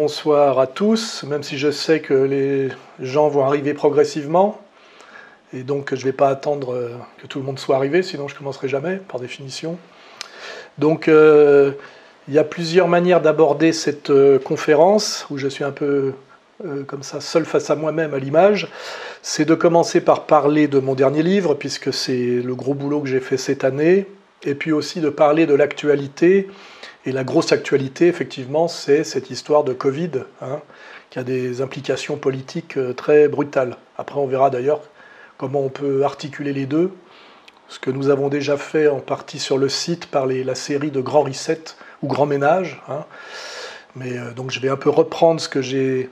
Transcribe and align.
bonsoir 0.00 0.58
à 0.58 0.66
tous, 0.66 1.24
même 1.24 1.42
si 1.42 1.58
je 1.58 1.70
sais 1.70 2.00
que 2.00 2.14
les 2.14 2.70
gens 3.00 3.28
vont 3.28 3.44
arriver 3.44 3.74
progressivement. 3.74 4.58
Et 5.52 5.62
donc 5.62 5.90
je 5.94 6.00
ne 6.00 6.04
vais 6.04 6.14
pas 6.14 6.28
attendre 6.28 6.72
euh, 6.72 6.96
que 7.18 7.26
tout 7.26 7.38
le 7.38 7.44
monde 7.44 7.58
soit 7.58 7.76
arrivé, 7.76 8.02
sinon 8.02 8.26
je 8.26 8.32
ne 8.32 8.38
commencerai 8.38 8.66
jamais, 8.66 8.96
par 8.96 9.20
définition. 9.20 9.76
Donc 10.78 11.06
euh, 11.06 11.72
il 12.28 12.32
y 12.32 12.38
a 12.38 12.44
plusieurs 12.44 12.88
manières 12.88 13.20
d'aborder 13.20 13.74
cette 13.74 14.08
euh, 14.08 14.38
conférence, 14.38 15.26
où 15.28 15.36
je 15.36 15.48
suis 15.48 15.64
un 15.64 15.70
peu 15.70 16.14
comme 16.86 17.02
ça, 17.02 17.20
seul 17.20 17.44
face 17.44 17.68
à 17.68 17.74
moi-même 17.74 18.14
à 18.14 18.18
l'image. 18.18 18.68
C'est 19.20 19.44
de 19.44 19.54
commencer 19.54 20.00
par 20.00 20.24
parler 20.24 20.66
de 20.66 20.78
mon 20.78 20.94
dernier 20.94 21.22
livre, 21.22 21.52
puisque 21.52 21.92
c'est 21.92 22.40
le 22.42 22.54
gros 22.54 22.72
boulot 22.72 23.00
que 23.00 23.08
j'ai 23.08 23.20
fait 23.20 23.36
cette 23.36 23.64
année, 23.64 24.06
et 24.44 24.54
puis 24.54 24.72
aussi 24.72 25.00
de 25.00 25.10
parler 25.10 25.44
de 25.44 25.54
l'actualité 25.54 26.48
et 27.06 27.12
la 27.12 27.24
grosse 27.24 27.52
actualité, 27.52 28.08
effectivement, 28.08 28.68
c'est 28.68 29.04
cette 29.04 29.30
histoire 29.30 29.64
de 29.64 29.72
Covid, 29.72 30.10
hein, 30.42 30.60
qui 31.08 31.18
a 31.18 31.24
des 31.24 31.62
implications 31.62 32.16
politiques 32.16 32.76
euh, 32.76 32.92
très 32.92 33.26
brutales. 33.26 33.76
Après, 33.96 34.18
on 34.18 34.26
verra 34.26 34.50
d'ailleurs 34.50 34.82
comment 35.38 35.60
on 35.60 35.70
peut 35.70 36.04
articuler 36.04 36.52
les 36.52 36.66
deux, 36.66 36.90
ce 37.68 37.78
que 37.78 37.90
nous 37.90 38.10
avons 38.10 38.28
déjà 38.28 38.58
fait 38.58 38.88
en 38.88 39.00
partie 39.00 39.38
sur 39.38 39.56
le 39.56 39.70
site 39.70 40.06
par 40.06 40.26
la 40.26 40.54
série 40.54 40.90
de 40.90 41.00
Grand 41.00 41.22
Reset 41.22 41.62
ou 42.02 42.08
Grand 42.08 42.26
Ménage. 42.26 42.82
Hein. 42.88 43.06
Mais 43.96 44.18
euh, 44.18 44.32
donc 44.32 44.50
je 44.50 44.60
vais 44.60 44.68
un 44.68 44.76
peu 44.76 44.90
reprendre 44.90 45.40
ce 45.40 45.48
que 45.48 45.62
j'ai 45.62 46.10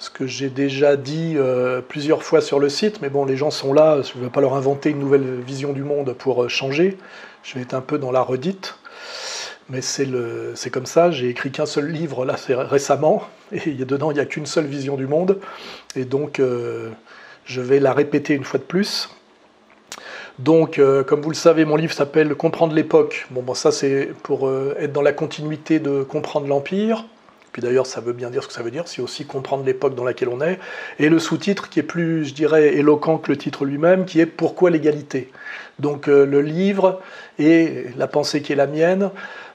ce 0.00 0.10
que 0.10 0.26
j'ai 0.26 0.50
déjà 0.50 0.96
dit 0.96 1.34
euh, 1.36 1.80
plusieurs 1.80 2.24
fois 2.24 2.40
sur 2.40 2.58
le 2.58 2.68
site, 2.68 3.00
mais 3.00 3.08
bon, 3.08 3.24
les 3.24 3.36
gens 3.36 3.52
sont 3.52 3.72
là, 3.72 4.02
je 4.02 4.18
ne 4.18 4.24
vais 4.24 4.30
pas 4.30 4.40
leur 4.40 4.54
inventer 4.54 4.90
une 4.90 4.98
nouvelle 4.98 5.40
vision 5.40 5.72
du 5.72 5.84
monde 5.84 6.12
pour 6.14 6.50
changer. 6.50 6.98
Je 7.44 7.54
vais 7.54 7.60
être 7.60 7.74
un 7.74 7.80
peu 7.80 7.96
dans 7.96 8.10
la 8.10 8.20
redite. 8.20 8.74
Mais 9.70 9.80
c'est 9.80 10.70
comme 10.70 10.84
ça, 10.84 11.10
j'ai 11.10 11.30
écrit 11.30 11.50
qu'un 11.50 11.64
seul 11.64 11.88
livre 11.88 12.26
là 12.26 12.36
récemment, 12.48 13.22
et 13.52 13.72
dedans 13.72 14.10
il 14.10 14.14
n'y 14.14 14.20
a 14.20 14.26
qu'une 14.26 14.46
seule 14.46 14.66
vision 14.66 14.96
du 14.96 15.06
monde, 15.06 15.38
et 15.96 16.04
donc 16.04 16.38
euh, 16.38 16.90
je 17.46 17.62
vais 17.62 17.80
la 17.80 17.94
répéter 17.94 18.34
une 18.34 18.44
fois 18.44 18.58
de 18.58 18.64
plus. 18.64 19.08
Donc, 20.40 20.80
euh, 20.80 21.04
comme 21.04 21.20
vous 21.20 21.30
le 21.30 21.36
savez, 21.36 21.64
mon 21.64 21.76
livre 21.76 21.92
s'appelle 21.92 22.34
Comprendre 22.34 22.74
l'époque. 22.74 23.26
Bon, 23.30 23.54
ça 23.54 23.70
c'est 23.70 24.10
pour 24.24 24.48
euh, 24.48 24.74
être 24.80 24.92
dans 24.92 25.00
la 25.00 25.12
continuité 25.12 25.78
de 25.78 26.02
comprendre 26.02 26.48
l'Empire. 26.48 27.04
Puis 27.52 27.62
d'ailleurs, 27.62 27.86
ça 27.86 28.00
veut 28.00 28.12
bien 28.12 28.30
dire 28.30 28.42
ce 28.42 28.48
que 28.48 28.52
ça 28.52 28.64
veut 28.64 28.72
dire, 28.72 28.88
c'est 28.88 29.00
aussi 29.00 29.26
comprendre 29.26 29.64
l'époque 29.64 29.94
dans 29.94 30.02
laquelle 30.02 30.28
on 30.28 30.40
est. 30.40 30.58
Et 30.98 31.08
le 31.08 31.20
sous-titre 31.20 31.68
qui 31.68 31.78
est 31.78 31.84
plus, 31.84 32.24
je 32.24 32.34
dirais, 32.34 32.74
éloquent 32.74 33.16
que 33.18 33.30
le 33.30 33.38
titre 33.38 33.64
lui-même, 33.64 34.06
qui 34.06 34.18
est 34.18 34.26
Pourquoi 34.26 34.70
l'égalité 34.70 35.30
Donc 35.78 36.08
le 36.08 36.40
livre 36.40 37.00
et 37.38 37.84
la 37.96 38.08
pensée 38.08 38.42
qui 38.42 38.52
est 38.52 38.56
la 38.56 38.66
mienne 38.66 39.12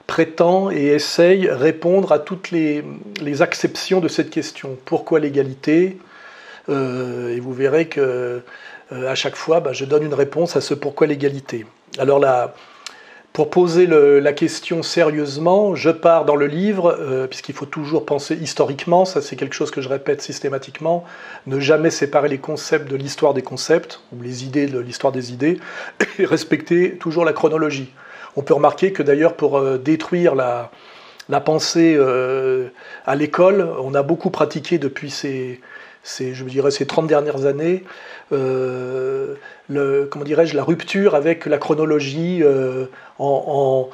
prétend 0.10 0.72
et 0.72 0.88
essaye 0.88 1.48
répondre 1.48 2.12
à 2.12 2.18
toutes 2.18 2.50
les, 2.50 2.84
les 3.22 3.44
acceptions 3.44 4.00
de 4.00 4.08
cette 4.08 4.32
question. 4.32 4.76
Pourquoi 4.86 5.20
l'égalité? 5.20 6.00
Euh, 6.68 7.36
Et 7.36 7.40
vous 7.40 7.54
verrez 7.54 7.86
que 7.88 8.42
euh, 8.92 9.08
à 9.08 9.14
chaque 9.14 9.36
fois, 9.36 9.60
bah, 9.60 9.72
je 9.72 9.86
donne 9.86 10.02
une 10.04 10.16
réponse 10.16 10.56
à 10.56 10.62
ce 10.62 10.74
pourquoi 10.74 11.06
l'égalité. 11.06 11.68
Alors 12.00 12.18
là, 12.18 12.56
pour 13.34 13.52
poser 13.52 13.86
la 13.86 14.34
question 14.34 14.82
sérieusement, 14.82 15.76
je 15.76 15.92
pars 15.92 16.26
dans 16.26 16.36
le 16.36 16.48
livre, 16.48 16.98
euh, 17.00 17.28
puisqu'il 17.28 17.54
faut 17.54 17.68
toujours 17.68 18.04
penser 18.04 18.34
historiquement, 18.36 19.06
ça 19.06 19.22
c'est 19.22 19.36
quelque 19.36 19.54
chose 19.54 19.70
que 19.70 19.80
je 19.80 19.90
répète 19.90 20.24
systématiquement, 20.24 21.06
ne 21.46 21.60
jamais 21.60 21.92
séparer 21.92 22.30
les 22.30 22.40
concepts 22.40 22.90
de 22.90 22.96
l'histoire 22.96 23.36
des 23.36 23.44
concepts, 23.44 24.02
ou 24.12 24.24
les 24.24 24.44
idées 24.44 24.66
de 24.66 24.80
l'histoire 24.80 25.14
des 25.14 25.32
idées, 25.32 25.60
et 26.18 26.25
respecter 26.25 26.98
toujours 26.98 27.25
la 27.25 27.34
chronologie. 27.34 27.94
On 28.39 28.41
peut 28.41 28.53
remarquer 28.53 28.94
que 28.94 29.03
d'ailleurs 29.03 29.35
pour 29.35 29.57
euh, 29.57 29.77
détruire 29.77 30.33
la, 30.33 30.72
pensée 31.41 31.94
euh, 31.97 32.69
à 33.05 33.17
l'école, 33.17 33.69
on 33.83 33.94
a 33.94 34.01
beaucoup 34.01 34.29
pratiqué 34.29 34.77
depuis 34.77 35.09
ces, 35.09 35.59
ces 36.03 36.85
30 36.88 37.05
dernières 37.05 37.45
années, 37.45 37.83
euh, 38.31 39.35
comment 39.69 40.25
dirais-je, 40.25 40.56
la 40.56 40.63
rupture 40.63 41.16
avec 41.16 41.46
la 41.46 41.57
chronologie 41.57 42.44
en, 43.19 43.90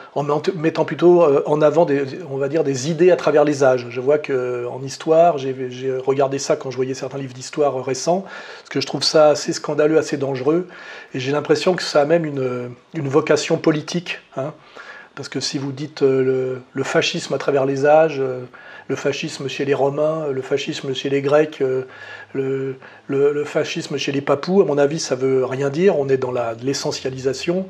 mettant 0.55 0.85
plutôt 0.85 1.23
en 1.45 1.61
avant 1.61 1.85
des, 1.85 2.03
on 2.29 2.37
va 2.37 2.47
dire, 2.47 2.63
des 2.63 2.89
idées 2.89 3.11
à 3.11 3.15
travers 3.15 3.43
les 3.43 3.63
âges. 3.63 3.87
Je 3.89 3.99
vois 3.99 4.17
qu'en 4.17 4.81
histoire, 4.81 5.37
j'ai 5.37 5.97
regardé 5.97 6.39
ça 6.39 6.55
quand 6.55 6.71
je 6.71 6.75
voyais 6.75 6.93
certains 6.93 7.17
livres 7.17 7.33
d'histoire 7.33 7.83
récents, 7.83 8.21
parce 8.21 8.69
que 8.69 8.81
je 8.81 8.87
trouve 8.87 9.03
ça 9.03 9.29
assez 9.29 9.53
scandaleux, 9.53 9.97
assez 9.97 10.17
dangereux, 10.17 10.67
et 11.13 11.19
j'ai 11.19 11.31
l'impression 11.31 11.75
que 11.75 11.83
ça 11.83 12.01
a 12.01 12.05
même 12.05 12.25
une, 12.25 12.69
vocation 12.93 13.57
politique. 13.57 14.19
Hein. 14.37 14.53
parce 15.15 15.29
que 15.29 15.39
si 15.39 15.57
vous 15.57 15.71
dites 15.71 16.01
le, 16.01 16.61
fascisme 16.83 17.33
à 17.33 17.37
travers 17.37 17.65
les 17.65 17.85
âges, 17.85 18.21
le 18.87 18.95
fascisme 18.95 19.47
chez 19.47 19.65
les 19.65 19.73
Romains, 19.73 20.27
le 20.31 20.41
fascisme 20.41 20.93
chez 20.93 21.09
les 21.09 21.21
Grecs, 21.21 21.61
le, 22.33 22.77
le 23.07 23.43
fascisme 23.45 23.97
chez 23.97 24.11
les 24.11 24.21
Papous, 24.21 24.61
à 24.61 24.65
mon 24.65 24.77
avis, 24.77 24.99
ça 24.99 25.15
veut 25.15 25.43
rien 25.45 25.69
dire. 25.69 25.97
On 25.97 26.07
est 26.09 26.17
dans 26.17 26.33
l'essentialisation 26.63 27.67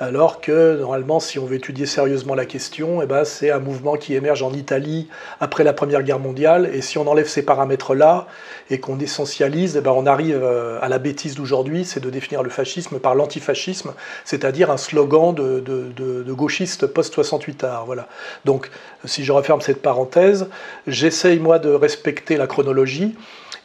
alors 0.00 0.40
que 0.40 0.78
normalement, 0.80 1.20
si 1.20 1.38
on 1.38 1.44
veut 1.44 1.56
étudier 1.56 1.84
sérieusement 1.84 2.34
la 2.34 2.46
question, 2.46 3.02
eh 3.02 3.06
ben, 3.06 3.24
c'est 3.24 3.50
un 3.50 3.58
mouvement 3.58 3.96
qui 3.96 4.14
émerge 4.14 4.42
en 4.42 4.50
Italie 4.54 5.08
après 5.40 5.62
la 5.62 5.74
Première 5.74 6.02
Guerre 6.02 6.18
mondiale, 6.18 6.70
et 6.72 6.80
si 6.80 6.96
on 6.96 7.06
enlève 7.06 7.28
ces 7.28 7.42
paramètres-là 7.42 8.26
et 8.70 8.80
qu'on 8.80 8.98
essentialise, 8.98 9.76
eh 9.76 9.82
ben, 9.82 9.90
on 9.90 10.06
arrive 10.06 10.40
euh, 10.42 10.78
à 10.80 10.88
la 10.88 10.98
bêtise 10.98 11.34
d'aujourd'hui, 11.34 11.84
c'est 11.84 12.00
de 12.00 12.08
définir 12.08 12.42
le 12.42 12.48
fascisme 12.48 12.98
par 12.98 13.14
l'antifascisme, 13.14 13.92
c'est-à-dire 14.24 14.70
un 14.70 14.78
slogan 14.78 15.34
de, 15.34 15.60
de, 15.60 16.32
gauchiste 16.32 16.86
post-68 16.86 17.66
art. 17.66 17.84
Voilà. 17.84 18.08
Donc, 18.46 18.70
si 19.04 19.22
je 19.22 19.32
referme 19.32 19.60
cette 19.60 19.82
parenthèse, 19.82 20.48
j'essaye 20.86 21.38
moi 21.38 21.58
de 21.58 21.68
respecter 21.68 22.38
la 22.38 22.46
chronologie, 22.46 23.14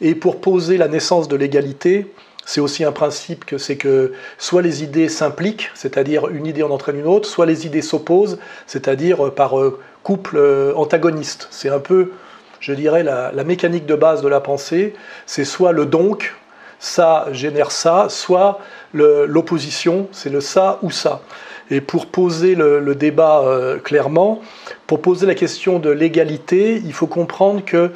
et 0.02 0.14
pour 0.14 0.42
poser 0.42 0.76
la 0.76 0.88
naissance 0.88 1.28
de 1.28 1.36
l'égalité, 1.36 2.12
c'est 2.46 2.60
aussi 2.60 2.84
un 2.84 2.92
principe 2.92 3.44
que 3.44 3.58
c'est 3.58 3.76
que 3.76 4.12
soit 4.38 4.62
les 4.62 4.84
idées 4.84 5.08
s'impliquent, 5.08 5.70
c'est-à-dire 5.74 6.28
une 6.28 6.46
idée 6.46 6.62
en 6.62 6.70
entraîne 6.70 6.98
une 6.98 7.06
autre, 7.06 7.28
soit 7.28 7.44
les 7.44 7.66
idées 7.66 7.82
s'opposent, 7.82 8.38
c'est-à-dire 8.66 9.32
par 9.34 9.58
euh, 9.58 9.80
couple 10.04 10.36
euh, 10.36 10.72
antagoniste. 10.76 11.48
C'est 11.50 11.68
un 11.68 11.80
peu, 11.80 12.12
je 12.60 12.72
dirais, 12.72 13.02
la, 13.02 13.32
mécanique 13.44 13.84
de 13.84 13.96
base 13.96 14.22
de 14.22 14.28
la 14.28 14.40
pensée. 14.40 14.94
C'est 15.26 15.44
soit 15.44 15.72
le 15.72 15.86
donc, 15.86 16.36
ça 16.78 17.26
génère 17.32 17.72
ça, 17.72 18.06
soit 18.08 18.60
l'opposition, 18.94 20.06
c'est 20.12 20.30
le 20.30 20.40
ça 20.40 20.78
ou 20.82 20.92
ça. 20.92 21.22
Et 21.70 21.80
pour 21.80 22.06
poser 22.06 22.54
le, 22.54 22.94
débat 22.94 23.40
euh, 23.40 23.78
clairement, 23.78 24.40
pour 24.86 25.02
poser 25.02 25.26
la 25.26 25.34
question 25.34 25.78
de 25.78 25.90
l'égalité, 25.90 26.80
il 26.84 26.92
faut 26.92 27.08
comprendre 27.08 27.64
que 27.64 27.90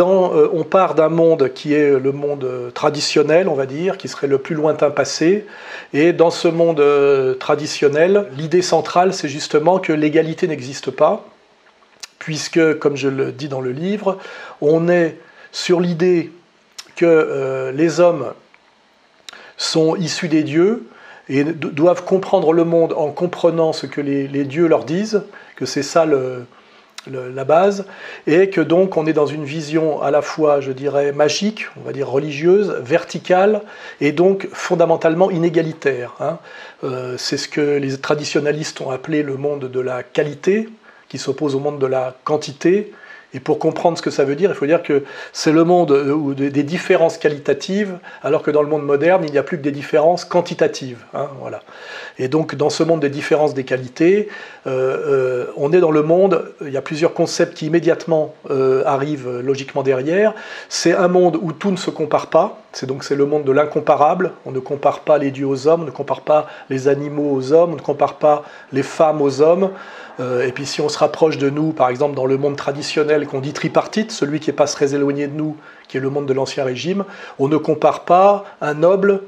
euh, 0.00 0.48
on 0.52 0.64
part 0.64 0.94
d'un 0.94 1.08
monde 1.08 1.52
qui 1.54 1.74
est 1.74 1.98
le 1.98 2.12
monde 2.12 2.72
traditionnel, 2.74 3.48
on 3.48 3.54
va 3.54 3.66
dire, 3.66 3.98
qui 3.98 4.08
serait 4.08 4.26
le 4.26 4.38
plus 4.38 4.54
lointain 4.54 4.90
passé. 4.90 5.46
Et 5.92 6.12
dans 6.12 6.30
ce 6.30 6.48
monde 6.48 6.80
euh, 6.80 7.34
traditionnel, 7.34 8.26
l'idée 8.36 8.62
centrale, 8.62 9.14
c'est 9.14 9.28
justement 9.28 9.78
que 9.78 9.92
l'égalité 9.92 10.48
n'existe 10.48 10.90
pas, 10.90 11.24
puisque, 12.18 12.78
comme 12.78 12.96
je 12.96 13.08
le 13.08 13.30
dis 13.30 13.48
dans 13.48 13.60
le 13.60 13.70
livre, 13.70 14.18
on 14.60 14.88
est 14.88 15.18
sur 15.52 15.80
l'idée 15.80 16.32
que 16.96 17.70
les 17.74 18.00
hommes 18.00 18.32
sont 19.56 19.96
issus 19.96 20.28
des 20.28 20.42
dieux, 20.42 20.88
et 21.28 21.44
doivent 21.44 22.04
comprendre 22.04 22.52
le 22.52 22.64
monde 22.64 22.92
en 22.92 23.10
comprenant 23.10 23.72
ce 23.72 23.86
que 23.86 24.00
les, 24.00 24.44
dieux 24.44 24.66
leur 24.66 24.84
disent, 24.84 25.22
que 25.56 25.66
c'est 25.66 25.82
ça 25.82 26.06
la 26.06 27.44
base, 27.44 27.84
et 28.26 28.48
que 28.48 28.60
donc 28.60 28.96
on 28.96 29.06
est 29.06 29.12
dans 29.12 29.26
une 29.26 29.44
vision 29.44 30.00
à 30.02 30.10
la 30.10 30.22
fois, 30.22 30.60
je 30.60 30.72
dirais, 30.72 31.12
magique, 31.12 31.66
on 31.76 31.84
va 31.84 31.92
dire 31.92 32.08
religieuse, 32.08 32.76
verticale, 32.82 33.62
et 34.00 34.12
donc 34.12 34.48
fondamentalement 34.52 35.30
inégalitaire. 35.30 36.14
Hein. 36.20 36.38
Euh, 36.82 37.16
c'est 37.18 37.36
ce 37.36 37.48
que 37.48 37.78
les 37.78 37.98
traditionalistes 37.98 38.80
ont 38.80 38.90
appelé 38.90 39.22
le 39.22 39.36
monde 39.36 39.70
de 39.70 39.80
la 39.80 40.02
qualité, 40.02 40.68
qui 41.08 41.18
s'oppose 41.18 41.54
au 41.54 41.60
monde 41.60 41.78
de 41.78 41.86
la 41.86 42.16
quantité, 42.24 42.92
et 43.34 43.40
pour 43.40 43.58
comprendre 43.58 43.98
ce 43.98 44.02
que 44.02 44.10
ça 44.10 44.24
veut 44.24 44.36
dire, 44.36 44.50
il 44.50 44.56
faut 44.56 44.64
dire 44.66 44.82
que 44.82 45.02
c'est 45.32 45.50
le 45.50 45.64
monde 45.64 45.90
euh, 45.90 46.34
des 46.34 46.62
différences 46.62 47.18
qualitatives, 47.18 47.98
alors 48.22 48.42
que 48.42 48.52
dans 48.52 48.62
le 48.62 48.68
monde 48.68 48.84
moderne, 48.84 49.24
il 49.26 49.32
n'y 49.32 49.38
a 49.38 49.42
plus 49.42 49.58
que 49.58 49.62
des 49.62 49.72
différences 49.72 50.24
quantitatives. 50.24 50.98
Hein. 51.14 51.28
Et 52.18 52.28
donc, 52.28 52.54
dans 52.54 52.70
ce 52.70 52.84
monde 52.84 53.00
des 53.00 53.10
différences 53.10 53.52
des 53.52 53.64
qualités, 53.64 54.28
euh, 54.68 55.46
euh, 55.48 55.52
on 55.56 55.72
est 55.72 55.80
dans 55.80 55.90
le 55.90 56.02
monde, 56.02 56.44
il 56.64 56.70
y 56.70 56.76
a 56.76 56.82
plusieurs 56.82 57.12
concepts 57.12 57.54
qui 57.54 57.66
immédiatement 57.66 58.34
arrivent 58.86 59.40
logiquement 59.40 59.82
derrière. 59.82 60.32
C'est 60.68 60.94
un 60.94 61.08
monde 61.08 61.36
où 61.42 61.52
tout 61.52 61.72
ne 61.72 61.76
se 61.76 61.90
compare 61.90 62.28
pas, 62.28 62.63
c'est 62.74 62.86
donc 62.86 63.04
c'est 63.04 63.14
le 63.14 63.24
monde 63.24 63.44
de 63.44 63.52
l'incomparable. 63.52 64.32
On 64.44 64.50
ne 64.50 64.58
compare 64.58 65.00
pas 65.00 65.16
les 65.16 65.30
dieux 65.30 65.46
aux 65.46 65.66
hommes, 65.68 65.82
on 65.82 65.86
ne 65.86 65.90
compare 65.90 66.22
pas 66.22 66.46
les 66.68 66.88
animaux 66.88 67.32
aux 67.32 67.52
hommes, 67.52 67.72
on 67.72 67.76
ne 67.76 67.80
compare 67.80 68.14
pas 68.14 68.42
les 68.72 68.82
femmes 68.82 69.22
aux 69.22 69.40
hommes. 69.40 69.70
Euh, 70.20 70.46
et 70.46 70.52
puis 70.52 70.66
si 70.66 70.80
on 70.80 70.88
se 70.88 70.98
rapproche 70.98 71.38
de 71.38 71.50
nous, 71.50 71.72
par 71.72 71.88
exemple 71.88 72.16
dans 72.16 72.26
le 72.26 72.36
monde 72.36 72.56
traditionnel 72.56 73.26
qu'on 73.26 73.40
dit 73.40 73.52
tripartite, 73.52 74.10
celui 74.10 74.40
qui 74.40 74.50
n'est 74.50 74.56
pas 74.56 74.66
très 74.66 74.94
éloigné 74.94 75.28
de 75.28 75.36
nous, 75.36 75.56
qui 75.88 75.96
est 75.96 76.00
le 76.00 76.10
monde 76.10 76.26
de 76.26 76.32
l'Ancien 76.32 76.64
Régime, 76.64 77.04
on 77.38 77.48
ne 77.48 77.56
compare 77.56 78.04
pas 78.04 78.44
un 78.60 78.74
noble, 78.74 79.22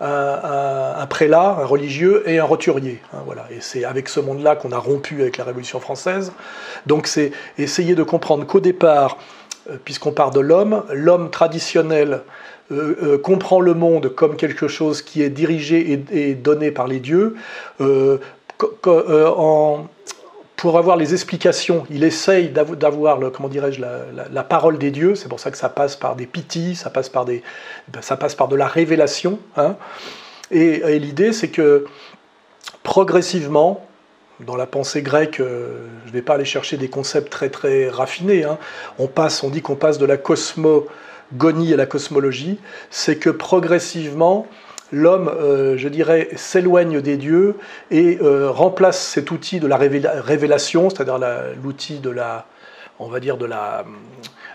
un, 0.00 1.06
prélat, 1.06 1.56
un 1.60 1.64
religieux 1.64 2.22
et 2.26 2.38
un 2.38 2.44
roturier. 2.44 3.00
Hein, 3.12 3.18
voilà. 3.26 3.46
Et 3.50 3.60
c'est 3.60 3.84
avec 3.84 4.08
ce 4.08 4.20
monde-là 4.20 4.56
qu'on 4.56 4.72
a 4.72 4.78
rompu 4.78 5.22
avec 5.22 5.36
la 5.36 5.44
Révolution 5.44 5.80
française. 5.80 6.32
Donc 6.86 7.06
c'est 7.06 7.32
essayer 7.58 7.94
de 7.94 8.02
comprendre 8.02 8.46
qu'au 8.46 8.60
départ, 8.60 9.18
puisqu'on 9.84 10.12
part 10.12 10.30
de 10.30 10.40
l'homme, 10.40 10.84
l'homme 10.92 11.30
traditionnel 11.30 12.22
comprend 13.22 13.60
le 13.60 13.72
monde 13.72 14.10
comme 14.14 14.36
quelque 14.36 14.68
chose 14.68 15.00
qui 15.00 15.22
est 15.22 15.30
dirigé 15.30 16.04
et, 16.12 16.34
donné 16.34 16.70
par 16.70 16.86
les 16.86 17.00
dieux. 17.00 17.36
pour 20.56 20.76
avoir 20.76 20.96
les 20.96 21.14
explications, 21.14 21.86
il 21.88 22.02
essaye 22.04 22.50
d'avoir, 22.50 23.18
comment 23.32 23.48
dirais-je, 23.48 23.80
la, 23.80 24.42
parole 24.42 24.76
des 24.76 24.90
dieux. 24.90 25.14
C'est 25.14 25.28
pour 25.28 25.40
ça 25.40 25.50
que 25.50 25.56
ça 25.56 25.68
passe 25.68 25.96
par 25.96 26.16
des 26.16 26.26
pitis, 26.26 26.74
ça 26.74 26.90
passe 26.90 27.08
par, 27.08 27.24
des, 27.24 27.42
ça 28.00 28.16
passe 28.16 28.34
par 28.34 28.48
de 28.48 28.56
la 28.56 28.66
révélation. 28.66 29.38
Hein. 29.56 29.76
Et, 30.50 30.98
l'idée, 30.98 31.32
c'est 31.32 31.48
que 31.48 31.84
progressivement, 32.82 33.86
dans 34.40 34.56
la 34.56 34.66
pensée 34.66 35.02
grecque, 35.02 35.40
euh, 35.40 35.78
je 36.04 36.08
ne 36.08 36.12
vais 36.12 36.22
pas 36.22 36.34
aller 36.34 36.44
chercher 36.44 36.76
des 36.76 36.88
concepts 36.88 37.30
très 37.30 37.50
très 37.50 37.88
raffinés. 37.88 38.44
Hein. 38.44 38.58
on 38.98 39.06
passe, 39.08 39.42
on 39.42 39.50
dit 39.50 39.62
qu'on 39.62 39.74
passe 39.74 39.98
de 39.98 40.06
la 40.06 40.16
cosmogonie 40.16 41.72
à 41.72 41.76
la 41.76 41.86
cosmologie. 41.86 42.60
C'est 42.90 43.16
que 43.16 43.30
progressivement, 43.30 44.46
l'homme, 44.92 45.28
euh, 45.28 45.76
je 45.76 45.88
dirais, 45.88 46.28
s'éloigne 46.36 47.00
des 47.00 47.16
dieux 47.16 47.56
et 47.90 48.18
euh, 48.22 48.50
remplace 48.50 49.00
cet 49.00 49.30
outil 49.30 49.58
de 49.58 49.66
la 49.66 49.76
révélation, 49.76 50.88
c'est-à-dire 50.88 51.18
l'outil 51.62 51.98
de 51.98 52.10
la, 52.10 52.46
on 53.00 53.08
va 53.08 53.18
dire 53.18 53.38
de 53.38 53.46
la, 53.46 53.84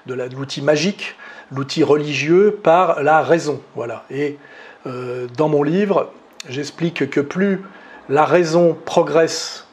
de 0.06 0.14
l'outil 0.14 0.62
magique, 0.62 1.16
l'outil 1.52 1.84
religieux, 1.84 2.58
par 2.64 3.04
la 3.04 3.22
raison. 3.22 3.62
Voilà. 3.76 4.06
Et 4.10 4.38
dans 4.86 5.48
mon 5.48 5.64
livre, 5.64 6.12
j'explique 6.50 7.10
que 7.10 7.22
plus 7.22 7.62
la 8.10 8.26
raison 8.26 8.78
progresse 8.86 9.66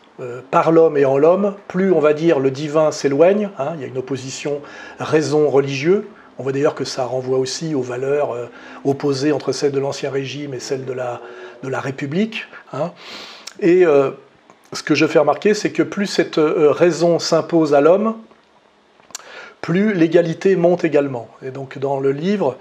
par 0.51 0.73
l'homme 0.73 0.97
et 0.97 1.05
en 1.05 1.19
l'homme, 1.19 1.55
plus 1.69 1.93
on 1.93 2.01
va 2.01 2.13
dire 2.13 2.39
le 2.39 2.51
divin 2.51 2.93
s'éloigne. 2.93 3.51
Hein, 3.59 3.73
il 3.77 3.81
y 3.81 3.85
a 3.85 3.87
une 3.87 3.99
opposition 3.99 4.61
raison-religieux. 4.99 6.07
On 6.41 6.43
voit 6.43 6.53
d'ailleurs 6.53 6.75
que 6.75 6.87
ça 6.87 7.05
renvoie 7.05 7.37
aussi 7.37 7.75
aux 7.75 7.83
valeurs 7.83 8.33
euh, 8.33 8.47
opposées 8.87 9.31
entre 9.31 9.53
celles 9.53 9.73
de 9.73 9.79
l'Ancien 9.79 10.11
Régime 10.11 10.55
et 10.55 10.59
celles 10.59 10.87
de 10.87 10.95
la, 10.95 11.21
de 11.63 11.69
la 11.69 11.81
République. 11.81 12.47
Hein. 12.73 12.93
Et 13.61 13.85
euh, 13.85 14.13
ce 14.73 14.83
que 14.83 14.95
je 14.95 15.05
fais 15.05 15.19
remarquer, 15.19 15.53
c'est 15.53 15.71
que 15.71 15.83
plus 15.83 16.07
cette 16.07 16.39
euh, 16.39 16.71
raison 16.71 17.19
s'impose 17.19 17.75
à 17.75 17.83
l'homme, 17.83 18.15
plus 19.61 19.93
l'égalité 19.93 20.57
monte 20.57 20.83
également. 20.83 21.29
Et 21.45 21.51
donc 21.51 21.77
dans 21.77 22.01
le 22.01 22.11
livre, 22.11 22.57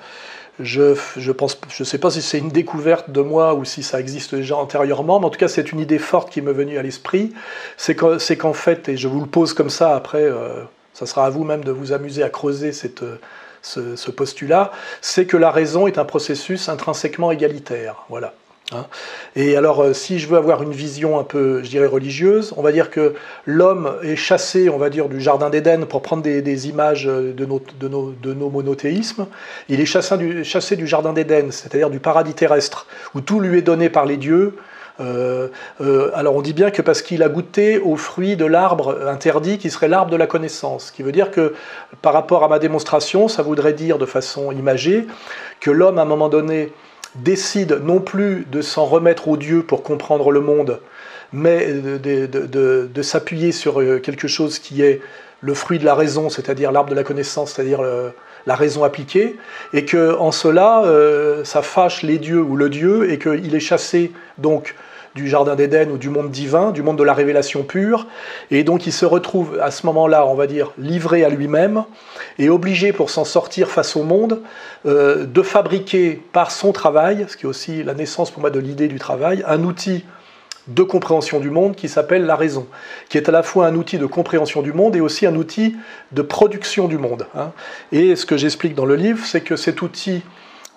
je 0.60 0.96
ne 1.18 1.32
pense, 1.32 1.60
je 1.70 1.84
sais 1.84 1.98
pas 1.98 2.12
si 2.12 2.22
c'est 2.22 2.38
une 2.38 2.50
découverte 2.50 3.10
de 3.10 3.22
moi 3.22 3.54
ou 3.54 3.66
si 3.66 3.84
ça 3.84 4.00
existe 4.00 4.36
déjà 4.36 4.56
antérieurement, 4.58 5.20
mais 5.20 5.26
en 5.26 5.30
tout 5.30 5.40
cas 5.40 5.48
c'est 5.48 5.72
une 5.72 5.80
idée 5.80 6.00
forte 6.00 6.30
qui 6.30 6.42
m'est 6.42 6.54
venue 6.54 6.78
à 6.78 6.84
l'esprit. 6.84 7.34
C'est 7.78 7.96
qu'en 7.96 8.54
fait, 8.54 8.90
et 8.90 8.98
je 8.98 9.08
vous 9.08 9.22
le 9.22 9.28
pose 9.28 9.54
comme 9.54 9.70
ça, 9.70 9.96
après, 9.96 10.28
ça 10.94 11.06
sera 11.06 11.26
à 11.26 11.30
vous 11.30 11.44
même 11.44 11.64
de 11.64 11.72
vous 11.72 11.94
amuser 11.94 12.24
à 12.24 12.30
creuser 12.30 12.74
cette, 12.74 13.04
ce, 13.62 14.12
postulat, 14.12 14.72
c'est 15.02 15.26
que 15.26 15.38
la 15.38 15.52
raison 15.52 15.88
est 15.88 15.98
un 15.98 16.06
processus 16.06 16.70
intrinsèquement 16.70 17.32
égalitaire. 17.32 18.04
Voilà. 18.10 18.34
Hein. 18.72 18.86
Et 19.36 19.56
alors, 19.56 19.82
euh, 19.82 19.94
si 19.94 20.20
je 20.20 20.28
veux 20.28 20.38
avoir 20.38 20.62
une 20.62 20.72
vision 20.72 21.20
un 21.20 21.24
peu, 21.24 21.64
je 21.64 21.70
dirais, 21.70 21.88
religieuse, 21.88 22.54
on 22.58 22.62
va 22.62 22.72
dire 22.72 22.90
que 22.90 23.16
l'homme 23.46 23.96
est 24.04 24.16
chassé, 24.16 24.70
on 24.70 24.78
va 24.78 24.90
dire, 24.90 25.10
du 25.10 25.20
jardin 25.20 25.50
d'Éden 25.50 25.86
pour 25.86 26.02
prendre 26.02 26.22
des, 26.22 26.70
images 26.70 27.06
de 27.06 27.46
nos, 27.46 27.62
de, 27.80 28.34
nos, 28.34 28.50
monothéismes. 28.50 29.28
Il 29.70 29.80
est 29.80 29.86
chassé 29.86 30.76
du, 30.76 30.88
jardin 30.88 31.14
d'Éden, 31.14 31.52
c'est-à-dire 31.52 31.90
du 31.90 32.00
paradis 32.00 32.34
terrestre, 32.34 32.86
où 33.16 33.22
tout 33.22 33.40
lui 33.40 33.58
est 33.58 33.64
donné 33.64 33.90
par 33.90 34.06
les 34.06 34.18
dieux, 34.18 34.54
euh, 35.00 35.48
euh, 35.80 36.12
alors 36.14 36.36
on 36.36 36.42
dit 36.42 36.54
bien 36.54 36.72
que 36.72 36.82
parce 36.82 37.02
qu'il 37.02 37.24
a 37.24 37.30
goûté 37.30 37.80
au 37.80 37.96
fruit 37.96 38.36
de 38.36 38.46
l'arbre 38.46 39.08
interdit 39.08 39.58
qui 39.58 39.70
serait 39.70 39.88
l'arbre 39.88 40.12
de 40.12 40.18
la 40.18 40.28
connaissance, 40.28 40.88
ce 40.88 40.92
qui 40.92 41.04
veut 41.04 41.14
dire 41.14 41.32
que 41.32 41.54
par 42.02 42.12
rapport 42.12 42.44
à 42.44 42.50
ma 42.50 42.60
démonstration, 42.60 43.28
ça 43.28 43.42
voudrait 43.42 43.74
dire 43.74 43.98
de 43.98 44.06
façon 44.06 44.52
imagée 44.52 45.08
que 45.62 45.72
l'homme 45.72 46.00
à 46.00 46.02
un 46.02 46.06
moment 46.06 46.28
donné 46.28 46.74
décide 47.16 47.82
non 47.84 48.00
plus 48.00 48.46
de 48.52 48.62
s'en 48.62 48.86
remettre 48.86 49.28
au 49.28 49.38
Dieu 49.38 49.64
pour 49.64 49.84
comprendre 49.84 50.32
le 50.32 50.42
monde, 50.42 50.80
mais 51.34 51.72
de, 51.74 53.02
s'appuyer 53.02 53.52
sur 53.52 53.82
euh, 53.82 54.00
quelque 54.00 54.28
chose 54.28 54.60
qui 54.60 54.82
est 54.82 55.02
le 55.42 55.54
fruit 55.54 55.80
de 55.80 55.86
la 55.86 55.96
raison, 55.96 56.30
c'est-à-dire 56.30 56.72
l'arbre 56.72 56.90
de 56.90 56.96
la 56.96 57.04
connaissance, 57.04 57.54
c'est-à-dire 57.54 57.82
la 58.46 58.56
raison 58.56 58.84
appliquée, 58.84 59.38
et 59.74 59.86
que 59.86 60.14
en 60.16 60.34
cela, 60.34 60.84
ça 61.46 61.62
fâche 61.62 62.04
les 62.04 62.18
dieux 62.18 62.42
ou 62.42 62.58
le 62.58 62.70
Dieu, 62.70 63.10
et 63.10 63.18
qu'il 63.20 63.56
est 63.56 63.62
chassé 63.62 64.12
donc 64.38 64.76
du 65.16 65.28
Jardin 65.28 65.56
d'Éden 65.56 65.92
ou 65.92 65.98
du 65.98 66.10
monde 66.10 66.32
divin, 66.32 66.72
du 66.72 66.82
monde 66.82 66.98
de 66.98 67.04
la 67.04 67.14
révélation 67.14 67.64
pure. 67.64 68.08
Et 68.52 68.64
donc 68.64 68.88
il 68.88 68.94
se 68.94 69.06
retrouve 69.06 69.60
à 69.62 69.72
ce 69.72 69.86
moment-là, 69.88 70.26
on 70.26 70.36
va 70.36 70.48
dire, 70.48 70.72
livré 70.78 71.24
à 71.24 71.30
lui-même 71.30 71.84
et 72.38 72.50
obligé 72.50 72.94
pour 72.94 73.10
s'en 73.10 73.26
sortir 73.26 73.70
face 73.70 73.96
au 73.96 74.04
monde 74.04 74.42
euh, 74.86 75.26
de 75.26 75.42
fabriquer 75.42 76.22
par 76.32 76.52
son 76.52 76.72
travail, 76.72 77.26
ce 77.28 77.38
qui 77.38 77.46
est 77.46 77.50
aussi 77.50 77.84
la 77.84 77.94
naissance 77.94 78.32
pour 78.32 78.42
moi 78.42 78.50
de 78.50 78.60
l'idée 78.60 78.88
du 78.88 79.00
travail, 79.00 79.44
un 79.48 79.64
outil 79.64 80.04
de 80.68 80.84
compréhension 80.84 81.40
du 81.40 81.50
monde 81.50 81.76
qui 81.76 81.90
s'appelle 81.90 82.26
la 82.26 82.36
raison, 82.36 82.68
qui 83.10 83.18
est 83.18 83.28
à 83.28 83.32
la 83.32 83.44
fois 83.44 83.66
un 83.66 83.76
outil 83.76 83.98
de 83.98 84.06
compréhension 84.06 84.62
du 84.62 84.72
monde 84.72 84.96
et 84.96 85.02
aussi 85.02 85.26
un 85.26 85.36
outil 85.36 85.76
de 86.12 86.22
production 86.22 86.88
du 86.88 86.98
monde. 86.98 87.26
Hein. 87.36 87.52
Et 87.92 88.16
ce 88.16 88.26
que 88.26 88.38
j'explique 88.38 88.76
dans 88.76 88.86
le 88.86 88.96
livre, 88.96 89.26
c'est 89.26 89.42
que 89.42 89.56
cet 89.56 89.82
outil 89.82 90.22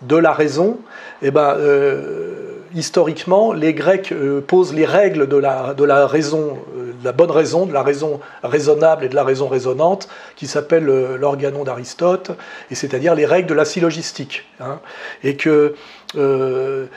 de 0.02 0.16
la 0.16 0.32
raison, 0.32 0.78
eh 1.20 1.30
ben, 1.30 1.54
euh, 1.56 2.51
historiquement, 2.74 3.52
les 3.52 3.74
Grecs 3.74 4.12
euh, 4.12 4.40
posent 4.40 4.74
les 4.74 4.84
règles 4.84 5.28
de 5.28 5.36
la, 5.36 5.74
de 5.74 5.84
la 5.84 6.06
raison, 6.06 6.58
euh, 6.76 6.92
de 6.98 7.04
la 7.04 7.12
bonne 7.12 7.30
raison, 7.30 7.66
de 7.66 7.72
la 7.72 7.82
raison 7.82 8.20
raisonnable 8.42 9.04
et 9.04 9.08
de 9.08 9.14
la 9.14 9.24
raison 9.24 9.48
raisonnante, 9.48 10.08
qui 10.36 10.46
s'appelle 10.46 10.84
l'organon 10.84 11.64
d'Aristote, 11.64 12.32
et 12.70 12.74
c'est-à-dire 12.74 13.14
les 13.14 13.26
règles 13.26 13.48
de 13.48 13.54
la 13.54 13.64
syllogistique. 13.64 14.44
Hein. 14.60 14.80
et 15.24 15.36
que 15.36 15.74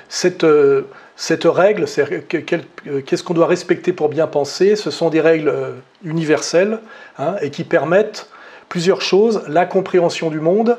cette, 0.10 0.45
cette 1.16 1.45
règle, 1.45 1.86
qu'est-ce 1.86 3.24
qu'on 3.24 3.33
doit 3.33 3.48
respecter 3.48 3.94
pour 3.94 4.10
bien 4.10 4.28
penser 4.28 4.75
Ce 4.75 4.92
sont 4.92 5.10
des 5.10 5.21
règles 5.21 5.54
universelles 6.04 6.80
hein, 7.18 7.36
et 7.42 7.50
qui 7.50 7.63
permettent 7.63 8.30
plusieurs 8.69 9.01
choses 9.01 9.44
la 9.48 9.66
compréhension 9.66 10.30
du 10.30 10.39
monde, 10.39 10.78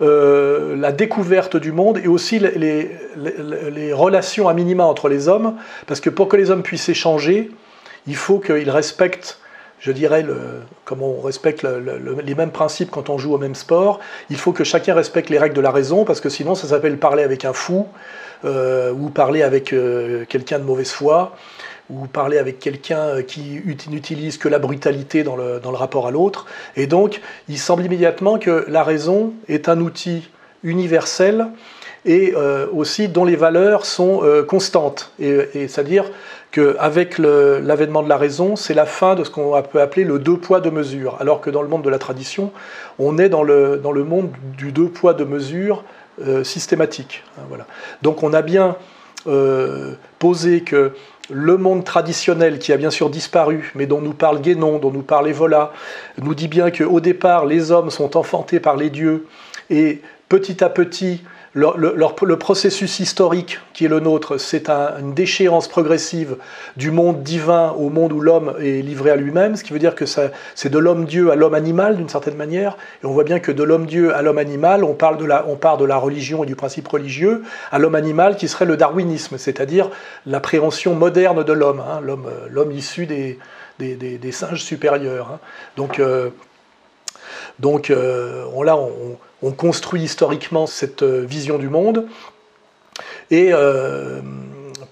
euh, 0.00 0.74
la 0.76 0.90
découverte 0.90 1.56
du 1.56 1.70
monde 1.70 1.98
et 2.02 2.08
aussi 2.08 2.38
les, 2.38 3.92
relations 3.92 4.48
à 4.48 4.54
minima 4.54 4.84
entre 4.84 5.08
les 5.08 5.28
hommes, 5.28 5.54
parce 5.86 6.00
que 6.00 6.10
pour 6.10 6.28
que 6.28 6.36
les 6.36 6.50
hommes 6.50 6.62
puissent 6.62 6.88
échanger, 6.88 7.50
il 8.06 8.16
faut 8.16 8.38
qu'ils 8.38 8.70
respectent, 8.70 9.38
je 9.78 9.92
dirais, 9.92 10.26
comme 10.84 11.02
on 11.02 11.20
respecte 11.20 11.64
les 11.64 12.34
mêmes 12.34 12.50
principes 12.50 12.90
quand 12.90 13.08
on 13.08 13.18
joue 13.18 13.34
au 13.34 13.38
même 13.38 13.54
sport, 13.54 14.00
il 14.30 14.36
faut 14.36 14.52
que 14.52 14.64
chacun 14.64 14.94
respecte 14.94 15.30
les 15.30 15.38
règles 15.38 15.54
de 15.54 15.60
la 15.60 15.70
raison, 15.70 16.04
parce 16.04 16.20
que 16.20 16.28
sinon 16.28 16.54
ça 16.54 16.66
s'appelle 16.66 16.98
parler 16.98 17.22
avec 17.22 17.44
un 17.44 17.52
fou 17.52 17.86
euh, 18.44 18.92
ou 18.92 19.10
parler 19.10 19.42
avec 19.42 19.72
euh, 19.72 20.24
quelqu'un 20.28 20.58
de 20.58 20.64
mauvaise 20.64 20.90
foi 20.90 21.36
ou 21.90 22.06
parler 22.06 22.38
avec 22.38 22.58
quelqu'un 22.58 22.98
euh, 22.98 23.22
qui 23.22 23.60
n'utilise 23.90 24.38
que 24.38 24.48
la 24.48 24.58
brutalité 24.58 25.22
dans 25.22 25.36
le, 25.36 25.60
dans 25.60 25.70
le 25.70 25.76
rapport 25.76 26.06
à 26.06 26.10
l'autre. 26.10 26.46
Et 26.76 26.86
donc, 26.86 27.20
il 27.48 27.58
semble 27.58 27.84
immédiatement 27.84 28.38
que 28.38 28.64
la 28.68 28.82
raison 28.82 29.34
est 29.48 29.68
un 29.68 29.80
outil 29.80 30.28
universel 30.62 31.48
et 32.06 32.34
euh, 32.36 32.66
aussi 32.72 33.08
dont 33.08 33.24
les 33.24 33.36
valeurs 33.36 33.84
sont 33.84 34.20
euh, 34.22 34.42
constantes. 34.42 35.12
Et, 35.18 35.68
c'est-à-dire 35.68 36.10
qu'avec 36.52 37.18
l'avènement 37.18 38.02
de 38.02 38.08
la 38.08 38.16
raison, 38.16 38.56
c'est 38.56 38.74
la 38.74 38.86
fin 38.86 39.14
de 39.14 39.24
ce 39.24 39.30
qu'on 39.30 39.60
peut 39.62 39.80
appeler 39.80 40.04
le 40.04 40.18
deux 40.18 40.36
poids, 40.36 40.60
deux 40.60 40.70
mesures. 40.70 41.16
Alors 41.20 41.40
que 41.40 41.50
dans 41.50 41.62
le 41.62 41.68
monde 41.68 41.82
de 41.82 41.90
la 41.90 41.98
tradition, 41.98 42.52
on 42.98 43.18
est 43.18 43.28
dans 43.28 43.42
le, 43.42 43.78
dans 43.82 43.92
le 43.92 44.04
monde 44.04 44.30
du 44.56 44.72
deux 44.72 44.88
poids, 44.88 45.14
deux 45.14 45.24
mesures 45.24 45.84
systématique. 46.44 47.24
Hein, 47.36 47.42
voilà. 47.48 47.66
Donc 48.02 48.22
on 48.22 48.32
a 48.32 48.40
bien 48.40 48.76
posé 50.20 50.60
que 50.60 50.92
le 51.30 51.56
monde 51.56 51.84
traditionnel 51.84 52.58
qui 52.58 52.72
a 52.72 52.76
bien 52.76 52.90
sûr 52.90 53.10
disparu, 53.10 53.72
mais 53.74 53.86
dont 53.86 54.00
nous 54.00 54.12
parle 54.12 54.40
Guénon, 54.40 54.78
dont 54.78 54.90
nous 54.90 55.02
parle 55.02 55.28
Evola, 55.28 55.72
nous 56.20 56.34
dit 56.34 56.48
bien 56.48 56.70
qu'au 56.70 57.00
départ, 57.00 57.46
les 57.46 57.70
hommes 57.70 57.90
sont 57.90 58.16
enfantés 58.16 58.60
par 58.60 58.76
les 58.76 58.90
dieux, 58.90 59.26
et 59.70 60.02
petit 60.28 60.62
à 60.62 60.68
petit, 60.68 61.22
le, 61.54 62.36
processus 62.36 62.98
historique 62.98 63.60
qui 63.72 63.84
est 63.84 63.88
le 63.88 64.00
nôtre, 64.00 64.38
c'est 64.38 64.68
une 64.68 65.14
déchéance 65.14 65.68
progressive 65.68 66.36
du 66.76 66.90
monde 66.90 67.22
divin 67.22 67.74
au 67.78 67.90
monde 67.90 68.12
où 68.12 68.20
l'homme 68.20 68.54
est 68.60 68.82
livré 68.82 69.10
à 69.10 69.16
lui-même, 69.16 69.54
ce 69.56 69.62
qui 69.62 69.72
veut 69.72 69.78
dire 69.78 69.94
que 69.94 70.04
c'est 70.04 70.68
de 70.68 70.78
l'homme-dieu 70.78 71.30
à 71.30 71.36
l'homme-animal 71.36 71.96
d'une 71.96 72.08
certaine 72.08 72.36
manière, 72.36 72.76
et 73.02 73.06
on 73.06 73.12
voit 73.12 73.24
bien 73.24 73.38
que 73.38 73.52
de 73.52 73.62
l'homme-dieu 73.62 74.14
à 74.14 74.22
l'homme-animal, 74.22 74.82
on, 74.82 74.94
parle 74.94 75.16
de 75.16 75.24
la, 75.24 75.46
on 75.46 75.56
part 75.56 75.78
de 75.78 75.84
la 75.84 75.96
religion 75.96 76.42
et 76.42 76.46
du 76.46 76.56
principe 76.56 76.88
religieux 76.88 77.42
à 77.70 77.78
l'homme-animal 77.78 78.36
qui 78.36 78.48
serait 78.48 78.66
le 78.66 78.76
darwinisme, 78.76 79.38
c'est-à-dire 79.38 79.90
l'appréhension 80.26 80.94
moderne 80.94 81.44
de 81.44 81.52
l'homme, 81.52 81.80
hein, 81.80 82.00
l'homme 82.00 82.72
issu 82.72 83.06
des, 83.06 83.38
des, 83.78 84.32
singes 84.32 84.62
supérieurs. 84.62 85.30
Hein. 85.32 85.38
Donc, 85.76 85.98
euh, 85.98 86.30
donc 87.58 87.90
euh, 87.90 88.44
on, 88.54 88.62
là, 88.62 88.76
on, 88.76 89.16
construit 89.52 90.02
historiquement 90.02 90.66
cette 90.66 91.02
euh, 91.02 91.24
vision 91.24 91.58
du 91.58 91.68
monde. 91.68 92.06
Et 93.30 93.50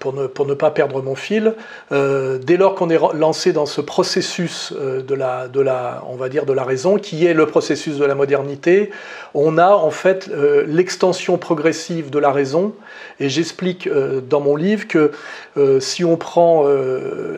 pour, 0.03 0.45
ne, 0.45 0.53
pas 0.53 0.71
perdre 0.71 1.01
mon 1.01 1.15
fil, 1.15 1.53
dès 1.91 2.57
lors 2.57 2.75
qu'on 2.75 2.89
est 2.89 2.99
lancé 3.13 3.53
dans 3.53 3.65
ce 3.65 3.79
processus 3.79 4.73
de 4.73 5.15
la, 5.15 5.47
de 5.47 5.61
la, 5.61 6.03
on 6.09 6.15
va 6.15 6.27
dire, 6.27 6.45
de 6.45 6.51
la 6.51 6.63
raison, 6.63 6.97
qui 6.97 7.25
est 7.25 7.33
le 7.33 7.45
processus 7.45 7.97
de 7.97 8.05
la 8.05 8.15
modernité, 8.15 8.91
on 9.33 9.57
a 9.57 9.69
en 9.69 9.91
fait 9.91 10.29
l'extension 10.67 11.37
progressive 11.37 12.09
de 12.09 12.19
la 12.19 12.31
raison. 12.31 12.73
Et 13.19 13.29
j'explique 13.29 13.89
dans 14.29 14.41
mon 14.41 14.55
livre 14.57 14.87
que 14.87 15.11
si 15.79 16.03
on 16.03 16.17
prend 16.17 16.67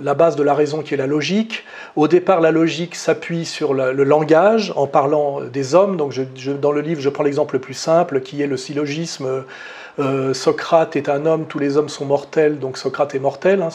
la 0.01 0.13
base 0.15 0.35
de 0.35 0.43
la 0.43 0.55
raison 0.55 0.81
qui 0.81 0.95
est 0.95 0.97
la 0.97 1.07
logique, 1.07 1.63
au 1.95 2.07
départ 2.07 2.41
la 2.41 2.51
logique 2.51 2.95
s'appuie 2.95 3.45
sur 3.45 3.73
le 3.73 4.03
langage 4.03 4.73
en 4.75 4.87
parlant 4.87 5.41
des 5.41 5.75
hommes. 5.75 5.97
Donc 5.97 6.19
dans 6.61 6.71
le 6.71 6.81
livre, 6.81 7.01
je 7.01 7.09
prends 7.09 7.23
l'exemple 7.23 7.55
le 7.55 7.61
plus 7.61 7.75
simple 7.75 8.21
qui 8.21 8.41
est 8.41 8.47
le 8.47 8.57
syllogisme. 8.57 9.43
Euh, 9.99 10.33
Socrate 10.33 10.95
est 10.95 11.09
un 11.09 11.25
homme, 11.25 11.45
tous 11.45 11.59
les 11.59 11.77
hommes 11.77 11.89
sont 11.89 12.05
mortels, 12.05 12.59
donc 12.59 12.77
Socrate 12.77 13.15
est 13.15 13.19
mortel. 13.19 13.61
Hein, 13.61 13.69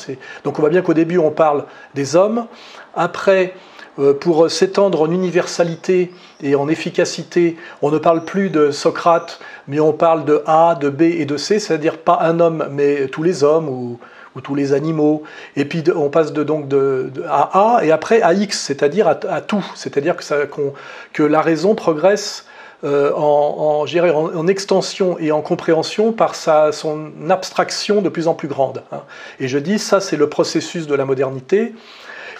donc 0.44 0.58
on 0.58 0.62
voit 0.62 0.70
bien 0.70 0.82
qu'au 0.82 0.94
début 0.94 1.18
on 1.18 1.30
parle 1.30 1.64
des 1.94 2.16
hommes. 2.16 2.46
Après, 2.94 3.54
euh, 3.98 4.14
pour 4.14 4.50
s'étendre 4.50 5.02
en 5.02 5.10
universalité 5.10 6.12
et 6.42 6.54
en 6.54 6.68
efficacité, 6.68 7.56
on 7.82 7.90
ne 7.90 7.98
parle 7.98 8.24
plus 8.24 8.50
de 8.50 8.70
Socrate, 8.70 9.40
mais 9.68 9.80
on 9.80 9.92
parle 9.92 10.24
de 10.24 10.42
A, 10.46 10.74
de 10.74 10.90
B 10.90 11.02
et 11.02 11.24
de 11.24 11.36
C, 11.36 11.58
c'est-à-dire 11.58 11.98
pas 11.98 12.18
un 12.22 12.40
homme, 12.40 12.68
mais 12.70 13.08
tous 13.08 13.22
les 13.22 13.42
hommes 13.44 13.68
ou 13.68 13.98
ou 14.36 14.40
tous 14.40 14.54
les 14.54 14.72
animaux. 14.72 15.22
Et 15.56 15.64
puis 15.64 15.82
on 15.94 16.08
passe 16.08 16.32
de, 16.32 16.42
donc 16.42 16.68
de, 16.68 17.10
à 17.28 17.76
A 17.78 17.84
et 17.84 17.90
après 17.90 18.22
à 18.22 18.32
X, 18.32 18.60
c'est-à-dire 18.60 19.08
à, 19.08 19.40
tout. 19.40 19.64
C'est-à-dire 19.74 20.16
que, 20.16 21.22
la 21.22 21.40
raison 21.40 21.74
progresse 21.74 22.46
euh, 22.84 23.12
en, 23.14 23.84
en, 23.84 24.38
en, 24.38 24.46
extension 24.46 25.18
et 25.18 25.32
en 25.32 25.42
compréhension 25.42 26.12
par 26.12 26.34
sa, 26.34 26.72
son 26.72 27.10
abstraction 27.28 28.00
de 28.00 28.08
plus 28.08 28.26
en 28.26 28.34
plus 28.34 28.48
grande. 28.48 28.82
Hein. 28.92 29.02
Et 29.38 29.48
je 29.48 29.58
dis, 29.58 29.78
ça 29.78 30.00
c'est 30.00 30.16
le 30.16 30.28
processus 30.28 30.86
de 30.86 30.94
la 30.94 31.04
modernité 31.04 31.74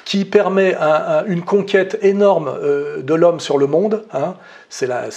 qui 0.05 0.25
permet 0.25 0.75
une 1.29 1.43
conquête 1.43 1.99
énorme 2.03 2.49
euh, 2.49 3.03
de 3.03 3.15
l'homme 3.15 3.39
sur 3.39 3.59
le 3.59 3.67
monde. 3.67 4.05
Hein. 4.13 4.35
C'est 4.71 4.87
la, 4.87 5.09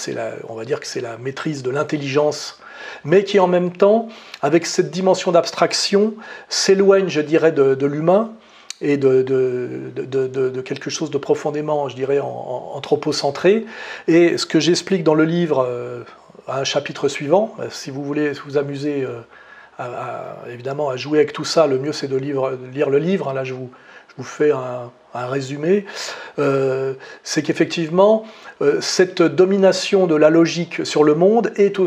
on 0.49 0.55
va 0.55 0.65
dire 0.65 0.79
que 0.79 0.87
c'est 0.87 1.01
la 1.01 1.17
maîtrise 1.17 1.63
de 1.63 1.71
l'intelligence 1.71 2.59
mais 3.03 3.23
qui 3.23 3.39
en 3.39 3.47
même 3.47 3.71
temps, 3.71 4.07
avec 4.41 4.65
cette 4.65 4.91
dimension 4.91 5.31
d'abstraction, 5.31 6.13
s'éloigne, 6.49 7.09
je 7.09 7.21
dirais, 7.21 7.51
de, 7.51 7.85
l'humain 7.85 8.31
et 8.83 8.97
de, 8.97 10.61
quelque 10.63 10.89
chose 10.89 11.09
de 11.09 11.17
profondément, 11.17 11.87
je 11.89 11.95
dirais, 11.95 12.19
anthropocentré. 12.19 13.65
Et 14.07 14.37
ce 14.37 14.45
que 14.45 14.59
j'explique 14.59 15.03
dans 15.03 15.15
le 15.15 15.23
livre, 15.23 15.65
euh, 15.67 16.03
à 16.47 16.59
un 16.59 16.63
chapitre 16.65 17.07
suivant, 17.07 17.55
euh, 17.59 17.67
si 17.69 17.89
vous 17.89 18.03
voulez 18.03 18.33
vous 18.45 18.57
amuser 18.57 19.07
euh, 19.79 20.33
évidemment 20.51 20.89
à 20.89 20.97
jouer 20.97 21.19
avec 21.19 21.31
tout 21.31 21.45
ça, 21.45 21.65
le 21.65 21.79
mieux 21.79 21.93
c'est 21.93 22.09
de 22.09 22.17
lire, 22.17 22.49
le 22.89 22.97
livre. 22.97 23.33
Là, 23.33 23.45
je 23.45 23.53
vous, 23.53 23.69
fais 24.21 24.51
un, 24.51 24.91
résumé. 25.13 25.85
c'est 27.23 27.41
qu'effectivement, 27.41 28.25
cette 28.81 29.21
domination 29.21 30.07
de 30.07 30.15
la 30.15 30.29
logique 30.29 30.85
sur 30.85 31.03
le 31.03 31.15
monde 31.15 31.51
est 31.55 31.79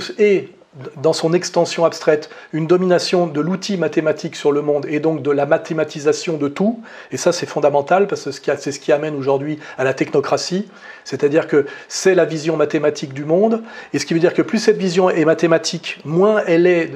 dans 0.97 1.13
son 1.13 1.33
extension 1.33 1.85
abstraite, 1.85 2.29
une 2.53 2.67
domination 2.67 3.27
de 3.27 3.41
l'outil 3.41 3.77
mathématique 3.77 4.37
sur 4.37 4.53
le 4.53 4.61
monde 4.61 4.87
et 4.89 5.01
donc 5.01 5.23
de 5.23 5.31
la 5.31 5.47
mathématisation 5.47 6.37
de 6.37 6.49
tout. 6.49 6.81
Et 7.13 7.17
ça, 7.17 7.33
c'est 7.33 7.47
fondamental 7.47 8.07
parce 8.07 8.25
que 8.25 8.57
c'est 8.59 8.73
ce 8.73 8.81
qui 8.81 8.93
amène 8.93 9.15
aujourd'hui 9.15 9.59
à 9.79 9.85
la 9.85 9.95
technocratie. 9.95 10.69
C'est-à-dire 11.05 11.47
que 11.47 11.67
c'est 11.89 12.15
la 12.15 12.25
vision 12.25 12.57
mathématique 12.57 13.15
du 13.15 13.25
monde. 13.25 13.63
Et 13.95 13.99
ce 13.99 14.07
qui 14.07 14.13
veut 14.13 14.21
dire 14.21 14.35
que 14.35 14.43
plus 14.43 14.59
cette 14.59 14.77
vision 14.77 15.09
est 15.09 15.25
mathématique, 15.25 16.01
moins 16.05 16.43
elle 16.47 16.67
est 16.67 16.91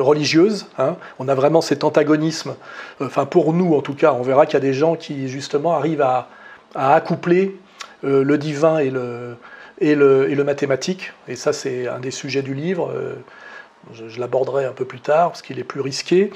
religieuse. 0.00 0.66
Hein. 0.78 0.96
On 1.18 1.28
a 1.28 1.34
vraiment 1.34 1.60
cet 1.60 1.84
antagonisme. 1.84 2.54
Enfin, 3.00 3.24
pour 3.24 3.52
nous, 3.52 3.74
en 3.74 3.82
tout 3.82 3.94
cas, 3.94 4.12
on 4.12 4.22
verra 4.22 4.46
qu'il 4.46 4.54
y 4.54 4.56
a 4.56 4.60
des 4.60 4.74
gens 4.74 4.96
qui, 4.96 5.28
justement, 5.28 5.74
arrivent 5.74 6.02
à, 6.02 6.28
accoupler 6.74 7.58
euh, 8.02 8.24
le 8.24 8.38
divin 8.38 8.78
et 8.78 8.88
le, 8.88 9.36
et 9.82 9.94
le, 9.96 10.44
mathématique. 10.44 11.12
Et 11.28 11.36
ça, 11.36 11.52
c'est 11.52 11.88
un 11.88 11.98
des 11.98 12.10
sujets 12.10 12.42
du 12.42 12.54
livre. 12.54 12.90
Euh, 12.94 13.14
je, 13.92 14.20
l'aborderai 14.20 14.64
un 14.64 14.72
peu 14.72 14.84
plus 14.84 15.00
tard 15.00 15.30
parce 15.30 15.42
qu'il 15.42 15.58
est 15.58 15.64
plus 15.64 15.80
risqué. 15.80 16.30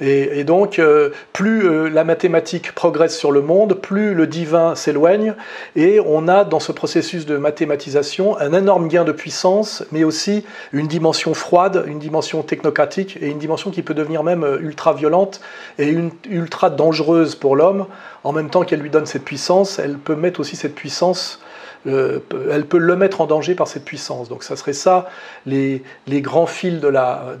Et, 0.00 0.42
donc, 0.42 0.80
euh, 0.80 1.10
plus 1.32 1.64
euh, 1.64 1.88
la 1.88 2.02
mathématique 2.02 2.72
progresse 2.72 3.16
sur 3.16 3.30
le 3.30 3.40
monde, 3.40 3.74
plus 3.74 4.14
le 4.14 4.26
divin 4.26 4.74
s'éloigne. 4.74 5.34
Et 5.76 6.00
on 6.04 6.26
a 6.26 6.44
dans 6.44 6.58
ce 6.58 6.72
processus 6.72 7.24
de 7.24 7.36
mathématisation 7.36 8.36
un 8.38 8.52
énorme 8.52 8.88
gain 8.88 9.04
de 9.04 9.12
puissance, 9.12 9.84
mais 9.92 10.02
aussi 10.02 10.44
une 10.72 10.88
dimension 10.88 11.34
froide, 11.34 11.84
une 11.86 12.00
dimension 12.00 12.42
technocratique 12.42 13.16
et 13.20 13.28
une 13.28 13.38
dimension 13.38 13.70
qui 13.70 13.82
peut 13.82 13.94
devenir 13.94 14.24
même 14.24 14.44
ultra 14.60 14.92
violente 14.92 15.40
et 15.78 15.94
ultra 16.28 16.68
dangereuse 16.68 17.36
pour 17.36 17.54
l'homme. 17.54 17.86
En 18.24 18.32
même 18.32 18.50
temps 18.50 18.64
qu'elle 18.64 18.80
lui 18.80 18.90
donne 18.90 19.06
cette 19.06 19.24
puissance, 19.24 19.78
elle 19.78 19.98
peut 19.98 20.16
mettre 20.16 20.40
aussi 20.40 20.56
cette 20.56 20.74
puissance 20.74 21.38
euh, 21.86 22.20
elle 22.50 22.66
peut 22.66 22.78
le 22.78 22.96
mettre 22.96 23.20
en 23.20 23.26
danger 23.26 23.54
par 23.54 23.68
cette 23.68 23.84
puissance. 23.84 24.28
Donc 24.28 24.44
ça 24.44 24.56
serait 24.56 24.72
ça 24.72 25.08
les, 25.46 25.82
grands 26.08 26.46
fils 26.46 26.80
de 26.80 26.88
la, 26.88 27.36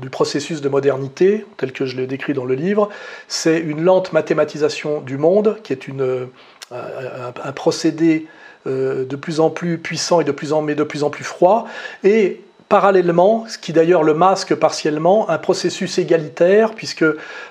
du 0.00 0.10
processus 0.10 0.60
de 0.60 0.68
modernité, 0.68 1.46
tel 1.56 1.72
que 1.72 1.86
je 1.86 1.96
l'ai 1.96 2.06
décrit 2.06 2.34
dans 2.34 2.44
le 2.44 2.54
livre. 2.54 2.88
C'est 3.28 3.58
une 3.58 3.82
lente 3.82 4.12
mathématisation 4.12 5.00
du 5.00 5.18
monde, 5.18 5.58
qui 5.62 5.72
est 5.72 5.86
une, 5.86 6.28
un, 6.72 7.52
procédé 7.52 8.26
euh, 8.66 9.04
de 9.04 9.16
plus 9.16 9.40
en 9.40 9.50
plus 9.50 9.78
puissant 9.78 10.20
et 10.20 10.24
de 10.24 10.32
plus 10.32 10.52
en, 10.52 10.62
mais 10.62 10.74
de 10.74 10.84
plus 10.84 11.04
en 11.04 11.10
plus 11.10 11.24
froid, 11.24 11.66
et 12.02 12.40
parallèlement, 12.74 13.44
ce 13.46 13.56
qui 13.56 13.72
d'ailleurs 13.72 14.02
le 14.02 14.14
masque 14.14 14.56
partiellement, 14.56 15.30
un 15.30 15.38
processus 15.38 15.96
égalitaire, 15.98 16.74
puisque 16.74 17.04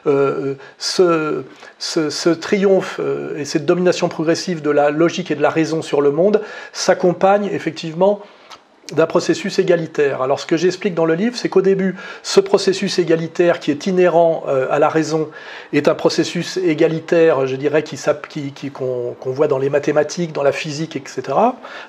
euh, 0.06 0.56
ce, 0.78 1.46
ce, 1.80 2.30
triomphe 2.30 3.00
euh, 3.00 3.38
et 3.38 3.46
cette 3.46 3.66
domination 3.66 4.10
progressive 4.10 4.62
de 4.62 4.70
la 4.70 4.90
logique 4.90 5.32
et 5.32 5.36
de 5.36 5.42
la 5.42 5.50
raison 5.50 5.82
sur 5.82 6.02
le 6.02 6.12
monde 6.12 6.42
s'accompagne 6.74 7.46
effectivement 7.46 8.20
d'un 8.92 9.06
processus 9.06 9.60
égalitaire. 9.60 10.22
Alors 10.22 10.42
ce 10.42 10.46
que 10.46 10.58
j'explique 10.58 10.94
dans 10.94 11.06
le 11.06 11.14
livre, 11.14 11.38
c'est 11.38 11.48
qu'au 11.48 11.62
début, 11.62 11.96
ce 12.22 12.42
processus 12.42 13.00
égalitaire 13.00 13.62
qui 13.62 13.72
est 13.72 13.88
inhérent 13.88 14.44
euh, 14.50 14.68
à 14.70 14.78
la 14.78 14.90
raison 14.90 15.30
est 15.72 15.88
un 15.88 15.96
processus 15.96 16.58
égalitaire, 16.58 17.48
je 17.48 17.56
dirais, 17.56 17.84
qu'on 17.84 18.14
qui, 18.30 18.52
qui, 18.52 18.72
voit 19.26 19.48
dans 19.48 19.58
les 19.58 19.70
mathématiques, 19.70 20.34
dans 20.34 20.44
la 20.44 20.52
physique, 20.52 20.98
etc. 20.98 21.22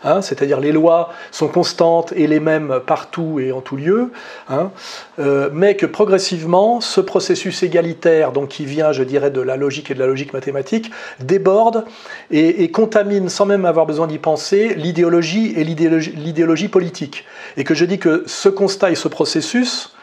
Hein, 0.04 0.22
C'est-à-dire 0.22 0.60
les 0.60 0.70
lois 0.70 1.12
sont 1.32 1.48
constantes 1.48 2.12
et 2.12 2.28
les 2.28 2.38
mêmes 2.38 2.80
partout 2.86 3.40
et 3.40 3.50
en 3.50 3.60
tout 3.60 3.76
lieu, 3.76 4.12
hein, 4.48 4.70
euh, 5.18 5.50
mais 5.52 5.74
que 5.74 5.86
progressivement, 5.86 6.80
ce 6.80 7.00
processus 7.00 7.64
égalitaire, 7.64 8.30
donc 8.30 8.48
qui 8.50 8.66
vient, 8.66 8.92
je 8.92 9.02
dirais, 9.02 9.32
de 9.32 9.40
la 9.40 9.56
logique 9.56 9.90
et 9.90 9.94
de 9.94 9.98
la 9.98 10.06
logique 10.06 10.32
mathématique, 10.32 10.92
déborde 11.18 11.84
et, 12.30 12.62
et 12.62 12.70
contamine, 12.70 13.28
sans 13.28 13.46
même 13.46 13.64
avoir 13.64 13.84
besoin 13.84 14.06
d'y 14.06 14.18
penser, 14.18 14.74
l'idéologie 14.74 15.54
et 15.56 15.64
l'idéologie 15.64 16.68
politique 16.68 16.93
et 17.56 17.64
que 17.64 17.74
je 17.74 17.84
dis 17.84 17.98
que 17.98 18.24
ce 18.26 18.48
constat 18.48 18.90
et 18.90 18.94
ce 18.94 19.08
processus 19.08 19.93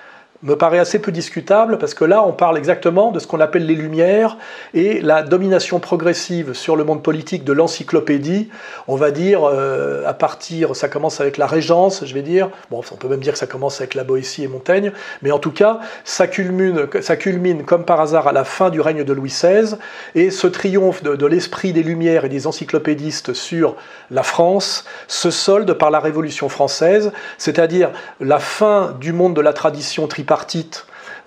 me 0.44 0.56
paraît 0.56 0.80
assez 0.80 1.00
peu 1.00 1.12
discutable 1.12 1.78
parce 1.78 1.94
que 1.94 2.04
là, 2.04 2.24
on 2.26 2.32
parle 2.32 2.58
exactement 2.58 3.12
de 3.12 3.20
ce 3.20 3.28
qu'on 3.28 3.40
appelle 3.40 3.66
les 3.66 3.76
Lumières 3.76 4.38
et 4.74 5.00
la 5.02 5.22
domination 5.22 5.80
progressive 5.80 6.54
sur 6.54 6.76
le 6.76 6.84
monde 6.84 7.04
politique 7.04 7.44
de 7.44 7.54
l'encyclopédie. 7.54 8.50
On 8.88 8.96
va 8.96 9.12
dire, 9.12 9.42
euh, 9.44 10.04
à 10.08 10.14
partir, 10.14 10.76
ça 10.76 10.90
commence 10.90 11.22
avec 11.22 11.38
la 11.38 11.46
Régence, 11.46 12.06
je 12.06 12.14
vais 12.14 12.24
dire, 12.24 12.50
bon, 12.72 12.82
on 12.92 12.96
peut 12.96 13.08
même 13.08 13.20
dire 13.20 13.34
que 13.34 13.40
ça 13.40 13.48
commence 13.48 13.82
avec 13.82 13.94
la 13.94 14.04
Boétie 14.04 14.44
et 14.44 14.48
Montaigne, 14.48 14.92
mais 15.22 15.32
en 15.32 15.40
tout 15.40 15.52
cas, 15.52 15.80
ça 16.06 16.26
culmine, 16.26 16.88
ça 17.02 17.18
culmine 17.18 17.64
comme 17.64 17.86
par 17.86 18.02
hasard 18.02 18.28
à 18.28 18.32
la 18.32 18.44
fin 18.44 18.72
du 18.72 18.82
règne 18.82 19.04
de 19.04 19.14
Louis 19.14 19.30
XVI 19.30 19.76
et 20.16 20.32
ce 20.32 20.48
triomphe 20.48 21.04
de, 21.04 21.16
de 21.16 21.26
l'esprit 21.28 21.72
des 21.72 21.84
Lumières 21.84 22.26
et 22.26 22.30
des 22.30 22.48
encyclopédistes 22.48 23.34
sur 23.34 23.76
la 24.10 24.24
France 24.24 24.86
se 25.08 25.30
solde 25.30 25.74
par 25.74 25.92
la 25.92 26.00
Révolution 26.00 26.50
française, 26.50 27.12
c'est-à-dire 27.38 27.92
la 28.20 28.40
fin 28.40 28.96
du 29.00 29.14
monde 29.14 29.36
de 29.36 29.42
la 29.42 29.54
tradition 29.54 30.08
tripartite 30.08 30.31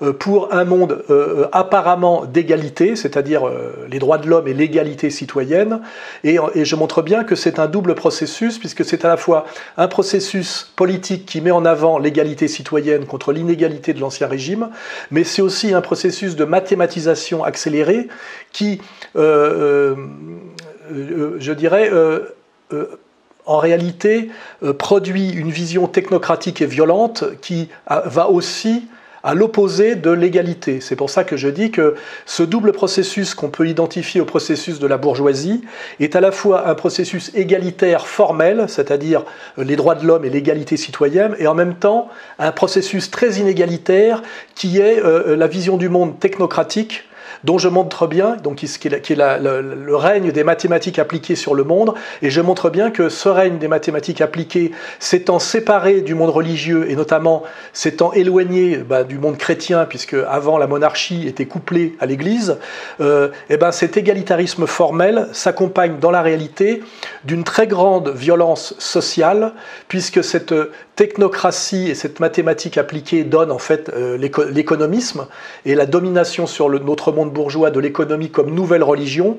euh, 0.02 0.12
pour 0.12 0.52
un 0.52 0.64
monde 0.64 1.04
euh, 1.08 1.42
euh, 1.42 1.48
apparemment 1.52 2.24
d'égalité, 2.24 2.96
c'est-à-dire 2.96 3.42
les 3.90 3.98
droits 3.98 4.18
de 4.18 4.28
l'homme 4.28 4.48
et 4.48 4.54
l'égalité 4.54 5.10
citoyenne. 5.10 5.80
Et, 6.24 6.38
je 6.54 6.76
montre 6.76 7.02
bien 7.02 7.24
que 7.24 7.34
c'est 7.34 7.58
un 7.58 7.66
double 7.66 7.94
processus, 7.94 8.58
puisque 8.58 8.84
c'est 8.84 9.04
à 9.04 9.08
la 9.08 9.16
fois 9.16 9.46
un 9.76 9.88
processus 9.88 10.72
politique 10.76 11.26
qui 11.26 11.40
met 11.40 11.50
en 11.50 11.64
avant 11.64 11.98
l'égalité 11.98 12.48
citoyenne 12.48 13.06
contre 13.06 13.32
l'inégalité 13.32 13.92
de 13.92 14.00
l'Ancien 14.00 14.26
Régime, 14.26 14.70
mais 15.10 15.24
c'est 15.24 15.42
aussi 15.42 15.74
un 15.74 15.80
processus 15.80 16.36
de 16.36 16.44
mathématisation 16.44 17.44
accélérée 17.44 18.08
qui, 18.52 18.80
je 19.14 19.92
dirais, 21.52 21.90
en 23.46 23.58
réalité, 23.58 24.30
produit 24.78 25.30
une 25.30 25.50
vision 25.50 25.86
technocratique 25.86 26.62
et 26.62 26.66
violente 26.66 27.24
qui 27.40 27.68
va 27.88 28.30
aussi 28.30 28.84
à 29.24 29.34
l'opposé 29.34 29.94
de 29.94 30.10
l'égalité. 30.10 30.80
C'est 30.82 30.96
pour 30.96 31.08
ça 31.08 31.24
que 31.24 31.36
je 31.36 31.48
dis 31.48 31.70
que 31.70 31.94
ce 32.26 32.42
double 32.42 32.72
processus 32.72 33.34
qu'on 33.34 33.48
peut 33.48 33.66
identifier 33.66 34.20
au 34.20 34.26
processus 34.26 34.78
de 34.78 34.86
la 34.86 34.98
bourgeoisie 34.98 35.62
est 35.98 36.14
à 36.14 36.20
la 36.20 36.30
fois 36.30 36.68
un 36.68 36.74
processus 36.74 37.32
égalitaire 37.34 38.06
formel, 38.06 38.66
c'est-à-dire 38.68 39.24
les 39.56 39.76
droits 39.76 39.94
de 39.94 40.06
l'homme 40.06 40.26
et 40.26 40.30
l'égalité 40.30 40.76
citoyenne, 40.76 41.34
et 41.38 41.46
en 41.46 41.54
même 41.54 41.74
temps 41.74 42.10
un 42.38 42.52
processus 42.52 43.10
très 43.10 43.38
inégalitaire 43.38 44.22
qui 44.54 44.78
est 44.78 45.02
euh, 45.02 45.36
la 45.36 45.46
vision 45.46 45.78
du 45.78 45.88
monde 45.88 46.20
technocratique 46.20 47.04
dont 47.44 47.58
je 47.58 47.68
montre 47.68 48.06
bien, 48.06 48.36
donc 48.42 48.56
qui, 48.56 48.66
est, 48.66 49.00
qui 49.00 49.12
est 49.12 49.16
le, 49.16 49.96
règne 49.96 50.32
des 50.32 50.44
mathématiques 50.44 50.98
appliquées 50.98 51.36
sur 51.36 51.54
le 51.54 51.62
monde, 51.62 51.94
et 52.22 52.30
je 52.30 52.40
montre 52.40 52.70
bien 52.70 52.90
que 52.90 53.08
ce 53.08 53.28
règne 53.28 53.58
des 53.58 53.68
mathématiques 53.68 54.20
appliquées 54.20 54.72
s'étant 54.98 55.38
séparé 55.38 56.00
du 56.00 56.14
monde 56.14 56.30
religieux, 56.30 56.90
et 56.90 56.96
notamment 56.96 57.42
s'étant 57.72 58.12
éloigné 58.12 58.78
bah, 58.78 59.04
du 59.04 59.18
monde 59.18 59.36
chrétien, 59.36 59.84
puisque 59.84 60.16
avant 60.28 60.58
la 60.58 60.66
monarchie 60.66 61.28
était 61.28 61.46
couplée 61.46 61.96
à 62.00 62.06
l'Église, 62.06 62.58
euh, 63.00 63.28
et 63.50 63.58
ben 63.58 63.72
cet 63.72 63.96
égalitarisme 63.96 64.66
formel 64.66 65.28
s'accompagne 65.32 65.98
dans 66.00 66.10
la 66.10 66.22
réalité 66.22 66.82
d'une 67.24 67.44
très 67.44 67.66
grande 67.66 68.08
violence 68.08 68.74
sociale, 68.78 69.52
puisque 69.88 70.24
cette 70.24 70.54
technocratie 70.96 71.90
et 71.90 71.94
cette 71.94 72.20
mathématique 72.20 72.78
appliquée 72.78 73.24
donnent 73.24 73.50
en 73.50 73.58
fait 73.58 73.90
euh, 73.90 74.16
l'économisme 74.16 75.26
et 75.66 75.74
la 75.74 75.86
domination 75.86 76.46
sur 76.46 76.70
notre 76.70 77.12
monde 77.12 77.32
bourgeois 77.34 77.70
de 77.70 77.80
l'économie 77.80 78.30
comme 78.30 78.54
nouvelle 78.54 78.82
religion, 78.82 79.36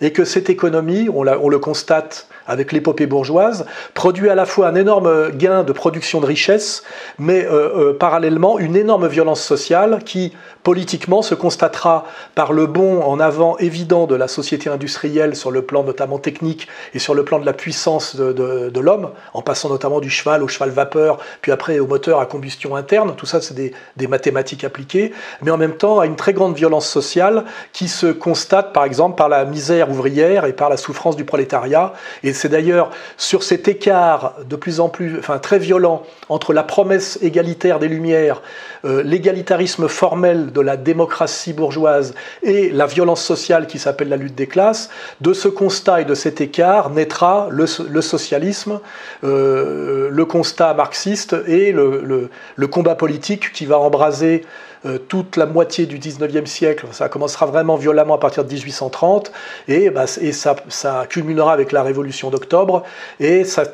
et 0.00 0.12
que 0.12 0.24
cette 0.24 0.48
économie, 0.48 1.08
on, 1.12 1.24
le 1.48 1.58
constate 1.58 2.28
avec 2.48 2.72
l'épopée 2.72 3.06
bourgeoise, 3.06 3.66
produit 3.94 4.30
à 4.30 4.34
la 4.34 4.46
fois 4.46 4.68
un 4.68 4.74
énorme 4.74 5.30
gain 5.32 5.62
de 5.62 5.72
production 5.72 6.20
de 6.20 6.26
richesse, 6.26 6.82
mais 7.18 7.44
euh, 7.44 7.90
euh, 7.90 7.92
parallèlement 7.92 8.58
une 8.58 8.74
énorme 8.74 9.06
violence 9.06 9.42
sociale 9.42 10.00
qui, 10.04 10.32
politiquement, 10.62 11.22
se 11.22 11.34
constatera 11.34 12.06
par 12.34 12.52
le 12.52 12.66
bond 12.66 13.02
en 13.02 13.20
avant 13.20 13.56
évident 13.58 14.06
de 14.06 14.14
la 14.14 14.28
société 14.28 14.70
industrielle 14.70 15.36
sur 15.36 15.50
le 15.50 15.62
plan 15.62 15.84
notamment 15.84 16.18
technique 16.18 16.68
et 16.94 16.98
sur 16.98 17.14
le 17.14 17.24
plan 17.24 17.38
de 17.38 17.46
la 17.46 17.52
puissance 17.52 18.16
de, 18.16 18.80
l'homme, 18.80 19.10
en 19.34 19.42
passant 19.42 19.68
notamment 19.68 20.00
du 20.00 20.10
cheval 20.10 20.42
au 20.42 20.48
cheval 20.48 20.70
vapeur, 20.70 21.18
puis 21.42 21.52
après 21.52 21.78
au 21.78 21.86
moteur 21.86 22.20
à 22.20 22.26
combustion 22.26 22.76
interne, 22.76 23.14
tout 23.16 23.26
ça 23.26 23.40
c'est 23.40 23.54
des, 23.54 23.72
mathématiques 24.08 24.64
appliquées, 24.64 25.12
mais 25.42 25.50
en 25.50 25.58
même 25.58 25.76
temps 25.76 26.00
à 26.00 26.06
une 26.06 26.16
très 26.16 26.32
grande 26.32 26.56
violence 26.56 26.88
sociale 26.88 27.44
qui 27.74 27.88
se 27.88 28.06
constate 28.06 28.72
par 28.72 28.84
exemple 28.84 29.16
par 29.16 29.28
la 29.28 29.44
misère 29.44 29.90
ouvrière 29.90 30.46
et 30.46 30.54
par 30.54 30.70
la 30.70 30.78
souffrance 30.78 31.16
du 31.16 31.24
prolétariat, 31.24 31.92
c'est 32.38 32.48
d'ailleurs 32.48 32.90
sur 33.16 33.42
cet 33.42 33.68
écart 33.68 34.36
de 34.48 34.56
plus 34.56 34.80
en 34.80 34.88
plus, 34.88 35.18
enfin 35.18 35.38
très 35.38 35.58
violent, 35.58 36.04
entre 36.28 36.52
la 36.52 36.62
promesse 36.62 37.18
égalitaire 37.22 37.78
des 37.78 37.88
Lumières, 37.88 38.42
euh, 38.84 39.02
l'égalitarisme 39.02 39.88
formel 39.88 40.52
de 40.52 40.60
la 40.60 40.76
démocratie 40.76 41.52
bourgeoise 41.52 42.14
et 42.42 42.70
la 42.70 42.86
violence 42.86 43.22
sociale 43.22 43.66
qui 43.66 43.78
s'appelle 43.78 44.08
la 44.08 44.16
lutte 44.16 44.34
des 44.34 44.46
classes, 44.46 44.88
de 45.20 45.32
ce 45.32 45.48
constat 45.48 46.02
et 46.02 46.04
de 46.04 46.14
cet 46.14 46.40
écart 46.40 46.90
naîtra 46.90 47.48
le, 47.50 47.66
socialisme, 47.66 48.80
euh, 49.24 50.08
le 50.10 50.24
constat 50.24 50.74
marxiste 50.74 51.36
et 51.46 51.72
le, 51.72 52.30
le 52.54 52.66
combat 52.66 52.94
politique 52.94 53.52
qui 53.52 53.66
va 53.66 53.78
embraser 53.78 54.44
euh, 54.86 54.98
toute 54.98 55.36
la 55.36 55.46
moitié 55.46 55.86
du 55.86 55.98
19e 55.98 56.46
siècle. 56.46 56.86
Ça 56.92 57.08
commencera 57.08 57.46
vraiment 57.46 57.76
violemment 57.76 58.14
à 58.14 58.18
partir 58.18 58.44
de 58.44 58.52
1830 58.52 59.32
et, 59.68 59.90
bah, 59.90 60.06
ça, 60.06 61.06
culminera 61.08 61.52
avec 61.52 61.72
la 61.72 61.82
Révolution 61.82 62.30
d'octobre 62.30 62.82
et 63.20 63.44
ça 63.44 63.64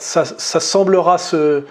semblera 0.60 1.18
se, 1.18 1.64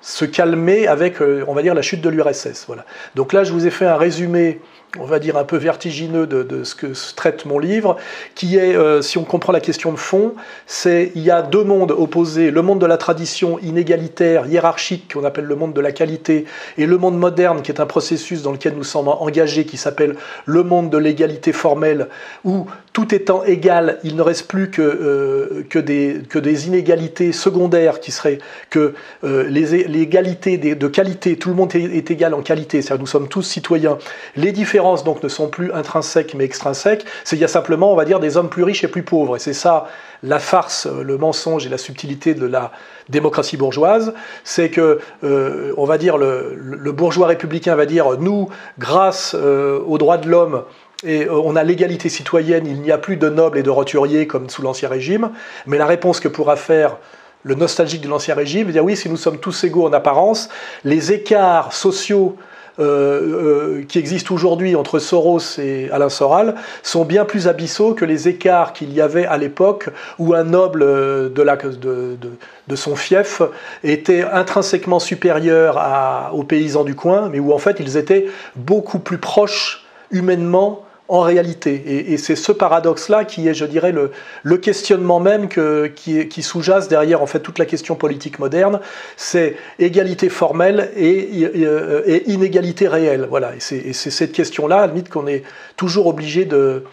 se 0.00 0.24
calmer 0.24 0.86
avec, 0.86 1.20
euh, 1.20 1.44
on 1.46 1.54
va 1.54 1.62
dire, 1.62 1.74
la 1.74 1.82
chute 1.82 2.00
de 2.00 2.08
l'URSS. 2.08 2.64
Voilà. 2.66 2.84
Donc 3.14 3.32
là, 3.32 3.44
je 3.44 3.52
vous 3.52 3.66
ai 3.66 3.70
fait 3.70 3.86
un 3.86 3.96
résumé 3.96 4.60
on 4.98 5.04
va 5.04 5.18
dire, 5.18 5.36
un 5.36 5.44
peu 5.44 5.56
vertigineux 5.56 6.26
de, 6.26 6.64
ce 6.64 6.74
que 6.74 6.88
traite 7.14 7.46
mon 7.46 7.58
livre, 7.58 7.96
qui 8.34 8.56
est, 8.56 8.74
euh, 8.74 9.02
si 9.02 9.18
on 9.18 9.24
comprend 9.24 9.52
la 9.52 9.60
question 9.60 9.92
de 9.92 9.98
fond, 9.98 10.34
c'est 10.66 11.12
il 11.14 11.22
y 11.22 11.30
a 11.30 11.42
deux 11.42 11.62
mondes 11.62 11.92
opposés, 11.92 12.50
le 12.50 12.62
monde 12.62 12.80
de 12.80 12.86
la 12.86 12.96
tradition 12.96 13.58
inégalitaire, 13.60 14.46
hiérarchique, 14.46 15.12
qu'on 15.14 15.24
appelle 15.24 15.44
le 15.44 15.54
monde 15.54 15.72
de 15.72 15.80
la 15.80 15.92
qualité, 15.92 16.44
et 16.76 16.86
le 16.86 16.98
monde 16.98 17.18
moderne, 17.18 17.62
qui 17.62 17.70
est 17.70 17.80
un 17.80 17.86
processus 17.86 18.42
dans 18.42 18.52
lequel 18.52 18.74
nous 18.74 18.84
sommes 18.84 19.08
engagés, 19.08 19.64
qui 19.64 19.76
s'appelle 19.76 20.16
le 20.44 20.62
monde 20.64 20.90
de 20.90 20.98
l'égalité 20.98 21.52
formelle, 21.52 22.08
où 22.44 22.66
tout 22.92 23.14
étant 23.14 23.44
égal, 23.44 23.98
il 24.02 24.16
ne 24.16 24.22
reste 24.22 24.48
plus 24.48 24.70
que, 24.70 24.82
euh, 24.82 25.64
que, 25.68 25.78
des, 25.78 26.22
que 26.28 26.40
des 26.40 26.66
inégalités 26.66 27.30
secondaires 27.32 28.00
qui 28.00 28.10
seraient 28.10 28.38
que 28.68 28.94
euh, 29.22 29.44
de 29.44 30.88
qualité, 30.88 31.36
tout 31.36 31.50
le 31.50 31.54
monde 31.54 31.74
est, 31.74 32.10
égal 32.10 32.34
en 32.34 32.42
qualité, 32.42 32.82
c'est-à-dire 32.82 33.00
nous 33.00 33.06
sommes 33.06 33.28
tous 33.28 33.42
citoyens. 33.42 33.98
Les 34.34 34.50
différences 34.50 35.04
donc 35.04 35.22
ne 35.22 35.28
sont 35.28 35.48
plus 35.48 35.72
intrinsèques 35.72 36.34
mais 36.34 36.44
extrinsèques, 36.44 37.04
c'est 37.22 37.36
il 37.36 37.42
y 37.42 37.44
a 37.44 37.48
simplement, 37.48 37.92
on 37.92 37.96
va 37.96 38.04
dire, 38.04 38.18
des 38.18 38.36
hommes 38.36 38.50
plus 38.50 38.64
riches 38.64 38.82
et 38.82 38.88
plus 38.88 39.04
pauvres. 39.04 39.36
Et 39.36 39.38
c'est 39.38 39.52
ça 39.52 39.86
la 40.22 40.38
farce, 40.38 40.86
le 40.86 41.16
mensonge 41.16 41.64
et 41.64 41.70
la 41.70 41.78
subtilité 41.78 42.34
de 42.34 42.44
la 42.44 42.72
démocratie 43.08 43.56
bourgeoise, 43.56 44.12
c'est 44.44 44.68
que, 44.68 44.98
euh, 45.24 45.72
on 45.78 45.86
va 45.86 45.96
dire, 45.96 46.18
le, 46.18 46.92
bourgeois 46.92 47.28
républicain 47.28 47.74
va 47.74 47.86
dire, 47.86 48.18
nous, 48.18 48.50
grâce 48.78 49.34
aux 49.34 49.96
droits 49.96 50.18
de 50.18 50.28
l'homme, 50.28 50.64
et 51.04 51.24
euh, 51.24 51.32
on 51.32 51.56
a 51.56 51.64
l'égalité 51.64 52.08
citoyenne, 52.08 52.66
il 52.66 52.80
n'y 52.80 52.92
a 52.92 52.98
plus 52.98 53.16
de 53.16 53.28
nobles 53.28 53.58
et 53.58 53.62
de 53.62 53.70
roturiers 53.70 54.26
comme 54.26 54.50
sous 54.50 54.62
l'Ancien 54.62 54.88
Régime, 54.88 55.30
mais 55.66 55.78
la 55.78 55.86
réponse 55.86 56.20
que 56.20 56.28
pourra 56.28 56.56
faire 56.56 56.98
le 57.42 57.54
nostalgique 57.54 58.02
de 58.02 58.08
l'Ancien 58.08 58.34
Régime, 58.34 58.66
c'est 58.66 58.72
dire 58.72 58.84
oui, 58.84 58.96
si 58.96 59.08
nous 59.08 59.16
sommes 59.16 59.38
tous 59.38 59.64
égaux 59.64 59.86
en 59.86 59.92
apparence, 59.92 60.50
les 60.84 61.12
écarts 61.12 61.72
sociaux 61.72 62.36
euh, 62.78 63.80
euh, 63.80 63.84
qui 63.88 63.98
existent 63.98 64.34
aujourd'hui 64.34 64.76
entre 64.76 64.98
Soros 64.98 65.58
et 65.58 65.90
Alain 65.90 66.08
Soral 66.08 66.54
sont 66.82 67.04
bien 67.04 67.24
plus 67.24 67.48
abyssaux 67.48 67.94
que 67.94 68.04
les 68.04 68.28
écarts 68.28 68.72
qu'il 68.72 68.92
y 68.92 69.00
avait 69.00 69.26
à 69.26 69.38
l'époque 69.38 69.88
où 70.18 70.34
un 70.34 70.44
noble 70.44 70.84
de, 71.32 72.76
son 72.76 72.94
fief 72.94 73.42
était 73.84 74.22
intrinsèquement 74.22 75.00
supérieur 75.00 76.30
aux 76.32 76.44
paysans 76.44 76.84
du 76.84 76.94
coin, 76.94 77.28
mais 77.30 77.38
où 77.38 77.52
en 77.52 77.58
fait 77.58 77.76
ils 77.80 77.96
étaient 77.96 78.26
beaucoup 78.54 78.98
plus 78.98 79.18
proches 79.18 79.84
humainement 80.10 80.84
en 81.10 81.20
réalité. 81.22 82.12
Et, 82.12 82.16
c'est 82.16 82.36
ce 82.36 82.52
paradoxe-là 82.52 83.24
qui 83.24 83.48
est, 83.48 83.54
je 83.54 83.64
dirais, 83.64 83.92
le, 83.92 84.56
questionnement 84.58 85.18
même 85.18 85.48
qui, 85.48 86.28
qui 86.28 86.42
sous-jace 86.42 86.86
derrière 86.86 87.20
en 87.20 87.26
fait 87.26 87.40
toute 87.40 87.58
la 87.58 87.66
question 87.66 87.96
politique 87.96 88.38
moderne. 88.38 88.80
C'est 89.16 89.56
égalité 89.80 90.28
formelle 90.28 90.92
et, 90.96 91.18
et, 91.42 92.30
inégalité 92.30 92.86
réelle. 92.86 93.26
Voilà. 93.28 93.56
Et 93.56 93.60
c'est 93.92 94.10
cette 94.10 94.32
question-là, 94.32 94.82
à 94.82 94.86
limite, 94.86 95.08
qu'on 95.08 95.26
est 95.26 95.42
toujours 95.76 96.06
obligé 96.06 96.44
de, 96.44 96.84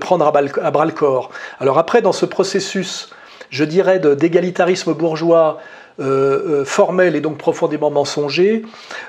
prendre 0.00 0.26
à 0.26 0.70
bras 0.70 0.86
le 0.86 0.92
corps. 0.92 1.30
Alors 1.60 1.76
après, 1.76 2.00
dans 2.00 2.12
ce 2.12 2.24
processus, 2.24 3.10
je 3.50 3.64
dirais, 3.64 3.98
d'égalitarisme 3.98 4.94
bourgeois 4.94 5.58
euh, 5.98 6.60
euh, 6.60 6.64
formel 6.66 7.16
et 7.16 7.20
donc 7.22 7.38
profondément 7.38 7.90
mensonger. 7.90 8.62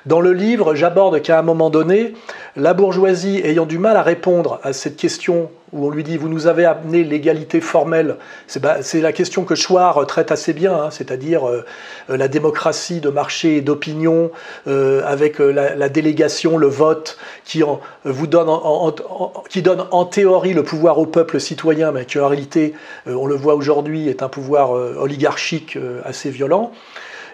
Dans 0.06 0.22
le 0.22 0.32
livre, 0.32 0.74
j'aborde 0.74 1.22
qu'à 1.22 1.38
un 1.38 1.42
moment 1.42 1.70
donné, 1.70 2.14
la 2.56 2.74
bourgeoisie 2.74 3.42
ayant 3.44 3.66
du 3.66 3.78
mal 3.78 3.98
à 3.98 4.04
répondre 4.04 4.62
à 4.64 4.72
cette 4.72 4.96
question 4.96 5.50
où 5.74 5.86
on 5.86 5.90
lui 5.90 6.04
dit 6.04 6.18
vous 6.18 6.30
nous 6.30 6.48
avez 6.48 6.66
amené 6.66 7.04
l'égalité 7.04 7.62
formelle, 7.62 8.16
c'est 8.48 8.62
bah, 8.62 8.78
la 8.94 9.12
question 9.12 9.44
que 9.44 9.56
Chouard 9.56 10.06
traite 10.08 10.32
assez 10.32 10.54
bien, 10.54 10.74
hein, 10.74 10.92
c'est-à-dire 10.92 11.48
euh, 11.48 11.66
la 12.10 12.28
démocratie 12.28 13.00
de 13.00 13.10
marché 13.10 13.58
et 13.58 13.62
d'opinion 13.62 14.32
avec 14.66 15.40
la, 15.40 15.90
délégation, 15.90 16.58
le 16.58 16.68
vote, 16.68 17.18
qui 17.44 17.62
donne 17.62 18.50
en, 18.50 20.06
théorie 20.06 20.54
le 20.54 20.64
pouvoir 20.64 21.00
au 21.00 21.06
peuple 21.06 21.40
citoyen, 21.40 21.92
mais 21.92 22.06
qui 22.06 22.20
en 22.20 22.28
réalité, 22.28 22.74
on 23.06 23.26
le 23.26 23.36
voit 23.36 23.56
aujourd'hui, 23.56 24.10
est 24.10 24.24
un 24.24 24.30
pouvoir 24.30 24.72
oligarchique 24.72 25.78
assez 26.06 26.30
violent. 26.30 26.72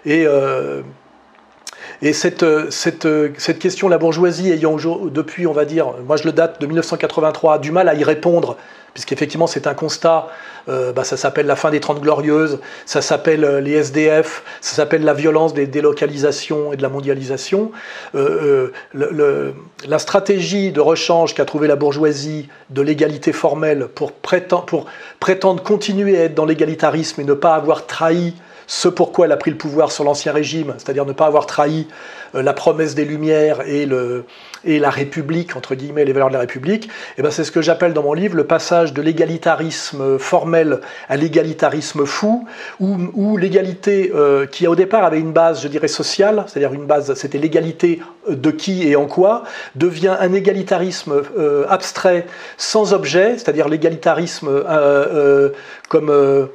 Et, 0.06 0.26
euh, 0.28 0.82
et 2.04 2.12
cette, 2.12 2.46
cette, 2.70 3.08
cette, 3.38 3.60
question, 3.60 3.88
la 3.88 3.98
bourgeoisie 3.98 4.52
ayant 4.52 4.76
depuis, 5.10 5.48
on 5.48 5.54
va 5.54 5.64
dire, 5.64 5.94
moi 6.06 6.18
je 6.18 6.26
le 6.26 6.34
date 6.34 6.60
de 6.60 6.66
1983, 6.66 7.60
du 7.60 7.72
mal 7.72 7.88
à 7.88 7.94
y 7.94 8.04
répondre, 8.04 8.58
puisqu'effectivement 8.94 9.48
c'est 9.48 9.68
un 9.68 9.74
constat, 9.74 10.28
euh, 10.68 10.92
bah, 10.92 11.06
ça 11.06 11.16
s'appelle 11.16 11.46
la 11.46 11.56
fin 11.56 11.72
des 11.72 11.80
Trente 11.80 12.02
Glorieuses, 12.02 12.60
ça 12.86 13.02
s'appelle 13.02 13.46
euh, 13.46 13.62
les 13.62 13.72
SDF, 13.72 14.44
ça 14.60 14.76
s'appelle 14.76 15.06
la 15.06 15.14
violence 15.14 15.54
des 15.54 15.66
délocalisations 15.66 16.74
et 16.74 16.76
de 16.76 16.82
la 16.82 16.90
mondialisation. 16.90 17.72
la 18.14 20.00
stratégie 20.00 20.74
de 20.74 20.82
rechange 20.82 21.34
qu'a 21.34 21.46
trouvé 21.46 21.70
la 21.70 21.78
bourgeoisie 21.78 22.50
de 22.70 22.82
l'égalité 22.82 23.32
formelle 23.32 23.88
pour 23.88 24.12
prétendre 24.12 25.64
continuer 25.64 26.20
à 26.20 26.24
être 26.26 26.36
dans 26.36 26.46
l'égalitarisme 26.46 27.22
et 27.22 27.24
ne 27.24 27.34
pas 27.34 27.56
avoir 27.56 27.88
trahi 27.88 28.34
ce 28.68 28.88
pourquoi 28.88 29.26
elle 29.26 29.32
a 29.32 29.38
pris 29.38 29.52
le 29.52 29.58
pouvoir 29.58 29.92
sur 29.92 30.04
l'Ancien 30.04 30.32
Régime, 30.32 30.74
c'est-à-dire 30.78 31.06
ne 31.06 31.14
pas 31.14 31.26
avoir 31.26 31.46
trahi 31.46 31.88
euh, 32.36 32.42
la 32.42 32.54
promesse 32.54 32.96
des 32.96 33.06
Lumières 33.06 33.62
et, 33.68 33.86
la 34.66 34.90
République, 34.90 35.56
entre 35.56 35.76
guillemets, 35.76 36.06
les 36.06 36.14
valeurs 36.14 36.30
de 36.30 36.34
la 36.34 36.40
République, 36.40 36.86
et 36.86 36.90
eh 37.18 37.22
ben 37.22 37.32
c'est 37.32 37.44
ce 37.44 37.52
que 37.52 37.62
j'appelle 37.62 37.94
dans 37.94 38.04
mon 38.04 38.14
livre 38.14 38.36
le 38.36 38.46
passage 38.46 38.94
de 38.94 39.02
l'égalitarisme 39.02 40.18
formel 40.18 40.80
à 41.10 41.18
l'égalitarisme 41.18 42.06
fou, 42.06 42.48
où, 42.80 43.38
l'égalité, 43.38 44.12
euh, 44.16 44.46
qui 44.46 44.68
au 44.68 44.76
départ 44.76 45.04
avait 45.04 45.20
une 45.20 45.34
base, 45.34 45.62
je 45.62 45.68
dirais, 45.68 45.88
sociale, 45.90 46.46
c'est-à-dire 46.48 46.74
une 46.74 46.86
base, 46.86 47.14
c'était 47.16 47.38
l'égalité 47.38 48.02
de 48.30 48.52
qui 48.52 48.88
et 48.88 48.96
en 48.96 49.06
quoi, 49.06 49.44
devient 49.76 50.16
un 50.20 50.34
égalitarisme 50.34 51.22
euh, 51.38 51.66
abstrait 51.70 52.26
sans 52.58 52.94
objet, 52.94 53.34
c'est-à-dire 53.34 53.68
l'égalitarisme 53.68 54.64
comme 55.90 56.50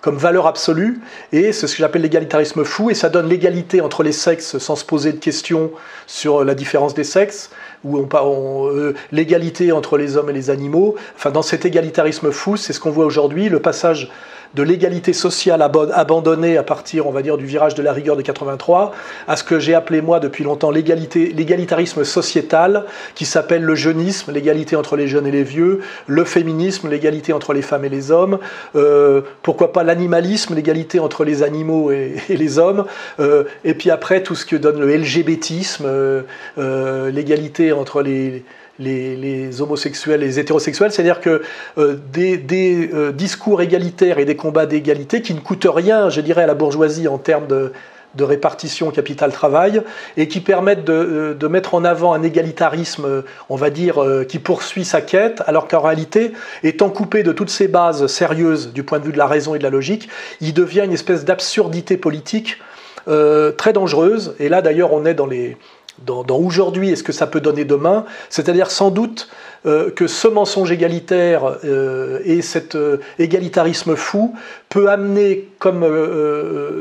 comme 0.00 0.16
valeur 0.16 0.46
absolue, 0.46 1.00
et 1.32 1.52
c'est 1.52 1.66
ce 1.66 1.72
que 1.72 1.78
j'appelle 1.78 2.02
l'égalitarisme 2.02 2.64
fou, 2.64 2.90
et 2.90 2.94
ça 2.94 3.08
donne 3.08 3.28
l'égalité 3.28 3.80
entre 3.80 4.02
les 4.02 4.12
sexes 4.12 4.58
sans 4.58 4.76
se 4.76 4.84
poser 4.84 5.12
de 5.12 5.18
questions 5.18 5.72
sur 6.06 6.44
la 6.44 6.54
différence 6.54 6.94
des 6.94 7.04
sexes, 7.04 7.50
ou 7.84 7.98
euh, 7.98 8.94
l'égalité 9.12 9.72
entre 9.72 9.98
les 9.98 10.16
hommes 10.16 10.30
et 10.30 10.32
les 10.32 10.50
animaux. 10.50 10.96
Enfin, 11.16 11.30
dans 11.30 11.42
cet 11.42 11.64
égalitarisme 11.64 12.30
fou, 12.30 12.56
c'est 12.56 12.72
ce 12.72 12.80
qu'on 12.80 12.90
voit 12.90 13.06
aujourd'hui, 13.06 13.48
le 13.48 13.60
passage 13.60 14.10
de 14.54 14.62
l'égalité 14.62 15.12
sociale 15.12 15.62
abandonnée 15.62 16.56
à 16.56 16.62
partir, 16.62 17.06
on 17.06 17.10
va 17.10 17.22
dire, 17.22 17.36
du 17.36 17.46
virage 17.46 17.74
de 17.74 17.82
la 17.82 17.92
rigueur 17.92 18.16
de 18.16 18.22
83, 18.22 18.92
à 19.28 19.36
ce 19.36 19.44
que 19.44 19.58
j'ai 19.58 19.74
appelé 19.74 20.00
moi 20.00 20.20
depuis 20.20 20.44
longtemps 20.44 20.70
l'égalitarisme 20.70 22.04
sociétal, 22.04 22.84
qui 23.14 23.24
s'appelle 23.24 23.62
le 23.62 23.74
jeunisme, 23.74 24.32
l'égalité 24.32 24.76
entre 24.76 24.96
les 24.96 25.08
jeunes 25.08 25.26
et 25.26 25.30
les 25.30 25.42
vieux, 25.42 25.80
le 26.06 26.24
féminisme, 26.24 26.88
l'égalité 26.88 27.32
entre 27.32 27.52
les 27.52 27.62
femmes 27.62 27.84
et 27.84 27.88
les 27.88 28.10
hommes, 28.10 28.38
euh, 28.74 29.22
pourquoi 29.42 29.72
pas 29.72 29.82
l'animalisme, 29.82 30.54
l'égalité 30.54 30.98
entre 31.00 31.24
les 31.24 31.42
animaux 31.42 31.90
et, 31.90 32.16
les 32.28 32.58
hommes, 32.58 32.84
euh, 33.20 33.44
et 33.64 33.74
puis 33.74 33.90
après 33.90 34.22
tout 34.22 34.34
ce 34.34 34.46
que 34.46 34.56
donne 34.56 34.80
le 34.80 34.96
LGBTisme, 34.96 35.84
euh, 35.86 37.10
l'égalité 37.10 37.72
entre 37.72 38.02
les 38.02 38.44
les, 38.78 39.60
homosexuels 39.60 40.22
et 40.22 40.26
les 40.26 40.38
hétérosexuels, 40.38 40.92
c'est-à-dire 40.92 41.20
que 41.20 41.42
euh, 41.78 41.96
des, 42.12 42.90
euh, 42.92 43.12
discours 43.12 43.62
égalitaires 43.62 44.18
et 44.18 44.24
des 44.24 44.36
combats 44.36 44.66
d'égalité 44.66 45.22
qui 45.22 45.34
ne 45.34 45.40
coûtent 45.40 45.68
rien, 45.68 46.10
je 46.10 46.20
dirais, 46.20 46.42
à 46.42 46.46
la 46.46 46.54
bourgeoisie 46.54 47.08
en 47.08 47.18
termes 47.18 47.46
de, 47.46 47.72
répartition 48.18 48.90
capital-travail 48.90 49.82
et 50.16 50.26
qui 50.26 50.40
permettent 50.40 50.88
euh, 50.88 51.34
de, 51.34 51.48
mettre 51.48 51.74
en 51.74 51.84
avant 51.84 52.14
un 52.14 52.22
égalitarisme, 52.22 53.22
on 53.50 53.56
va 53.56 53.68
dire, 53.68 54.02
qui 54.26 54.38
poursuit 54.38 54.86
sa 54.86 55.02
quête, 55.02 55.42
alors 55.46 55.68
qu'en 55.68 55.80
réalité, 55.80 56.32
étant 56.62 56.88
coupé 56.88 57.22
de 57.22 57.32
toutes 57.32 57.50
ces 57.50 57.68
bases 57.68 58.06
sérieuses 58.06 58.72
du 58.72 58.84
point 58.84 59.00
de 59.00 59.04
vue 59.04 59.12
de 59.12 59.18
la 59.18 59.26
raison 59.26 59.54
et 59.54 59.58
de 59.58 59.62
la 59.62 59.68
logique, 59.68 60.08
il 60.40 60.54
devient 60.54 60.82
une 60.86 60.94
espèce 60.94 61.26
d'absurdité 61.26 61.98
politique 61.98 62.58
très 63.04 63.72
dangereuse. 63.74 64.34
Et 64.38 64.48
là, 64.48 64.62
d'ailleurs, 64.62 64.94
on 64.94 65.04
est 65.04 65.14
dans 65.14 65.26
les, 65.26 65.58
dans, 66.04 66.24
aujourd'hui 66.38 66.90
et 66.90 66.96
ce 66.96 67.02
que 67.02 67.12
ça 67.12 67.26
peut 67.26 67.40
donner 67.40 67.64
demain, 67.64 68.04
c'est-à-dire 68.28 68.70
sans 68.70 68.90
doute 68.90 69.28
euh, 69.66 69.90
que 69.90 70.06
ce 70.06 70.28
mensonge 70.28 70.70
égalitaire 70.70 71.58
euh, 71.64 72.20
et 72.24 72.42
cet 72.42 72.74
euh, 72.74 72.98
égalitarisme 73.18 73.96
fou 73.96 74.34
peut 74.68 74.90
amener 74.90 75.48
comme 75.58 75.86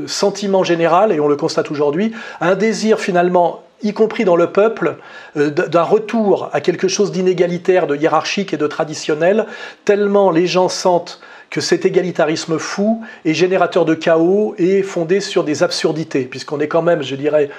sentiment 0.08 0.63
général, 0.63 1.12
et 1.12 1.19
on 1.19 1.28
le 1.28 1.36
constate 1.36 1.71
aujourd'hui, 1.71 2.12
un 2.41 2.56
désir 2.56 2.99
finalement 2.99 3.63
y 3.84 3.93
compris 3.93 4.25
dans 4.25 4.36
le 4.36 4.47
peuple, 4.47 4.95
d'un 5.36 5.84
retour 5.84 6.49
à 6.54 6.62
quelque 6.62 6.88
chose 6.88 7.12
d'inégalitaire, 7.12 7.88
de 7.88 7.95
hiérarchique 7.95 8.54
et 8.54 8.58
de 8.58 8.67
traditionnel, 8.67 9.45
tellement 9.84 10.32
les 10.32 10.47
gens 10.47 10.69
sentent 10.69 11.19
que 11.49 11.62
cet 11.62 11.86
égalitarisme 11.86 12.58
fou 12.58 13.04
est 13.23 13.34
générateur 13.34 13.86
de 13.86 13.93
chaos 13.93 14.56
et 14.58 14.82
fondé 14.82 15.19
sur 15.19 15.43
des 15.43 15.63
absurdités, 15.63 16.23
puisqu'on 16.23 16.60
est 16.60 16.67
quand 16.67 16.82
même, 16.82 17.01
je 17.01 17.15
dirais, 17.15 17.49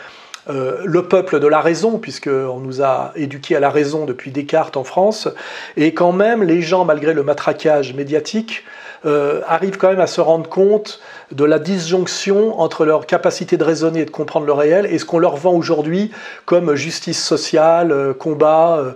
euh, 0.49 0.83
le 0.85 1.03
peuple 1.03 1.41
de 1.41 1.47
la 1.47 1.61
raison, 1.61 1.99
puisqu'on 1.99 2.61
nous 2.61 2.83
a 2.83 3.13
éduqués 3.17 3.57
à 3.57 3.61
la 3.61 3.71
raison 3.71 4.05
depuis 4.05 4.31
Descartes 4.31 4.77
en 4.77 4.85
France, 4.85 5.29
et 5.77 5.93
quand 5.93 6.13
même 6.13 6.43
les 6.43 6.63
gens, 6.63 6.85
malgré 6.85 7.15
le 7.15 7.23
matraquage 7.23 7.95
médiatique, 7.95 8.65
euh, 9.05 9.41
arrivent 9.47 9.77
quand 9.77 9.91
même 9.91 10.01
à 10.01 10.07
se 10.07 10.21
rendre 10.21 10.49
compte 10.49 11.01
de 11.31 11.45
la 11.45 11.59
disjonction 11.59 12.59
entre 12.61 12.85
leur 12.85 13.07
capacité 13.07 13.57
de 13.57 13.65
raisonner 13.65 14.01
et 14.01 14.05
de 14.05 14.11
comprendre 14.11 14.47
le 14.47 14.53
réel 14.53 14.87
et 14.87 14.99
ce 14.99 15.05
qu'on 15.05 15.19
leur 15.19 15.37
vend 15.37 15.53
aujourd'hui 15.53 16.11
comme 16.45 16.75
justice 16.75 17.23
sociale, 17.23 17.93
euh, 17.93 18.15
combat. 18.15 18.95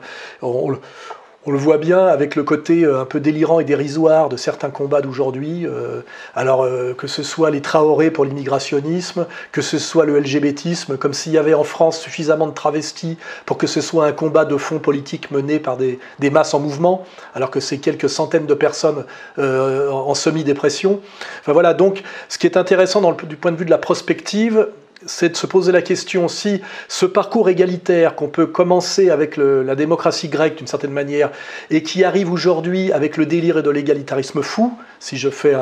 Le 1.46 1.56
voit 1.56 1.78
bien 1.78 2.06
avec 2.06 2.36
le 2.36 2.42
côté 2.42 2.84
euh, 2.84 3.00
un 3.00 3.04
peu 3.06 3.18
délirant 3.18 3.60
et 3.60 3.64
dérisoire 3.64 4.28
de 4.28 4.36
certains 4.36 4.70
combats 4.70 5.00
d'aujourd'hui. 5.00 5.66
Euh, 5.66 6.02
alors 6.34 6.64
euh, 6.64 6.92
que 6.94 7.06
ce 7.06 7.22
soit 7.22 7.50
les 7.50 7.62
Traoré 7.62 8.10
pour 8.10 8.24
l'immigrationnisme, 8.24 9.26
que 9.52 9.62
ce 9.62 9.78
soit 9.78 10.04
le 10.04 10.18
LGBTisme, 10.20 10.98
comme 10.98 11.14
s'il 11.14 11.32
y 11.32 11.38
avait 11.38 11.54
en 11.54 11.64
France 11.64 11.98
suffisamment 11.98 12.46
de 12.46 12.52
travestis 12.52 13.16
pour 13.46 13.56
que 13.56 13.66
ce 13.66 13.80
soit 13.80 14.06
un 14.06 14.12
combat 14.12 14.44
de 14.44 14.56
fond 14.56 14.78
politique 14.78 15.30
mené 15.30 15.58
par 15.58 15.76
des, 15.76 15.98
masses 16.30 16.54
en 16.54 16.60
mouvement, 16.60 17.04
alors 17.34 17.50
que 17.50 17.60
c'est 17.60 17.78
quelques 17.78 18.08
centaines 18.08 18.46
de 18.46 18.54
personnes 18.54 19.04
en 19.38 20.14
semi-dépression. 20.14 21.00
Enfin 21.40 21.52
voilà, 21.52 21.74
donc 21.74 22.02
ce 22.28 22.38
qui 22.38 22.46
est 22.46 22.56
intéressant 22.56 23.00
du 23.12 23.36
point 23.36 23.50
de 23.50 23.56
vue 23.56 23.64
de 23.64 23.70
la 23.70 23.78
prospective, 23.78 24.68
c'est 25.06 25.30
de 25.30 25.36
se 25.36 25.46
poser 25.46 25.72
la 25.72 25.82
question 25.82 26.28
si 26.28 26.60
ce 26.88 27.06
parcours 27.06 27.48
égalitaire 27.48 28.14
qu'on 28.14 28.28
peut 28.28 28.46
commencer 28.46 29.10
avec 29.10 29.36
la 29.36 29.74
démocratie 29.74 30.28
grecque 30.28 30.56
d'une 30.56 30.66
certaine 30.66 30.92
manière 30.92 31.30
et 31.70 31.82
qui 31.82 32.04
arrive 32.04 32.32
aujourd'hui 32.32 32.92
avec 32.92 33.16
le 33.16 33.26
délire 33.26 33.58
et 33.58 33.62
de 33.62 33.70
l'égalitarisme 33.70 34.42
fou, 34.42 34.76
si 34.98 35.16
je 35.16 35.30
fais 35.30 35.54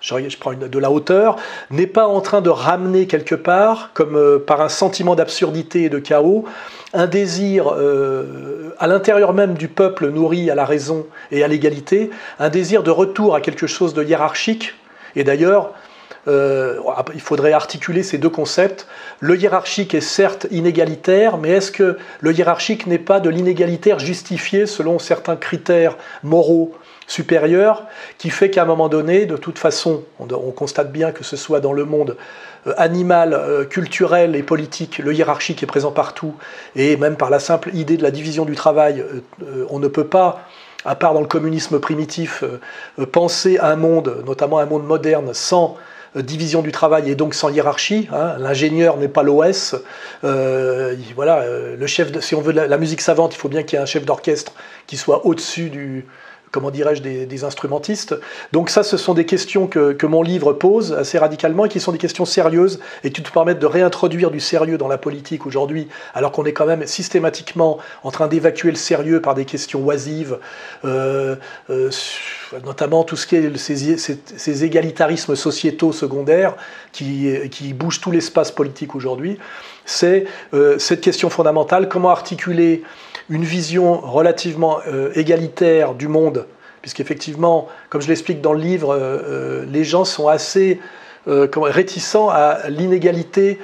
je, 0.00 0.38
prends 0.38 0.52
de 0.52 0.78
la 0.78 0.90
hauteur, 0.90 1.36
n'est 1.70 1.86
pas 1.86 2.06
en 2.06 2.20
train 2.20 2.40
de 2.40 2.50
ramener 2.50 3.06
quelque 3.06 3.34
part, 3.34 3.90
comme 3.94 4.16
euh, 4.16 4.38
par 4.38 4.60
un 4.60 4.68
sentiment 4.68 5.14
d'absurdité 5.14 5.84
et 5.84 5.88
de 5.88 5.98
chaos, 5.98 6.44
un 6.94 7.06
désir 7.06 7.68
euh, 7.68 8.74
à 8.78 8.86
l'intérieur 8.86 9.34
même 9.34 9.54
du 9.54 9.68
peuple 9.68 10.08
nourri 10.08 10.50
à 10.50 10.54
la 10.54 10.64
raison 10.64 11.06
et 11.32 11.42
à 11.42 11.48
l'égalité, 11.48 12.10
un 12.38 12.48
désir 12.48 12.82
de 12.82 12.90
retour 12.90 13.34
à 13.34 13.40
quelque 13.40 13.66
chose 13.66 13.94
de 13.94 14.04
hiérarchique. 14.04 14.74
Et 15.16 15.24
d'ailleurs, 15.24 15.72
euh, 16.28 16.78
il 17.14 17.20
faudrait 17.20 17.52
articuler 17.52 18.02
ces 18.02 18.18
deux 18.18 18.28
concepts. 18.28 18.86
Le 19.20 19.36
hiérarchique 19.36 19.94
est 19.94 20.02
certes 20.02 20.46
inégalitaire, 20.50 21.38
mais 21.38 21.50
est-ce 21.50 21.72
que 21.72 21.96
le 22.20 22.32
hiérarchique 22.32 22.86
n'est 22.86 22.98
pas 22.98 23.18
de 23.18 23.30
l'inégalitaire 23.30 23.98
justifié 23.98 24.66
selon 24.66 24.98
certains 24.98 25.36
critères 25.36 25.96
moraux 26.22 26.74
supérieurs, 27.06 27.84
qui 28.18 28.28
fait 28.28 28.50
qu'à 28.50 28.64
un 28.64 28.66
moment 28.66 28.90
donné, 28.90 29.24
de 29.24 29.38
toute 29.38 29.58
façon, 29.58 30.04
on, 30.18 30.26
constate 30.50 30.92
bien 30.92 31.12
que 31.12 31.24
ce 31.24 31.36
soit 31.36 31.60
dans 31.60 31.72
le 31.72 31.86
monde 31.86 32.16
euh, 32.66 32.74
animal, 32.76 33.32
euh, 33.32 33.64
culturel 33.64 34.36
et 34.36 34.42
politique, 34.42 34.98
le 34.98 35.14
hiérarchique 35.14 35.62
est 35.62 35.66
présent 35.66 35.92
partout, 35.92 36.34
et 36.76 36.98
même 36.98 37.16
par 37.16 37.30
la 37.30 37.40
simple 37.40 37.74
idée 37.74 37.96
de 37.96 38.02
la 38.02 38.10
division 38.10 38.44
du 38.44 38.54
travail, 38.54 39.02
on 39.70 39.78
ne 39.78 39.88
peut 39.88 40.06
pas 40.06 40.42
à 40.84 40.94
part 40.94 41.14
dans 41.14 41.20
le 41.20 41.26
communisme 41.26 41.80
primitif, 41.80 42.44
penser 43.10 43.58
à 43.58 43.68
un 43.68 43.76
monde, 43.76 44.22
notamment 44.26 44.58
un 44.58 44.66
monde 44.66 44.86
moderne, 44.86 45.30
sans 45.32 45.76
division 46.22 46.62
du 46.62 46.72
travail 46.72 47.10
et 47.10 47.14
donc 47.14 47.34
sans 47.34 47.48
hiérarchie. 47.48 48.08
Hein. 48.12 48.36
L'ingénieur 48.38 48.96
n'est 48.96 49.08
pas 49.08 49.22
l'OS. 49.22 49.74
Euh, 50.24 50.94
voilà, 51.14 51.40
euh, 51.40 51.86
si 52.20 52.34
on 52.34 52.40
veut 52.40 52.52
la 52.52 52.78
musique 52.78 53.00
savante, 53.00 53.34
il 53.34 53.38
faut 53.38 53.48
bien 53.48 53.62
qu'il 53.62 53.76
y 53.76 53.80
ait 53.80 53.82
un 53.82 53.86
chef 53.86 54.04
d'orchestre 54.04 54.52
qui 54.86 54.96
soit 54.96 55.26
au-dessus 55.26 55.70
du, 55.70 56.06
comment 56.50 56.70
dirais-je, 56.70 57.02
des, 57.02 57.44
instrumentistes. 57.44 58.16
Donc 58.52 58.70
ça, 58.70 58.82
ce 58.82 58.96
sont 58.96 59.14
des 59.14 59.26
questions 59.26 59.66
que, 59.66 60.06
mon 60.06 60.22
livre 60.22 60.52
pose 60.54 60.92
assez 60.92 61.18
radicalement 61.18 61.66
et 61.66 61.68
qui 61.68 61.80
sont 61.80 61.92
des 61.92 61.98
questions 61.98 62.24
sérieuses 62.24 62.80
et 63.04 63.12
qui 63.12 63.22
te 63.22 63.30
permettent 63.30 63.58
de 63.58 63.66
réintroduire 63.66 64.30
du 64.30 64.40
sérieux 64.40 64.78
dans 64.78 64.88
la 64.88 64.98
politique 64.98 65.46
aujourd'hui, 65.46 65.88
alors 66.14 66.32
qu'on 66.32 66.44
est 66.44 66.52
quand 66.52 66.66
même 66.66 66.86
systématiquement 66.86 67.78
en 68.02 68.10
train 68.10 68.26
d'évacuer 68.26 68.70
le 68.70 68.76
sérieux 68.76 69.20
par 69.20 69.34
des 69.34 69.44
questions 69.44 69.84
oisives, 69.84 70.38
euh, 70.84 71.36
euh, 71.68 71.90
notamment 72.64 73.04
tout 73.04 73.16
ce 73.16 73.26
qui 73.26 73.36
est 73.36 73.56
ces, 73.56 74.64
égalitarismes 74.64 75.36
sociétaux 75.36 75.92
secondaires 75.92 76.54
qui, 76.92 77.30
qui 77.50 77.74
bougent 77.74 78.00
tout 78.00 78.10
l'espace 78.10 78.50
politique 78.50 78.94
aujourd'hui. 78.94 79.38
C'est 79.84 80.26
euh, 80.52 80.78
cette 80.78 81.00
question 81.00 81.30
fondamentale, 81.30 81.88
comment 81.88 82.10
articuler 82.10 82.82
une 83.30 83.44
vision 83.44 84.00
relativement 84.00 84.78
euh, 84.86 85.10
égalitaire 85.14 85.94
du 85.94 86.08
monde, 86.08 86.46
puisqu'effectivement, 86.80 87.68
comme 87.90 88.00
je 88.00 88.08
l'explique 88.08 88.40
dans 88.40 88.52
le 88.52 88.60
livre, 88.60 88.90
euh, 88.94 88.98
euh, 88.98 89.64
les 89.68 89.84
gens 89.84 90.04
sont 90.04 90.28
assez 90.28 90.80
réticents 91.26 92.30
à 92.30 92.70
l'inégalité 92.70 93.58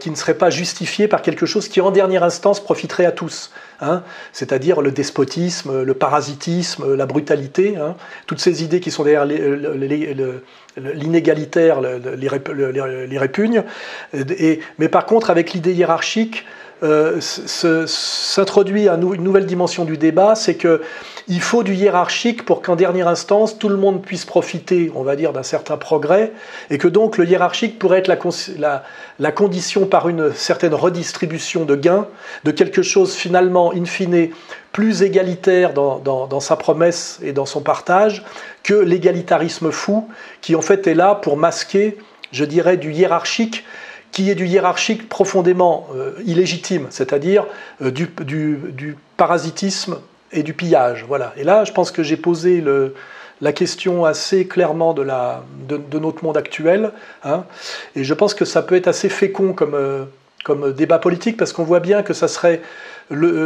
qui 0.00 0.10
ne 0.10 0.14
serait 0.14 0.32
pas 0.32 0.48
justifiée 0.48 1.08
par 1.08 1.20
quelque 1.20 1.44
chose 1.44 1.68
qui, 1.68 1.82
en 1.82 1.90
dernière 1.90 2.24
instance, 2.24 2.58
profiterait 2.58 3.04
à 3.04 3.12
tous. 3.12 3.50
Hein. 3.82 4.02
c'est-à-dire 4.32 4.80
le 4.80 4.92
despotisme, 4.92 5.82
le 5.82 5.92
parasitisme, 5.92 6.94
la 6.94 7.04
brutalité, 7.04 7.76
hein. 7.76 7.96
toutes 8.26 8.40
ces 8.40 8.64
idées 8.64 8.80
qui 8.80 8.90
sont 8.90 9.04
derrière 9.04 9.26
l'inégalitaire 10.76 11.82
les, 11.82 13.18
répugnent. 13.18 13.64
mais 14.78 14.88
par 14.88 15.04
contre, 15.04 15.28
avec 15.28 15.52
l'idée 15.52 15.74
hiérarchique, 15.74 16.46
euh, 16.82 17.20
s'introduit 17.20 18.88
une 18.88 19.22
nouvelle 19.22 19.46
dimension 19.46 19.84
du 19.84 19.96
débat, 19.96 20.34
c'est 20.34 20.56
que 20.56 20.82
il 21.28 21.40
faut 21.40 21.62
du 21.62 21.74
hiérarchique 21.74 22.44
pour 22.44 22.62
qu'en 22.62 22.74
dernière 22.74 23.06
instance, 23.06 23.56
tout 23.56 23.68
le 23.68 23.76
monde 23.76 24.02
puisse 24.02 24.24
profiter, 24.24 24.90
on 24.96 25.04
va 25.04 25.14
dire, 25.14 25.32
d'un 25.32 25.44
certain 25.44 25.76
progrès, 25.76 26.32
et 26.70 26.78
que 26.78 26.88
donc 26.88 27.16
le 27.18 27.24
hiérarchique 27.24 27.78
pourrait 27.78 27.98
être 27.98 28.08
la, 29.18 29.32
condition 29.32 29.86
par 29.86 30.08
une 30.08 30.32
certaine 30.32 30.74
redistribution 30.74 31.64
de 31.64 31.76
gains, 31.76 32.08
de 32.42 32.50
quelque 32.50 32.82
chose 32.82 33.14
finalement, 33.14 33.72
in 33.72 33.84
fine, 33.84 34.30
plus 34.72 35.02
égalitaire 35.02 35.74
dans 35.74 36.40
sa 36.40 36.56
promesse 36.56 37.20
et 37.22 37.32
dans 37.32 37.46
son 37.46 37.60
partage, 37.60 38.24
que 38.62 38.74
l'égalitarisme 38.74 39.70
fou, 39.70 40.08
qui 40.40 40.56
en 40.56 40.62
fait 40.62 40.86
est 40.86 40.94
là 40.94 41.14
pour 41.14 41.36
masquer, 41.36 41.98
je 42.32 42.44
dirais, 42.44 42.76
du 42.76 42.92
hiérarchique, 42.92 43.64
qui 44.12 44.30
est 44.30 44.34
du 44.34 44.46
hiérarchique 44.46 45.08
profondément 45.08 45.88
euh, 45.96 46.12
illégitime, 46.24 46.86
c'est-à-dire 46.90 47.46
euh, 47.80 47.90
du, 47.90 48.96
parasitisme 49.16 49.98
et 50.30 50.42
du 50.42 50.52
pillage. 50.52 51.04
Voilà. 51.08 51.32
Et 51.36 51.44
là, 51.44 51.64
je 51.64 51.72
pense 51.72 51.90
que 51.90 52.02
j'ai 52.02 52.16
posé 52.16 52.62
la 53.40 53.52
question 53.52 54.04
assez 54.04 54.46
clairement 54.46 54.92
de, 54.94 55.04
notre 55.98 56.24
monde 56.24 56.36
actuel, 56.36 56.92
hein, 57.24 57.44
et 57.96 58.04
je 58.04 58.14
pense 58.14 58.34
que 58.34 58.44
ça 58.44 58.62
peut 58.62 58.76
être 58.76 58.88
assez 58.88 59.08
fécond 59.08 59.54
comme, 59.54 59.74
euh, 59.74 60.04
comme 60.44 60.72
débat 60.72 60.98
politique, 60.98 61.36
parce 61.36 61.52
qu'on 61.52 61.64
voit 61.64 61.80
bien 61.80 62.02
que 62.02 62.12
ça 62.12 62.28
serait 62.28 62.60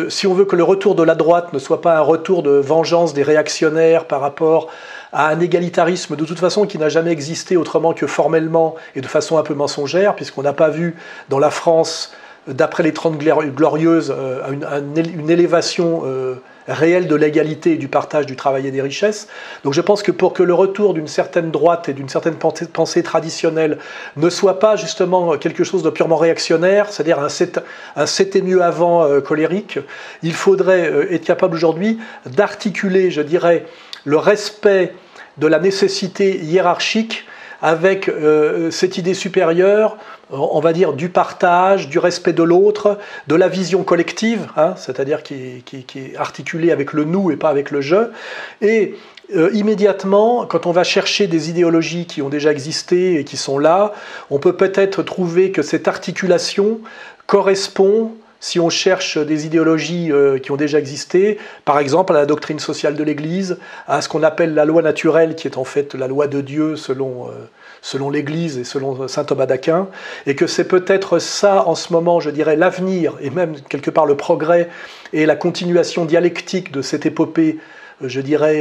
si 0.09 0.27
on 0.27 0.35
veut 0.35 0.45
que 0.45 0.57
le 0.57 0.63
retour 0.63 0.95
de 0.95 1.03
la 1.03 1.15
droite 1.15 1.53
ne 1.53 1.59
soit 1.59 1.81
pas 1.81 1.97
un 1.97 2.01
retour 2.01 2.43
de 2.43 2.51
vengeance 2.51 3.15
des 3.15 3.23
réactionnaires 3.23 4.05
par 4.07 4.21
rapport 4.21 4.69
à 5.13 5.29
un 5.29 5.41
égalitarisme 5.41 6.17
de 6.17 6.25
toute 6.25 6.39
façon 6.39 6.67
qui 6.67 6.79
n'a 6.79 6.89
jamais 6.89 7.11
existé 7.11 7.57
autrement 7.57 7.93
que 7.93 8.07
formellement 8.07 8.75
et 8.95 9.01
de 9.01 9.07
façon 9.07 9.39
un 9.39 9.43
peu 9.43 9.55
mensongère, 9.55 10.15
puisqu'on 10.15 10.43
n'a 10.43 10.53
pas 10.53 10.69
vu 10.69 10.97
dans 11.29 11.39
la 11.39 11.51
France, 11.51 12.13
d'après 12.47 12.83
les 12.83 12.93
Trente 12.93 13.19
Glorieuses, 13.19 14.15
euh, 14.17 14.53
une, 14.97 15.31
élévation 15.31 16.03
euh, 16.05 16.37
réelle 16.69 17.07
de 17.07 17.15
l'égalité 17.15 17.73
et 17.73 17.77
du 17.77 17.89
partage 17.89 18.27
du 18.27 18.37
travail 18.37 18.67
et 18.67 18.71
des 18.71 18.83
richesses. 18.83 19.29
Donc 19.65 19.73
je 19.73 19.81
pense 19.81 20.03
que 20.03 20.13
pour 20.13 20.33
que 20.33 20.43
le 20.43 20.55
retour 20.55 20.95
d'une 20.95 21.07
certaine 21.07 21.51
droite 21.51 21.89
et 21.89 21.93
d'une 21.93 22.09
certaine 22.09 22.37
pensée 22.37 23.03
traditionnelle 23.03 23.79
ne 24.17 24.31
soit 24.31 24.59
pas 24.59 24.77
justement 24.77 25.37
quelque 25.39 25.65
chose 25.65 25.83
de 25.83 25.91
purement 25.91 26.17
réactionnaire, 26.17 26.91
c'est-à-dire 26.91 27.21
un 27.21 28.07
c'était 28.07 28.43
mieux 28.43 28.63
avant 28.63 29.05
euh, 29.05 29.21
colérique, 29.21 29.79
il 30.23 30.33
faudrait 30.33 30.93
être 31.11 31.25
capable 31.25 31.55
aujourd'hui 31.55 31.99
d'articuler, 32.27 33.11
je 33.11 33.21
dirais, 33.23 33.67
le 34.05 34.17
respect 34.17 34.95
de 35.39 35.47
la 35.47 35.59
nécessité 35.59 36.39
hiérarchique 36.39 37.27
avec 37.63 38.09
euh, 38.09 38.71
cette 38.71 38.99
idée 38.99 39.15
supérieure, 39.15 39.97
on 40.31 40.61
va 40.61 40.73
dire, 40.73 40.93
du 40.93 41.09
partage, 41.09 41.89
du 41.89 41.99
respect 41.99 42.33
de 42.33 42.43
l'autre, 42.43 42.99
de 43.29 43.35
la 43.35 43.49
vision 43.49 43.85
collective, 43.85 44.49
hein, 44.57 44.75
c'est-à-dire 44.77 45.23
qui, 45.23 45.63
est 45.73 46.17
articulée 46.17 46.73
avec 46.73 46.93
le 46.93 47.05
nous 47.05 47.31
et 47.31 47.37
pas 47.37 47.49
avec 47.49 47.71
le 47.71 47.81
je. 47.81 48.11
Et 48.61 48.95
euh, 49.35 49.51
immédiatement, 49.53 50.47
quand 50.47 50.67
on 50.67 50.73
va 50.73 50.85
chercher 50.85 51.27
des 51.27 51.51
idéologies 51.51 52.07
qui 52.07 52.23
ont 52.23 52.29
déjà 52.29 52.51
existé 52.51 53.19
et 53.19 53.25
qui 53.25 53.37
sont 53.37 53.59
là, 53.59 53.93
on 54.31 54.39
peut 54.39 54.55
peut-être 54.55 55.03
trouver 55.03 55.53
que 55.53 55.63
cette 55.63 55.89
articulation 55.89 56.81
correspond 57.27 58.13
si 58.39 58.61
on 58.61 58.71
cherche 58.71 59.19
des 59.19 59.47
idéologies 59.47 60.13
euh, 60.13 60.39
qui 60.39 60.53
ont 60.53 60.57
déjà 60.57 60.79
existé, 60.79 61.39
par 61.65 61.79
exemple 61.79 62.13
à 62.15 62.17
la 62.17 62.27
doctrine 62.27 62.59
sociale 62.59 62.95
de 62.95 63.03
l'Église, 63.03 63.59
à 63.89 64.01
ce 64.01 64.09
qu'on 64.09 64.23
appelle 64.23 64.55
la 64.55 64.65
loi 64.65 64.83
naturelle, 64.83 65.35
qui 65.35 65.49
est 65.49 65.57
en 65.57 65.65
fait 65.65 65.95
la 65.95 66.07
loi 66.07 66.27
de 66.27 66.41
Dieu 66.41 66.77
selon, 66.77 67.29
euh, 67.29 67.33
selon 67.83 68.11
l'Église 68.11 68.59
et 68.59 68.65
selon 68.65 69.09
saint 69.09 69.25
Thomas 69.25 69.47
d'Aquin, 69.47 69.89
et 70.27 70.35
que 70.35 70.47
c'est 70.47 70.69
peut-être 70.69 71.19
ça 71.19 71.67
en 71.67 71.75
ce 71.75 71.93
moment, 71.93 72.21
je 72.21 72.31
dirais, 72.31 72.57
l'avenir, 72.57 73.15
et 73.21 73.31
même 73.31 73.55
quelque 73.69 73.91
part 73.91 74.07
le 74.07 74.17
progrès 74.17 74.69
et 75.13 75.27
la 75.27 75.37
continuation 75.37 76.05
dialectique 76.05 76.73
de 76.73 76.83
cette 76.83 77.07
épopée, 77.07 77.59
euh, 78.03 78.09
je 78.09 78.21
dirais, 78.21 78.61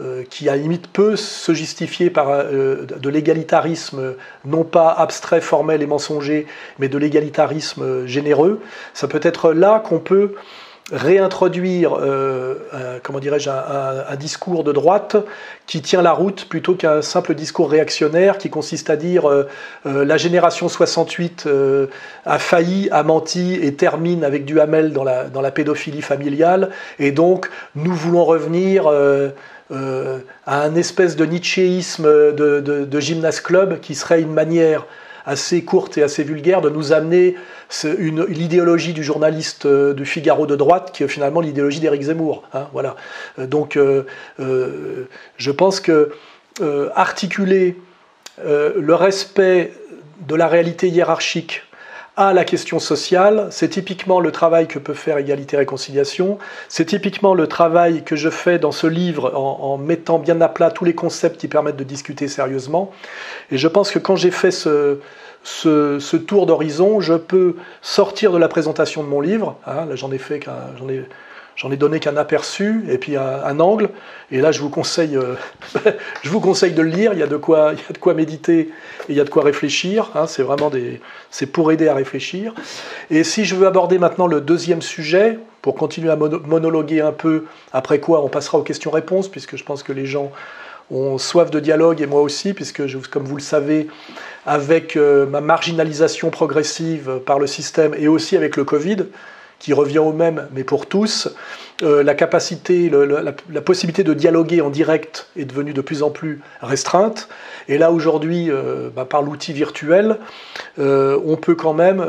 euh, 0.00 0.22
qui 0.30 0.48
à 0.48 0.54
limite 0.54 0.86
peut 0.86 1.16
se 1.16 1.52
justifier 1.54 2.08
par 2.08 2.30
euh, 2.30 2.86
de 2.86 3.08
l'égalitarisme 3.08 4.14
non 4.44 4.62
pas 4.62 4.92
abstrait, 4.92 5.40
formel 5.40 5.82
et 5.82 5.86
mensonger, 5.86 6.46
mais 6.78 6.88
de 6.88 6.96
l'égalitarisme 6.98 8.06
généreux, 8.06 8.60
ça 8.94 9.08
peut 9.08 9.18
être 9.24 9.52
là 9.52 9.80
qu'on 9.80 9.98
peut 9.98 10.34
réintroduire, 10.92 11.94
euh, 12.00 12.54
comment 13.02 13.18
dirais-je, 13.18 13.50
un, 13.50 14.16
discours 14.16 14.64
de 14.64 14.72
droite 14.72 15.16
qui 15.66 15.82
tient 15.82 16.02
la 16.02 16.12
route 16.12 16.46
plutôt 16.48 16.74
qu'un 16.74 17.02
simple 17.02 17.34
discours 17.34 17.70
réactionnaire 17.70 18.38
qui 18.38 18.50
consiste 18.50 18.90
à 18.90 18.96
dire 18.96 19.28
la 19.84 20.16
génération 20.16 20.68
68 20.68 21.48
a 22.24 22.38
failli, 22.38 22.88
a 22.90 23.02
menti 23.02 23.54
et 23.54 23.74
termine 23.74 24.24
avec 24.24 24.44
du 24.44 24.60
Hamel 24.60 24.92
dans 24.92 25.04
la, 25.04 25.50
pédophilie 25.50 26.02
familiale, 26.02 26.70
et 26.98 27.12
donc 27.12 27.50
nous 27.74 27.92
voulons 27.92 28.24
revenir 28.24 28.90
euh, 29.70 30.20
à 30.46 30.62
un 30.62 30.74
espèce 30.76 31.14
de 31.14 31.26
nietzschéisme 31.26 32.06
de, 32.32 32.60
de, 32.60 33.00
gymnase 33.00 33.40
club 33.40 33.80
qui 33.80 33.94
serait 33.94 34.22
une 34.22 34.32
manière 34.32 34.86
assez 35.28 35.62
courte 35.62 35.98
et 35.98 36.02
assez 36.02 36.24
vulgaire 36.24 36.62
de 36.62 36.70
nous 36.70 36.92
amener 36.92 37.36
l'idéologie 37.84 38.94
du 38.94 39.04
journaliste 39.04 39.66
euh, 39.66 39.92
du 39.92 40.06
Figaro 40.06 40.46
de 40.46 40.56
droite, 40.56 40.90
qui 40.92 41.04
est 41.04 41.08
finalement 41.08 41.40
l'idéologie 41.40 41.80
d'Éric 41.80 42.02
Zemmour. 42.02 42.44
Hein, 42.54 42.68
voilà. 42.72 42.96
Euh, 43.38 43.46
donc, 43.46 43.78
je 44.38 45.50
pense 45.50 45.80
que 45.80 46.12
articuler 46.94 47.76
le 48.44 48.94
respect 48.94 49.72
de 50.26 50.34
la 50.34 50.48
réalité 50.48 50.88
hiérarchique 50.88 51.62
à 52.18 52.32
la 52.32 52.44
question 52.44 52.80
sociale. 52.80 53.46
C'est 53.52 53.68
typiquement 53.68 54.18
le 54.18 54.32
travail 54.32 54.66
que 54.66 54.80
peut 54.80 54.92
faire 54.92 55.18
Égalité 55.18 55.56
Réconciliation. 55.56 56.38
C'est 56.68 56.84
typiquement 56.84 57.32
le 57.32 57.46
travail 57.46 58.02
que 58.02 58.16
je 58.16 58.28
fais 58.28 58.58
dans 58.58 58.72
ce 58.72 58.88
livre 58.88 59.32
en, 59.36 59.78
mettant 59.78 60.18
bien 60.18 60.40
à 60.40 60.48
plat 60.48 60.72
tous 60.72 60.84
les 60.84 60.96
concepts 60.96 61.40
qui 61.40 61.46
permettent 61.46 61.76
de 61.76 61.84
discuter 61.84 62.26
sérieusement. 62.26 62.90
Et 63.52 63.56
je 63.56 63.68
pense 63.68 63.92
que 63.92 64.00
quand 64.00 64.16
j'ai 64.16 64.32
fait 64.32 64.50
ce, 64.50 64.98
tour 66.26 66.46
d'horizon, 66.46 67.00
je 67.00 67.14
peux 67.14 67.54
sortir 67.82 68.32
de 68.32 68.38
la 68.38 68.48
présentation 68.48 69.04
de 69.04 69.08
mon 69.08 69.20
livre. 69.20 69.56
Hein, 69.64 69.86
là, 69.88 69.94
j'en 69.94 70.10
ai 70.10 70.18
fait 70.18 70.44
j'en 70.76 70.88
ai 70.88 71.04
J'en 71.58 71.72
ai 71.72 71.76
donné 71.76 71.98
qu'un 71.98 72.16
aperçu 72.16 72.84
et 72.88 72.98
puis 72.98 73.16
un, 73.16 73.58
angle. 73.58 73.90
Et 74.30 74.40
là, 74.40 74.52
je 74.52 74.60
vous 74.60 74.70
conseille, 74.70 75.16
euh, 75.16 75.34
je 76.22 76.30
vous 76.30 76.38
conseille 76.38 76.70
de 76.70 76.82
le 76.82 76.88
lire. 76.88 77.12
Il 77.14 77.18
y 77.18 77.22
a 77.22 77.26
de 77.26 77.36
quoi, 77.36 77.72
il 77.72 77.78
y 77.78 77.90
a 77.90 77.92
de 77.92 77.98
quoi 77.98 78.14
méditer 78.14 78.60
et 78.60 78.70
il 79.08 79.16
y 79.16 79.20
a 79.20 79.24
de 79.24 79.28
quoi 79.28 79.42
réfléchir. 79.42 80.12
Hein. 80.14 80.28
c'est 80.28 80.44
vraiment 80.44 80.70
des, 80.70 81.00
c'est 81.32 81.46
pour 81.46 81.72
aider 81.72 81.88
à 81.88 81.94
réfléchir. 81.94 82.54
Et 83.10 83.24
si 83.24 83.44
je 83.44 83.56
veux 83.56 83.66
aborder 83.66 83.98
maintenant 83.98 84.28
le 84.28 84.40
deuxième 84.40 84.82
sujet, 84.82 85.40
pour 85.60 85.74
continuer 85.74 86.10
à 86.10 86.16
monologuer 86.16 87.00
un 87.00 87.10
peu, 87.10 87.46
après 87.72 87.98
quoi 87.98 88.22
on 88.22 88.28
passera 88.28 88.58
aux 88.58 88.62
questions-réponses, 88.62 89.26
puisque 89.26 89.56
je 89.56 89.64
pense 89.64 89.82
que 89.82 89.92
les 89.92 90.06
gens 90.06 90.30
ont 90.92 91.18
soif 91.18 91.50
de 91.50 91.58
dialogue 91.58 92.00
et 92.00 92.06
moi 92.06 92.22
aussi, 92.22 92.54
puisque 92.54 92.82
comme 93.10 93.24
vous 93.24 93.36
le 93.36 93.42
savez, 93.42 93.88
avec 94.46 94.96
euh, 94.96 95.26
ma 95.26 95.40
marginalisation 95.40 96.30
progressive 96.30 97.18
par 97.26 97.40
le 97.40 97.48
système 97.48 97.94
et 97.98 98.06
aussi 98.06 98.36
avec 98.36 98.56
le 98.56 98.62
Covid, 98.62 99.06
qui 99.58 99.72
revient 99.72 99.98
au 99.98 100.12
même, 100.12 100.48
mais 100.52 100.64
pour 100.64 100.86
tous, 100.86 101.28
euh, 101.82 102.02
la 102.02 102.14
capacité, 102.14 102.90
la, 102.90 103.60
possibilité 103.60 104.02
de 104.02 104.14
dialoguer 104.14 104.60
en 104.60 104.70
direct 104.70 105.28
est 105.36 105.44
devenue 105.44 105.72
de 105.72 105.80
plus 105.80 106.02
en 106.02 106.10
plus 106.10 106.40
restreinte. 106.60 107.28
Et 107.68 107.78
là, 107.78 107.92
aujourd'hui, 107.92 108.50
euh, 108.50 108.88
bah, 108.94 109.04
par 109.04 109.22
l'outil 109.22 109.52
virtuel, 109.52 110.18
euh, 110.78 111.20
on 111.24 111.36
peut 111.36 111.54
quand 111.54 111.74
même 111.74 112.04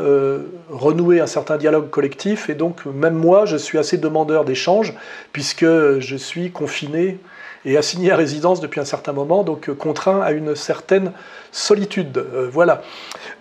renouer 0.70 1.20
un 1.20 1.26
certain 1.26 1.56
dialogue 1.56 1.90
collectif. 1.90 2.50
Et 2.50 2.54
donc, 2.54 2.84
même 2.86 3.14
moi, 3.14 3.46
je 3.46 3.56
suis 3.56 3.78
assez 3.78 3.96
demandeur 3.96 4.44
d'échanges, 4.44 4.94
puisque 5.32 5.64
je 5.64 6.16
suis 6.16 6.50
confiné 6.50 7.18
et 7.64 7.76
assigné 7.76 8.10
à 8.10 8.16
résidence 8.16 8.60
depuis 8.60 8.80
un 8.80 8.84
certain 8.84 9.12
moment, 9.12 9.44
donc 9.44 9.70
contraint 9.74 10.22
à 10.22 10.32
une 10.32 10.56
certaine 10.56 11.12
solitude. 11.52 12.16
Euh, 12.18 12.48
voilà. 12.52 12.82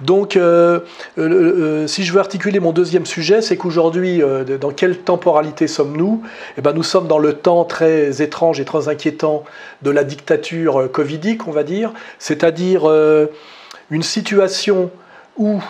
Donc, 0.02 0.36
euh, 0.36 0.80
si 1.88 2.04
je 2.04 2.14
veux 2.14 2.20
articuler 2.20 2.60
mon 2.60 2.72
deuxième 2.72 3.06
sujet, 3.06 3.42
c'est 3.42 3.58
qu'aujourd'hui, 3.58 4.22
dans 4.60 4.72
quelle 4.72 4.98
temporalité 4.98 5.68
sommes-nous? 5.68 6.24
Eh 6.58 6.62
ben, 6.62 6.74
Nous 6.74 6.84
sommes 6.84 7.08
dans 7.08 7.20
le 7.20 7.34
temps 7.34 7.66
très 7.66 8.22
étrange 8.22 8.60
et 8.60 8.66
très 8.66 8.88
inquiétant 8.88 9.44
de 9.82 9.92
la 9.92 10.04
dictature 10.04 10.90
covidique, 10.92 11.48
on 11.48 11.52
va 11.52 11.64
dire, 11.64 11.94
c'est-à-dire 12.18 12.90
une 13.92 14.04
situation 14.04 14.90
où 15.38 15.62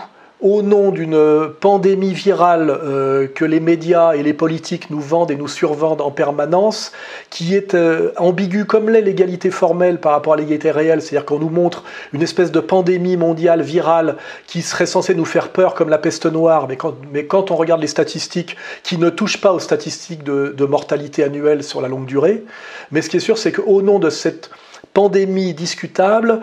au 0.41 0.62
nom 0.62 0.91
d'une 0.91 1.49
pandémie 1.60 2.13
virale 2.13 2.69
euh, 2.69 3.28
que 3.28 3.43
les 3.43 3.60
médias 3.60 4.13
et 4.13 4.23
les 4.23 4.34
politiques 4.34 4.89
nous 4.89 5.02
vendent 5.02 5.32
et 5.32 5.36
nous 5.36 5.49
survendent 5.49 5.99
en 5.99 6.12
permanence, 6.12 6.93
qui 7.30 7.56
est 7.56 7.73
euh, 7.73 8.12
ambiguë 8.15 8.65
comme 8.65 8.89
l'est 8.89 9.02
l'égalité 9.02 9.52
formelle 9.52 9.99
par 9.99 10.13
rapport 10.13 10.34
à 10.34 10.38
l'égalité 10.38 10.71
réelle, 10.71 11.02
c'est-à-dire 11.02 11.25
qu'on 11.25 11.39
nous 11.39 11.49
montre 11.49 11.84
une 12.13 12.21
espèce 12.21 12.52
de 12.52 12.62
pandémie 12.62 13.17
mondiale 13.17 13.62
virale 13.62 14.15
qui 14.47 14.62
serait 14.62 14.86
censée 14.86 15.13
nous 15.13 15.25
faire 15.25 15.49
peur 15.49 15.73
comme 15.73 15.89
la 15.89 15.97
peste 15.97 16.25
noire, 16.25 16.67
mais 16.69 16.78
quand, 16.78 16.95
mais 17.12 17.25
quand 17.25 17.52
on 17.52 17.58
regarde 17.58 17.82
les 17.82 17.88
statistiques 17.88 18.56
qui 18.84 18.97
ne 18.97 19.10
touchent 19.10 19.41
pas 19.41 19.52
aux 19.52 19.60
statistiques 19.60 20.23
de, 20.23 20.54
de 20.58 20.65
mortalité 20.65 21.23
annuelle 21.23 21.63
sur 21.63 21.82
la 21.82 21.89
longue 21.89 22.06
durée, 22.06 22.45
mais 22.91 23.02
ce 23.02 23.10
qui 23.10 23.17
est 23.17 23.21
sûr, 23.21 23.38
c'est 23.38 23.52
qu'au 23.52 23.82
nom 23.82 23.99
de 23.99 24.10
cette 24.10 24.49
pandémie 24.99 25.53
discutable. 25.53 26.41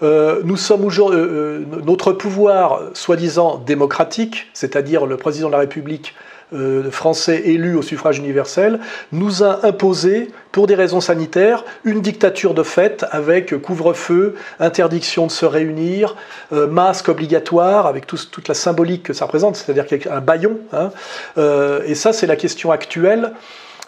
nous 0.00 0.56
sommes 0.56 0.84
aujourd'hui, 0.86 1.66
notre 1.84 2.12
pouvoir 2.12 2.80
soi-disant 2.94 3.58
démocratique, 3.58 4.46
c'est-à-dire 4.54 5.04
le 5.04 5.18
président 5.18 5.48
de 5.48 5.52
la 5.52 5.58
République 5.58 6.14
euh, 6.54 6.90
français 6.90 7.42
élus 7.44 7.76
au 7.76 7.82
suffrage 7.82 8.16
universel, 8.16 8.80
nous 9.12 9.42
a 9.42 9.66
imposé, 9.66 10.28
pour 10.50 10.66
des 10.66 10.74
raisons 10.74 11.02
sanitaires, 11.02 11.62
une 11.84 12.00
dictature 12.00 12.54
de 12.54 12.62
fait 12.62 13.04
avec 13.10 13.60
couvre-feu, 13.60 14.34
interdiction 14.58 15.26
de 15.26 15.30
se 15.30 15.44
réunir, 15.44 16.16
euh, 16.54 16.66
masque 16.66 17.10
obligatoire, 17.10 17.86
avec 17.86 18.06
toute 18.06 18.48
la 18.48 18.54
symbolique 18.54 19.02
que 19.02 19.12
ça 19.12 19.26
représente, 19.26 19.56
c'est-à-dire 19.56 19.84
un 20.10 20.22
baillon. 20.22 20.58
Hein. 20.72 20.90
Euh, 21.36 21.82
et 21.84 21.94
ça, 21.94 22.14
c'est 22.14 22.26
la 22.26 22.36
question 22.36 22.70
actuelle. 22.70 23.34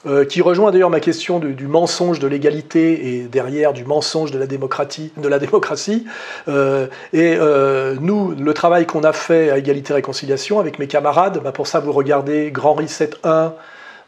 Euh, 0.07 0.25
qui 0.25 0.41
rejoint 0.41 0.71
d'ailleurs 0.71 0.89
ma 0.89 1.01
question 1.01 1.39
du, 1.41 1.67
mensonge 1.67 2.21
de 2.21 2.27
l'égalité 2.27 3.09
et 3.09 3.25
derrière 3.25 3.75
du 3.75 3.85
mensonge 3.85 4.31
de 4.31 4.39
la 4.39 4.47
démocratie. 4.47 5.13
De 5.19 5.29
la 5.29 5.39
démocratie. 5.39 6.07
Euh, 6.49 6.87
et 7.13 7.37
euh, 7.39 7.97
nous, 8.01 8.31
le 8.31 8.55
travail 8.55 8.87
qu'on 8.87 9.05
a 9.05 9.13
fait 9.13 9.51
à 9.51 9.59
Égalité 9.59 9.93
Réconciliation 9.93 10.59
avec 10.59 10.79
mes 10.79 10.87
camarades, 10.87 11.43
bah 11.45 11.53
pour 11.53 11.67
ça 11.67 11.81
vous 11.81 11.93
regardez 11.93 12.51
Grand 12.51 12.73
Reset 12.73 13.11
1, 13.25 13.53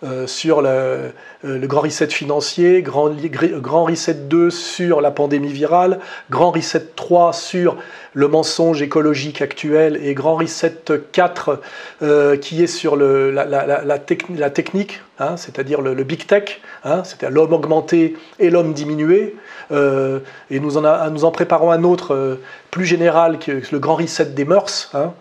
euh, 0.04 0.26
sur 0.26 0.62
le, 0.62 1.12
le, 1.42 1.66
grand 1.66 1.82
reset 1.82 2.08
financier, 2.08 2.82
grand, 2.82 3.10
grand 3.10 3.84
reset 3.84 4.14
2 4.14 4.50
sur 4.50 5.00
la 5.00 5.10
pandémie 5.10 5.52
virale, 5.52 6.00
grand 6.30 6.50
reset 6.50 6.86
3 6.96 7.32
sur 7.32 7.76
le 8.14 8.28
mensonge 8.28 8.82
écologique 8.82 9.42
actuel 9.42 9.98
et 10.02 10.14
grand 10.14 10.36
reset 10.36 10.82
4 11.12 11.60
euh, 12.02 12.36
qui 12.36 12.62
est 12.62 12.66
sur 12.66 12.96
la, 12.96 13.44
la, 13.44 13.98
technique, 13.98 15.00
hein, 15.18 15.36
c'est-à-dire 15.36 15.80
le, 15.80 15.94
big 16.04 16.26
tech, 16.26 16.60
hein, 16.84 17.02
c'est-à-dire 17.04 17.30
l'homme 17.30 17.52
augmenté 17.52 18.16
et 18.38 18.50
l'homme 18.50 18.72
diminué. 18.72 19.36
Euh, 19.70 20.20
et 20.50 20.60
nous 20.60 20.76
en, 20.76 21.10
nous 21.10 21.24
en 21.24 21.30
préparons 21.30 21.70
un 21.70 21.84
autre 21.84 22.14
euh, 22.14 22.40
plus 22.70 22.84
général, 22.84 23.38
qui 23.38 23.50
le 23.50 23.78
grand 23.78 23.96
reset 23.96 24.26
des 24.26 24.44
mœurs. 24.44 24.90
Hein, 24.94 25.12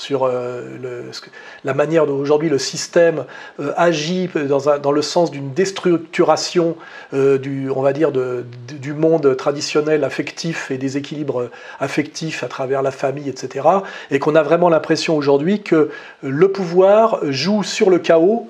sur 0.00 0.24
euh, 0.24 0.62
la 1.62 1.74
manière 1.74 2.06
dont 2.06 2.18
aujourd'hui 2.18 2.48
le 2.48 2.56
système 2.56 3.26
euh, 3.60 3.74
agit 3.76 4.30
dans, 4.82 4.92
le 4.92 5.02
sens 5.02 5.30
d'une 5.30 5.52
déstructuration 5.52 6.76
euh, 7.12 7.36
du, 7.36 7.68
on 7.68 7.82
va 7.82 7.92
dire 7.92 8.10
du 8.10 8.94
monde 8.94 9.36
traditionnel 9.36 10.02
affectif 10.04 10.70
et 10.70 10.78
des 10.78 10.96
équilibres 10.96 11.50
affectifs 11.80 12.42
à 12.42 12.48
travers 12.48 12.80
la 12.80 12.92
famille, 12.92 13.28
etc. 13.28 13.68
Et 14.10 14.18
qu'on 14.18 14.36
a 14.36 14.42
vraiment 14.42 14.70
l'impression 14.70 15.18
aujourd'hui 15.18 15.62
que 15.62 15.90
le 16.22 16.50
pouvoir 16.50 17.18
joue 17.24 17.62
sur 17.62 17.90
le 17.90 17.98
chaos 17.98 18.48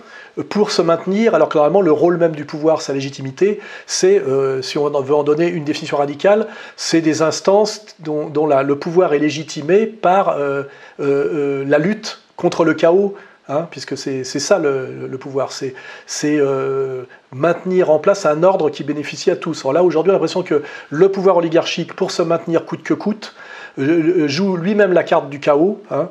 pour 0.49 0.71
se 0.71 0.83
maintenir, 0.83 1.35
alors 1.35 1.49
que 1.49 1.59
normalement 1.59 1.81
le 1.81 1.93
rôle 1.93 2.17
même 2.17 2.35
du 2.35 2.45
pouvoir, 2.45 2.83
sa 2.83 2.93
légitimité, 2.93 3.61
c'est, 3.87 4.19
euh, 4.21 4.63
si 4.63 4.79
on 4.79 4.89
veut 4.89 5.15
en 5.15 5.23
donner 5.23 5.49
une 5.49 5.65
définition 5.65 5.97
radicale, 5.97 6.47
c'est 6.77 7.01
des 7.01 7.23
instances 7.23 7.87
dont, 7.99 8.31
le 8.47 8.77
pouvoir 8.77 9.13
est 9.15 9.19
légitimé 9.19 9.87
par 9.87 10.31
euh, 10.31 10.65
euh, 11.01 11.65
la 11.67 11.79
lutte 11.79 12.21
contre 12.37 12.65
le 12.65 12.75
chaos, 12.75 13.15
hein, 13.49 13.67
puisque 13.71 13.97
c'est 13.99 14.25
ça 14.25 14.59
le, 14.59 15.09
pouvoir, 15.19 15.51
c'est 15.53 15.75
maintenir 17.33 17.91
en 17.91 17.99
place 17.99 18.25
un 18.27 18.43
ordre 18.43 18.71
qui 18.71 18.85
bénéficie 18.85 19.31
à 19.31 19.37
tous. 19.37 19.61
Alors 19.61 19.73
là, 19.73 19.83
aujourd'hui, 19.83 20.11
on 20.11 20.15
a 20.15 20.17
l'impression 20.17 20.43
que 20.43 20.63
le 20.91 21.09
pouvoir 21.11 21.37
oligarchique, 21.37 21.95
pour 21.95 22.11
se 22.11 22.23
maintenir 22.23 22.65
coûte 22.65 22.83
que 22.83 22.95
coûte, 22.95 23.35
joue 23.79 24.57
lui-même 24.57 24.93
la 24.93 25.03
carte 25.03 25.29
du 25.29 25.41
chaos. 25.41 25.83
Hein, 25.91 26.09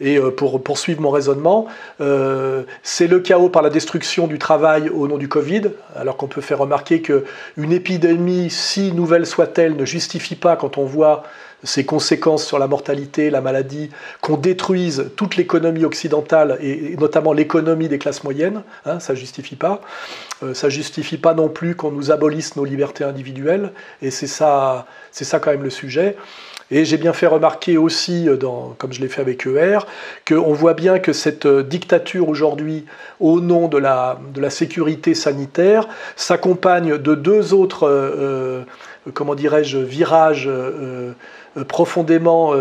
et 0.00 0.16
euh, 0.16 0.30
pour 0.30 0.62
poursuivre 0.62 1.00
mon 1.00 1.10
raisonnement, 1.10 1.66
euh, 2.00 2.62
c'est 2.82 3.06
le 3.06 3.20
chaos 3.20 3.48
par 3.48 3.62
la 3.62 3.70
destruction 3.70 4.26
du 4.26 4.38
travail 4.38 4.88
au 4.88 5.06
nom 5.06 5.18
du 5.18 5.28
Covid, 5.28 5.70
alors 5.94 6.16
qu'on 6.16 6.26
peut 6.26 6.40
faire 6.40 6.58
remarquer 6.58 7.02
qu'une 7.02 7.72
épidémie, 7.72 8.50
si 8.50 8.92
nouvelle 8.92 9.26
soit-elle, 9.26 9.76
ne 9.76 9.84
justifie 9.84 10.36
pas, 10.36 10.56
quand 10.56 10.78
on 10.78 10.84
voit 10.84 11.22
ses 11.62 11.84
conséquences 11.84 12.46
sur 12.46 12.58
la 12.58 12.66
mortalité, 12.66 13.30
la 13.30 13.40
maladie, 13.40 13.90
qu'on 14.22 14.36
détruise 14.36 15.10
toute 15.16 15.36
l'économie 15.36 15.84
occidentale 15.84 16.58
et, 16.62 16.96
notamment 16.96 17.32
l'économie 17.32 17.88
des 17.88 17.98
classes 17.98 18.24
moyennes, 18.24 18.62
hein, 18.86 18.98
ça 19.00 19.12
ne 19.12 19.18
justifie 19.18 19.56
pas. 19.56 19.82
Euh, 20.42 20.54
ça 20.54 20.68
ne 20.68 20.72
justifie 20.72 21.18
pas 21.18 21.34
non 21.34 21.48
plus 21.48 21.74
qu'on 21.74 21.90
nous 21.90 22.10
abolisse 22.10 22.56
nos 22.56 22.64
libertés 22.64 23.04
individuelles, 23.04 23.72
et 24.00 24.10
c'est 24.10 24.26
ça, 24.26 24.86
c'est 25.10 25.24
ça 25.24 25.38
quand 25.38 25.50
même 25.50 25.62
le 25.62 25.70
sujet. 25.70 26.16
Et 26.72 26.84
j'ai 26.84 26.98
bien 26.98 27.12
fait 27.12 27.26
remarquer 27.26 27.76
aussi, 27.76 28.28
euh, 28.28 28.36
comme 28.78 28.92
je 28.92 29.00
l'ai 29.00 29.08
fait 29.08 29.20
avec 29.20 29.46
ER, 29.46 29.80
qu'on 30.26 30.52
voit 30.52 30.74
bien 30.74 31.00
que 31.00 31.12
cette 31.12 31.46
euh, 31.46 31.62
dictature 31.64 32.28
aujourd'hui, 32.28 32.84
au 33.18 33.40
nom 33.40 33.66
de 33.66 33.76
la, 33.76 34.18
sécurité 34.50 35.14
sanitaire, 35.14 35.88
s'accompagne 36.16 36.98
de 36.98 37.14
deux 37.14 37.54
autres, 37.54 37.88
euh, 37.88 38.62
comment 39.14 39.34
dirais-je, 39.34 39.78
virages 39.78 40.48
profondément 41.68 42.52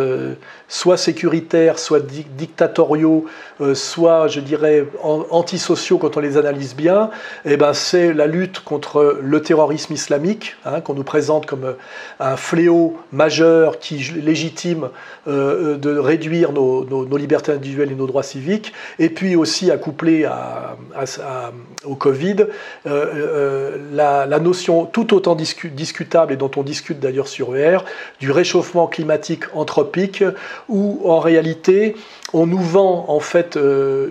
soit 0.69 0.97
sécuritaires, 0.97 1.79
soit 1.79 1.99
dictatoriaux, 1.99 3.25
euh, 3.59 3.73
soit, 3.75 4.27
je 4.27 4.39
dirais, 4.39 4.85
antisociaux 5.03 5.97
quand 5.97 6.15
on 6.15 6.19
les 6.19 6.37
analyse 6.37 6.75
bien, 6.75 7.09
eh 7.43 7.57
ben, 7.57 7.73
c'est 7.73 8.13
la 8.13 8.27
lutte 8.27 8.59
contre 8.59 9.17
le 9.21 9.41
terrorisme 9.41 9.93
islamique, 9.93 10.55
hein, 10.65 10.79
qu'on 10.79 10.93
nous 10.93 11.03
présente 11.03 11.47
comme 11.47 11.75
un 12.19 12.37
fléau 12.37 12.97
majeur 13.11 13.79
qui 13.79 13.97
légitime 14.23 14.89
de 15.27 15.97
réduire 15.97 16.51
nos, 16.51 17.17
libertés 17.17 17.51
individuelles 17.51 17.91
et 17.91 17.95
nos 17.95 18.07
droits 18.07 18.23
civiques, 18.23 18.73
et 18.99 19.09
puis 19.09 19.35
aussi 19.35 19.71
accouplé 19.71 20.25
à, 20.25 20.77
au 21.83 21.95
Covid, 21.95 22.45
la, 22.85 24.25
la, 24.25 24.39
notion 24.39 24.85
tout 24.85 25.13
autant 25.13 25.35
discutable 25.35 26.33
et 26.33 26.35
dont 26.35 26.51
on 26.55 26.63
discute 26.63 26.99
d'ailleurs 26.99 27.27
sur 27.27 27.55
ER, 27.55 27.79
du 28.19 28.31
réchauffement 28.31 28.87
climatique 28.87 29.43
anthropique, 29.53 30.23
où 30.69 31.01
en 31.05 31.19
réalité 31.19 31.95
on 32.33 32.47
nous 32.47 32.61
vend 32.61 33.05
en 33.07 33.19
fait 33.19 33.57
euh, 33.57 34.09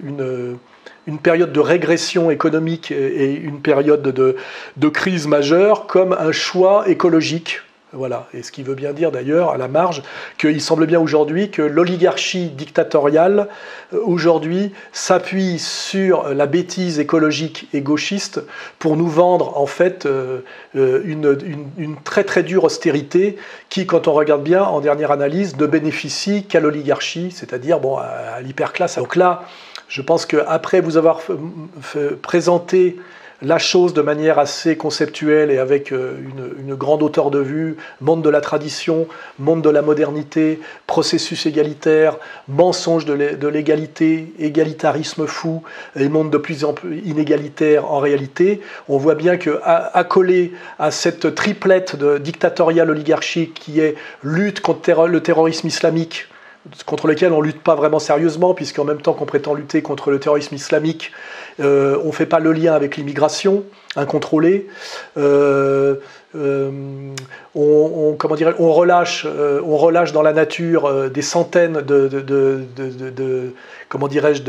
une, 1.07 1.18
période 1.23 1.53
de 1.53 1.61
régression 1.61 2.31
économique 2.31 2.90
et 2.90 3.33
une 3.33 3.61
période 3.62 4.03
de, 4.03 4.37
de 4.77 4.88
crise 4.88 5.27
majeure 5.27 5.87
comme 5.87 6.12
un 6.12 6.33
choix 6.33 6.87
écologique 6.87 7.62
voilà, 7.94 8.27
et 8.35 8.42
ce 8.42 8.53
qui 8.53 8.62
veut 8.62 8.74
bien 8.74 8.92
dire 8.92 9.11
d'ailleurs, 9.11 9.51
à 9.51 9.57
la 9.57 9.66
marge, 9.66 10.03
qu'il 10.37 10.61
semble 10.61 10.87
bien 10.87 11.01
aujourd'hui 11.01 11.51
que 11.51 11.62
l'oligarchie 11.62 12.51
dictatoriale, 12.51 13.48
euh, 13.94 14.01
aujourd'hui, 14.05 14.72
s'appuie 14.92 15.59
sur 15.59 16.35
la 16.35 16.44
bêtise 16.44 16.98
écologique 16.98 17.66
et 17.72 17.81
gauchiste 17.81 18.42
pour 18.79 18.96
nous 18.96 19.09
vendre 19.09 19.57
en 19.57 19.64
fait 19.64 20.05
euh, 20.05 20.40
euh, 20.77 21.01
une, 21.07 21.96
très 22.05 22.24
très 22.24 22.42
dure 22.42 22.64
austérité 22.64 23.38
qui, 23.70 23.87
quand 23.87 24.07
on 24.07 24.12
regarde 24.12 24.42
bien, 24.42 24.64
en 24.64 24.81
dernière 24.81 25.11
analyse, 25.11 25.57
ne 25.57 25.66
bénéficie 25.66 26.44
qu'à 26.44 26.61
l'oligarchie, 26.61 27.31
c'est-à-dire 27.31 27.81
bon, 27.81 27.96
à, 27.96 28.42
l'hyperclasse. 28.42 28.98
Donc 28.98 29.16
là, 29.16 29.44
je 29.88 30.03
pense 30.03 30.27
qu'après 30.27 30.83
vous 30.83 30.98
avoir 30.98 31.20
présenté 32.20 32.98
la 33.40 33.59
chose 33.59 33.94
de 33.94 34.03
manière 34.03 34.38
assez 34.38 34.77
conceptuelle 34.77 35.51
et 35.51 35.59
avec 35.59 35.92
euh, 35.92 36.16
une, 36.59 36.74
grande 36.74 37.03
hauteur 37.03 37.31
de 37.31 37.38
vue, 37.38 37.77
monde 38.01 38.22
de 38.22 38.31
la 38.31 38.40
tradition, 38.40 39.07
monde 39.38 39.62
de 39.62 39.70
la 39.70 39.83
modernité, 39.83 40.61
processus 40.87 41.46
égalitaire, 41.46 42.16
mensonge 42.48 43.05
de 43.05 43.48
l'égalité, 43.48 44.33
égalitarisme 44.38 45.27
fou 45.27 45.62
et 45.96 46.09
monde 46.09 46.31
de 46.31 46.38
plus 46.38 46.64
en 46.64 46.72
plus 46.72 46.98
inégalitaire 47.05 47.90
en 47.90 47.98
réalité, 47.98 48.61
on 48.88 48.98
voit 48.98 49.14
bien 49.14 49.37
que 49.37 49.61
accolé 49.64 50.53
à 50.79 50.90
cette 50.90 51.35
triplette 51.35 51.96
de 51.96 52.18
dictatoriale 52.18 52.90
oligarchique 52.90 53.55
qui 53.55 53.81
est 53.81 53.96
lutte 54.22 54.61
contre 54.61 55.07
le 55.07 55.22
terrorisme 55.22 55.66
islamique, 55.66 56.29
contre 56.87 57.07
lequel 57.07 57.33
on 57.33 57.40
lutte 57.40 57.61
pas 57.61 57.74
vraiment 57.74 57.98
sérieusement, 57.98 58.55
puisqu'en 58.55 58.85
même 58.85 59.01
temps 59.01 59.12
qu'on 59.12 59.27
prétend 59.27 59.55
lutter 59.55 59.83
contre 59.83 60.11
le 60.11 60.20
terrorisme 60.20 60.55
islamique, 60.55 61.12
euh, 61.61 61.99
on 62.03 62.09
ne 62.09 62.12
fait 62.12 62.27
pas 62.27 62.38
le 62.38 62.53
lien 62.53 62.75
avec 62.75 62.97
l'immigration 62.97 63.64
incontrôlée. 63.97 64.68
Euh, 65.16 65.97
euh, 66.37 66.71
on, 67.55 68.16
relâche 68.73 69.25
dans 70.12 70.23
la 70.23 70.33
nature 70.33 71.11
des 71.11 71.23
centaines 71.23 71.81
de, 71.81 73.53
comment 73.88 74.09
dirais-je, 74.09 74.42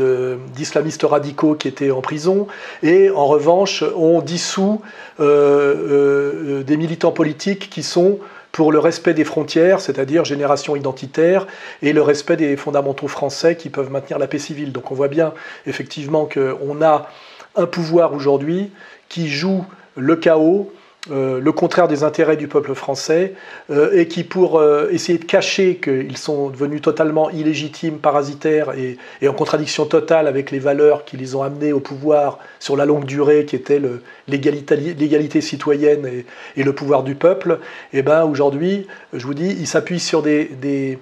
d'islamistes 0.54 1.02
radicaux 1.02 1.54
qui 1.54 1.68
étaient 1.68 1.90
en 1.90 2.02
prison, 2.02 2.46
et 2.82 3.10
en 3.10 3.26
revanche, 3.26 3.82
on 3.96 4.20
dissout 4.20 4.82
des 5.18 6.76
militants 6.76 7.12
politiques 7.12 7.70
qui 7.70 7.82
sont 7.82 8.18
pour 8.60 8.72
le 8.72 8.78
respect 8.78 9.14
des 9.14 9.24
frontières, 9.24 9.80
c'est-à-dire 9.80 10.26
génération 10.26 10.76
identitaire, 10.76 11.46
et 11.80 11.94
le 11.94 12.02
respect 12.02 12.36
des 12.36 12.58
fondamentaux 12.58 13.08
français 13.08 13.56
qui 13.56 13.70
peuvent 13.70 13.90
maintenir 13.90 14.18
la 14.18 14.26
paix 14.26 14.38
civile. 14.38 14.70
Donc 14.70 14.90
on 14.90 14.94
voit 14.94 15.08
bien 15.08 15.32
effectivement 15.64 16.26
qu'on 16.26 16.82
a 16.82 17.08
un 17.56 17.64
pouvoir 17.64 18.12
aujourd'hui 18.12 18.70
qui 19.08 19.30
joue 19.30 19.64
le 19.96 20.14
chaos 20.14 20.70
euh, 21.10 21.40
le 21.40 21.52
contraire 21.52 21.88
des 21.88 22.02
intérêts 22.04 22.36
du 22.36 22.46
peuple 22.46 22.74
français 22.74 23.32
euh, 23.70 23.90
et 23.98 24.06
qui, 24.06 24.22
pour 24.22 24.58
euh, 24.58 24.90
essayer 24.90 25.18
de 25.18 25.24
cacher 25.24 25.76
qu'ils 25.76 26.18
sont 26.18 26.50
devenus 26.50 26.82
totalement 26.82 27.30
illégitimes, 27.30 27.98
parasitaires 27.98 28.72
et, 28.76 28.98
en 29.26 29.32
contradiction 29.32 29.86
totale 29.86 30.26
avec 30.26 30.50
les 30.50 30.58
valeurs 30.58 31.06
qui 31.06 31.16
les 31.16 31.34
ont 31.34 31.42
amenés 31.42 31.72
au 31.72 31.80
pouvoir 31.80 32.38
sur 32.58 32.76
la 32.76 32.84
longue 32.84 33.06
durée, 33.06 33.46
qui 33.46 33.56
étaient 33.56 33.80
l'égalité 34.28 35.40
citoyenne 35.40 36.06
et, 36.56 36.62
le 36.62 36.72
pouvoir 36.74 37.02
du 37.02 37.14
peuple, 37.14 37.60
et 37.94 37.98
eh 37.98 38.02
ben 38.02 38.24
aujourd'hui, 38.24 38.86
je 39.14 39.24
vous 39.26 39.34
dis, 39.34 39.56
ils 39.58 39.66
s'appuient 39.66 39.98
sur 39.98 40.20
des 40.22 40.44
des, 40.44 40.98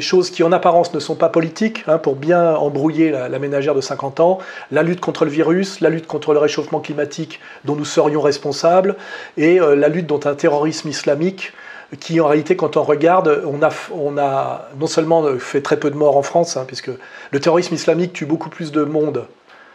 choses 0.00 0.30
qui 0.30 0.42
en 0.42 0.52
apparence 0.52 0.94
ne 0.94 1.00
sont 1.00 1.14
pas 1.14 1.28
politiques, 1.28 1.84
hein, 1.86 1.98
pour 1.98 2.16
bien 2.16 2.54
embrouiller 2.54 3.10
la, 3.10 3.38
ménagère 3.38 3.74
de 3.74 3.80
50 3.80 4.20
ans, 4.20 4.38
la 4.70 4.82
lutte 4.82 5.00
contre 5.00 5.24
le 5.24 5.30
virus, 5.30 5.80
la 5.80 5.90
lutte 5.90 6.06
contre 6.06 6.32
le 6.32 6.38
réchauffement 6.38 6.80
climatique 6.80 7.40
dont 7.64 7.76
nous 7.76 7.84
serions 7.84 8.20
responsables, 8.20 8.96
et 9.36 9.60
euh, 9.60 9.74
la 9.74 9.88
lutte 9.88 10.08
contre 10.08 10.26
un 10.26 10.34
terrorisme 10.34 10.88
islamique 10.88 11.52
qui 11.98 12.20
en 12.20 12.28
réalité, 12.28 12.54
quand 12.54 12.76
on 12.76 12.84
regarde, 12.84 13.42
on 13.46 13.62
a, 13.62 13.70
on 13.92 14.16
a 14.16 14.68
non 14.78 14.86
seulement 14.86 15.24
fait 15.38 15.60
très 15.60 15.76
peu 15.76 15.90
de 15.90 15.96
morts 15.96 16.16
en 16.16 16.22
France, 16.22 16.56
hein, 16.56 16.64
puisque 16.66 16.90
le 17.30 17.40
terrorisme 17.40 17.74
islamique 17.74 18.12
tue 18.12 18.26
beaucoup 18.26 18.48
plus 18.48 18.70
de 18.70 18.84
monde, 18.84 19.26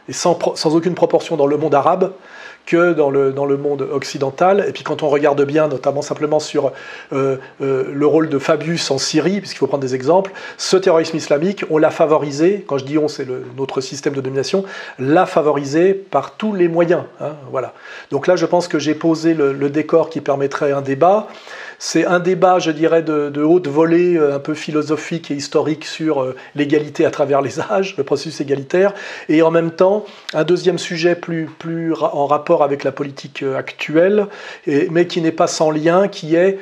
et 0.08 0.14
sans, 0.14 0.40
sans 0.56 0.76
aucune 0.76 0.96
proportion 0.96 1.36
dans 1.36 1.48
le 1.48 1.58
monde 1.58 1.76
arabe, 1.76 2.14
que 2.66 2.94
dans 2.94 3.10
le, 3.10 3.32
dans 3.32 3.46
le 3.46 3.58
monde 3.58 3.82
occidental. 3.82 4.66
Et 4.68 4.72
puis 4.72 4.84
quand 4.84 5.04
on 5.04 5.10
regarde 5.10 5.42
bien, 5.44 5.68
notamment 5.68 6.02
simplement 6.02 6.40
sur 6.40 6.72
euh, 7.14 7.38
euh, 7.62 7.92
le 7.94 8.08
rôle 8.08 8.30
de 8.30 8.40
Fabius 8.40 8.90
en 8.92 8.98
Syrie, 8.98 9.40
puisqu'il 9.40 9.58
faut 9.58 9.68
prendre 9.68 9.84
des 9.84 9.96
exemples, 9.96 10.32
ce 10.58 10.78
terrorisme 10.78 11.18
islamique, 11.18 11.66
on 11.70 11.78
l'a 11.78 11.92
favorisé, 11.92 12.66
quand 12.68 12.78
je 12.78 12.86
dis 12.86 12.98
on, 12.98 13.08
c'est 13.08 13.28
notre 13.58 13.82
système 13.82 14.14
de 14.14 14.22
domination, 14.22 14.66
l'a 15.00 15.26
favorisé 15.26 15.94
par 15.94 16.36
tous 16.36 16.54
les 16.54 16.68
moyens. 16.68 17.04
Hein, 17.22 17.34
voilà. 17.52 17.74
Donc 18.12 18.28
là, 18.28 18.36
je 18.36 18.46
pense 18.46 18.68
que 18.68 18.80
j'ai 18.80 18.96
posé 18.96 19.34
le, 19.34 19.54
le 19.54 19.70
décor 19.70 20.10
qui 20.10 20.22
permettrait 20.22 20.72
un 20.72 20.82
débat. 20.82 21.28
C'est 21.80 22.06
un 22.06 22.20
débat, 22.20 22.60
je 22.60 22.72
dirais, 22.72 23.02
de, 23.02 23.44
haute 23.44 23.68
volée, 23.68 24.16
euh, 24.16 24.36
un 24.36 24.40
peu 24.40 24.54
philosophique 24.54 25.32
et 25.32 25.36
historique 25.36 25.86
sur 25.86 26.22
euh, 26.22 26.36
l'égalité 26.56 27.06
à 27.06 27.12
travers 27.12 27.42
les 27.42 27.60
âges, 27.60 27.96
le 27.98 28.04
processus 28.04 28.42
égalitaire, 28.42 28.94
et 29.30 29.42
en 29.42 29.52
même 29.52 29.72
temps 29.72 30.06
un 30.34 30.44
deuxième 30.44 30.78
sujet 30.78 31.16
plus, 31.16 31.50
en 32.02 32.28
rapport 32.28 32.64
avec 32.64 32.84
la 32.84 32.92
politique 32.92 33.44
euh, 33.44 33.58
actuelle, 33.58 34.28
mais 34.68 35.08
qui 35.08 35.22
n'est 35.22 35.32
pas 35.32 35.48
sans 35.48 35.72
lien, 35.72 36.08
qui 36.08 36.36
est 36.36 36.60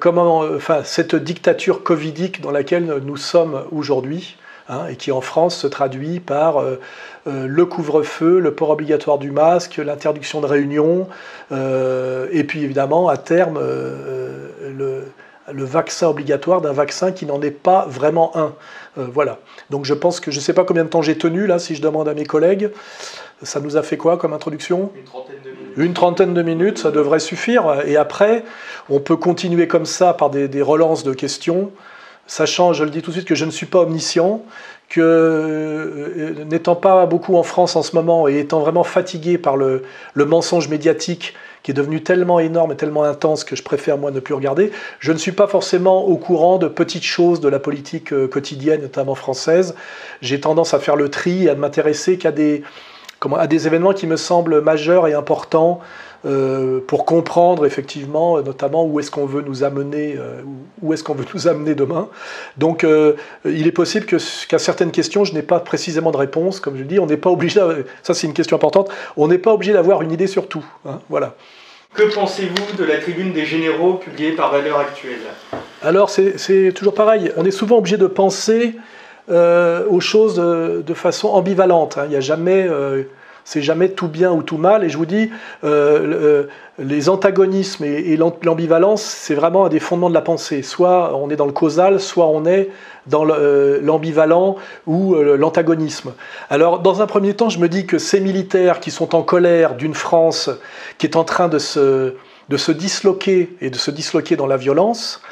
comment, 0.00 0.40
enfin, 0.40 0.82
cette 0.84 1.14
dictature 1.14 1.82
covidique 1.82 2.40
dans 2.40 2.50
laquelle 2.50 3.00
nous 3.04 3.16
sommes 3.16 3.62
aujourd'hui. 3.70 4.36
Hein, 4.68 4.88
et 4.90 4.96
qui 4.96 5.12
en 5.12 5.20
France 5.20 5.56
se 5.56 5.68
traduit 5.68 6.18
par 6.18 6.58
euh, 6.58 6.80
euh, 7.28 7.46
le 7.46 7.66
couvre-feu, 7.66 8.40
le 8.40 8.52
port 8.52 8.70
obligatoire 8.70 9.16
du 9.16 9.30
masque, 9.30 9.76
l'interdiction 9.76 10.40
de 10.40 10.46
réunion, 10.46 11.06
euh, 11.52 12.26
et 12.32 12.42
puis 12.42 12.64
évidemment 12.64 13.08
à 13.08 13.16
terme 13.16 13.60
le, 13.60 15.04
vaccin 15.48 16.08
obligatoire 16.08 16.62
d'un 16.62 16.72
vaccin 16.72 17.12
qui 17.12 17.26
n'en 17.26 17.40
est 17.42 17.52
pas 17.52 17.86
vraiment 17.88 18.36
un. 18.36 18.54
voilà. 18.96 19.38
Donc 19.70 19.84
je 19.84 19.94
pense 19.94 20.18
que 20.18 20.32
je 20.32 20.38
ne 20.38 20.42
sais 20.42 20.52
pas 20.52 20.64
combien 20.64 20.82
de 20.82 20.88
temps 20.88 21.02
j'ai 21.02 21.16
tenu 21.16 21.46
là, 21.46 21.60
si 21.60 21.76
je 21.76 21.82
demande 21.82 22.08
à 22.08 22.14
mes 22.14 22.26
collègues. 22.26 22.70
Ça 23.42 23.60
nous 23.60 23.76
a 23.76 23.84
fait 23.84 23.96
quoi 23.96 24.16
comme 24.16 24.32
introduction? 24.32 24.90
Une 24.96 25.04
trentaine 25.04 25.36
de 25.44 25.50
minutes. 25.50 25.74
Une 25.76 25.94
trentaine 25.94 26.34
de 26.34 26.42
minutes, 26.42 26.78
ça 26.78 26.90
devrait 26.90 27.20
suffire. 27.20 27.82
Et 27.86 27.96
après, 27.96 28.42
on 28.88 28.98
peut 28.98 29.16
continuer 29.16 29.68
comme 29.68 29.86
ça 29.86 30.12
par 30.12 30.30
des 30.30 30.62
relances 30.62 31.04
de 31.04 31.12
questions 31.12 31.70
sachant, 32.26 32.72
je 32.72 32.84
le 32.84 32.90
dis 32.90 33.02
tout 33.02 33.10
de 33.10 33.16
suite, 33.16 33.28
que 33.28 33.34
je 33.34 33.44
ne 33.44 33.50
suis 33.50 33.66
pas 33.66 33.80
omniscient, 33.80 34.42
que 34.88 35.00
euh, 35.00 36.44
n'étant 36.44 36.76
pas 36.76 37.06
beaucoup 37.06 37.36
en 37.36 37.42
France 37.42 37.76
en 37.76 37.82
ce 37.82 37.96
moment 37.96 38.28
et 38.28 38.38
étant 38.38 38.60
vraiment 38.60 38.84
fatigué 38.84 39.38
par 39.38 39.56
le, 39.56 39.82
mensonge 40.14 40.68
médiatique 40.68 41.34
qui 41.62 41.72
est 41.72 41.74
devenu 41.74 42.00
tellement 42.00 42.38
énorme 42.38 42.70
et 42.72 42.76
tellement 42.76 43.02
intense 43.02 43.42
que 43.42 43.56
je 43.56 43.64
préfère 43.64 43.98
moi 43.98 44.12
ne 44.12 44.20
plus 44.20 44.34
regarder, 44.34 44.70
je 45.00 45.10
ne 45.10 45.18
suis 45.18 45.32
pas 45.32 45.48
forcément 45.48 46.04
au 46.04 46.16
courant 46.16 46.58
de 46.58 46.68
petites 46.68 47.02
choses 47.02 47.40
de 47.40 47.48
la 47.48 47.58
politique 47.58 48.12
euh, 48.12 48.28
quotidienne, 48.28 48.82
notamment 48.82 49.16
française. 49.16 49.74
J'ai 50.22 50.40
tendance 50.40 50.74
à 50.74 50.78
faire 50.78 50.94
le 50.94 51.08
tri 51.08 51.46
et 51.46 51.50
à 51.50 51.54
ne 51.56 51.60
m'intéresser 51.60 52.18
qu'à 52.18 52.30
des, 52.30 52.62
à 53.36 53.46
des 53.48 53.66
événements 53.66 53.94
qui 53.94 54.06
me 54.06 54.16
semblent 54.16 54.60
majeurs 54.60 55.08
et 55.08 55.14
importants 55.14 55.80
euh, 56.26 56.80
pour 56.84 57.04
comprendre 57.04 57.66
effectivement, 57.66 58.42
notamment 58.42 58.84
où 58.84 58.98
est-ce 58.98 59.12
qu'on 59.12 59.26
veut 59.26 59.42
nous 59.42 59.62
amener, 59.62 60.16
euh, 60.18 60.40
où 60.82 60.92
est-ce 60.92 61.04
qu'on 61.04 61.14
veut 61.14 61.24
nous 61.34 61.46
amener 61.46 61.76
demain. 61.76 62.08
Donc, 62.56 62.82
euh, 62.82 63.14
il 63.44 63.68
est 63.68 63.72
possible 63.72 64.06
que 64.06 64.16
qu'à 64.46 64.58
certaines 64.58 64.90
questions, 64.90 65.24
je 65.24 65.34
n'ai 65.34 65.42
pas 65.42 65.60
précisément 65.60 66.10
de 66.10 66.16
réponse. 66.16 66.58
Comme 66.58 66.76
je 66.76 66.82
dis, 66.82 66.98
on 66.98 67.06
n'est 67.06 67.16
pas 67.16 67.30
obligé. 67.30 67.60
Ça, 68.02 68.12
c'est 68.12 68.26
une 68.26 68.32
question 68.32 68.56
importante. 68.56 68.90
On 69.16 69.28
n'est 69.28 69.38
pas 69.38 69.52
obligé 69.52 69.72
d'avoir 69.72 70.02
une 70.02 70.10
idée 70.10 70.26
sur 70.26 70.48
tout. 70.48 70.64
Hein, 70.84 70.98
voilà. 71.08 71.36
Que 71.94 72.02
pensez-vous 72.12 72.76
de 72.76 72.84
la 72.84 72.98
tribune 72.98 73.32
des 73.32 73.46
généraux 73.46 73.94
publiée 73.94 74.32
par 74.32 74.50
Valeurs 74.50 74.80
Actuelles? 74.80 75.20
Alors, 75.80 76.10
c'est 76.10 76.72
toujours 76.74 76.94
pareil. 76.94 77.30
On 77.36 77.44
est 77.44 77.52
souvent 77.52 77.78
obligé 77.78 77.98
de 77.98 78.08
penser 78.08 78.74
aux 79.28 80.00
choses 80.00 80.36
de, 80.36 80.94
façon 80.94 81.28
ambivalente. 81.28 81.98
Hein. 81.98 82.02
Il 82.06 82.10
n'y 82.10 82.16
a 82.16 82.20
jamais 82.20 82.68
c'est 83.46 83.62
jamais 83.62 83.90
tout 83.90 84.08
bien 84.08 84.32
ou 84.32 84.42
tout 84.42 84.58
mal. 84.58 84.82
Et 84.82 84.88
je 84.90 84.98
vous 84.98 85.06
dis, 85.06 85.30
euh, 85.62 85.68
euh, 85.68 86.48
les 86.80 87.08
antagonismes 87.08 87.84
et, 87.84 88.16
l'ambivalence, 88.16 89.02
c'est 89.02 89.36
vraiment 89.36 89.66
un 89.66 89.68
des 89.68 89.78
fondements 89.78 90.08
de 90.08 90.14
la 90.14 90.20
pensée. 90.20 90.62
Soit 90.62 91.16
on 91.16 91.30
est 91.30 91.36
dans 91.36 91.46
le 91.46 91.52
causal, 91.52 92.00
soit 92.00 92.26
on 92.26 92.44
est 92.44 92.68
dans 93.06 93.24
euh, 93.30 93.78
l'ambivalent 93.80 94.56
ou 94.88 95.14
l'antagonisme. 95.14 96.12
Alors, 96.50 96.80
dans 96.80 97.02
un 97.02 97.06
premier 97.06 97.34
temps, 97.34 97.48
je 97.48 97.60
me 97.60 97.68
dis 97.68 97.86
que 97.86 97.98
ces 97.98 98.18
militaires 98.18 98.80
qui 98.80 98.90
sont 98.90 99.14
en 99.14 99.22
colère 99.22 99.76
d'une 99.76 99.94
France 99.94 100.50
qui 100.98 101.06
est 101.06 101.14
en 101.14 101.22
train 101.22 101.46
de 101.46 101.60
se, 101.60 102.14
de 102.48 102.56
se 102.56 102.72
disloquer 102.72 103.56
et 103.60 103.70
de 103.70 103.76
se 103.76 103.92
disloquer 103.92 104.34
dans 104.34 104.48
la 104.48 104.56
violence, 104.56 105.22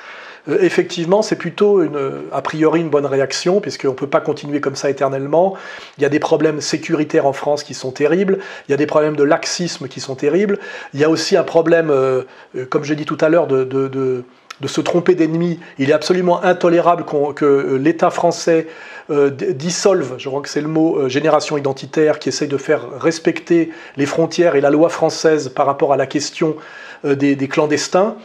euh, 0.48 0.58
effectivement, 0.60 1.22
c'est 1.22 1.36
plutôt 1.36 1.82
une, 1.82 1.98
a 2.32 2.42
priori 2.42 2.80
une 2.80 2.90
bonne 2.90 3.06
réaction, 3.06 3.60
puisqu'on 3.60 3.88
ne 3.88 3.94
peut 3.94 4.06
pas 4.06 4.20
continuer 4.20 4.60
comme 4.60 4.76
ça 4.76 4.90
éternellement. 4.90 5.54
Il 5.98 6.02
y 6.02 6.04
a 6.04 6.08
des 6.08 6.18
problèmes 6.18 6.60
sécuritaires 6.60 7.26
en 7.26 7.32
France 7.32 7.64
qui 7.64 7.74
sont 7.74 7.92
terribles, 7.92 8.38
il 8.68 8.72
y 8.72 8.74
a 8.74 8.76
des 8.76 8.86
problèmes 8.86 9.16
de 9.16 9.24
laxisme 9.24 9.88
qui 9.88 10.00
sont 10.00 10.14
terribles, 10.14 10.58
il 10.92 11.00
y 11.00 11.04
a 11.04 11.10
aussi 11.10 11.36
un 11.36 11.44
problème, 11.44 11.90
euh, 11.90 12.22
euh, 12.56 12.66
comme 12.66 12.84
je 12.84 12.94
dit 12.94 13.06
tout 13.06 13.18
à 13.20 13.28
l'heure, 13.28 13.46
de, 13.46 13.64
de, 13.64 13.88
de, 13.88 14.24
se 14.66 14.80
tromper 14.80 15.14
d'ennemis. 15.14 15.60
Il 15.78 15.90
est 15.90 15.92
absolument 15.92 16.42
intolérable 16.42 17.04
que 17.36 17.76
l'État 17.76 18.08
français 18.08 18.66
dissolve, 19.10 20.14
je 20.16 20.26
crois 20.30 20.40
que 20.40 20.48
c'est 20.48 20.62
le 20.62 20.68
mot, 20.68 21.06
génération 21.06 21.58
identitaire, 21.58 22.18
qui 22.18 22.30
essaye 22.30 22.48
de 22.48 22.56
faire 22.56 22.98
respecter 22.98 23.70
les 23.98 24.06
frontières 24.06 24.56
et 24.56 24.62
la 24.62 24.70
loi 24.70 24.88
française 24.88 25.50
par 25.50 25.66
rapport 25.66 25.92
à 25.92 25.98
la 25.98 26.06
question 26.06 26.56
des 27.04 27.48
clandestins 27.48 28.16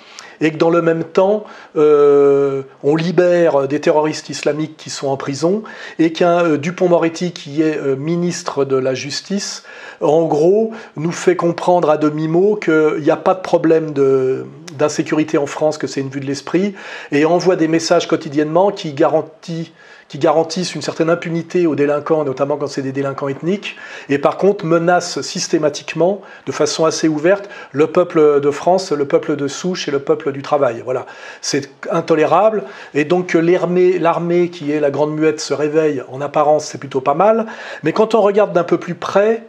et 0.42 0.52
que 0.52 0.58
dans 0.58 0.70
le 0.70 0.82
même 0.82 1.04
temps, 1.04 1.44
euh, 1.76 2.64
on 2.84 2.96
libère 2.96 3.68
des 3.68 3.80
terroristes 3.80 4.30
islamiques 4.30 4.78
qui 4.78 4.90
sont 4.90 5.08
en 5.08 5.18
prison, 5.18 5.64
et 5.98 6.14
qu'un 6.14 6.46
euh, 6.46 6.58
Dupont-Moretti, 6.58 7.32
qui 7.32 7.62
est 7.62 7.78
euh, 7.78 7.96
ministre 7.96 8.66
de 8.66 8.76
la 8.76 8.94
Justice, 8.94 9.64
en 10.02 10.26
gros, 10.26 10.72
nous 10.96 11.12
fait 11.12 11.36
comprendre 11.36 11.90
à 11.90 11.98
demi-mot 11.98 12.56
qu'il 12.56 13.02
n'y 13.02 13.12
a 13.12 13.18
pas 13.18 13.34
de 13.34 13.42
problème 13.42 13.94
d'insécurité 14.78 15.38
en 15.38 15.46
France, 15.46 15.78
que 15.78 15.88
c'est 15.88 16.02
une 16.02 16.10
vue 16.10 16.22
de 16.22 16.26
l'esprit, 16.26 16.74
et 17.12 17.26
envoie 17.26 17.56
des 17.56 17.68
messages 17.68 18.08
quotidiennement 18.08 18.72
qui 18.72 18.94
garantissent 18.94 19.72
qui 20.10 20.18
garantissent 20.18 20.76
une 20.76 20.82
certaine 20.82 21.10
impunité 21.10 21.68
aux 21.68 21.76
délinquants, 21.76 22.24
notamment 22.26 22.58
quand 22.58 22.68
c'est 22.68 22.82
des 22.82 22.92
délinquants 22.92 23.30
ethniques, 23.30 23.78
et 24.10 24.18
par 24.18 24.38
contre 24.38 24.66
menacent 24.66 25.22
systématiquement, 25.22 26.22
de 26.48 26.52
façon 26.52 26.86
assez 26.86 27.08
ouverte, 27.08 27.48
le 27.72 27.88
peuple 27.88 28.42
de 28.42 28.52
France, 28.52 28.92
le 28.92 29.06
peuple 29.06 29.36
de 29.36 29.48
souche 29.48 29.88
et 29.88 29.92
le 29.92 30.00
peuple 30.00 30.32
du 30.32 30.42
travail. 30.42 30.82
Voilà, 30.84 31.06
c'est 31.42 31.72
intolérable, 31.92 32.64
et 32.96 33.06
donc 33.06 33.34
l'armée, 33.34 34.00
l'armée 34.00 34.50
qui 34.50 34.72
est 34.72 34.80
la 34.80 34.90
grande 34.90 35.14
muette 35.14 35.40
se 35.40 35.54
réveille, 35.54 36.04
en 36.12 36.22
apparence 36.22 36.66
c'est 36.66 36.80
plutôt 36.80 37.02
pas 37.02 37.14
mal, 37.14 37.46
mais 37.84 37.94
quand 37.94 38.16
on 38.16 38.22
regarde 38.22 38.52
d'un 38.52 38.64
peu 38.64 38.80
plus 38.80 38.96
près, 38.96 39.44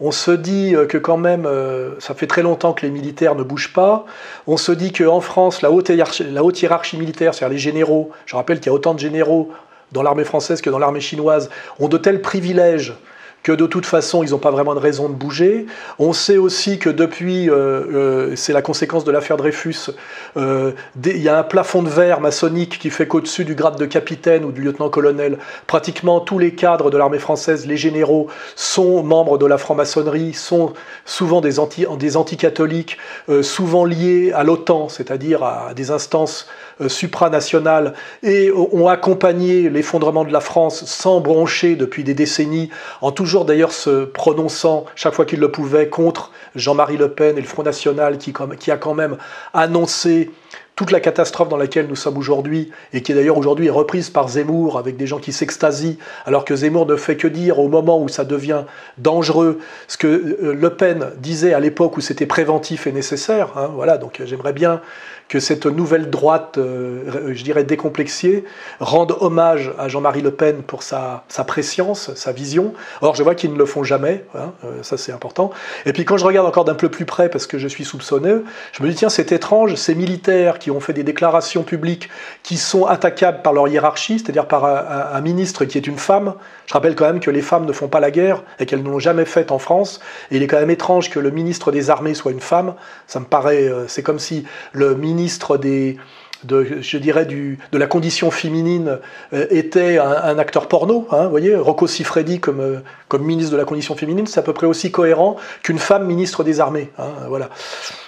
on 0.00 0.10
se 0.10 0.32
dit 0.32 0.74
que 0.88 0.98
quand 0.98 1.16
même, 1.16 1.46
euh, 1.46 1.90
ça 2.00 2.14
fait 2.14 2.26
très 2.26 2.42
longtemps 2.42 2.72
que 2.72 2.84
les 2.84 2.90
militaires 2.90 3.36
ne 3.36 3.44
bougent 3.44 3.72
pas. 3.72 4.04
On 4.48 4.56
se 4.56 4.72
dit 4.72 4.92
qu'en 4.92 5.20
France, 5.20 5.62
la 5.62 5.70
haute 5.70 5.90
hiérarchie 5.90 6.96
militaire, 6.98 7.34
c'est-à-dire 7.34 7.52
les 7.52 7.58
généraux, 7.58 8.10
je 8.26 8.34
rappelle 8.34 8.58
qu'il 8.58 8.66
y 8.66 8.70
a 8.70 8.72
autant 8.72 8.94
de 8.94 8.98
généraux 8.98 9.52
dans 9.92 10.02
l'armée 10.02 10.24
française 10.24 10.60
que 10.60 10.70
dans 10.70 10.78
l'armée 10.78 11.00
chinoise, 11.00 11.50
ont 11.78 11.88
de 11.88 11.98
tels 11.98 12.22
privilèges 12.22 12.94
que 13.42 13.52
de 13.52 13.66
toute 13.66 13.86
façon, 13.86 14.22
ils 14.22 14.30
n'ont 14.30 14.38
pas 14.38 14.50
vraiment 14.50 14.74
de 14.74 14.80
raison 14.80 15.08
de 15.08 15.14
bouger. 15.14 15.66
On 15.98 16.12
sait 16.12 16.36
aussi 16.36 16.78
que 16.78 16.88
depuis, 16.88 17.50
euh, 17.50 17.54
euh, 17.54 18.36
c'est 18.36 18.52
la 18.52 18.62
conséquence 18.62 19.04
de 19.04 19.10
l'affaire 19.10 19.36
Dreyfus, 19.36 19.90
euh, 20.36 20.72
il 21.04 21.20
y 21.20 21.28
a 21.28 21.38
un 21.38 21.42
plafond 21.42 21.82
de 21.82 21.88
verre 21.88 22.20
maçonnique 22.20 22.78
qui 22.78 22.90
fait 22.90 23.06
qu'au-dessus 23.06 23.44
du 23.44 23.54
grade 23.54 23.78
de 23.78 23.86
capitaine 23.86 24.44
ou 24.44 24.52
du 24.52 24.62
lieutenant-colonel, 24.62 25.38
pratiquement 25.66 26.20
tous 26.20 26.38
les 26.38 26.54
cadres 26.54 26.90
de 26.90 26.98
l'armée 26.98 27.18
française, 27.18 27.66
les 27.66 27.76
généraux, 27.76 28.28
sont 28.54 29.02
membres 29.02 29.38
de 29.38 29.46
la 29.46 29.58
franc-maçonnerie, 29.58 30.34
sont 30.34 30.72
souvent 31.04 31.40
des, 31.40 31.58
anti, 31.58 31.84
des 31.98 32.16
anticatholiques, 32.16 32.98
souvent 33.42 33.84
liés 33.84 34.32
à 34.32 34.44
l'OTAN, 34.44 34.88
c'est-à-dire 34.88 35.42
à 35.42 35.74
des 35.74 35.90
instances 35.90 36.46
supranationales 36.88 37.94
et 38.22 38.50
ont 38.50 38.88
accompagné 38.88 39.68
l'effondrement 39.70 40.24
de 40.24 40.32
la 40.32 40.40
France 40.40 40.84
sans 40.84 41.20
broncher 41.20 41.76
depuis 41.76 42.04
des 42.04 42.14
décennies, 42.14 42.70
en 43.00 43.12
toujours 43.12 43.44
d'ailleurs 43.44 43.72
se 43.72 44.04
prononçant 44.04 44.84
chaque 44.94 45.14
fois 45.14 45.24
qu'ils 45.24 45.40
le 45.40 45.50
pouvaient 45.50 45.88
contre 45.88 46.32
Jean-Marie 46.54 46.96
Le 46.96 47.10
Pen 47.10 47.38
et 47.38 47.40
le 47.40 47.46
Front 47.46 47.62
National 47.62 48.18
qui, 48.18 48.70
a 48.70 48.76
quand 48.76 48.94
même 48.94 49.16
annoncé 49.54 50.30
toute 50.74 50.90
la 50.90 51.00
catastrophe 51.00 51.48
dans 51.48 51.58
laquelle 51.58 51.86
nous 51.86 51.96
sommes 51.96 52.16
aujourd'hui, 52.16 52.70
et 52.94 53.02
qui 53.02 53.12
est 53.12 53.14
d'ailleurs 53.14 53.36
aujourd'hui 53.36 53.68
reprise 53.68 54.08
par 54.08 54.28
Zemmour, 54.28 54.78
avec 54.78 54.96
des 54.96 55.06
gens 55.06 55.18
qui 55.18 55.32
s'extasient, 55.32 55.98
alors 56.24 56.46
que 56.46 56.56
Zemmour 56.56 56.86
ne 56.86 56.96
fait 56.96 57.16
que 57.16 57.28
dire 57.28 57.58
au 57.58 57.68
moment 57.68 58.02
où 58.02 58.08
ça 58.08 58.24
devient 58.24 58.64
dangereux 58.96 59.58
ce 59.86 59.98
que 59.98 60.06
euh, 60.06 60.54
Le 60.54 60.70
Pen 60.70 61.10
disait 61.18 61.52
à 61.52 61.60
l'époque 61.60 61.98
où 61.98 62.00
c'était 62.00 62.26
préventif 62.26 62.86
et 62.86 62.92
nécessaire. 62.92 63.50
Hein, 63.56 63.70
voilà, 63.74 63.98
donc 63.98 64.20
euh, 64.20 64.26
j'aimerais 64.26 64.54
bien 64.54 64.80
que 65.28 65.40
cette 65.40 65.66
nouvelle 65.66 66.10
droite, 66.10 66.58
euh, 66.58 67.32
je 67.34 67.42
dirais 67.42 67.64
décomplexée, 67.64 68.44
rende 68.80 69.16
hommage 69.20 69.72
à 69.78 69.88
Jean-Marie 69.88 70.22
Le 70.22 70.30
Pen 70.30 70.62
pour 70.62 70.82
sa, 70.82 71.24
sa, 71.28 71.44
préscience, 71.44 72.14
sa 72.14 72.32
vision. 72.32 72.74
Or, 73.00 73.14
je 73.14 73.22
vois 73.22 73.34
qu'ils 73.34 73.52
ne 73.52 73.58
le 73.58 73.66
font 73.66 73.82
jamais, 73.82 74.24
hein, 74.34 74.52
euh, 74.64 74.82
ça 74.82 74.96
c'est 74.96 75.12
important. 75.12 75.50
Et 75.86 75.92
puis 75.92 76.04
quand 76.04 76.16
je 76.16 76.24
regarde 76.24 76.46
encore 76.46 76.64
d'un 76.64 76.74
peu 76.74 76.88
plus 76.88 77.06
près, 77.06 77.28
parce 77.28 77.46
que 77.46 77.58
je 77.58 77.68
suis 77.68 77.84
soupçonneux, 77.84 78.44
je 78.72 78.82
me 78.82 78.88
dis, 78.88 78.94
tiens, 78.94 79.08
c'est 79.08 79.32
étrange, 79.32 79.74
ces 79.76 79.94
militaires 79.94 80.58
qui 80.58 80.70
ont 80.70 80.80
fait 80.80 80.92
des 80.92 81.04
déclarations 81.04 81.62
publiques 81.62 82.08
qui 82.42 82.56
sont 82.56 82.86
attaquables 82.86 83.42
par 83.42 83.52
leur 83.52 83.68
hiérarchie, 83.68 84.18
c'est-à-dire 84.18 84.46
par 84.46 84.64
un, 84.64 85.20
ministre 85.20 85.64
qui 85.64 85.78
est 85.78 85.86
une 85.86 85.98
femme. 85.98 86.34
Je 86.72 86.78
rappelle 86.78 86.94
quand 86.94 87.04
même 87.04 87.20
que 87.20 87.30
les 87.30 87.42
femmes 87.42 87.66
ne 87.66 87.72
font 87.72 87.88
pas 87.88 88.00
la 88.00 88.10
guerre 88.10 88.42
et 88.58 88.64
qu'elles 88.64 88.82
ne 88.82 88.88
l'ont 88.88 88.98
jamais 88.98 89.26
faite 89.26 89.52
en 89.52 89.58
France. 89.58 90.00
Et 90.30 90.36
il 90.36 90.42
est 90.42 90.46
quand 90.46 90.58
même 90.58 90.70
étrange 90.70 91.10
que 91.10 91.18
le 91.18 91.30
ministre 91.30 91.70
des 91.70 91.90
Armées 91.90 92.14
soit 92.14 92.32
une 92.32 92.40
femme. 92.40 92.72
Ça 93.06 93.20
me 93.20 93.26
paraît, 93.26 93.68
euh, 93.68 93.86
c'est 93.88 94.02
comme 94.02 94.18
si 94.18 94.46
le 94.72 94.94
ministre 94.94 95.58
des, 95.58 95.98
de, 96.44 96.80
je 96.80 96.96
dirais, 96.96 97.26
du, 97.26 97.58
de 97.72 97.76
la 97.76 97.86
condition 97.86 98.30
féminine 98.30 99.00
euh, 99.34 99.46
était 99.50 99.98
un, 99.98 100.38
acteur 100.38 100.66
porno. 100.66 101.06
Hein, 101.10 101.24
vous 101.24 101.30
voyez, 101.30 101.54
Rocco 101.56 101.86
Siffredi 101.86 102.40
comme, 102.40 102.60
euh, 102.60 102.78
comme 103.08 103.22
ministre 103.22 103.52
de 103.52 103.58
la 103.58 103.66
condition 103.66 103.94
féminine, 103.94 104.26
c'est 104.26 104.40
à 104.40 104.42
peu 104.42 104.54
près 104.54 104.66
aussi 104.66 104.90
cohérent 104.90 105.36
qu'une 105.62 105.78
femme 105.78 106.06
ministre 106.06 106.42
des 106.42 106.58
armées. 106.58 106.90
Hein, 106.96 107.10
voilà. 107.28 107.50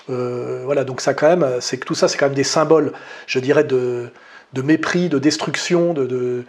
Voilà, 0.09 0.85
donc 0.85 1.03
ça 1.03 1.13
quand 1.13 1.29
même, 1.29 1.47
c'est 1.61 1.77
que 1.77 1.85
tout 1.85 1.95
ça, 1.95 2.09
c'est 2.09 2.17
quand 2.17 2.27
même 2.27 2.35
des 2.35 2.45
symboles, 2.45 2.93
je 3.27 3.39
dirais, 3.41 3.65
de, 3.65 4.11
de 4.55 4.63
mépris, 4.63 5.09
de 5.09 5.19
destruction, 5.19 5.95
de, 5.95 6.45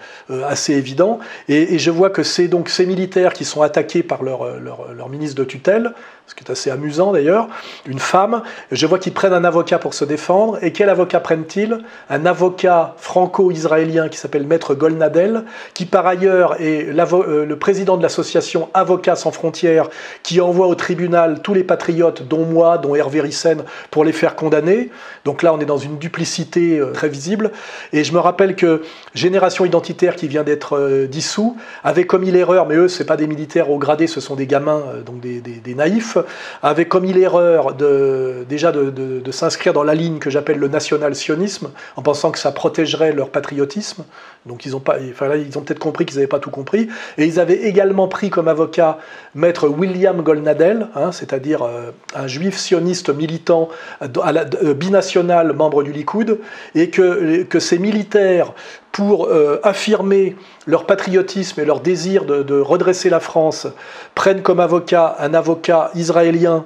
assez 0.45 0.74
évident. 0.74 1.20
Et, 1.49 1.80
je 1.80 1.91
vois 1.91 2.10
que 2.10 2.24
c'est 2.24 2.47
donc 2.47 2.70
ces 2.70 2.86
militaires 2.86 3.34
qui 3.34 3.45
sont 3.45 3.62
attaqués 3.62 4.03
par 4.03 4.24
leur, 4.24 4.60
leur, 4.60 4.93
leur 4.93 5.10
ministre 5.10 5.36
de 5.36 5.43
tutelle, 5.43 5.93
ce 6.28 6.34
qui 6.34 6.44
est 6.44 6.52
assez 6.52 6.72
amusant 6.72 7.12
d'ailleurs, 7.12 7.48
une 7.86 8.00
femme. 8.00 8.42
Je 8.72 8.88
vois 8.88 8.98
qu'ils 8.98 9.14
prennent 9.14 9.34
un 9.34 9.44
avocat 9.44 9.78
pour 9.78 9.94
se 9.94 10.06
défendre. 10.06 10.58
Et 10.64 10.72
quel 10.72 10.90
avocat 10.90 11.20
prennent-ils? 11.20 11.80
Un 12.10 12.26
avocat 12.26 12.96
franco-israélien 12.98 14.10
qui 14.10 14.18
s'appelle 14.18 14.48
Maître 14.48 14.74
Golnadel, 14.74 15.44
qui 15.76 15.86
par 15.86 16.08
ailleurs 16.08 16.60
est 16.60 16.88
euh, 16.90 17.46
le 17.46 17.60
président 17.60 17.98
de 17.98 18.02
l'association 18.02 18.70
Avocats 18.74 19.16
sans 19.16 19.32
frontières, 19.32 19.90
qui 20.24 20.42
envoie 20.42 20.68
au 20.68 20.74
tribunal 20.74 21.42
tous 21.44 21.54
les 21.54 21.64
patriotes, 21.64 22.28
dont 22.28 22.46
moi, 22.46 22.80
dont 22.80 22.96
Hervé 22.96 23.22
Rissen, 23.22 23.64
pour 23.92 24.04
les 24.04 24.14
faire 24.14 24.36
condamner. 24.36 24.90
Donc 25.26 25.44
là, 25.44 25.54
on 25.54 25.60
est 25.60 25.66
dans 25.66 25.78
une 25.78 26.00
duplicité 26.00 26.80
euh, 26.80 26.92
très 26.92 27.10
visible. 27.10 27.52
Et 27.94 28.04
je 28.04 28.14
me 28.14 28.20
rappelle 28.20 28.56
que 28.56 28.82
Génération 29.14 29.64
Identitaire, 29.64 30.16
qui 30.16 30.28
vient 30.28 30.44
d'être 30.44 30.78
euh, 30.78 31.06
dissous, 31.06 31.56
avait 31.84 32.06
commis 32.06 32.32
l'erreur, 32.32 32.66
mais 32.66 32.76
eux, 32.76 32.88
ce 32.88 33.04
pas 33.04 33.18
des 33.18 33.28
militaires 33.28 33.70
au 33.70 33.78
gradé, 33.78 34.08
ce 34.08 34.20
sont 34.20 34.36
des 34.36 34.48
gamins, 34.48 34.82
donc 35.06 35.20
des, 35.20 35.40
des 35.40 35.76
naïfs 35.76 36.14
avait 36.61 36.88
commis 36.88 37.13
l'erreur 37.13 37.74
de, 37.74 38.45
déjà 38.47 38.72
de, 38.72 39.32
s'inscrire 39.32 39.74
dans 39.74 39.84
la 39.84 39.95
ligne 39.95 40.20
que 40.20 40.30
j'appelle 40.30 40.57
le 40.57 40.68
national-sionisme, 40.68 41.72
en 41.95 42.01
pensant 42.01 42.32
que 42.32 42.39
ça 42.39 42.51
protégerait 42.51 43.11
leur 43.11 43.30
patriotisme. 43.30 44.05
Donc 44.46 44.66
ils 44.66 44.76
ont, 44.76 44.80
pas, 44.80 44.98
enfin 45.10 45.28
là, 45.28 45.38
ils 45.38 45.58
ont 45.58 45.62
peut-être 45.62 45.80
compris 45.80 46.06
qu'ils 46.06 46.18
n'avaient 46.18 46.28
pas 46.28 46.39
tout 46.39 46.52
compris. 46.52 46.88
Et 47.18 47.26
ils 47.26 47.39
avaient 47.39 47.64
également 47.64 48.08
pris 48.08 48.30
comme 48.30 48.48
avocat 48.48 49.00
maître 49.34 49.68
William 49.68 50.22
Golnadel, 50.22 50.88
hein, 50.96 51.12
c'est-à-dire 51.12 51.64
euh, 51.64 51.91
un 52.14 52.28
juif 52.28 52.56
sioniste 52.58 53.10
militant 53.10 53.70
euh, 54.04 54.74
binational, 54.74 55.54
membre 55.54 55.82
du 55.82 55.91
Likoud, 55.91 56.39
et 56.76 56.89
que, 56.91 57.43
que 57.43 57.60
ces 57.60 57.80
militaires 57.80 58.54
pour 58.96 59.26
euh, 59.26 59.60
affirmer 59.64 60.38
leur 60.66 60.86
patriotisme 60.86 61.60
et 61.60 61.66
leur 61.66 61.82
désir 61.82 62.24
de, 62.24 62.60
redresser 62.62 63.10
la 63.10 63.20
France, 63.20 63.68
prennent 64.14 64.41
comme 64.41 64.62
avocat 64.62 65.18
un 65.20 65.34
avocat 65.34 65.91
israélien. 65.96 66.66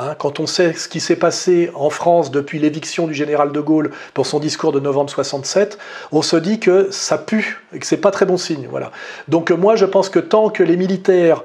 Hein, 0.00 0.14
quand 0.18 0.40
on 0.40 0.46
sait 0.46 0.72
ce 0.72 0.88
qui 0.88 0.98
s'est 0.98 1.16
passé 1.16 1.70
en 1.74 1.90
France 1.90 2.30
depuis 2.30 2.58
l'éviction 2.58 3.06
du 3.06 3.12
général 3.12 3.52
de 3.52 3.60
Gaulle 3.60 3.90
pour 4.14 4.26
son 4.26 4.38
discours 4.38 4.72
de 4.72 4.80
novembre 4.80 5.10
67, 5.10 5.76
on 6.10 6.22
se 6.22 6.36
dit 6.36 6.58
que 6.58 6.90
ça 6.90 7.18
pue 7.18 7.62
et 7.74 7.78
que 7.78 7.86
c'est 7.86 7.98
pas 7.98 8.10
très 8.10 8.24
bon 8.24 8.38
signe. 8.38 8.66
Voilà. 8.70 8.92
Donc 9.28 9.50
moi 9.50 9.76
je 9.76 9.84
pense 9.84 10.08
que 10.08 10.18
tant 10.18 10.48
que 10.48 10.62
les 10.62 10.78
militaires 10.78 11.42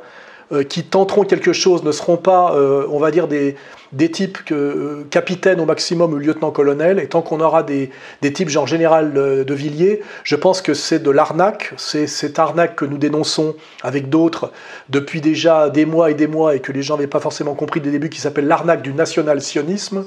euh, 0.53 0.63
qui 0.63 0.83
tenteront 0.83 1.23
quelque 1.23 1.51
chose 1.51 1.83
ne 1.83 1.91
seront 1.91 2.15
pas, 2.15 2.55
euh, 2.55 2.87
on 2.91 2.99
va 2.99 3.11
dire, 3.11 3.27
des, 3.27 3.57
des 3.95 4.11
types 4.11 4.43
que, 4.43 4.53
euh, 4.53 5.07
capitaines 5.09 5.61
au 5.61 5.65
maximum 5.65 6.13
ou 6.13 6.17
lieutenant-colonel, 6.17 6.99
et 6.99 7.07
tant 7.07 7.21
qu'on 7.21 7.39
aura 7.39 7.63
des, 7.63 7.89
des, 8.21 8.33
types 8.33 8.49
genre 8.49 8.67
général 8.67 9.13
de 9.13 9.53
Villiers, 9.53 10.01
je 10.23 10.35
pense 10.35 10.61
que 10.61 10.73
c'est 10.73 10.99
de 10.99 11.09
l'arnaque, 11.09 11.73
c'est 11.77 12.05
cette 12.05 12.37
arnaque 12.37 12.75
que 12.75 12.85
nous 12.85 12.97
dénonçons 12.97 13.55
avec 13.83 14.09
d'autres 14.09 14.51
depuis 14.89 15.21
déjà 15.21 15.69
des 15.69 15.85
mois 15.85 16.11
et 16.11 16.13
des 16.13 16.27
mois 16.27 16.55
et 16.55 16.59
que 16.59 16.73
les 16.73 16.83
gens 16.83 16.95
n'avaient 16.95 17.07
pas 17.07 17.21
forcément 17.21 17.55
compris 17.55 17.79
dès 17.79 17.87
le 17.87 17.93
début, 17.93 18.09
qui 18.09 18.19
s'appelle 18.19 18.47
l'arnaque 18.47 18.81
du 18.81 18.93
national-sionisme, 18.93 20.05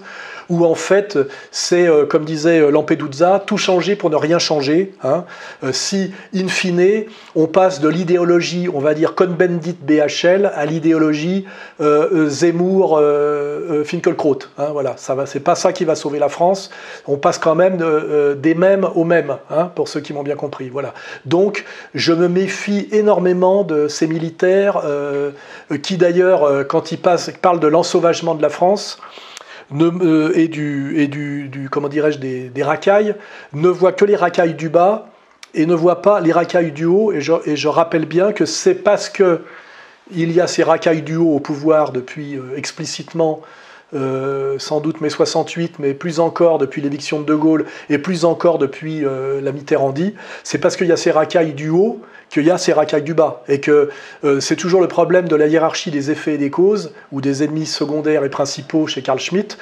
où 0.51 0.67
en 0.67 0.75
fait 0.75 1.19
c'est, 1.51 1.89
euh, 1.89 2.05
comme 2.05 2.27
disait 2.27 2.61
euh, 2.61 2.71
Lampedusa, 2.71 3.43
tout 3.45 3.57
changer 3.57 3.97
pour 3.97 4.11
ne 4.11 4.17
rien 4.17 4.39
changer. 4.39 4.93
Hein. 5.03 5.25
si, 5.73 6.13
in 6.35 6.49
fine, 6.49 7.05
on 7.35 7.47
passe 7.47 7.81
de 7.81 7.89
l'idéologie, 7.89 8.69
on 8.73 8.81
va 8.81 8.93
dire, 8.93 9.15
Cohn-Bendit 9.15 9.79
BHL 9.81 10.51
à 10.55 10.67
l'idéologie 10.67 11.47
Zemmour 11.81 13.01
euh, 13.79 13.85
Finkelkraut. 13.85 14.39
Hein, 14.59 14.69
voilà, 14.73 14.95
ça 14.97 15.15
va, 15.15 15.27
c'est 15.27 15.41
pas 15.41 15.55
ça 15.55 15.73
qui 15.73 15.85
va 15.85 15.95
sauver 15.95 16.19
la 16.19 16.29
France. 16.29 16.71
On 17.07 17.17
passe 17.17 17.39
quand 17.39 17.55
même 17.55 17.79
euh, 17.81 18.35
des 18.35 18.55
mêmes 18.55 18.87
aux 18.95 19.05
mêmes, 19.05 19.37
hein, 19.51 19.71
pour 19.75 19.89
ceux 19.89 20.01
qui 20.01 20.13
m'ont 20.13 20.23
bien 20.23 20.37
compris. 20.37 20.69
Voilà. 20.69 20.95
Donc, 21.25 21.65
je 21.95 22.13
me 22.13 22.29
méfie 22.29 22.89
énormément 22.93 23.65
de 23.65 23.89
ces 23.89 24.07
militaires 24.07 24.83
euh, 24.85 25.33
qui, 25.83 25.97
d'ailleurs, 25.97 26.67
quand 26.69 26.93
ils, 26.93 26.99
parlent 26.99 27.61
de 27.61 27.67
l'ensauvagement 27.67 28.35
de 28.35 28.43
la 28.43 28.49
France, 28.49 28.99
et 30.35 30.49
du, 30.49 30.95
et 30.97 31.09
du, 31.09 31.69
comment 31.71 31.89
dirais-je 31.89 32.19
des, 32.19 32.63
racailles, 32.63 33.15
ne 33.53 33.69
voient 33.69 33.93
que 33.93 34.07
les 34.07 34.17
racailles 34.17 34.55
du 34.55 34.71
bas 34.71 35.09
et 35.53 35.67
ne 35.67 35.75
voient 35.75 36.01
pas 36.01 36.21
les 36.21 36.33
racailles 36.33 36.73
du 36.73 36.87
haut. 36.87 37.13
Et 37.13 37.21
je, 37.21 37.35
et 37.45 37.55
je 37.55 37.69
rappelle 37.69 38.07
bien 38.07 38.33
que 38.33 38.47
c'est 38.47 38.75
parce 38.75 39.11
que 39.11 39.43
il 40.11 40.33
y 40.33 40.41
a 40.41 40.47
ces 40.47 40.63
racailles 40.63 41.03
du 41.03 41.17
haut 41.17 41.35
au 41.35 41.41
pouvoir 41.41 41.93
depuis 41.93 42.39
explicitement 42.57 43.43
euh, 43.95 44.59
sans 44.59 44.81
doute 44.81 45.01
mai 45.01 45.09
68, 45.09 45.79
mais 45.79 45.95
plus 45.95 46.21
encore 46.21 46.59
depuis 46.59 46.83
l'éviction 46.83 47.21
de 47.21 47.25
De 47.25 47.35
Gaulle 47.35 47.65
et 47.89 47.99
plus 47.99 48.25
encore 48.25 48.59
depuis 48.59 49.05
euh, 49.05 49.41
la 49.41 49.53
Mitterrandie, 49.53 50.15
c'est 50.45 50.59
parce 50.59 50.77
qu'il 50.77 50.87
y 50.87 50.93
a 50.93 50.97
ces 50.97 51.11
racailles 51.11 51.55
du 51.55 51.71
haut 51.71 52.01
qu'il 52.31 52.45
y 52.45 52.51
a 52.51 52.59
ces 52.59 52.73
racailles 52.73 53.03
du 53.03 53.15
bas 53.15 53.43
et 53.49 53.61
que 53.61 53.91
euh, 54.25 54.41
c'est 54.41 54.57
toujours 54.57 54.81
le 54.81 54.89
problème 54.89 55.29
de 55.29 55.37
la 55.37 55.47
hiérarchie 55.47 55.91
des 55.91 56.11
effets 56.11 56.35
et 56.35 56.39
des 56.39 56.51
causes 56.51 56.93
ou 57.13 57.21
des 57.21 57.43
ennemis 57.43 57.67
secondaires 57.67 58.25
et 58.25 58.31
principaux 58.31 58.87
chez 58.87 59.03
Carl 59.03 59.19
Schmitt. 59.19 59.59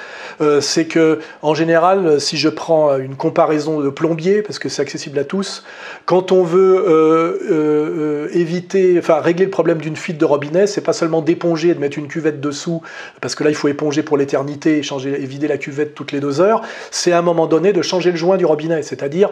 c'est 0.60 0.86
que 0.86 1.20
en 1.42 1.54
général, 1.54 2.20
si 2.20 2.36
je 2.36 2.48
prends 2.48 2.96
une 2.98 3.16
comparaison 3.16 3.80
de 3.80 3.88
plombier, 3.88 4.42
parce 4.42 4.58
que 4.58 4.68
c'est 4.68 4.82
accessible 4.82 5.18
à 5.18 5.24
tous, 5.24 5.64
quand 6.04 6.32
on 6.32 6.42
veut 6.42 8.28
éviter, 8.32 8.96
enfin 8.98 9.20
régler 9.20 9.44
le 9.44 9.50
problème 9.50 9.78
d'une 9.78 9.96
fuite 9.96 10.18
de 10.18 10.24
robinet, 10.24 10.66
c'est 10.66 10.80
pas 10.80 10.92
seulement 10.92 11.22
d'éponger 11.22 11.70
et 11.70 11.74
de 11.74 11.80
mettre 11.80 11.98
une 11.98 12.08
cuvette 12.08 12.40
dessous, 12.40 12.82
parce 13.20 13.34
que 13.34 13.44
là 13.44 13.50
il 13.50 13.56
faut 13.56 13.68
éponger 13.68 14.02
pour 14.02 14.16
l'éternité 14.16 14.78
et, 14.78 14.82
changer, 14.82 15.16
vider 15.16 15.48
la 15.48 15.58
cuvette 15.58 15.94
toutes 15.94 16.12
les 16.12 16.20
deux 16.20 16.40
heures, 16.40 16.62
c'est 16.90 17.12
à 17.12 17.18
un 17.18 17.22
moment 17.22 17.46
donné 17.46 17.72
de 17.72 17.82
changer 17.82 18.10
le 18.10 18.16
joint 18.16 18.36
du 18.36 18.44
robinet, 18.44 18.82
c'est-à-dire 18.82 19.30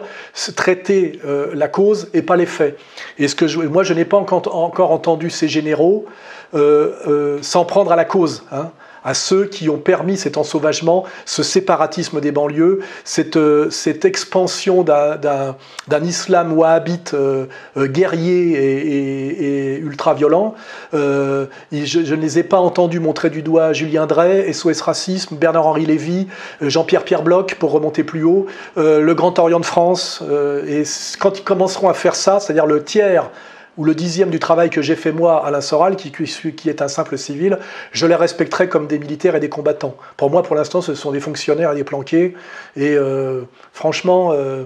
traiter 0.55 1.19
euh, 1.25 1.51
la 1.53 1.67
cause 1.67 2.09
et 2.13 2.21
pas 2.21 2.35
l'effet. 2.35 2.75
Et 3.17 3.24
ce 3.27 3.35
que 3.35 3.65
moi, 3.67 3.83
je 3.83 3.93
n'ai 3.93 4.05
pas 4.05 4.17
encore 4.17 4.91
entendu 4.91 5.29
ces 5.29 5.47
généraux 5.47 6.05
euh, 6.53 6.93
euh, 7.07 7.39
s'en 7.41 7.65
prendre 7.65 7.91
à 7.91 7.95
la 7.95 8.05
cause. 8.05 8.43
Hein 8.51 8.71
à 9.05 9.13
ceux 9.13 9.45
qui 9.45 9.69
ont 9.69 9.77
permis 9.77 10.17
cet 10.17 10.35
ensauvagement, 10.35 11.05
ce 11.25 11.43
séparatisme 11.43 12.19
des 12.19 12.31
banlieues, 12.31 12.79
cette, 13.03 13.37
euh, 13.37 13.69
expansion 14.03 14.83
d'un 14.83 16.03
islam 16.03 16.53
wahhabite 16.53 17.13
euh, 17.13 17.45
euh, 17.77 17.87
guerrier 17.87 19.75
et, 19.75 19.77
ultra-violent. 19.77 20.55
je, 20.91 22.15
ne 22.15 22.21
les 22.21 22.39
ai 22.39 22.43
pas 22.43 22.57
entendus 22.57 22.99
montrer 22.99 23.29
du 23.29 23.43
doigt 23.43 23.73
Julien 23.73 24.07
Drey, 24.07 24.51
SOS 24.51 24.81
Racisme, 24.81 25.35
Bernard-Henri 25.35 25.85
Lévy, 25.85 26.27
Jean-Pierre 26.61 27.03
Pierre 27.03 27.21
Bloch, 27.21 27.55
pour 27.55 27.71
remonter 27.71 28.03
plus 28.03 28.23
haut, 28.23 28.47
le 28.75 29.13
Grand 29.13 29.37
Orient 29.37 29.59
de 29.59 29.65
France. 29.65 30.23
et 30.67 30.83
quand 31.19 31.37
ils 31.37 31.43
commenceront 31.43 31.89
à 31.89 31.93
faire 31.93 32.15
ça, 32.15 32.39
c'est-à-dire 32.39 32.65
le 32.65 32.83
tiers 32.83 33.29
ou 33.77 33.83
le 33.83 33.93
dixième 33.93 34.29
du 34.29 34.39
travail 34.39 34.69
que 34.69 34.81
j'ai 34.81 34.95
fait 34.95 35.11
moi, 35.11 35.45
Alain 35.45 35.61
Soral, 35.61 35.95
qui, 35.95 36.11
qui 36.11 36.69
est 36.69 36.81
un 36.81 36.87
simple 36.87 37.17
civil, 37.17 37.59
je 37.91 38.05
les 38.05 38.15
respecterai 38.15 38.69
comme 38.69 38.87
des 38.87 38.99
militaires 38.99 39.35
et 39.35 39.39
des 39.39 39.49
combattants. 39.49 39.95
Pour 40.17 40.29
moi, 40.29 40.43
pour 40.43 40.55
l'instant, 40.55 40.81
ce 40.81 40.95
sont 40.95 41.11
des 41.11 41.19
fonctionnaires 41.19 41.71
et 41.73 41.75
des 41.75 41.83
planqués. 41.83 42.35
Et 42.75 42.95
euh, 42.95 43.41
franchement, 43.73 44.31
euh, 44.31 44.63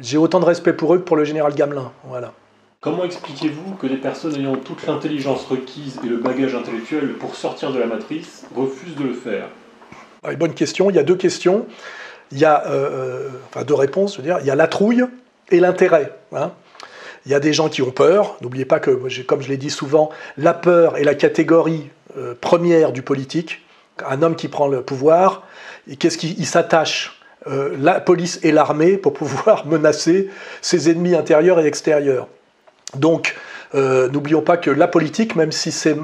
j'ai 0.00 0.16
autant 0.16 0.40
de 0.40 0.46
respect 0.46 0.72
pour 0.72 0.94
eux 0.94 0.98
que 0.98 1.02
pour 1.02 1.16
le 1.16 1.24
général 1.24 1.54
Gamelin. 1.54 1.92
Voilà. 2.04 2.32
Comment 2.80 3.04
expliquez-vous 3.04 3.74
que 3.74 3.86
des 3.86 3.96
personnes 3.96 4.36
ayant 4.36 4.56
toute 4.56 4.86
l'intelligence 4.86 5.44
requise 5.46 5.98
et 6.04 6.08
le 6.08 6.18
bagage 6.18 6.54
intellectuel 6.54 7.14
pour 7.14 7.34
sortir 7.34 7.72
de 7.72 7.78
la 7.78 7.86
matrice 7.86 8.46
refusent 8.54 8.96
de 8.96 9.04
le 9.04 9.14
faire? 9.14 9.48
Ah, 10.22 10.34
Bonne 10.34 10.54
question. 10.54 10.88
Il 10.88 10.96
y 10.96 10.98
a 10.98 11.02
deux 11.02 11.16
questions. 11.16 11.66
Il 12.32 12.38
y 12.38 12.44
a 12.44 12.64
enfin 13.48 13.64
deux 13.64 13.74
réponses. 13.74 14.12
Je 14.12 14.18
veux 14.18 14.24
dire. 14.24 14.38
Il 14.40 14.46
y 14.46 14.50
a 14.50 14.54
la 14.54 14.68
trouille 14.68 15.04
et 15.50 15.60
l'intérêt. 15.60 16.12
Hein. 16.32 16.52
Il 17.26 17.32
y 17.32 17.34
a 17.34 17.40
des 17.40 17.52
gens 17.52 17.68
qui 17.68 17.82
ont 17.82 17.90
peur. 17.90 18.36
N'oubliez 18.40 18.64
pas 18.64 18.78
que, 18.78 18.90
comme 19.22 19.42
je 19.42 19.48
l'ai 19.48 19.56
dit 19.56 19.70
souvent, 19.70 20.10
la 20.38 20.54
peur 20.54 20.96
est 20.96 21.02
la 21.02 21.16
catégorie 21.16 21.90
euh, 22.16 22.34
première 22.40 22.92
du 22.92 23.02
politique. 23.02 23.62
Un 24.08 24.22
homme 24.22 24.36
qui 24.36 24.46
prend 24.46 24.68
le 24.68 24.82
pouvoir, 24.82 25.42
qu'est-ce 25.98 26.18
qu'il 26.18 26.46
s'attache 26.46 27.20
euh, 27.48 27.74
La 27.80 27.98
police 27.98 28.38
et 28.44 28.52
l'armée 28.52 28.96
pour 28.96 29.12
pouvoir 29.12 29.66
menacer 29.66 30.30
ses 30.62 30.88
ennemis 30.88 31.16
intérieurs 31.16 31.58
et 31.58 31.66
extérieurs. 31.66 32.28
Donc, 32.94 33.34
euh, 33.74 34.08
n'oublions 34.08 34.42
pas 34.42 34.56
que 34.56 34.70
la 34.70 34.86
politique, 34.86 35.34
même 35.34 35.50
si 35.50 35.72
c'est 35.72 35.96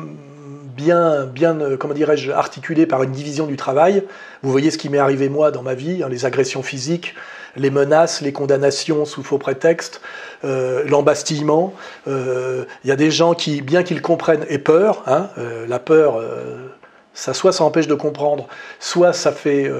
bien, 0.77 1.27
bien 1.27 1.77
comment 1.79 1.95
dirais-je, 1.95 2.33
articulé 2.33 2.87
par 2.87 3.03
une 3.05 3.13
division 3.13 3.47
du 3.47 3.57
travail, 3.57 4.03
vous 4.43 4.51
voyez 4.51 4.71
ce 4.71 4.79
qui 4.79 4.89
m'est 4.89 4.99
arrivé 4.99 5.29
moi 5.29 5.51
dans 5.53 5.63
ma 5.63 5.75
vie, 5.75 6.03
hein, 6.03 6.09
les 6.09 6.25
agressions 6.25 6.63
physiques, 6.63 7.15
les 7.57 7.71
menaces, 7.71 8.21
les 8.21 8.33
condamnations 8.33 9.05
sous 9.05 9.23
faux 9.23 9.39
prétexte, 9.39 10.01
euh, 10.45 10.83
l'embastillement. 10.87 11.75
Euh, 12.09 12.65
il 12.85 12.89
y 12.89 12.93
a 12.93 12.97
des 12.97 13.11
gens 13.11 13.35
qui, 13.35 13.63
bien 13.63 13.83
qu'ils 13.83 14.03
comprennent, 14.03 14.45
aient 14.49 14.59
peur. 14.59 15.03
Hein, 15.07 15.29
euh, 15.39 15.67
la 15.67 15.79
peur, 15.79 16.23
ça 17.15 17.35
soit 17.35 17.53
ça 17.53 17.65
empêche 17.65 17.87
de 17.87 17.95
comprendre, 17.95 18.49
soit 18.81 19.13
ça 19.13 19.33
fait, 19.33 19.71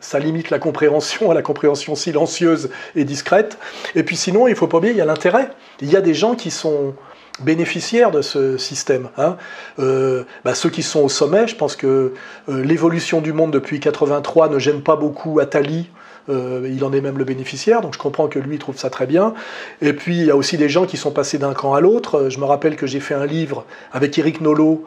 ça 0.00 0.18
limite 0.18 0.50
la 0.50 0.58
compréhension 0.58 1.30
à 1.30 1.34
la 1.34 1.42
compréhension 1.42 1.94
silencieuse 1.94 2.70
et 2.96 3.04
discrète. 3.04 3.58
Et 3.94 4.02
puis 4.02 4.16
sinon, 4.16 4.48
il 4.48 4.56
faut 4.56 4.66
pas 4.66 4.78
oublier, 4.78 4.92
il 4.92 4.98
y 4.98 5.02
a 5.02 5.06
l'intérêt. 5.06 5.50
Il 5.80 5.90
y 5.90 5.96
a 5.96 6.00
des 6.00 6.14
gens 6.14 6.34
qui 6.34 6.50
sont 6.50 6.94
bénéficiaires 7.40 8.10
de 8.10 8.22
ce 8.22 8.58
système. 8.58 9.08
Hein. 9.16 9.36
Bah, 9.78 10.54
ceux 10.54 10.70
qui 10.70 10.82
sont 10.82 11.00
au 11.00 11.08
sommet, 11.08 11.46
je 11.46 11.54
pense 11.54 11.76
que 11.76 12.12
l'évolution 12.48 13.20
du 13.20 13.32
monde 13.32 13.52
depuis 13.52 13.78
83 13.78 14.48
ne 14.48 14.58
gêne 14.58 14.82
pas 14.82 14.96
beaucoup 14.96 15.38
Attali 15.38 15.88
euh, 16.30 16.68
il 16.72 16.84
en 16.84 16.92
est 16.92 17.00
même 17.00 17.18
le 17.18 17.24
bénéficiaire, 17.24 17.80
donc 17.80 17.94
je 17.94 17.98
comprends 17.98 18.28
que 18.28 18.38
lui 18.38 18.58
trouve 18.58 18.76
ça 18.76 18.90
très 18.90 19.06
bien. 19.06 19.34
Et 19.82 19.92
puis 19.92 20.16
il 20.16 20.26
y 20.26 20.30
a 20.30 20.36
aussi 20.36 20.56
des 20.56 20.68
gens 20.68 20.86
qui 20.86 20.96
sont 20.96 21.10
passés 21.10 21.38
d'un 21.38 21.54
camp 21.54 21.74
à 21.74 21.80
l'autre. 21.80 22.28
Je 22.28 22.38
me 22.38 22.44
rappelle 22.44 22.76
que 22.76 22.86
j'ai 22.86 23.00
fait 23.00 23.14
un 23.14 23.26
livre 23.26 23.64
avec 23.92 24.18
Eric 24.18 24.40
Nolot. 24.40 24.84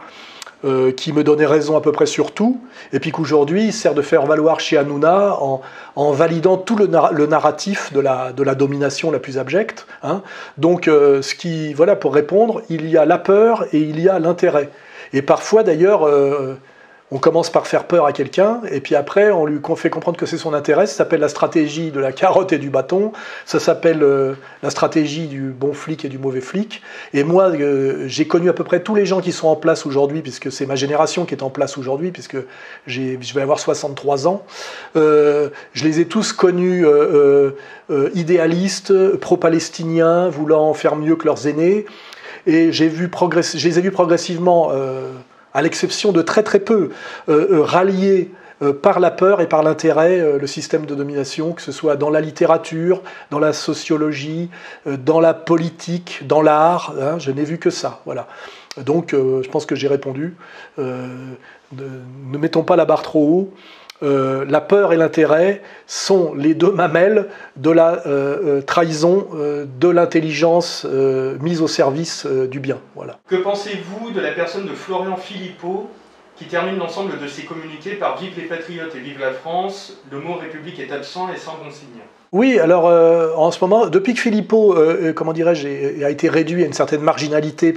Euh, 0.66 0.94
qui 0.94 1.12
me 1.12 1.26
donnait 1.26 1.46
raison 1.46 1.76
à 1.76 1.82
peu 1.82 1.92
près 1.92 2.06
sur 2.06 2.32
tout, 2.32 2.62
et 2.94 3.02
puis 3.02 3.12
qu'aujourd'hui 3.12 3.66
il 3.66 3.74
sert 3.74 3.94
de 3.94 4.02
faire 4.02 4.26
valoir 4.26 4.62
chez 4.62 4.78
Hanouna 4.78 5.38
en, 5.42 6.12
validant 6.14 6.56
tout 6.56 6.78
le, 6.78 6.88
narratif 6.88 7.92
de 7.92 8.00
la, 8.00 8.32
domination 8.32 9.12
la 9.12 9.20
plus 9.20 9.38
abjecte. 9.38 9.86
Hein. 10.04 10.22
Donc, 10.58 10.88
euh, 10.88 11.22
ce 11.22 11.36
qui, 11.36 11.74
voilà, 11.74 11.98
pour 11.98 12.14
répondre, 12.14 12.62
il 12.70 12.88
y 12.88 12.96
a 12.96 13.04
la 13.04 13.18
peur 13.18 13.66
et 13.74 13.80
il 13.80 14.00
y 14.00 14.08
a 14.08 14.20
l'intérêt. 14.20 14.70
Et 15.12 15.22
parfois 15.22 15.64
d'ailleurs, 15.64 16.08
on 17.14 17.20
commence 17.20 17.52
par 17.52 17.68
faire 17.68 17.84
peur 17.84 18.08
à 18.08 18.12
quelqu'un, 18.12 18.62
et 18.72 18.80
puis 18.80 18.96
après, 18.96 19.30
on 19.30 19.46
lui 19.46 19.60
fait 19.76 19.92
comprendre 19.92 20.18
que 20.18 20.26
c'est 20.26 20.40
son 20.40 20.56
intérêt. 20.56 20.88
Ça 20.88 20.96
s'appelle 20.96 21.20
la 21.20 21.30
stratégie 21.30 21.92
de 21.92 22.00
la 22.00 22.12
carotte 22.12 22.54
et 22.54 22.58
du 22.58 22.72
bâton. 22.72 23.12
Ça 23.46 23.60
s'appelle 23.60 24.02
euh, 24.02 24.34
la 24.64 24.72
stratégie 24.72 25.28
du 25.28 25.52
bon 25.52 25.74
flic 25.74 26.06
et 26.06 26.10
du 26.10 26.18
mauvais 26.18 26.42
flic. 26.42 26.82
Et 27.14 27.24
moi, 27.24 27.52
euh, 27.52 28.06
j'ai 28.08 28.26
connu 28.26 28.50
à 28.50 28.54
peu 28.54 28.64
près 28.64 28.82
tous 28.82 28.96
les 28.96 29.06
gens 29.06 29.22
qui 29.22 29.32
sont 29.32 29.48
en 29.48 29.56
place 29.56 29.86
aujourd'hui, 29.86 30.24
puisque 30.24 30.52
c'est 30.52 30.66
ma 30.66 30.74
génération 30.74 31.26
qui 31.26 31.36
est 31.36 31.44
en 31.44 31.52
place 31.52 31.78
aujourd'hui, 31.78 32.10
puisque 32.10 32.38
je 32.88 33.16
vais 33.16 33.42
avoir 33.42 33.60
63 33.60 34.28
ans. 34.28 34.44
Euh, 34.96 35.50
je 35.74 35.84
les 35.84 36.00
ai 36.00 36.06
tous 36.06 36.34
connus 36.34 36.84
idéalistes, 38.16 39.18
pro-palestiniens, 39.18 40.30
voulant 40.30 40.74
faire 40.74 40.96
mieux 40.96 41.16
que 41.16 41.26
leurs 41.26 41.46
aînés. 41.46 41.86
Et 42.48 42.72
j'ai 42.72 42.88
vu 42.88 43.08
je 43.14 43.68
les 43.68 43.78
ai 43.78 43.82
vus 43.84 43.92
progressivement 43.92 44.72
à 45.54 45.62
l'exception 45.62 46.12
de 46.12 46.22
très 46.22 46.44
très 46.44 46.60
peu, 46.60 46.90
euh, 47.30 47.48
euh, 47.52 47.62
rallier 47.62 48.32
euh, 48.62 48.74
par 48.74 49.00
la 49.00 49.12
peur 49.12 49.42
et 49.42 49.48
par 49.48 49.64
l'intérêt 49.64 50.38
le 50.40 50.48
système 50.48 50.86
de 50.86 50.96
domination, 50.96 51.54
que 51.54 51.62
ce 51.62 51.72
soit 51.72 51.96
dans 51.96 52.10
la 52.10 52.22
littérature, 52.22 53.02
dans 53.32 53.40
la 53.40 53.54
sociologie, 53.54 54.50
dans 54.86 55.20
la 55.20 55.34
politique, 55.34 56.22
dans 56.26 56.42
l'art. 56.42 56.94
Hein, 57.00 57.20
je 57.20 57.32
n'ai 57.32 57.44
vu 57.44 57.58
que 57.58 57.70
ça. 57.70 58.02
Voilà. 58.06 58.28
Donc, 58.78 59.12
je 59.12 59.48
pense 59.50 59.66
que 59.66 59.76
j'ai 59.76 59.88
répondu. 59.88 60.36
ne 60.78 62.38
mettons 62.38 62.64
pas 62.64 62.76
la 62.76 62.86
barre 62.86 63.04
trop 63.04 63.28
haut. 63.28 63.54
Euh, 64.04 64.44
la 64.48 64.60
peur 64.60 64.92
et 64.92 64.98
l'intérêt 64.98 65.62
sont 65.88 66.34
les 66.34 66.54
deux 66.54 66.72
mamelles 66.72 67.30
de 67.56 67.72
la 67.72 68.06
euh, 68.06 68.60
euh, 68.60 68.62
trahison 68.62 69.28
de 69.34 69.88
l'intelligence 69.88 70.86
mise 71.42 71.62
au 71.62 71.68
service 71.68 72.26
du 72.26 72.60
bien. 72.60 72.80
Voilà. 72.96 73.20
Que 73.28 73.36
pensez-vous 73.36 74.12
de 74.12 74.20
la 74.20 74.32
personne 74.32 74.66
de 74.66 74.74
Florian 74.74 75.16
Philippot 75.16 75.90
qui 76.36 76.46
termine 76.46 76.78
l'ensemble 76.78 77.20
de 77.20 77.28
ses 77.28 77.44
communiqués 77.44 77.94
par 77.94 78.18
Vive 78.18 78.34
les 78.36 78.48
patriotes 78.48 78.96
et 78.96 79.00
vive 79.00 79.20
la 79.20 79.32
France, 79.32 79.98
le 80.12 80.20
mot 80.20 80.34
République 80.34 80.80
est 80.80 80.92
absent 80.92 81.30
et 81.34 81.38
sans 81.38 81.54
consigne 81.54 82.02
oui, 82.34 82.58
alors 82.58 82.88
euh, 82.88 83.32
en 83.36 83.52
ce 83.52 83.60
moment, 83.64 83.86
depuis 83.86 84.16
que 84.16 84.20
Philippot, 84.20 84.76
euh, 84.76 85.14
comment 85.14 85.34
dirais-je, 85.34 86.04
a 86.04 86.10
été 86.10 86.30
réduit 86.30 86.64
à 86.64 86.66
une 86.66 86.74
certaine 86.74 87.02
marginalité, 87.02 87.74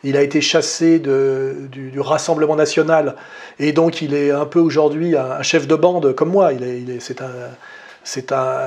puisqu'il 0.00 0.16
a 0.16 0.22
été 0.22 0.40
chassé 0.40 0.98
du, 0.98 2.00
Rassemblement 2.00 2.56
national, 2.56 3.16
et 3.58 3.72
donc 3.72 4.02
il 4.02 4.14
est 4.14 4.30
un 4.30 4.44
peu 4.44 4.60
aujourd'hui 4.60 5.16
un, 5.16 5.42
chef 5.42 5.66
de 5.66 5.74
bande 5.74 6.14
comme 6.14 6.30
moi. 6.30 6.52
Il 6.52 6.62
est, 6.62 6.78
il 6.80 7.00
c'est 7.00 7.22
un, 7.22 7.30
c'est 8.04 8.32
un, 8.32 8.58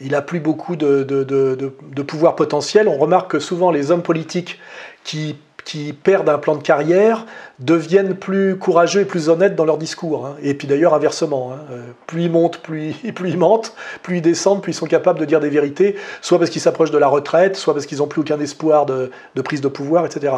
il 0.00 0.14
a 0.14 0.22
plus 0.22 0.40
beaucoup 0.40 0.76
de, 0.76 2.02
pouvoir 2.06 2.36
potentiel. 2.36 2.88
On 2.88 2.96
remarque 2.96 3.32
que 3.32 3.38
souvent 3.40 3.70
les 3.70 3.90
hommes 3.90 4.02
politiques 4.02 4.58
qui 5.04 5.92
perdent 6.02 6.28
un 6.28 6.38
plan 6.38 6.56
de 6.56 6.62
carrière 6.62 7.26
deviennent 7.58 8.14
plus 8.14 8.56
courageux 8.56 9.00
et 9.00 9.04
plus 9.04 9.28
honnêtes 9.28 9.54
dans 9.54 9.64
leur 9.64 9.78
discours. 9.78 10.26
Hein. 10.26 10.36
Et 10.42 10.54
puis 10.54 10.66
d'ailleurs 10.66 10.94
inversement, 10.94 11.52
hein. 11.52 11.58
euh, 11.72 11.80
plus 12.06 12.24
ils 12.24 12.30
montent, 12.30 12.58
plus, 12.62 12.94
ils 13.04 13.38
mentent, 13.38 13.74
plus 14.02 14.18
ils 14.18 14.22
descendent, 14.22 14.62
plus 14.62 14.72
ils 14.72 14.76
sont 14.76 14.86
capables 14.86 15.18
de 15.18 15.24
dire 15.24 15.40
des 15.40 15.50
vérités, 15.50 15.96
soit 16.20 16.38
parce 16.38 16.50
qu'ils 16.50 16.60
s'approchent 16.60 16.90
de 16.90 16.98
la 16.98 17.08
retraite, 17.08 17.56
soit 17.56 17.74
parce 17.74 17.86
qu'ils 17.86 17.98
n'ont 17.98 18.06
plus 18.06 18.20
aucun 18.20 18.40
espoir 18.40 18.86
de, 18.86 19.10
prise 19.42 19.60
de 19.60 19.68
pouvoir, 19.68 20.06
etc. 20.06 20.34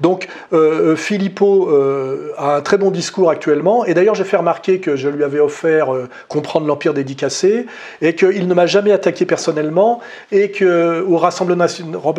Donc 0.00 0.28
euh, 0.52 0.92
euh 0.92 0.96
Philippot 0.96 1.68
euh, 1.70 2.32
a 2.36 2.56
un 2.56 2.60
très 2.60 2.78
bon 2.78 2.90
discours 2.90 3.30
actuellement, 3.30 3.84
et 3.84 3.94
d'ailleurs 3.94 4.14
j'ai 4.14 4.24
fait 4.24 4.36
remarquer 4.36 4.80
que 4.80 4.96
je 4.96 5.08
lui 5.08 5.24
avais 5.24 5.40
offert 5.40 5.88
Comprendre 6.28 6.66
l'Empire 6.66 6.94
dédicacé, 6.94 7.66
et 8.02 8.14
qu'il 8.14 8.46
ne 8.46 8.54
m'a 8.54 8.66
jamais 8.66 8.92
attaqué 8.92 9.24
personnellement, 9.24 10.00
et 10.32 10.50
qu'au 10.50 11.16
Rassemblement, 11.16 11.66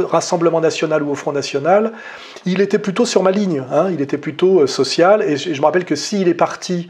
Rassemblement 0.10 0.62
national 0.62 1.04
ou 1.04 1.12
au 1.12 1.16
Front 1.16 1.32
national, 1.32 1.92
il 2.46 2.62
était 2.62 2.80
plutôt 2.80 3.06
sur 3.06 3.24
ma 3.24 3.32
ligne, 3.32 3.64
hein. 3.72 3.90
il 3.92 4.02
était 4.02 4.18
plutôt 4.18 4.31
euh, 4.62 4.68
social, 4.68 5.22
et 5.22 5.38
je, 5.38 5.60
me 5.60 5.66
rappelle 5.66 5.86
que 5.86 5.96
s'il 5.96 6.28
est 6.28 6.34
parti, 6.34 6.90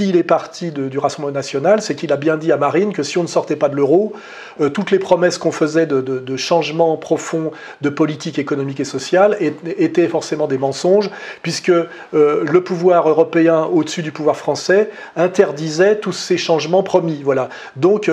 est 0.00 0.22
parti 0.22 0.70
du 0.70 0.98
Rassemblement 0.98 1.34
national, 1.34 1.82
c'est 1.82 1.94
qu'il 1.94 2.12
a 2.12 2.16
bien 2.16 2.36
dit 2.36 2.52
à 2.52 2.56
Marine 2.56 2.92
que 2.92 3.02
si 3.02 3.18
on 3.18 3.22
ne 3.22 3.28
sortait 3.28 3.56
pas 3.56 3.68
de 3.68 3.76
l'euro, 3.76 4.12
euh, 4.60 4.68
toutes 4.68 4.90
les 4.90 4.98
promesses 4.98 5.38
qu'on 5.38 5.52
faisait 5.52 5.86
de, 5.86 6.00
de, 6.00 6.36
changements 6.36 6.96
profonds 6.96 7.50
de 7.80 7.88
politique 7.88 8.38
économique 8.38 8.80
et 8.80 8.84
sociale 8.84 9.36
étaient 9.78 10.08
forcément 10.08 10.46
des 10.46 10.58
mensonges, 10.58 11.10
puisque 11.42 11.70
euh, 11.70 11.88
le 12.12 12.60
pouvoir 12.62 13.08
européen 13.08 13.64
au-dessus 13.64 14.02
du 14.02 14.12
pouvoir 14.12 14.36
français 14.36 14.90
interdisait 15.16 15.96
tous 15.96 16.12
ces 16.12 16.38
changements 16.38 16.82
promis. 16.82 17.22
Voilà. 17.22 17.48
Donc 17.76 18.10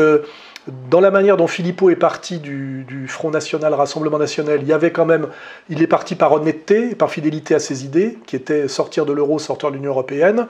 dans 0.89 0.99
la 0.99 1.11
manière 1.11 1.37
dont 1.37 1.47
Philippot 1.47 1.89
est 1.89 1.95
parti 1.95 2.39
du, 2.39 2.85
Front 3.07 3.31
National, 3.31 3.73
Rassemblement 3.73 4.17
National, 4.17 4.59
il 4.61 4.67
y 4.67 4.73
avait 4.73 4.91
quand 4.91 5.05
même, 5.05 5.27
il 5.69 5.81
est 5.81 5.87
parti 5.87 6.15
par 6.15 6.31
honnêteté, 6.33 6.95
par 6.95 7.11
fidélité 7.11 7.55
à 7.55 7.59
ses 7.59 7.83
idées, 7.83 8.17
qui 8.25 8.35
étaient 8.35 8.67
sortir 8.67 9.05
de 9.05 9.13
l'euro, 9.13 9.39
sortir 9.39 9.69
de 9.69 9.75
l'Union 9.75 9.91
européenne, 9.91 10.47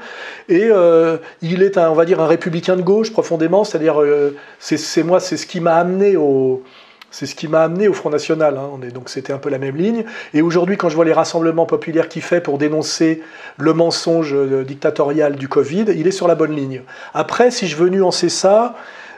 et 0.50 0.66
euh, 0.66 1.18
il 1.42 1.64
est, 1.64 1.78
un, 1.78 1.90
on 1.90 1.96
va 1.96 2.06
dire, 2.06 2.20
un 2.20 2.28
républicain 2.28 2.76
de 2.76 2.82
gauche 2.82 3.12
profondément, 3.12 3.64
c'est-à-dire, 3.64 4.02
euh, 4.02 4.36
c'est 4.60 5.04
moi, 5.04 5.20
c'est 5.20 5.38
ce 5.38 5.46
qui 5.46 5.60
m'a 5.60 5.76
amené 5.76 6.18
au, 6.18 6.64
c'est 7.12 7.26
ce 7.26 7.36
qui 7.36 7.48
m'a 7.48 7.62
amené 7.64 7.88
au 7.88 7.94
Front 7.94 8.10
National. 8.10 8.58
Hein. 8.58 8.80
Donc 8.94 9.10
c'était 9.10 9.34
un 9.34 9.38
peu 9.38 9.50
la 9.50 9.60
même 9.60 9.76
ligne. 9.76 10.06
Et 10.34 10.42
aujourd'hui, 10.42 10.78
quand 10.78 10.90
je 10.90 10.96
vois 10.96 11.06
les 11.06 11.14
rassemblements 11.14 11.66
populaires 11.66 12.08
qu'il 12.10 12.22
fait 12.22 12.42
pour 12.42 12.58
dénoncer 12.58 13.22
le 13.58 13.74
mensonge 13.74 14.34
euh, 14.34 14.64
dictatorial 14.64 15.36
du 15.36 15.48
Covid, 15.48 15.86
il 15.96 16.08
est 16.08 16.12
sur 16.12 16.28
la 16.28 16.36
bonne 16.36 16.56
ligne. 16.56 16.82
Après, 17.14 17.52
si 17.52 17.68
je 17.68 17.76
veux 17.76 17.90
nuancer 17.90 18.30
ça, 18.30 18.76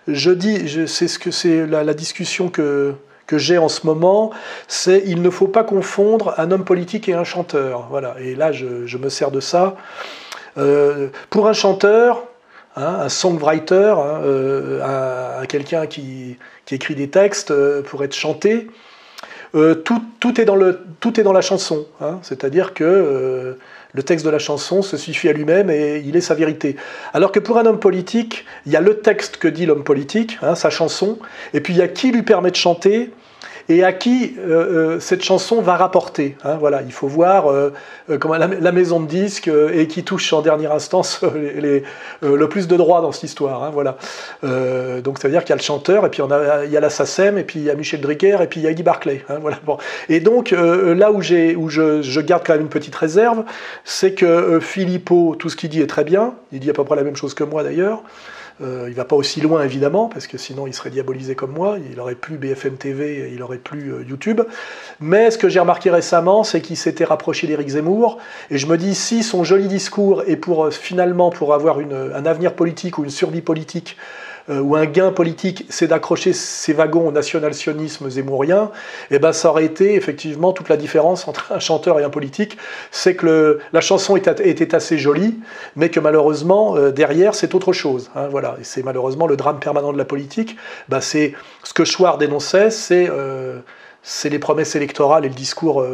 je 0.08 0.32
dis, 0.32 0.88
c'est 0.88 1.08
ce 1.08 1.20
que 1.20 1.32
c'est 1.32 1.66
la, 1.66 1.94
discussion 1.94 2.50
que, 2.50 2.94
que 3.28 3.38
j'ai 3.38 3.58
en 3.58 3.70
ce 3.70 3.86
moment, 3.86 4.32
c'est 4.68 5.04
il 5.06 5.22
ne 5.22 5.30
faut 5.30 5.48
pas 5.48 5.64
confondre 5.64 6.34
un 6.38 6.52
homme 6.52 6.66
politique 6.66 7.08
et 7.10 7.14
un 7.14 7.24
chanteur. 7.24 7.88
Voilà. 7.90 8.16
Et 8.20 8.36
là, 8.36 8.52
je, 8.52 8.86
je 8.86 8.98
me 8.98 9.10
sers 9.10 9.32
de 9.32 9.40
ça. 9.40 9.76
Euh, 10.58 11.08
pour 11.30 11.48
un 11.48 11.54
chanteur, 11.54 12.24
hein, 12.76 13.00
un 13.02 13.10
songwriter, 13.10 13.96
hein, 13.98 14.22
euh, 14.24 15.46
quelqu'un 15.48 15.88
qui, 15.88 16.38
qui, 16.66 16.76
écrit 16.76 16.96
des 16.96 17.10
textes 17.10 17.52
euh, 17.52 17.82
pour 17.82 18.04
être 18.04 18.14
chanté, 18.14 18.70
tout, 19.54 20.42
est 20.42 20.46
dans 20.46 20.56
le, 20.56 20.80
tout 21.00 21.20
est 21.20 21.24
dans 21.24 21.34
la 21.34 21.42
chanson. 21.42 21.86
Hein. 22.02 22.20
C'est-à-dire 22.24 22.74
que 22.74 23.58
le 23.94 24.04
texte 24.04 24.26
de 24.26 24.30
la 24.30 24.40
chanson 24.40 24.82
se 24.82 24.98
suffit 24.98 25.30
à 25.30 25.34
lui-même 25.34 25.70
et 25.70 26.02
il 26.06 26.16
est 26.16 26.22
sa 26.22 26.34
vérité. 26.34 26.76
Alors 27.14 27.32
que 27.32 27.40
pour 27.40 27.58
un 27.58 27.66
homme 27.66 27.80
politique, 27.80 28.46
il 28.66 28.72
y 28.72 28.76
a 28.76 28.82
le 28.82 29.00
texte 29.00 29.38
que 29.38 29.48
dit 29.48 29.66
l'homme 29.66 29.84
politique, 29.84 30.38
hein, 30.42 30.56
sa 30.56 30.70
chanson, 30.70 31.20
et 31.54 31.62
puis 31.62 31.74
il 31.74 31.78
y 31.78 31.82
a 31.82 31.88
qui 31.88 32.12
lui 32.12 32.24
permet 32.24 32.52
de 32.52 32.56
chanter, 32.56 33.12
et 33.70 33.84
à 33.84 33.94
qui 33.94 34.36
euh, 34.40 34.96
euh, 34.96 35.00
cette 35.00 35.24
chanson 35.24 35.62
va 35.62 35.76
rapporter. 35.76 36.36
Hein, 36.44 36.58
voilà, 36.60 36.82
il 36.82 36.92
faut 36.92 37.08
voir 37.08 37.50
euh, 37.50 37.72
comment 38.20 38.36
la, 38.36 38.72
maison 38.72 39.00
de 39.00 39.08
disques 39.08 39.50
et 39.74 39.88
qui 39.88 40.04
touche 40.04 40.34
en 40.34 40.42
dernière 40.42 40.74
instance 40.74 41.24
le 42.22 42.50
plus 42.50 42.68
de 42.68 42.76
droits 42.76 43.02
dans 43.02 43.12
cette 43.12 43.24
histoire. 43.24 43.64
Hein, 43.64 43.72
voilà. 43.72 43.98
donc 45.02 45.20
ça 45.20 45.28
veut 45.28 45.32
dire 45.32 45.42
qu'il 45.42 45.52
y 45.52 45.54
a 45.54 45.58
le 45.58 45.62
chanteur, 45.62 46.06
et 46.06 46.10
puis 46.10 46.22
il 46.66 46.72
y 46.72 46.78
a 46.78 46.80
la 46.80 46.90
SACEM, 46.90 47.38
et 47.38 47.44
puis 47.44 47.60
il 47.60 47.66
y 47.66 47.70
a 47.70 47.76
Michel 47.76 48.02
Drucker, 48.02 48.38
et 48.42 48.48
puis 48.48 48.60
il 48.60 48.64
y 48.64 48.68
a 48.68 48.74
Guy 48.74 48.84
Barclay. 48.84 49.24
Hein, 49.30 49.38
voilà. 49.42 49.58
Et 50.10 50.20
donc 50.20 50.52
là 50.52 51.12
où, 51.12 51.18
où 51.18 51.22
je, 51.22 52.02
je, 52.02 52.22
garde 52.22 52.44
quand 52.46 52.54
même 52.54 52.64
une 52.64 52.70
petite 52.70 52.96
réserve, 52.96 53.44
c'est 53.84 54.14
que 54.14 54.60
Philippot, 54.60 55.36
tout 55.38 55.50
ce 55.50 55.56
qu'il 55.56 55.70
dit 55.70 55.82
est 55.82 55.88
très 55.88 56.04
bien, 56.04 56.34
il 56.52 56.60
dit 56.60 56.70
à 56.70 56.74
peu 56.74 56.84
près 56.84 56.96
la 56.96 57.04
même 57.04 57.16
chose 57.16 57.34
que 57.34 57.44
moi 57.44 57.64
d'ailleurs, 57.64 58.04
euh, 58.62 58.84
il 58.88 58.92
ne 58.92 58.96
va 58.96 59.06
pas 59.06 59.16
aussi 59.16 59.42
loin 59.42 59.64
évidemment, 59.64 60.10
parce 60.10 60.28
que 60.28 60.38
sinon 60.38 60.68
il 60.68 60.74
serait 60.74 60.92
diabolisé 60.92 61.36
comme 61.36 61.52
moi, 61.52 61.78
il 61.92 62.00
aurait 62.00 62.16
plus 62.16 62.38
BFM 62.38 62.76
TV, 62.78 63.32
il 63.34 63.42
aurait 63.42 63.58
plus 63.58 63.92
euh, 63.92 64.04
YouTube. 64.08 64.42
Mais 65.00 65.32
ce 65.32 65.38
que 65.38 65.50
j'ai 65.50 65.60
remarqué 65.60 65.90
récemment, 65.90 66.44
c'est 66.44 66.62
qu'il 66.62 66.78
s'était 66.78 67.06
rapproché 67.06 67.48
d'Éric 67.48 67.70
Zemmour, 67.70 68.20
et 68.52 68.58
je 68.58 68.68
me 68.68 68.78
dis 68.78 68.96
si 68.96 69.24
son 69.24 69.44
joli 69.44 69.68
discours 69.68 70.24
est 70.28 70.36
pour 70.36 70.66
euh, 70.66 70.72
finalement 70.72 71.32
pour 71.32 71.54
avoir 71.54 71.80
un 71.80 72.26
avenir 72.26 72.54
politique 72.54 72.98
ou 72.98 73.04
une 73.04 73.10
survie 73.10 73.42
politique 73.42 73.98
euh, 74.50 74.60
ou 74.60 74.76
un 74.76 74.86
gain 74.86 75.12
politique, 75.12 75.66
c'est 75.70 75.88
d'accrocher 75.88 76.34
ces 76.34 76.74
wagons 76.74 77.08
au 77.08 77.12
national-sionisme 77.12 78.10
zémourien, 78.10 78.72
eh 79.10 79.18
ben 79.18 79.32
ça 79.32 79.50
aurait 79.50 79.64
été 79.64 79.96
effectivement 79.96 80.52
toute 80.52 80.68
la 80.68 80.76
différence 80.76 81.30
entre 81.30 81.54
un 81.54 81.60
chanteur 81.60 81.98
et 82.02 82.04
un 82.04 82.10
politique. 82.10 82.58
C'est 82.92 83.16
que 83.16 83.60
la 83.72 83.80
chanson 83.80 84.18
était, 84.18 84.76
assez 84.76 84.98
jolie, 84.98 85.40
mais 85.78 85.90
que 85.90 86.02
malheureusement, 86.02 86.76
euh, 86.76 86.92
derrière, 86.92 87.36
c'est 87.36 87.56
autre 87.56 87.72
chose. 87.72 88.12
Hein, 88.16 88.28
voilà. 88.30 88.58
C'est 88.64 88.84
malheureusement 88.84 89.28
le 89.28 89.38
drame 89.38 89.60
permanent 89.60 89.94
de 89.94 89.98
la 89.98 90.06
politique. 90.06 90.58
Ben, 90.90 91.00
c'est 91.00 91.34
ce 91.64 91.74
que 91.74 91.86
Chouard 91.86 92.18
dénonçait, 92.18 92.70
c'est 92.70 93.10
euh, 93.10 93.60
c'est 94.02 94.28
les 94.28 94.40
promesses 94.40 94.76
électorales 94.76 95.24
et 95.24 95.30
le 95.30 95.36
discours 95.36 95.86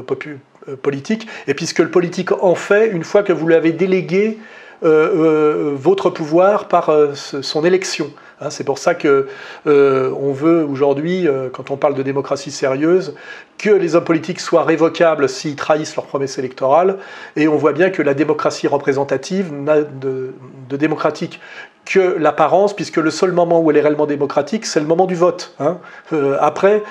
politique. 0.82 1.28
Et 1.47 1.54
puisque 1.54 1.78
le 1.78 1.91
politique 1.91 2.32
en 2.32 2.56
fait, 2.56 2.88
une 2.88 3.04
fois 3.04 3.22
que 3.22 3.32
vous 3.32 3.47
l'avez 3.47 3.72
délégué 3.72 4.39
votre 4.82 6.10
pouvoir 6.10 6.68
par 6.68 6.89
son 7.14 7.66
élection. 7.66 8.12
Hein, 8.42 8.50
c'est 8.50 8.64
pour 8.64 8.78
ça 8.78 8.96
que 8.96 9.28
euh, 9.68 10.12
on 10.20 10.32
veut 10.32 10.64
aujourd'hui, 10.64 11.28
euh, 11.28 11.50
quand 11.52 11.72
on 11.72 11.78
parle 11.78 11.94
de 11.94 12.04
démocratie 12.04 12.52
sérieuse, 12.52 13.16
que 13.58 13.70
les 13.70 13.96
hommes 13.96 14.06
politiques 14.06 14.40
soient 14.40 14.64
révocables 14.64 15.28
s'ils 15.28 15.58
trahissent 15.58 15.96
leurs 15.98 16.06
promesses 16.06 16.38
électorales. 16.38 16.98
Et 17.36 17.50
on 17.50 17.58
voit 17.58 17.74
bien 17.74 17.90
que 17.90 18.02
la 18.02 18.14
démocratie 18.14 18.68
représentative 18.68 19.52
n'a 19.52 19.82
de, 19.82 20.34
démocratique 20.70 21.42
que 21.84 22.16
l'apparence, 22.18 22.76
puisque 22.76 22.98
le 22.98 23.10
seul 23.10 23.32
moment 23.32 23.60
où 23.62 23.72
elle 23.72 23.78
est 23.78 23.82
réellement 23.82 24.06
démocratique, 24.06 24.66
c'est 24.66 24.80
le 24.80 24.86
moment 24.86 25.08
du 25.08 25.16
vote. 25.16 25.56
Hein. 25.60 25.80
Euh, 26.14 26.38
après, 26.40 26.84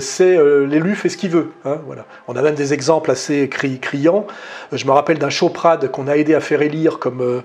c'est 0.00 0.38
l'élu 0.66 0.94
fait 0.94 1.10
ce 1.10 1.18
qu'il 1.18 1.30
veut. 1.30 1.52
Hein. 1.64 1.78
On 2.26 2.36
a 2.36 2.42
même 2.42 2.54
des 2.54 2.72
exemples 2.72 3.10
assez 3.10 3.48
criants. 3.50 4.26
Je 4.72 4.84
me 4.86 4.92
rappelle 4.92 5.18
d'un 5.18 5.30
Choprade 5.30 5.90
qu'on 5.90 6.08
a 6.08 6.16
aidé 6.16 6.34
à 6.34 6.40
faire 6.40 6.62
élire 6.62 6.98
comme 6.98 7.42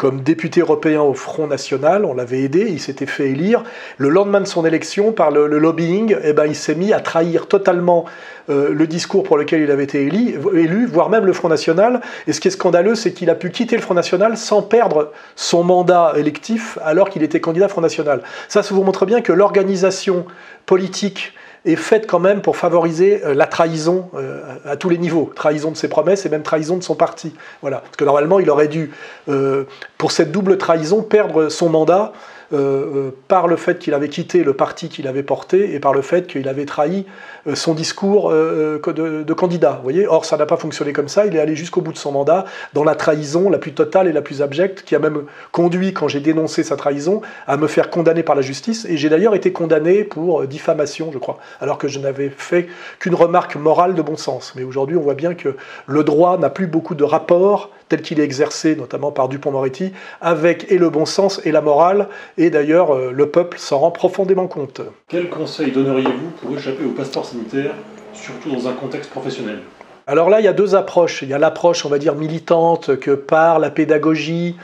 comme 0.00 0.22
député 0.22 0.62
européen 0.62 1.02
au 1.02 1.12
Front 1.12 1.46
National, 1.46 2.06
on 2.06 2.14
l'avait 2.14 2.40
aidé, 2.40 2.68
il 2.70 2.80
s'était 2.80 3.04
fait 3.04 3.28
élire. 3.28 3.64
Le 3.98 4.08
lendemain 4.08 4.40
de 4.40 4.46
son 4.46 4.64
élection, 4.64 5.12
par 5.12 5.30
le, 5.30 5.46
lobbying, 5.46 6.16
eh 6.24 6.32
ben, 6.32 6.46
il 6.46 6.54
s'est 6.54 6.74
mis 6.74 6.94
à 6.94 7.00
trahir 7.00 7.48
totalement 7.48 8.06
euh, 8.48 8.72
le 8.72 8.86
discours 8.86 9.24
pour 9.24 9.36
lequel 9.36 9.60
il 9.60 9.70
avait 9.70 9.84
été 9.84 10.00
élu, 10.00 10.86
voire 10.86 11.10
même 11.10 11.26
le 11.26 11.34
Front 11.34 11.50
National. 11.50 12.00
Et 12.26 12.32
ce 12.32 12.40
qui 12.40 12.48
est 12.48 12.52
scandaleux, 12.52 12.94
c'est 12.94 13.12
qu'il 13.12 13.28
a 13.28 13.34
pu 13.34 13.50
quitter 13.50 13.76
le 13.76 13.82
Front 13.82 13.92
National 13.92 14.38
sans 14.38 14.62
perdre 14.62 15.12
son 15.36 15.64
mandat 15.64 16.14
électif 16.16 16.78
alors 16.82 17.10
qu'il 17.10 17.22
était 17.22 17.40
candidat 17.42 17.68
Front 17.68 17.82
National. 17.82 18.22
Ça, 18.48 18.62
ça 18.62 18.74
vous 18.74 18.82
montre 18.82 19.04
bien 19.04 19.20
que 19.20 19.34
l'organisation 19.34 20.24
politique 20.64 21.34
est 21.64 21.76
faite 21.76 22.06
quand 22.06 22.18
même 22.18 22.40
pour 22.40 22.56
favoriser 22.56 23.24
euh, 23.24 23.34
la 23.34 23.46
trahison 23.46 24.08
euh, 24.14 24.56
à 24.64 24.76
tous 24.76 24.88
les 24.88 24.98
niveaux, 24.98 25.30
trahison 25.34 25.70
de 25.70 25.76
ses 25.76 25.88
promesses 25.88 26.24
et 26.24 26.28
même 26.28 26.42
trahison 26.42 26.76
de 26.76 26.82
son 26.82 26.94
parti. 26.94 27.34
Voilà. 27.60 27.78
Parce 27.78 27.96
que 27.96 28.04
normalement, 28.04 28.40
il 28.40 28.50
aurait 28.50 28.68
dû, 28.68 28.92
euh, 29.28 29.64
pour 29.98 30.12
cette 30.12 30.32
double 30.32 30.58
trahison, 30.58 31.02
perdre 31.02 31.48
son 31.48 31.68
mandat 31.68 32.12
euh, 32.52 32.56
euh, 32.56 33.10
par 33.28 33.46
le 33.46 33.54
fait 33.54 33.78
qu'il 33.78 33.94
avait 33.94 34.08
quitté 34.08 34.42
le 34.42 34.54
parti 34.54 34.88
qu'il 34.88 35.06
avait 35.06 35.22
porté 35.22 35.72
et 35.74 35.78
par 35.78 35.92
le 35.92 36.02
fait 36.02 36.26
qu'il 36.26 36.48
avait 36.48 36.64
trahi 36.64 37.06
euh, 37.46 37.54
son 37.54 37.74
discours 37.74 38.30
de, 38.30 39.32
candidat. 39.34 39.80
Voyez 39.84 40.08
Or, 40.08 40.24
ça 40.24 40.36
n'a 40.36 40.46
pas 40.46 40.56
fonctionné 40.56 40.92
comme 40.92 41.06
ça. 41.06 41.26
Il 41.26 41.36
est 41.36 41.40
allé 41.40 41.54
jusqu'au 41.54 41.80
bout 41.80 41.92
de 41.92 41.98
son 41.98 42.10
mandat 42.10 42.44
dans 42.74 42.82
la 42.82 42.96
trahison 42.96 43.50
la 43.50 43.58
plus 43.58 43.72
totale 43.72 44.08
et 44.08 44.12
la 44.12 44.20
plus 44.20 44.42
abjecte, 44.42 44.82
qui 44.82 44.96
a 44.96 44.98
même 44.98 45.22
conduit, 45.52 45.92
quand 45.92 46.08
j'ai 46.08 46.18
dénoncé 46.18 46.64
sa 46.64 46.76
trahison, 46.76 47.22
à 47.46 47.56
me 47.56 47.68
faire 47.68 47.88
condamner 47.88 48.24
par 48.24 48.34
la 48.34 48.42
justice. 48.42 48.84
Et 48.86 48.96
j'ai 48.96 49.08
d'ailleurs 49.08 49.36
été 49.36 49.52
condamné 49.52 50.02
pour 50.02 50.44
diffamation, 50.46 51.10
je 51.12 51.18
crois, 51.18 51.38
alors 51.60 51.78
que 51.78 51.86
je 51.86 52.00
n'avais 52.00 52.32
fait 52.36 52.66
qu'une 52.98 53.14
remarque 53.14 53.54
morale 53.54 53.94
de 53.94 54.02
bon 54.02 54.16
sens. 54.16 54.54
Mais 54.56 54.64
aujourd'hui, 54.64 54.96
on 54.96 55.02
voit 55.02 55.14
bien 55.14 55.34
que 55.34 55.54
le 55.86 56.04
droit 56.04 56.36
n'a 56.36 56.50
plus 56.50 56.66
beaucoup 56.66 56.96
de 56.96 57.04
rapport 57.04 57.70
tel 57.90 58.00
qu'il 58.00 58.20
est 58.20 58.24
exercé, 58.24 58.74
notamment 58.76 59.12
par 59.12 59.28
Dupont-Moretti, 59.28 59.92
avec 60.22 60.70
et 60.72 60.78
le 60.78 60.88
bon 60.88 61.04
sens 61.04 61.42
et 61.44 61.52
la 61.52 61.60
morale, 61.60 62.08
et 62.38 62.48
d'ailleurs 62.48 62.94
euh, 62.94 63.10
le 63.12 63.28
peuple 63.28 63.58
s'en 63.58 63.80
rend 63.80 63.90
profondément 63.90 64.46
compte. 64.46 64.80
Quel 65.08 65.28
conseil 65.28 65.72
donneriez-vous 65.72 66.30
pour 66.40 66.56
échapper 66.56 66.84
au 66.84 66.90
passeport 66.90 67.26
sanitaire, 67.26 67.72
surtout 68.14 68.50
dans 68.50 68.68
un 68.68 68.72
contexte 68.72 69.10
professionnel? 69.10 69.58
Alors 70.06 70.30
là, 70.30 70.40
il 70.40 70.44
y 70.44 70.48
a 70.48 70.52
deux 70.52 70.74
approches. 70.74 71.22
Il 71.22 71.28
y 71.28 71.34
a 71.34 71.38
l'approche, 71.38 71.84
on 71.84 71.88
va 71.88 71.98
dire, 71.98 72.14
militante 72.14 72.98
que 72.98 73.12
par 73.12 73.58
la 73.58 73.70
pédagogie, 73.70 74.56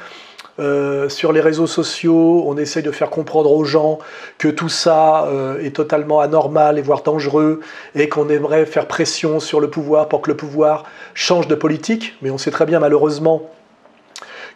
euh, 0.58 1.08
sur 1.08 1.32
les 1.32 1.40
réseaux 1.40 1.66
sociaux, 1.66 2.44
on 2.46 2.56
essaye 2.56 2.82
de 2.82 2.90
faire 2.90 3.10
comprendre 3.10 3.52
aux 3.52 3.64
gens 3.64 3.98
que 4.38 4.48
tout 4.48 4.68
ça 4.68 5.26
euh, 5.26 5.62
est 5.62 5.74
totalement 5.74 6.20
anormal 6.20 6.78
et 6.78 6.82
voire 6.82 7.02
dangereux, 7.02 7.60
et 7.94 8.08
qu'on 8.08 8.28
aimerait 8.28 8.66
faire 8.66 8.86
pression 8.86 9.40
sur 9.40 9.60
le 9.60 9.68
pouvoir 9.68 10.08
pour 10.08 10.22
que 10.22 10.30
le 10.30 10.36
pouvoir 10.36 10.84
change 11.14 11.48
de 11.48 11.54
politique. 11.54 12.14
Mais 12.22 12.30
on 12.30 12.38
sait 12.38 12.50
très 12.50 12.66
bien 12.66 12.80
malheureusement 12.80 13.42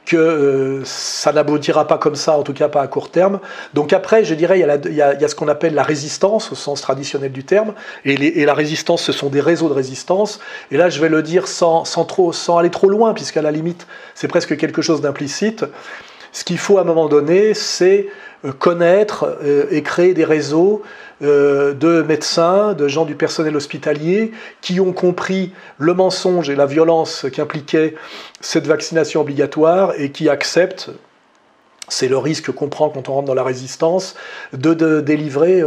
que 0.07 0.17
euh, 0.17 0.85
ça 0.85 1.33
n'aboutira 1.33 1.87
pas 1.87 1.99
comme 1.99 2.17
ça, 2.17 2.37
en 2.37 2.43
tout 2.43 2.53
cas 2.53 2.69
pas 2.69 2.83
à 2.83 2.89
court 2.89 3.11
terme. 3.11 3.41
Donc 3.75 3.93
après, 3.93 4.25
je 4.25 4.35
dirais, 4.35 4.61
il 4.61 4.95
y 4.95 5.03
a, 5.03 5.29
ce 5.29 5.35
qu'on 5.35 5.49
appelle 5.49 5.75
la 5.75 5.83
résistance, 5.83 6.53
au 6.53 6.55
sens 6.55 6.81
traditionnel 6.81 7.33
du 7.33 7.45
terme, 7.45 7.75
et, 8.05 8.45
la 8.45 8.55
résistance, 8.55 9.03
ce 9.03 9.13
sont 9.13 9.29
des 9.29 9.41
réseaux 9.41 9.69
de 9.69 9.75
résistance. 9.75 10.41
Et 10.71 10.77
là, 10.77 10.89
je 10.89 11.01
vais 11.01 11.09
le 11.09 11.23
dire 11.23 11.47
sans, 11.47 11.85
trop, 12.07 12.33
sans 12.33 12.59
aller 12.59 12.71
trop 12.71 12.89
loin, 12.89 13.15
puisqu'à 13.15 13.43
la 13.43 13.51
limite, 13.51 13.87
c'est 14.15 14.29
presque 14.29 14.57
quelque 14.57 14.83
chose 14.83 15.01
d'implicite. 15.01 15.65
Ce 16.33 16.45
qu'il 16.45 16.59
faut 16.59 16.79
à 16.79 16.83
un 16.83 16.85
moment 16.85 17.09
donné, 17.09 17.55
c'est 17.55 18.09
euh, 18.45 18.53
connaître 18.53 19.39
euh, 19.43 19.67
et 19.71 19.83
créer 19.83 20.15
des 20.15 20.25
réseaux 20.25 20.83
euh, 21.23 21.75
de 21.75 22.01
médecins, 22.03 22.73
de 22.73 22.89
gens 22.89 23.05
du 23.05 23.15
personnel 23.15 23.55
hospitalier 23.55 24.33
qui 24.63 24.81
ont 24.81 24.93
compris 24.93 25.53
le 25.79 25.93
mensonge 25.93 26.49
et 26.49 26.57
la 26.57 26.65
violence 26.65 27.27
qu'impliquait 27.33 27.97
cette 28.41 28.67
vaccination 28.67 29.21
obligatoire 29.21 29.93
et 29.99 30.11
qui 30.11 30.31
acceptent, 30.31 30.91
c'est 31.89 32.09
le 32.09 32.17
risque 32.17 32.51
qu'on 32.53 32.69
prend 32.69 32.89
quand 32.89 33.09
on 33.11 33.15
rentre 33.15 33.27
dans 33.27 33.35
la 33.35 33.43
résistance, 33.43 34.15
de, 34.53 35.01
délivrer 35.01 35.63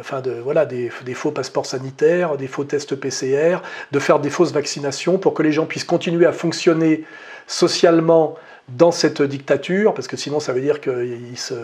enfin 0.00 0.22
des, 0.22 1.14
faux 1.14 1.30
passeports 1.30 1.66
sanitaires, 1.66 2.38
des 2.38 2.46
faux 2.46 2.64
tests 2.64 2.96
PCR, 2.96 3.58
de 3.92 3.98
faire 3.98 4.18
des 4.18 4.30
fausses 4.30 4.52
vaccinations 4.52 5.18
pour 5.18 5.34
que 5.34 5.42
les 5.42 5.52
gens 5.52 5.66
puissent 5.66 5.84
continuer 5.84 6.24
à 6.24 6.32
fonctionner 6.32 7.04
socialement 7.46 8.36
dans 8.68 8.92
cette 8.92 9.22
dictature, 9.22 9.94
parce 9.94 10.08
que 10.08 10.16
sinon 10.16 10.40
ça 10.40 10.52
veut 10.52 10.60
dire 10.60 10.80
qu'ils 10.80 11.36
se, 11.36 11.54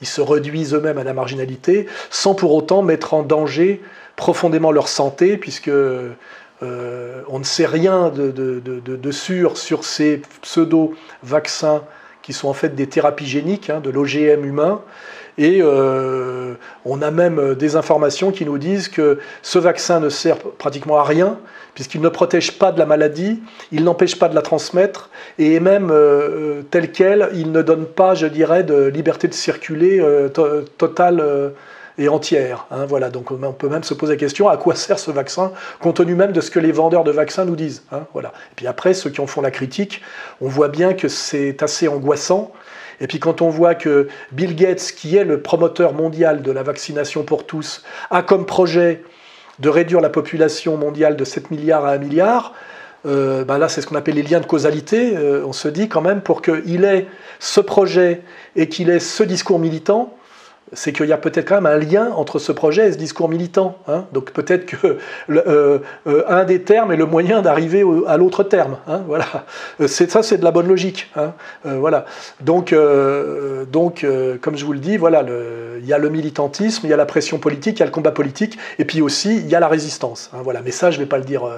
ils 0.00 0.06
se 0.06 0.20
réduisent 0.20 0.74
eux-mêmes 0.74 0.98
à 0.98 1.04
la 1.04 1.14
marginalité, 1.14 1.86
sans 2.10 2.34
pour 2.34 2.54
autant 2.54 2.82
mettre 2.82 3.14
en 3.14 3.22
danger 3.22 3.80
profondément 4.16 4.72
leur 4.72 4.88
santé, 4.88 5.36
puisque 5.36 5.70
euh, 6.62 7.22
on 7.28 7.38
ne 7.38 7.44
sait 7.44 7.66
rien 7.66 8.10
de, 8.10 9.10
sûr 9.10 9.56
sur 9.56 9.84
ces 9.84 10.20
pseudo-vaccins 10.42 11.82
qui 12.22 12.32
sont 12.32 12.48
en 12.48 12.52
fait 12.52 12.74
des 12.74 12.86
thérapies 12.86 13.26
géniques, 13.26 13.70
hein, 13.70 13.80
de 13.80 13.90
l'OGM 13.90 14.44
humain. 14.44 14.82
Et 15.40 15.60
euh, 15.62 16.52
on 16.84 17.00
a 17.00 17.10
même 17.10 17.54
des 17.54 17.74
informations 17.74 18.30
qui 18.30 18.44
nous 18.44 18.58
disent 18.58 18.88
que 18.88 19.18
ce 19.40 19.58
vaccin 19.58 19.98
ne 19.98 20.10
sert 20.10 20.36
pratiquement 20.36 20.98
à 20.98 21.02
rien, 21.02 21.38
puisqu'il 21.74 22.02
ne 22.02 22.10
protège 22.10 22.58
pas 22.58 22.72
de 22.72 22.78
la 22.78 22.84
maladie, 22.84 23.40
il 23.72 23.84
n'empêche 23.84 24.18
pas 24.18 24.28
de 24.28 24.34
la 24.34 24.42
transmettre, 24.42 25.08
et 25.38 25.58
même 25.58 25.88
euh, 25.90 26.60
tel 26.70 26.92
quel, 26.92 27.30
il 27.32 27.52
ne 27.52 27.62
donne 27.62 27.86
pas, 27.86 28.14
je 28.14 28.26
dirais, 28.26 28.64
de 28.64 28.84
liberté 28.88 29.28
de 29.28 29.32
circuler 29.32 29.98
euh, 29.98 30.28
totale 30.76 31.20
euh, 31.20 31.48
et 31.96 32.10
entière. 32.10 32.66
Hein, 32.70 32.84
voilà, 32.86 33.08
donc 33.08 33.30
on 33.30 33.52
peut 33.52 33.68
même 33.70 33.82
se 33.82 33.94
poser 33.94 34.12
la 34.12 34.18
question 34.18 34.46
à 34.50 34.58
quoi 34.58 34.74
sert 34.74 34.98
ce 34.98 35.10
vaccin, 35.10 35.52
compte 35.80 35.96
tenu 35.96 36.14
même 36.14 36.32
de 36.32 36.42
ce 36.42 36.50
que 36.50 36.58
les 36.58 36.72
vendeurs 36.72 37.02
de 37.02 37.12
vaccins 37.12 37.46
nous 37.46 37.56
disent. 37.56 37.82
Hein, 37.92 38.02
voilà. 38.12 38.28
Et 38.52 38.54
puis 38.56 38.66
après, 38.66 38.92
ceux 38.92 39.08
qui 39.08 39.22
en 39.22 39.26
font 39.26 39.40
la 39.40 39.50
critique, 39.50 40.02
on 40.42 40.48
voit 40.48 40.68
bien 40.68 40.92
que 40.92 41.08
c'est 41.08 41.62
assez 41.62 41.88
angoissant. 41.88 42.52
Et 43.00 43.06
puis 43.06 43.18
quand 43.18 43.42
on 43.42 43.48
voit 43.48 43.74
que 43.74 44.08
Bill 44.32 44.54
Gates, 44.54 44.92
qui 44.96 45.16
est 45.16 45.24
le 45.24 45.40
promoteur 45.40 45.94
mondial 45.94 46.42
de 46.42 46.52
la 46.52 46.62
vaccination 46.62 47.22
pour 47.22 47.46
tous, 47.46 47.82
a 48.10 48.22
comme 48.22 48.46
projet 48.46 49.02
de 49.58 49.68
réduire 49.68 50.00
la 50.00 50.10
population 50.10 50.76
mondiale 50.76 51.16
de 51.16 51.24
7 51.24 51.50
milliards 51.50 51.84
à 51.84 51.92
1 51.92 51.98
milliard, 51.98 52.54
euh, 53.06 53.44
ben 53.44 53.58
là, 53.58 53.68
c'est 53.68 53.80
ce 53.80 53.86
qu'on 53.86 53.96
appelle 53.96 54.16
les 54.16 54.22
liens 54.22 54.40
de 54.40 54.46
causalité. 54.46 55.16
Euh, 55.16 55.44
on 55.46 55.52
se 55.52 55.68
dit 55.68 55.88
quand 55.88 56.02
même, 56.02 56.20
pour 56.20 56.42
qu'il 56.42 56.84
ait 56.84 57.06
ce 57.38 57.60
projet 57.60 58.22
et 58.56 58.68
qu'il 58.68 58.90
ait 58.90 59.00
ce 59.00 59.22
discours 59.22 59.58
militant, 59.58 60.14
c'est 60.72 60.92
qu'il 60.92 61.06
y 61.06 61.12
a 61.12 61.16
peut-être 61.16 61.48
quand 61.48 61.60
même 61.60 61.66
un 61.66 61.78
lien 61.78 62.10
entre 62.12 62.38
ce 62.38 62.52
projet 62.52 62.88
et 62.88 62.92
ce 62.92 62.98
discours 62.98 63.28
militant. 63.28 63.78
Hein. 63.88 64.04
Donc 64.12 64.30
peut-être 64.30 64.66
que 64.66 64.98
euh, 65.30 65.78
un 66.28 66.44
des 66.44 66.62
termes 66.62 66.92
est 66.92 66.96
le 66.96 67.06
moyen 67.06 67.42
d'arriver 67.42 67.84
à 68.06 68.16
l'autre 68.16 68.42
terme. 68.44 68.76
Hein. 68.86 69.02
Voilà. 69.06 69.26
C'est 69.86 70.10
ça, 70.10 70.22
c'est 70.22 70.38
de 70.38 70.44
la 70.44 70.50
bonne 70.50 70.68
logique. 70.68 71.10
Hein. 71.16 71.32
voilà. 71.64 72.04
Donc, 72.40 72.74
donc 73.72 74.06
comme 74.40 74.56
je 74.56 74.64
vous 74.64 74.72
le 74.72 74.78
dis, 74.78 74.96
voilà, 74.96 75.24
il 75.78 75.86
y 75.86 75.92
a 75.92 75.98
le 75.98 76.08
militantisme, 76.08 76.86
il 76.86 76.90
y 76.90 76.92
a 76.94 76.96
la 76.96 77.06
pression 77.06 77.38
politique, 77.38 77.78
il 77.78 77.80
y 77.80 77.82
a 77.82 77.86
le 77.86 77.92
combat 77.92 78.12
politique, 78.12 78.58
et 78.78 78.84
puis 78.84 79.02
aussi 79.02 79.36
il 79.36 79.48
y 79.48 79.54
a 79.54 79.60
la 79.60 79.68
résistance. 79.68 80.30
voilà. 80.44 80.60
Mais 80.64 80.70
ça, 80.70 80.90
je 80.90 80.98
ne 80.98 81.04
vais 81.04 81.08
pas 81.08 81.18
le 81.18 81.24
dire 81.24 81.48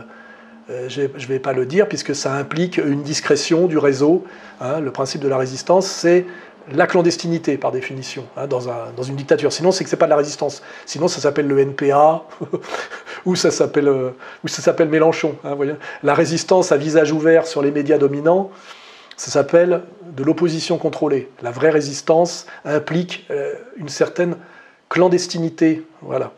euh, 0.71 0.89
je 0.89 1.03
ne 1.03 1.27
vais 1.27 1.39
pas 1.39 1.53
le 1.53 1.67
dire 1.67 1.89
puisque 1.89 2.15
ça 2.15 2.35
implique 2.35 2.79
une 2.79 3.03
discrétion 3.03 3.67
du 3.67 3.79
réseau. 3.79 4.25
Le 4.61 4.91
principe 4.91 5.21
de 5.21 5.29
la 5.29 5.37
résistance, 5.37 5.89
c'est 5.89 6.25
la 6.71 6.87
clandestinité 6.87 7.57
par 7.57 7.73
définition 7.73 8.27
hein, 8.37 8.47
dans, 8.47 9.03
une 9.03 9.17
dictature. 9.17 9.53
Sinon, 9.53 9.73
c'est 9.73 9.85
que 9.85 9.91
c'est 9.91 9.97
pas 9.97 10.07
de 10.07 10.11
la 10.11 10.17
résistance. 10.17 10.63
Sinon, 10.87 11.09
ça 11.09 11.21
s'appelle 11.21 11.47
le 11.47 11.59
NPA 11.59 12.25
ou 13.25 13.37
ça 13.37 13.51
s'appelle 13.51 13.89
euh, 13.89 14.11
ou 14.45 14.49
ça 14.49 14.63
s'appelle 14.63 14.89
Mélenchon. 14.89 15.37
Hein, 15.45 15.57
la 16.03 16.15
résistance 16.15 16.73
à 16.73 16.77
visage 16.77 17.13
ouvert 17.13 17.47
sur 17.47 17.63
les 17.63 17.71
médias 17.71 17.99
dominants, 17.99 18.51
ça 19.17 19.31
s'appelle 19.31 19.83
de 20.05 20.25
l'opposition 20.25 20.79
contrôlée. 20.79 21.29
La 21.43 21.51
vraie 21.51 21.71
résistance 21.71 22.47
implique 22.65 23.27
euh, 23.31 23.55
une 23.77 23.89
certaine 23.89 24.37
clandestinité. 24.89 25.85
Voilà. 26.01 26.33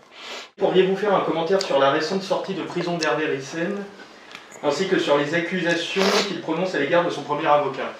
Pourriez-vous 0.57 0.97
faire 0.97 1.15
un 1.15 1.21
commentaire 1.21 1.61
sur 1.61 1.79
la 1.79 1.91
récente 1.91 2.23
sortie 2.23 2.55
de 2.55 2.63
prison 2.63 2.97
d'Hervé 2.97 3.27
Rissen 3.27 3.75
ainsi 4.63 4.89
que 4.89 4.99
sur 4.99 5.19
les 5.19 5.35
accusations 5.35 6.03
qu'il 6.29 6.41
prononce 6.41 6.75
à 6.75 6.79
l'égard 6.79 7.05
de 7.05 7.11
son 7.11 7.23
premier 7.23 7.47
avocat? 7.47 7.93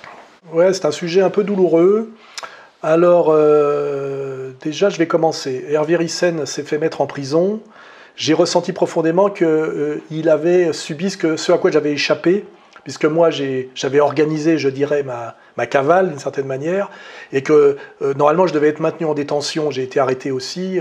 Ouais, 0.53 0.75
c'est 0.75 0.85
un 0.85 0.91
sujet 0.91 1.23
un 1.23 1.31
peu 1.31 1.43
douloureux. 1.43 2.11
Alors, 2.83 3.29
euh, 3.31 4.51
déjà, 4.61 4.91
je 4.91 4.99
vais 4.99 5.07
commencer. 5.07 5.65
Hervé 5.71 5.97
Rissen 5.97 6.45
s'est 6.45 6.65
fait 6.65 6.77
mettre 6.77 7.01
en 7.01 7.07
prison. 7.07 7.61
J'ai 8.15 8.35
ressenti 8.35 8.73
profondément 8.73 9.31
qu'il 9.31 9.47
euh, 9.47 10.29
avait 10.29 10.73
subi 10.75 11.11
ce, 11.11 11.51
à 11.51 11.57
quoi 11.57 11.71
j'avais 11.71 11.93
échappé, 11.93 12.45
puisque 12.83 13.07
moi, 13.07 13.31
j'avais 13.31 14.01
organisé, 14.01 14.59
je 14.59 14.69
dirais, 14.69 15.03
ma, 15.03 15.67
cavale 15.67 16.11
d'une 16.11 16.19
certaine 16.19 16.47
manière, 16.47 16.91
et 17.33 17.43
que 17.43 17.79
euh, 18.03 18.13
normalement, 18.13 18.47
je 18.47 18.53
devais 18.53 18.69
être 18.69 18.81
maintenu 18.81 19.07
en 19.07 19.15
détention. 19.15 19.71
J'ai 19.71 19.83
été 19.83 19.99
arrêté 19.99 20.31
aussi 20.31 20.79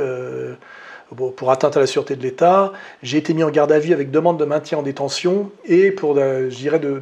pour 1.38 1.52
atteinte 1.52 1.78
à 1.78 1.80
la 1.80 1.88
sûreté 1.88 2.18
de 2.18 2.22
l'État. 2.22 2.74
J'ai 3.02 3.18
été 3.18 3.34
mis 3.34 3.46
en 3.46 3.50
garde 3.50 3.72
à 3.72 3.80
vue 3.80 3.94
avec 3.94 4.12
demande 4.12 4.38
de 4.38 4.46
maintien 4.46 4.80
en 4.80 4.82
détention 4.82 5.52
et 5.66 5.92
pour, 5.92 6.18
je 6.18 6.54
dirais, 6.54 6.80
de, 6.80 7.02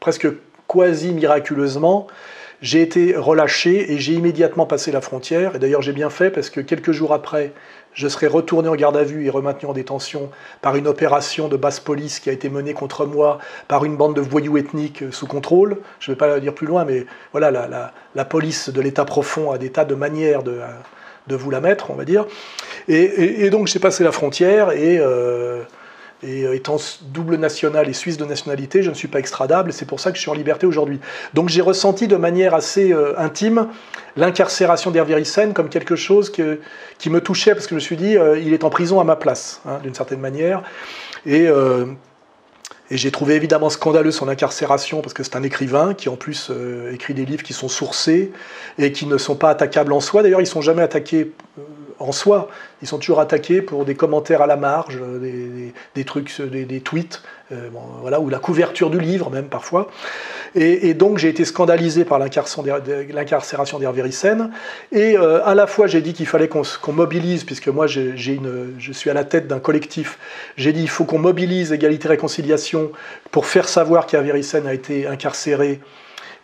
presque 0.00 0.28
quasi 0.68 1.12
miraculeusement, 1.12 2.06
j'ai 2.62 2.80
été 2.80 3.14
relâché 3.16 3.92
et 3.92 3.98
j'ai 3.98 4.12
immédiatement 4.12 4.66
passé 4.66 4.90
la 4.90 5.00
frontière. 5.00 5.56
Et 5.56 5.58
d'ailleurs, 5.58 5.82
j'ai 5.82 5.92
bien 5.92 6.10
fait 6.10 6.30
parce 6.30 6.50
que 6.50 6.60
quelques 6.60 6.92
jours 6.92 7.12
après, 7.12 7.52
je 7.92 8.08
serai 8.08 8.26
retourné 8.26 8.68
en 8.68 8.74
garde 8.74 8.96
à 8.96 9.04
vue 9.04 9.26
et 9.26 9.30
remaintenu 9.30 9.68
en 9.68 9.72
détention 9.72 10.30
par 10.62 10.74
une 10.74 10.88
opération 10.88 11.48
de 11.48 11.56
basse 11.56 11.78
police 11.78 12.18
qui 12.20 12.30
a 12.30 12.32
été 12.32 12.48
menée 12.48 12.72
contre 12.72 13.06
moi 13.06 13.38
par 13.68 13.84
une 13.84 13.96
bande 13.96 14.16
de 14.16 14.20
voyous 14.20 14.56
ethniques 14.56 15.04
sous 15.10 15.26
contrôle. 15.26 15.78
Je 16.00 16.10
ne 16.10 16.14
vais 16.14 16.18
pas 16.18 16.40
dire 16.40 16.54
plus 16.54 16.66
loin, 16.66 16.84
mais 16.84 17.06
voilà, 17.32 17.50
la, 17.50 17.92
la 18.14 18.24
police 18.24 18.70
de 18.70 18.80
l'État 18.80 19.04
profond 19.04 19.50
a 19.50 19.58
des 19.58 19.70
tas 19.70 19.84
de 19.84 19.94
manières 19.94 20.42
de, 20.42 20.60
de 21.26 21.36
vous 21.36 21.50
la 21.50 21.60
mettre, 21.60 21.90
on 21.90 21.94
va 21.94 22.04
dire. 22.04 22.26
Et, 22.88 23.48
donc 23.50 23.66
j'ai 23.66 23.78
passé 23.78 24.04
la 24.04 24.12
frontière 24.12 24.72
et, 24.72 24.98
euh, 24.98 25.62
et, 26.22 26.44
euh, 26.44 26.54
étant 26.54 26.76
double 27.12 27.36
national 27.36 27.88
et 27.88 27.92
suisse 27.92 28.16
de 28.16 28.24
nationalité, 28.24 28.82
je 28.82 28.90
ne 28.90 28.94
suis 28.94 29.08
pas 29.08 29.18
extradable. 29.18 29.72
C'est 29.72 29.86
pour 29.86 30.00
ça 30.00 30.10
que 30.10 30.16
je 30.16 30.22
suis 30.22 30.30
en 30.30 30.34
liberté 30.34 30.66
aujourd'hui. 30.66 31.00
Donc 31.34 31.48
j'ai 31.48 31.60
ressenti 31.60 32.08
de 32.08 32.16
manière 32.16 32.54
assez 32.54 32.92
euh, 32.92 33.18
intime 33.18 33.68
l'incarcération 34.16 34.90
d'Hervé 34.90 35.16
Rissen 35.16 35.52
comme 35.52 35.68
quelque 35.68 35.96
chose 35.96 36.30
qui 36.30 37.10
me 37.10 37.20
touchait 37.20 37.52
parce 37.54 37.66
que 37.66 37.70
je 37.70 37.74
me 37.74 37.80
suis 37.80 37.96
dit, 37.96 38.16
il 38.40 38.52
est 38.52 38.62
en 38.62 38.70
prison 38.70 39.00
à 39.00 39.04
ma 39.04 39.16
place, 39.16 39.60
hein, 39.66 39.80
d'une 39.82 39.94
certaine 39.94 40.20
manière. 40.20 40.62
Et 41.26 41.48
et 42.90 42.98
j'ai 42.98 43.10
trouvé 43.10 43.34
évidemment 43.34 43.70
scandaleux 43.70 44.10
son 44.10 44.28
incarcération 44.28 45.00
parce 45.00 45.14
que 45.14 45.22
c'est 45.22 45.36
un 45.36 45.42
écrivain 45.42 45.94
qui 45.94 46.10
en 46.10 46.16
plus 46.16 46.48
euh, 46.50 46.92
écrit 46.92 47.14
des 47.14 47.24
livres 47.24 47.42
qui 47.42 47.54
sont 47.54 47.68
sourcés 47.68 48.30
et 48.78 48.92
qui 48.92 49.06
ne 49.06 49.16
sont 49.16 49.36
pas 49.36 49.48
attaquables 49.48 49.92
en 49.92 50.00
soi. 50.00 50.22
D'ailleurs, 50.22 50.42
ils 50.42 50.46
sont 50.46 50.60
jamais 50.60 50.82
attaqués 50.82 51.32
euh, 51.58 51.62
en 51.98 52.12
soi. 52.12 52.48
Ils 52.82 52.88
sont 52.88 52.98
toujours 52.98 53.20
attaqués 53.20 53.62
pour 53.62 53.84
des 53.84 53.94
commentaires 53.94 54.42
à 54.42 54.46
la 54.46 54.56
marge, 54.56 54.98
euh, 55.00 55.70
des, 55.94 56.04
trucs, 56.04 56.40
des, 56.40 56.80
tweets, 56.80 57.22
voilà, 58.02 58.20
ou 58.20 58.28
la 58.28 58.38
couverture 58.38 58.90
du 58.90 59.00
livre 59.00 59.30
même 59.30 59.46
parfois. 59.46 59.88
Et, 60.54 60.94
donc 60.94 61.18
j'ai 61.18 61.28
été 61.28 61.44
scandalisé 61.44 62.04
par 62.04 62.18
l'incarcération 62.18 63.78
d'Hervé 63.78 64.02
Rissen. 64.02 64.50
Et 64.92 65.16
à 65.16 65.54
la 65.54 65.66
fois 65.66 65.86
j'ai 65.86 66.00
dit 66.00 66.14
qu'il 66.14 66.26
fallait 66.26 66.48
qu'on 66.48 66.92
mobilise, 66.92 67.44
puisque 67.44 67.68
moi 67.68 67.86
je 67.86 68.92
suis 68.92 69.10
à 69.10 69.14
la 69.14 69.24
tête 69.24 69.46
d'un 69.46 69.60
collectif, 69.60 70.18
j'ai 70.56 70.72
dit 70.72 70.82
il 70.82 70.90
faut 70.90 71.04
qu'on 71.04 71.18
mobilise 71.18 71.72
égalité 71.72 72.08
réconciliation 72.08 72.90
pour 73.30 73.46
faire 73.46 73.68
savoir 73.68 74.06
qu'Hervé 74.06 74.32
Rissen 74.32 74.66
a 74.66 74.74
été 74.74 75.06
incarcéré 75.06 75.80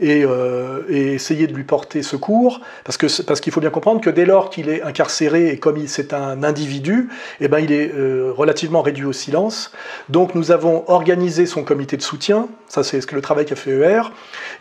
euh, 0.02 0.82
et, 0.88 1.14
essayer 1.14 1.46
de 1.46 1.54
lui 1.54 1.64
porter 1.64 2.02
secours, 2.02 2.60
parce 2.84 2.96
qu'il 2.96 3.10
parce 3.26 3.40
qu'il 3.40 3.52
faut 3.52 3.60
bien 3.60 3.70
comprendre 3.70 4.00
que 4.00 4.10
dès 4.10 4.24
lors 4.24 4.50
qu'il 4.50 4.68
est 4.68 4.82
incarcéré 4.82 5.50
et 5.50 5.58
comme 5.58 5.86
c'est 5.86 6.14
un 6.14 6.42
individu, 6.42 7.08
eh 7.40 7.48
ben, 7.48 7.58
il 7.58 7.72
est 7.72 7.92
euh, 7.94 8.32
relativement 8.34 8.82
réduit 8.82 9.04
au 9.04 9.12
silence. 9.12 9.72
Donc 10.08 10.34
nous 10.34 10.52
avons 10.52 10.84
organisé 10.88 11.46
son 11.46 11.64
comité 11.64 11.96
de 11.96 12.02
soutien, 12.02 12.48
ça 12.68 12.82
c'est 12.82 13.00
ce 13.00 13.06
que 13.06 13.14
le 13.14 13.20
travail 13.20 13.44
qu'a 13.44 13.56
fait 13.56 13.70
ER, 13.72 14.02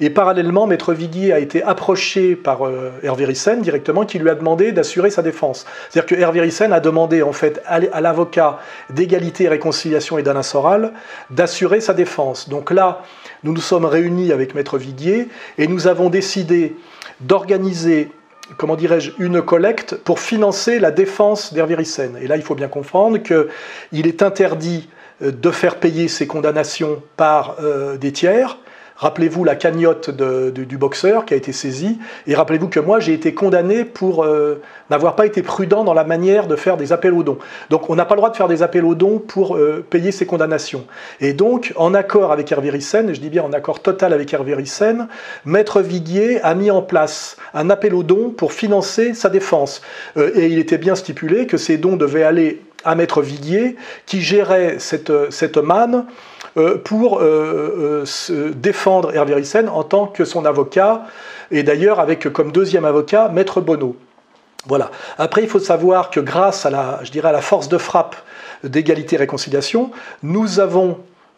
et 0.01 0.09
parallèlement, 0.09 0.67
Maître 0.67 0.93
Viguier 0.93 1.33
a 1.33 1.39
été 1.39 1.63
approché 1.63 2.35
par 2.35 2.65
euh, 2.65 2.91
Hervé 3.03 3.25
Rissen 3.25 3.61
directement, 3.61 4.05
qui 4.05 4.19
lui 4.19 4.29
a 4.29 4.35
demandé 4.35 4.71
d'assurer 4.71 5.09
sa 5.09 5.21
défense. 5.21 5.65
C'est-à-dire 5.89 6.17
que 6.17 6.21
Hervé 6.21 6.41
Rissen 6.41 6.73
a 6.73 6.79
demandé 6.79 7.21
en 7.21 7.33
fait 7.33 7.61
à 7.65 8.01
l'avocat 8.01 8.59
d'égalité, 8.89 9.47
réconciliation 9.47 10.17
et 10.17 10.23
d'Alain 10.23 10.43
Soral 10.43 10.91
d'assurer 11.29 11.81
sa 11.81 11.93
défense. 11.93 12.49
Donc 12.49 12.71
là, 12.71 13.03
nous 13.43 13.53
nous 13.53 13.61
sommes 13.61 13.85
réunis 13.85 14.31
avec 14.31 14.55
Maître 14.55 14.77
Viguier 14.77 15.27
et 15.57 15.67
nous 15.67 15.87
avons 15.87 16.09
décidé 16.09 16.75
d'organiser 17.21 18.09
comment 18.57 18.75
dirais-je, 18.75 19.11
une 19.19 19.41
collecte 19.41 19.95
pour 19.95 20.19
financer 20.19 20.79
la 20.79 20.91
défense 20.91 21.53
d'Hervé. 21.53 21.75
Et 22.21 22.27
là, 22.27 22.35
il 22.35 22.41
faut 22.41 22.55
bien 22.55 22.67
comprendre 22.67 23.19
qu'il 23.19 24.07
est 24.07 24.23
interdit 24.23 24.89
euh, 25.21 25.31
de 25.31 25.51
faire 25.51 25.75
payer 25.75 26.07
ses 26.07 26.27
condamnations 26.27 27.01
par 27.17 27.57
euh, 27.61 27.97
des 27.97 28.11
tiers, 28.11 28.57
Rappelez-vous 28.99 29.45
la 29.45 29.55
cagnotte 29.55 30.09
du 30.09 30.77
boxeur 30.77 31.23
qui 31.23 31.33
a 31.33 31.37
été 31.37 31.53
saisie, 31.53 31.99
et 32.27 32.35
rappelez-vous 32.35 32.67
que 32.67 32.81
moi 32.81 32.99
j'ai 32.99 33.13
été 33.13 33.33
condamné 33.33 33.85
pour 33.85 34.25
euh, 34.25 34.61
n'avoir 34.89 35.15
pas 35.15 35.25
été 35.25 35.41
prudent 35.41 35.85
dans 35.85 35.93
la 35.93 36.03
manière 36.03 36.47
de 36.47 36.57
faire 36.57 36.75
des 36.75 36.91
appels 36.91 37.13
aux 37.13 37.23
dons. 37.23 37.37
Donc 37.69 37.89
on 37.89 37.95
n'a 37.95 38.03
pas 38.03 38.15
le 38.15 38.19
droit 38.19 38.29
de 38.29 38.35
faire 38.35 38.49
des 38.49 38.61
appels 38.61 38.83
aux 38.83 38.95
dons 38.95 39.19
pour 39.19 39.55
euh, 39.55 39.85
payer 39.89 40.11
ses 40.11 40.25
condamnations. 40.25 40.85
Et 41.21 41.31
donc, 41.31 41.71
en 41.77 41.93
accord 41.93 42.33
avec 42.33 42.51
Hervé 42.51 42.71
Rissen, 42.71 43.13
je 43.13 43.21
dis 43.21 43.29
bien 43.29 43.43
en 43.43 43.53
accord 43.53 43.81
total 43.81 44.11
avec 44.11 44.33
Hervé 44.33 44.53
Rissen, 44.53 45.07
Maître 45.45 45.79
Viguier 45.81 46.41
a 46.41 46.53
mis 46.53 46.69
en 46.69 46.81
place 46.81 47.37
un 47.53 47.69
appel 47.69 47.93
aux 47.93 48.03
dons 48.03 48.31
pour 48.31 48.51
financer 48.51 49.13
sa 49.13 49.29
défense. 49.29 49.81
Euh, 50.17 50.31
et 50.35 50.47
il 50.47 50.59
était 50.59 50.77
bien 50.77 50.95
stipulé 50.95 51.47
que 51.47 51.55
ces 51.55 51.77
dons 51.77 51.95
devaient 51.95 52.23
aller 52.23 52.61
à 52.83 52.95
Maître 52.95 53.21
Viguier, 53.21 53.77
qui 54.05 54.21
gérait 54.21 54.75
cette, 54.79 55.11
cette 55.31 55.57
manne 55.57 56.05
pour 56.83 57.19
euh, 57.19 58.03
euh, 58.29 58.51
défendre 58.55 59.15
Hervé 59.15 59.35
Rissen 59.35 59.69
en 59.69 59.83
tant 59.83 60.07
que 60.07 60.25
son 60.25 60.45
avocat, 60.45 61.05
et 61.51 61.63
d'ailleurs 61.63 61.99
avec 61.99 62.31
comme 62.31 62.51
deuxième 62.51 62.85
avocat 62.85 63.29
Maître 63.29 63.61
Bonneau. 63.61 63.95
Voilà. 64.65 64.91
Après, 65.17 65.41
il 65.41 65.47
faut 65.47 65.59
savoir 65.59 66.09
que 66.09 66.19
grâce 66.19 66.65
à 66.65 66.69
la, 66.69 67.01
à 67.23 67.31
la 67.31 67.41
force 67.41 67.69
de 67.69 67.77
frappe 67.77 68.15
d'égalité 68.63 69.15
et 69.15 69.19
réconciliation, 69.19 69.91
nous 70.21 70.59
avons 70.59 70.97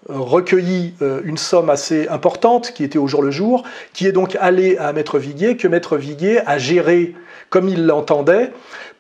recueilli 0.09 0.95
une 1.23 1.37
somme 1.37 1.69
assez 1.69 2.07
importante 2.07 2.73
qui 2.73 2.83
était 2.83 2.97
au 2.97 3.05
jour 3.07 3.21
le 3.21 3.29
jour, 3.29 3.63
qui 3.93 4.07
est 4.07 4.11
donc 4.11 4.35
allée 4.41 4.75
à 4.77 4.91
Maître 4.91 5.19
Viguier, 5.19 5.55
que 5.55 5.67
Maître 5.67 5.97
Viguier 5.97 6.39
a 6.47 6.57
géré 6.57 7.13
comme 7.51 7.67
il 7.67 7.85
l'entendait, 7.85 8.51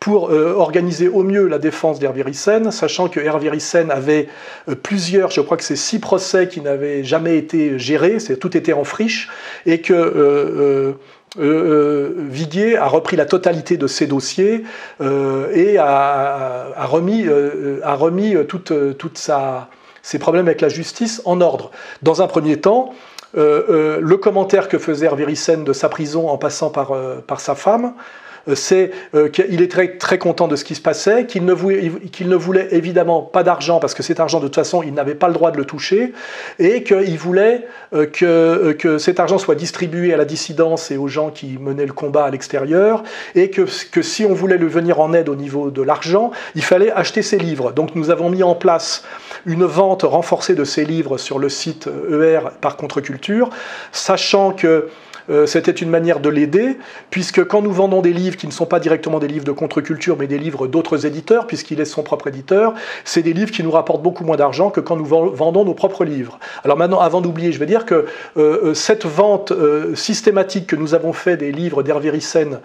pour 0.01 0.29
euh, 0.29 0.53
organiser 0.55 1.07
au 1.07 1.23
mieux 1.23 1.47
la 1.47 1.57
défense 1.57 1.99
d'Hervé 1.99 2.23
sachant 2.33 3.07
que 3.07 3.19
Hervé 3.19 3.49
avait 3.89 4.27
euh, 4.67 4.75
plusieurs, 4.75 5.31
je 5.31 5.41
crois 5.41 5.57
que 5.57 5.63
c'est 5.63 5.77
six 5.77 5.99
procès 5.99 6.47
qui 6.49 6.59
n'avaient 6.59 7.03
jamais 7.03 7.37
été 7.37 7.79
gérés, 7.79 8.19
c'est 8.19 8.35
tout 8.37 8.57
était 8.57 8.73
en 8.73 8.83
friche, 8.83 9.29
et 9.65 9.79
que 9.79 9.93
euh, 9.93 10.93
Viguier 11.37 12.75
a 12.75 12.87
repris 12.87 13.15
la 13.15 13.25
totalité 13.25 13.77
de 13.77 13.87
ses 13.87 14.05
dossiers 14.05 14.65
et 14.99 15.77
a, 15.77 16.85
remis, 16.87 17.25
a 17.83 17.95
remis 17.95 18.35
ses 20.01 20.19
problèmes 20.19 20.47
avec 20.47 20.59
la 20.59 20.67
justice 20.67 21.21
en 21.23 21.39
ordre. 21.39 21.71
Dans 22.01 22.21
un 22.21 22.27
premier 22.27 22.57
temps, 22.57 22.93
le 23.33 24.15
commentaire 24.17 24.67
que 24.67 24.77
faisait 24.77 25.05
Hervé 25.05 25.25
de 25.25 25.71
sa 25.71 25.87
prison 25.87 26.27
en 26.27 26.37
passant 26.37 26.69
par 26.69 27.39
sa 27.39 27.55
femme, 27.55 27.93
c'est 28.53 28.91
qu'il 29.33 29.61
est 29.61 29.71
très, 29.71 30.17
content 30.17 30.47
de 30.47 30.55
ce 30.55 30.63
qui 30.63 30.75
se 30.75 30.81
passait, 30.81 31.25
qu'il 31.25 31.45
ne, 31.45 31.53
voulait, 31.53 32.67
évidemment 32.71 33.21
pas 33.21 33.43
d'argent, 33.43 33.79
parce 33.79 33.93
que 33.93 34.03
cet 34.03 34.19
argent, 34.19 34.39
de 34.39 34.45
toute 34.45 34.55
façon, 34.55 34.83
il 34.83 34.93
n'avait 34.93 35.15
pas 35.15 35.27
le 35.27 35.33
droit 35.33 35.51
de 35.51 35.57
le 35.57 35.65
toucher, 35.65 36.13
et 36.59 36.83
qu'il 36.83 37.17
voulait 37.17 37.67
que, 37.91 38.71
que 38.73 38.97
cet 38.97 39.19
argent 39.19 39.37
soit 39.37 39.55
distribué 39.55 40.13
à 40.13 40.17
la 40.17 40.25
dissidence 40.25 40.91
et 40.91 40.97
aux 40.97 41.07
gens 41.07 41.29
qui 41.29 41.57
menaient 41.59 41.85
le 41.85 41.93
combat 41.93 42.25
à 42.25 42.29
l'extérieur, 42.29 43.03
et 43.35 43.49
que, 43.49 43.65
que 43.91 44.01
si 44.01 44.25
on 44.25 44.33
voulait 44.33 44.57
le 44.57 44.67
venir 44.67 44.99
en 44.99 45.13
aide 45.13 45.29
au 45.29 45.35
niveau 45.35 45.69
de 45.69 45.81
l'argent, 45.81 46.31
il 46.55 46.63
fallait 46.63 46.91
acheter 46.91 47.21
ses 47.21 47.37
livres. 47.37 47.71
Donc 47.71 47.95
nous 47.95 48.09
avons 48.09 48.29
mis 48.29 48.43
en 48.43 48.55
place 48.55 49.03
une 49.45 49.65
vente 49.65 50.03
renforcée 50.03 50.55
de 50.55 50.63
ces 50.63 50.85
livres 50.85 51.17
sur 51.17 51.39
le 51.39 51.49
site 51.49 51.89
ER 52.11 52.41
par 52.61 52.77
Contre-Culture, 52.77 53.49
sachant 53.91 54.51
que 54.51 54.89
euh, 55.31 55.45
c'était 55.45 55.71
une 55.71 55.89
manière 55.89 56.19
de 56.19 56.29
l'aider, 56.29 56.77
puisque 57.09 57.43
quand 57.45 57.61
nous 57.61 57.71
vendons 57.71 58.01
des 58.01 58.13
livres 58.13 58.37
qui 58.37 58.47
ne 58.47 58.51
sont 58.51 58.65
pas 58.65 58.79
directement 58.79 59.19
des 59.19 59.27
livres 59.27 59.45
de 59.45 59.51
contre-culture, 59.51 60.17
mais 60.19 60.27
des 60.27 60.37
livres 60.37 60.67
d'autres 60.67 61.05
éditeurs, 61.05 61.47
puisqu'il 61.47 61.79
est 61.79 61.85
son 61.85 62.03
propre 62.03 62.27
éditeur, 62.27 62.73
c'est 63.05 63.21
des 63.21 63.33
livres 63.33 63.51
qui 63.51 63.63
nous 63.63 63.71
rapportent 63.71 64.03
beaucoup 64.03 64.23
moins 64.23 64.37
d'argent 64.37 64.69
que 64.69 64.81
quand 64.81 64.95
nous 64.95 65.05
vendons 65.05 65.65
nos 65.65 65.73
propres 65.73 66.05
livres. 66.05 66.39
Alors 66.63 66.77
maintenant, 66.77 66.99
avant 66.99 67.21
d'oublier, 67.21 67.51
je 67.51 67.59
vais 67.59 67.65
dire 67.65 67.85
que 67.85 67.95
euh, 67.95 68.05
euh, 68.37 68.73
cette 68.73 69.05
vente 69.05 69.53
systématique 69.95 70.67
que 70.67 70.75
nous 70.75 70.93
avons 70.93 71.13
fait 71.13 71.37
des 71.37 71.51
livres 71.51 71.83
d'Hervé 71.83 72.09
Ryssen 72.09 72.59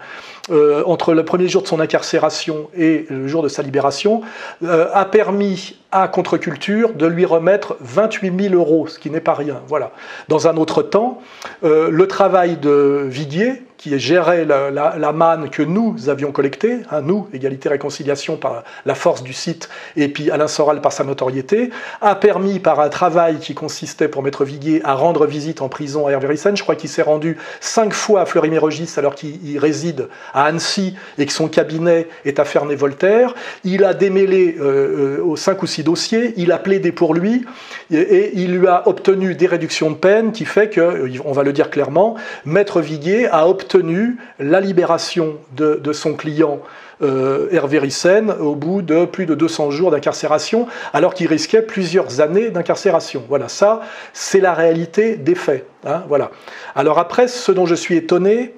entre 0.85 1.13
le 1.13 1.25
premier 1.25 1.47
jour 1.49 1.61
de 1.61 1.67
son 1.67 1.79
incarcération 1.79 2.69
et 2.75 3.05
le 3.09 3.27
jour 3.27 3.43
de 3.43 3.49
sa 3.49 3.63
libération 3.63 4.21
a 4.65 5.05
permis 5.05 5.75
à 5.91 6.07
Contre-Culture 6.07 6.93
de 6.93 7.05
lui 7.05 7.25
remettre 7.25 7.77
28 7.79 8.49
000 8.49 8.55
euros, 8.55 8.87
ce 8.87 8.99
qui 8.99 9.09
n'est 9.09 9.21
pas 9.21 9.33
rien. 9.33 9.61
Voilà. 9.67 9.91
Dans 10.27 10.47
un 10.47 10.57
autre 10.57 10.83
temps, 10.83 11.21
le 11.63 12.05
travail 12.07 12.57
de 12.57 13.03
Viguier, 13.05 13.63
qui 13.77 13.97
gérait 13.99 14.45
la, 14.45 15.13
manne 15.13 15.49
que 15.49 15.61
nous 15.61 16.09
avions 16.09 16.31
collectée, 16.31 16.79
hein, 16.91 17.01
nous, 17.01 17.27
Égalité 17.31 17.69
Réconciliation 17.69 18.35
par 18.35 18.63
la 18.85 18.95
force 18.95 19.21
du 19.21 19.33
site, 19.33 19.69
et 19.95 20.07
puis 20.07 20.31
Alain 20.31 20.47
Soral 20.47 20.81
par 20.81 20.91
sa 20.91 21.03
notoriété, 21.03 21.69
a 22.01 22.15
permis 22.15 22.59
par 22.59 22.79
un 22.79 22.89
travail 22.89 23.37
qui 23.37 23.53
consistait 23.53 24.07
pour 24.07 24.23
Maître 24.23 24.45
Viguier 24.45 24.81
à 24.83 24.95
rendre 24.95 25.27
visite 25.27 25.61
en 25.61 25.69
prison 25.69 26.07
à 26.07 26.11
Hervé 26.11 26.27
Ryssen, 26.27 26.57
je 26.57 26.63
crois 26.63 26.75
qu'il 26.75 26.89
s'est 26.89 27.03
rendu 27.03 27.37
cinq 27.59 27.93
fois 27.93 28.21
à 28.21 28.25
Fleury-Mérogis 28.25 28.95
alors 28.97 29.13
qu'il 29.13 29.59
réside 29.59 30.07
à 30.33 30.45
Annecy 30.45 30.95
et 31.19 31.25
que 31.25 31.33
son 31.33 31.47
cabinet 31.47 32.07
est 32.25 32.39
à 32.39 32.45
Ferney-Voltaire. 32.45 33.35
Il 33.63 33.83
a 33.83 33.93
démêlé 33.93 34.57
euh, 34.59 35.21
aux 35.23 35.35
cinq 35.35 35.61
ou 35.61 35.67
six 35.67 35.83
dossiers, 35.83 36.33
il 36.37 36.51
a 36.51 36.57
plaidé 36.57 36.91
pour 36.91 37.13
lui 37.13 37.45
et, 37.91 37.97
et, 37.97 38.37
il 38.37 38.57
lui 38.57 38.67
a 38.67 38.87
obtenu 38.87 39.35
des 39.35 39.47
réductions 39.47 39.91
de 39.91 39.95
peine 39.95 40.31
qui 40.31 40.45
fait 40.45 40.69
que, 40.69 41.09
on 41.23 41.31
va 41.31 41.43
le 41.43 41.53
dire 41.53 41.69
clairement, 41.69 42.15
Maître 42.45 42.81
Viguier 42.81 43.27
a 43.27 43.47
obtenu 43.47 43.66
obtenu 43.67 44.17
la 44.39 44.61
libération 44.61 45.35
de, 45.55 45.91
son 45.91 46.13
client 46.13 46.59
euh, 47.01 47.49
Hervé 47.51 47.79
Ryssen 47.79 48.31
au 48.31 48.55
bout 48.55 48.81
de 48.81 49.03
plus 49.05 49.25
de 49.25 49.35
200 49.35 49.71
jours 49.71 49.91
d'incarcération, 49.91 50.67
alors 50.93 51.13
qu'il 51.13 51.27
risquait 51.27 51.61
plusieurs 51.61 52.21
années 52.21 52.49
d'incarcération. 52.49 53.23
Voilà, 53.27 53.49
ça, 53.49 53.81
c'est 54.13 54.39
la 54.39 54.53
réalité 54.53 55.17
des 55.17 55.35
faits. 55.35 55.65
Hein, 55.85 56.03
voilà. 56.07 56.31
Alors 56.75 56.97
après, 56.97 57.27
ce 57.27 57.51
dont 57.51 57.65
je 57.65 57.75
suis 57.75 57.97
étonné, 57.97 58.55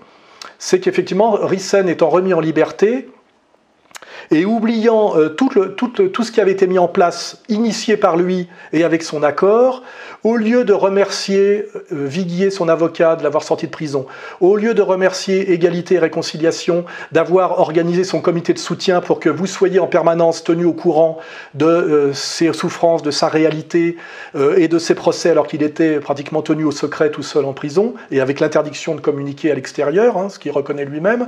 c'est 0.59 0.79
qu'effectivement, 0.79 1.31
Ryssen 1.31 1.89
étant 1.89 2.09
remis 2.09 2.35
en 2.35 2.39
liberté, 2.39 3.09
et 4.31 4.45
oubliant 4.45 5.17
euh, 5.17 5.29
tout, 5.29 5.49
tout, 5.49 6.23
ce 6.23 6.31
qui 6.31 6.39
avait 6.39 6.51
été 6.51 6.67
mis 6.67 6.77
en 6.77 6.87
place, 6.87 7.41
initié 7.49 7.97
par 7.97 8.15
lui 8.15 8.47
et 8.73 8.83
avec 8.83 9.01
son 9.01 9.23
accord, 9.23 9.83
au 10.23 10.35
lieu 10.35 10.63
de 10.65 10.73
remercier 10.73 11.65
euh, 11.93 12.05
Viguier, 12.05 12.49
son 12.49 12.67
avocat, 12.67 13.15
de 13.15 13.23
l'avoir 13.23 13.43
sorti 13.43 13.65
de 13.67 13.71
prison, 13.71 14.05
au 14.41 14.55
lieu 14.57 14.73
de 14.73 14.81
remercier 14.81 15.51
Égalité 15.51 15.95
et 15.95 15.99
Réconciliation 15.99 16.85
d'avoir 17.11 17.59
organisé 17.59 18.03
son 18.03 18.21
comité 18.21 18.53
de 18.53 18.59
soutien 18.59 19.01
pour 19.01 19.19
que 19.19 19.29
vous 19.29 19.45
soyez 19.45 19.79
en 19.79 19.87
permanence 19.87 20.43
tenu 20.43 20.65
au 20.65 20.73
courant 20.73 21.19
de 21.53 21.65
euh, 21.65 22.13
ses 22.13 22.51
souffrances, 22.53 23.01
de 23.01 23.11
sa 23.11 23.27
réalité 23.27 23.97
et 24.57 24.67
de 24.67 24.79
ses 24.79 24.95
procès 24.95 25.29
alors 25.29 25.47
qu'il 25.47 25.63
était 25.63 25.99
pratiquement 25.99 26.41
tenu 26.41 26.63
au 26.63 26.71
secret 26.71 27.11
tout 27.11 27.23
seul 27.23 27.45
en 27.45 27.53
prison 27.53 27.93
et 28.11 28.21
avec 28.21 28.39
l'interdiction 28.39 28.95
de 28.95 29.01
communiquer 29.01 29.51
à 29.51 29.55
l'extérieur, 29.55 30.17
hein, 30.17 30.29
ce 30.29 30.39
qu'il 30.39 30.51
reconnaît 30.51 30.85
lui-même, 30.85 31.27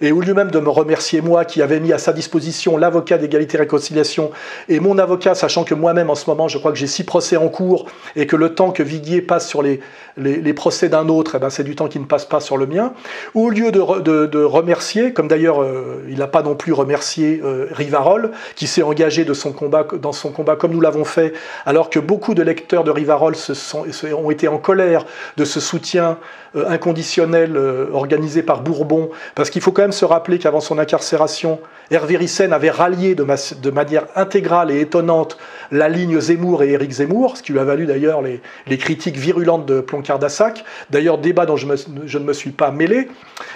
et 0.00 0.12
au 0.12 0.20
lieu 0.20 0.34
même 0.34 0.50
de 0.50 0.58
me 0.58 0.68
remercier 0.68 1.20
moi 1.20 1.44
qui 1.44 1.62
avais 1.62 1.80
mis 1.80 1.92
à 1.92 1.98
sa 1.98 2.12
disposition 2.12 2.76
l'avocat 2.76 3.18
d'égalité 3.18 3.56
et 3.56 3.60
réconciliation 3.60 4.30
et 4.68 4.80
mon 4.80 4.98
avocat, 4.98 5.34
sachant 5.34 5.64
que 5.64 5.74
moi-même 5.74 6.10
en 6.10 6.14
ce 6.14 6.28
moment, 6.28 6.48
je 6.48 6.58
crois 6.58 6.72
que 6.72 6.78
j'ai 6.78 6.86
six 6.86 7.04
procès 7.04 7.36
en 7.36 7.48
cours 7.48 7.75
et 8.14 8.26
que 8.26 8.36
le 8.36 8.54
temps 8.54 8.70
que 8.70 8.82
Viguier 8.82 9.20
passe 9.20 9.48
sur 9.48 9.62
les, 9.62 9.80
les, 10.16 10.54
procès 10.54 10.88
d'un 10.88 11.08
autre, 11.08 11.34
eh 11.36 11.38
ben, 11.38 11.50
c'est 11.50 11.64
du 11.64 11.76
temps 11.76 11.88
qui 11.88 11.98
ne 11.98 12.04
passe 12.04 12.24
pas 12.24 12.40
sur 12.40 12.56
le 12.56 12.66
mien. 12.66 12.92
Au 13.34 13.50
lieu 13.50 13.70
de, 13.70 14.26
de, 14.26 14.44
remercier, 14.44 15.12
comme 15.12 15.28
d'ailleurs 15.28 15.62
euh, 15.62 16.04
il 16.08 16.18
n'a 16.18 16.26
pas 16.26 16.42
non 16.42 16.54
plus 16.54 16.72
remercié 16.72 17.40
euh, 17.44 17.66
Rivarol, 17.70 18.30
qui 18.54 18.66
s'est 18.66 18.82
engagé 18.82 19.24
de 19.24 19.34
son 19.34 19.52
combat, 19.52 19.86
dans 20.00 20.12
son 20.12 20.30
combat 20.30 20.56
comme 20.56 20.72
nous 20.72 20.80
l'avons 20.80 21.04
fait, 21.04 21.34
alors 21.66 21.90
que 21.90 21.98
beaucoup 21.98 22.34
de 22.34 22.42
lecteurs 22.42 22.84
de 22.84 22.90
Rivarol 22.90 23.36
se 23.36 23.54
sont, 23.54 23.84
ont 24.16 24.30
été 24.30 24.48
en 24.48 24.58
colère 24.58 25.04
de 25.36 25.44
ce 25.44 25.60
soutien 25.60 26.18
euh, 26.56 26.66
inconditionnel 26.68 27.56
organisé 27.92 28.42
par 28.42 28.62
Bourbon, 28.62 29.10
parce 29.34 29.50
qu'il 29.50 29.60
faut 29.60 29.72
quand 29.72 29.82
même 29.82 29.92
se 29.92 30.04
rappeler 30.04 30.38
qu'avant 30.38 30.60
son 30.60 30.78
incarcération, 30.78 31.60
Hervé 31.90 32.16
Ryssen 32.16 32.52
avait 32.52 32.70
rallié 32.70 33.14
de, 33.14 33.26
de, 33.60 33.70
manière 33.70 34.06
intégrale 34.16 34.70
et 34.70 34.80
étonnante 34.80 35.36
la 35.70 35.88
ligne 35.88 36.18
Zemmour 36.18 36.62
et 36.62 36.70
Éric 36.70 36.92
Zemmour, 36.92 37.36
ce 37.36 37.42
qui 37.42 37.52
lui 37.52 37.60
a 37.60 37.64
valu 37.66 37.86
d'ailleurs 37.86 38.22
les, 38.22 38.78
critiques 38.78 39.16
virulentes 39.16 39.66
de 39.66 39.80
Ploncard-Dassac. 39.80 40.64
D'ailleurs, 40.90 41.18
débat 41.18 41.46
dont 41.46 41.56
je, 41.56 41.66
ne 41.66 42.24
me 42.24 42.32
suis 42.32 42.50
pas 42.50 42.70
mêlé. 42.70 43.08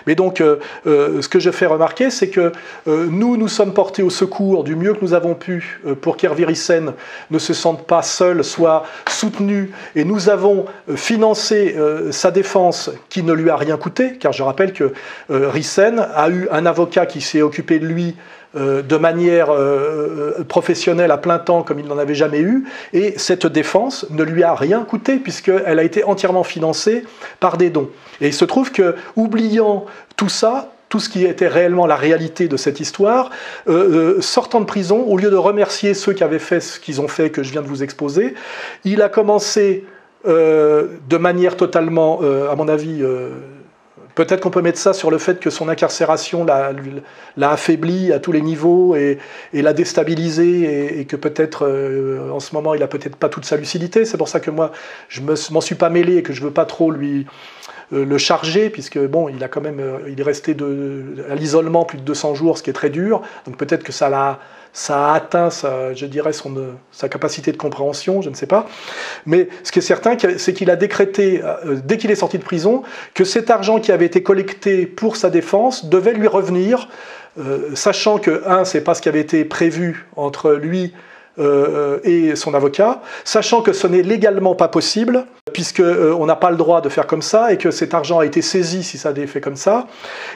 Mais 0.07 0.15
donc, 0.15 0.41
euh, 0.41 0.57
euh, 0.87 1.23
ce 1.23 1.29
que 1.29 1.39
je 1.39 1.51
fais 1.51 1.67
remarquer, 1.67 2.11
c'est 2.11 2.29
que 2.29 2.53
euh, 2.89 3.07
nous, 3.11 3.37
nous 3.37 3.49
sommes 3.49 3.73
portés 3.73 4.03
au 4.03 4.11
secours 4.11 4.65
du 4.65 4.77
mieux 4.77 4.95
que 4.95 5.01
nous 5.03 5.15
avons 5.15 5.35
pu 5.35 5.81
pour 6.01 6.17
qu'Hervé 6.17 6.45
Ryssen 6.45 6.93
ne 7.31 7.39
se 7.39 7.55
sente 7.55 7.87
pas 7.87 8.03
seul, 8.03 8.45
soit 8.45 8.85
soutenu, 9.09 9.71
et 9.95 10.05
nous 10.05 10.29
avons 10.29 10.67
financé 10.95 11.77
sa 12.11 12.31
défense 12.31 12.91
qui 13.09 13.23
ne 13.23 13.33
lui 13.33 13.51
a 13.51 13.57
rien 13.57 13.77
coûté, 13.77 14.17
car 14.19 14.33
je 14.33 14.43
rappelle 14.43 14.73
que 14.73 14.93
Ryssen 15.29 15.99
a 16.15 16.29
eu 16.31 16.49
un 16.51 16.67
avocat 16.67 17.07
qui 17.07 17.21
s'est 17.21 17.43
occupé 17.43 17.79
de 17.79 17.87
lui 17.87 18.17
de 18.55 18.97
manière 18.97 19.51
euh, 19.51 20.35
euh, 20.41 20.45
professionnelle 20.45 21.13
à 21.13 21.19
plein 21.19 21.39
temps 21.39 21.63
comme 21.63 21.79
il 21.79 21.87
n'en 21.87 21.99
avait 21.99 22.17
jamais 22.17 22.41
eu, 22.41 22.65
et 22.93 23.15
cette 23.17 23.47
défense 23.47 24.07
ne 24.11 24.25
lui 24.25 24.43
a 24.43 24.55
rien 24.55 24.83
coûté 24.83 25.17
puisqu'elle 25.17 25.79
a 25.79 25.85
été 25.85 26.03
entièrement 26.03 26.43
financée 26.43 27.05
par 27.39 27.57
des 27.57 27.71
dons. 27.71 27.91
Et 28.21 28.27
il 28.27 28.35
se 28.35 28.45
trouve 28.45 28.73
que, 28.73 28.97
oubliant 29.15 29.87
tout 30.17 30.29
ça, 30.29 30.73
tout 30.89 30.99
ce 30.99 31.09
qui 31.09 31.25
était 31.25 31.47
réellement 31.47 31.87
la 31.87 31.95
réalité 31.95 32.49
de 32.49 32.57
cette 32.57 32.81
histoire, 32.81 33.31
sortant 34.19 34.61
de 34.61 34.65
prison, 34.65 35.05
au 35.07 35.17
lieu 35.17 35.31
de 35.31 35.37
remercier 35.37 35.95
ceux 35.95 36.13
qui 36.13 36.25
avaient 36.25 36.41
fait 36.41 36.59
ce 36.59 36.81
qu'ils 36.81 37.01
ont 37.01 37.07
fait, 37.07 37.31
que 37.31 37.45
je 37.45 37.53
viens 37.53 37.63
de 37.63 37.69
vous 37.69 37.85
exposer, 37.85 38.35
il 38.85 39.01
a 39.01 39.09
commencé 39.09 39.85
de 40.27 41.17
manière 41.17 41.57
totalement, 41.57 42.21
à 42.51 42.57
mon 42.57 42.67
avis, 42.67 43.05
Peut-être 44.21 44.43
qu'on 44.43 44.51
peut 44.51 44.61
mettre 44.61 44.79
ça 44.79 44.93
sur 44.93 45.11
le 45.11 45.17
fait 45.17 45.41
que 45.41 45.49
son 45.49 45.71
incarcération 45.71 46.45
l'a 46.45 47.51
affaibli 47.51 48.13
à 48.13 48.19
tous 48.19 48.33
les 48.33 48.43
niveaux 48.43 48.95
et, 48.95 49.19
l'a 49.55 49.73
déstabilisé 49.73 51.01
et, 51.01 51.07
que 51.07 51.17
peut-être 51.17 51.67
euh, 51.67 52.31
en 52.31 52.39
ce 52.39 52.55
moment 52.55 52.75
il 52.75 52.83
a 52.83 52.87
peut-être 52.87 53.17
pas 53.17 53.31
toute 53.31 53.47
sa 53.47 53.57
lucidité. 53.57 54.05
C'est 54.05 54.19
pour 54.19 54.29
ça 54.29 54.39
que 54.39 54.51
moi 54.51 54.73
je 55.09 55.23
m'en 55.23 55.63
suis 55.63 55.75
pas 55.75 55.89
mêlé 55.89 56.19
et 56.19 56.23
que 56.23 56.35
je 56.35 56.43
veux 56.43 56.51
pas 56.51 56.67
trop 56.67 56.91
lui 56.91 57.25
euh, 57.95 58.05
le 58.05 58.19
charger 58.19 58.69
puisque 58.69 58.99
bon 58.99 59.31
il 59.31 59.43
a 59.43 59.49
quand 59.49 59.63
même 59.63 59.81
euh, 59.81 60.01
il 60.07 60.21
est 60.21 60.23
resté 60.23 60.55
à 61.31 61.35
l'isolement 61.35 61.87
plus 61.87 61.97
de 61.97 62.03
200 62.03 62.35
jours, 62.35 62.59
ce 62.59 62.63
qui 62.63 62.69
est 62.69 62.75
très 62.75 62.91
dur. 62.91 63.23
Donc 63.47 63.57
peut-être 63.57 63.85
que 63.85 63.93
ça 63.93 64.11
l'a 64.11 64.39
ça 64.73 65.11
a 65.11 65.15
atteint, 65.15 65.51
sa, 65.51 65.95
je 65.95 66.07
dirais, 66.07 66.33
son, 66.33 66.55
sa 66.93 67.09
capacité 67.09 67.53
de 67.53 67.57
compréhension, 67.57 68.23
je 68.23 68.31
ne 68.31 68.35
sais 68.35 68.47
pas. 68.47 68.69
Mais 69.27 69.49
ce 69.65 69.73
qui 69.73 69.81
est 69.81 69.83
certain, 69.83 70.17
c'est 70.37 70.53
qu'il 70.53 70.71
a 70.71 70.77
décrété, 70.77 71.43
euh, 71.43 71.79
dès 71.85 71.97
qu'il 71.97 72.11
est 72.11 72.17
sorti 72.17 72.39
de 72.39 72.45
prison, 72.45 72.83
que 73.15 73.25
cet 73.25 73.51
argent 73.51 73.81
qui 73.81 73.93
avait 73.93 74.07
été 74.07 74.23
collecté 74.23 74.87
pour 74.87 75.17
sa 75.17 75.31
défense 75.31 75.87
devait 75.87 76.13
lui 76.13 76.29
revenir, 76.29 76.89
euh, 77.39 77.75
sachant 77.75 78.19
que, 78.19 78.43
un, 78.47 78.65
c'est 78.65 78.83
pas 78.83 78.95
ce 78.95 79.03
qui 79.03 79.09
avait 79.09 79.21
été 79.21 79.45
prévu 79.45 80.07
entre 80.17 80.53
lui 80.53 80.93
euh, 81.39 82.01
et 82.03 82.35
son 82.37 82.55
avocat, 82.55 83.01
sachant 83.25 83.63
que 83.63 83.73
ce 83.73 83.87
n'est 83.87 84.03
légalement 84.03 84.55
pas 84.55 84.69
possible, 84.69 85.27
puisqu'on 85.53 86.17
on 86.19 86.27
n'a 86.27 86.37
pas 86.37 86.51
le 86.51 86.57
droit 86.57 86.81
de 86.81 86.89
faire 86.89 87.07
comme 87.07 87.23
ça, 87.23 87.53
et 87.53 87.57
que 87.57 87.71
cet 87.71 87.95
argent 87.95 88.19
a 88.19 88.27
été 88.27 88.43
saisi 88.43 88.83
si 88.83 88.99
ça 88.99 89.11
a 89.11 89.13
été 89.13 89.27
fait 89.27 89.41
comme 89.41 89.57
ça. 89.57 89.87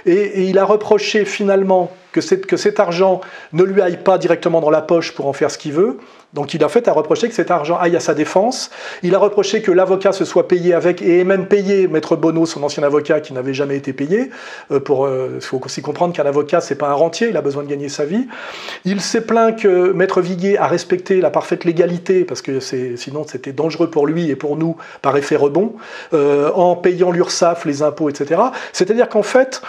Et, 0.07 0.45
il 0.45 0.59
a 0.59 0.65
reproché 0.65 1.25
finalement 1.25 1.91
que 2.13 2.21
cet 2.21 2.81
argent 2.81 3.21
ne 3.53 3.65
lui 3.65 3.83
aille 3.83 4.03
pas 4.03 4.19
directement 4.19 4.61
dans 4.61 4.71
la 4.71 4.83
poche 4.83 5.13
pour 5.13 5.27
en 5.27 5.33
faire 5.33 5.51
ce 5.51 5.59
qu'il 5.59 5.73
veut. 5.73 5.99
Donc 6.35 6.53
il 6.53 6.63
a 6.65 6.69
fait 6.69 6.89
à 6.89 6.93
reprocher 6.93 7.29
que 7.29 7.35
cet 7.35 7.51
argent 7.51 7.79
aille 7.79 7.97
à 7.97 8.01
sa 8.01 8.15
défense. 8.15 8.71
Il 9.03 9.15
a 9.15 9.19
reproché 9.19 9.63
que 9.63 9.71
l'avocat 9.71 10.13
se 10.13 10.25
soit 10.25 10.49
payé 10.49 10.75
avec, 10.75 11.01
et 11.01 11.25
même 11.25 11.47
payé 11.47 11.89
Maître 11.89 12.17
Bonneau, 12.17 12.45
son 12.45 12.63
ancien 12.63 12.83
avocat, 12.83 13.21
qui 13.21 13.33
n'avait 13.33 13.55
jamais 13.55 13.77
été 13.77 13.93
payé. 13.93 14.31
Euh, 14.71 14.81
pour, 14.81 15.07
euh, 15.07 15.39
faut 15.41 15.61
aussi 15.65 15.81
comprendre 15.81 16.13
qu'un 16.13 16.27
avocat, 16.27 16.61
c'est 16.61 16.75
pas 16.75 16.89
un 16.89 16.95
rentier, 16.95 17.29
il 17.29 17.37
a 17.37 17.41
besoin 17.41 17.63
de 17.63 17.69
gagner 17.69 17.89
sa 17.89 18.05
vie. 18.05 18.27
Il 18.85 19.01
s'est 19.01 19.21
plaint 19.21 19.57
que 19.57 19.93
Maître 19.93 20.21
Viguier 20.21 20.59
a 20.59 20.67
respecté 20.67 21.21
la 21.21 21.31
parfaite 21.31 21.65
légalité, 21.65 22.25
parce 22.25 22.43
que 22.43 22.61
sinon 22.61 23.25
c'était 23.27 23.53
dangereux 23.53 23.91
pour 23.91 24.07
lui 24.07 24.31
et 24.31 24.37
pour 24.37 24.57
nous 24.57 24.77
par 25.03 25.17
effet 25.17 25.37
rebond, 25.37 25.75
euh, 26.13 26.51
en 26.55 26.77
payant 26.77 27.13
l'URSSAF, 27.13 27.65
les 27.65 27.83
impôts, 27.83 28.09
etc. 28.09 28.41
C'est-à-dire 28.73 29.09
qu'en 29.09 29.23
fait, 29.23 29.63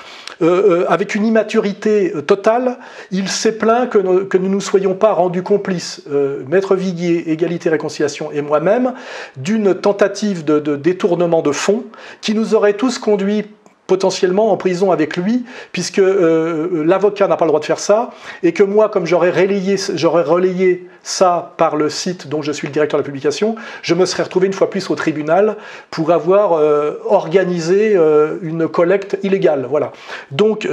avec 0.87 1.15
une 1.15 1.25
immaturité 1.25 2.13
totale, 2.25 2.77
il 3.11 3.29
s'est 3.29 3.57
plaint 3.57 3.89
que, 3.89 3.97
nous 3.97 4.27
ne 4.33 4.47
nous 4.47 4.61
soyons 4.61 4.93
pas 4.93 5.13
rendus 5.13 5.43
complices, 5.43 6.03
Maître 6.47 6.75
Viguier, 6.75 7.31
Égalité, 7.31 7.69
Réconciliation 7.69 8.31
et 8.31 8.41
moi-même, 8.41 8.93
d'une 9.37 9.73
tentative 9.75 10.43
de, 10.43 10.59
de 10.59 10.75
détournement 10.75 11.41
de 11.41 11.51
fonds 11.51 11.85
qui 12.21 12.33
nous 12.33 12.55
aurait 12.55 12.73
tous 12.73 12.99
conduits 12.99 13.45
potentiellement 13.87 14.51
en 14.51 14.57
prison 14.57 14.91
avec 14.91 15.17
lui, 15.17 15.45
puisque 15.71 15.99
euh, 15.99 16.83
l'avocat 16.85 17.27
n'a 17.27 17.37
pas 17.37 17.45
le 17.45 17.49
droit 17.49 17.59
de 17.59 17.65
faire 17.65 17.79
ça, 17.79 18.11
et 18.43 18.53
que 18.53 18.63
moi, 18.63 18.89
comme 18.89 19.05
j'aurais 19.05 19.29
relayé, 19.29 20.87
ça 21.03 21.53
par 21.57 21.75
le 21.75 21.89
site 21.89 22.27
dont 22.27 22.41
je 22.41 22.51
suis 22.51 22.67
le 22.67 22.73
directeur 22.73 22.97
de 22.97 23.03
la 23.03 23.05
publication, 23.05 23.55
je 23.81 23.93
me 23.93 24.05
serais 24.05 24.23
retrouvé 24.23 24.47
une 24.47 24.53
fois 24.53 24.69
plus 24.69 24.89
au 24.89 24.95
tribunal 24.95 25.57
pour 25.91 26.11
avoir 26.11 26.53
euh, 26.53 26.93
organisé 27.05 27.95
euh, 27.95 28.37
une 28.41 28.67
collecte 28.67 29.17
illégale. 29.21 29.67
Voilà. 29.69 29.91
Donc 30.31 30.67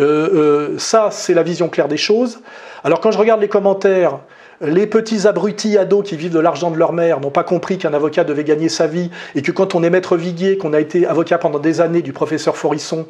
ça, 0.78 1.08
c'est 1.10 1.34
la 1.34 1.42
vision 1.42 1.68
claire 1.68 1.88
des 1.88 1.96
choses. 1.96 2.40
Alors 2.84 3.00
quand 3.00 3.10
je 3.10 3.18
regarde 3.18 3.40
les 3.40 3.48
commentaires, 3.48 4.18
les 4.62 4.86
petits 4.86 5.26
abrutis 5.26 5.76
ados 5.76 6.08
qui 6.08 6.16
vivent 6.16 6.32
de 6.32 6.38
l'argent 6.38 6.70
de 6.70 6.76
leur 6.76 6.92
mère 6.92 7.20
n'ont 7.20 7.30
pas 7.30 7.44
compris 7.44 7.78
qu'un 7.78 7.92
avocat 7.94 8.24
devait 8.24 8.44
gagner 8.44 8.68
sa 8.68 8.86
vie 8.86 9.10
et 9.34 9.42
que 9.42 9.50
quand 9.50 9.74
on 9.74 9.82
est 9.82 9.90
maître 9.90 10.16
Viguier, 10.16 10.56
qu'on 10.56 10.72
a 10.72 10.80
été 10.80 11.06
avocat 11.06 11.38
pendant 11.38 11.58
des 11.58 11.80
années 11.80 12.02
du 12.02 12.12
professeur 12.12 12.56
Forisson, 12.56 13.06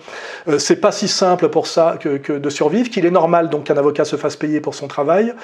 euh, 0.48 0.58
c'est 0.58 0.76
pas 0.76 0.92
si 0.92 1.08
simple 1.08 1.48
pour 1.48 1.66
ça 1.66 1.98
que, 2.00 2.32
de 2.32 2.50
survivre, 2.50 2.88
qu'il 2.88 3.04
est 3.04 3.10
normal 3.10 3.50
donc 3.50 3.64
qu'un 3.64 3.76
avocat 3.76 4.04
se 4.04 4.16
fasse 4.16 4.36
payer 4.36 4.60
pour 4.60 4.74
son 4.74 4.88
travail, 4.88 5.34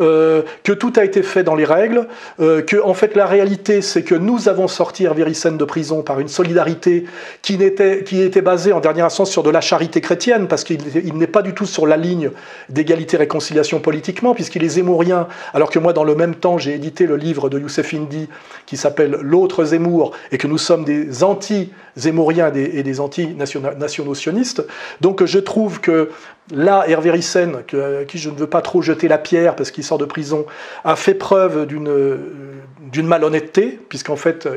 euh, 0.00 0.42
que 0.64 0.72
tout 0.72 0.92
a 0.96 1.04
été 1.04 1.22
fait 1.22 1.44
dans 1.44 1.54
les 1.54 1.64
règles, 1.64 2.08
euh, 2.40 2.62
que 2.62 2.76
en 2.82 2.94
fait 2.94 3.14
la 3.14 3.26
réalité 3.26 3.80
c'est 3.82 4.02
que 4.02 4.14
nous 4.14 4.48
avons 4.48 4.68
sorti 4.68 5.04
Hervé 5.04 5.24
de 5.24 5.64
prison 5.64 6.02
par 6.02 6.20
une 6.20 6.28
solidarité 6.28 7.04
qui, 7.42 7.56
n'était, 7.56 8.04
qui 8.04 8.20
était 8.20 8.42
basée 8.42 8.72
en 8.72 8.80
dernière 8.80 9.06
instance 9.06 9.30
sur 9.30 9.42
de 9.42 9.50
la 9.50 9.60
charité 9.60 10.00
chrétienne, 10.00 10.48
parce 10.48 10.64
qu'il 10.64 11.14
n'est 11.14 11.26
pas 11.26 11.42
du 11.42 11.54
tout 11.54 11.66
sur 11.66 11.86
la 11.86 11.96
ligne 11.96 12.30
d'égalité-réconciliation 12.68 13.80
politiquement, 13.80 14.34
puisqu'il 14.34 14.64
est 14.64 14.68
zémourien 14.68 15.28
alors 15.52 15.70
que 15.70 15.78
moi, 15.78 15.92
dans 15.92 16.04
le 16.04 16.14
même 16.14 16.34
temps, 16.34 16.58
j'ai 16.58 16.74
édité 16.74 17.06
le 17.06 17.16
livre 17.16 17.48
de 17.48 17.58
Youssef 17.58 17.92
Indy 17.94 18.28
qui 18.66 18.76
s'appelle 18.76 19.18
L'autre 19.20 19.64
Zemmour, 19.64 20.12
et 20.32 20.38
que 20.38 20.46
nous 20.46 20.58
sommes 20.58 20.84
des 20.84 21.22
anti-zémouriens 21.22 22.52
et 22.54 22.82
des 22.82 23.00
anti-nationaux 23.00 24.14
sionistes. 24.14 24.66
Donc 25.00 25.24
je 25.24 25.38
trouve 25.38 25.80
que 25.80 26.10
là, 26.52 26.84
Hervé 26.88 27.10
Ryssen, 27.10 27.56
à 27.56 28.04
qui 28.04 28.18
je 28.18 28.30
ne 28.30 28.36
veux 28.36 28.46
pas 28.46 28.62
trop 28.62 28.82
jeter 28.82 29.08
la 29.08 29.18
pierre 29.18 29.56
parce 29.56 29.70
qu'il 29.70 29.84
sort 29.84 29.98
de 29.98 30.04
prison, 30.04 30.46
a 30.84 30.96
fait 30.96 31.14
preuve 31.14 31.66
d'une 31.66 33.06
malhonnêteté, 33.06 33.78
puisqu'en 33.88 34.16
fait, 34.16 34.48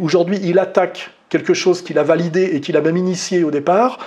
aujourd'hui, 0.00 0.40
il 0.42 0.58
attaque 0.58 1.10
quelque 1.32 1.54
chose 1.54 1.80
qu'il 1.80 1.98
a 1.98 2.02
validé 2.02 2.50
et 2.52 2.60
qu'il 2.60 2.76
a 2.76 2.82
même 2.82 2.98
initié 2.98 3.42
au 3.42 3.50
départ. 3.50 3.98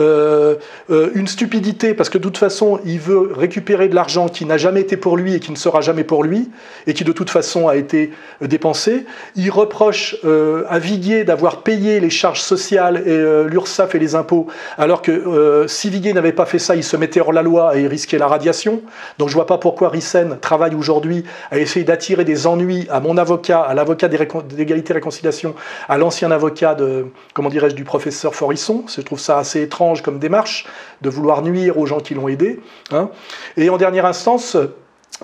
Euh, 0.00 0.56
euh, 0.90 1.10
une 1.14 1.28
stupidité, 1.28 1.94
parce 1.94 2.10
que 2.10 2.18
de 2.18 2.24
toute 2.24 2.38
façon, 2.38 2.80
il 2.84 2.98
veut 2.98 3.30
récupérer 3.32 3.86
de 3.86 3.94
l'argent 3.94 4.28
qui 4.28 4.44
n'a 4.46 4.58
jamais 4.58 4.80
été 4.80 4.96
pour 4.96 5.16
lui 5.16 5.34
et 5.34 5.38
qui 5.38 5.52
ne 5.52 5.56
sera 5.56 5.80
jamais 5.80 6.02
pour 6.02 6.24
lui, 6.24 6.50
et 6.88 6.92
qui 6.92 7.04
de 7.04 7.12
toute 7.12 7.30
façon 7.30 7.68
a 7.68 7.76
été 7.76 8.10
dépensé. 8.40 9.06
Il 9.36 9.48
reproche 9.50 10.16
euh, 10.24 10.64
à 10.68 10.80
Viguier 10.80 11.22
d'avoir 11.22 11.62
payé 11.62 12.00
les 12.00 12.10
charges 12.10 12.40
sociales 12.40 13.04
et 13.06 13.16
l'URSSAF 13.48 13.94
et 13.94 14.00
les 14.00 14.16
impôts, 14.16 14.48
alors 14.76 15.02
que 15.02 15.66
si 15.68 15.88
Viguier 15.88 16.14
n'avait 16.14 16.32
pas 16.32 16.46
fait 16.46 16.58
ça, 16.58 16.74
il 16.74 16.82
se 16.82 16.96
mettait 16.96 17.20
hors 17.20 17.32
la 17.32 17.42
loi 17.42 17.76
et 17.76 17.82
il 17.82 17.86
risquait 17.86 18.18
la 18.18 18.26
radiation. 18.26 18.82
Donc 19.18 19.28
je 19.28 19.34
vois 19.34 19.46
pas 19.46 19.58
pourquoi 19.58 19.88
Rissen 19.88 20.38
travaille 20.40 20.74
aujourd'hui 20.74 21.22
à 21.52 21.58
essayer 21.58 21.84
d'attirer 21.84 22.24
des 22.24 22.48
ennuis 22.48 22.88
à 22.90 22.98
mon 22.98 23.16
avocat, 23.18 23.60
à 23.60 23.74
l'avocat 23.74 24.08
d'égalité 24.08 24.92
réconciliation, 24.92 25.54
à 25.88 25.96
l'ancien 25.96 26.32
avocat 26.32 26.55
cas 26.56 26.74
de, 26.74 27.06
comment 27.34 27.48
dirais-je, 27.48 27.74
du 27.74 27.84
professeur 27.84 28.34
Forisson. 28.34 28.84
Je 28.88 29.00
trouve 29.02 29.20
ça 29.20 29.38
assez 29.38 29.62
étrange 29.62 30.02
comme 30.02 30.18
démarche 30.18 30.66
de 31.02 31.10
vouloir 31.10 31.42
nuire 31.42 31.78
aux 31.78 31.86
gens 31.86 32.00
qui 32.00 32.14
l'ont 32.14 32.28
aidé. 32.28 32.60
Hein. 32.90 33.10
Et 33.56 33.70
en 33.70 33.76
dernière 33.76 34.06
instance, 34.06 34.56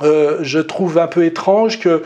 euh, 0.00 0.38
je 0.42 0.58
trouve 0.58 0.98
un 0.98 1.06
peu 1.06 1.24
étrange 1.24 1.78
que 1.78 2.02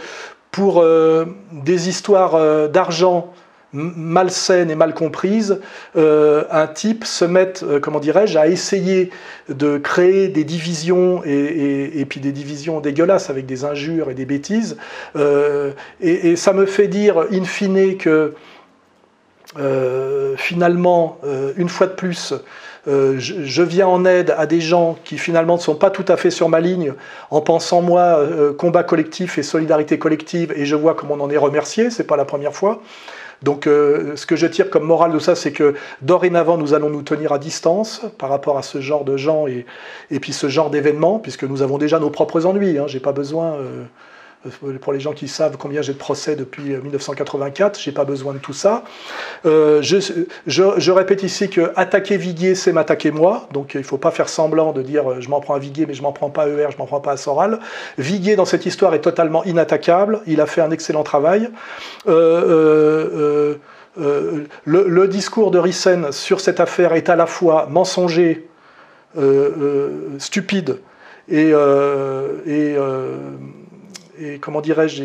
pour 0.51 0.81
euh, 0.81 1.27
des 1.53 1.89
histoires 1.89 2.35
euh, 2.35 2.69
d'argent 2.69 3.33
malsaines 3.73 4.71
et 4.71 4.75
mal 4.75 4.95
comprises, 4.95 5.61
un 5.97 6.67
type 6.67 7.05
se 7.05 7.27
mette, 7.27 7.63
comment 7.83 8.01
dirais-je, 8.01 8.39
à 8.39 8.47
essayer 8.47 9.11
de 9.51 9.77
créer 9.77 10.29
des 10.29 10.45
divisions 10.45 11.21
et, 11.27 12.07
puis 12.09 12.21
des 12.21 12.33
divisions 12.33 12.81
dégueulasses 12.81 13.29
avec 13.29 13.45
des 13.45 13.67
injures 13.67 14.09
et 14.09 14.15
des 14.15 14.25
bêtises. 14.25 14.79
Et, 15.15 16.31
et, 16.31 16.37
ça 16.37 16.55
me 16.55 16.65
fait 16.65 16.89
dire, 16.89 17.27
in 17.31 17.45
fine, 17.45 17.99
que 17.99 18.33
euh, 19.59 20.35
finalement, 20.37 21.19
euh, 21.25 21.53
une 21.57 21.69
fois 21.69 21.87
de 21.87 21.93
plus, 21.93 22.35
euh, 22.89 23.17
je, 23.19 23.63
viens 23.63 23.87
en 23.89 24.05
aide 24.05 24.35
à 24.37 24.47
des 24.47 24.61
gens 24.61 24.97
qui 25.05 25.19
finalement 25.19 25.57
ne 25.57 25.61
sont 25.61 25.75
pas 25.75 25.91
tout 25.91 26.05
à 26.09 26.17
fait 26.17 26.31
sur 26.31 26.49
ma 26.49 26.61
ligne, 26.61 26.93
en 27.31 27.41
pensant 27.41 27.83
moi 27.83 28.21
combat 28.59 28.85
collectif 28.85 29.39
et 29.39 29.43
solidarité 29.43 29.99
collective, 29.99 30.53
et 30.57 30.65
je 30.67 30.77
vois 30.77 30.95
comme 30.95 31.11
on 31.11 31.21
en 31.21 31.31
est 31.31 31.37
remercié, 31.37 31.91
c'est 31.91 32.07
pas 32.07 32.17
la 32.17 32.25
première 32.25 32.55
fois. 32.55 32.81
Donc 33.43 33.65
ce 33.65 34.25
que 34.25 34.37
je 34.37 34.47
tire 34.47 34.71
comme 34.71 34.85
morale 34.85 35.13
de 35.13 35.19
ça, 35.19 35.35
c'est 35.35 35.53
que 35.53 35.75
dorénavant, 36.01 36.57
nous 36.57 36.75
allons 36.75 36.89
nous 36.89 37.03
tenir 37.03 37.33
à 37.33 37.39
distance 37.39 38.03
par 38.19 38.31
rapport 38.31 38.57
à 38.57 38.63
ce 38.63 38.81
genre 38.81 39.05
de 39.05 39.17
gens 39.17 39.47
et, 39.47 39.67
et 40.11 40.21
puis 40.21 40.33
ce 40.33 40.49
genre 40.49 40.71
d'événements, 40.71 41.19
puisque 41.19 41.45
nous 41.45 41.63
avons 41.63 41.77
déjà 41.77 41.99
nos 41.99 42.11
propres 42.11 42.47
ennuis. 42.47 42.79
Hein, 42.79 42.85
J'ai 42.87 43.01
pas 43.01 43.13
besoin 43.13 43.57
pour 44.81 44.93
les 44.93 45.01
gens 45.01 45.13
qui 45.13 45.29
savent 45.29 45.57
combien 45.57 45.83
j'ai 45.83 45.93
de 45.93 45.99
procès 45.99 46.37
depuis 46.37 46.77
1984, 46.77 47.79
j'ai 47.79 47.93
pas 47.93 48.05
besoin 48.05 48.33
de 48.33 48.39
tout 48.39 48.53
ça. 48.53 48.85
Euh, 49.45 49.83
je, 49.83 50.91
répète 50.91 51.23
ici 51.23 51.49
que 51.49 51.73
attaquer 51.77 52.17
Viguier, 52.17 52.55
c'est 52.55 52.73
m'attaquer 52.73 53.11
moi, 53.11 53.49
donc 53.53 53.75
il 53.75 53.85
faut 53.85 53.99
pas 53.99 54.11
faire 54.11 54.29
semblant 54.29 54.73
de 54.73 54.83
dire 54.83 55.11
euh, 55.11 55.21
je 55.21 55.29
m'en 55.29 55.41
prends 55.41 55.55
à 55.55 55.59
Viguier, 55.59 55.87
mais 55.87 55.95
je 55.95 56.03
m'en 56.03 56.13
prends 56.13 56.31
pas 56.31 56.45
à 56.45 56.49
ER, 56.49 56.69
je 56.71 56.79
m'en 56.79 56.87
prends 56.87 57.01
pas 57.01 57.13
à 57.13 57.17
Soral. 57.17 57.59
Viguier, 57.99 58.37
dans 58.37 58.45
cette 58.45 58.67
histoire, 58.67 58.95
est 58.95 59.01
totalement 59.01 59.45
inattaquable, 59.45 60.21
il 60.27 60.41
a 60.41 60.47
fait 60.47 60.61
un 60.61 60.71
excellent 60.71 61.03
travail. 61.03 61.51
le, 62.07 63.59
discours 65.07 65.51
de 65.51 65.59
Rissen 65.59 66.13
sur 66.13 66.41
cette 66.41 66.61
affaire 66.61 66.93
est 66.93 67.09
à 67.09 67.17
la 67.17 67.27
fois 67.27 67.67
mensonger, 67.71 68.49
stupide 70.19 70.79
et 71.29 71.53
comment 74.41 74.61
dirais-je, 74.61 75.03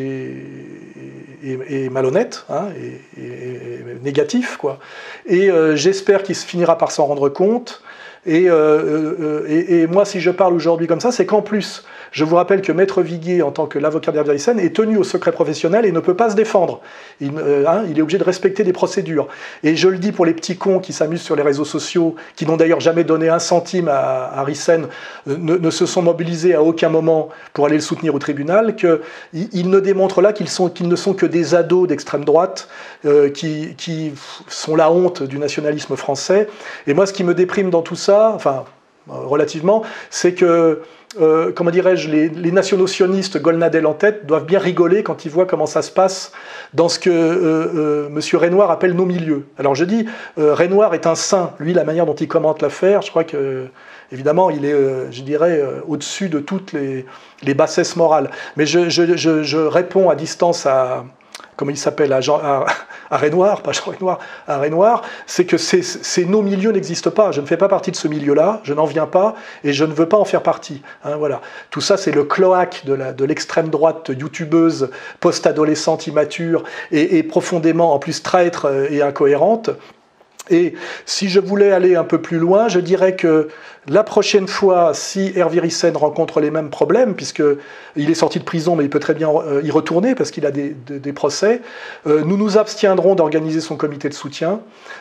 et, 1.43 1.89
malhonnête, 1.89 2.45
hein, 2.49 2.69
et, 3.17 3.83
négatif, 4.03 4.57
quoi. 4.57 4.79
Et 5.25 5.49
euh, 5.49 5.75
j'espère 5.75 6.23
qu'il 6.23 6.35
finira 6.35 6.77
par 6.77 6.91
s'en 6.91 7.05
rendre 7.05 7.29
compte. 7.29 7.81
Et, 8.25 8.49
euh, 8.49 9.15
euh, 9.19 9.45
et, 9.47 9.87
moi, 9.87 10.05
si 10.05 10.19
je 10.21 10.29
parle 10.29 10.53
aujourd'hui 10.53 10.85
comme 10.85 10.99
ça, 10.99 11.11
c'est 11.11 11.25
qu'en 11.25 11.41
plus, 11.41 11.83
je 12.11 12.25
vous 12.25 12.35
rappelle 12.35 12.61
que 12.61 12.71
Maître 12.71 13.01
Viguier, 13.01 13.41
en 13.41 13.51
tant 13.51 13.67
que 13.67 13.79
l'avocat 13.79 14.11
d'Hervé 14.11 14.35
est 14.35 14.75
tenu 14.75 14.97
au 14.97 15.03
secret 15.03 15.31
professionnel 15.31 15.85
et 15.85 15.93
ne 15.93 16.01
peut 16.01 16.13
pas 16.13 16.29
se 16.29 16.35
défendre. 16.35 16.81
Euh, 17.21 17.65
hein, 17.65 17.83
il, 17.89 17.97
est 17.97 18.01
obligé 18.01 18.17
de 18.17 18.23
respecter 18.23 18.63
des 18.63 18.73
procédures. 18.73 19.27
Et 19.63 19.77
je 19.77 19.87
le 19.87 19.97
dis 19.97 20.11
pour 20.11 20.25
les 20.25 20.33
petits 20.33 20.57
cons 20.57 20.79
qui 20.79 20.91
s'amusent 20.91 21.21
sur 21.21 21.37
les 21.37 21.41
réseaux 21.41 21.65
sociaux, 21.65 22.15
qui 22.35 22.45
n'ont 22.45 22.57
d'ailleurs 22.57 22.81
jamais 22.81 23.05
donné 23.05 23.29
un 23.29 23.39
centime 23.39 23.87
à, 23.87 24.25
à 24.25 24.45
euh, 24.45 24.87
ne, 25.25 25.69
se 25.69 25.85
sont 25.85 26.01
mobilisés 26.01 26.53
à 26.53 26.61
aucun 26.61 26.89
moment 26.89 27.29
pour 27.53 27.65
aller 27.65 27.75
le 27.75 27.81
soutenir 27.81 28.13
au 28.13 28.19
tribunal, 28.19 28.75
qu'ils 28.75 29.69
ne 29.69 29.79
démontrent 29.79 30.21
là 30.21 30.33
qu'ils 30.33 30.47
ne 30.87 30.95
sont 30.95 31.13
que 31.13 31.25
des 31.25 31.55
ados 31.55 31.87
d'extrême 31.87 32.25
droite 32.25 32.67
euh, 33.05 33.29
qui, 33.29 33.73
qui 33.77 34.11
sont 34.47 34.75
la 34.75 34.91
honte 34.91 35.23
du 35.23 35.39
nationalisme 35.39 35.95
français. 35.95 36.47
Et 36.87 36.93
moi, 36.93 37.05
ce 37.05 37.13
qui 37.13 37.23
me 37.23 37.33
déprime 37.33 37.69
dans 37.69 37.81
tout 37.81 37.95
ça, 37.95 38.10
enfin, 38.11 38.65
relativement, 39.07 39.83
c'est 40.09 40.33
que 40.33 40.81
euh, 41.19 41.51
comment 41.53 41.71
dirais-je, 41.71 42.09
les, 42.09 42.51
nationaux 42.51 42.87
sionistes, 42.87 43.41
Golnadel 43.41 43.85
en 43.85 43.93
tête, 43.93 44.25
doivent 44.25 44.45
bien 44.45 44.59
rigoler 44.59 45.03
quand 45.03 45.25
ils 45.25 45.31
voient 45.31 45.45
comment 45.45 45.65
ça 45.65 45.81
se 45.81 45.91
passe 45.91 46.31
dans 46.73 46.87
ce 46.87 46.99
que 46.99 47.09
euh, 47.09 47.67
euh 47.75 48.07
M. 48.07 48.19
Renoir 48.39 48.71
appelle 48.71 48.93
nos 48.93 49.05
milieux. 49.05 49.45
Alors 49.57 49.75
je 49.75 49.83
dis, 49.83 50.05
Renoir 50.37 50.93
est 50.93 51.07
un 51.07 51.15
saint. 51.15 51.51
Lui, 51.59 51.73
la 51.73 51.83
manière 51.83 52.05
dont 52.05 52.15
il 52.15 52.27
commente 52.27 52.61
l'affaire, 52.61 53.01
je 53.01 53.09
crois 53.09 53.25
que, 53.25 53.65
évidemment, 54.11 54.49
il 54.49 54.63
est, 54.63 55.11
je 55.11 55.21
dirais, 55.23 55.61
au-dessus 55.87 56.29
de 56.29 56.39
toutes 56.39 56.73
les, 56.73 57.53
bassesses 57.53 57.97
morales. 57.97 58.29
Mais 58.55 58.65
je 58.65 59.57
réponds 59.57 60.09
à 60.09 60.15
distance 60.15 60.65
à, 60.65 61.03
comment 61.61 61.69
il 61.69 61.77
s'appelle, 61.77 62.11
à, 62.11 62.21
Jean, 62.21 62.41
à, 62.41 63.17
Renoir, 63.17 63.61
pas 63.61 63.71
Jean 63.71 63.91
Renoir, 63.91 64.17
à 64.47 65.01
c'est 65.27 65.45
que 65.45 65.57
ces, 65.57 66.25
nos 66.25 66.41
milieux 66.41 66.71
n'existent 66.71 67.11
pas. 67.11 67.31
Je 67.31 67.39
ne 67.39 67.45
fais 67.45 67.55
pas 67.55 67.67
partie 67.67 67.91
de 67.91 67.95
ce 67.95 68.07
milieu-là, 68.07 68.61
je 68.63 68.73
n'en 68.73 68.85
viens 68.85 69.05
pas 69.05 69.35
et 69.63 69.71
je 69.71 69.85
ne 69.85 69.93
veux 69.93 70.07
pas 70.07 70.17
en 70.17 70.25
faire 70.25 70.41
partie. 70.41 70.81
Hein, 71.03 71.17
voilà. 71.17 71.39
Tout 71.69 71.79
ça, 71.79 71.97
c'est 71.97 72.11
le 72.11 72.23
cloaque 72.23 72.83
de 72.85 73.25
l'extrême 73.25 73.69
droite 73.69 74.09
youtubeuse, 74.09 74.89
post-adolescente 75.19 76.07
immature 76.07 76.63
et, 76.91 77.19
et 77.19 77.21
profondément, 77.21 77.93
en 77.93 77.99
plus, 77.99 78.23
traître 78.23 78.67
et 78.89 79.03
incohérente. 79.03 79.69
Et 80.49 80.73
si 81.05 81.29
je 81.29 81.39
voulais 81.39 81.71
aller 81.71 81.95
un 81.95 82.03
peu 82.03 82.19
plus 82.19 82.39
loin, 82.39 82.69
je 82.69 82.79
dirais 82.79 83.15
que 83.15 83.49
la 83.87 84.03
prochaine 84.03 84.47
fois, 84.47 84.93
si 84.93 85.31
Hervé 85.35 85.59
Rissen 85.59 85.97
rencontre 85.97 86.39
les 86.39 86.51
mêmes 86.51 86.69
problèmes, 86.69 87.15
puisqu'il 87.15 88.11
est 88.11 88.15
sorti 88.15 88.37
de 88.37 88.43
prison, 88.43 88.75
mais 88.75 88.83
il 88.83 88.91
peut 88.91 88.99
très 88.99 89.15
bien 89.15 89.29
euh, 89.29 89.61
y 89.63 89.71
retourner 89.71 90.13
parce 90.13 90.29
qu'il 90.29 90.45
a 90.45 90.51
des, 90.51 90.75
procès, 91.13 91.61
euh, 92.05 92.21
nous 92.23 92.37
nous 92.37 92.59
abstiendrons 92.59 93.15
d'organiser 93.15 93.59
son 93.59 93.77
comité 93.77 94.07
de 94.07 94.13
soutien. 94.13 94.59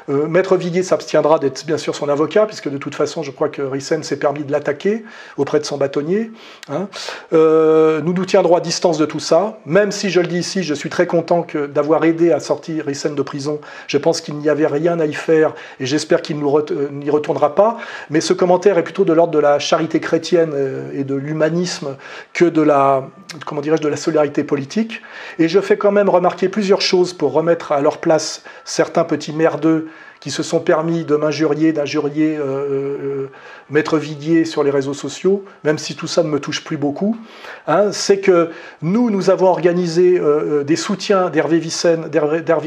Euh, 0.08 0.26
Maître 0.26 0.56
Viguier 0.56 0.82
s'abstiendra 0.82 1.38
d'être 1.38 1.66
bien 1.66 1.76
sûr 1.76 1.94
son 1.94 2.08
avocat, 2.08 2.46
puisque 2.46 2.70
de 2.70 2.78
toute 2.78 2.94
façon, 2.94 3.22
je 3.22 3.30
crois 3.30 3.50
que 3.50 3.60
Rissen 3.60 4.02
s'est 4.02 4.16
permis 4.18 4.44
de 4.44 4.52
l'attaquer 4.52 5.04
auprès 5.36 5.60
de 5.60 5.66
son 5.66 5.76
bâtonnier. 5.76 6.30
Hein. 6.70 6.88
nous 7.32 8.12
nous 8.14 8.24
tiendrons 8.24 8.56
à 8.56 8.60
distance 8.60 8.96
de 8.96 9.04
tout 9.04 9.20
ça, 9.20 9.58
même 9.66 9.92
si 9.92 10.08
je 10.08 10.20
le 10.20 10.26
dis 10.26 10.38
ici, 10.38 10.62
je 10.62 10.72
suis 10.72 10.88
très 10.88 11.06
content 11.06 11.46
d'avoir 11.68 12.04
aidé 12.04 12.32
à 12.32 12.40
sortir 12.40 12.86
Rissen 12.86 13.14
de 13.14 13.22
prison. 13.22 13.60
Je 13.88 13.98
pense 13.98 14.22
qu'il 14.22 14.36
n'y 14.36 14.48
avait 14.48 14.66
rien 14.66 14.98
à 15.00 15.06
y 15.06 15.12
faire 15.12 15.54
et 15.80 15.86
j'espère 15.86 16.22
qu'il 16.22 16.38
n'y 16.38 17.10
retournera 17.10 17.54
pas. 17.54 17.76
Mais 18.08 18.22
ce 18.22 18.32
commentaire 18.32 18.69
est 18.78 18.82
plutôt 18.82 19.04
de 19.04 19.12
l'ordre 19.12 19.32
de 19.32 19.38
la 19.38 19.58
charité 19.58 20.00
chrétienne 20.00 20.52
euh, 20.54 20.90
et 20.92 21.04
de 21.04 21.14
l'humanisme 21.14 21.96
que 22.32 22.44
de 22.44 22.62
la, 22.62 23.08
comment 23.46 23.60
dirais-je, 23.60 23.82
de 23.82 23.88
la 23.88 23.96
solidarité 23.96 24.44
politique. 24.44 25.02
Et 25.38 25.48
je 25.48 25.60
fais 25.60 25.76
quand 25.76 25.92
même 25.92 26.08
remarquer 26.08 26.48
plusieurs 26.48 26.80
choses 26.80 27.12
pour 27.12 27.32
remettre 27.32 27.72
à 27.72 27.80
leur 27.80 27.98
place 27.98 28.42
certains 28.64 29.04
petits 29.04 29.32
merdeux 29.32 29.88
qui 30.20 30.30
se 30.30 30.42
sont 30.42 30.60
permis 30.60 31.04
de 31.04 31.16
m'injurier, 31.16 31.72
d'injurier 31.72 32.36
euh, 32.36 32.42
euh, 32.42 33.30
Maître 33.70 33.96
Viguier 33.96 34.44
sur 34.44 34.62
les 34.62 34.70
réseaux 34.70 34.94
sociaux, 34.94 35.44
même 35.64 35.78
si 35.78 35.96
tout 35.96 36.06
ça 36.06 36.22
ne 36.22 36.28
me 36.28 36.38
touche 36.38 36.62
plus 36.62 36.76
beaucoup, 36.76 37.16
hein, 37.66 37.90
c'est 37.90 38.20
que 38.20 38.50
nous, 38.82 39.10
nous 39.10 39.30
avons 39.30 39.46
organisé 39.46 40.18
euh, 40.20 40.62
des 40.62 40.76
soutiens 40.76 41.30
d'Hervé 41.30 41.58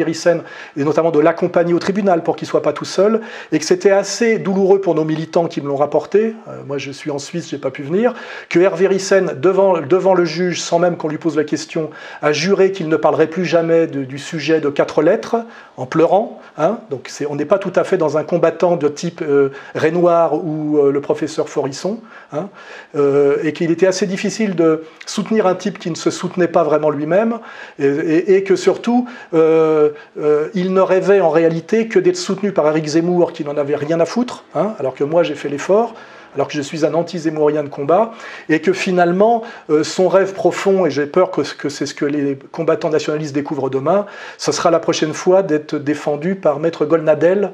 Rissen, 0.04 0.42
et 0.76 0.84
notamment 0.84 1.12
de 1.12 1.20
l'accompagner 1.20 1.76
au 1.76 1.80
tribunal 1.80 2.24
pour 2.24 2.36
qu'il 2.36 2.48
ne 2.48 2.50
soit 2.50 2.64
pas 2.64 2.74
tout 2.74 2.86
seul, 2.86 3.22
et 3.52 3.60
que 3.60 3.66
c'était 3.66 3.92
assez 3.92 4.40
douloureux 4.40 4.82
pour 4.82 4.96
nos 4.96 5.06
militants 5.06 5.48
qui 5.48 5.62
me 5.62 5.68
l'ont 5.68 5.76
rapporté, 5.76 6.36
moi 6.66 6.80
je 6.80 6.92
suis 6.92 7.12
en 7.12 7.20
Suisse, 7.20 7.50
je 7.50 7.56
n'ai 7.56 7.62
pas 7.62 7.70
pu 7.70 7.84
venir, 7.84 8.16
que 8.50 8.60
Hervé 8.60 8.88
Rissen, 8.88 9.34
devant, 9.40 9.80
devant 9.80 10.16
le 10.16 10.26
juge, 10.26 10.60
sans 10.60 10.80
même 10.80 10.98
qu'on 10.98 11.08
lui 11.08 11.20
pose 11.20 11.38
la 11.38 11.44
question, 11.44 11.92
a 12.24 12.32
juré 12.32 12.72
qu'il 12.72 12.88
ne 12.88 12.96
parlerait 12.96 13.28
plus 13.28 13.46
jamais 13.46 13.86
du 13.86 14.18
sujet 14.18 14.60
de 14.60 14.70
quatre 14.70 15.04
lettres, 15.04 15.38
en 15.78 15.86
pleurant, 15.86 16.42
hein, 16.58 16.80
donc 16.90 17.10
on 17.30 17.38
est 17.40 17.43
pas 17.46 17.58
tout 17.58 17.74
à 17.76 17.84
fait 17.84 17.98
dans 17.98 18.18
un 18.18 18.24
combattant 18.24 18.76
de 18.76 18.88
type 18.88 19.22
euh, 19.22 19.50
Renoir 19.76 20.34
ou 20.34 20.78
euh, 20.78 20.92
le 20.92 21.02
professeur 21.02 21.50
Forisson, 21.50 22.00
hein, 22.32 22.50
euh, 22.96 23.38
et 23.44 23.54
qu'il 23.54 23.72
était 23.72 23.88
assez 23.88 24.06
difficile 24.06 24.56
de 24.56 24.84
soutenir 25.06 25.48
un 25.48 25.56
type 25.56 25.80
qui 25.80 25.90
ne 25.90 25.96
se 25.96 26.12
soutenait 26.12 26.48
pas 26.48 26.64
vraiment 26.64 26.90
lui-même, 26.90 27.40
et, 27.80 28.44
que 28.44 28.56
surtout, 28.56 29.08
il 29.34 30.74
ne 30.74 30.80
rêvait 30.80 31.22
en 31.22 31.30
réalité 31.30 31.88
que 31.88 32.00
d'être 32.00 32.18
soutenu 32.18 32.52
par 32.52 32.68
Eric 32.68 32.86
Zemmour, 32.86 33.34
qui 33.34 33.44
n'en 33.44 33.58
avait 33.58 33.76
rien 33.76 34.00
à 34.00 34.06
foutre, 34.06 34.44
hein, 34.56 34.74
alors 34.80 34.96
que 34.96 35.04
moi 35.04 35.24
j'ai 35.24 35.36
fait 35.36 35.50
l'effort 35.50 35.94
alors 36.36 36.48
que 36.48 36.54
je 36.54 36.62
suis 36.62 36.86
un 36.86 36.94
anti-zémourien 36.94 37.64
de 37.64 37.70
combat, 37.70 38.12
et 38.50 38.60
que 38.62 38.74
finalement, 38.74 39.44
euh, 39.70 39.84
son 39.84 40.08
rêve 40.08 40.34
profond, 40.34 40.86
et 40.86 40.92
j'ai 40.92 41.06
peur 41.06 41.32
que, 41.32 41.70
c'est 41.70 41.86
ce 41.86 41.94
que 41.94 42.06
les 42.06 42.38
combattants 42.52 42.90
nationalistes 42.90 43.34
découvrent 43.34 43.70
demain, 43.70 44.06
ce 44.38 44.52
sera 44.52 44.72
la 44.72 44.80
prochaine 44.80 45.14
fois 45.14 45.44
d'être 45.44 45.76
défendu 45.76 46.36
par 46.36 46.60
Maître 46.60 46.86
Golnadel, 46.86 47.52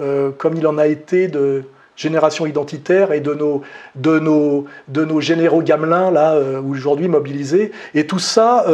euh, 0.00 0.30
comme 0.36 0.56
il 0.56 0.66
en 0.66 0.78
a 0.78 0.86
été 0.86 1.28
de 1.28 1.64
génération 1.94 2.46
identitaire 2.46 3.12
et 3.12 3.20
de 3.20 3.34
nos, 3.34 3.62
de 3.96 4.18
nos, 4.18 4.64
de 4.88 5.04
nos 5.04 5.20
généraux 5.20 5.62
gamelins, 5.62 6.10
là, 6.10 6.32
euh, 6.34 6.60
aujourd'hui 6.62 7.08
mobilisés. 7.08 7.72
Et 7.94 8.06
tout 8.06 8.18
ça, 8.18 8.64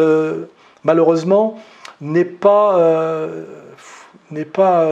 malheureusement, 0.85 1.59
n'est 2.01 2.25
pas, 2.25 3.29
n'est 4.31 4.45
pas 4.45 4.89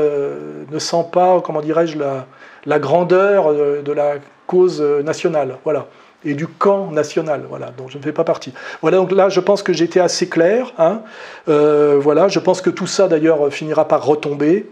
ne 0.70 0.78
sent 0.78 1.06
pas, 1.12 1.40
comment 1.40 1.60
dirais-je, 1.60 1.96
la, 1.96 2.26
la 2.66 2.78
grandeur 2.80 3.54
de 3.54 3.92
la 3.92 4.16
cause 4.46 4.80
euh, 4.80 5.02
nationale, 5.02 5.58
voilà, 5.64 5.86
et 6.24 6.34
du 6.34 6.46
camp 6.46 6.90
national, 6.90 7.44
voilà, 7.48 7.72
dont 7.76 7.88
je 7.88 7.98
ne 7.98 8.02
fais 8.02 8.12
pas 8.12 8.24
partie. 8.24 8.52
Voilà, 8.82 8.98
donc 8.98 9.12
là, 9.12 9.28
je 9.28 9.40
pense 9.40 9.62
que 9.62 9.72
j'étais 9.72 10.00
assez 10.00 10.28
clair, 10.28 10.72
hein, 10.78 11.02
euh, 11.48 11.98
voilà, 12.00 12.28
je 12.28 12.38
pense 12.38 12.60
que 12.60 12.70
tout 12.70 12.86
ça, 12.86 13.08
d'ailleurs, 13.08 13.52
finira 13.52 13.86
par 13.86 14.04
retomber, 14.04 14.68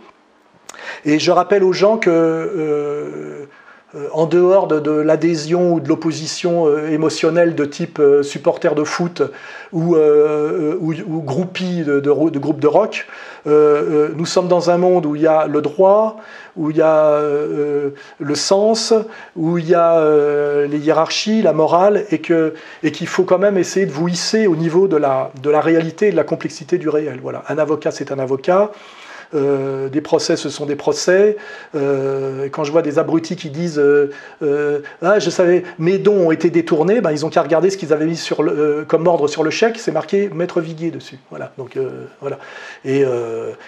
et 1.04 1.18
je 1.18 1.30
rappelle 1.30 1.64
aux 1.64 1.72
gens 1.72 1.98
que... 1.98 2.10
Euh, 2.10 3.46
en 4.10 4.26
dehors 4.26 4.66
de, 4.66 4.90
l'adhésion 4.90 5.74
ou 5.74 5.78
de 5.78 5.88
l'opposition 5.88 6.66
émotionnelle 6.88 7.54
de 7.54 7.64
type 7.64 8.02
supporter 8.22 8.74
de 8.74 8.82
foot 8.82 9.22
ou, 9.70 9.94
ou, 9.94 11.22
groupie 11.22 11.84
de, 11.84 12.00
groupes 12.00 12.58
de 12.58 12.66
rock, 12.66 13.06
nous 13.46 14.26
sommes 14.26 14.48
dans 14.48 14.70
un 14.70 14.78
monde 14.78 15.06
où 15.06 15.16
il 15.16 15.22
y 15.22 15.26
a 15.26 15.46
le 15.46 15.60
droit, 15.60 16.16
où 16.56 16.70
il 16.70 16.76
y 16.76 16.82
a 16.82 17.06
euh, 17.06 17.90
le 18.18 18.34
sens, 18.34 18.94
où 19.36 19.58
il 19.58 19.68
y 19.68 19.74
a 19.74 19.98
euh, 19.98 20.66
les 20.66 20.78
hiérarchies, 20.78 21.42
la 21.42 21.52
morale, 21.52 22.04
et 22.10 22.20
qu'il 22.20 22.52
et 22.82 22.92
qu'il 22.92 23.06
faut 23.06 23.24
quand 23.24 23.38
même 23.38 23.58
essayer 23.58 23.86
de 23.86 23.92
vous 23.92 24.08
hisser 24.08 24.46
au 24.46 24.56
niveau 24.56 24.88
de 24.88 24.96
la, 24.96 25.30
de 25.42 25.50
la 25.50 25.60
réalité 25.60 26.08
et 26.08 26.10
de 26.10 26.16
la 26.16 26.24
complexité 26.24 26.78
du 26.78 26.88
réel. 26.88 27.18
Voilà. 27.22 27.44
Un 27.48 27.58
avocat, 27.58 27.90
c'est 27.90 28.12
un 28.12 28.18
avocat. 28.18 28.70
Euh, 29.34 29.88
des 29.88 30.00
procès, 30.00 30.36
ce 30.36 30.48
sont 30.48 30.66
des 30.66 30.76
procès. 30.76 31.36
quand 31.72 32.64
je 32.64 32.72
vois 32.72 32.82
des 32.82 32.98
abrutis 32.98 33.36
qui 33.36 33.50
disent 33.50 33.82
Ah, 35.02 35.18
je 35.18 35.30
savais, 35.30 35.64
mes 35.78 35.98
dons 35.98 36.26
ont 36.26 36.30
été 36.30 36.50
détournés, 36.50 37.00
ben, 37.00 37.12
ils 37.12 37.24
ont 37.24 37.30
qu'à 37.30 37.42
regarder 37.42 37.70
ce 37.70 37.76
qu'ils 37.76 37.92
avaient 37.92 38.06
mis 38.06 38.28
comme 38.88 39.06
ordre 39.06 39.28
sur 39.28 39.42
le 39.42 39.50
chèque, 39.50 39.78
c'est 39.78 39.92
marqué 39.92 40.30
Maître 40.32 40.60
Viguier 40.60 40.90
dessus. 40.90 41.18
Voilà. 41.30 41.52
Donc, 41.58 41.78
voilà. 42.20 42.38
Et, 42.84 43.04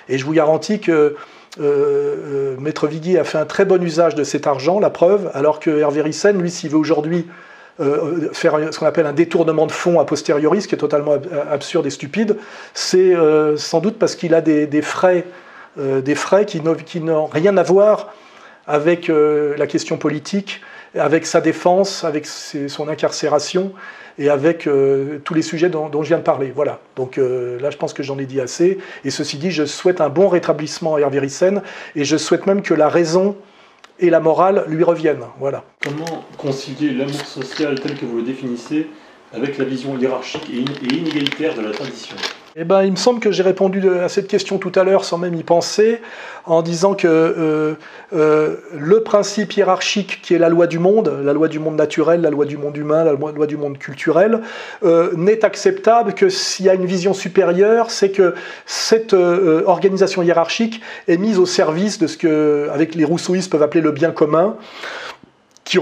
je 0.09 0.25
vous 0.25 0.33
garantis 0.33 0.81
que 0.81 1.17
euh, 1.61 1.65
euh, 1.65 2.57
Maître 2.59 2.87
Viguier 2.87 3.19
a 3.19 3.25
fait 3.25 3.39
un 3.39 3.47
très 3.47 3.65
bon 3.65 3.83
usage 3.83 4.15
de 4.15 4.25
cet 4.25 4.47
argent, 4.47 4.79
la 4.79 4.91
preuve, 4.91 5.31
alors 5.33 5.61
que 5.61 5.71
Hervé 5.71 6.03
Rissen, 6.03 6.39
lui, 6.41 6.51
s'il 6.51 6.71
veut 6.71 6.77
aujourd'hui 6.77 7.27
euh, 7.81 8.29
faire 8.33 8.59
ce 8.71 8.79
qu'on 8.79 8.87
appelle 8.87 9.07
un 9.07 9.13
détournement 9.13 9.67
de 9.67 9.73
fonds 9.73 9.99
a 9.99 10.05
posteriori, 10.05 10.61
ce 10.61 10.69
qui 10.69 10.75
est 10.75 10.79
totalement 10.79 11.17
absurde 11.51 11.87
et 11.87 11.91
stupide, 11.91 12.37
c'est 12.75 13.15
sans 13.57 13.81
doute 13.81 13.99
parce 13.99 14.17
qu'il 14.17 14.35
a 14.35 14.41
des, 14.41 14.83
frais, 14.83 15.25
des 15.77 16.15
frais 16.15 16.47
qui 16.47 16.61
n'ont 16.61 17.27
rien 17.27 17.57
à 17.57 17.63
voir 17.63 18.13
avec 18.67 19.09
la 19.09 19.67
question 19.67 19.99
politique, 19.99 20.61
avec 20.95 21.27
sa 21.27 21.41
défense, 21.41 22.05
avec 22.05 22.27
son 22.27 22.89
incarcération 22.89 23.73
et 24.19 24.31
avec 24.31 24.67
euh, 24.67 25.19
tous 25.25 25.35
les 25.35 25.43
sujets 25.43 25.69
dont, 25.69 25.91
je 26.03 26.09
viens 26.09 26.19
de 26.19 26.23
parler. 26.23 26.53
Voilà. 26.55 26.81
Donc 26.97 27.19
euh, 27.19 27.59
là, 27.61 27.71
je 27.71 27.77
pense 27.77 27.93
que 27.93 28.03
j'en 28.03 28.19
ai 28.19 28.27
dit 28.27 28.41
assez. 28.41 28.79
Et 29.05 29.11
ceci 29.11 29.37
dit, 29.37 29.51
je 29.51 29.65
souhaite 29.65 30.01
un 30.01 30.09
bon 30.09 30.29
rétablissement 30.29 30.97
à 30.97 31.01
Hervé 31.01 31.19
Rissen, 31.19 31.63
et 31.95 32.05
je 32.05 32.17
souhaite 32.17 32.47
même 32.47 32.63
que 32.63 32.75
la 32.75 32.89
raison 32.89 33.37
et 33.99 34.11
la 34.11 34.21
morale 34.21 34.65
lui 34.69 34.85
reviennent. 34.85 35.25
Voilà. 35.39 35.65
Comment 35.83 36.25
concilier 36.39 36.93
l'amour 36.93 37.25
social 37.27 37.81
tel 37.81 37.97
que 37.97 38.05
vous 38.05 38.19
le 38.19 38.23
définissez 38.23 38.89
avec 39.33 39.59
la 39.59 39.65
vision 39.65 39.97
hiérarchique 39.99 40.49
et 40.51 40.95
inégalitaire 40.95 41.55
de 41.55 41.63
la 41.63 41.71
tradition? 41.71 42.17
Eh 42.59 42.65
ben, 42.65 42.83
il 42.83 42.91
me 42.91 42.97
semble 42.97 43.21
que 43.21 43.31
j'ai 43.31 43.43
répondu 43.43 43.87
à 43.91 44.09
cette 44.09 44.29
question 44.29 44.57
tout 44.57 44.73
à 44.77 44.83
l'heure 44.83 45.05
sans 45.05 45.19
même 45.19 45.35
y 45.35 45.43
penser, 45.43 46.01
en 46.47 46.63
disant 46.63 46.95
que 46.95 47.07
euh, 47.07 47.75
euh, 48.15 48.57
le 48.73 49.03
principe 49.03 49.53
hiérarchique 49.59 50.23
qui 50.23 50.33
est 50.33 50.39
la 50.39 50.49
loi 50.49 50.67
du 50.67 50.79
monde, 50.79 51.21
la 51.23 51.35
loi 51.35 51.49
du 51.49 51.59
monde 51.59 51.77
naturel, 51.77 52.23
la 52.23 52.31
loi 52.31 52.47
du 52.47 52.57
monde 52.57 52.75
humain, 52.75 53.05
la 53.05 53.13
loi 53.13 53.47
du 53.47 53.59
monde 53.59 53.77
culturel, 53.77 54.41
euh, 54.85 55.11
n'est 55.17 55.45
acceptable 55.45 56.15
que 56.15 56.31
s'il 56.31 56.65
y 56.65 56.71
a 56.71 56.75
une 56.75 56.87
vision 56.87 57.13
supérieure, 57.13 57.91
c'est 57.91 58.11
que 58.11 58.35
cette 58.65 59.13
organisation 59.13 60.23
hiérarchique 60.23 60.81
est 61.09 61.19
mise 61.19 61.39
au 61.39 61.45
service 61.45 61.99
de 61.99 62.07
ce 62.07 62.17
que, 62.17 62.71
avec 62.73 62.95
les 62.95 63.05
rousseauistes, 63.05 63.53
peuvent 63.53 63.63
appeler 63.63 63.83
le 63.83 63.93
bien 63.93 64.13
commun, 64.13 64.57
qui 65.65 65.79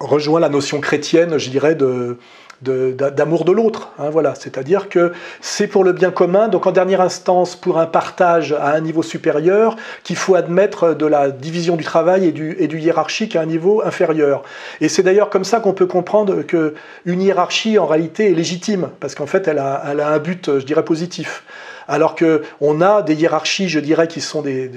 rejoint 0.00 0.40
la 0.40 0.48
notion 0.48 0.80
chrétienne, 0.80 1.38
je 1.38 1.50
dirais, 1.50 1.76
de 1.76 2.18
d'amour 2.62 3.44
de, 3.44 3.52
l'autre. 3.52 3.90
Hein, 3.98 4.10
voilà. 4.10 4.34
C'est-à-dire 4.34 4.88
que 4.88 5.12
c'est 5.40 5.66
pour 5.66 5.84
le 5.84 5.92
bien 5.92 6.10
commun, 6.10 6.48
donc 6.48 6.66
en 6.66 6.72
dernière 6.72 7.00
instance 7.00 7.56
pour 7.56 7.78
un 7.78 7.86
partage 7.86 8.52
à 8.52 8.72
un 8.72 8.80
niveau 8.80 9.02
supérieur, 9.02 9.76
qu'il 10.04 10.16
faut 10.16 10.34
admettre 10.34 10.94
de 10.94 11.06
la 11.06 11.30
division 11.30 11.76
du 11.76 11.84
travail 11.84 12.26
et 12.26 12.32
du, 12.32 12.56
et 12.58 12.68
du 12.68 12.78
hiérarchique 12.78 13.36
à 13.36 13.42
un 13.42 13.46
niveau 13.46 13.82
inférieur. 13.84 14.42
Et 14.80 14.88
c'est 14.88 15.02
d'ailleurs 15.02 15.30
comme 15.30 15.44
ça 15.44 15.60
qu'on 15.60 15.74
peut 15.74 15.86
comprendre 15.86 16.42
qu'une 16.42 17.20
hiérarchie 17.22 17.78
en 17.78 17.86
réalité 17.86 18.30
est 18.30 18.34
légitime, 18.34 18.88
parce 19.00 19.14
qu'en 19.14 19.26
fait 19.26 19.48
elle 19.48 19.58
a, 19.58 19.82
elle 19.90 20.00
a, 20.00 20.08
un 20.08 20.18
but, 20.18 20.58
je 20.58 20.64
dirais, 20.64 20.84
positif. 20.84 21.44
Alors 21.88 22.16
qu'on 22.16 22.80
a 22.80 23.02
des 23.02 23.14
hiérarchies, 23.14 23.68
je 23.68 23.78
dirais, 23.78 24.08
qui 24.08 24.20
sont 24.20 24.42
des, 24.42 24.70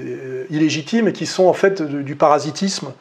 illégitimes 0.50 1.08
et 1.08 1.12
qui 1.12 1.26
sont 1.26 1.46
en 1.46 1.52
fait 1.52 1.82
du, 1.82 2.14
parasitisme. 2.14 2.92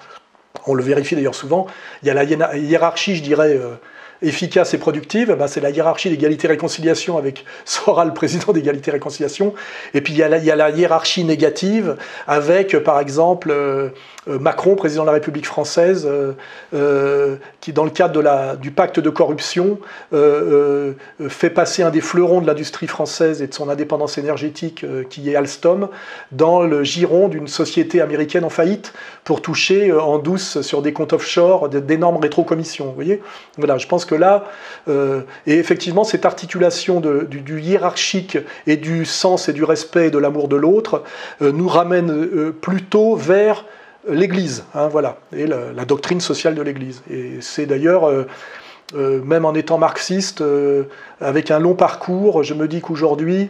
On 0.66 0.74
le 0.74 0.84
vérifie 0.84 1.16
d'ailleurs 1.16 1.36
souvent. 1.36 1.68
Il 2.02 2.08
y 2.08 2.12
a 2.12 2.14
la 2.14 2.24
hiérarchie, 2.56 3.16
je 3.16 3.24
dirais, 3.24 3.56
euh, 3.56 3.76
efficace 4.22 4.74
et 4.74 4.78
productive, 4.78 5.34
ben, 5.34 5.48
c'est 5.48 5.62
la 5.62 5.70
hiérarchie 5.70 6.10
d'égalité-réconciliation 6.10 7.18
avec 7.18 7.46
Sora, 7.66 8.06
le 8.06 8.14
président 8.14 8.52
d'égalité-réconciliation. 8.54 9.54
Et 9.94 10.02
puis 10.02 10.14
il 10.14 10.20
y, 10.20 10.24
a 10.24 10.30
la, 10.30 10.38
il 10.38 10.46
y, 10.46 10.52
a 10.52 10.56
la, 10.56 10.70
hiérarchie 10.70 11.24
négative 11.24 11.96
avec, 12.28 12.78
par 12.80 13.00
exemple, 13.00 13.52
euh, 13.52 13.90
Macron, 14.38 14.76
président 14.76 15.04
de 15.04 15.08
la 15.08 15.14
République 15.14 15.48
française, 15.48 16.08
euh, 16.08 16.34
euh, 16.74 17.38
qui, 17.62 17.74
dans 17.74 17.84
le 17.84 17.90
cadre 17.90 18.58
du 18.58 18.72
pacte 18.72 19.00
de 19.00 19.10
corruption, 19.10 19.80
euh, 20.14 20.94
fait 21.28 21.50
passer 21.50 21.84
un 21.84 21.90
des 21.90 22.02
fleurons 22.02 22.42
de 22.42 22.48
l'industrie 22.48 22.88
française 22.88 23.42
et 23.42 23.48
de 23.48 23.54
son 23.54 23.70
indépendance 23.70 24.18
énergétique, 24.18 24.86
qui 25.10 25.30
est 25.30 25.36
Alstom, 25.36 25.90
dans 26.32 26.62
le 26.62 26.84
giron 26.84 27.28
d'une 27.28 27.48
société 27.48 28.02
américaine 28.02 28.44
en 28.44 28.50
faillite 28.50 28.94
pour 29.24 29.42
toucher 29.42 29.92
en 29.92 30.18
douce 30.20 30.62
sur 30.62 30.82
des 30.82 30.94
comptes 30.94 31.14
offshore 31.14 31.70
d'énormes 31.70 32.18
rétrocommissions. 32.18 32.86
Vous 32.86 32.96
voyez? 32.96 33.22
Voilà, 33.58 33.78
je 33.78 33.88
pense 33.88 34.06
que 34.06 34.16
là, 34.16 34.46
et 34.88 35.54
effectivement, 35.54 36.04
cette 36.04 36.26
articulation 36.26 37.02
du, 37.02 37.62
hiérarchique 37.62 38.38
et 38.68 38.78
du 38.78 39.06
sens 39.06 39.50
et 39.50 39.54
du 39.54 39.64
respect 39.64 40.08
et 40.08 40.12
de 40.12 40.18
l'amour 40.18 40.48
de 40.48 40.56
l'autre 40.56 41.04
nous 41.42 41.68
ramène 41.68 42.52
plutôt 42.54 43.16
vers 43.16 43.66
l'Église, 44.12 44.64
hein, 44.74 44.88
voilà, 44.88 45.18
et 45.36 45.48
la, 45.48 45.86
doctrine 45.86 46.22
sociale 46.22 46.56
de 46.56 46.62
l'Église. 46.62 47.02
Et 47.10 47.38
c'est 47.42 47.66
d'ailleurs, 47.66 48.08
euh, 48.08 48.28
euh, 48.96 49.22
même 49.24 49.46
en 49.46 49.54
étant 49.54 49.78
marxiste, 49.78 50.42
euh, 50.42 50.84
avec 51.22 51.52
un 51.52 51.60
long 51.60 51.76
parcours, 51.76 52.44
je 52.44 52.54
me 52.54 52.68
dis 52.68 52.82
qu'aujourd'hui, 52.82 53.50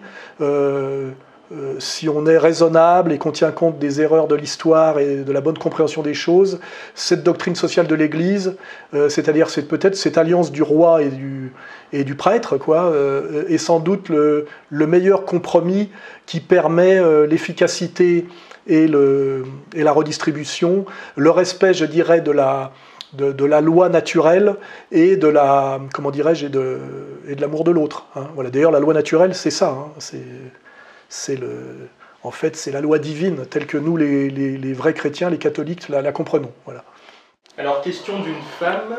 si 1.80 2.07
on 2.07 2.27
est 2.27 2.38
raisonnable 2.38 3.11
et 3.11 3.18
qu'on 3.18 3.31
tient 3.31 3.52
compte 3.52 3.80
des 3.80 4.02
erreurs 4.02 4.27
de 4.27 4.36
l'histoire 4.36 4.99
et 4.99 5.23
de 5.23 5.31
la 5.31 5.41
bonne 5.41 5.57
compréhension 5.57 6.03
des 6.03 6.14
choses, 6.14 6.60
cette 6.94 7.23
doctrine 7.23 7.56
sociale 7.56 7.88
de 7.88 7.95
l'Église, 7.95 8.56
c'est-à-dire 8.94 9.48
peut-être 9.68 9.95
cette 9.95 10.19
alliance 10.19 10.52
du 10.52 10.61
roi 10.61 11.02
et 11.02 11.10
du, 11.10 11.52
et 11.91 12.03
du 12.03 12.14
prêtre, 12.14 12.57
quoi, 12.57 12.94
est 13.48 13.57
sans 13.57 13.80
doute 13.80 14.10
le, 14.10 14.45
meilleur 14.69 15.26
compromis 15.26 15.90
qui 16.27 16.40
permet 16.40 17.02
l'efficacité 17.26 18.27
et, 18.70 18.88
le, 18.88 19.44
et 19.74 19.84
la 19.84 19.91
redistribution, 19.91 20.86
le 21.18 21.30
respect, 21.32 21.74
je 21.74 21.86
dirais, 21.86 22.22
de 22.22 22.32
la, 22.32 22.72
de, 23.14 23.46
la 23.46 23.60
loi 23.60 23.90
naturelle 23.90 24.56
et 24.91 25.18
de 25.18 25.28
la 25.28 25.82
comment 25.94 26.12
dirais-je 26.12 26.48
de, 26.48 26.80
et 27.28 27.36
de 27.36 27.41
l'amour 27.41 27.64
de 27.64 27.72
l'autre. 27.72 28.06
Hein. 28.16 28.28
Voilà. 28.36 28.50
D'ailleurs, 28.50 28.72
la 28.72 28.80
loi 28.80 28.94
naturelle, 28.94 29.36
c'est 29.36 29.52
ça. 29.52 29.70
Hein. 29.70 29.91
C'est, 29.98 30.24
c'est 31.10 31.36
le, 31.36 31.90
en 32.24 32.32
fait, 32.32 32.56
c'est 32.56 32.72
la 32.72 32.82
loi 32.82 33.00
divine 33.00 33.46
telle 33.48 33.66
que 33.66 33.78
nous, 33.78 33.98
les, 33.98 34.30
les, 34.30 34.74
vrais 34.74 34.94
chrétiens, 34.94 35.30
les 35.30 35.40
catholiques, 35.40 35.90
la, 35.90 36.02
la, 36.02 36.12
comprenons. 36.12 36.52
Voilà. 36.66 36.84
Alors, 37.58 37.82
question 37.82 38.20
d'une 38.20 38.41
femme. 38.60 38.96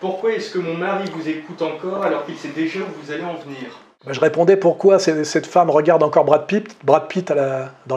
Pourquoi 0.00 0.32
est-ce 0.32 0.50
que 0.50 0.58
mon 0.58 0.74
mari 0.74 1.08
vous 1.14 1.28
écoute 1.28 1.62
encore 1.62 2.02
alors 2.02 2.24
qu'il 2.26 2.36
sait 2.36 2.48
déjà 2.48 2.80
où 2.80 3.02
vous 3.02 3.12
allez 3.12 3.22
en 3.22 3.34
venir? 3.34 3.81
Je 4.10 4.18
répondais 4.18 4.56
pourquoi 4.56 4.98
cette 4.98 5.46
femme 5.46 5.70
regarde 5.70 6.02
encore 6.02 6.24
Brad 6.24 6.46
Pitt, 6.46 6.76
Brad 6.82 7.06
Pitt 7.06 7.32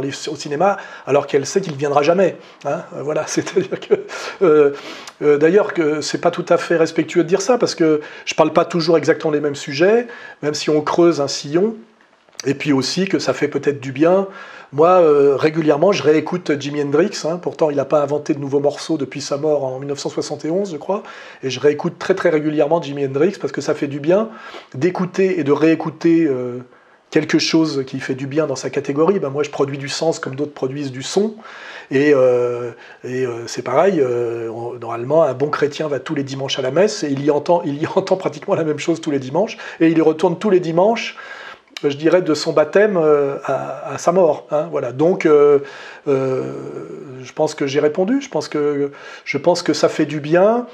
les, 0.02 0.10
au 0.28 0.36
cinéma, 0.36 0.78
alors 1.08 1.26
qu'elle 1.26 1.48
sait 1.48 1.62
qu'il 1.62 1.74
ne 1.74 1.78
viendra 1.78 2.04
jamais. 2.04 2.38
Hein 2.64 2.84
euh, 2.96 3.02
voilà, 3.02 3.24
c'est-à-dire 3.28 3.80
que. 3.80 3.94
Euh, 4.42 4.74
euh, 5.22 5.38
D'ailleurs, 5.38 5.74
que 5.74 6.02
c'est 6.02 6.20
pas 6.20 6.32
tout 6.32 6.46
à 6.50 6.58
fait 6.58 6.76
respectueux 6.76 7.24
de 7.24 7.28
dire 7.28 7.42
ça, 7.42 7.58
parce 7.58 7.74
que 7.74 8.02
je 8.26 8.36
parle 8.36 8.54
pas 8.54 8.66
toujours 8.66 8.98
exactement 8.98 9.32
des 9.32 9.40
mêmes 9.40 9.56
sujets, 9.56 10.08
même 10.44 10.54
si 10.54 10.70
on 10.70 10.82
creuse 10.82 11.22
un 11.22 11.28
sillon, 11.28 11.76
et 12.46 12.54
puis 12.54 12.74
aussi 12.74 13.08
que 13.08 13.20
ça 13.20 13.34
fait 13.34 13.48
peut-être 13.48 13.80
du 13.80 13.92
bien 13.92 14.28
moi, 14.76 15.00
euh, 15.02 15.38
régulièrement, 15.38 15.94
je 15.94 16.04
réécoute 16.04 16.60
Jimi 16.60 16.82
Hendrix. 16.82 17.22
Hein. 17.24 17.38
pourtant, 17.42 17.70
il 17.70 17.78
n'a 17.78 17.86
pas 17.86 18.02
inventé 18.02 18.34
de 18.34 18.40
nouveaux 18.40 18.60
morceaux 18.60 18.98
depuis 18.98 19.22
sa 19.22 19.38
mort 19.38 19.64
en 19.64 19.80
1971, 19.80 20.74
je 20.74 20.78
crois. 20.78 21.04
Et 21.44 21.50
je 21.50 21.62
réécoute 21.62 21.98
très 21.98 22.14
très 22.14 22.30
régulièrement 22.30 22.82
Jimi 22.82 23.06
Hendrix 23.06 23.38
parce 23.40 23.54
que 23.54 23.62
ça 23.62 23.74
fait 23.74 23.88
du 23.88 24.02
bien 24.02 24.30
d'écouter 24.74 25.40
et 25.40 25.46
de 25.46 25.54
réécouter 25.54 26.26
euh, 26.26 26.60
quelque 27.10 27.40
chose 27.40 27.86
qui 27.88 28.02
fait 28.02 28.16
du 28.16 28.28
bien 28.28 28.48
dans 28.48 28.58
sa 28.58 28.70
catégorie. 28.70 29.20
Ben, 29.20 29.30
moi, 29.30 29.44
je 29.44 29.50
produis 29.50 29.78
du 29.78 29.88
sens 29.88 30.20
comme 30.20 30.36
d'autres 30.36 30.54
produisent 30.54 30.92
du 30.92 31.04
son. 31.04 31.36
Et, 31.90 32.14
euh, 32.14 32.72
c'est 33.46 33.62
pareil, 33.62 34.04
normalement, 34.82 35.24
un 35.24 35.34
bon 35.34 35.50
chrétien 35.50 35.88
va 35.88 36.00
tous 36.00 36.16
les 36.16 36.24
dimanches 36.24 36.60
à 36.60 36.62
la 36.62 36.72
messe 36.72 37.04
et 37.04 37.12
il 37.12 37.24
y, 37.24 37.32
entend, 37.32 37.62
il 37.64 37.82
y 37.82 37.88
entend 37.96 38.18
pratiquement 38.18 38.56
la 38.56 38.66
même 38.66 38.80
chose 38.80 39.00
tous 39.00 39.12
les 39.12 39.20
dimanches. 39.20 39.58
Et 39.80 39.88
il 39.88 39.98
y 39.98 40.02
retourne 40.02 40.38
tous 40.38 40.50
les 40.50 40.60
dimanches 40.60 41.16
je 41.84 41.96
dirais, 41.98 42.22
de 42.22 42.34
son 42.34 42.54
baptême 42.54 42.98
euh, 42.98 43.38
à, 43.44 43.98
sa 43.98 44.12
mort. 44.12 44.48
Hein, 44.52 44.68
voilà. 44.72 44.92
Donc, 44.92 45.26
euh, 45.26 45.60
euh, 46.08 46.44
je 47.24 47.34
pense 47.34 47.56
que 47.56 47.68
j'ai 47.68 47.80
répondu. 47.80 48.22
Je 48.22 48.30
pense 48.30 48.48
que, 48.48 49.74
ça 49.74 49.90
fait 49.90 50.06
du 50.06 50.20
bien. 50.20 50.68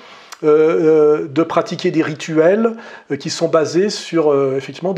de 0.44 1.44
pratiquer 1.44 1.92
des 1.92 2.02
rituels 2.02 2.74
qui 3.20 3.30
sont 3.30 3.48
basés 3.48 3.92
sur 3.92 4.34
effectivement 4.58 4.96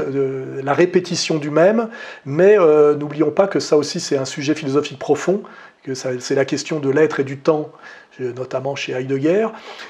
la 0.64 0.74
répétition 0.74 1.38
du 1.38 1.50
même, 1.50 1.90
mais 2.26 2.56
n'oublions 2.96 3.32
pas 3.32 3.48
que 3.48 3.60
ça 3.60 3.76
aussi 3.76 4.00
c'est 4.00 4.18
un 4.18 4.24
sujet 4.26 4.56
philosophique 4.56 5.00
profond, 5.00 5.44
que 5.84 5.94
c'est 5.94 6.36
la 6.36 6.46
question 6.46 6.80
de 6.80 6.90
l'être 6.90 7.20
et 7.20 7.24
du 7.24 7.38
temps 7.38 7.72
notamment 8.20 8.76
chez 8.76 8.94
Heidegger, 8.94 9.48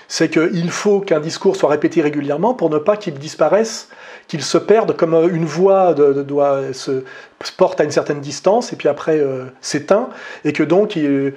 c'est 0.08 0.30
qu'il 0.30 0.72
faut 0.72 1.02
qu'un 1.02 1.20
discours 1.20 1.56
soit 1.56 1.70
répété 1.70 2.02
régulièrement 2.02 2.54
pour 2.54 2.70
ne 2.70 2.78
pas 2.78 2.98
qu'il 2.98 3.16
disparaisse, 3.16 3.90
qu'il 4.28 4.44
se 4.44 4.58
perde 4.58 4.96
comme 4.96 5.14
une 5.14 5.46
voix 5.46 5.94
de, 5.94 6.24
doit, 6.24 6.62
se 6.72 7.04
porte 7.58 7.82
à 7.82 7.84
une 7.84 7.92
certaine 7.92 8.22
distance 8.22 8.72
et 8.72 8.76
puis 8.76 8.88
après 8.88 9.20
euh, 9.20 9.46
s'éteint, 9.60 10.10
et 10.46 10.54
que 10.54 10.64
donc 10.64 10.96
il, 10.96 11.34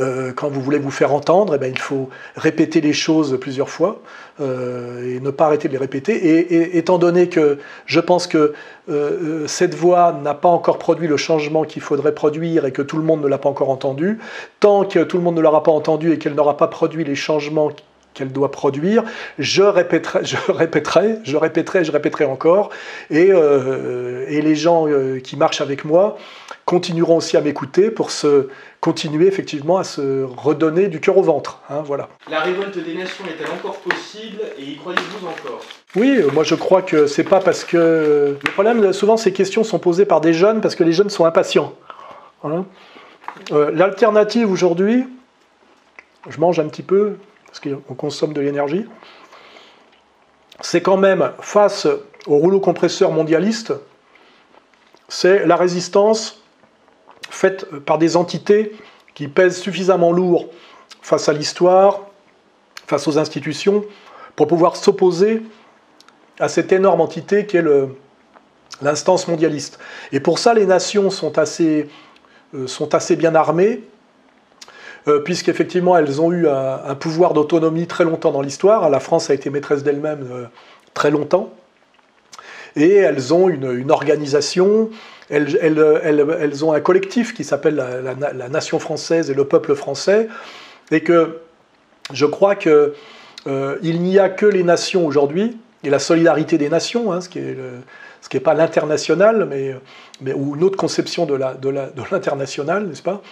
euh, 0.00 0.32
quand 0.32 0.48
vous 0.48 0.60
voulez 0.60 0.78
vous 0.78 0.90
faire 0.90 1.12
entendre, 1.12 1.54
eh 1.54 1.58
bien, 1.58 1.68
il 1.68 1.78
faut 1.78 2.08
répéter 2.36 2.80
les 2.80 2.92
choses 2.92 3.38
plusieurs 3.38 3.68
fois 3.68 4.00
euh, 4.40 5.16
et 5.16 5.20
ne 5.20 5.30
pas 5.30 5.46
arrêter 5.46 5.68
de 5.68 5.72
les 5.72 5.78
répéter. 5.78 6.14
Et, 6.14 6.78
étant 6.78 6.98
donné 6.98 7.28
que 7.28 7.58
je 7.86 8.00
pense 8.00 8.26
que 8.26 8.54
euh, 8.88 9.46
cette 9.46 9.74
voix 9.74 10.12
n'a 10.22 10.34
pas 10.34 10.48
encore 10.48 10.78
produit 10.78 11.08
le 11.08 11.16
changement 11.16 11.64
qu'il 11.64 11.82
faudrait 11.82 12.14
produire 12.14 12.64
et 12.64 12.72
que 12.72 12.82
tout 12.82 12.96
le 12.96 13.02
monde 13.02 13.22
ne 13.22 13.28
l'a 13.28 13.38
pas 13.38 13.48
encore 13.48 13.70
entendu, 13.70 14.18
tant 14.60 14.84
que 14.84 15.00
tout 15.00 15.18
le 15.18 15.22
monde 15.22 15.36
ne 15.36 15.42
l'aura 15.42 15.62
pas 15.62 15.72
entendu 15.72 16.12
et 16.12 16.18
qu'elle 16.18 16.34
n'aura 16.34 16.56
pas 16.56 16.68
produit 16.68 17.04
les 17.04 17.14
changements 17.14 17.70
qu'elle 18.14 18.32
doit 18.32 18.50
produire, 18.50 19.04
je 19.38 19.62
répéterai, 19.62 20.24
je 20.24 20.36
répéterai, 20.52 21.18
je 21.24 21.36
répéterai, 21.36 21.84
je 21.84 21.92
répéterai 21.92 22.26
encore, 22.26 22.68
et, 23.10 23.32
les 23.32 24.54
gens 24.54 24.86
qui 25.24 25.36
marchent 25.36 25.62
avec 25.62 25.86
moi 25.86 26.18
continueront 26.64 27.16
aussi 27.16 27.36
à 27.36 27.40
m'écouter 27.40 27.90
pour 27.90 28.10
se 28.10 28.48
continuer 28.80 29.26
effectivement 29.26 29.78
à 29.78 29.84
se 29.84 30.22
redonner 30.24 30.88
du 30.88 31.00
cœur 31.00 31.18
au 31.18 31.22
ventre. 31.22 31.60
Hein, 31.68 31.82
voilà. 31.84 32.08
La 32.30 32.40
révolte 32.40 32.78
des 32.78 32.94
nations 32.94 33.24
est-elle 33.26 33.50
encore 33.50 33.78
possible 33.78 34.40
et 34.58 34.62
y 34.62 34.76
croyez-vous 34.76 35.26
encore? 35.26 35.60
Oui, 35.96 36.18
euh, 36.18 36.30
moi 36.32 36.44
je 36.44 36.54
crois 36.54 36.82
que 36.82 37.06
c'est 37.06 37.24
pas 37.24 37.40
parce 37.40 37.64
que 37.64 38.36
le 38.42 38.50
problème 38.52 38.92
souvent 38.92 39.16
ces 39.16 39.32
questions 39.32 39.64
sont 39.64 39.78
posées 39.78 40.06
par 40.06 40.20
des 40.20 40.32
jeunes 40.32 40.60
parce 40.60 40.74
que 40.74 40.84
les 40.84 40.92
jeunes 40.92 41.10
sont 41.10 41.24
impatients. 41.24 41.74
Hein. 42.44 42.64
L'alternative 43.50 44.50
aujourd'hui, 44.50 45.06
je 46.28 46.38
mange 46.38 46.60
un 46.60 46.68
petit 46.68 46.82
peu, 46.82 47.16
parce 47.46 47.60
qu'on 47.60 47.94
consomme 47.94 48.32
de 48.32 48.40
l'énergie, 48.40 48.86
c'est 50.60 50.80
quand 50.80 50.96
même, 50.96 51.32
face 51.40 51.86
au 52.26 52.36
rouleau 52.36 52.60
compresseur 52.60 53.10
mondialiste, 53.10 53.72
c'est 55.08 55.44
la 55.46 55.56
résistance 55.56 56.41
faite 57.32 57.64
par 57.80 57.98
des 57.98 58.16
entités 58.16 58.72
qui 59.14 59.28
pèsent 59.28 59.58
suffisamment 59.58 60.12
lourd 60.12 60.48
face 61.00 61.28
à 61.28 61.32
l'histoire, 61.32 62.00
face 62.86 63.08
aux 63.08 63.18
institutions, 63.18 63.84
pour 64.36 64.46
pouvoir 64.46 64.76
s'opposer 64.76 65.42
à 66.38 66.48
cette 66.48 66.72
énorme 66.72 67.00
entité 67.00 67.46
qui 67.46 67.56
est 67.56 67.64
l'instance 68.80 69.28
mondialiste. 69.28 69.78
Et 70.12 70.20
pour 70.20 70.38
ça, 70.38 70.54
les 70.54 70.66
nations 70.66 71.10
sont 71.10 71.38
assez, 71.38 71.88
euh, 72.54 72.66
sont 72.66 72.94
assez 72.94 73.16
bien 73.16 73.34
armées, 73.34 73.82
euh, 75.08 75.20
puisqu'effectivement 75.20 75.96
elles 75.96 76.20
ont 76.20 76.32
eu 76.32 76.48
un, 76.48 76.94
pouvoir 76.94 77.32
d'autonomie 77.32 77.86
très 77.86 78.04
longtemps 78.04 78.32
dans 78.32 78.42
l'histoire. 78.42 78.88
La 78.90 79.00
France 79.00 79.30
a 79.30 79.34
été 79.34 79.50
maîtresse 79.50 79.82
d'elle-même 79.82 80.26
euh, 80.30 80.44
très 80.94 81.10
longtemps. 81.10 81.52
Et 82.76 82.94
elles 82.94 83.34
ont 83.34 83.48
une, 83.48 83.90
organisation, 83.90 84.90
elles, 85.32 86.64
ont 86.64 86.72
un 86.72 86.80
collectif 86.80 87.32
qui 87.34 87.44
s'appelle 87.44 87.76
la, 87.76 88.48
nation 88.48 88.78
française 88.78 89.30
et 89.30 89.34
le 89.34 89.46
peuple 89.46 89.74
français. 89.74 90.28
Et 90.90 91.00
que 91.00 91.38
je 92.12 92.26
crois 92.26 92.54
qu'il 92.54 92.92
euh, 93.46 93.78
n'y 93.82 94.18
a 94.18 94.28
que 94.28 94.46
les 94.46 94.62
nations 94.62 95.06
aujourd'hui, 95.06 95.56
et 95.84 95.90
la 95.90 95.98
solidarité 95.98 96.58
des 96.58 96.68
nations, 96.68 97.12
hein, 97.12 97.20
ce 97.20 97.28
qui 97.28 97.40
n'est 97.40 98.40
pas 98.40 98.54
l'international, 98.54 99.46
mais, 99.48 99.74
mais, 100.20 100.32
ou 100.32 100.54
une 100.54 100.62
autre 100.62 100.76
conception 100.76 101.26
de 101.26 101.34
l'international, 102.10 102.86
n'est-ce 102.86 103.02
pas? 103.02 103.22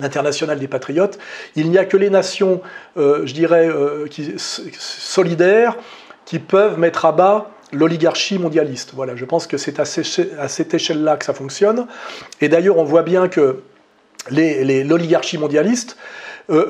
L'international 0.00 0.58
des 0.58 0.66
patriotes, 0.66 1.18
il 1.56 1.70
n'y 1.70 1.78
a 1.78 1.84
que 1.84 1.96
les 1.96 2.10
nations, 2.10 2.62
euh, 2.96 3.26
je 3.26 3.34
dirais, 3.34 3.68
euh, 3.68 4.06
qui, 4.08 4.34
solidaires 4.38 5.76
qui 6.24 6.38
peuvent 6.38 6.78
mettre 6.78 7.04
à 7.04 7.12
bas 7.12 7.50
l'oligarchie 7.74 8.38
mondialiste. 8.38 8.92
Voilà, 8.94 9.16
je 9.16 9.24
pense 9.24 9.46
que 9.46 9.56
c'est 9.56 9.80
à, 9.80 9.84
cette 9.84 10.74
échelle-là 10.74 11.16
que 11.16 11.24
ça 11.24 11.34
fonctionne. 11.34 11.86
Et 12.40 12.48
d'ailleurs, 12.48 12.78
on 12.78 12.84
voit 12.84 13.02
bien 13.02 13.28
que 13.28 13.60
l'oligarchie 14.30 15.38
mondialiste 15.38 15.96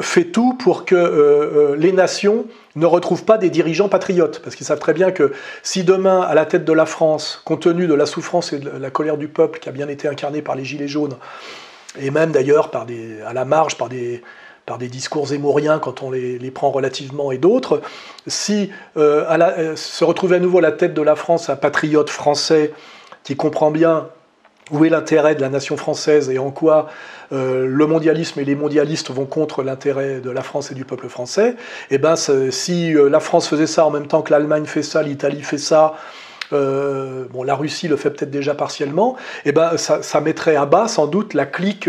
fait 0.01 0.27
tout 0.27 0.55
pour 0.55 0.85
que 0.85 1.75
les 1.79 1.93
nations 1.93 2.47
ne 2.77 2.87
retrouvent 2.87 3.25
pas 3.25 3.39
des 3.39 3.51
dirigeants 3.51 3.89
patriotes. 3.89 4.41
Parce 4.43 4.57
qu'ils 4.57 4.67
savent 4.67 4.79
très 4.79 4.95
bien 4.95 5.11
que 5.11 5.33
si 5.63 5.85
demain, 5.85 6.21
à 6.21 6.35
la 6.35 6.47
tête 6.47 6.65
de 6.65 6.73
la 6.73 6.87
France, 6.87 7.43
compte 7.45 7.63
tenu 7.63 7.87
de 7.87 7.95
la 7.95 8.07
souffrance 8.07 8.53
et 8.53 8.59
de 8.59 8.71
la 8.71 8.91
colère 8.91 9.17
du 9.17 9.29
peuple 9.29 9.59
qui 9.59 9.69
a 9.69 9.73
bien 9.73 9.89
été 9.89 10.09
incarnée 10.09 10.43
par 10.43 10.55
les 10.55 10.65
Gilets 10.65 10.89
jaunes, 10.89 11.17
et 12.01 12.11
même 12.11 12.33
d'ailleurs 12.33 12.71
à 12.75 13.33
la 13.33 13.45
marge 13.45 13.77
par 13.77 13.89
des, 13.89 14.23
par 14.67 14.79
des 14.79 14.89
discours 14.89 15.33
émoriens 15.33 15.79
quand 15.79 16.03
on 16.03 16.11
les, 16.11 16.51
prend 16.51 16.71
relativement 16.71 17.33
et 17.33 17.39
d'autres, 17.39 17.83
si 18.27 18.71
euh, 18.97 19.77
se 19.77 20.05
retrouve 20.05 20.33
à 20.33 20.39
nouveau 20.39 20.59
à 20.59 20.63
la 20.63 20.73
tête 20.73 20.95
de 20.95 21.03
la 21.03 21.17
France 21.17 21.51
un 21.51 21.57
patriote 21.57 22.11
français 22.11 22.73
qui 23.25 23.37
comprend 23.37 23.71
bien 23.71 24.09
où 24.71 24.85
est 24.85 24.89
l'intérêt 24.89 25.35
de 25.35 25.41
la 25.41 25.49
nation 25.49 25.77
française 25.77 26.31
et 26.31 26.39
en 26.39 26.51
quoi 26.51 26.89
euh, 27.33 27.67
le 27.67 27.87
mondialisme 27.87 28.41
et 28.41 28.45
les 28.45 28.55
mondialistes 28.55 29.11
vont 29.11 29.27
contre 29.27 29.63
l'intérêt 29.63 30.21
de 30.21 30.31
la 30.31 30.43
France 30.43 30.71
et 30.71 30.75
du 30.75 30.85
peuple 30.85 31.09
français, 31.09 31.57
eh 31.91 31.99
ben 31.99 32.15
si 32.17 32.95
euh, 32.95 33.09
la 33.09 33.21
France 33.21 33.49
faisait 33.49 33.67
ça 33.67 33.85
en 33.87 33.91
même 33.91 34.07
temps 34.07 34.23
que 34.23 34.33
l'Allemagne 34.33 34.65
fait 34.65 34.83
ça, 34.83 35.03
l'Italie 35.03 35.43
fait 35.43 35.59
ça, 35.59 35.95
euh, 36.53 37.25
la 37.45 37.55
Russie 37.55 37.89
le 37.89 37.97
fait 37.97 38.11
peut-être 38.11 38.31
déjà 38.31 38.55
partiellement, 38.55 39.17
eh 39.45 39.53
ben 39.53 39.77
ça, 39.77 40.21
mettrait 40.21 40.57
à 40.57 40.67
bas 40.67 40.89
sans 40.89 41.07
doute 41.07 41.35
la 41.35 41.47
clique. 41.47 41.89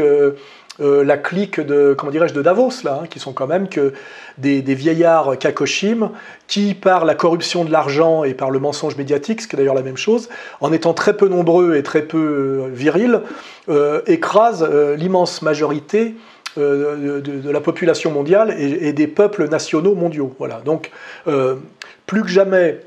La 0.80 1.18
clique 1.18 1.60
de 1.60 1.95
comment 1.97 2.11
dirais-je 2.11 2.34
de 2.34 2.41
Davos 2.41 2.84
là, 2.84 3.02
hein, 3.02 3.07
qui 3.10 3.19
sont 3.19 3.34
quand 3.34 3.47
même 3.47 3.69
que 3.69 3.93
des, 4.38 4.61
vieillards 4.61 5.38
kakoshim 5.38 6.11
qui, 6.47 6.73
par 6.73 7.06
la 7.06 7.15
corruption 7.15 7.64
de 7.64 7.72
l'argent 7.72 8.23
et 8.23 8.34
par 8.34 8.52
le 8.52 8.60
mensonge 8.60 8.97
médiatique, 8.97 9.41
ce 9.41 9.47
qui 9.47 9.56
est 9.56 9.57
d'ailleurs 9.57 9.76
la 9.76 9.81
même 9.81 9.97
chose, 9.97 10.30
en 10.61 10.72
étant 10.72 10.93
très 10.93 11.15
peu 11.15 11.27
nombreux 11.27 11.76
et 11.76 11.84
très 11.84 12.02
peu 12.02 12.18
euh, 12.18 12.69
virils, 12.72 13.22
euh, 13.69 14.02
écrasent 14.07 14.68
euh, 14.69 14.95
l'immense 14.95 15.41
majorité 15.41 16.15
de, 16.57 17.52
la 17.52 17.60
population 17.60 18.11
mondiale 18.11 18.56
et, 18.57 18.88
et, 18.88 18.93
des 18.93 19.07
peuples 19.07 19.49
nationaux 19.49 19.93
mondiaux. 19.93 20.34
Voilà. 20.39 20.61
Donc, 20.64 20.89
plus 22.06 22.22
que 22.22 22.30
jamais, 22.30 22.80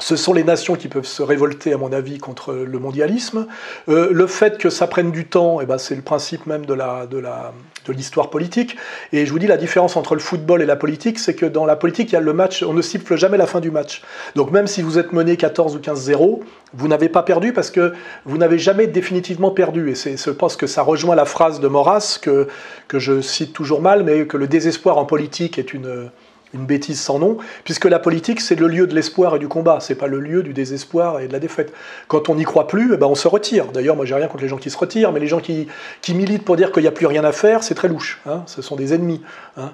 ce 0.00 0.14
sont 0.14 0.32
les 0.32 0.44
nations 0.44 0.76
qui 0.76 0.86
peuvent 0.88 1.06
se 1.06 1.22
révolter, 1.22 1.72
à 1.72 1.76
mon 1.76 1.92
avis, 1.92 2.18
contre 2.18 2.52
le 2.52 2.78
mondialisme. 2.78 3.46
Euh, 3.88 4.08
le 4.12 4.26
fait 4.28 4.56
que 4.56 4.70
ça 4.70 4.86
prenne 4.86 5.10
du 5.10 5.26
temps, 5.26 5.60
eh 5.60 5.66
ben, 5.66 5.76
c'est 5.76 5.96
le 5.96 6.02
principe 6.02 6.46
même 6.46 6.64
de, 6.66 6.74
la, 6.74 7.06
de, 7.06 7.18
la, 7.18 7.52
de 7.84 7.92
l'histoire 7.92 8.30
politique. 8.30 8.76
Et 9.12 9.26
je 9.26 9.32
vous 9.32 9.40
dis, 9.40 9.48
la 9.48 9.56
différence 9.56 9.96
entre 9.96 10.14
le 10.14 10.20
football 10.20 10.62
et 10.62 10.66
la 10.66 10.76
politique, 10.76 11.18
c'est 11.18 11.34
que 11.34 11.46
dans 11.46 11.66
la 11.66 11.74
politique, 11.74 12.10
il 12.10 12.12
y 12.12 12.16
a 12.16 12.20
le 12.20 12.32
match, 12.32 12.62
on 12.62 12.74
ne 12.74 12.82
siffle 12.82 13.16
jamais 13.16 13.38
la 13.38 13.48
fin 13.48 13.58
du 13.58 13.72
match. 13.72 14.02
Donc 14.36 14.52
même 14.52 14.68
si 14.68 14.82
vous 14.82 14.98
êtes 14.98 15.12
mené 15.12 15.36
14 15.36 15.74
ou 15.74 15.80
15-0, 15.80 16.40
vous 16.74 16.88
n'avez 16.88 17.08
pas 17.08 17.24
perdu 17.24 17.52
parce 17.52 17.72
que 17.72 17.92
vous 18.24 18.38
n'avez 18.38 18.58
jamais 18.58 18.86
définitivement 18.86 19.50
perdu. 19.50 19.90
Et 19.90 19.96
c'est, 19.96 20.16
je 20.16 20.30
pense 20.30 20.54
que 20.54 20.68
ça 20.68 20.82
rejoint 20.82 21.16
la 21.16 21.24
phrase 21.24 21.58
de 21.58 21.66
Maurras, 21.66 22.20
que, 22.22 22.46
que 22.86 23.00
je 23.00 23.20
cite 23.20 23.52
toujours 23.52 23.82
mal, 23.82 24.04
mais 24.04 24.26
que 24.26 24.36
le 24.36 24.46
désespoir 24.46 24.96
en 24.96 25.06
politique 25.06 25.58
est 25.58 25.74
une 25.74 26.10
une 26.54 26.66
bêtise 26.66 27.00
sans 27.00 27.18
nom, 27.18 27.38
puisque 27.64 27.84
la 27.84 27.98
politique, 27.98 28.40
c'est 28.40 28.58
le 28.58 28.68
lieu 28.68 28.86
de 28.86 28.94
l'espoir 28.94 29.36
et 29.36 29.38
du 29.38 29.48
combat, 29.48 29.78
c'est 29.80 29.94
pas 29.94 30.06
le 30.06 30.20
lieu 30.20 30.42
du 30.42 30.52
désespoir 30.52 31.20
et 31.20 31.28
de 31.28 31.32
la 31.32 31.38
défaite. 31.38 31.72
Quand 32.06 32.28
on 32.28 32.34
n'y 32.34 32.44
croit 32.44 32.66
plus, 32.66 32.94
eh 32.94 32.96
ben 32.96 33.06
on 33.06 33.14
se 33.14 33.28
retire. 33.28 33.66
D'ailleurs, 33.72 33.96
moi 33.96 34.04
j'ai 34.04 34.14
rien 34.14 34.28
contre 34.28 34.42
les 34.42 34.48
gens 34.48 34.56
qui 34.56 34.70
se 34.70 34.78
retirent, 34.78 35.12
mais 35.12 35.20
les 35.20 35.26
gens 35.26 35.40
qui, 35.40 35.68
qui 36.02 36.14
militent 36.14 36.44
pour 36.44 36.56
dire 36.56 36.72
qu'il 36.72 36.82
n'y 36.82 36.88
a 36.88 36.92
plus 36.92 37.06
rien 37.06 37.24
à 37.24 37.32
faire, 37.32 37.62
c'est 37.62 37.74
très 37.74 37.88
louche. 37.88 38.20
Hein. 38.26 38.42
ce 38.46 38.62
sont 38.62 38.76
des 38.76 38.94
ennemis. 38.94 39.22
Hein. 39.56 39.72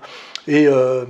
Et, 0.49 0.67
euh, 0.67 1.05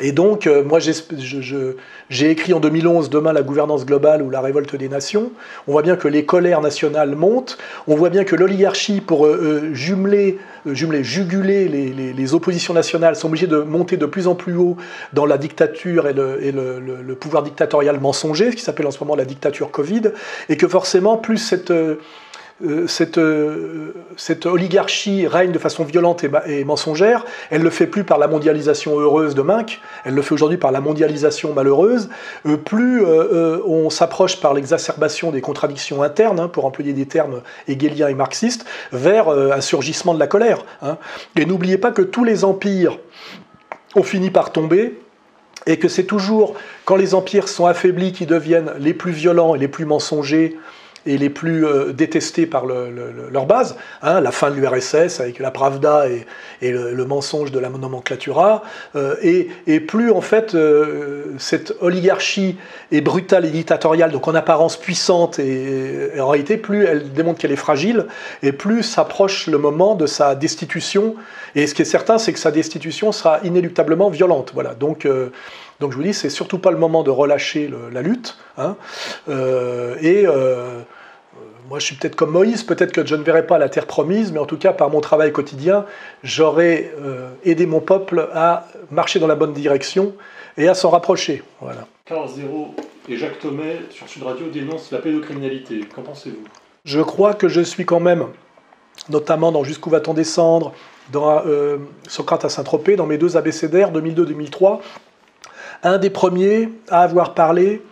et 0.00 0.12
donc, 0.12 0.46
euh, 0.46 0.64
moi, 0.64 0.78
j'ai 0.80 2.30
écrit 2.30 2.54
en 2.54 2.60
2011 2.60 3.10
Demain 3.10 3.32
la 3.32 3.42
gouvernance 3.42 3.84
globale 3.84 4.22
ou 4.22 4.30
la 4.30 4.40
révolte 4.40 4.74
des 4.74 4.88
nations. 4.88 5.32
On 5.68 5.72
voit 5.72 5.82
bien 5.82 5.96
que 5.96 6.08
les 6.08 6.24
colères 6.24 6.62
nationales 6.62 7.14
montent. 7.14 7.58
On 7.86 7.94
voit 7.94 8.08
bien 8.08 8.24
que 8.24 8.34
l'oligarchie, 8.34 9.02
pour 9.02 9.26
euh, 9.26 9.38
euh, 9.42 9.74
jumeler, 9.74 10.38
jumeler, 10.64 11.04
juguler 11.04 11.68
les, 11.68 12.34
oppositions 12.34 12.72
nationales, 12.72 13.16
sont 13.16 13.28
obligées 13.28 13.46
de 13.46 13.58
monter 13.58 13.98
de 13.98 14.06
plus 14.06 14.28
en 14.28 14.34
plus 14.34 14.56
haut 14.56 14.76
dans 15.12 15.26
la 15.26 15.36
dictature 15.36 16.08
et 16.08 16.14
le, 16.14 16.80
le 16.80 17.14
pouvoir 17.14 17.42
dictatorial 17.42 18.00
mensonger, 18.00 18.50
ce 18.52 18.56
qui 18.56 18.62
s'appelle 18.62 18.86
en 18.86 18.90
ce 18.90 18.98
moment 19.00 19.14
la 19.14 19.26
dictature 19.26 19.70
Covid. 19.70 20.12
Et 20.48 20.56
que 20.56 20.68
forcément, 20.68 21.18
plus 21.18 21.36
cette 21.36 21.70
euh, 21.70 21.96
cette, 22.86 23.18
euh, 23.18 23.94
cette, 24.16 24.46
oligarchie 24.46 25.26
règne 25.26 25.52
de 25.52 25.58
façon 25.58 25.84
violente 25.84 26.24
et, 26.46 26.64
mensongère, 26.64 27.24
elle 27.50 27.62
le 27.62 27.70
fait 27.70 27.86
plus 27.86 28.04
par 28.04 28.18
la 28.18 28.28
mondialisation 28.28 28.98
heureuse 28.98 29.34
de 29.34 29.42
Minck, 29.42 29.80
elle 30.04 30.14
le 30.14 30.22
fait 30.22 30.34
aujourd'hui 30.34 30.58
par 30.58 30.70
la 30.70 30.80
mondialisation 30.80 31.52
malheureuse. 31.52 32.08
Euh, 32.46 32.56
plus 32.56 33.04
on 33.04 33.90
s'approche 33.90 34.40
par 34.40 34.54
l'exacerbation 34.54 35.30
des 35.30 35.40
contradictions 35.40 36.02
internes, 36.02 36.40
hein, 36.40 36.48
pour 36.48 36.64
employer 36.64 36.92
des 36.92 37.06
termes 37.06 37.42
hegeliens 37.68 38.08
et 38.08 38.14
marxistes, 38.14 38.64
vers 38.92 39.28
un 39.28 39.60
surgissement 39.60 40.14
de 40.14 40.18
la 40.18 40.26
colère. 40.26 40.64
Hein. 40.82 40.96
Et 41.36 41.46
n'oubliez 41.46 41.78
pas 41.78 41.90
que 41.90 42.02
tous 42.02 42.24
les 42.24 42.44
empires 42.44 42.98
ont 43.94 44.02
fini 44.02 44.30
par 44.30 44.52
tomber 44.52 44.98
et 45.66 45.78
que 45.78 45.88
c'est 45.88 46.04
toujours 46.04 46.54
quand 46.84 46.96
les 46.96 47.14
empires 47.14 47.48
sont 47.48 47.66
affaiblis 47.66 48.12
qu'ils 48.12 48.26
deviennent 48.26 48.72
les 48.78 48.94
plus 48.94 49.12
violents 49.12 49.54
et 49.54 49.58
les 49.58 49.68
plus 49.68 49.84
mensongers 49.84 50.56
et 51.06 51.18
les 51.18 51.30
plus 51.30 51.66
euh, 51.66 51.92
détestés 51.92 52.46
par 52.46 52.64
leur 52.66 53.46
base, 53.46 53.76
hein, 54.02 54.20
la 54.20 54.30
fin 54.30 54.50
de 54.50 54.56
l'URSS 54.56 55.20
avec 55.20 55.38
la 55.38 55.50
Pravda 55.50 56.06
et, 56.08 56.70
le, 56.70 57.04
mensonge 57.04 57.50
de 57.50 57.58
la 57.58 57.68
nomenclatura, 57.68 58.62
euh, 58.94 59.16
et, 59.22 59.80
plus 59.80 60.10
en 60.10 60.20
fait 60.20 60.54
euh, 60.54 61.24
cette 61.38 61.74
oligarchie 61.80 62.56
est 62.92 63.00
brutale 63.00 63.44
et 63.44 63.50
dictatoriale, 63.50 64.12
donc 64.12 64.28
en 64.28 64.34
apparence 64.34 64.76
puissante, 64.76 65.38
et, 65.38 66.10
en 66.18 66.28
réalité 66.28 66.56
plus 66.56 66.84
elle 66.84 67.12
démontre 67.12 67.40
qu'elle 67.40 67.52
est 67.52 67.56
fragile, 67.56 68.06
et 68.42 68.52
plus 68.52 68.82
s'approche 68.82 69.48
le 69.48 69.58
moment 69.58 69.94
de 69.94 70.06
sa 70.06 70.34
destitution, 70.34 71.16
et 71.54 71.66
ce 71.66 71.74
qui 71.74 71.82
est 71.82 71.86
certain 71.86 72.18
c'est 72.18 72.32
que 72.32 72.38
sa 72.38 72.50
destitution 72.50 73.12
sera 73.12 73.40
inéluctablement 73.42 74.08
violente. 74.08 74.52
Voilà, 74.54 74.74
donc 74.74 75.06
donc 75.82 75.90
je 75.90 75.96
vous 75.96 76.04
dis, 76.04 76.14
c'est 76.14 76.30
surtout 76.30 76.58
pas 76.58 76.70
le 76.70 76.78
moment 76.78 77.02
de 77.02 77.10
relâcher 77.10 77.68
la 77.90 78.02
lutte. 78.02 78.38
Hein. 78.56 78.76
Euh, 79.28 79.96
et 80.00 80.24
euh, 80.26 80.80
moi, 81.68 81.80
je 81.80 81.86
suis 81.86 81.96
peut-être 81.96 82.14
comme 82.14 82.30
Moïse, 82.30 82.62
peut-être 82.62 82.92
que 82.92 83.04
je 83.04 83.16
ne 83.16 83.24
verrai 83.24 83.48
pas 83.48 83.58
la 83.58 83.68
terre 83.68 83.88
promise, 83.88 84.30
mais 84.30 84.38
en 84.38 84.46
tout 84.46 84.56
cas, 84.56 84.72
par 84.72 84.90
mon 84.90 85.00
travail 85.00 85.32
quotidien, 85.32 85.84
j'aurai 86.22 86.92
euh, 87.02 87.30
aidé 87.44 87.66
mon 87.66 87.80
peuple 87.80 88.28
à 88.32 88.68
marcher 88.92 89.18
dans 89.18 89.26
la 89.26 89.34
bonne 89.34 89.52
direction 89.52 90.14
et 90.56 90.68
à 90.68 90.74
s'en 90.74 90.90
rapprocher. 90.90 91.42
Voilà. 91.60 91.88
Carl 92.04 92.28
Zéro 92.28 92.76
et 93.08 93.16
Jacques 93.16 93.40
Thomé 93.40 93.80
sur 93.90 94.08
Sud 94.08 94.22
Radio 94.22 94.48
dénoncent 94.50 94.92
la 94.92 94.98
pédocriminalité. 94.98 95.80
Qu'en 95.92 96.02
pensez-vous? 96.02 96.44
Je 96.84 97.00
crois 97.00 97.34
que 97.34 97.48
je 97.48 97.60
suis 97.60 97.84
quand 97.84 98.00
même, 98.00 98.26
notamment 99.08 99.50
dans 99.50 99.64
Jusqu'où 99.64 99.90
va-t-on 99.90 100.14
descendre, 100.14 100.74
dans 101.10 101.42
Socrate 102.06 102.44
à 102.44 102.48
Saint-Tropez, 102.48 102.94
dans 102.94 103.06
mes 103.06 103.18
deux 103.18 103.36
abécédaires 103.36 103.92
2002-2003, 103.92 104.80
un 105.82 105.98
des 105.98 106.10
premiers 106.10 106.68
à 106.88 107.02
avoir 107.02 107.34
parlé 107.34 107.82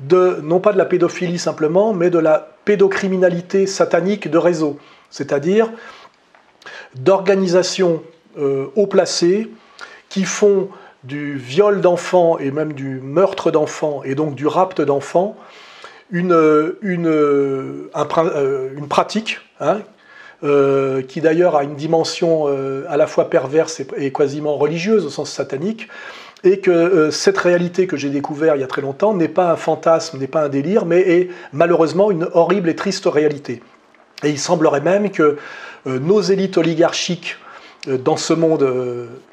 de, 0.00 0.40
non 0.42 0.60
pas 0.60 0.72
de 0.72 0.78
la 0.78 0.84
pédophilie 0.84 1.38
simplement, 1.38 1.92
mais 1.92 2.10
de 2.10 2.18
la 2.18 2.56
pédocriminalité 2.64 3.66
satanique 3.66 4.30
de 4.30 4.38
réseau, 4.38 4.78
c'est-à-dire 5.10 5.70
d'organisations 6.94 8.02
euh, 8.38 8.66
haut 8.76 8.86
placées 8.86 9.50
qui 10.08 10.24
font 10.24 10.68
du 11.04 11.36
viol 11.36 11.80
d'enfants 11.80 12.38
et 12.38 12.50
même 12.50 12.72
du 12.72 13.00
meurtre 13.00 13.50
d'enfants 13.50 14.02
et 14.04 14.14
donc 14.14 14.34
du 14.34 14.46
rapt 14.46 14.80
d'enfants 14.80 15.36
une, 16.10 16.32
euh, 16.32 16.78
une 16.82 17.88
pratique 18.88 19.40
hein, 19.58 19.80
euh, 20.44 21.02
qui 21.02 21.20
d'ailleurs 21.20 21.56
a 21.56 21.64
une 21.64 21.74
dimension 21.74 22.46
à 22.88 22.96
la 22.96 23.06
fois 23.06 23.30
perverse 23.30 23.82
et, 23.96 24.12
quasiment 24.12 24.56
religieuse 24.56 25.04
au 25.04 25.10
sens 25.10 25.30
satanique, 25.30 25.88
et 26.44 26.58
que 26.58 26.70
euh, 26.70 27.10
cette 27.10 27.38
réalité 27.38 27.86
que 27.86 27.96
j'ai 27.96 28.10
découverte 28.10 28.56
il 28.56 28.60
y 28.60 28.64
a 28.64 28.68
très 28.68 28.82
longtemps 28.82 29.14
n'est 29.14 29.28
pas 29.28 29.52
un 29.52 29.56
fantasme, 29.56 30.18
n'est 30.18 30.26
pas 30.26 30.44
un 30.44 30.48
délire, 30.48 30.86
mais 30.86 31.00
est 31.00 31.30
malheureusement 31.52 32.10
une 32.10 32.28
horrible 32.32 32.68
et 32.68 32.76
triste 32.76 33.06
réalité. 33.06 33.62
Et 34.24 34.30
il 34.30 34.38
semblerait 34.38 34.80
même 34.80 35.10
que 35.10 35.36
euh, 35.86 35.98
nos 35.98 36.20
élites 36.20 36.56
oligarchiques 36.58 37.36
dans 37.86 38.16
ce 38.16 38.32
monde 38.32 38.66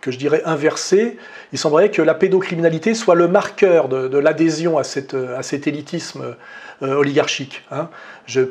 que 0.02 0.12
je 0.12 0.18
dirais 0.18 0.42
inversé, 0.46 1.18
il 1.54 1.60
semblerait 1.60 1.92
que 1.92 2.02
la 2.02 2.16
pédocriminalité 2.16 2.96
soit 2.96 3.16
le 3.16 3.28
marqueur 3.28 3.90
de, 3.90 4.18
l'adhésion 4.18 4.78
à, 4.78 4.82
à, 4.82 5.44
cet 5.44 5.68
élitisme 5.68 6.36
oligarchique. 6.82 7.64
Hein 7.72 7.90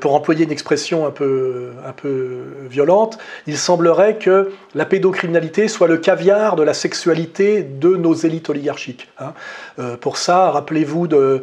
pour 0.01 0.15
employer 0.15 0.45
une 0.45 0.51
expression 0.51 1.07
un 1.07 1.11
peu, 1.11 1.70
un 1.87 1.93
peu 1.93 2.45
violente, 2.69 3.19
il 3.47 3.57
semblerait 3.57 4.16
que 4.16 4.51
la 4.75 4.85
pédocriminalité 4.85 5.69
soit 5.69 5.89
le 5.89 5.99
caviar 5.99 6.57
de 6.57 6.62
la 6.62 6.75
sexualité 6.75 7.62
de 7.62 7.97
nos 7.97 8.15
élites 8.15 8.51
oligarchiques. 8.51 9.09
Hein. 9.19 9.35
Euh, 9.79 9.97
pour 9.97 10.16
ça, 10.16 10.51
rappelez-vous 10.51 11.07
de, 11.07 11.43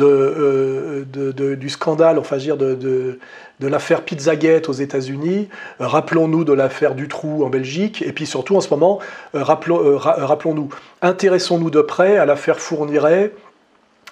euh, 0.00 1.04
de, 1.12 1.54
du 1.54 1.68
scandale, 1.68 2.18
enfin 2.18 2.36
dire 2.36 2.56
de, 2.56 2.74
de, 2.74 3.18
l'affaire 3.60 4.02
Pizzagate 4.02 4.68
aux 4.68 4.72
États-Unis, 4.72 5.48
rappelons-nous 5.78 6.44
de 6.44 6.52
l'affaire 6.52 6.94
Dutroux 6.94 7.44
en 7.44 7.48
Belgique, 7.48 8.02
et 8.02 8.12
puis 8.12 8.26
surtout 8.26 8.56
en 8.56 8.60
ce 8.60 8.70
moment, 8.70 8.98
euh, 9.34 9.42
rappelons, 9.42 9.98
rappelons-nous, 9.98 10.70
intéressons-nous 11.00 11.70
de 11.70 11.80
près 11.80 12.16
à 12.16 12.24
l'affaire 12.24 12.58
Fourniret 12.58 13.32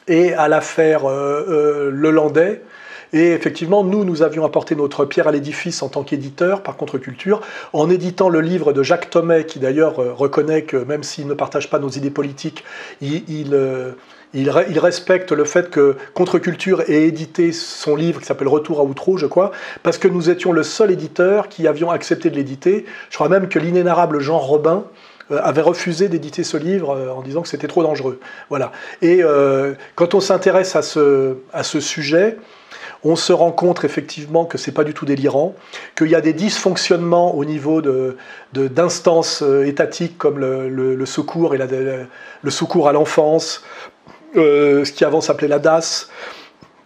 et 0.07 0.35
à 0.35 0.49
l'affaire 0.49 1.09
Lelandais, 1.09 2.63
Et 3.13 3.33
effectivement, 3.33 3.83
nous, 3.83 4.05
nous 4.05 4.23
avions 4.23 4.45
apporté 4.45 4.77
notre 4.77 5.05
pierre 5.05 5.29
à 5.29 5.33
l'édifice 5.33 5.83
en 5.83 5.89
tant 5.89 6.05
qu'éditeur 6.05 6.63
par 6.63 6.77
contre-culture, 6.77 7.41
en 7.73 7.91
éditant 7.91 8.29
le 8.29 8.41
livre 8.41 8.73
de 8.73 8.83
Jacques 8.83 9.11
Thomet, 9.11 9.47
qui 9.47 9.59
d'ailleurs 9.59 10.01
euh, 10.01 10.13
reconnaît 10.13 10.63
que 10.63 10.77
même 10.77 11.03
s'il 11.03 11.27
ne 11.27 11.35
partage 11.35 11.71
pas 11.71 11.79
nos 11.79 11.89
idées 11.89 12.11
politiques, 12.11 12.65
il, 13.01 13.55
il, 14.35 14.51
respecte 14.51 15.33
le 15.33 15.45
fait 15.45 15.71
que 15.71 15.97
Contre-Culture 16.15 16.83
ait 16.89 17.05
édité 17.05 17.53
son 17.53 17.97
livre 17.97 18.21
qui 18.21 18.27
s'appelle 18.27 18.49
Retour 18.49 18.81
à 18.81 18.85
Outreau, 18.85 19.17
je 19.17 19.27
crois, 19.27 19.51
parce 19.83 19.99
que 19.99 20.09
nous 20.09 20.31
étions 20.31 20.53
le 20.53 20.63
seul 20.63 20.91
éditeur 20.91 21.49
qui 21.49 21.67
avions 21.67 21.91
accepté 21.91 22.31
de 22.31 22.37
l'éditer. 22.37 22.85
Je 23.11 23.17
crois 23.17 23.29
même 23.29 23.49
que 23.49 23.59
l'inénarrable 23.59 24.21
Jean 24.21 24.39
Robin 24.39 24.85
euh, 25.33 25.41
avait 25.43 25.63
refusé 25.63 26.09
d'éditer 26.09 26.43
ce 26.45 26.57
livre 26.57 26.91
euh, 26.91 27.11
en 27.11 27.23
disant 27.23 27.43
que 27.43 27.49
c'était 27.49 27.69
trop 27.69 27.83
dangereux. 27.83 28.19
Voilà. 28.49 28.73
Et 29.01 29.23
euh, 29.23 29.75
quand 29.95 30.15
on 30.15 30.21
s'intéresse 30.21 30.75
à 30.75 30.83
ce, 30.83 31.37
sujet, 31.81 32.37
on 33.05 33.17
se 33.17 33.33
rend 33.33 33.53
compte 33.53 33.85
effectivement 33.85 34.45
que 34.45 34.59
c'est 34.59 34.73
pas 34.73 34.85
du 34.85 34.93
tout 34.93 35.07
délirant, 35.07 35.55
qu'il 35.97 36.09
y 36.09 36.15
a 36.15 36.21
des 36.21 36.33
dysfonctionnements 36.33 37.35
au 37.35 37.45
niveau 37.45 37.81
d'instances 38.53 39.43
étatiques 39.65 40.19
comme 40.19 40.39
le, 40.39 41.07
secours 41.07 41.55
et 41.55 41.59
le 41.59 42.51
secours 42.51 42.89
à 42.89 42.93
l'enfance, 42.93 43.63
euh, 44.37 44.85
ce 44.85 44.93
qui 44.93 45.05
avant 45.05 45.21
s'appelait 45.21 45.49
la 45.49 45.59
DAS, 45.59 46.09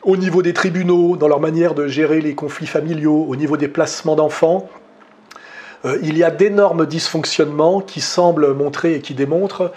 au 0.02 0.16
niveau 0.16 0.42
des 0.42 0.52
tribunaux, 0.52 1.16
dans 1.16 1.28
leur 1.28 1.40
manière 1.40 1.74
de 1.74 1.86
gérer 1.86 2.20
les 2.20 2.34
conflits 2.34 2.66
familiaux, 2.66 3.24
au 3.28 3.36
niveau 3.36 3.56
des 3.56 3.68
placements 3.68 4.16
d'enfants. 4.16 4.68
Euh, 5.84 5.98
il 6.02 6.16
y 6.16 6.24
a 6.24 6.30
d'énormes 6.30 6.86
dysfonctionnements 6.86 7.80
qui 7.80 8.00
semblent 8.00 8.54
montrer 8.54 8.94
et 8.94 9.00
qui 9.00 9.14
démontrent 9.14 9.72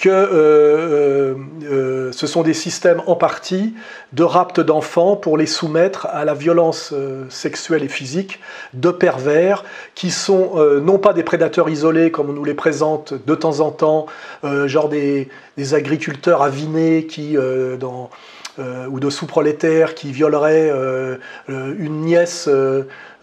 que 0.00 0.08
euh, 0.08 1.34
euh, 1.70 2.10
ce 2.12 2.26
sont 2.26 2.42
des 2.42 2.54
systèmes 2.54 3.02
en 3.06 3.16
partie 3.16 3.74
de 4.14 4.22
rapt 4.22 4.58
d'enfants 4.58 5.14
pour 5.14 5.36
les 5.36 5.46
soumettre 5.46 6.06
à 6.06 6.24
la 6.24 6.32
violence 6.32 6.92
euh, 6.94 7.24
sexuelle 7.28 7.84
et 7.84 7.88
physique 7.88 8.40
de 8.72 8.90
pervers 8.90 9.62
qui 9.94 10.10
sont 10.10 10.54
non 10.82 10.98
pas 10.98 11.12
des 11.12 11.22
prédateurs 11.22 11.68
isolés 11.68 12.10
comme 12.10 12.30
on 12.30 12.32
nous 12.32 12.44
les 12.44 12.54
présente 12.54 13.12
de 13.26 13.34
temps 13.34 13.60
en 13.60 13.70
temps, 13.70 14.06
genre 14.42 14.88
des, 14.88 15.28
des, 15.56 15.74
agriculteurs 15.74 16.42
avinés 16.42 17.06
qui 17.06 17.36
dans 17.78 18.10
ou 18.90 19.00
de 19.00 19.10
sous-prolétaires 19.10 19.94
qui 19.94 20.12
violeraient 20.12 20.70
une 21.48 22.00
nièce 22.02 22.48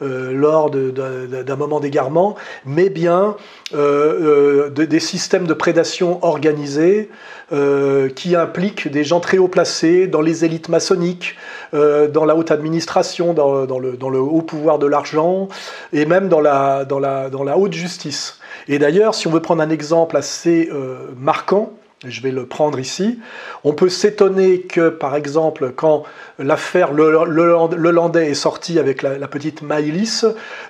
euh, 0.04 0.32
lors 0.32 0.70
d'un 0.70 1.56
moment 1.56 1.80
d'égarement, 1.80 2.36
mais 2.68 2.90
bien 2.90 3.36
euh, 3.74 4.68
euh, 4.68 4.86
des 4.86 5.00
systèmes 5.00 5.48
de 5.48 5.56
prédation 5.56 6.24
organisés 6.24 7.10
qui 8.16 8.36
impliquent 8.36 8.90
des 8.90 9.06
gens 9.06 9.22
très 9.22 9.38
haut 9.38 9.48
placés 9.48 10.06
dans 10.06 10.20
les 10.20 10.44
élites 10.44 10.68
maçonniques, 10.68 11.38
dans 11.72 12.26
la 12.26 12.36
haute 12.36 12.52
administration, 12.52 13.34
dans, 13.34 13.80
le, 13.80 14.20
haut 14.20 14.42
pouvoir 14.42 14.80
de 14.80 14.86
l'argent 14.86 15.48
et 15.94 16.06
même 16.06 16.28
dans 16.28 16.42
la 16.42 16.86
haute 17.58 17.72
justice. 17.72 18.38
Et 18.68 18.80
d'ailleurs, 18.80 19.16
si 19.16 19.28
on 19.28 19.32
veut 19.32 19.42
prendre 19.42 19.64
un 19.64 19.70
exemple 19.70 20.18
assez 20.18 20.70
marquant, 21.18 21.72
je 22.06 22.22
vais 22.22 22.30
le 22.30 22.46
prendre 22.46 22.78
ici. 22.78 23.18
On 23.64 23.74
peut 23.74 23.90
s'étonner 23.90 24.62
que, 24.62 24.90
par 24.90 25.16
exemple, 25.16 25.74
quand 25.76 26.04
l'affaire 26.38 26.94
le, 26.94 28.22
est 28.22 28.34
sortie 28.36 28.78
avec 28.78 29.02
la, 29.02 29.28
petite 29.28 29.64
Maïlis, 29.64 30.22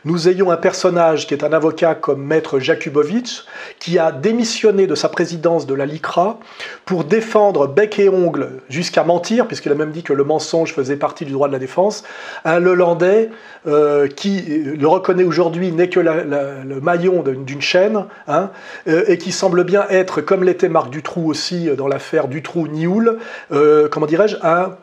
nous 0.05 0.29
ayons 0.29 0.51
un 0.51 0.57
personnage 0.57 1.27
qui 1.27 1.33
est 1.33 1.43
un 1.43 1.51
avocat 1.51 1.95
comme 1.95 2.23
Maître 2.23 2.59
Jakubovic, 2.59 3.43
qui 3.79 3.99
a 3.99 4.13
démissionné 4.13 4.87
de 4.87 4.95
sa 4.95 5.09
présidence 5.09 5.67
de 5.67 5.73
la 5.73 5.85
LICRA 5.85 6.39
pour 6.85 7.03
défendre 7.03 7.67
bec 7.67 7.99
et 7.99 8.07
ongle 8.07 8.61
jusqu'à 8.69 9.03
mentir, 9.03 9.47
puisqu'il 9.47 9.73
a 9.73 9.75
même 9.75 9.91
dit 9.91 10.03
que 10.03 10.13
le 10.13 10.23
mensonge 10.23 10.73
faisait 10.73 10.95
partie 10.95 11.25
du 11.25 11.33
droit 11.33 11.49
de 11.49 11.53
la 11.53 11.59
défense, 11.59 12.03
un 12.45 12.59
Lelandais 12.59 13.29
euh, 13.67 14.07
qui 14.07 14.41
le 14.41 14.87
reconnaît 14.87 15.25
aujourd'hui 15.25 15.73
n'est 15.73 15.89
que 15.89 15.99
le 15.99 16.79
maillon 16.79 17.21
d'une 17.21 17.61
chaîne, 17.61 18.05
hein, 18.29 18.49
euh, 18.87 19.03
et 19.07 19.17
qui 19.17 19.33
semble 19.33 19.65
bien 19.65 19.85
être, 19.89 20.21
comme 20.21 20.45
l'était 20.45 20.69
Marc 20.69 20.89
Dutroux, 20.89 21.16
aussi 21.25 21.69
euh, 21.69 21.75
dans 21.75 21.87
l'affaire 21.87 22.27
Dutroux-Nioul, 22.27 23.17
euh, 23.51 23.87
comment 23.89 24.05
dirais-je, 24.05 24.37
un, 24.43 24.75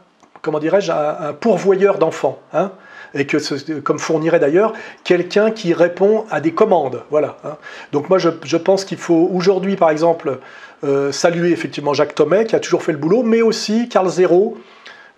comment 0.43 0.59
dirais-je, 0.59 0.93
un, 0.93 1.33
pourvoyeur 1.33 1.99
d'enfants. 1.99 2.41
Hein, 2.53 2.73
et 3.17 3.27
que, 3.27 3.37
comme 3.81 4.01
fournirait 4.01 4.41
d'ailleurs, 4.41 4.73
quelqu'un 5.05 5.53
qui 5.53 5.73
répond 5.73 6.25
à 6.31 6.41
des 6.41 6.53
commandes. 6.53 7.03
Voilà. 7.11 7.37
Hein. 7.45 7.57
Donc 7.93 8.09
moi, 8.09 8.19
je, 8.19 8.57
pense 8.57 8.85
qu'il 8.85 8.99
faut 8.99 9.31
aujourd'hui, 9.33 9.77
par 9.77 9.91
exemple, 9.91 10.41
euh, 10.83 11.13
saluer 11.13 11.53
effectivement 11.53 11.95
Jacques 11.95 12.17
Thomet, 12.17 12.45
qui 12.45 12.57
a 12.57 12.61
toujours 12.61 12.83
fait 12.83 12.91
le 12.91 12.99
boulot, 12.99 13.23
mais 13.23 13.41
aussi 13.41 13.89
Carl 13.89 14.09
Zéro, 14.09 14.59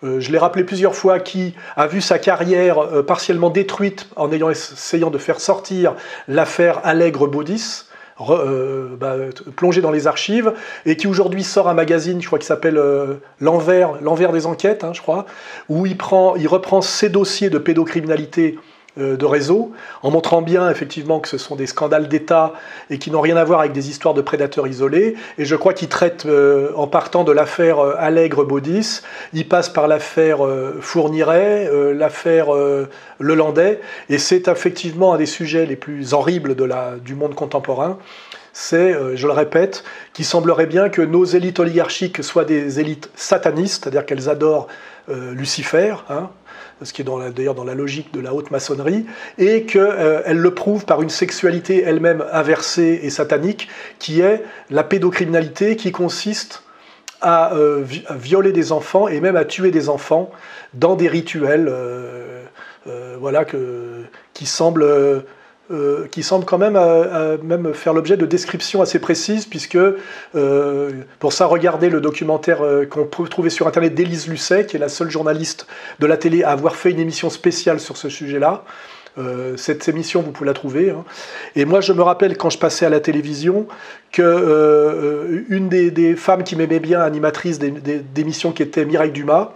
je 0.03 0.31
l'ai 0.31 0.39
rappelé 0.39 0.63
plusieurs 0.63 0.95
fois, 0.95 1.19
qui 1.19 1.55
a 1.75 1.87
vu 1.87 2.01
sa 2.01 2.19
carrière 2.19 3.03
partiellement 3.07 3.49
détruite 3.49 4.07
en 4.15 4.31
ayant 4.31 4.51
essayant 4.51 5.11
de 5.11 5.19
faire 5.19 5.41
sortir 5.41 5.95
l'affaire 6.29 6.81
Allègre-Baudis, 6.85 7.87
euh, 8.21 8.97
bah, 8.99 9.17
plongé 9.57 9.81
dans 9.81 9.91
les 9.91 10.07
archives, 10.07 10.53
et 10.87 10.97
qui 10.97 11.07
aujourd'hui 11.07 11.45
sort 11.45 11.69
un 11.69 11.75
magazine, 11.75 12.21
je 12.21 12.27
crois, 12.27 12.39
qui 12.39 12.47
s'appelle 12.47 12.79
euh, 12.79 13.15
L'envers, 13.41 14.01
l'envers 14.01 14.33
des 14.33 14.47
enquêtes, 14.47 14.85
hein, 14.85 14.93
je 14.95 15.03
crois, 15.03 15.27
où 15.69 15.87
il, 15.87 15.97
prend, 15.97 16.37
il 16.37 16.49
reprend 16.49 16.81
ses 16.81 17.09
dossiers 17.09 17.51
de 17.51 17.59
pédocriminalité 17.59 18.59
de 18.97 19.25
réseau, 19.27 19.73
en 20.03 20.11
montrant 20.11 20.41
bien 20.41 20.71
effectivement 20.71 21.21
que 21.21 21.29
ce 21.29 21.37
sont 21.37 21.55
des 21.55 21.67
scandales 21.67 22.09
d'État 22.09 22.55
et 22.89 22.99
qui 22.99 23.11
n'ont 23.11 23.21
rien 23.21 23.37
à 23.37 23.45
voir 23.45 23.61
avec 23.61 23.73
des 23.73 23.91
histoires 23.91 24.15
de 24.15 24.23
prédateurs 24.23 24.67
isolés. 24.67 25.17
Et 25.39 25.45
je 25.45 25.55
crois 25.55 25.75
qu'il 25.75 25.89
traite, 25.89 26.25
euh, 26.27 26.71
en 26.77 26.87
partant 26.87 27.23
de 27.23 27.33
l'affaire 27.33 27.79
euh, 27.79 27.95
Allègre-Baudis, 27.99 29.03
il 29.35 29.47
passe 29.49 29.69
par 29.69 29.87
l'affaire 29.87 30.39
Fourniret, 30.81 31.71
l'affaire 31.93 32.47
Lelandais, 33.19 33.81
et 34.09 34.19
c'est 34.19 34.49
effectivement 34.49 35.15
un 35.15 35.19
des 35.19 35.27
sujets 35.27 35.67
les 35.67 35.77
plus 35.77 36.15
horribles 36.15 36.55
du 37.03 37.15
monde 37.15 37.35
contemporain. 37.35 37.99
C'est, 38.53 38.95
je 39.15 39.27
le 39.27 39.33
répète, 39.33 39.85
qu'il 40.15 40.25
semblerait 40.25 40.67
bien 40.67 40.89
que 40.89 41.03
nos 41.03 41.25
élites 41.25 41.61
oligarchiques 41.61 42.23
soient 42.25 42.45
des 42.45 42.81
élites 42.81 43.11
satanistes, 43.15 43.85
c'est-à-dire 43.85 44.07
qu'elles 44.07 44.29
adorent 44.29 44.69
Lucifer, 45.09 45.95
hein, 46.09 46.31
ce 46.83 46.93
qui 46.93 47.03
est 47.03 47.05
d'ailleurs 47.05 47.55
dans 47.55 47.65
la 47.65 47.75
logique 47.75 48.13
de 48.13 48.21
la 48.21 48.35
haute 48.35 48.51
maçonnerie, 48.51 49.07
et 49.39 49.65
qu'elle 49.65 49.83
euh, 49.83 50.33
le 50.33 50.55
prouve 50.55 50.85
par 50.85 51.03
une 51.03 51.11
sexualité 51.11 51.83
elle-même 51.83 52.25
inversée 52.33 53.01
et 53.03 53.11
satanique, 53.11 53.69
qui 53.99 54.21
est 54.21 54.43
la 54.71 54.85
pédocriminalité, 54.85 55.77
qui 55.77 55.93
consiste 55.93 56.63
à, 57.23 57.55
euh, 57.55 57.83
violer 58.11 58.53
des 58.53 58.73
enfants 58.73 59.09
et 59.09 59.21
même 59.21 59.37
à 59.37 59.45
tuer 59.45 59.71
des 59.71 59.89
enfants 59.89 60.31
dans 60.75 60.97
des 60.97 61.09
rituels 61.09 61.69
euh, 61.69 62.45
voilà, 63.19 63.47
qui 64.35 64.47
semblent 64.47 65.25
euh, 65.73 66.07
qui 66.13 66.23
semble 66.23 66.45
quand 66.45 66.59
même, 66.59 66.77
euh, 66.77 67.39
même 67.43 67.75
faire 67.75 67.93
l'objet 67.93 68.17
de 68.17 68.25
descriptions 68.25 68.83
assez 68.83 69.01
précises, 69.01 69.47
puisque 69.47 69.77
euh, 69.77 70.91
pour 71.19 71.33
ça, 71.33 71.47
regardez 71.47 71.91
le 71.91 72.01
documentaire 72.01 72.61
qu'on 72.89 73.05
peut 73.05 73.29
trouver 73.29 73.51
sur 73.51 73.67
Internet 73.67 73.93
d'Élise 73.93 74.29
Lucet, 74.29 74.67
qui 74.67 74.77
est 74.77 74.79
la 74.79 74.89
seule 74.89 75.11
journaliste 75.11 75.67
de 75.99 76.07
la 76.07 76.17
télé 76.17 76.45
à 76.45 76.51
avoir 76.51 76.77
fait 76.77 76.93
une 76.93 77.01
émission 77.01 77.31
spéciale 77.31 77.81
sur 77.81 77.97
ce 77.97 78.09
sujet-là. 78.09 78.63
cette 79.57 79.89
émission, 79.89 80.23
vous 80.23 80.31
pouvez 80.31 80.47
la 80.47 80.55
trouver. 80.55 80.91
Hein. 80.91 81.05
Et 81.57 81.65
moi, 81.65 81.81
je 81.81 81.93
me 81.93 82.03
rappelle 82.03 82.37
quand 82.37 82.51
je 82.51 82.59
passais 82.59 82.87
à 82.87 82.91
la 82.91 83.01
télévision 83.01 83.67
que 84.13 85.45
une 85.49 85.69
des, 85.69 85.91
des, 85.91 86.15
femmes 86.15 86.45
qui 86.45 86.55
m'aimait 86.55 86.79
bien, 86.79 87.01
animatrice 87.01 87.59
d'émissions, 87.59 88.53
qui 88.53 88.63
était 88.63 88.85
Mireille 88.85 89.11
Dumas, 89.11 89.53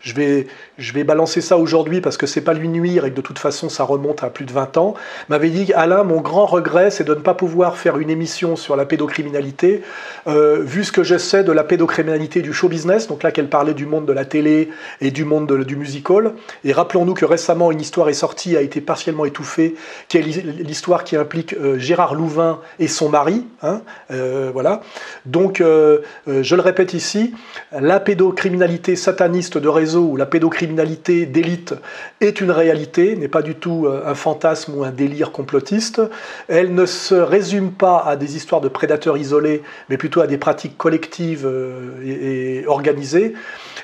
je 0.00 0.14
vais, 0.14 0.46
je 0.80 0.92
vais 0.94 1.04
balancer 1.04 1.40
ça 1.40 1.58
aujourd'hui 1.58 2.00
parce 2.00 2.16
que 2.16 2.26
c'est 2.26 2.40
pas 2.40 2.54
lui 2.54 2.68
nuire 2.68 3.04
et 3.04 3.10
que 3.10 3.16
de 3.16 3.20
toute 3.20 3.38
façon 3.38 3.68
ça 3.68 3.84
remonte 3.84 4.24
à 4.24 4.30
plus 4.30 4.46
de 4.46 4.52
20 4.52 4.78
ans, 4.78 4.94
m'avait 5.28 5.50
dit 5.50 5.72
Alain, 5.74 6.02
mon 6.04 6.20
grand 6.20 6.46
regret 6.46 6.90
c'est 6.90 7.04
de 7.04 7.14
ne 7.14 7.20
pas 7.20 7.34
pouvoir 7.34 7.76
faire 7.76 7.98
une 7.98 8.10
émission 8.10 8.56
sur 8.56 8.76
la 8.76 8.86
pédocriminalité, 8.86 9.82
euh, 10.26 10.60
vu 10.62 10.84
ce 10.84 10.90
que 10.90 11.02
je 11.02 11.18
sais 11.18 11.44
de 11.44 11.52
la 11.52 11.64
pédocriminalité 11.64 12.40
du 12.40 12.52
show 12.52 12.68
business, 12.68 13.06
donc 13.06 13.22
là 13.22 13.30
qu'elle 13.30 13.48
parlait 13.48 13.74
du 13.74 13.84
monde 13.84 14.06
de 14.06 14.12
la 14.12 14.24
télé 14.24 14.70
et 15.00 15.10
du 15.10 15.24
monde 15.24 15.64
du 15.64 15.76
musical. 15.76 16.32
Et 16.64 16.72
rappelons-nous 16.72 17.14
que 17.14 17.26
récemment 17.26 17.70
une 17.70 17.80
histoire 17.80 18.08
est 18.08 18.14
sortie, 18.14 18.56
a 18.56 18.62
été 18.62 18.80
partiellement 18.80 19.26
étouffée, 19.26 19.74
qui 20.08 20.16
est 20.16 20.22
l'histoire 20.22 21.04
qui 21.04 21.16
implique 21.16 21.54
euh, 21.54 21.78
Gérard 21.78 22.14
Louvain 22.14 22.60
et 22.78 22.88
son 22.88 23.10
mari. 23.10 23.46
Hein, 23.62 23.82
euh, 24.10 24.50
voilà. 24.52 24.80
Donc 25.26 25.58
je 25.60 26.54
le 26.54 26.62
répète 26.62 26.94
ici, 26.94 27.34
la 27.72 28.00
pédocriminalité 28.00 28.96
sataniste 28.96 29.58
de 29.58 29.68
réseau 29.68 30.04
ou 30.04 30.16
la 30.16 30.26
pédocriminalité 30.26 30.69
d'élite 30.74 31.74
est 32.20 32.40
une 32.40 32.50
réalité, 32.50 33.16
n'est 33.16 33.28
pas 33.28 33.42
du 33.42 33.54
tout 33.54 33.86
euh, 33.86 34.02
un 34.06 34.14
fantasme 34.14 34.74
ou 34.76 34.84
un 34.84 34.90
délire 34.90 35.32
complotiste. 35.32 36.00
Elle 36.48 36.74
ne 36.74 36.86
se 36.86 37.14
résume 37.14 37.72
pas 37.72 38.04
à 38.06 38.16
des 38.16 38.36
histoires 38.36 38.60
de 38.60 38.68
prédateurs 38.68 39.16
isolés, 39.16 39.62
mais 39.88 39.96
plutôt 39.96 40.20
à 40.20 40.26
des 40.26 40.38
pratiques 40.38 40.76
collectives 40.76 41.46
euh, 41.46 41.94
et, 42.04 42.66
organisées. 42.66 43.34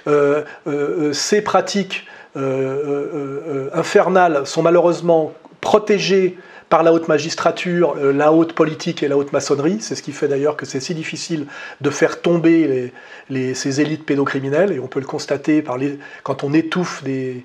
Euh, 0.06 0.42
ces 1.12 1.42
pratiques 1.42 2.06
infernales 3.72 4.46
sont 4.46 4.62
malheureusement 4.62 5.32
protégées 5.62 6.36
par 6.68 6.82
la 6.82 6.92
haute 6.92 7.08
magistrature, 7.08 7.94
euh, 7.98 8.12
la 8.12 8.32
haute 8.32 8.52
politique 8.52 9.02
et 9.02 9.08
la 9.08 9.16
haute 9.16 9.32
maçonnerie. 9.32 9.78
C'est 9.80 9.94
ce 9.94 10.02
qui 10.02 10.12
fait 10.12 10.28
d'ailleurs 10.28 10.56
que 10.56 10.66
c'est 10.66 10.80
si 10.80 10.94
difficile 10.94 11.46
de 11.80 11.90
faire 11.90 12.20
tomber 12.20 12.92
ces 13.30 13.80
élites 13.80 14.04
pédocriminelles, 14.04 14.72
et 14.72 14.80
on 14.80 14.86
peut 14.86 15.00
le 15.00 15.06
constater 15.06 15.64
quand 16.22 16.44
on 16.44 16.52
étouffe 16.52 17.02
des, 17.04 17.44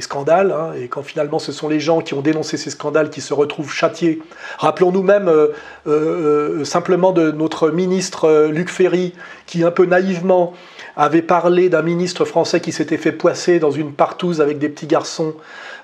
scandales, 0.00 0.52
hein, 0.52 0.72
et 0.80 0.88
quand 0.88 1.02
finalement 1.02 1.38
ce 1.38 1.52
sont 1.52 1.68
les 1.68 1.80
gens 1.80 2.00
qui 2.00 2.14
ont 2.14 2.20
dénoncé 2.20 2.56
ces 2.56 2.70
scandales 2.70 3.10
qui 3.10 3.20
se 3.20 3.34
retrouvent 3.34 3.72
châtiés. 3.72 4.20
Rappelons-nous 4.58 5.02
même 5.02 5.28
euh, 5.28 5.48
euh, 5.86 6.64
simplement 6.64 7.12
de 7.12 7.30
notre 7.30 7.70
ministre 7.70 8.48
Luc 8.50 8.70
Ferry, 8.70 9.14
qui 9.46 9.62
un 9.62 9.70
peu 9.70 9.86
naïvement 9.86 10.54
avait 10.96 11.22
parlé 11.22 11.68
d'un 11.68 11.82
ministre 11.82 12.24
français 12.24 12.60
qui 12.60 12.72
s'était 12.72 12.96
fait 12.96 13.12
poisser 13.12 13.58
dans 13.58 13.70
une 13.70 13.92
partouze 13.92 14.40
avec 14.40 14.58
des 14.58 14.68
petits 14.68 14.86
garçons 14.86 15.34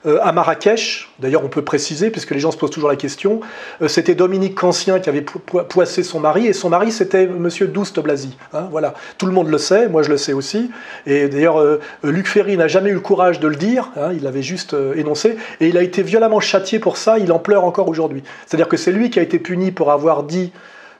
à 0.05 0.33
Marrakech. 0.33 1.09
D'ailleurs, 1.19 1.45
on 1.45 1.49
peut 1.49 1.63
préciser, 1.63 2.11
puisque 2.11 2.33
les 2.33 2.41
gens 2.41 2.51
se 2.51 2.57
posent 2.57 2.71
toujours 2.71 2.91
la 2.91 2.97
question, 2.97 3.41
euh, 3.81 3.89
c'était 3.89 4.15
Dominique 4.15 4.55
Cancien 4.55 5.01
qui 5.01 5.09
avait 5.09 5.23
poissé 5.23 6.03
son 6.03 6.21
mari, 6.21 6.47
et 6.47 6.53
son 6.53 6.71
mari, 6.71 6.91
c'était 6.91 7.27
Monsieur 7.27 7.69
Douste 7.69 8.01
Blasi. 8.01 8.37
Hein, 8.53 8.69
voilà. 8.71 8.95
Tout 9.19 9.27
le 9.27 9.33
monde 9.33 9.49
le 9.49 9.59
sait, 9.59 9.89
moi 9.89 10.03
je 10.03 10.11
le 10.11 10.17
sais 10.17 10.33
aussi. 10.33 10.71
Et 11.07 11.29
d'ailleurs, 11.29 11.61
euh, 11.61 11.81
Luc 12.03 12.27
Ferry 12.27 12.57
n'a 12.57 12.69
jamais 12.69 12.91
eu 12.91 12.95
le 12.95 13.01
courage 13.01 13.41
de 13.41 13.49
le 13.49 13.57
dire, 13.57 13.91
hein, 13.97 14.11
il 14.13 14.23
l'avait 14.23 14.43
juste 14.43 14.75
énoncé, 14.97 15.37
et 15.61 15.69
il 15.69 15.79
a 15.79 15.83
été 15.83 16.03
violemment 16.03 16.41
châtié 16.41 16.79
pour 16.79 16.97
ça, 16.97 17.19
il 17.19 17.31
en 17.33 17.39
pleure 17.39 17.65
encore 17.65 17.89
aujourd'hui. 17.89 18.23
C'est-à-dire 18.47 18.69
que 18.69 18.77
c'est 18.77 18.93
lui 18.93 19.11
qui 19.11 19.19
a 19.19 19.23
été 19.23 19.39
puni 19.39 19.71
pour 19.71 19.93
avoir 19.93 20.25
dit 20.25 20.53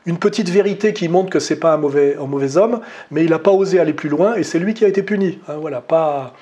une 0.07 0.19
petite 0.19 0.49
vérité 0.49 0.93
qui 0.93 1.09
montre 1.09 1.31
que 1.31 1.39
c'est 1.39 1.57
pas 1.57 1.73
un 1.73 1.77
mauvais, 1.77 2.17
un 2.21 2.27
mauvais 2.27 2.57
homme, 2.57 2.81
mais 3.11 3.25
il 3.25 3.31
n'a 3.31 3.39
pas 3.39 3.53
osé 3.53 3.79
aller 3.79 3.93
plus 3.93 4.09
loin 4.09 4.35
et 4.35 4.43
c'est 4.43 4.59
lui 4.59 4.75
qui 4.75 4.85
a 4.85 4.89
été 4.89 5.03
puni. 5.03 5.39
Hein, 5.49 5.55
voilà, 5.61 5.81
pas, 5.81 6.35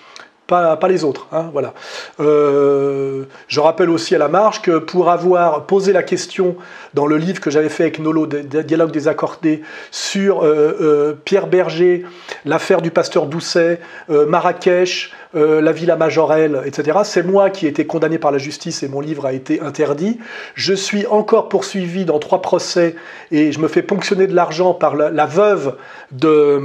pas, 0.50 0.88
les 0.88 1.04
autres. 1.04 1.28
Hein, 1.32 1.48
voilà. 1.52 1.74
Euh, 2.18 3.24
je 3.46 3.60
rappelle 3.60 3.88
aussi 3.88 4.14
à 4.14 4.18
la 4.18 4.28
marge 4.28 4.62
que 4.62 4.78
pour 4.78 5.10
avoir 5.10 5.66
posé 5.66 5.92
la 5.92 6.02
question 6.02 6.56
dans 6.94 7.06
le 7.06 7.16
livre 7.16 7.40
que 7.40 7.50
j'avais 7.50 7.68
fait 7.68 7.84
avec 7.84 8.00
Nolo, 8.00 8.26
Dialogue 8.26 8.90
des 8.90 9.06
accordés, 9.06 9.62
sur 9.90 10.42
euh, 10.42 10.76
euh, 10.80 11.14
Pierre 11.24 11.46
Berger, 11.46 12.04
l'affaire 12.44 12.82
du 12.82 12.90
pasteur 12.90 13.26
Doucet, 13.26 13.80
Marrakech, 14.08 15.12
la 15.34 15.72
Villa 15.72 15.94
Majorelle, 15.94 16.62
etc., 16.66 16.98
c'est 17.04 17.22
moi 17.22 17.50
qui 17.50 17.66
ai 17.66 17.68
été 17.68 17.86
condamné 17.86 18.18
par 18.18 18.32
la 18.32 18.38
justice 18.38 18.82
et 18.82 18.88
mon 18.88 19.00
livre 19.00 19.26
a 19.26 19.32
été 19.32 19.60
interdit. 19.60 20.18
Je 20.54 20.74
suis 20.74 21.06
encore 21.06 21.48
poursuivi 21.48 22.04
dans 22.04 22.18
trois 22.18 22.42
procès 22.42 22.96
et 23.30 23.52
je 23.52 23.60
me 23.60 23.68
fais 23.68 23.82
ponctionner 23.82 24.26
de 24.26 24.34
l'argent 24.34 24.74
par 24.74 24.96
la, 24.96 25.26
veuve 25.26 25.76
de 26.10 26.60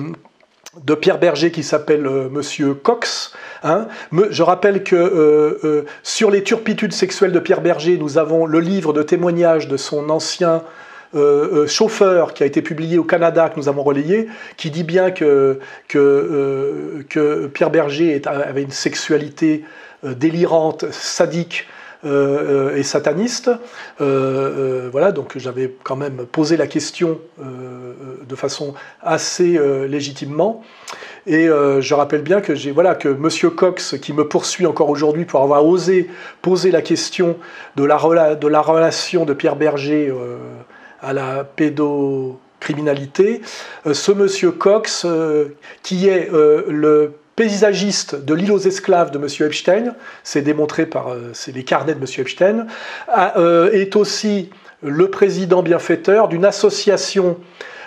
de 0.83 0.95
Pierre 0.95 1.19
Berger 1.19 1.51
qui 1.51 1.63
s'appelle 1.63 2.03
Monsieur 2.31 2.73
Cox, 2.73 3.33
Hein. 3.65 3.87
je 4.29 4.43
rappelle 4.43 4.83
que 4.83 4.95
euh, 4.95 5.59
euh, 5.63 5.85
sur 6.03 6.29
les 6.29 6.43
turpitudes 6.43 6.93
sexuelles 6.93 7.31
de 7.31 7.39
Pierre 7.39 7.61
Berger, 7.61 7.97
nous 7.97 8.19
avons 8.19 8.45
le 8.45 8.59
livre 8.59 8.93
de 8.93 9.01
témoignages 9.01 9.67
de 9.67 9.75
son 9.75 10.11
ancien 10.11 10.61
euh, 11.15 11.65
chauffeur 11.65 12.35
qui 12.35 12.43
a 12.43 12.45
été 12.45 12.61
publié 12.61 12.99
au 12.99 13.03
Canada, 13.03 13.49
que 13.49 13.59
nous 13.59 13.67
avons 13.67 13.81
relayé, 13.81 14.27
qui 14.55 14.69
dit 14.69 14.83
bien 14.83 15.09
que, 15.09 15.59
Pierre 17.53 17.71
Berger 17.71 18.21
avait 18.27 18.61
une 18.61 18.71
sexualité 18.71 19.63
délirante, 20.03 20.85
sadique, 20.91 21.67
et 22.05 22.83
sataniste. 22.83 23.49
voilà, 23.99 25.11
donc 25.11 25.37
j'avais 25.37 25.73
quand 25.83 25.95
même 25.95 26.25
posé 26.31 26.57
la 26.57 26.67
question 26.67 27.19
de 27.39 28.35
façon 28.35 28.73
assez 29.01 29.59
légitimement. 29.87 30.63
Et 31.27 31.49
euh, 31.49 31.81
je 31.81 31.93
rappelle 31.95 32.21
bien 32.21 32.39
que 32.39 32.53
j'ai 32.53 32.71
voilà 32.71 32.93
que 32.93 33.09
Monsieur 33.09 33.49
Cox, 33.49 33.97
qui 33.99 34.13
me 34.13 34.27
poursuit 34.27 34.67
encore 34.67 34.89
aujourd'hui 34.89 35.25
pour 35.25 35.41
avoir 35.41 35.65
osé 35.65 36.09
poser 36.41 36.71
la 36.71 36.81
question 36.81 37.37
de 37.75 37.83
la, 37.83 37.97
relation 37.97 39.25
de 39.25 39.33
Pierre 39.33 39.55
Berger 39.55 40.09
euh, 40.09 40.37
à 41.01 41.13
la 41.13 41.43
pédocriminalité, 41.43 43.41
euh, 43.87 43.95
ce 43.95 44.11
Monsieur 44.11 44.51
Cox, 44.51 45.07
qui 45.81 46.07
est 46.07 46.29
le 46.31 47.13
paysagiste 47.35 48.15
de 48.15 48.33
l'île 48.33 48.51
aux 48.51 48.59
esclaves 48.59 49.11
de 49.11 49.17
M. 49.17 49.27
Epstein, 49.47 49.95
c'est 50.23 50.41
démontré 50.41 50.85
par 50.85 51.15
les 51.53 51.63
carnets 51.63 51.95
de 51.95 51.99
M. 51.99 52.05
Epstein, 52.17 52.67
est 53.73 53.95
aussi 53.95 54.49
le 54.81 55.09
président 55.09 55.63
bienfaiteur 55.63 56.27
d'une 56.27 56.45
association 56.45 57.37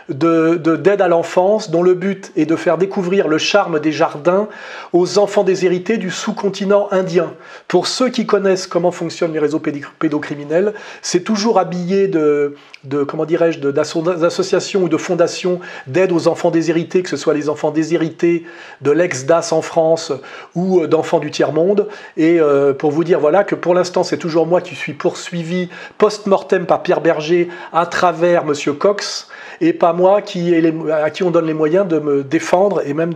d'aide 0.09 1.01
à 1.01 1.09
l'enfance 1.09 1.70
dont 1.70 1.82
le 1.82 1.94
but 1.94 2.32
est 2.36 2.47
de 2.47 2.56
faire 2.56 2.78
découvrir 2.78 3.28
le 3.28 3.39
charme 3.39 3.78
des 3.78 3.93
jardins 3.93 4.48
aux 4.93 5.18
enfants 5.18 5.44
déshérités 5.44 5.98
du 5.98 6.10
sous-continent 6.10 6.89
indien. 6.90 7.32
Pour 7.68 7.86
ceux 7.86 8.09
qui 8.09 8.26
connaissent 8.26 8.66
comment 8.66 8.90
fonctionnent 8.90 9.32
les 9.32 9.39
réseaux 9.39 9.60
pédocriminels, 9.98 10.72
c'est 11.02 11.24
toujours 11.24 11.59
habillé 11.59 12.09
de, 12.09 12.55
de 12.85 13.02
comment 13.02 13.26
dirais-je, 13.26 13.60
d'associations 13.60 14.85
ou 14.85 14.89
de 14.89 14.97
fondations 14.97 15.60
d'aide 15.86 16.12
aux 16.12 16.28
enfants 16.28 16.51
déshérités, 16.51 17.02
que 17.02 17.09
ce 17.10 17.16
soit 17.16 17.35
les 17.35 17.48
enfants 17.48 17.70
déshérités 17.70 18.44
de 18.80 18.90
l'ex-DAS 18.90 19.52
en 19.52 19.62
France 19.62 20.12
ou 20.55 20.80
euh, 20.80 20.86
d'enfants 20.86 21.18
du 21.18 21.30
tiers-monde. 21.30 21.89
Et 22.16 22.40
euh, 22.40 22.72
pour 22.72 22.90
vous 22.90 23.05
dire 23.05 23.20
voilà 23.20 23.44
que 23.44 23.55
pour 23.55 23.74
l'instant 23.74 24.05
c'est 24.05 24.16
toujours 24.16 24.47
moi 24.47 24.60
qui 24.60 24.74
suis 24.74 24.94
poursuivi 24.94 25.68
post-mortem 25.98 26.66
par 26.66 26.82
Pierre 26.82 27.01
Berger 27.01 27.48
à 27.72 27.86
travers 27.86 28.44
Monsieur 28.44 28.72
Cox 28.72 29.28
et 29.60 29.72
pas 29.72 29.93
moi 29.98 30.22
qui 30.22 30.54
à 30.90 31.10
qui 31.10 31.22
on 31.24 31.30
donne 31.30 31.46
les 31.46 31.54
moyens 31.62 31.86
de 31.86 31.98
me 31.98 32.22
défendre 32.22 32.82
et 32.86 32.94
même 32.94 33.12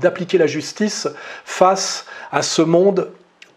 d'appliquer 0.00 0.38
la 0.38 0.46
justice 0.46 1.08
face 1.44 2.06
à 2.30 2.42
ce 2.42 2.62
monde 2.62 3.10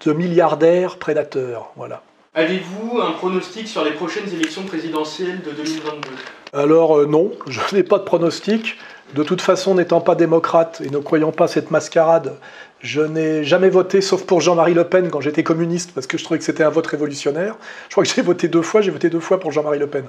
de 0.06 0.12
milliardaires 0.12 0.98
prédateurs. 0.98 1.72
Voilà. 1.76 2.02
Avez-vous 2.34 3.00
un 3.00 3.12
pronostic 3.12 3.68
sur 3.68 3.84
les 3.86 3.92
prochaines 3.92 4.28
élections 4.34 4.64
présidentielles 4.64 5.42
de 5.42 5.52
2022 5.52 6.10
Alors 6.54 6.98
euh, 6.98 7.06
non, 7.06 7.32
je 7.48 7.62
n'ai 7.74 7.84
pas 7.84 8.00
de 8.00 8.04
pronostic. 8.04 8.78
De 9.14 9.24
toute 9.24 9.42
façon, 9.42 9.76
n'étant 9.76 10.02
pas 10.02 10.16
démocrate 10.16 10.82
et 10.84 10.90
ne 10.90 10.98
croyant 10.98 11.32
pas 11.32 11.48
cette 11.48 11.72
mascarade 11.72 12.34
je 12.86 13.02
n'ai 13.02 13.44
jamais 13.44 13.70
voté, 13.70 14.00
sauf 14.00 14.24
pour 14.26 14.42
Jean-Marie 14.42 14.76
Le 14.76 14.84
Pen 14.84 15.10
quand 15.10 15.20
j'étais 15.20 15.42
communiste, 15.42 15.92
parce 15.96 16.06
que 16.06 16.20
je 16.20 16.24
trouvais 16.24 16.38
que 16.38 16.46
c'était 16.46 16.64
un 16.64 16.70
vote 16.70 16.86
révolutionnaire. 16.86 17.58
Je 17.90 17.94
crois 17.94 18.04
que 18.04 18.10
j'ai 18.16 18.22
voté 18.22 18.48
deux 18.48 18.62
fois, 18.62 18.82
j'ai 18.82 18.92
voté 18.92 19.10
deux 19.10 19.20
fois 19.20 19.40
pour 19.40 19.52
Jean-Marie 19.52 19.80
Le 19.80 19.88
Pen. 19.88 20.06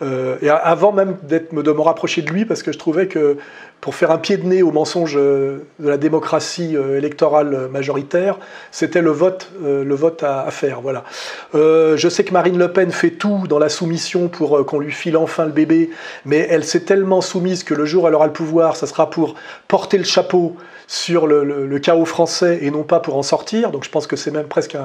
Euh, 0.00 0.36
et 0.40 0.48
avant 0.48 0.90
même 0.90 1.18
d'être, 1.22 1.54
de 1.54 1.72
me 1.72 1.80
rapprocher 1.82 2.22
de 2.22 2.30
lui, 2.30 2.46
parce 2.46 2.62
que 2.62 2.72
je 2.72 2.78
trouvais 2.78 3.08
que 3.08 3.36
pour 3.82 3.94
faire 3.94 4.10
un 4.10 4.16
pied 4.16 4.38
de 4.38 4.46
nez 4.46 4.62
au 4.62 4.72
mensonge 4.72 5.18
euh, 5.18 5.58
de 5.78 5.88
la 5.90 5.98
démocratie 5.98 6.78
euh, 6.78 6.96
électorale 6.96 7.68
majoritaire, 7.70 8.38
c'était 8.70 9.02
le 9.02 9.10
vote, 9.10 9.50
le 9.62 9.94
vote 9.94 10.22
à, 10.22 10.50
faire. 10.50 10.80
Voilà. 10.80 11.04
je 11.52 12.08
sais 12.08 12.24
que 12.24 12.32
Marine 12.32 12.58
Le 12.58 12.72
Pen 12.72 12.90
fait 12.90 13.10
tout 13.10 13.44
dans 13.48 13.58
la 13.58 13.68
soumission 13.68 14.28
pour 14.28 14.64
qu'on 14.64 14.78
lui 14.78 14.92
file 14.92 15.18
enfin 15.18 15.44
le 15.44 15.52
bébé, 15.52 15.90
mais 16.24 16.46
elle 16.48 16.64
s'est 16.64 16.84
tellement 16.84 17.20
soumise 17.20 17.64
que 17.64 17.74
le 17.74 17.84
jour 17.84 18.04
où 18.04 18.08
elle 18.08 18.14
aura 18.14 18.26
le 18.26 18.32
pouvoir, 18.32 18.76
ça 18.76 18.86
sera 18.86 19.10
pour 19.10 19.34
porter 19.68 19.98
le 19.98 20.04
chapeau 20.04 20.56
sur 20.86 21.26
le, 21.26 21.78
chaos 21.78 22.04
français 22.14 22.60
et 22.62 22.70
non 22.70 22.84
pas 22.84 23.00
pour 23.00 23.16
en 23.16 23.24
sortir. 23.24 23.72
Donc 23.72 23.84
je 23.84 23.90
pense 23.90 24.06
que 24.06 24.14
c'est 24.14 24.30
même 24.30 24.46
presque 24.46 24.76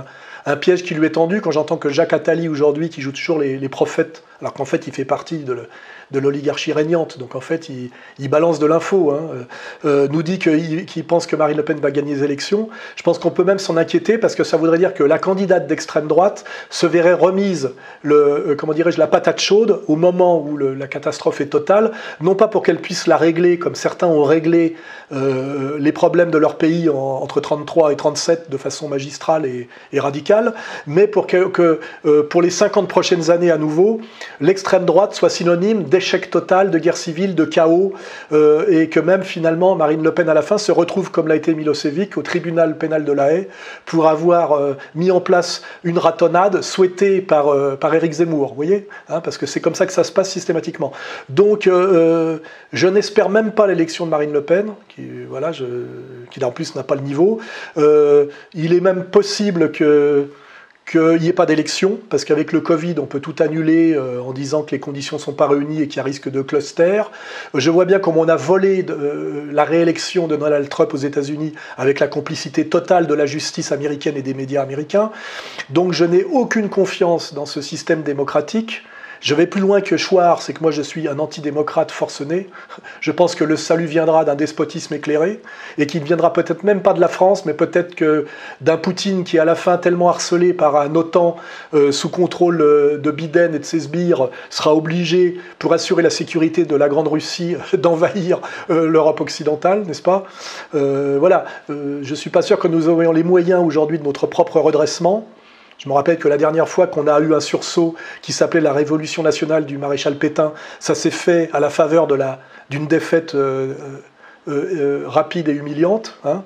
un, 0.45 0.55
piège 0.55 0.83
qui 0.83 0.95
lui 0.95 1.05
est 1.05 1.11
tendu 1.11 1.41
quand 1.41 1.51
j'entends 1.51 1.77
que 1.77 1.89
Jacques 1.89 2.13
Attali 2.13 2.47
aujourd'hui, 2.47 2.89
qui 2.89 3.01
joue 3.01 3.11
toujours 3.11 3.37
les, 3.37 3.69
prophètes, 3.69 4.23
alors 4.41 4.53
qu'en 4.53 4.65
fait 4.65 4.87
il 4.87 4.93
fait 4.93 5.05
partie 5.05 5.37
de, 5.37 5.69
de 6.11 6.19
l'oligarchie 6.19 6.73
régnante. 6.73 7.17
Donc 7.17 7.35
en 7.35 7.41
fait, 7.41 7.69
il, 7.69 8.29
balance 8.29 8.59
de 8.59 8.65
l'info. 8.65 9.11
Hein. 9.11 9.45
Euh, 9.85 10.07
nous 10.11 10.23
dit 10.23 10.39
qu'il 10.39 11.05
pense 11.05 11.25
que 11.25 11.35
Marine 11.35 11.57
Le 11.57 11.63
Pen 11.63 11.79
va 11.79 11.91
gagner 11.91 12.15
les 12.15 12.23
élections. 12.23 12.69
Je 12.95 13.03
pense 13.03 13.17
qu'on 13.17 13.31
peut 13.31 13.43
même 13.43 13.59
s'en 13.59 13.77
inquiéter 13.77 14.17
parce 14.17 14.35
que 14.35 14.43
ça 14.43 14.57
voudrait 14.57 14.77
dire 14.77 14.93
que 14.93 15.03
la 15.03 15.17
candidate 15.17 15.67
d'extrême 15.67 16.07
droite 16.07 16.45
se 16.69 16.85
verrait 16.85 17.13
remise, 17.13 17.71
le, 18.03 18.15
euh, 18.15 18.55
comment 18.55 18.73
dirais-je, 18.73 18.99
la 18.99 19.07
patate 19.07 19.39
chaude 19.39 19.81
au 19.87 19.95
moment 19.95 20.39
où 20.39 20.57
la 20.57 20.87
catastrophe 20.87 21.41
est 21.41 21.47
totale, 21.47 21.91
non 22.21 22.35
pas 22.35 22.47
pour 22.47 22.63
qu'elle 22.63 22.79
puisse 22.79 23.07
la 23.07 23.17
régler 23.17 23.57
comme 23.57 23.75
certains 23.75 24.07
ont 24.07 24.23
réglé 24.23 24.75
euh, 25.11 25.77
les 25.79 25.91
problèmes 25.91 26.31
de 26.31 26.37
leur 26.37 26.57
pays 26.57 26.89
entre 26.89 27.41
33 27.41 27.91
et 27.91 27.95
37 27.95 28.49
de 28.49 28.57
façon 28.57 28.87
magistrale 28.87 29.45
et, 29.45 29.67
radicale, 29.99 30.53
mais 30.87 31.07
pour 31.07 31.27
que, 31.27 31.79
pour 32.29 32.41
les 32.41 32.49
50 32.49 32.87
prochaines 32.87 33.31
années 33.31 33.51
à 33.51 33.57
nouveau, 33.57 33.99
l'extrême 34.39 34.85
droite 34.85 35.13
soit 35.13 35.29
synonyme 35.29 35.83
d'échec 35.99 36.29
total, 36.29 36.71
de 36.71 36.79
guerre 36.79 36.95
civile, 36.95 37.35
de 37.35 37.43
chaos, 37.43 37.91
euh, 38.31 38.65
et 38.69 38.87
que 38.87 39.01
même 39.01 39.23
finalement 39.23 39.75
Marine 39.75 40.01
Le 40.01 40.13
Pen 40.13 40.29
à 40.29 40.33
la 40.33 40.41
fin 40.41 40.57
se 40.57 40.71
retrouve, 40.71 41.11
comme 41.11 41.27
l'a 41.27 41.35
été 41.35 41.53
Milosevic, 41.53 42.17
au 42.17 42.21
tribunal 42.21 42.77
pénal 42.77 43.03
de 43.03 43.11
La 43.11 43.33
Haye, 43.33 43.47
pour 43.85 44.07
avoir 44.07 44.53
euh, 44.53 44.77
mis 44.95 45.11
en 45.11 45.19
place 45.19 45.61
une 45.83 45.97
ratonnade 45.97 46.61
souhaitée 46.61 47.19
par, 47.19 47.49
euh, 47.49 47.75
par 47.75 47.93
Éric 47.93 48.13
Zemmour, 48.13 48.51
vous 48.51 48.55
voyez 48.55 48.87
hein, 49.09 49.19
Parce 49.19 49.37
que 49.37 49.45
c'est 49.45 49.59
comme 49.59 49.75
ça 49.75 49.85
que 49.85 49.91
ça 49.91 50.05
se 50.05 50.13
passe 50.13 50.29
systématiquement. 50.29 50.93
Donc 51.27 51.63
je 51.65 52.87
n'espère 52.87 53.29
même 53.29 53.51
pas 53.51 53.67
l'élection 53.67 54.05
de 54.05 54.11
Marine 54.11 54.31
Le 54.31 54.41
Pen, 54.41 54.71
qui, 54.87 55.03
voilà, 55.29 55.51
qui 56.31 56.43
en 56.45 56.51
plus 56.51 56.75
n'a 56.75 56.83
pas 56.83 56.95
le 56.95 57.01
niveau. 57.01 57.41
il 57.75 58.73
est 58.73 58.79
même 58.79 59.03
possible 59.03 59.71
que 59.71 60.29
qu'il 60.89 61.21
n'y 61.21 61.27
ait 61.27 61.33
pas 61.33 61.45
d'élection, 61.45 61.99
parce 62.09 62.25
qu'avec 62.25 62.51
le 62.51 62.61
Covid, 62.61 62.95
on 62.97 63.05
peut 63.05 63.19
tout 63.19 63.35
annuler 63.39 63.93
euh, 63.93 64.21
en 64.21 64.33
disant 64.33 64.63
que 64.63 64.71
les 64.71 64.79
conditions 64.79 65.17
ne 65.17 65.21
sont 65.21 65.33
pas 65.33 65.47
réunies 65.47 65.83
et 65.83 65.87
qu'il 65.87 65.97
y 65.97 65.99
a 65.99 66.03
risque 66.03 66.29
de 66.29 66.41
cluster. 66.41 67.03
Je 67.53 67.69
vois 67.69 67.85
bien 67.85 67.99
comment 67.99 68.21
on 68.21 68.27
a 68.27 68.35
volé 68.35 68.83
euh, 68.89 69.45
la 69.51 69.65
réélection 69.65 70.27
de 70.27 70.35
Donald 70.35 70.67
Trump 70.67 70.91
aux 70.93 70.97
États-Unis 70.97 71.53
avec 71.77 71.99
la 71.99 72.07
complicité 72.07 72.67
totale 72.67 73.05
de 73.05 73.13
la 73.13 73.27
justice 73.27 73.71
américaine 73.71 74.17
et 74.17 74.23
des 74.23 74.33
médias 74.33 74.63
américains. 74.63 75.11
Donc 75.69 75.93
je 75.93 76.05
n'ai 76.05 76.23
aucune 76.23 76.69
confiance 76.69 77.35
dans 77.35 77.45
ce 77.45 77.61
système 77.61 78.01
démocratique 78.01 78.83
Je 79.21 79.35
vais 79.35 79.47
plus 79.47 79.59
loin 79.59 79.81
que 79.81 79.97
Chouard, 79.97 80.41
c'est 80.41 80.53
que 80.53 80.61
moi 80.61 80.71
je 80.71 80.81
suis 80.81 81.07
un 81.07 81.19
antidémocrate 81.19 81.91
forcené. 81.91 82.49
Je 83.01 83.11
pense 83.11 83.35
que 83.35 83.43
le 83.43 83.57
salut 83.57 83.85
viendra 83.85 84.23
d'un 84.23 84.35
despotisme 84.35 84.93
éclairé 84.93 85.41
et 85.77 85.87
qui 85.87 85.99
ne 85.99 86.05
viendra 86.05 86.31
peut-être 86.31 86.63
même 86.63 86.81
pas 86.81 86.93
de 86.93 87.01
la 87.01 87.09
France, 87.09 87.45
mais 87.45 87.53
peut-être 87.53 87.95
que 87.95 88.25
d'un 88.61 88.77
Poutine 88.77 89.25
qui, 89.25 89.37
à 89.37 89.45
la 89.45 89.55
fin, 89.55 89.77
tellement 89.77 90.09
harcelé 90.09 90.53
par 90.53 90.77
un 90.77 90.95
OTAN 90.95 91.35
euh, 91.73 91.91
sous 91.91 92.09
contrôle 92.09 92.61
euh, 92.61 92.97
de 92.97 93.11
Biden 93.11 93.53
et 93.55 93.59
de 93.59 93.65
ses 93.65 93.81
sbires, 93.81 94.29
sera 94.49 94.73
obligé, 94.73 95.37
pour 95.57 95.73
assurer 95.73 96.01
la 96.01 96.09
sécurité 96.09 96.63
de 96.63 96.75
la 96.75 96.87
Grande 96.87 97.09
Russie, 97.09 97.55
d'envahir 97.73 98.39
euh, 98.69 98.87
l'Europe 98.87 99.19
occidentale, 99.19 99.83
n'est-ce 99.83 100.01
pas? 100.01 100.23
Voilà, 100.71 101.45
je 101.67 102.09
ne 102.09 102.15
suis 102.15 102.29
pas 102.29 102.41
sûr 102.41 102.59
que 102.59 102.67
nous 102.67 102.89
ayons 102.89 103.11
les 103.11 103.23
moyens 103.23 103.63
aujourd'hui 103.65 103.99
de 103.99 104.03
notre 104.03 104.27
propre 104.27 104.59
redressement. 104.59 105.27
Je 105.79 105.87
me 105.87 105.93
rappelle 105.93 106.19
que 106.19 106.27
la 106.27 106.37
dernière 106.37 106.67
fois 106.67 106.87
qu'on 106.87 107.07
a 107.07 107.19
eu 107.21 107.33
un 107.33 107.39
sursaut 107.39 107.95
qui 108.21 108.33
s'appelait 108.33 108.59
la 108.59 108.73
Révolution 108.73 109.23
nationale 109.23 109.65
du 109.65 109.77
maréchal 109.77 110.15
Pétain, 110.15 110.51
ça 110.79 110.93
s'est 110.93 111.09
fait 111.09 111.49
à 111.53 111.61
la 111.61 111.69
faveur 111.69 112.05
d'une 112.69 112.85
défaite 112.85 113.33
euh, 113.33 113.73
euh, 114.49 114.51
euh, 114.51 115.03
rapide 115.07 115.47
et 115.47 115.53
humiliante. 115.53 116.19
Hein. 116.25 116.43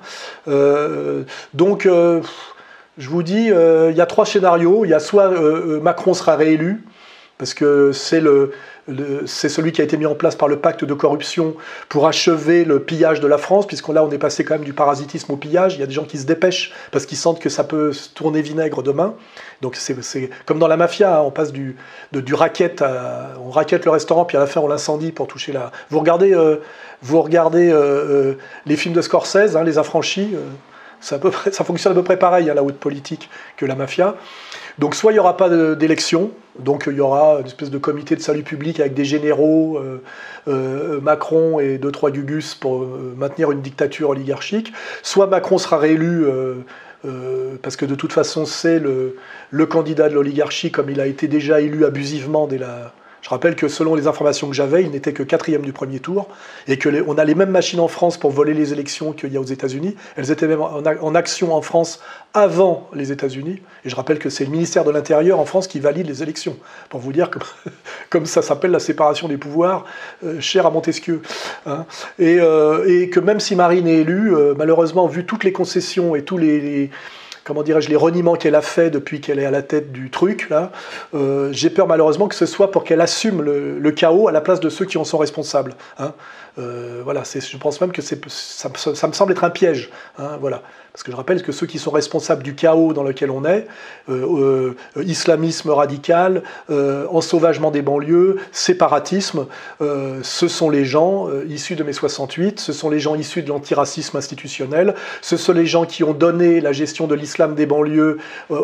donc, 1.52 1.88
je 2.96 3.08
vous 3.08 3.24
dis, 3.24 3.48
il 3.48 3.96
y 3.96 4.00
a 4.00 4.06
trois 4.06 4.24
scénarios. 4.24 4.84
Il 4.84 4.90
y 4.90 4.94
a 4.94 5.00
soit 5.00 5.30
Macron 5.80 6.14
sera 6.14 6.36
réélu, 6.36 6.84
parce 7.38 7.52
que 7.52 7.90
c'est 7.92 8.20
celui 9.48 9.72
qui 9.72 9.80
a 9.80 9.84
été 9.84 9.96
mis 9.96 10.06
en 10.06 10.14
place 10.14 10.36
par 10.36 10.46
le 10.46 10.60
pacte 10.60 10.84
de 10.84 10.94
corruption 10.94 11.56
pour 11.88 12.06
achever 12.06 12.64
le 12.64 12.80
pillage 12.80 13.20
de 13.20 13.26
la 13.26 13.38
France, 13.38 13.66
puisqu'on 13.66 13.92
là 13.92 14.04
on 14.04 14.10
est 14.10 14.18
passé 14.18 14.44
quand 14.44 14.54
même 14.54 14.64
du 14.64 14.72
parasitisme 14.72 15.32
au 15.32 15.36
pillage. 15.36 15.74
Il 15.74 15.80
y 15.80 15.82
a 15.82 15.86
des 15.86 15.92
gens 15.92 16.04
qui 16.04 16.18
se 16.18 16.26
dépêchent 16.26 16.72
parce 16.92 17.06
qu'ils 17.06 17.18
sentent 17.18 17.40
que 17.40 17.48
ça 17.48 17.64
peut 17.64 17.92
se 17.92 18.08
tourner 18.10 18.40
vinaigre 18.40 18.82
demain. 18.82 19.14
Donc 19.62 19.74
c'est 19.74 20.30
comme 20.46 20.60
dans 20.60 20.68
la 20.68 20.76
mafia, 20.76 21.18
hein, 21.18 21.22
on 21.22 21.32
passe 21.32 21.52
du, 21.52 21.76
racket 22.32 22.84
on 23.44 23.50
raquette 23.50 23.84
le 23.84 23.90
restaurant, 23.90 24.24
puis 24.24 24.36
à 24.36 24.40
la 24.40 24.46
fin 24.46 24.60
on 24.60 24.68
l'incendie 24.68 25.10
pour 25.10 25.26
toucher 25.26 25.52
la. 25.52 25.72
Vous 25.90 25.98
regardez, 25.98 26.32
euh, 26.34 26.56
vous 27.02 27.20
regardez 27.20 27.70
euh, 27.70 27.78
euh, 27.78 28.34
les 28.64 28.76
films 28.76 28.94
de 28.94 29.02
Scorsese, 29.02 29.56
hein, 29.56 29.64
les 29.64 29.78
affranchis. 29.78 30.36
ça, 31.00 31.18
ça 31.50 31.64
fonctionne 31.64 31.92
à 31.92 31.94
peu 31.96 32.04
près 32.04 32.16
pareil 32.16 32.48
à 32.48 32.52
hein, 32.52 32.54
la 32.54 32.62
haute 32.62 32.78
politique 32.78 33.28
que 33.56 33.66
la 33.66 33.74
mafia. 33.74 34.14
Donc 34.78 34.94
soit 34.94 35.10
il 35.10 35.16
n'y 35.16 35.20
aura 35.20 35.36
pas 35.36 35.48
d'élection, 35.48 36.30
donc 36.58 36.84
il 36.86 36.96
y 36.96 37.00
aura 37.00 37.40
une 37.40 37.46
espèce 37.46 37.70
de 37.70 37.78
comité 37.78 38.14
de 38.14 38.20
salut 38.20 38.42
public 38.42 38.80
avec 38.80 38.94
des 38.94 39.04
généraux, 39.04 39.78
euh, 39.78 40.02
euh, 40.48 41.00
Macron 41.00 41.58
et 41.58 41.78
deux 41.78 41.90
trois 41.90 42.10
gugus 42.10 42.54
pour 42.54 42.82
euh, 42.82 43.14
maintenir 43.16 43.50
une 43.50 43.60
dictature 43.60 44.10
oligarchique, 44.10 44.72
soit 45.02 45.26
Macron 45.26 45.58
sera 45.58 45.78
réélu 45.78 46.26
parce 47.62 47.76
que 47.76 47.84
de 47.84 47.94
toute 47.94 48.14
façon 48.14 48.46
c'est 48.46 48.78
le, 48.78 49.16
le, 49.50 49.66
candidat 49.66 50.08
de 50.08 50.14
l'oligarchie 50.14 50.70
comme 50.70 50.88
il 50.88 51.00
a 51.00 51.06
été 51.06 51.28
déjà 51.28 51.60
élu 51.60 51.84
abusivement 51.84 52.46
dès 52.46 52.56
la, 52.56 52.94
je 53.24 53.30
rappelle 53.30 53.56
que 53.56 53.68
selon 53.68 53.94
les 53.94 54.06
informations 54.06 54.48
que 54.48 54.54
j'avais, 54.54 54.82
il 54.82 54.90
n'était 54.90 55.14
que 55.14 55.22
quatrième 55.22 55.62
du 55.62 55.72
premier 55.72 55.98
tour 55.98 56.28
et 56.68 56.76
que 56.76 57.02
on 57.06 57.16
a 57.16 57.24
les 57.24 57.34
mêmes 57.34 57.50
machines 57.50 57.80
en 57.80 57.88
France 57.88 58.18
pour 58.18 58.30
voler 58.30 58.52
les 58.52 58.74
élections 58.74 59.12
qu'il 59.12 59.32
y 59.32 59.38
a 59.38 59.40
aux 59.40 59.44
États-Unis. 59.44 59.96
Elles 60.16 60.30
étaient 60.30 60.46
même 60.46 60.60
en, 60.60 61.14
action 61.14 61.54
en 61.54 61.62
France 61.62 62.02
avant 62.34 62.90
les 62.92 63.12
États-Unis. 63.12 63.62
Et 63.86 63.88
je 63.88 63.96
rappelle 63.96 64.18
que 64.18 64.28
c'est 64.28 64.44
le 64.44 64.50
ministère 64.50 64.84
de 64.84 64.90
l'Intérieur 64.90 65.40
en 65.40 65.46
France 65.46 65.68
qui 65.68 65.80
valide 65.80 66.06
les 66.06 66.22
élections. 66.22 66.58
Pour 66.90 67.00
vous 67.00 67.14
dire 67.14 67.30
comme 68.10 68.26
ça 68.26 68.42
s'appelle 68.42 68.72
la 68.72 68.78
séparation 68.78 69.26
des 69.26 69.38
pouvoirs, 69.38 69.86
euh, 70.22 70.38
cher 70.40 70.66
à 70.66 70.70
Montesquieu. 70.70 71.22
Hein. 71.64 71.86
Euh, 72.20 72.84
et, 72.86 73.08
que 73.08 73.20
même 73.20 73.40
si 73.40 73.56
Marine 73.56 73.88
est 73.88 74.00
élue, 74.00 74.36
euh, 74.36 74.52
malheureusement, 74.54 75.06
vu 75.06 75.24
toutes 75.24 75.44
les 75.44 75.52
concessions 75.52 76.14
et 76.14 76.24
tous 76.24 76.36
les 76.36 76.90
comment 77.44 77.62
dirais-je, 77.62 77.88
les 77.88 77.96
reniements 77.96 78.34
qu'elle 78.34 78.54
a 78.54 78.62
fait 78.62 78.90
depuis 78.90 79.20
qu'elle 79.20 79.38
est 79.38 79.44
à 79.44 79.50
la 79.50 79.62
tête 79.62 79.92
du 79.92 80.10
truc, 80.10 80.48
là, 80.48 80.72
euh, 81.14 81.50
j'ai 81.52 81.70
peur 81.70 81.86
malheureusement 81.86 82.26
que 82.26 82.34
ce 82.34 82.46
soit 82.46 82.70
pour 82.70 82.84
qu'elle 82.84 83.00
assume 83.00 83.42
le, 83.42 83.90
chaos 83.92 84.28
à 84.28 84.32
la 84.32 84.40
place 84.40 84.60
de 84.60 84.68
ceux 84.70 84.86
qui 84.86 84.98
en 84.98 85.04
sont 85.04 85.18
responsables. 85.18 85.74
Hein. 85.98 86.14
Euh, 86.58 87.02
voilà, 87.04 87.22
je 87.24 87.56
pense 87.58 87.80
même 87.80 87.92
que 87.92 88.02
ça, 88.02 88.18
me 88.68 89.12
semble 89.12 89.32
être 89.32 89.44
un 89.44 89.50
piège. 89.50 89.90
Hein, 90.18 90.38
voilà. 90.40 90.62
Parce 90.94 91.02
que 91.02 91.10
je 91.10 91.16
rappelle 91.16 91.42
que 91.42 91.50
ceux 91.50 91.66
qui 91.66 91.80
sont 91.80 91.90
responsables 91.90 92.44
du 92.44 92.54
chaos 92.54 92.92
dans 92.92 93.02
lequel 93.02 93.28
on 93.32 93.44
est, 93.44 93.66
euh, 94.08 94.76
euh, 94.96 95.02
islamisme 95.02 95.70
radical, 95.70 96.44
euh, 96.70 97.08
ensauvagement 97.10 97.72
des 97.72 97.82
banlieues, 97.82 98.36
séparatisme, 98.52 99.46
ce 99.80 100.46
sont 100.46 100.70
les 100.70 100.84
gens 100.84 101.28
issus 101.48 101.74
de 101.74 101.82
mai 101.82 101.92
68, 101.92 102.60
ce 102.60 102.72
sont 102.72 102.90
les 102.90 103.00
gens 103.00 103.16
issus 103.16 103.42
de 103.42 103.48
l'antiracisme 103.48 104.16
institutionnel, 104.16 104.94
ce 105.20 105.36
sont 105.36 105.52
les 105.52 105.66
gens 105.66 105.84
qui 105.84 106.04
ont 106.04 106.12
donné 106.12 106.60
la 106.60 106.70
gestion 106.70 107.08
de 107.08 107.16
l'islam 107.16 107.56
des 107.56 107.66
banlieues 107.66 108.18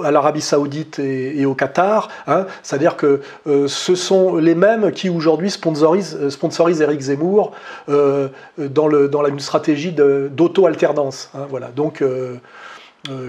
à 0.05 0.13
l'Arabie 0.13 0.41
saoudite 0.41 1.01
et, 1.01 1.45
au 1.47 1.55
Qatar. 1.55 2.11
Hein. 2.29 2.47
C'est-à-dire 2.63 2.97
que 2.97 3.23
ce 3.47 3.95
sont 3.97 4.37
les 4.37 4.55
mêmes 4.55 4.93
qui 4.93 5.09
aujourd'hui 5.09 5.51
sponsorisent, 5.51 6.81
Eric 6.81 7.01
Zemmour 7.01 7.51
dans, 7.89 8.89
dans 9.09 9.27
une 9.27 9.41
stratégie 9.41 9.93
d'auto-alternance. 9.93 11.31
Hein. 11.35 11.47
voilà. 11.51 11.71
Donc, 11.75 12.05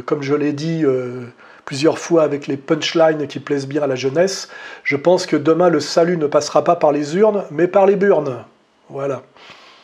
comme 0.06 0.22
je 0.22 0.34
l'ai 0.36 0.54
dit 0.54 0.84
euh, 0.84 1.26
plusieurs 1.66 1.98
fois 1.98 2.24
avec 2.24 2.48
les 2.48 2.58
punchlines 2.58 3.28
qui 3.28 3.40
plaisent 3.40 3.68
bien 3.68 3.82
à 3.84 3.88
la 3.88 3.96
jeunesse, 3.96 4.50
je 4.84 4.96
pense 4.96 5.26
que 5.26 5.36
demain 5.36 5.70
le 5.70 5.80
salut 5.80 6.18
ne 6.18 6.28
passera 6.28 6.64
pas 6.64 6.76
par 6.76 6.92
les 6.92 7.16
urnes, 7.16 7.46
mais 7.52 7.68
par 7.68 7.86
les 7.86 7.96
burnes. 7.96 8.44
Voilà. 8.90 9.24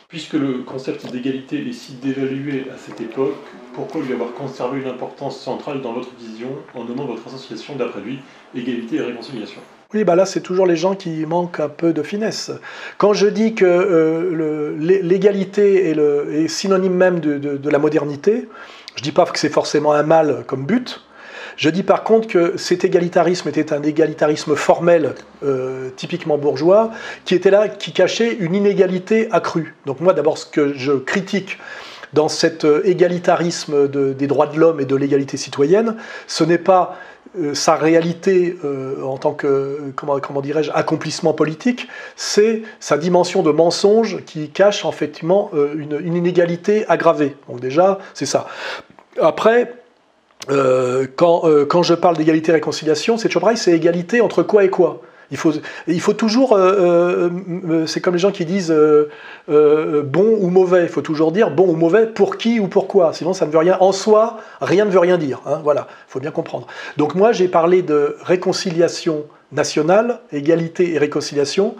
Puisque 0.08 0.34
le 0.34 0.62
concept 0.62 1.10
d'égalité 1.10 1.66
est 1.68 1.72
si 1.72 1.92
dévalué 1.94 2.66
à 2.74 2.78
cette 2.78 3.00
époque, 3.00 3.36
pourquoi 3.74 4.02
lui 4.02 4.12
avoir 4.12 4.32
conservé 4.32 4.80
une 4.80 4.88
importance 4.88 5.38
centrale 5.38 5.82
dans 5.82 5.92
votre 5.92 6.14
vision 6.18 6.48
en 6.74 6.84
nommant 6.84 7.04
votre 7.04 7.26
association 7.26 7.76
d'après 7.76 8.00
lui 8.00 8.18
Égalité 8.54 8.96
et 8.96 9.02
Réconciliation? 9.02 9.60
Oui, 9.94 10.04
bah 10.04 10.16
là, 10.16 10.26
c'est 10.26 10.42
toujours 10.42 10.66
les 10.66 10.76
gens 10.76 10.94
qui 10.94 11.24
manquent 11.24 11.60
un 11.60 11.70
peu 11.70 11.94
de 11.94 12.02
finesse. 12.02 12.50
Quand 12.98 13.14
je 13.14 13.26
dis 13.26 13.54
que 13.54 14.76
l'égalité 14.78 15.88
est, 15.88 16.48
synonyme 16.48 16.92
même 16.92 17.20
de, 17.20 17.70
la 17.70 17.78
modernité, 17.78 18.48
je 18.98 19.02
ne 19.02 19.04
dis 19.04 19.12
pas 19.12 19.24
que 19.26 19.38
c'est 19.38 19.48
forcément 19.48 19.92
un 19.92 20.02
mal 20.02 20.42
comme 20.48 20.66
but. 20.66 21.02
Je 21.56 21.70
dis 21.70 21.84
par 21.84 22.02
contre 22.02 22.26
que 22.26 22.56
cet 22.56 22.84
égalitarisme 22.84 23.48
était 23.48 23.72
un 23.72 23.80
égalitarisme 23.84 24.56
formel, 24.56 25.14
euh, 25.44 25.90
typiquement 25.94 26.36
bourgeois, 26.36 26.90
qui 27.24 27.36
était 27.36 27.52
là, 27.52 27.68
qui 27.68 27.92
cachait 27.92 28.34
une 28.34 28.56
inégalité 28.56 29.28
accrue. 29.30 29.76
Donc 29.86 30.00
moi, 30.00 30.14
d'abord, 30.14 30.36
ce 30.36 30.46
que 30.46 30.72
je 30.74 30.94
critique 30.94 31.58
dans 32.12 32.26
cet 32.26 32.64
euh, 32.64 32.80
égalitarisme 32.84 33.86
des 33.86 34.26
droits 34.26 34.48
de 34.48 34.58
l'homme 34.58 34.80
et 34.80 34.84
de 34.84 34.96
l'égalité 34.96 35.36
citoyenne, 35.36 35.94
ce 36.26 36.42
n'est 36.42 36.58
pas 36.58 36.98
sa 37.54 37.76
réalité 37.76 38.56
en 39.04 39.16
tant 39.18 39.32
que, 39.32 39.92
comment, 39.94 40.40
dirais-je, 40.40 40.70
accomplissement 40.72 41.32
politique, 41.32 41.88
c'est 42.16 42.62
sa 42.80 42.98
dimension 42.98 43.42
de 43.42 43.50
mensonge 43.50 44.24
qui 44.24 44.50
cache 44.50 44.84
effectivement 44.84 45.50
une, 45.74 45.98
une 46.00 46.16
inégalité 46.16 46.84
aggravée. 46.88 47.36
Donc 47.48 47.60
déjà, 47.60 47.98
c'est 48.14 48.26
ça. 48.26 48.46
Après, 49.20 49.72
euh, 50.50 51.06
quand, 51.16 51.42
euh, 51.44 51.66
quand, 51.66 51.82
je 51.82 51.94
parle 51.94 52.16
d'égalité-réconciliation, 52.16 53.18
c'est 53.18 53.28
toujours 53.28 53.50
c'est 53.56 53.72
égalité 53.72 54.20
entre 54.20 54.42
quoi 54.42 54.64
et 54.64 54.70
quoi 54.70 55.02
il 55.30 55.36
faut, 55.36 55.52
il 55.86 56.00
faut 56.00 56.14
toujours, 56.14 56.54
euh, 56.54 57.28
c'est 57.86 58.00
comme 58.00 58.14
les 58.14 58.20
gens 58.20 58.30
qui 58.30 58.44
disent 58.44 58.74
bon 59.48 60.38
ou 60.40 60.48
mauvais, 60.48 60.84
il 60.84 60.88
faut 60.88 61.02
toujours 61.02 61.32
dire 61.32 61.50
bon 61.50 61.68
ou 61.68 61.76
mauvais 61.76 62.06
pour 62.06 62.36
qui 62.36 62.60
ou 62.60 62.68
pourquoi, 62.68 63.12
sinon 63.12 63.32
ça 63.32 63.46
ne 63.46 63.50
veut 63.50 63.58
rien, 63.58 63.76
en 63.80 63.92
soi, 63.92 64.38
rien 64.60 64.84
ne 64.84 64.90
veut 64.90 64.98
rien 64.98 65.18
dire. 65.18 65.42
Hein, 65.46 65.60
voilà, 65.62 65.86
il 66.08 66.12
faut 66.12 66.20
bien 66.20 66.30
comprendre. 66.30 66.66
Donc 66.96 67.14
moi 67.14 67.32
j'ai 67.32 67.48
parlé 67.48 67.82
de 67.82 68.16
réconciliation 68.22 69.24
nationale, 69.52 70.20
égalité 70.32 70.94
et 70.94 70.98
réconciliation, 70.98 71.74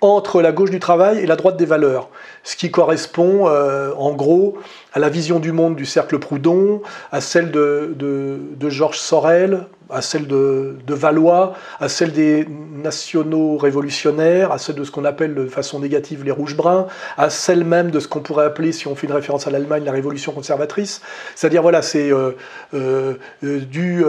entre 0.00 0.40
la 0.40 0.52
gauche 0.52 0.70
du 0.70 0.80
travail 0.80 1.18
et 1.18 1.26
la 1.26 1.36
droite 1.36 1.56
des 1.56 1.66
valeurs, 1.66 2.08
ce 2.42 2.56
qui 2.56 2.70
correspond 2.70 3.48
euh, 3.48 3.92
en 3.96 4.12
gros 4.12 4.56
à 4.92 4.98
la 4.98 5.08
vision 5.08 5.38
du 5.38 5.52
monde 5.52 5.76
du 5.76 5.86
cercle 5.86 6.18
Proudhon, 6.18 6.82
à 7.12 7.20
celle 7.20 7.50
de, 7.50 7.94
de 7.96 8.70
Georges 8.70 8.98
Sorel, 8.98 9.66
à 9.92 10.02
celle 10.02 10.26
de, 10.26 10.76
Valois, 10.88 11.54
à 11.78 11.88
celle 11.88 12.12
des 12.12 12.46
nationaux 12.74 13.56
révolutionnaires, 13.56 14.52
à 14.52 14.58
celle 14.58 14.76
de 14.76 14.84
ce 14.84 14.90
qu'on 14.90 15.04
appelle 15.04 15.34
de 15.34 15.46
façon 15.46 15.80
négative 15.80 16.24
les 16.24 16.30
rouges-bruns, 16.30 16.86
à 17.16 17.30
celle 17.30 17.64
même 17.64 17.90
de 17.90 18.00
ce 18.00 18.08
qu'on 18.08 18.20
pourrait 18.20 18.44
appeler, 18.44 18.72
si 18.72 18.86
on 18.86 18.94
fait 18.94 19.06
une 19.06 19.12
référence 19.12 19.46
à 19.46 19.50
l'Allemagne, 19.50 19.84
la 19.84 19.92
révolution 19.92 20.32
conservatrice. 20.32 21.00
C'est-à-dire, 21.34 21.62
voilà, 21.62 21.82
c'est 21.82 22.12
euh, 22.12 22.32
euh, 22.74 23.14
euh, 23.44 23.60
du 23.60 24.04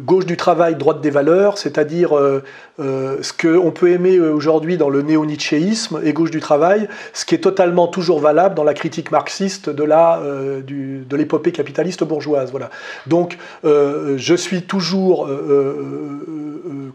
gauche 0.00 0.24
du 0.24 0.38
travail, 0.38 0.74
droite 0.76 1.02
des 1.02 1.10
valeurs, 1.10 1.58
c'est-à-dire 1.58 2.18
ce 2.78 3.32
qu'on 3.32 3.70
peut 3.72 3.90
aimer 3.90 4.18
aujourd'hui 4.18 4.78
dans 4.78 4.88
le 4.88 5.02
néo-nietzschéisme 5.02 6.00
et 6.02 6.14
gauche 6.14 6.30
du 6.30 6.40
travail, 6.40 6.88
ce 7.12 7.26
qui 7.26 7.34
est 7.34 7.38
totalement 7.38 7.86
toujours 7.86 8.20
valable 8.20 8.54
dans 8.54 8.64
la 8.64 8.72
critique 8.72 9.10
marxiste 9.10 9.33
de 9.42 11.16
l'épopée 11.16 11.52
capitaliste 11.52 12.04
bourgeoise. 12.04 12.50
Voilà. 12.50 12.70
Donc, 13.06 13.38
je 13.64 14.34
je 14.34 14.38
suis 14.38 14.62
toujours, 14.62 15.28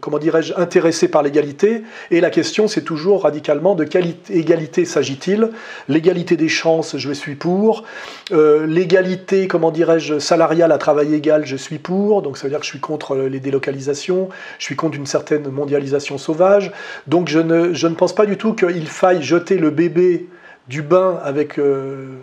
comment 0.02 0.18
dirais-je, 0.18 0.52
intéressé 0.56 1.08
par 1.08 1.22
l'égalité, 1.22 1.82
et 2.10 2.20
la 2.20 2.28
question 2.28 2.68
c'est 2.68 2.82
toujours 2.82 3.22
radicalement 3.22 3.74
de 3.74 3.84
quelle 3.84 4.14
égalité 4.28 4.84
s'agit-il 4.84 5.50
L'égalité 5.88 6.36
des 6.36 6.48
chances, 6.50 6.98
je 6.98 7.12
suis 7.12 7.34
pour. 7.34 7.84
L'égalité, 8.30 9.48
comment 9.48 9.70
dirais-je, 9.70 10.18
salariale 10.18 10.72
à 10.72 10.76
travail 10.76 11.14
égal, 11.14 11.46
je 11.46 11.56
suis 11.56 11.78
pour. 11.78 12.20
Donc 12.20 12.36
ça 12.36 12.44
veut 12.44 12.50
dire 12.50 12.60
que 12.60 12.66
je 12.66 12.70
suis 12.70 12.80
contre 12.80 13.16
les 13.16 13.40
délocalisations, 13.40 14.28
je 14.58 14.64
suis 14.64 14.76
contre 14.76 14.96
une 14.96 15.06
certaine 15.06 15.48
mondialisation 15.48 16.18
sauvage. 16.18 16.72
Donc 17.06 17.28
je 17.28 17.38
ne, 17.38 17.72
je 17.72 17.86
ne 17.86 17.94
pense 17.94 18.14
pas 18.14 18.26
du 18.26 18.36
tout 18.36 18.54
qu'il 18.54 18.86
faille 18.86 19.22
jeter 19.22 19.56
le 19.56 19.70
bébé 19.70 20.28
du 20.68 20.82
bain 20.82 21.18
avec, 21.24 21.58
euh, 21.58 22.18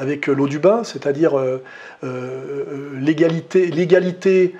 avec 0.00 0.26
l'eau 0.28 0.48
du 0.48 0.58
bain, 0.58 0.82
c'est-à-dire 0.82 1.38
euh, 1.38 1.62
euh, 2.04 2.64
l'égalité, 2.98 4.54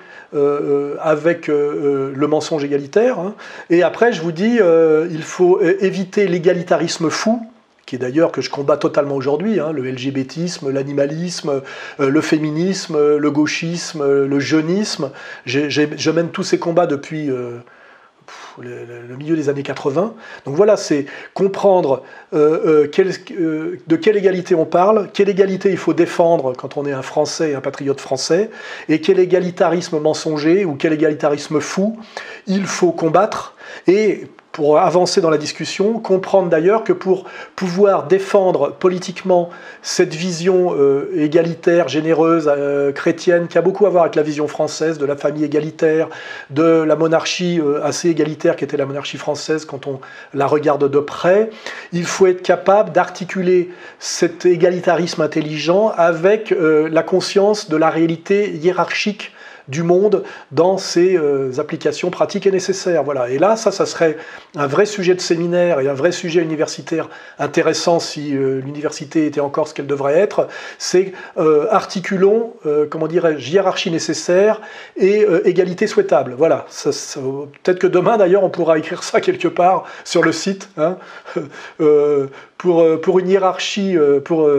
avec 1.01 1.47
le 1.47 2.25
mensonge 2.27 2.63
égalitaire. 2.63 3.19
Hein. 3.19 3.33
Et 3.69 3.83
après, 3.83 4.13
je 4.13 4.21
vous 4.21 4.31
dis, 4.31 4.59
il 5.11 5.23
faut 5.23 5.59
éviter 5.61 6.27
l'égalitarisme 6.27 7.09
fou, 7.09 7.45
qui 7.85 7.95
est 7.95 7.99
d'ailleurs 7.99 8.31
que 8.31 8.41
je 8.41 8.49
combats 8.49 8.77
totalement 8.77 9.15
aujourd'hui, 9.15 9.59
hein, 9.59 9.73
le 9.73 9.83
LGBTisme, 9.83 10.69
l'animalisme, 10.69 11.61
le 11.99 12.21
féminisme, 12.21 13.17
le 13.17 13.31
gauchisme, 13.31 14.05
le 14.05 14.39
jeunisme. 14.39 15.11
je 15.45 16.11
mène 16.11 16.29
tous 16.29 16.43
ces 16.43 16.59
combats 16.59 16.87
depuis 16.87 17.29
le, 18.59 19.15
milieu 19.15 19.35
des 19.35 19.49
années 19.49 19.63
80. 19.63 20.13
Donc 20.45 20.55
voilà, 20.55 20.77
c'est 20.77 21.05
comprendre 21.33 22.03
euh, 22.33 22.87
euh, 22.87 23.11
euh, 23.31 23.77
de 23.85 23.95
quelle 23.95 24.17
égalité 24.17 24.55
on 24.55 24.65
parle, 24.65 25.09
quelle 25.13 25.29
égalité 25.29 25.69
il 25.69 25.77
faut 25.77 25.93
défendre 25.93 26.53
quand 26.57 26.77
on 26.77 26.85
est 26.85 26.91
un 26.91 27.01
Français 27.01 27.55
un 27.55 27.61
patriote 27.61 27.99
français, 27.99 28.49
et 28.89 29.01
quel 29.01 29.19
égalitarisme 29.19 29.99
mensonger 29.99 30.65
ou 30.65 30.75
quel 30.75 30.93
égalitarisme 30.93 31.59
fou 31.59 31.97
il 32.47 32.65
faut 32.65 32.91
combattre. 32.91 33.55
Et 33.87 34.27
pour 34.51 34.79
avancer 34.79 35.21
dans 35.21 35.29
la 35.29 35.37
discussion, 35.37 35.99
comprendre 35.99 36.49
d'ailleurs 36.49 36.83
que 36.83 36.91
pour 36.93 37.25
pouvoir 37.55 38.07
défendre 38.07 38.73
politiquement 38.73 39.49
cette 39.81 40.13
vision 40.13 40.75
euh, 40.75 41.09
égalitaire, 41.15 41.87
généreuse, 41.87 42.51
euh, 42.53 42.91
chrétienne, 42.91 43.47
qui 43.47 43.57
a 43.57 43.61
beaucoup 43.61 43.85
à 43.85 43.89
voir 43.89 44.03
avec 44.03 44.15
la 44.15 44.23
vision 44.23 44.47
française 44.47 44.97
de 44.97 45.05
la 45.05 45.15
famille 45.15 45.45
égalitaire, 45.45 46.09
de 46.49 46.63
la 46.63 46.95
monarchie 46.95 47.61
euh, 47.61 47.83
assez 47.83 48.09
égalitaire 48.09 48.57
qui 48.57 48.65
était 48.65 48.77
la 48.77 48.85
monarchie 48.85 49.17
française 49.17 49.63
quand 49.63 49.87
on 49.87 50.01
la 50.33 50.47
regarde 50.47 50.89
de 50.89 50.99
près, 50.99 51.49
il 51.93 52.05
faut 52.05 52.27
être 52.27 52.41
capable 52.41 52.91
d'articuler 52.91 53.69
cet 53.99 54.45
égalitarisme 54.45 55.21
intelligent 55.21 55.93
avec 55.95 56.53
la 56.57 57.03
conscience 57.03 57.69
de 57.69 57.77
la 57.77 57.89
réalité 57.89 58.51
hiérarchique 58.51 59.31
du 59.71 59.83
monde 59.83 60.23
dans 60.51 60.77
ces 60.77 61.17
euh, 61.17 61.51
applications 61.57 62.11
pratiques 62.11 62.45
et 62.45 62.51
nécessaires. 62.51 63.03
Voilà. 63.03 63.29
Et 63.29 63.39
là, 63.39 63.55
ça, 63.55 63.71
ça 63.71 63.85
serait 63.85 64.17
un 64.55 64.67
vrai 64.67 64.85
sujet 64.85 65.15
de 65.15 65.21
séminaire 65.21 65.79
et 65.79 65.87
un 65.87 65.93
vrai 65.93 66.11
sujet 66.11 66.41
universitaire 66.41 67.09
intéressant 67.39 67.99
si 67.99 68.35
euh, 68.35 68.59
l'université 68.59 69.25
était 69.25 69.39
encore 69.39 69.69
ce 69.69 69.73
qu'elle 69.73 69.87
devrait 69.87 70.19
être. 70.19 70.49
C'est 70.77 71.13
euh, 71.37 71.67
articulons, 71.71 72.53
comment 72.89 73.07
dirais-je, 73.07 73.49
hiérarchie 73.49 73.91
nécessaire 73.91 74.61
et 74.97 75.25
égalité 75.45 75.87
souhaitable. 75.87 76.35
Voilà. 76.37 76.65
Peut-être 76.83 77.79
que 77.79 77.87
demain, 77.87 78.17
d'ailleurs, 78.17 78.43
on 78.43 78.49
pourra 78.49 78.77
écrire 78.77 79.03
ça 79.03 79.21
quelque 79.21 79.47
part 79.47 79.85
sur 80.03 80.21
le 80.21 80.33
site 80.33 80.69
hein, 80.77 80.97
pour, 82.57 83.01
pour 83.01 83.19
une 83.19 83.29
hiérarchie, 83.29 83.95
pour 84.25 84.49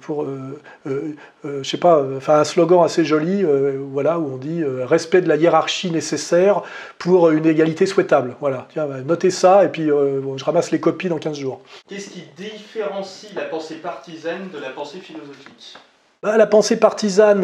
pour, 0.00 0.24
euh, 0.24 0.60
euh, 0.86 1.14
je 1.44 1.68
sais 1.68 1.78
pas, 1.78 2.04
enfin 2.16 2.40
un 2.40 2.44
slogan 2.44 2.84
assez 2.84 3.04
joli, 3.04 3.44
voilà, 3.92 4.18
où 4.18 4.34
on 4.34 4.36
dit 4.36 4.62
respect 4.64 5.20
de 5.20 5.28
la 5.28 5.36
hiérarchie 5.36 5.90
nécessaire 5.90 6.62
pour 6.98 7.30
une 7.30 7.46
égalité 7.46 7.86
souhaitable. 7.86 8.36
Voilà, 8.40 8.66
tiens, 8.72 8.86
bah, 8.86 9.00
notez 9.04 9.30
ça 9.30 9.64
et 9.64 9.68
puis 9.68 9.86
je 9.86 10.44
ramasse 10.44 10.70
les 10.70 10.80
copies 10.80 11.08
dans 11.08 11.18
15 11.18 11.38
jours. 11.38 11.60
Qu'est-ce 11.88 12.10
qui 12.10 12.24
différencie 12.36 13.32
la 13.34 13.44
pensée 13.44 13.76
partisane 13.76 14.48
de 14.52 14.58
la 14.58 14.70
pensée 14.70 14.98
philosophique? 14.98 15.76
Bah, 16.22 16.38
la 16.38 16.46
pensée 16.46 16.78
partisane, 16.78 17.42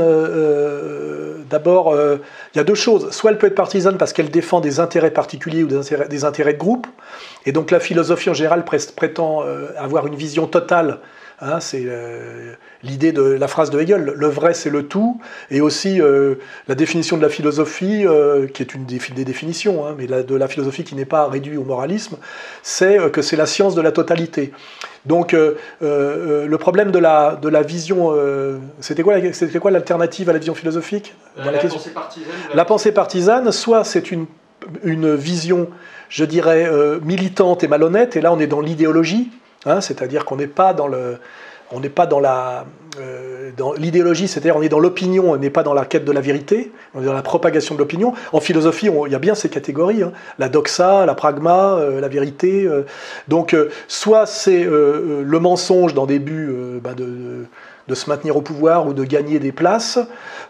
d'abord, 1.51 1.95
il 1.95 2.57
y 2.57 2.61
a 2.61 2.65
deux 2.65 2.75
choses. 2.75 3.11
Soit 3.11 3.31
elle 3.31 3.39
peut 3.39 3.47
être 3.47 3.55
partisane 3.55 3.99
parce 3.99 4.13
qu'elle 4.13 4.31
défend 4.31 4.61
des 4.61 4.81
intérêts 4.81 5.11
particuliers 5.11 5.63
ou 5.63 5.69
des 5.69 5.77
intérêts, 5.77 6.09
des 6.09 6.25
intérêts 6.25 6.55
de 6.55 6.59
groupe, 6.59 6.87
et 7.47 7.53
donc 7.53 7.71
la 7.71 7.81
philosophie 7.81 8.31
en 8.31 8.35
général 8.35 8.65
prétend 8.65 9.45
avoir 9.77 10.07
une 10.07 10.17
vision 10.17 10.47
totale 10.47 10.99
Hein, 11.43 11.59
c'est 11.61 11.85
euh, 11.87 12.53
l'idée 12.83 13.13
de 13.13 13.23
la 13.23 13.49
phrase 13.49 13.71
de 13.71 13.81
Hegel, 13.81 14.13
le 14.15 14.27
vrai 14.27 14.53
c'est 14.53 14.69
le 14.69 14.87
tout, 14.87 15.19
et 15.51 15.63
aussi 15.63 15.99
euh, 15.99 16.35
la 16.69 16.75
définition 16.75 17.17
de 17.17 17.23
la 17.23 17.31
philosophie, 17.31 18.07
euh, 18.07 18.47
qui 18.47 18.63
est 18.63 18.75
une 18.75 18.85
des, 18.85 19.25
définitions, 19.25 19.87
hein, 19.87 19.95
mais 19.97 20.07
de 20.07 20.35
la 20.35 20.49
philosophie 20.49 20.85
qui 20.85 20.95
n'est 20.95 21.07
pas 21.07 21.27
réduite 21.29 21.59
au 21.59 21.65
moralisme, 21.65 22.19
c'est 22.63 23.11
que 23.11 23.23
c'est 23.23 23.37
la 23.37 23.47
science 23.47 23.75
de 23.75 23.81
la 23.81 23.91
totalité. 23.91 24.53
Donc 25.07 25.33
le 25.33 26.57
problème 26.59 26.91
de 26.91 26.99
la, 26.99 27.39
de 27.41 27.49
la 27.49 27.63
vision, 27.63 28.15
c'était 28.81 29.03
quoi, 29.03 29.15
quoi 29.61 29.71
l'alternative 29.71 30.29
à 30.29 30.35
la 30.35 30.39
vision 30.39 30.55
philosophique? 30.55 31.15
La, 31.39 31.53
pensée 31.53 31.91
partisane, 31.91 32.33
la 32.53 32.65
pensée 32.67 32.93
partisane, 32.93 33.53
soit 33.53 33.85
c'est 33.85 34.11
une, 34.11 34.27
une 34.85 35.15
vision, 35.15 35.71
je 36.11 36.27
dirais, 36.27 36.71
militante 37.03 37.65
et 37.65 37.69
malhonnête, 37.69 38.17
et 38.17 38.21
là 38.21 38.31
on 38.31 38.39
est 38.39 38.47
dans 38.47 38.61
l'idéologie, 38.61 39.31
Hein, 39.67 39.81
c'est-à-dire 39.81 40.25
qu'on 40.25 40.37
n'est 40.37 40.47
pas 40.47 40.73
dans 40.73 40.89
le, 40.89 41.19
on 41.71 41.81
n'est 41.81 41.91
pas 41.91 42.07
dans 42.07 42.21
la, 42.21 42.65
euh, 42.99 43.51
dans 43.57 43.73
l'idéologie, 43.75 44.27
c'est-à-dire 44.27 44.57
on 44.57 44.63
est 44.63 44.69
dans 44.69 44.79
l'opinion, 44.79 45.31
on 45.31 45.37
n'est 45.37 45.51
pas 45.51 45.63
dans 45.63 45.75
la 45.75 45.85
quête 45.85 46.05
de 46.05 46.13
la 46.13 46.21
vérité, 46.21 46.73
on 46.95 47.03
est 47.03 47.07
dans 47.07 47.13
la 47.13 47.23
propagation 47.23 47.75
de 47.75 47.81
l'opinion. 47.81 48.15
En 48.33 48.41
philosophie, 48.41 48.89
il 49.07 49.13
y 49.13 49.15
a 49.15 49.19
bien 49.19 49.35
ces 49.35 49.51
catégories, 49.51 50.03
hein. 50.03 50.13
la 50.39 50.49
doxa, 50.49 51.05
la 51.05 51.15
pragma, 51.15 51.75
euh, 51.75 52.01
la 52.01 52.09
vérité. 52.09 52.65
Euh. 52.65 52.83
donc, 53.29 53.55
soit 53.87 54.27
c'est 54.27 54.65
le 54.65 55.39
mensonge 55.39 55.95
dans 55.95 56.07
des 56.07 56.19
buts 56.19 56.51
bah, 56.83 56.95
de 56.95 57.05
de 57.05 57.47
se 57.95 58.09
maintenir 58.09 58.37
au 58.37 58.41
pouvoir 58.41 58.87
ou 58.87 58.93
de 58.93 59.05
gagner 59.05 59.39
des 59.39 59.53
places. 59.53 59.99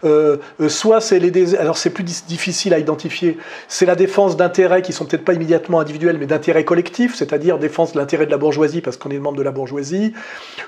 Euh, 0.03 0.37
euh, 0.59 0.69
soit 0.69 1.01
c'est 1.01 1.19
les 1.19 1.55
alors 1.55 1.77
c'est 1.77 1.89
plus 1.89 2.03
difficile 2.03 2.73
à 2.73 2.79
identifier. 2.79 3.37
C'est 3.67 3.85
la 3.85 3.95
défense 3.95 4.37
d'intérêts 4.37 4.81
qui 4.81 4.93
sont 4.93 5.05
peut-être 5.05 5.25
pas 5.25 5.33
immédiatement 5.33 5.79
individuels, 5.79 6.17
mais 6.19 6.25
d'intérêts 6.25 6.65
collectifs, 6.65 7.15
c'est-à-dire 7.15 7.57
défense 7.57 7.93
de 7.93 7.99
l'intérêt 7.99 8.25
de 8.25 8.31
la 8.31 8.37
bourgeoisie 8.37 8.81
parce 8.81 8.97
qu'on 8.97 9.09
est 9.09 9.19
membre 9.19 9.37
de 9.37 9.43
la 9.43 9.51
bourgeoisie, 9.51 10.13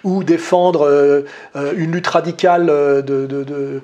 ou 0.04 0.24
défendre 0.24 0.88
euh, 0.88 1.24
une 1.76 1.92
lutte 1.92 2.08
radicale 2.08 2.68
de, 2.68 3.82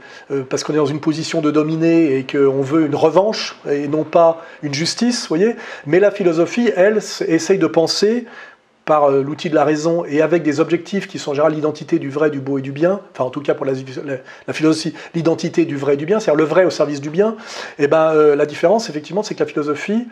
parce 0.50 0.64
qu'on 0.64 0.74
est 0.74 0.78
dans 0.78 0.86
une 0.86 1.00
position 1.00 1.42
de 1.42 1.52
dominer 1.52 2.18
et 2.18 2.26
qu'on 2.26 2.62
veut 2.62 2.86
une 2.86 2.96
revanche 2.96 3.58
et 3.70 3.88
non 3.88 4.04
pas 4.04 4.44
une 4.64 4.74
justice, 4.74 5.28
voyez. 5.28 5.56
Mais 5.86 6.00
la 6.00 6.12
philosophie, 6.12 6.72
elle, 6.76 7.00
essaye 7.28 7.58
de 7.58 7.68
penser 7.68 8.26
par 8.90 9.12
euh, 9.12 9.22
l'outil 9.22 9.52
de 9.52 9.56
la 9.56 9.64
raison 9.64 10.04
et 10.04 10.24
avec 10.24 10.42
des 10.42 10.60
objectifs 10.60 11.08
qui 11.08 11.20
sont 11.20 11.30
en 11.30 11.34
général 11.36 11.54
l'identité 11.54 12.00
du 12.00 12.10
vrai, 12.10 12.32
du 12.32 12.40
beau 12.40 12.58
et 12.58 12.64
du 12.64 12.72
bien, 12.72 13.02
enfin 13.12 13.24
en 13.24 13.30
tout 13.30 13.40
cas 13.40 13.54
pour 13.54 13.68
la, 13.68 13.74
philosophie, 14.52 14.96
l'identité 15.14 15.66
du 15.66 15.78
vrai 15.78 15.94
et 15.94 15.98
du 15.98 16.08
bien, 16.08 16.20
c'est-à-dire 16.20 16.40
le 16.40 16.44
vrai 16.44 16.66
au 16.66 16.72
service 16.72 17.00
du 17.00 17.12
bien, 17.12 17.36
et 17.78 17.84
eh 17.84 17.88
ben 17.88 18.12
euh, 18.16 18.36
la 18.36 18.48
différence 18.48 18.90
effectivement 18.90 19.22
c'est 19.22 19.36
que 19.36 19.42
la 19.42 19.46
philosophie 19.46 20.08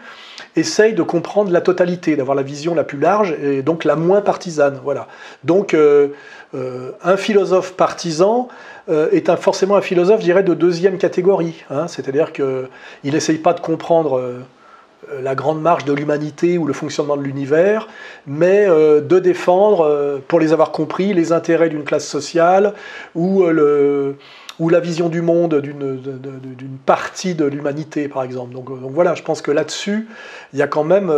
essaye 0.56 0.94
de 0.94 1.02
comprendre 1.02 1.52
la 1.52 1.62
totalité, 1.62 2.16
d'avoir 2.16 2.36
la 2.36 2.44
vision 2.44 2.76
la 2.76 2.84
plus 2.84 3.00
large 3.00 3.36
et 3.42 3.64
donc 3.64 3.84
la 3.84 3.96
moins 3.96 4.22
partisane. 4.22 4.80
Voilà. 4.84 5.08
Donc 5.44 5.74
euh, 5.74 6.10
un 6.54 7.18
philosophe 7.18 7.74
partisan 7.74 8.48
est 8.90 9.30
un, 9.30 9.38
forcément 9.38 9.76
un 9.76 9.82
philosophe, 9.82 10.20
je 10.20 10.26
dirais, 10.26 10.44
de 10.44 10.54
deuxième 10.54 10.98
catégorie. 10.98 11.66
Hein, 11.70 11.88
c'est-à-dire 11.88 12.32
qu'il 12.32 12.70
n'essaye 13.04 13.38
pas 13.38 13.54
de 13.54 13.60
comprendre 13.60 14.22
la 15.22 15.36
grande 15.36 15.62
marche 15.62 15.86
de 15.86 15.94
l'humanité 15.94 16.58
ou 16.58 16.66
le 16.66 16.74
fonctionnement 16.74 17.18
de 17.18 17.24
l'univers, 17.24 17.88
mais 18.26 18.66
euh, 18.68 19.02
de 19.02 19.20
défendre, 19.20 19.82
euh, 19.82 20.20
pour 20.28 20.40
les 20.40 20.54
avoir 20.54 20.72
compris, 20.72 21.14
les 21.14 21.32
intérêts 21.32 21.70
d'une 21.70 21.84
classe 21.84 22.08
sociale 22.08 22.74
ou, 23.16 23.44
le, 23.44 24.16
ou 24.60 24.70
la 24.70 24.80
vision 24.80 25.10
du 25.10 25.22
monde 25.22 25.56
d'une 25.62 26.78
partie 26.86 27.36
de 27.36 27.46
l'humanité, 27.46 28.08
par 28.08 28.24
exemple. 28.24 28.54
Donc, 28.54 28.70
voilà, 28.70 29.16
je 29.16 29.24
pense 29.24 29.42
que 29.42 29.52
là-dessus, 29.52 30.08
il 30.54 30.60
y 30.60 30.62
a 30.62 30.68
quand 30.68 30.84
même 30.84 31.12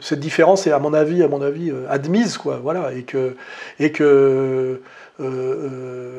cette 0.00 0.20
différence 0.20 0.66
est 0.66 0.72
à 0.72 0.78
mon 0.78 0.94
avis, 0.94 1.22
à 1.22 1.28
mon 1.28 1.42
avis, 1.42 1.72
admise, 1.88 2.38
quoi. 2.38 2.60
Voilà, 2.62 2.92
et 2.92 3.02
que, 3.02 3.36
et 3.78 3.92
que 3.92 4.80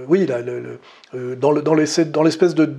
oui, 0.08 0.28
dans 1.14 1.74
l'espèce 1.74 2.56
de 2.56 2.74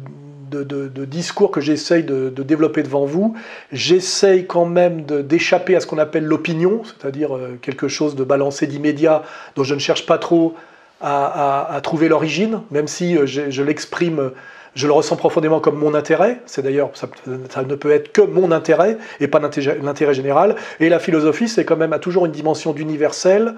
de, 0.52 1.04
discours 1.04 1.50
que 1.50 1.60
j'essaye 1.60 2.04
de, 2.04 2.30
développer 2.30 2.82
devant 2.82 3.04
vous, 3.04 3.34
j'essaye 3.72 4.46
quand 4.46 4.66
même 4.66 5.02
d'échapper 5.02 5.76
à 5.76 5.80
ce 5.80 5.86
qu'on 5.86 5.98
appelle 5.98 6.24
l'opinion, 6.24 6.82
c'est-à-dire 6.84 7.36
euh, 7.36 7.58
quelque 7.60 7.88
chose 7.88 8.14
de 8.14 8.24
balancé 8.24 8.66
d'immédiat 8.66 9.22
dont 9.56 9.64
je 9.64 9.74
ne 9.74 9.80
cherche 9.80 10.06
pas 10.06 10.18
trop 10.18 10.54
à, 11.00 11.80
trouver 11.82 12.08
l'origine, 12.08 12.60
même 12.70 12.86
si 12.86 13.16
euh, 13.16 13.26
je, 13.26 13.62
l'exprime 13.62 14.30
je 14.74 14.86
le 14.86 14.92
ressens 14.92 15.16
profondément 15.16 15.60
comme 15.60 15.76
mon 15.76 15.94
intérêt, 15.94 16.40
c'est 16.46 16.62
d'ailleurs, 16.62 16.90
ça, 16.94 17.08
ne 17.26 17.74
peut 17.74 17.90
être 17.90 18.10
que 18.12 18.22
mon 18.22 18.52
intérêt 18.52 18.96
et 19.20 19.28
pas 19.28 19.38
l'intérêt 19.38 20.14
général, 20.14 20.56
et 20.80 20.88
la 20.88 20.98
philosophie, 20.98 21.48
c'est 21.48 21.64
quand 21.64 21.76
même 21.76 21.92
a 21.92 21.98
toujours 21.98 22.24
une 22.24 22.32
dimension 22.32 22.72
d'universel, 22.72 23.54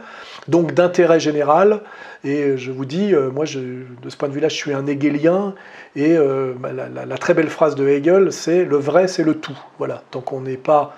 donc 0.48 0.72
d'intérêt 0.72 1.20
général, 1.20 1.82
et 2.24 2.56
je 2.56 2.72
vous 2.72 2.86
dis, 2.86 3.14
euh, 3.14 3.30
moi, 3.30 3.44
de 3.44 4.08
ce 4.10 4.16
point 4.16 4.28
de 4.28 4.34
vue-là, 4.34 4.48
je 4.48 4.56
suis 4.56 4.72
un 4.72 4.86
hegelien, 4.86 5.54
et 5.96 6.16
euh, 6.16 6.54
bah, 6.58 6.70
la, 6.72 7.18
très 7.18 7.34
belle 7.34 7.48
phrase 7.48 7.76
de 7.76 7.86
Hegel, 7.86 8.32
c'est 8.32 8.64
le 8.64 8.76
vrai, 8.76 9.06
c'est 9.08 9.22
le 9.22 9.34
tout. 9.34 9.58
Voilà, 9.78 10.02
donc 10.12 10.32
on 10.32 10.40
n'est 10.40 10.56
pas 10.56 10.96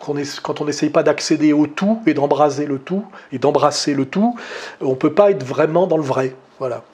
quand 0.00 0.60
on 0.60 0.66
n'essaye 0.66 0.90
pas 0.90 1.02
d'accéder 1.02 1.54
au 1.54 1.66
tout 1.66 2.02
et 2.06 2.12
d'embraser 2.12 2.66
le 2.66 2.78
tout 2.78 3.04
et 3.32 3.38
d'embrasser 3.38 3.94
le 3.94 4.04
tout, 4.04 4.36
on 4.82 4.90
ne 4.90 4.94
peut 4.94 5.14
pas 5.14 5.30
être 5.30 5.42
vraiment 5.42 5.86
dans 5.86 5.96
le 5.96 6.02
vrai. 6.02 6.36
Voilà. 6.58 6.84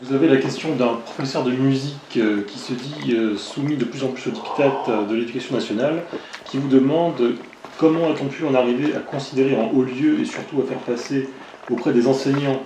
Vous 0.00 0.14
avez 0.14 0.28
la 0.28 0.36
question 0.36 0.74
d'un 0.76 0.94
professeur 1.04 1.42
de 1.42 1.50
musique 1.50 2.16
euh, 2.16 2.42
qui 2.46 2.58
se 2.58 2.72
dit 2.72 3.12
euh, 3.12 3.36
soumis 3.36 3.76
de 3.76 3.84
plus 3.84 4.04
en 4.04 4.08
plus 4.08 4.28
au 4.28 4.30
diktat 4.30 5.04
de 5.08 5.14
l'éducation 5.16 5.56
nationale, 5.56 6.02
qui 6.44 6.58
vous 6.58 6.68
demande 6.68 7.34
comment 7.78 8.10
a-t-on 8.10 8.26
pu 8.26 8.44
en 8.44 8.54
arriver 8.54 8.94
à 8.94 9.00
considérer 9.00 9.56
en 9.56 9.70
haut 9.72 9.82
lieu 9.82 10.20
et 10.20 10.24
surtout 10.24 10.60
à 10.60 10.64
faire 10.64 10.78
passer 10.78 11.28
auprès 11.70 11.92
des 11.92 12.06
enseignants 12.06 12.62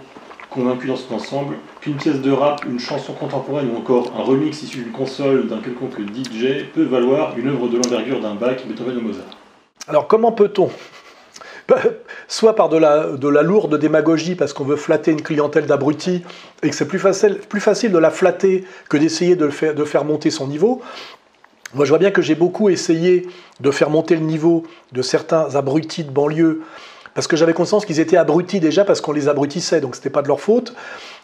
convaincus 0.51 0.89
dans 0.89 0.97
cet 0.97 1.13
ensemble 1.13 1.57
qu'une 1.81 1.97
pièce 1.97 2.21
de 2.21 2.33
rap, 2.33 2.65
une 2.69 2.81
chanson 2.81 3.13
contemporaine 3.13 3.71
ou 3.71 3.79
encore 3.79 4.13
un 4.17 4.23
remix 4.23 4.63
issu 4.63 4.79
d'une 4.79 4.93
console 4.93 5.47
d'un 5.49 5.59
quelconque 5.59 5.99
DJ 5.99 6.65
peut 6.75 6.85
valoir 6.85 7.37
une 7.39 7.49
œuvre 7.49 7.69
de 7.69 7.77
l'envergure 7.77 8.21
d'un 8.21 8.35
Bach, 8.35 8.57
Beethoven 8.67 8.97
ou 8.99 9.01
Mozart 9.03 9.25
Alors 9.87 10.09
comment 10.09 10.33
peut-on? 10.33 10.71
Soit 12.29 12.57
par 12.57 12.69
de 12.69 12.79
la, 12.79 13.09
de 13.13 13.29
la 13.29 13.43
lourde 13.43 13.79
démagogie 13.79 14.35
parce 14.35 14.53
qu'on 14.53 14.65
veut 14.65 14.77
flatter 14.77 15.11
une 15.13 15.23
clientèle 15.23 15.67
d'abrutis 15.67 16.23
et 16.63 16.71
que 16.71 16.75
c'est 16.75 16.89
plus 16.89 16.99
facile, 16.99 17.41
plus 17.49 17.61
facile 17.61 17.93
de 17.93 17.99
la 17.99 18.11
flatter 18.11 18.65
que 18.89 18.97
d'essayer 18.97 19.37
de, 19.37 19.49
faire, 19.49 19.75
de 19.75 19.85
faire 19.85 20.05
monter 20.05 20.31
son 20.31 20.47
niveau. 20.47 20.81
Moi, 21.75 21.85
je 21.85 21.91
vois 21.91 21.99
bien 21.99 22.11
que 22.11 22.23
j'ai 22.23 22.35
beaucoup 22.35 22.71
essayé 22.71 23.29
de 23.61 23.71
faire 23.71 23.91
monter 23.91 24.15
le 24.15 24.23
niveau 24.23 24.65
de 24.93 25.03
certains 25.03 25.55
abrutis 25.55 26.05
de 26.05 26.11
banlieue 26.11 26.63
parce 27.19 27.27
que 27.27 27.37
j'avais 27.37 27.53
conscience 27.53 27.85
qu'ils 27.85 27.99
étaient 27.99 28.17
abrutis 28.17 28.61
déjà 28.61 28.85
parce 28.85 29.01
qu'on 29.01 29.11
les 29.11 29.27
abrutissait, 29.27 29.81
donc 29.81 29.97
c'était 29.97 30.09
pas 30.09 30.23
de 30.23 30.29
leur 30.29 30.41
faute. 30.41 30.73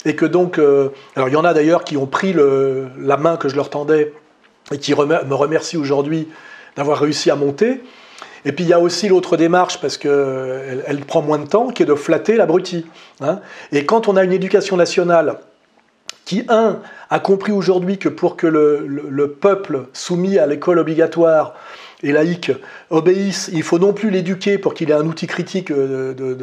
Et 0.04 0.16
que 0.16 0.26
donc, 0.26 0.58
euh, 0.58 0.88
alors 1.14 1.28
il 1.28 1.34
y 1.34 1.36
en 1.36 1.44
a 1.44 1.54
d'ailleurs 1.54 1.84
qui 1.84 1.96
ont 1.96 2.06
pris 2.06 2.34
la 2.34 3.16
main 3.16 3.36
que 3.36 3.48
je 3.48 3.54
leur 3.54 3.70
tendais 3.70 4.12
et 4.72 4.78
qui 4.78 4.92
me 4.92 5.34
remercient 5.34 5.76
aujourd'hui 5.76 6.26
d'avoir 6.74 6.98
réussi 6.98 7.30
à 7.30 7.36
monter. 7.36 7.80
Et 8.44 8.50
puis 8.50 8.64
il 8.64 8.70
y 8.70 8.72
a 8.72 8.80
aussi 8.80 9.08
l'autre 9.08 9.36
démarche, 9.36 9.80
parce 9.80 9.96
qu'elle 9.96 10.82
elle 10.84 10.98
prend 11.06 11.22
moins 11.22 11.38
de 11.38 11.46
temps, 11.46 11.68
qui 11.68 11.84
est 11.84 11.86
de 11.86 11.94
flatter 11.94 12.34
l'abruti. 12.34 12.84
Hein. 13.20 13.38
Et 13.70 13.86
quand 13.86 14.08
on 14.08 14.16
a 14.16 14.24
une 14.24 14.32
éducation 14.32 14.76
nationale 14.76 15.38
qui, 16.24 16.44
un, 16.48 16.80
a 17.08 17.20
compris 17.20 17.52
aujourd'hui 17.52 17.98
que 17.98 18.08
pour 18.08 18.36
que 18.36 18.48
le, 18.48 19.36
peuple 19.40 19.86
soumis 19.92 20.40
à 20.40 20.46
l'école 20.48 20.80
obligatoire 20.80 21.54
et 22.04 22.12
laïque 22.12 22.52
obéisse, 22.90 23.50
il 23.52 23.62
faut 23.62 23.78
non 23.78 23.92
plus 23.92 24.10
l'éduquer 24.10 24.58
pour 24.58 24.74
qu'il 24.74 24.90
ait 24.90 24.94
un 24.94 25.06
outil 25.06 25.26
critique 25.26 25.70
euh, 25.70 26.12
de, 26.12 26.34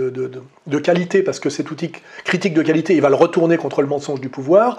de, 0.68 0.80
qualité, 0.80 1.22
parce 1.22 1.40
que 1.40 1.50
cet 1.50 1.70
outil 1.72 1.92
critique 2.26 2.54
de 2.54 2.64
qualité, 2.64 2.96
il 2.96 3.02
va 3.02 3.10
le 3.10 3.16
retourner 3.16 3.58
contre 3.58 3.82
le 3.82 3.88
mensonge 3.88 4.20
du 4.20 4.30
pouvoir. 4.30 4.78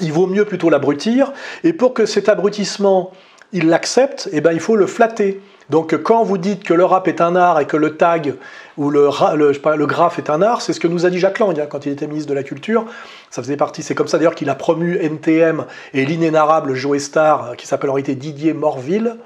Il 0.00 0.12
vaut 0.12 0.28
mieux 0.28 0.44
plutôt 0.44 0.70
l'abrutir. 0.70 1.32
Et 1.64 1.72
pour 1.72 1.92
que 1.94 2.06
cet 2.06 2.28
abrutissement, 2.28 3.10
il 3.52 3.68
l'accepte, 3.68 4.28
eh 4.32 4.40
ben, 4.40 4.52
il 4.52 4.60
faut 4.60 4.76
le 4.76 4.86
flatter. 4.86 5.40
Donc 5.68 6.00
quand 6.02 6.22
vous 6.22 6.38
dites 6.38 6.64
que 6.64 6.72
le 6.72 6.84
rap 6.84 7.08
est 7.08 7.20
un 7.20 7.36
art 7.36 7.60
et 7.60 7.66
que 7.66 7.76
le 7.76 7.96
tag 7.96 8.34
ou 8.78 8.88
le, 8.88 9.10
le, 9.36 9.86
graphe 9.86 10.18
est 10.18 10.30
un 10.30 10.40
art, 10.40 10.62
c'est 10.62 10.72
ce 10.72 10.80
que 10.80 10.88
nous 10.88 11.04
a 11.04 11.10
dit 11.10 11.18
Jacques 11.18 11.40
Lang 11.40 11.58
hein, 11.58 11.66
quand 11.68 11.84
il 11.84 11.92
était 11.92 12.06
ministre 12.06 12.30
de 12.30 12.34
la 12.34 12.42
Culture. 12.42 12.86
Ça 13.30 13.42
faisait 13.42 13.56
partie, 13.56 13.82
c'est 13.82 13.94
comme 13.94 14.08
ça 14.08 14.16
d'ailleurs 14.16 14.34
qu'il 14.34 14.48
a 14.48 14.54
promu 14.54 14.96
NTM 14.96 15.66
et 15.92 16.06
l'inénarrable 16.06 16.74
Joe 16.74 17.02
Star, 17.02 17.56
qui 17.56 17.66
s'appelle 17.66 17.90
en 17.90 17.94
réalité 17.94 18.14
Didier 18.14 18.54
Morville. 18.54 19.16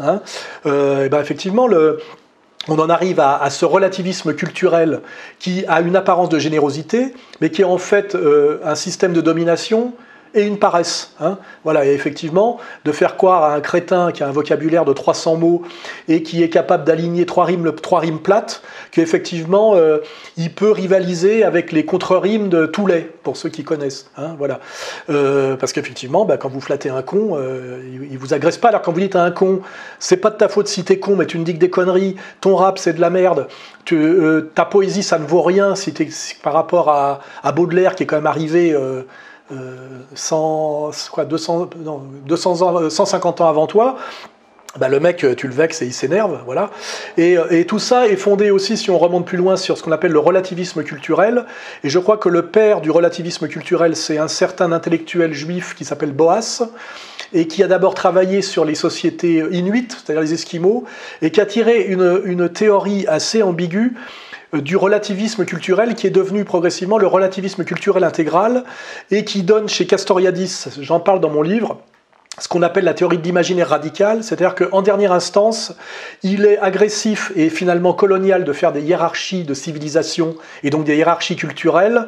Hein. 0.00 0.20
Euh, 0.66 1.08
ben 1.08 1.20
effectivement, 1.20 1.68
on 2.68 2.78
en 2.78 2.90
arrive 2.90 3.20
à, 3.20 3.48
ce 3.50 3.64
relativisme 3.64 4.34
culturel 4.34 5.00
qui 5.38 5.64
a 5.66 5.80
une 5.80 5.96
apparence 5.96 6.28
de 6.28 6.38
générosité, 6.38 7.14
mais 7.40 7.50
qui 7.50 7.62
est 7.62 7.66
en 7.66 7.78
fait 7.78 8.14
euh, 8.14 8.60
un 8.64 8.74
système 8.74 9.12
de 9.12 9.20
domination 9.20 9.92
et 10.34 10.42
une 10.42 10.58
paresse. 10.58 11.14
Hein. 11.20 11.38
Voilà, 11.64 11.84
et 11.84 11.92
effectivement, 11.92 12.58
de 12.84 12.92
faire 12.92 13.16
croire 13.16 13.44
à 13.44 13.54
un 13.54 13.60
crétin 13.60 14.12
qui 14.12 14.22
a 14.22 14.28
un 14.28 14.32
vocabulaire 14.32 14.84
de 14.84 14.92
300 14.92 15.36
mots 15.36 15.62
et 16.08 16.22
qui 16.22 16.42
est 16.42 16.48
capable 16.48 16.84
d'aligner 16.84 17.26
trois 17.26 17.44
rimes, 17.44 18.18
plates, 18.22 18.62
qu'effectivement, 18.90 19.74
euh, 19.74 19.98
il 20.36 20.52
peut 20.52 20.70
rivaliser 20.70 21.44
avec 21.44 21.72
les 21.72 21.84
contre-rimes 21.84 22.48
de 22.48 22.66
Toulet, 22.66 23.10
pour 23.22 23.36
ceux 23.36 23.48
qui 23.48 23.64
connaissent. 23.64 24.10
Hein, 24.16 24.34
voilà. 24.38 24.60
Euh, 25.10 25.56
parce 25.56 25.72
qu'effectivement, 25.72 26.24
bah, 26.24 26.36
quand 26.36 26.48
vous 26.48 26.60
flattez 26.60 26.88
un 26.88 27.02
con, 27.02 27.36
euh, 27.36 27.80
il, 28.10 28.18
vous 28.18 28.34
agresse 28.34 28.58
pas. 28.58 28.68
Alors 28.68 28.82
quand 28.82 28.92
vous 28.92 29.00
dites 29.00 29.16
à 29.16 29.22
un 29.22 29.30
con, 29.30 29.60
c'est 29.98 30.16
pas 30.16 30.30
de 30.30 30.36
ta 30.36 30.48
faute 30.48 30.68
si 30.68 30.84
t'es 30.84 30.98
con, 30.98 31.16
mais 31.16 31.26
tu 31.26 31.38
ne 31.38 31.44
dis 31.44 31.54
que 31.54 31.58
des 31.58 31.70
conneries, 31.70 32.16
ton 32.40 32.56
rap 32.56 32.78
c'est 32.78 32.92
de 32.92 33.00
la 33.00 33.10
merde, 33.10 33.48
tu, 33.84 34.20
ta 34.54 34.64
poésie 34.64 35.02
ça 35.02 35.18
ne 35.18 35.26
vaut 35.26 35.42
rien 35.42 35.74
par 36.42 36.52
rapport 36.52 36.88
à, 36.90 37.20
Baudelaire 37.52 37.94
qui 37.94 38.04
est 38.04 38.06
quand 38.06 38.16
même 38.16 38.26
arrivé 38.26 38.74
100, 40.14 40.90
quoi, 41.10 41.24
200, 41.24 41.70
200 42.26 42.62
ans, 42.62 42.90
150 42.90 43.40
ans 43.40 43.48
avant 43.48 43.66
toi, 43.66 43.96
bah, 44.78 44.88
le 44.88 45.00
mec, 45.00 45.26
tu 45.36 45.48
le 45.48 45.52
vexes 45.52 45.82
et 45.82 45.86
il 45.86 45.92
s'énerve, 45.92 46.40
voilà. 46.46 46.70
Et, 47.18 47.36
tout 47.66 47.78
ça 47.78 48.08
est 48.08 48.16
fondé 48.16 48.50
aussi, 48.50 48.78
si 48.78 48.90
on 48.90 48.98
remonte 48.98 49.26
plus 49.26 49.36
loin, 49.36 49.56
sur 49.56 49.76
ce 49.76 49.82
qu'on 49.82 49.92
appelle 49.92 50.12
le 50.12 50.18
relativisme 50.18 50.82
culturel. 50.82 51.44
Et 51.84 51.90
je 51.90 51.98
crois 51.98 52.16
que 52.16 52.30
le 52.30 52.46
père 52.46 52.80
du 52.80 52.90
relativisme 52.90 53.48
culturel, 53.48 53.96
c'est 53.96 54.16
un 54.16 54.28
certain 54.28 54.72
intellectuel 54.72 55.34
juif 55.34 55.74
qui 55.74 55.84
s'appelle 55.84 56.12
Boas, 56.12 56.62
et 57.34 57.46
qui 57.46 57.62
a 57.62 57.66
d'abord 57.66 57.94
travaillé 57.94 58.40
sur 58.40 58.64
les 58.64 58.74
sociétés 58.74 59.44
inuites, 59.50 59.92
c'est-à-dire 59.92 60.22
les 60.22 60.34
Esquimaux, 60.34 60.84
et 61.20 61.30
qui 61.30 61.40
a 61.40 61.46
tiré 61.46 61.82
une, 61.82 62.48
théorie 62.48 63.06
assez 63.08 63.42
ambiguë 63.42 63.94
euh, 63.94 64.31
du 64.52 64.76
relativisme 64.76 65.44
culturel 65.44 65.94
qui 65.94 66.06
est 66.06 66.10
devenu 66.10 66.44
progressivement 66.44 66.98
le 66.98 67.06
relativisme 67.06 67.64
culturel 67.64 68.04
intégral 68.04 68.64
et 69.10 69.24
qui 69.24 69.42
donne 69.42 69.68
chez 69.68 69.86
Castoriadis, 69.86 70.66
j'en 70.80 71.00
parle 71.00 71.20
dans 71.20 71.30
mon 71.30 71.42
livre, 71.42 71.80
ce 72.38 72.48
qu'on 72.48 72.62
appelle 72.62 72.84
la 72.84 72.94
théorie 72.94 73.18
de 73.18 73.22
l'imaginaire 73.22 73.68
radical, 73.68 74.24
c'est-à-dire 74.24 74.54
qu'en 74.54 74.80
dernière 74.80 75.12
instance, 75.12 75.74
il 76.22 76.46
est 76.46 76.58
agressif 76.58 77.30
et 77.36 77.50
finalement 77.50 77.92
colonial 77.92 78.44
de 78.44 78.52
faire 78.54 78.72
des 78.72 78.80
hiérarchies 78.80 79.44
de 79.44 79.52
civilisation 79.52 80.34
et 80.62 80.70
donc 80.70 80.84
des 80.84 80.96
hiérarchies 80.96 81.36
culturelles, 81.36 82.06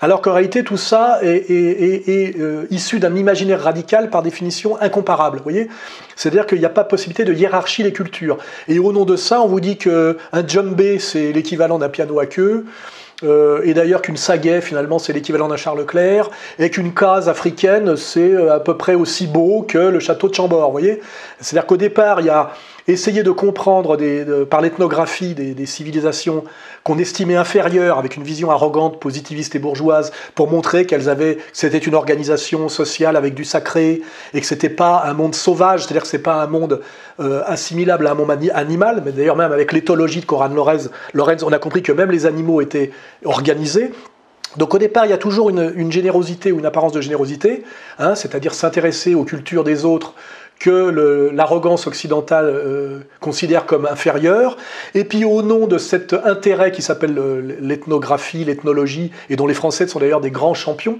alors 0.00 0.22
qu'en 0.22 0.32
réalité 0.32 0.62
tout 0.62 0.76
ça 0.76 1.18
est, 1.22 2.38
euh, 2.38 2.66
issu 2.70 3.00
d'un 3.00 3.16
imaginaire 3.16 3.60
radical 3.60 4.10
par 4.10 4.22
définition 4.22 4.80
incomparable. 4.80 5.40
voyez? 5.42 5.68
C'est-à-dire 6.14 6.46
qu'il 6.46 6.60
n'y 6.60 6.66
a 6.66 6.70
pas 6.70 6.84
possibilité 6.84 7.24
de 7.24 7.34
hiérarchie 7.34 7.82
des 7.82 7.92
cultures. 7.92 8.38
Et 8.68 8.78
au 8.78 8.92
nom 8.92 9.04
de 9.04 9.16
ça, 9.16 9.40
on 9.40 9.48
vous 9.48 9.60
dit 9.60 9.76
qu'un 9.76 10.14
djembé, 10.46 11.00
c'est 11.00 11.32
l'équivalent 11.32 11.80
d'un 11.80 11.88
piano 11.88 12.20
à 12.20 12.26
queue, 12.26 12.64
euh, 13.24 13.60
et 13.64 13.74
d'ailleurs 13.74 14.02
qu'une 14.02 14.16
saguet, 14.16 14.60
finalement, 14.60 14.98
c'est 14.98 15.12
l'équivalent 15.12 15.48
d'un 15.48 15.56
Charles 15.56 15.78
Leclerc, 15.78 16.30
et 16.58 16.70
qu'une 16.70 16.92
case 16.94 17.28
africaine, 17.28 17.96
c'est 17.96 18.20
euh, 18.20 18.54
à 18.54 18.60
peu 18.60 18.76
près 18.76 18.94
aussi 18.94 19.26
beau 19.26 19.62
que 19.62 19.78
le 19.78 20.00
château 20.00 20.28
de 20.28 20.34
Chambord, 20.34 20.66
vous 20.66 20.72
voyez? 20.72 21.00
C'est-à-dire 21.40 21.66
qu'au 21.66 21.76
départ, 21.76 22.20
il 22.20 22.26
y 22.26 22.30
a 22.30 22.50
essayé 22.86 23.22
de 23.22 23.30
comprendre 23.30 23.96
par 24.44 24.60
l'ethnographie 24.60 25.34
des, 25.34 25.66
civilisations 25.66 26.44
qu'on 26.82 26.98
estimait 26.98 27.36
inférieures, 27.36 27.98
avec 27.98 28.16
une 28.16 28.22
vision 28.22 28.50
arrogante, 28.50 29.00
positiviste 29.00 29.54
et 29.54 29.58
bourgeoise, 29.58 30.12
pour 30.34 30.50
montrer 30.50 30.84
qu'elles 30.84 31.08
avaient, 31.08 31.38
c'était 31.52 31.78
une 31.78 31.94
organisation 31.94 32.68
sociale 32.68 33.16
avec 33.16 33.34
du 33.34 33.44
sacré, 33.44 34.02
et 34.34 34.40
que 34.40 34.46
c'était 34.46 34.68
pas 34.68 35.04
un 35.06 35.14
monde 35.14 35.34
sauvage, 35.34 35.84
c'est-à-dire 35.84 36.02
que 36.02 36.08
c'est 36.08 36.18
pas 36.18 36.42
un 36.42 36.46
monde 36.46 36.82
euh, 37.20 37.42
assimilable 37.46 38.06
à 38.06 38.10
un 38.10 38.14
monde 38.14 38.30
animal, 38.52 39.02
mais 39.04 39.12
d'ailleurs 39.12 39.36
même 39.36 39.52
avec 39.52 39.72
l'éthologie 39.72 40.20
de 40.20 40.26
Coran 40.26 40.48
Lorenz, 40.48 40.90
Lorenz, 41.14 41.42
on 41.42 41.52
a 41.52 41.58
compris 41.58 41.82
que 41.82 41.92
même 41.92 42.10
les 42.10 42.26
animaux 42.26 42.60
étaient 42.60 42.90
organisés. 43.24 43.92
Donc 44.56 44.72
au 44.74 44.78
départ, 44.78 45.04
il 45.04 45.10
y 45.10 45.14
a 45.14 45.18
toujours 45.18 45.50
une, 45.50 45.90
générosité 45.90 46.52
ou 46.52 46.58
une 46.58 46.66
apparence 46.66 46.92
de 46.92 47.00
générosité, 47.00 47.64
hein, 47.98 48.14
c'est-à-dire 48.14 48.54
s'intéresser 48.54 49.14
aux 49.14 49.24
cultures 49.24 49.64
des 49.64 49.84
autres 49.84 50.14
que 50.58 51.30
l'arrogance 51.32 51.86
occidentale 51.86 52.46
euh, 52.46 53.00
considère 53.20 53.66
comme 53.66 53.86
inférieure, 53.86 54.56
et 54.94 55.04
puis 55.04 55.24
au 55.24 55.42
nom 55.42 55.66
de 55.66 55.78
cet 55.78 56.12
intérêt 56.12 56.72
qui 56.72 56.82
s'appelle 56.82 57.14
l'ethnographie, 57.60 58.44
l'ethnologie, 58.44 59.10
et 59.30 59.36
dont 59.36 59.46
les 59.46 59.54
Français 59.54 59.86
sont 59.86 59.98
d'ailleurs 59.98 60.20
des 60.20 60.30
grands 60.30 60.54
champions, 60.54 60.98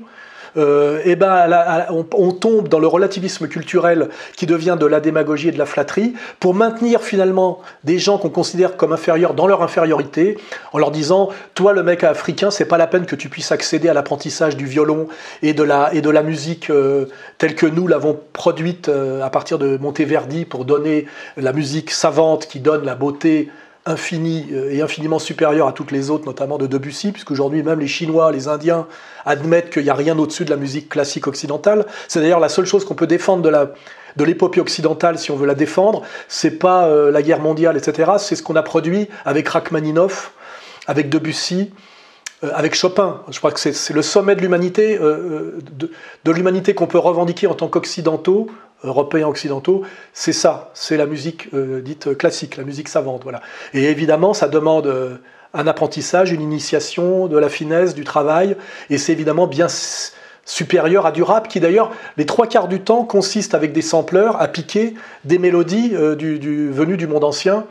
euh, 0.57 1.01
eh 1.05 1.17
ben, 1.17 1.87
on, 1.91 2.33
tombe 2.33 2.69
dans 2.69 2.79
le 2.79 2.87
relativisme 2.87 3.49
culturel 3.49 4.09
qui 4.37 4.47
devient 4.47 4.77
de 4.79 4.87
la 4.87 5.01
démagogie 5.01 5.49
et 5.49 5.53
de 5.53 5.59
la 5.59 5.67
flatterie 5.67 6.15
pour 6.41 6.55
maintenir 6.55 7.03
finalement 7.03 7.61
des 7.83 7.99
gens 7.99 8.19
qu'on 8.19 8.31
considère 8.31 8.77
comme 8.77 8.93
inférieurs 8.93 9.35
dans 9.35 9.47
leur 9.47 9.63
infériorité, 9.63 10.39
en 10.73 10.79
leur 10.79 10.91
disant 10.91 11.31
toi 11.55 11.73
le 11.73 11.83
mec 11.83 12.05
africain, 12.05 12.51
c'est 12.51 12.65
pas 12.65 12.79
la 12.79 12.87
peine 12.87 13.07
que 13.07 13.17
tu 13.17 13.29
puisses 13.29 13.53
accéder 13.53 13.89
à 13.89 13.95
l'apprentissage 13.95 14.57
du 14.57 14.67
violon 14.67 15.09
et 15.43 15.55
de 15.55 15.63
la, 15.63 15.93
et 15.93 16.01
de 16.01 16.11
la 16.11 16.23
musique 16.23 16.71
euh, 16.71 17.07
telle 17.39 17.55
que 17.55 17.67
nous 17.67 17.87
l'avons 17.87 18.19
produite 18.33 18.89
euh, 18.89 19.23
à 19.23 19.31
partir 19.31 19.59
de 19.59 19.77
Monteverdi 19.77 20.45
pour 20.45 20.65
donner 20.65 21.07
la 21.37 21.53
musique 21.53 21.91
savante 21.91 22.47
qui 22.47 22.61
donne 22.61 22.85
la 22.85 22.95
beauté 22.95 23.51
infinie 23.87 24.47
et 24.71 24.81
infiniment 24.81 25.19
supérieure 25.19 25.69
à 25.69 25.73
toutes 25.73 25.91
les 25.91 26.11
autres, 26.11 26.25
notamment 26.25 26.59
de 26.59 26.67
Debussy, 26.67 27.13
puisqu'aujourd'hui 27.13 27.63
même 27.63 27.81
les 27.81 27.87
Chinois, 27.87 28.33
les 28.33 28.49
Indiens 28.49 28.87
admettent 29.27 29.71
qu'il 29.71 29.83
n'y 29.83 29.91
a 29.91 29.95
rien 29.95 30.19
au-dessus 30.19 30.45
de 30.45 30.51
la 30.51 30.57
musique 30.57 30.89
classique 30.89 31.27
occidentale. 31.27 31.87
C'est 32.09 32.21
d'ailleurs 32.21 32.41
la 32.41 32.49
seule 32.49 32.67
chose 32.67 32.85
qu'on 32.85 32.95
peut 32.95 33.07
défendre 33.07 33.43
de 33.43 33.49
la 33.49 33.73
de 34.17 34.23
l'épopée 34.23 34.61
occidentale, 34.61 35.19
si 35.19 35.33
on 35.33 35.37
veut 35.37 35.47
la 35.47 35.57
défendre, 35.57 36.03
c'est 36.29 36.53
pas 36.53 36.89
la 36.89 37.21
guerre 37.21 37.41
mondiale, 37.41 37.77
etc. 37.77 38.13
C'est 38.19 38.37
ce 38.37 38.45
qu'on 38.45 38.55
a 38.55 38.63
produit 38.63 39.09
avec 39.25 39.49
Rachmaninoff, 39.49 40.33
avec 40.87 41.09
Debussy, 41.09 41.73
euh, 42.45 42.51
avec 42.55 42.75
Chopin. 42.75 43.21
Je 43.31 43.39
crois 43.39 43.53
que 43.53 43.61
c'est 43.61 43.95
le 43.95 44.03
sommet 44.03 44.35
de 44.35 44.41
l'humanité, 44.41 44.99
euh, 44.99 45.59
euh, 45.61 45.89
de, 46.25 46.33
l'humanité 46.33 46.75
qu'on 46.75 46.87
peut 46.87 46.99
revendiquer 46.99 47.47
en 47.47 47.55
tant 47.55 47.69
qu'occidentaux, 47.69 48.49
européens 48.85 49.27
occidentaux. 49.27 49.83
C'est 50.13 50.33
ça, 50.33 50.71
c'est 50.75 50.97
la 50.97 51.07
musique 51.07 51.49
dite 51.55 52.17
classique, 52.17 52.57
la 52.57 52.65
musique 52.65 52.89
savante. 52.89 53.23
Voilà. 53.25 53.41
Et 53.73 53.85
évidemment, 53.85 54.35
ça 54.35 54.49
demande 54.49 55.21
un 55.55 55.67
apprentissage, 55.67 56.33
une 56.33 56.43
initiation, 56.43 57.27
de 57.27 57.39
la 57.39 57.49
finesse, 57.49 57.95
du 57.95 58.05
travail, 58.05 58.57
et 58.91 58.99
c'est 58.99 59.13
évidemment 59.13 59.47
bien 59.47 59.69
supérieur 60.45 61.07
à 61.07 61.13
du 61.13 61.23
rap, 61.23 61.49
qui 61.49 61.61
d'ailleurs, 61.61 61.91
les 62.17 62.27
trois 62.27 62.47
quarts 62.47 62.69
du 62.69 62.81
temps, 62.81 63.05
consiste 63.05 63.55
avec 63.55 63.73
des 63.73 63.83
sampleurs 63.83 64.41
à 64.41 64.49
piquer 64.49 64.95
des 65.25 65.39
mélodies 65.39 65.95
du, 66.19 66.71
venues 66.71 66.97
du 66.97 67.07
monde 67.07 67.25
ancien. 67.25 67.65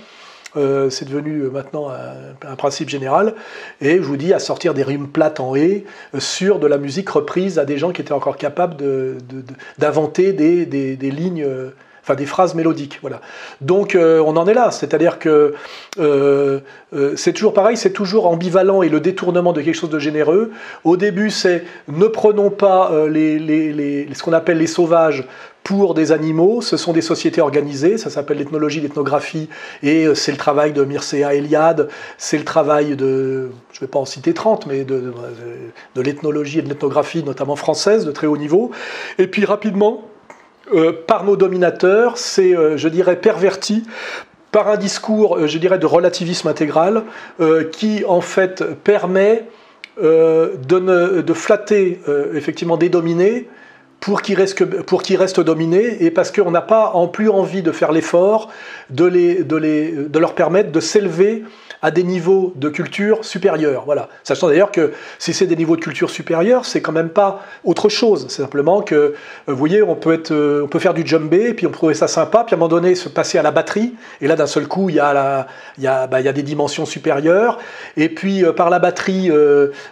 Euh, 0.56 0.90
c'est 0.90 1.06
devenu 1.06 1.42
euh, 1.42 1.50
maintenant 1.50 1.90
un, 1.90 2.56
principe 2.56 2.90
général. 2.90 3.34
Et 3.82 3.98
je 3.98 4.04
vous 4.04 4.18
dis, 4.18 4.34
à 4.34 4.40
sortir 4.40 4.74
des 4.74 4.84
rimes 4.84 5.08
plates 5.08 5.40
en 5.40 5.56
et 5.56 5.86
euh, 6.14 6.20
sur 6.20 6.60
de 6.60 6.68
la 6.68 6.78
musique 6.78 7.10
reprise 7.10 7.58
à 7.60 7.66
des 7.66 7.78
gens 7.78 7.92
qui 7.92 8.02
étaient 8.02 8.14
encore 8.14 8.38
capables 8.38 8.76
d'inventer 9.78 10.34
des, 10.34 10.96
lignes 10.96 11.48
enfin 12.02 12.16
des 12.16 12.26
phrases 12.26 12.54
mélodiques. 12.54 13.00
Voilà. 13.02 13.22
Donc 13.62 13.98
on 13.98 14.38
en 14.38 14.48
est 14.48 14.54
là, 14.54 14.72
c'est-à-dire 14.72 15.20
que 15.20 15.54
c'est 17.16 17.34
toujours 17.34 17.54
pareil, 17.54 17.78
c'est 17.78 17.94
toujours 17.94 18.28
ambivalent 18.28 18.82
et 18.82 18.90
le 18.90 19.00
détournement 19.00 19.54
de 19.54 19.62
quelque 19.62 19.76
chose 19.76 19.90
de 19.90 20.00
généreux. 20.00 20.52
Au 20.84 20.98
début, 20.98 21.30
c'est 21.30 21.64
ne 21.88 22.06
prenons 22.08 22.50
pas 22.50 22.92
les, 23.08 24.08
ce 24.14 24.24
qu'on 24.24 24.34
appelle 24.34 24.58
les 24.58 24.68
sauvages 24.68 25.26
pour 25.64 25.94
des 25.94 26.12
animaux. 26.12 26.62
Ce 26.62 26.78
sont 26.78 26.94
des 26.94 27.02
sociétés 27.02 27.42
organisées, 27.42 27.98
ça 27.98 28.10
s'appelle 28.10 28.38
l'ethnologie, 28.38 28.82
l'ethnographie, 28.82 29.50
et 29.82 30.06
euh, 30.06 30.16
c'est 30.16 30.32
le 30.32 30.38
travail 30.38 30.74
de 30.74 30.84
Mircea 30.84 31.34
Eliade, 31.34 31.90
c'est 32.18 32.38
le 32.38 32.44
travail 32.44 32.96
de, 32.96 33.50
je 33.72 33.78
ne 33.78 33.82
vais 33.82 33.88
pas 33.88 34.00
en 34.00 34.06
citer 34.06 34.34
30, 34.34 34.66
mais 34.68 34.84
de, 34.84 35.14
l'ethnologie 35.96 36.60
et 36.60 36.62
de 36.62 36.70
l'ethnographie, 36.70 37.24
notamment 37.24 37.56
française, 37.56 38.06
de 38.06 38.12
très 38.12 38.28
haut 38.28 38.38
niveau. 38.38 38.72
Et 39.18 39.28
puis 39.28 39.46
rapidement, 39.46 40.08
euh, 40.74 40.92
par 41.08 41.24
nos 41.24 41.36
dominateurs, 41.36 42.18
c'est, 42.18 42.56
euh, 42.56 42.78
je 42.78 42.88
dirais, 42.88 43.16
perverti 43.16 43.84
par 44.52 44.68
un 44.68 44.78
discours, 44.78 45.48
je 45.48 45.58
dirais, 45.58 45.80
de 45.80 45.88
relativisme 45.88 46.48
intégral, 46.48 47.06
qui 47.72 48.06
en 48.06 48.22
fait 48.22 48.64
permet 48.84 49.46
de, 50.00 51.22
de, 51.22 51.34
flatter 51.34 52.00
effectivement 52.36 52.78
des 52.78 52.90
dominés, 52.90 53.48
pour 54.04 54.22
qu'ils 54.22 54.36
restent, 54.36 55.40
dominés 55.40 56.04
et 56.04 56.12
parce 56.12 56.30
qu'on 56.30 56.52
n'a 56.52 56.62
pas 56.62 56.92
en 56.94 57.08
plus 57.08 57.30
envie 57.30 57.62
de 57.62 57.72
faire 57.72 57.94
l'effort 57.94 58.50
de, 58.90 59.08
de 59.10 60.20
leur 60.20 60.36
permettre 60.36 60.74
de 60.74 60.80
s'élever 60.82 61.44
à 61.84 61.92
des 61.92 62.04
niveaux 62.04 62.54
de 62.56 62.70
culture 62.70 63.24
supérieurs. 63.26 63.84
Voilà. 63.86 64.08
Sachant 64.24 64.48
d'ailleurs 64.48 64.72
que 64.72 64.94
si 65.20 65.34
c'est 65.34 65.46
des 65.46 65.58
niveaux 65.58 65.76
de 65.76 65.82
culture 65.82 66.10
supérieurs, 66.10 66.66
c'est 66.66 66.82
quand 66.82 66.94
même 66.94 67.10
pas 67.10 67.44
autre 67.66 67.90
chose. 67.90 68.26
C'est 68.30 68.42
simplement 68.42 68.82
que, 68.82 68.96
euh, 68.96 69.14
vous 69.48 69.58
voyez, 69.58 69.84
on 69.84 69.96
peut, 69.96 70.14
être, 70.14 70.32
euh, 70.32 70.64
on 70.64 70.68
peut 70.70 70.80
faire 70.80 70.94
du 70.94 71.06
jumbé, 71.06 71.54
puis 71.54 71.68
on 71.68 71.70
peut 71.70 71.76
trouver 71.76 71.94
ça 71.94 72.08
sympa, 72.08 72.46
puis 72.46 72.54
à 72.54 72.58
un 72.58 72.60
moment 72.60 72.70
donné 72.70 72.96
se 72.96 73.10
passer 73.10 73.38
à 73.38 73.42
la 73.42 73.52
batterie, 73.52 73.94
et 74.22 74.28
là 74.28 74.38
d'un 74.38 74.48
seul 74.48 74.68
coup, 74.68 74.90
il 74.90 74.96
y, 74.96 75.00
a 75.02 75.46
il, 75.78 75.84
y 75.84 75.88
a, 75.88 76.08
bah, 76.08 76.22
il 76.22 76.26
y 76.26 76.30
a 76.30 76.34
des 76.34 76.42
dimensions 76.42 76.86
supérieures, 76.86 77.60
et 77.98 78.08
puis 78.08 78.46
euh, 78.46 78.54
par 78.54 78.70
la 78.70 78.80
batterie, 78.80 79.30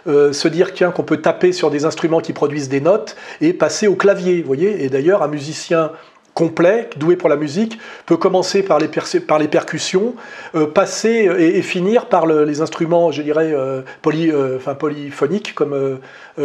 se 0.06 0.48
dire 0.48 0.72
qu'on 0.94 1.02
peut 1.02 1.18
taper 1.18 1.52
sur 1.52 1.70
des 1.70 1.84
instruments 1.84 2.20
qui 2.20 2.32
produisent 2.32 2.70
des 2.70 2.80
notes, 2.80 3.16
et 3.42 3.52
passer 3.52 3.86
au 3.86 3.96
clavier, 4.02 4.40
vous 4.40 4.48
voyez. 4.48 4.84
Et 4.84 4.88
d'ailleurs, 4.88 5.22
un 5.22 5.28
musicien 5.28 5.92
complet, 6.34 6.88
doué 6.96 7.16
pour 7.16 7.28
la 7.28 7.36
musique, 7.36 7.78
peut 8.06 8.16
commencer 8.16 8.62
par 8.62 8.78
les, 8.78 8.88
par 8.88 9.38
les 9.38 9.48
percussions, 9.48 10.14
euh, 10.54 10.66
passer 10.66 11.28
et, 11.38 11.60
finir 11.62 12.06
par 12.06 12.26
les 12.26 12.60
instruments, 12.62 13.12
je 13.12 13.22
dirais, 13.22 13.52
euh, 13.52 13.82
poly, 14.00 14.30
euh, 14.30 14.58
polyphoniques 14.78 15.54
comme, 15.54 15.98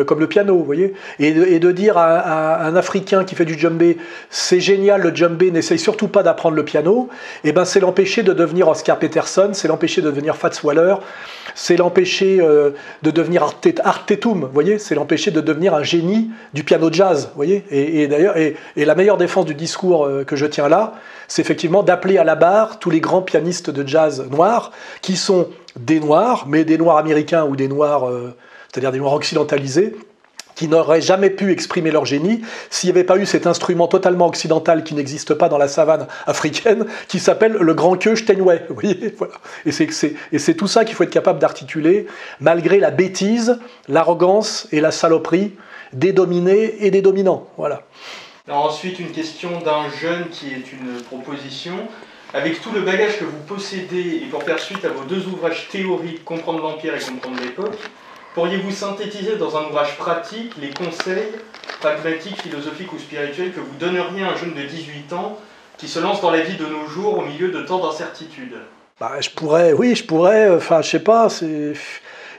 comme 0.05 0.19
le 0.19 0.27
piano, 0.27 0.57
vous 0.57 0.65
voyez. 0.65 0.93
Et 1.19 1.59
de, 1.59 1.72
dire 1.72 1.97
à, 1.97 2.65
un 2.65 2.76
Africain 2.76 3.23
qui 3.23 3.35
fait 3.35 3.45
du 3.45 3.57
djembé, 3.57 3.97
c'est 4.30 4.59
génial 4.59 5.01
le 5.01 5.15
djembé, 5.15 5.51
n'essaye 5.51 5.80
surtout 5.80 6.09
pas 6.09 6.23
d'apprendre 6.23 6.55
le 6.55 6.65
piano, 6.65 7.09
et 7.43 7.49
eh 7.49 7.51
ben 7.51 7.65
c'est 7.65 7.80
l'empêcher 7.80 8.23
de 8.23 8.34
devenir 8.34 8.68
Oscar 8.68 8.99
Peterson, 8.99 9.51
c'est 9.53 9.68
l'empêcher 9.68 10.01
de 10.01 10.07
devenir 10.09 10.35
Fats 10.35 10.49
Waller, 10.64 10.95
c'est 11.55 11.77
l'empêcher 11.77 12.38
de 12.38 13.11
devenir 13.11 13.49
Artetum, 13.84 14.41
vous 14.41 14.53
voyez, 14.53 14.80
c'est 14.80 14.95
l'empêcher 14.95 15.31
de 15.31 15.41
devenir 15.41 15.73
un 15.73 15.84
génie 15.84 16.30
du 16.53 16.64
piano 16.64 16.91
jazz, 16.91 17.27
vous 17.27 17.35
voyez. 17.35 17.64
Et 17.72 18.07
d'ailleurs, 18.07 18.38
et, 18.38 18.55
et 18.76 18.85
la 18.85 18.95
meilleure 18.95 19.18
défense 19.18 19.45
du 19.45 19.53
discours 19.53 19.76
euh, 19.85 20.23
que 20.23 20.35
je 20.35 20.45
tiens 20.45 20.67
là, 20.67 20.93
c'est 21.27 21.41
effectivement 21.41 21.83
d'appeler 21.83 22.17
à 22.17 22.23
la 22.23 22.35
barre 22.35 22.79
tous 22.79 22.89
les 22.89 23.01
grands 23.01 23.21
pianistes 23.21 23.69
de 23.69 23.87
jazz 23.87 24.25
noirs, 24.29 24.71
qui 25.01 25.15
sont 25.15 25.49
des 25.75 25.99
noirs, 25.99 26.45
mais 26.47 26.65
des 26.65 26.77
noirs 26.77 26.97
américains 26.97 27.45
ou 27.45 27.55
des 27.55 27.67
noirs, 27.67 28.09
euh, 28.09 28.35
c'est-à-dire 28.71 28.91
des 28.91 28.99
noirs 28.99 29.13
occidentalisés, 29.13 29.95
qui 30.55 30.67
n'auraient 30.67 31.01
jamais 31.01 31.29
pu 31.29 31.51
exprimer 31.51 31.91
leur 31.91 32.05
génie 32.05 32.41
s'il 32.71 32.87
n'y 32.87 32.97
avait 32.97 33.03
pas 33.03 33.17
eu 33.17 33.27
cet 33.27 33.45
instrument 33.45 33.87
totalement 33.87 34.25
occidental 34.25 34.83
qui 34.83 34.95
n'existe 34.95 35.35
pas 35.35 35.49
dans 35.49 35.59
la 35.59 35.67
savane 35.67 36.07
africaine, 36.25 36.87
qui 37.07 37.19
s'appelle 37.19 37.53
le 37.53 37.73
grand 37.75 37.95
queue 37.95 38.15
Steinway. 38.15 38.65
Vous 38.67 38.75
voyez 38.75 39.13
voilà. 39.17 39.33
Et 39.67 39.71
c'est 40.39 40.53
tout 40.55 40.67
ça 40.67 40.83
qu'il 40.83 40.95
faut 40.95 41.03
être 41.03 41.11
capable 41.11 41.37
d'articuler, 41.37 42.07
malgré 42.39 42.79
la 42.79 42.89
bêtise, 42.89 43.59
l'arrogance 43.87 44.67
et 44.71 44.81
la 44.81 44.89
saloperie 44.89 45.53
des 45.93 46.11
dominés 46.11 46.75
et 46.79 46.89
des 46.89 47.03
dominants. 47.03 47.47
Voilà 47.57 47.83
ensuite, 48.56 48.99
une 48.99 49.11
question 49.11 49.60
d'un 49.61 49.90
jeune 49.90 50.30
qui 50.30 50.48
est 50.48 50.72
une 50.72 51.02
proposition. 51.03 51.76
Avec 52.34 52.61
tout 52.61 52.72
le 52.72 52.82
bagage 52.82 53.19
que 53.19 53.24
vous 53.24 53.40
possédez 53.48 54.22
et 54.22 54.28
pour 54.30 54.44
faire 54.44 54.60
suite 54.60 54.84
à 54.84 54.90
vos 54.90 55.03
deux 55.06 55.26
ouvrages 55.28 55.69
théoriques, 55.69 56.26
Comprendre 56.26 56.61
l'Empire 56.61 56.94
et 56.95 56.99
Comprendre 56.99 57.41
l'époque, 57.41 57.78
pourriez-vous 58.36 58.72
synthétiser 58.72 59.38
dans 59.38 59.56
un 59.56 59.65
ouvrage 59.65 59.98
pratique 59.98 60.53
les 60.60 60.69
conseils 60.69 61.32
pragmatiques, 61.80 62.41
philosophiques 62.41 62.91
ou 62.91 62.99
spirituels 62.99 63.53
que 63.53 63.60
vous 63.61 63.76
donneriez 63.80 64.24
à 64.24 64.32
un 64.32 64.36
jeune 64.36 64.53
de 64.53 64.61
18 64.61 65.14
ans 65.14 65.40
qui 65.78 65.88
se 65.88 65.99
lance 65.99 66.22
dans 66.22 66.32
la 66.32 66.41
vie 66.41 66.57
de 66.57 66.65
nos 66.65 66.86
jours 66.88 67.18
au 67.19 67.22
milieu 67.22 67.49
de 67.49 67.61
tant 67.61 67.80
d'incertitudes? 67.80 68.57
Bah, 68.99 69.14
Je 69.22 69.30
pourrais, 69.30 69.74
oui, 69.74 69.95
je 69.95 70.03
pourrais, 70.03 70.49
enfin, 70.49 70.82
je 70.82 70.90
sais 70.90 70.99
pas, 70.99 71.28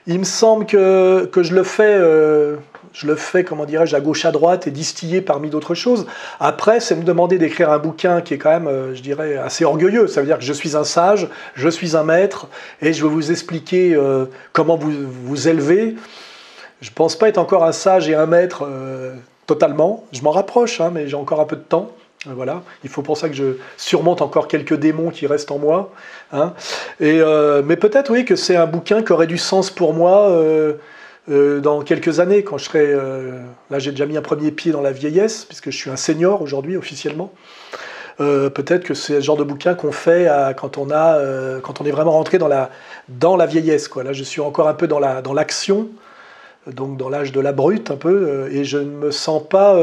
il 0.07 0.19
me 0.19 0.25
semble 0.25 0.67
que, 0.67 1.27
que 1.27 1.43
je 1.43 1.55
le 1.55 1.63
fais. 1.63 1.95
Euh, 1.95 2.57
je 2.99 3.07
le 3.07 3.15
fais, 3.15 3.45
comment 3.45 3.65
dirais-je, 3.65 3.95
à 3.95 4.01
gauche, 4.01 4.25
à 4.25 4.33
droite 4.33 4.67
et 4.67 4.73
distillé 4.73 5.21
parmi 5.21 5.51
d'autres 5.51 5.75
choses. 5.75 6.05
Après, 6.41 6.81
c'est 6.81 6.97
me 6.97 7.05
demander 7.05 7.39
d'écrire 7.39 7.71
un 7.71 7.79
bouquin 7.79 8.21
qui 8.23 8.35
est 8.35 8.39
quand 8.39 8.51
même, 8.51 8.67
euh, 8.67 8.93
je 8.93 9.03
dirais, 9.03 9.37
assez 9.37 9.65
orgueilleux. 9.65 10.09
Ça 10.09 10.21
veut 10.21 10.27
dire 10.27 10.39
que 10.39 10.45
je 10.45 10.53
suis 10.53 10.77
un 10.77 10.83
sage, 10.83 11.29
je 11.55 11.69
suis 11.69 11.97
un 11.97 12.03
maître, 12.03 12.49
et 12.83 12.93
je 12.93 13.05
vais 13.05 13.09
vous 13.09 13.31
expliquer 13.31 13.95
euh, 13.95 14.25
comment 14.53 14.77
vous 14.77 14.91
vous 15.25 15.47
élevez. 15.47 15.95
Je 16.81 16.91
ne 16.91 16.95
pense 16.95 17.17
pas 17.17 17.29
être 17.29 17.39
encore 17.39 17.65
un 17.65 17.73
sage 17.73 18.09
et 18.09 18.17
un 18.17 18.27
maître 18.27 18.67
euh, 18.69 19.15
totalement. 19.47 20.05
Je 20.13 20.23
m'en 20.23 20.33
rapproche, 20.33 20.81
hein, 20.81 20.91
mais 20.93 21.07
j'ai 21.07 21.17
encore 21.17 21.41
un 21.41 21.47
peu 21.47 21.57
de 21.57 21.63
temps. 21.63 21.93
Voilà, 22.27 22.63
il 22.83 22.91
faut 22.91 23.03
pour 23.03 23.17
ça 23.17 23.29
que 23.29 23.37
je 23.37 23.59
surmonte 23.77 24.23
encore 24.23 24.49
quelques 24.49 24.75
démons 24.75 25.11
qui 25.11 25.29
restent 25.29 25.53
en 25.53 25.59
moi. 25.59 25.93
Hein. 26.33 26.53
Et, 26.99 27.23
mais 27.65 27.77
peut-être 27.77 28.11
oui 28.11 28.25
que 28.25 28.35
c'est 28.35 28.57
un 28.57 28.67
bouquin 28.67 29.05
qui 29.05 29.13
aurait 29.13 29.29
du 29.29 29.39
sens 29.39 29.71
pour 29.71 29.95
moi 29.95 30.29
euh, 31.31 31.61
dans 31.61 31.83
quelques 31.83 32.21
années, 32.21 32.43
quand 32.43 32.57
je 32.57 32.65
serai. 32.65 32.87
Euh, 32.87 33.33
là, 33.71 33.79
j'ai 33.79 33.91
déjà 33.91 34.07
mis 34.07 34.17
un 34.17 34.23
premier 34.23 34.51
pied 34.51 34.73
dans 34.73 34.81
la 34.81 34.93
vieillesse, 34.93 35.45
puisque 35.45 35.71
je 35.71 35.77
suis 35.77 35.91
un 35.91 35.97
senior 35.97 36.41
aujourd'hui, 36.41 36.77
officiellement. 36.77 37.33
Euh, 38.21 38.49
peut-être 38.51 38.83
que 38.83 38.95
c'est 38.95 39.15
le 39.15 39.21
genre 39.21 39.37
de 39.37 39.45
bouquin 39.45 39.75
qu'on 39.75 39.93
fait 39.93 40.29
quand, 40.57 40.79
on 40.79 40.91
a, 40.91 41.21
quand 41.63 41.81
on 41.81 41.85
est 41.85 41.91
vraiment 41.91 42.13
rentré 42.13 42.39
dans 42.39 42.49
la, 42.49 42.71
dans 43.09 43.37
la 43.37 43.47
vieillesse. 43.47 43.95
Là, 43.97 44.13
je 44.13 44.25
suis 44.25 44.41
encore 44.41 44.69
un 44.69 44.75
peu 44.75 44.89
dans 44.89 44.99
l'action, 44.99 45.89
dans 46.67 46.73
donc 46.73 46.97
dans 46.97 47.09
l'âge 47.09 47.31
de 47.33 47.41
la 47.41 47.53
brute, 47.53 47.91
un 47.91 47.97
peu, 47.97 48.49
et 48.51 48.65
je 48.65 48.79
ne 48.79 48.91
me 48.91 49.11
sens 49.11 49.43
pas 49.49 49.79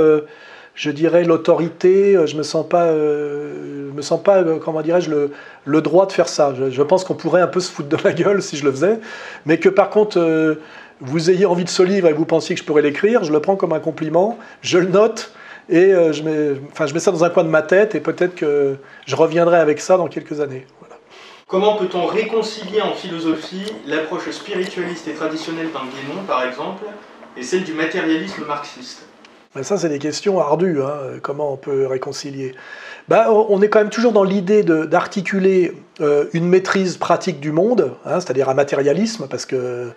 je 0.77 0.91
dirais 0.91 1.23
l'autorité, 1.23 2.17
je 2.25 2.35
me 2.35 2.43
sens 2.43 2.67
pas, 2.67 2.91
me 2.91 4.01
sens 4.01 4.21
pas, 4.21 4.43
comment 4.61 4.81
dirais-je, 4.81 5.09
le, 5.09 5.31
le, 5.63 5.81
droit 5.81 6.05
de 6.05 6.11
faire 6.11 6.27
ça. 6.27 6.53
Je, 6.53 6.69
je 6.69 6.81
pense 6.81 7.05
qu'on 7.05 7.13
pourrait 7.13 7.39
un 7.39 7.47
peu 7.47 7.61
se 7.61 7.71
foutre 7.71 7.87
de 7.87 7.97
la 8.03 8.11
gueule 8.11 8.41
si 8.41 8.57
je 8.57 8.65
le 8.65 8.71
faisais, 8.71 8.99
mais 9.45 9.57
que 9.57 9.69
par 9.69 9.89
contre, 9.89 10.19
vous 11.01 11.29
ayez 11.29 11.45
envie 11.45 11.63
de 11.63 11.69
ce 11.69 11.83
livre 11.83 12.07
et 12.07 12.13
vous 12.13 12.25
pensiez 12.25 12.55
que 12.55 12.61
je 12.61 12.65
pourrais 12.65 12.81
l'écrire, 12.81 13.23
je 13.23 13.31
le 13.31 13.39
prends 13.39 13.55
comme 13.55 13.73
un 13.73 13.79
compliment, 13.79 14.37
je 14.61 14.77
le 14.77 14.87
note 14.87 15.33
et 15.69 15.93
euh, 15.93 16.13
je, 16.13 16.23
mets, 16.23 16.59
enfin, 16.71 16.85
je 16.85 16.93
mets 16.93 16.99
ça 16.99 17.11
dans 17.11 17.23
un 17.23 17.29
coin 17.29 17.43
de 17.43 17.49
ma 17.49 17.61
tête 17.61 17.95
et 17.95 17.99
peut-être 17.99 18.35
que 18.35 18.77
je 19.05 19.15
reviendrai 19.15 19.57
avec 19.57 19.79
ça 19.81 19.97
dans 19.97 20.07
quelques 20.07 20.39
années. 20.41 20.65
Comment 21.47 21.75
peut-on 21.75 22.05
réconcilier 22.05 22.81
en 22.81 22.93
philosophie 22.93 23.71
l'approche 23.85 24.29
spiritualiste 24.31 25.07
et 25.07 25.13
traditionnelle 25.13 25.67
d'un 25.71 25.81
Guénon, 25.81 26.23
par 26.27 26.43
exemple, 26.43 26.83
et 27.37 27.43
celle 27.43 27.63
du 27.63 27.73
matérialisme 27.73 28.45
marxiste? 28.45 29.05
Ben, 29.53 29.63
ça, 29.63 29.77
c'est 29.77 29.89
des 29.89 29.99
questions 29.99 30.39
ardues. 30.39 30.81
Hein. 30.81 31.19
Comment 31.21 31.53
on 31.53 31.57
peut 31.57 31.85
réconcilier 31.85 32.55
ben, 33.07 33.27
On 33.29 33.61
est 33.61 33.69
quand 33.69 33.79
même 33.79 33.89
toujours 33.89 34.11
dans 34.11 34.23
l'idée 34.23 34.63
d'articuler 34.63 35.73
euh, 36.01 36.25
une 36.33 36.47
maîtrise 36.47 36.97
pratique 36.97 37.39
du 37.39 37.51
monde, 37.51 37.93
hein, 38.05 38.19
c'est-à-dire 38.19 38.49
un 38.49 38.53
matérialisme, 38.55 39.27
parce 39.29 39.45
que 39.45 39.91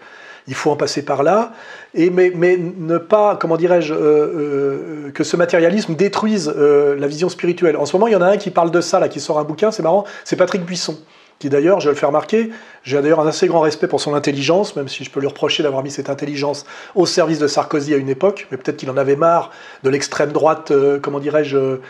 il 0.48 0.54
faut 0.54 0.70
en 0.70 0.76
passer 0.76 1.04
par 1.04 1.22
là, 1.22 1.52
mais, 1.94 2.58
ne 2.58 2.98
pas, 2.98 3.36
comment 3.36 3.56
dirais-je, 3.56 3.94
euh, 3.94 3.98
euh, 3.98 5.10
que 5.12 5.22
ce 5.22 5.36
matérialisme 5.36 5.94
détruise 5.94 6.48
la 6.48 7.06
vision 7.06 7.28
spirituelle. 7.28 7.76
En 7.76 7.86
ce 7.86 7.94
moment, 7.94 8.08
il 8.08 8.12
y 8.12 8.16
en 8.16 8.22
a 8.22 8.28
un 8.28 8.36
qui 8.36 8.50
parle 8.50 8.70
de 8.70 8.80
ça, 8.80 8.98
là, 8.98 9.08
qui 9.08 9.20
sort 9.20 9.38
un 9.38 9.44
bouquin, 9.44 9.70
c'est 9.70 9.82
marrant, 9.82 10.04
c'est 10.24 10.36
Patrick 10.36 10.64
Buisson 10.64 10.98
qui 11.38 11.48
d'ailleurs, 11.48 11.80
je 11.80 11.88
vais 11.88 11.94
le 11.94 11.98
faire 11.98 12.08
remarquer, 12.08 12.50
j'ai 12.82 13.00
d'ailleurs 13.00 13.20
un 13.20 13.26
assez 13.26 13.46
grand 13.46 13.60
respect 13.60 13.86
pour 13.86 14.00
son 14.00 14.14
intelligence, 14.14 14.74
même 14.76 14.88
si 14.88 15.04
je 15.04 15.10
peux 15.10 15.20
lui 15.20 15.28
reprocher 15.28 15.62
d'avoir 15.62 15.82
mis 15.82 15.90
cette 15.90 16.10
intelligence 16.10 16.66
au 16.94 17.06
service 17.06 17.38
de 17.38 17.46
Sarkozy 17.46 17.94
à 17.94 17.96
une 17.96 18.08
époque, 18.08 18.48
mais 18.50 18.56
peut-être 18.56 18.76
qu'il 18.76 18.90
en 18.90 18.96
avait 18.96 19.16
marre 19.16 19.50
de 19.84 19.90
l'extrême 19.90 20.32
droite, 20.32 20.70
euh, 20.70 20.98
comment 21.00 21.20
dirais-je, 21.20 21.56
euh, 21.56 21.80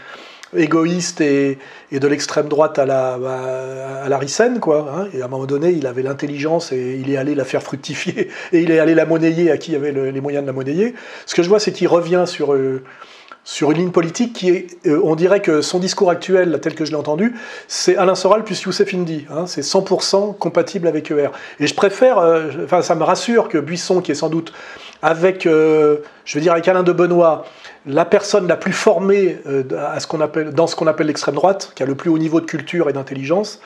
égoïste 0.56 1.20
et, 1.20 1.58
de 1.92 2.08
l'extrême 2.08 2.48
droite 2.48 2.78
à 2.78 2.86
la, 2.86 3.14
à, 4.04 4.08
la 4.08 4.18
Ricenne, 4.18 4.60
quoi. 4.60 4.92
Hein. 4.94 5.08
et 5.12 5.22
à 5.22 5.26
un 5.26 5.28
moment 5.28 5.46
donné, 5.46 5.70
il 5.70 5.86
avait 5.86 6.02
l'intelligence 6.02 6.72
et 6.72 6.98
il 7.00 7.10
est 7.10 7.16
allé 7.16 7.34
la 7.34 7.44
faire 7.44 7.62
fructifier, 7.62 8.28
et 8.52 8.60
il 8.60 8.70
est 8.70 8.78
allé 8.78 8.94
la 8.94 9.06
monnayer 9.06 9.50
à 9.50 9.58
qui 9.58 9.74
avait 9.74 9.92
les 9.92 10.20
moyens 10.20 10.42
de 10.42 10.46
la 10.46 10.52
monnayer. 10.52 10.94
Ce 11.26 11.34
que 11.34 11.42
je 11.42 11.48
vois, 11.48 11.60
c'est 11.60 11.72
qu'il 11.72 11.88
revient 11.88 12.24
sur... 12.26 12.54
Euh, 12.54 12.82
sur 13.48 13.70
une 13.70 13.78
ligne 13.78 13.90
politique 13.92 14.34
qui 14.34 14.50
est, 14.50 14.86
euh, 14.86 15.00
on 15.02 15.16
dirait 15.16 15.40
que 15.40 15.62
son 15.62 15.78
discours 15.78 16.10
actuel, 16.10 16.58
tel 16.60 16.74
que 16.74 16.84
je 16.84 16.90
l'ai 16.90 16.98
entendu, 16.98 17.34
c'est 17.66 17.96
Alain 17.96 18.14
Soral 18.14 18.44
plus 18.44 18.60
Youssef 18.60 18.92
Indy. 18.92 19.24
Hein, 19.30 19.46
c'est 19.46 19.62
100% 19.62 20.36
compatible 20.36 20.86
avec 20.86 21.10
ER. 21.10 21.30
Et 21.58 21.66
je 21.66 21.74
préfère, 21.74 22.18
euh, 22.18 22.50
enfin 22.64 22.82
ça 22.82 22.94
me 22.94 23.04
rassure 23.04 23.48
que 23.48 23.56
Buisson, 23.56 24.02
qui 24.02 24.12
est 24.12 24.16
sans 24.16 24.28
doute 24.28 24.52
avec, 25.02 25.46
euh, 25.46 25.98
je 26.24 26.38
veux 26.38 26.42
dire 26.42 26.52
avec 26.52 26.66
Alain 26.68 26.82
de 26.82 26.92
Benoît, 26.92 27.44
la 27.86 28.04
personne 28.04 28.46
la 28.48 28.56
plus 28.56 28.72
formée 28.72 29.38
appelle, 30.20 30.50
dans 30.50 30.66
ce 30.66 30.76
qu'on 30.76 30.86
appelle 30.86 31.06
l'extrême 31.06 31.34
droite, 31.34 31.72
qui 31.74 31.82
a 31.82 31.86
le 31.86 31.94
plus 31.94 32.10
haut 32.10 32.18
niveau 32.18 32.40
de 32.40 32.46
culture 32.46 32.88
et 32.88 32.92
d'intelligence, 32.92 33.60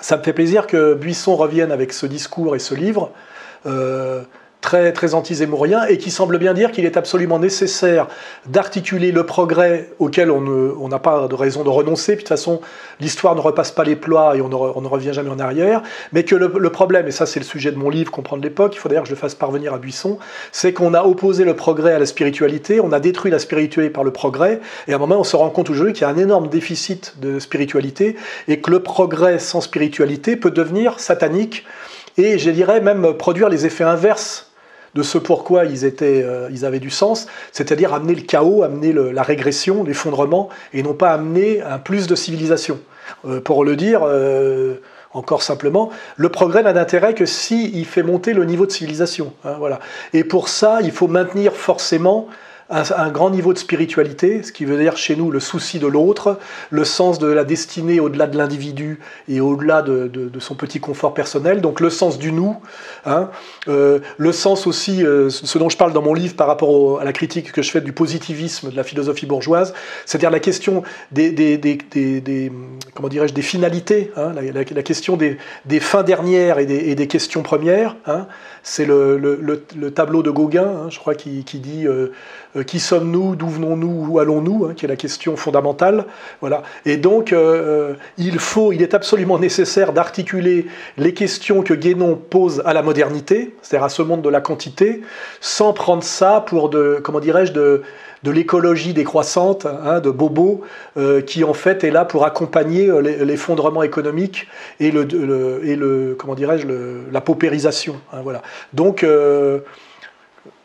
ça 0.00 0.16
me 0.16 0.22
fait 0.22 0.32
plaisir 0.32 0.66
que 0.66 0.94
Buisson 0.94 1.36
revienne 1.36 1.72
avec 1.72 1.92
ce 1.92 2.06
discours 2.06 2.56
et 2.56 2.58
ce 2.58 2.74
livre 2.74 3.12
très, 4.64 4.94
très 4.94 5.12
anti-zémourien 5.12 5.84
et 5.88 5.98
qui 5.98 6.10
semble 6.10 6.38
bien 6.38 6.54
dire 6.54 6.72
qu'il 6.72 6.86
est 6.86 6.96
absolument 6.96 7.38
nécessaire 7.38 8.08
d'articuler 8.46 9.12
le 9.12 9.26
progrès 9.26 9.90
auquel 9.98 10.30
on 10.30 10.88
n'a 10.88 10.98
pas 10.98 11.28
de 11.28 11.34
raison 11.34 11.64
de 11.64 11.68
renoncer. 11.68 12.16
Puis 12.16 12.24
de 12.24 12.28
toute 12.28 12.36
façon, 12.38 12.62
l'histoire 12.98 13.34
ne 13.34 13.40
repasse 13.40 13.72
pas 13.72 13.84
les 13.84 13.94
plots 13.94 14.32
et 14.32 14.40
on 14.40 14.48
ne, 14.48 14.88
revient 14.88 15.12
jamais 15.12 15.28
en 15.28 15.38
arrière. 15.38 15.82
Mais 16.14 16.24
que 16.24 16.34
le, 16.34 16.70
problème, 16.70 17.06
et 17.06 17.10
ça 17.10 17.26
c'est 17.26 17.40
le 17.40 17.44
sujet 17.44 17.72
de 17.72 17.76
mon 17.76 17.90
livre, 17.90 18.10
Comprendre 18.10 18.42
l'époque, 18.42 18.72
il 18.74 18.78
faut 18.78 18.88
d'ailleurs 18.88 19.02
que 19.02 19.10
je 19.10 19.14
le 19.14 19.20
fasse 19.20 19.34
parvenir 19.34 19.74
à 19.74 19.78
Buisson, 19.78 20.18
c'est 20.50 20.72
qu'on 20.72 20.94
a 20.94 21.02
opposé 21.02 21.44
le 21.44 21.54
progrès 21.54 21.92
à 21.92 21.98
la 21.98 22.06
spiritualité, 22.06 22.80
on 22.80 22.92
a 22.92 23.00
détruit 23.00 23.30
la 23.30 23.38
spiritualité 23.38 23.92
par 23.92 24.02
le 24.02 24.12
progrès, 24.12 24.60
et 24.88 24.92
à 24.92 24.96
un 24.96 24.98
moment 24.98 25.20
on 25.20 25.24
se 25.24 25.36
rend 25.36 25.50
compte 25.50 25.68
aujourd'hui 25.68 25.92
qu'il 25.92 26.02
y 26.02 26.04
a 26.04 26.08
un 26.08 26.16
énorme 26.16 26.48
déficit 26.48 27.16
de 27.20 27.38
spiritualité 27.38 28.16
et 28.48 28.60
que 28.60 28.70
le 28.70 28.82
progrès 28.82 29.38
sans 29.38 29.60
spiritualité 29.60 30.36
peut 30.36 30.50
devenir 30.50 31.00
satanique 31.00 31.66
et 32.16 32.38
je 32.38 32.50
dirais 32.50 32.80
même 32.80 33.14
produire 33.14 33.48
les 33.48 33.66
effets 33.66 33.84
inverses 33.84 34.53
de 34.94 35.02
ce 35.02 35.18
pourquoi 35.18 35.64
ils, 35.64 35.84
étaient, 35.84 36.22
euh, 36.24 36.48
avaient 36.62 36.80
du 36.80 36.90
sens, 36.90 37.26
c'est-à-dire 37.52 37.94
amener 37.94 38.14
le 38.14 38.22
chaos, 38.22 38.62
amener 38.62 38.92
la 38.92 39.22
régression, 39.22 39.84
l'effondrement, 39.84 40.48
et 40.72 40.82
non 40.82 40.94
pas 40.94 41.12
amener 41.12 41.62
un 41.62 41.78
plus 41.78 42.06
de 42.06 42.14
civilisation. 42.14 42.78
Euh, 43.26 43.40
pour 43.40 43.64
le 43.64 43.76
dire 43.76 44.00
euh, 44.04 44.76
encore 45.12 45.42
simplement, 45.42 45.90
le 46.16 46.28
progrès 46.28 46.62
n'a 46.62 46.72
d'intérêt 46.72 47.14
que 47.14 47.26
s'il 47.26 47.76
il 47.76 47.84
fait 47.84 48.02
monter 48.02 48.32
le 48.32 48.44
niveau 48.44 48.66
de 48.66 48.72
civilisation. 48.72 49.32
Hein, 49.44 49.56
voilà. 49.58 49.78
Et 50.12 50.24
pour 50.24 50.48
ça, 50.48 50.78
il 50.82 50.90
faut 50.90 51.08
maintenir 51.08 51.52
forcément 51.52 52.28
un, 52.74 53.10
grand 53.10 53.30
niveau 53.30 53.52
de 53.52 53.58
spiritualité, 53.58 54.42
ce 54.42 54.50
qui 54.50 54.64
veut 54.64 54.76
dire 54.76 54.96
chez 54.96 55.14
nous 55.14 55.30
le 55.30 55.38
souci 55.38 55.78
de 55.78 55.86
l'autre, 55.86 56.38
le 56.70 56.84
sens 56.84 57.18
de 57.18 57.28
la 57.28 57.44
destinée 57.44 58.00
au-delà 58.00 58.26
de 58.26 58.36
l'individu 58.36 58.98
et 59.28 59.40
au-delà 59.40 59.82
de, 59.82 60.30
son 60.40 60.54
petit 60.56 60.80
confort 60.80 61.14
personnel, 61.14 61.60
donc 61.60 61.80
le 61.80 61.90
sens 61.90 62.18
du 62.18 62.32
nous, 62.32 62.56
hein, 63.06 63.30
euh, 63.68 64.00
le 64.18 64.32
sens 64.32 64.66
aussi, 64.66 65.04
euh, 65.04 65.30
ce 65.30 65.58
dont 65.58 65.68
je 65.68 65.76
parle 65.76 65.92
dans 65.92 66.02
mon 66.02 66.14
livre 66.14 66.34
par 66.34 66.48
rapport 66.48 67.00
à 67.00 67.04
la 67.04 67.12
critique 67.12 67.52
que 67.52 67.62
je 67.62 67.70
fais 67.70 67.80
du 67.80 67.92
positivisme 67.92 68.70
de 68.70 68.76
la 68.76 68.84
philosophie 68.84 69.26
bourgeoise, 69.26 69.72
c'est-à-dire 70.04 70.30
la 70.30 70.40
question 70.40 70.82
des, 71.12 71.60
comment 72.94 73.08
dirais-je, 73.08 73.34
des 73.34 73.42
finalités, 73.42 74.10
hein, 74.16 74.32
la, 74.34 74.82
question 74.82 75.16
des, 75.16 75.38
fins 75.80 76.02
dernières 76.02 76.58
et 76.58 76.66
des, 76.66 77.06
questions 77.06 77.42
premières. 77.42 77.96
Hein, 78.06 78.26
c'est 78.64 78.86
le, 78.86 79.92
tableau 79.94 80.22
de 80.22 80.30
Gauguin, 80.30 80.88
je 80.88 80.98
crois, 80.98 81.14
qui, 81.14 81.44
dit 81.44 81.86
euh, 81.86 82.12
euh, 82.56 82.62
qui 82.62 82.80
sommes-nous, 82.80 83.36
d'où 83.36 83.46
venons-nous, 83.46 84.06
où 84.08 84.18
allons-nous, 84.18 84.64
hein, 84.64 84.72
qui 84.74 84.86
est 84.86 84.88
la 84.88 84.96
question 84.96 85.36
fondamentale. 85.36 86.06
Voilà. 86.40 86.62
Et 86.86 86.96
donc, 86.96 87.34
euh, 87.34 87.92
il 88.16 88.38
faut, 88.38 88.72
il 88.72 88.80
est 88.80 88.94
absolument 88.94 89.38
nécessaire 89.38 89.92
d'articuler 89.92 90.66
les 90.96 91.12
questions 91.12 91.62
que 91.62 91.74
Guénon 91.74 92.16
pose 92.16 92.62
à 92.64 92.72
la 92.72 92.82
modernité, 92.82 93.54
c'est-à-dire 93.60 93.84
à 93.84 93.90
ce 93.90 94.00
monde 94.00 94.22
de 94.22 94.30
la 94.30 94.40
quantité, 94.40 95.02
sans 95.40 95.74
prendre 95.74 96.02
ça 96.02 96.42
pour 96.46 96.70
de, 96.70 97.00
comment 97.02 97.20
dirais-je, 97.20 97.52
de, 97.52 97.82
de 98.24 98.30
l'écologie 98.32 98.92
décroissante, 98.92 99.66
hein, 99.66 100.00
de 100.00 100.10
Bobo, 100.10 100.62
qui 101.26 101.44
en 101.44 101.54
fait 101.54 101.84
est 101.84 101.90
là 101.90 102.04
pour 102.04 102.24
accompagner 102.24 102.90
l'effondrement 103.02 103.82
économique 103.82 104.48
et 104.80 104.90
le, 104.90 105.60
et 105.62 105.76
le 105.76 106.16
comment 106.18 106.34
dirais-je, 106.34 106.66
la 107.12 107.20
paupérisation. 107.20 108.00
Hein, 108.12 108.20
voilà. 108.22 108.42
Donc 108.72 109.04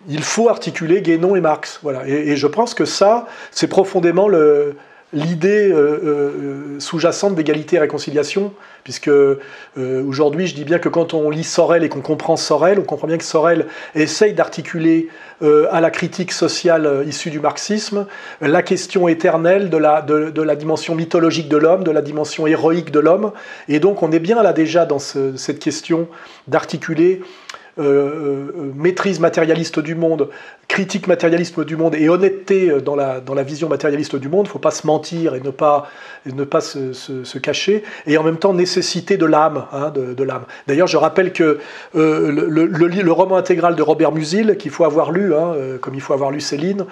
il 0.07 0.23
faut 0.23 0.49
articuler 0.49 1.01
Guénon 1.01 1.35
et 1.35 1.41
Marx. 1.41 1.79
Voilà. 1.83 2.07
Et, 2.07 2.35
je 2.35 2.47
pense 2.47 2.73
que 2.73 2.85
ça, 2.85 3.27
c'est 3.51 3.67
profondément 3.67 4.27
l'idée 5.11 5.69
euh, 5.69 5.75
euh, 5.75 6.79
sous-jacente 6.79 7.35
d'égalité 7.35 7.75
et 7.75 7.79
réconciliation, 7.79 8.53
puisque 8.83 9.09
euh, 9.09 9.37
aujourd'hui, 9.75 10.47
je 10.47 10.55
dis 10.55 10.63
bien 10.63 10.79
que 10.79 10.89
quand 10.89 11.13
on 11.13 11.29
lit 11.29 11.43
Sorel 11.43 11.83
et 11.83 11.89
qu'on 11.89 12.01
comprend 12.01 12.37
Sorel, 12.37 12.79
on 12.79 12.83
comprend 12.83 13.07
bien 13.07 13.17
que 13.17 13.23
Sorel 13.23 13.67
essaye 13.95 14.33
d'articuler 14.33 15.09
à 15.41 15.81
la 15.81 15.89
critique 15.89 16.31
sociale 16.31 17.03
issue 17.07 17.29
du 17.29 17.39
marxisme. 17.39 18.05
La 18.41 18.61
question 18.61 19.07
éternelle 19.07 19.69
de 19.69 19.77
la, 19.77 20.01
de, 20.01 20.41
la 20.41 20.55
dimension 20.55 20.95
mythologique 20.95 21.49
de 21.49 21.57
l'homme, 21.57 21.83
de 21.83 21.91
la 21.91 22.01
dimension 22.01 22.47
héroïque 22.47 22.91
de 22.91 22.99
l'homme, 22.99 23.31
et 23.67 23.79
donc 23.79 24.03
on 24.03 24.11
est 24.11 24.19
bien 24.19 24.43
là 24.43 24.53
déjà 24.53 24.85
dans 24.85 24.99
cette 24.99 25.59
question 25.59 26.07
d'articuler 26.47 27.21
euh, 27.77 27.83
euh, 27.83 28.71
maîtrise 28.75 29.19
matérialiste 29.19 29.79
du 29.79 29.93
monde, 29.93 30.29
critique 30.67 31.07
matérialiste 31.07 31.59
du 31.61 31.75
monde 31.77 31.95
et 31.95 32.09
honnêteté 32.09 32.81
dans 32.83 32.95
la, 32.95 33.19
dans 33.19 33.33
la 33.33 33.43
vision 33.43 33.69
matérialiste 33.69 34.15
du 34.15 34.27
monde, 34.27 34.45
il 34.45 34.49
ne 34.49 34.53
faut 34.53 34.59
pas 34.59 34.71
se 34.71 34.85
mentir 34.85 35.35
et 35.35 35.39
ne 35.39 35.49
pas, 35.49 35.89
ne 36.25 36.43
pas 36.43 36.61
se, 36.61 37.37
cacher, 37.37 37.83
et 38.05 38.17
en 38.17 38.23
même 38.23 38.37
temps 38.37 38.53
nécessité 38.53 39.17
de 39.17 39.25
l'âme. 39.25 39.65
Hein, 39.71 39.91
de, 39.91 40.13
de. 40.13 40.27
D'ailleurs, 40.67 40.87
je 40.87 40.97
rappelle 40.97 41.31
que 41.31 41.59
euh, 41.95 42.31
le, 42.31 42.65
le, 42.65 43.11
roman 43.11 43.37
intégral 43.37 43.75
de 43.75 43.81
Robert 43.81 44.11
Musil, 44.11 44.57
qu'il 44.57 44.71
faut 44.71 44.83
avoir 44.83 45.11
lu, 45.11 45.33
hein, 45.33 45.53
comme 45.81 45.95
il 45.95 46.01
faut 46.01 46.13
avoir 46.13 46.31
lu 46.31 46.41
Céline, 46.41 46.85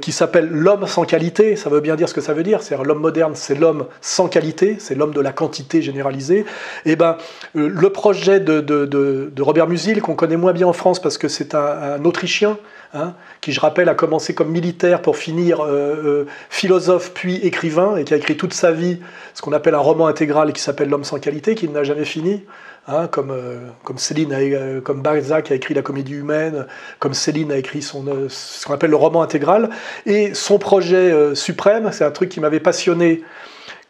qui 0.00 0.12
s'appelle 0.12 0.48
L'homme 0.50 0.86
sans 0.86 1.04
qualité, 1.04 1.56
ça 1.56 1.68
veut 1.68 1.80
bien 1.80 1.96
dire 1.96 2.08
ce 2.08 2.14
que 2.14 2.20
ça 2.20 2.32
veut 2.32 2.42
dire, 2.42 2.62
c'est 2.62 2.76
l'homme 2.82 3.00
moderne, 3.00 3.32
c'est 3.34 3.54
l'homme 3.54 3.86
sans 4.00 4.28
qualité, 4.28 4.76
c'est 4.78 4.94
l'homme 4.94 5.12
de 5.12 5.20
la 5.20 5.32
quantité 5.32 5.82
généralisée. 5.82 6.44
Et 6.86 6.92
eh 6.92 6.96
ben, 6.96 7.16
le 7.54 7.90
projet 7.90 8.40
de, 8.40 8.60
de, 8.60 8.86
de 8.86 9.42
Robert 9.42 9.63
Musil, 9.66 10.00
qu'on 10.00 10.14
connaît 10.14 10.36
moins 10.36 10.52
bien 10.52 10.66
en 10.66 10.72
France 10.72 11.00
parce 11.00 11.18
que 11.18 11.28
c'est 11.28 11.54
un, 11.54 12.04
Autrichien, 12.04 12.58
hein, 12.92 13.14
qui, 13.40 13.52
je 13.52 13.60
rappelle, 13.60 13.88
a 13.88 13.94
commencé 13.94 14.34
comme 14.34 14.50
militaire 14.50 15.02
pour 15.02 15.16
finir 15.16 15.60
euh, 15.60 15.68
euh, 15.70 16.26
philosophe 16.50 17.12
puis 17.14 17.36
écrivain, 17.36 17.96
et 17.96 18.04
qui 18.04 18.14
a 18.14 18.16
écrit 18.16 18.36
toute 18.36 18.54
sa 18.54 18.72
vie 18.72 18.98
ce 19.34 19.42
qu'on 19.42 19.52
appelle 19.52 19.74
un 19.74 19.78
roman 19.78 20.06
intégral 20.06 20.52
qui 20.52 20.60
s'appelle 20.60 20.88
L'homme 20.88 21.04
sans 21.04 21.18
qualité, 21.18 21.54
qui 21.54 21.68
n'a 21.68 21.84
jamais 21.84 22.04
fini. 22.04 22.44
Hein, 22.86 23.06
comme, 23.06 23.30
euh, 23.30 23.60
comme, 23.82 23.96
Céline 23.96 24.82
comme 24.82 25.00
Balzac 25.00 25.50
a 25.50 25.54
écrit 25.54 25.72
La 25.72 25.80
comédie 25.80 26.12
humaine, 26.12 26.66
comme 26.98 27.14
Céline 27.14 27.50
a 27.50 27.56
écrit 27.56 27.80
son, 27.80 28.04
ce 28.28 28.66
qu'on 28.66 28.74
appelle 28.74 28.90
le 28.90 28.96
roman 28.96 29.22
intégral. 29.22 29.70
Et 30.04 30.34
son 30.34 30.58
projet 30.58 31.34
suprême, 31.34 31.90
c'est 31.92 32.04
un 32.04 32.10
truc 32.10 32.28
qui 32.28 32.40
m'avait 32.40 32.60
passionné 32.60 33.22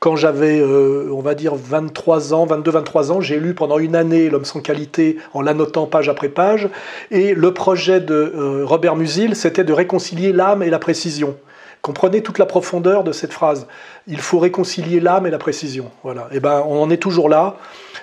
quand 0.04 0.16
j'avais, 0.16 0.60
euh, 0.60 1.08
on 1.12 1.22
va 1.22 1.34
dire, 1.34 1.54
23 1.54 2.34
ans, 2.34 2.44
22-23 2.44 3.10
ans, 3.10 3.20
j'ai 3.22 3.40
lu 3.40 3.54
pendant 3.54 3.78
une 3.78 3.96
année 3.96 4.28
L'homme 4.28 4.44
sans 4.44 4.60
qualité 4.60 5.16
en 5.32 5.40
l'annotant 5.40 5.86
page 5.86 6.10
après 6.10 6.28
page. 6.28 6.68
Et 7.10 7.32
le 7.32 7.54
projet 7.54 8.00
de 8.00 8.34
euh, 8.36 8.66
Robert 8.66 8.96
Musil, 8.96 9.34
c'était 9.34 9.64
de 9.64 9.72
réconcilier 9.72 10.34
l'âme 10.34 10.62
et 10.62 10.68
la 10.68 10.78
précision. 10.78 11.36
Comprenez 11.84 12.22
toute 12.22 12.38
la 12.38 12.46
profondeur 12.46 13.04
de 13.04 13.12
cette 13.12 13.34
phrase. 13.34 13.66
Il 14.06 14.18
faut 14.18 14.38
réconcilier 14.38 15.00
l'âme 15.00 15.26
et 15.26 15.30
la 15.30 15.36
précision. 15.36 15.90
Voilà. 16.02 16.28
Et 16.30 16.36
eh 16.36 16.40
ben, 16.40 16.64
on 16.66 16.80
en 16.80 16.88
est 16.88 16.96
toujours 16.96 17.28
là, 17.28 17.56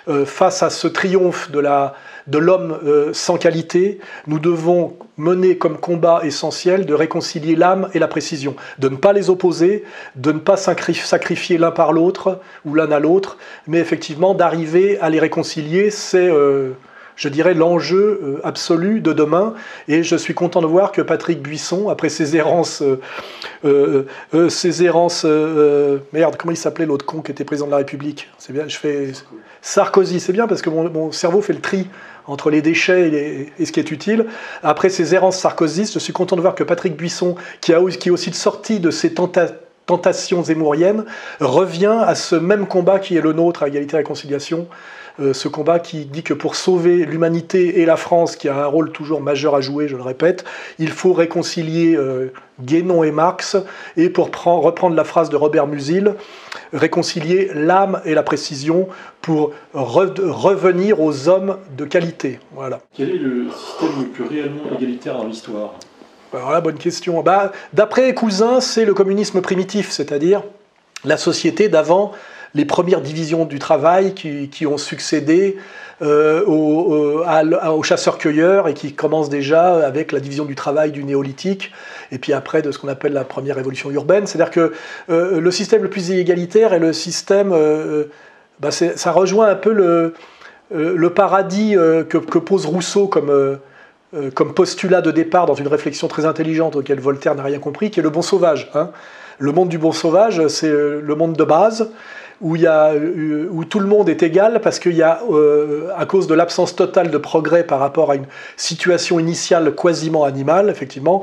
euh, 0.08 0.24
face 0.24 0.62
à 0.62 0.70
ce 0.70 0.88
triomphe 0.88 1.50
de 1.50 2.38
l'homme 2.38 2.78
euh, 2.86 3.10
sans 3.12 3.38
qualité, 3.38 3.98
nous 4.28 4.38
devons 4.38 4.94
mener 5.18 5.58
comme 5.58 5.80
combat 5.80 6.22
essentiel 6.24 6.86
de 6.86 6.94
réconcilier 6.94 7.56
l'âme 7.56 7.90
et 7.96 7.98
la 8.00 8.08
précision, 8.08 8.56
de 8.78 8.88
ne 8.88 8.98
pas 8.98 9.14
les 9.14 9.32
opposer, 9.32 9.84
de 10.16 10.32
ne 10.32 10.38
pas 10.38 10.58
sacrifier 10.58 11.58
l'un 11.58 11.72
par 11.72 11.92
l'autre 11.92 12.40
ou 12.66 12.76
l'un 12.76 12.92
à 12.92 13.00
l'autre, 13.00 13.40
mais 13.66 13.80
effectivement 13.80 14.36
d'arriver 14.36 15.00
à 15.00 15.10
les 15.10 15.20
réconcilier, 15.20 15.90
c'est, 15.90 16.30
euh, 16.30 16.74
je 17.22 17.30
dirais, 17.30 17.54
l'enjeu 17.54 18.42
absolu 18.44 19.00
de 19.00 19.14
demain. 19.14 19.54
Et 19.88 20.02
je 20.02 20.16
suis 20.16 20.34
content 20.34 20.60
de 20.60 20.66
voir 20.66 20.92
que 20.92 21.04
Patrick 21.04 21.40
Buisson, 21.40 21.88
après 21.88 22.10
ses 22.10 22.36
errances, 22.36 22.82
ses 24.50 24.84
errances, 24.84 25.24
merde, 26.14 26.36
comment 26.38 26.52
il 26.52 26.58
s'appelait 26.58 26.88
l'autre 26.88 27.06
con 27.06 27.22
qui 27.22 27.32
était 27.32 27.44
président 27.44 27.68
de 27.68 27.72
la 27.72 27.78
République? 27.78 28.28
C'est 28.40 28.54
bien, 28.54 28.68
je 28.68 28.76
fais 28.76 29.12
Sarkozy, 29.62 30.20
c'est 30.20 30.34
bien 30.34 30.48
parce 30.48 30.64
que 30.64 30.72
mon, 30.72 31.12
cerveau 31.12 31.44
fait 31.44 31.54
le 31.54 31.62
tri 31.62 31.88
entre 32.26 32.50
les 32.50 32.64
déchets 32.64 33.52
et, 33.60 33.66
ce 33.66 33.72
qui 33.72 33.80
est 33.80 33.92
utile. 33.92 34.26
Après 34.64 34.90
ces 34.90 35.14
errances 35.14 35.38
sarkozystes, 35.38 35.94
je 35.94 36.00
suis 36.00 36.14
content 36.14 36.36
de 36.36 36.42
voir 36.42 36.56
que 36.56 36.64
Patrick 36.64 36.96
Buisson, 36.96 37.36
qui, 37.62 37.72
a, 37.72 37.80
est 37.80 38.10
aussi 38.10 38.34
sorti 38.34 38.80
de 38.80 38.90
ces 38.90 39.14
tentations 39.14 40.44
zémouriennes, 40.44 41.06
revient 41.40 41.98
à 42.04 42.16
ce 42.16 42.36
même 42.36 42.66
combat 42.66 42.98
qui 42.98 43.16
est 43.16 43.22
le 43.22 43.34
nôtre 43.34 43.62
à 43.62 43.68
égalité 43.68 43.94
et 43.96 43.98
réconciliation. 43.98 44.68
Euh, 45.22 45.34
ce 45.34 45.48
combat 45.48 45.80
qui 45.80 46.06
dit 46.06 46.24
que 46.24 46.34
pour 46.34 46.56
sauver 46.56 47.06
l'humanité 47.06 47.82
et 47.82 47.86
la 47.86 47.98
France, 47.98 48.36
qui 48.36 48.50
a 48.50 48.64
un 48.64 48.66
rôle 48.66 48.92
toujours 48.92 49.22
majeur 49.22 49.56
à 49.56 49.62
jouer, 49.62 49.88
je 49.88 49.96
le 49.96 50.02
répète, 50.02 50.44
il 50.80 50.90
faut 50.90 51.14
réconcilier 51.14 51.96
euh, 51.96 52.34
Guénon 52.62 53.04
et 53.04 53.12
Marx, 53.12 53.56
et 53.98 54.10
pour 54.10 54.32
reprendre 54.46 54.96
la 54.96 55.04
phrase 55.04 55.30
de 55.30 55.36
Robert 55.36 55.68
Musil, 55.68 56.16
réconcilier 56.74 57.52
l'âme 57.54 58.02
et 58.06 58.14
la 58.14 58.24
précision 58.24 58.88
pour 59.22 59.52
revenir 59.74 61.02
aux 61.02 61.28
hommes 61.28 61.58
de 61.78 61.86
qualité. 61.86 62.40
Voilà. 62.54 62.80
Quel 62.96 63.10
est 63.10 63.18
le 63.18 63.48
système 63.50 64.00
le 64.00 64.08
plus 64.08 64.24
réellement 64.24 64.64
égalitaire 64.78 65.18
dans 65.18 65.26
l'histoire? 65.26 65.74
Alors 66.34 66.52
là, 66.52 66.62
bonne 66.62 66.78
question. 66.78 67.22
Bah, 67.22 67.52
D'après 67.74 68.14
Cousin, 68.14 68.62
c'est 68.62 68.86
le 68.86 68.94
communisme 68.94 69.42
primitif, 69.42 69.92
c'est-à-dire 69.92 70.44
la 71.04 71.18
société 71.18 71.68
d'avant 71.68 72.12
les 72.54 72.66
premières 72.66 73.02
divisions 73.02 73.46
du 73.46 73.60
travail 73.60 74.14
qui, 74.14 74.66
ont 74.66 74.78
succédé 74.78 75.58
euh, 76.02 76.44
aux, 76.46 77.84
chasseurs-cueilleurs 77.84 78.68
et 78.68 78.74
qui 78.74 78.94
commencent 78.94 79.30
déjà 79.30 79.86
avec 79.86 80.12
la 80.12 80.20
division 80.20 80.46
du 80.46 80.56
travail 80.56 80.92
du 80.92 81.04
néolithique 81.04 81.72
et 82.12 82.18
puis 82.18 82.34
après 82.34 82.62
de 82.62 82.72
ce 82.72 82.80
qu'on 82.80 82.90
appelle 82.90 83.14
la 83.14 83.24
première 83.24 83.56
révolution 83.56 83.90
urbaine. 83.92 84.28
C'est-à-dire 84.28 84.52
que 84.52 84.74
euh, 85.10 85.40
le 85.40 85.52
système 85.52 85.84
le 85.84 85.90
plus 85.90 86.12
égalitaire 86.12 86.74
est 86.74 86.80
le 86.80 86.94
système, 86.94 87.52
euh, 87.54 88.06
bah, 88.60 88.72
ça 88.72 89.12
rejoint 89.12 89.48
un 89.48 89.56
peu 89.56 89.72
le, 89.72 90.14
le 90.72 91.10
paradis 91.10 91.76
que, 92.10 92.18
pose 92.18 92.66
Rousseau 92.66 93.08
comme, 93.08 93.60
comme 94.36 94.54
postulat 94.54 95.02
de 95.02 95.12
départ 95.12 95.46
dans 95.46 95.56
une 95.56 95.68
réflexion 95.68 96.08
très 96.08 96.26
intelligente 96.26 96.76
auquel 96.76 97.00
Voltaire 97.00 97.36
n'a 97.36 97.44
rien 97.44 97.60
compris, 97.60 97.92
qui 97.92 98.00
est 98.00 98.04
le 98.04 98.10
bon 98.10 98.22
sauvage. 98.22 98.70
Hein. 98.76 98.92
Le 99.40 99.52
monde 99.52 99.70
du 99.70 99.80
bon 99.80 99.92
sauvage, 99.92 100.48
c'est 100.48 100.70
le 100.70 101.16
monde 101.16 101.36
de 101.36 101.44
base 101.44 101.90
où, 102.42 102.56
y 102.56 102.66
a, 102.66 102.94
euh, 102.94 103.48
où 103.52 103.66
tout 103.66 103.80
le 103.80 103.86
monde 103.86 104.10
est 104.10 104.24
égal 104.24 104.60
parce 104.62 104.80
qu'il 104.80 104.96
y 104.96 105.04
a, 105.04 105.22
euh, 105.32 105.90
à 105.96 106.06
cause 106.06 106.28
de 106.28 106.34
l'absence 106.34 106.76
totale 106.76 107.12
de 107.12 107.18
progrès 107.18 107.64
par 107.64 107.80
rapport 107.80 108.12
à 108.12 108.16
une 108.16 108.26
situation 108.58 109.20
initiale 109.20 109.74
quasiment 109.76 110.24
animale, 110.24 110.70
effectivement, 110.70 111.22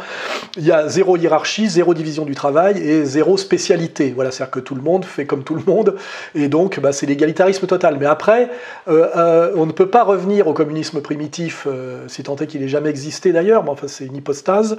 il 0.56 0.64
y 0.64 0.72
a 0.72 0.88
zéro 0.88 1.16
hiérarchie, 1.16 1.68
zéro 1.68 1.92
division 1.92 2.24
du 2.24 2.34
travail 2.34 2.78
et 2.78 3.04
zéro 3.04 3.36
spécialité. 3.36 4.12
Voilà, 4.14 4.30
c'est-à-dire 4.30 4.52
que 4.52 4.60
tout 4.60 4.74
le 4.76 4.82
monde 4.82 5.04
fait 5.04 5.26
comme 5.26 5.42
tout 5.42 5.56
le 5.56 5.62
monde 5.66 5.96
et 6.34 6.48
donc 6.48 6.78
bah, 6.80 6.92
c'est 6.92 7.06
l'égalitarisme 7.06 7.66
total. 7.66 7.96
Mais 7.98 8.06
après, 8.06 8.50
euh, 8.86 9.52
on 9.56 9.66
ne 9.66 9.72
peut 9.72 9.88
pas 9.88 10.04
revenir 10.04 10.46
au 10.46 10.52
communisme 10.52 11.00
primitif, 11.00 11.66
si 12.06 12.22
tant 12.22 12.36
est 12.36 12.46
qu'il 12.46 12.62
ait 12.62 12.68
jamais 12.68 12.90
existé 12.90 13.32
d'ailleurs, 13.32 13.64
mais 13.64 13.70
enfin 13.70 13.88
c'est 13.88 14.04
une 14.04 14.16
hypostase, 14.16 14.78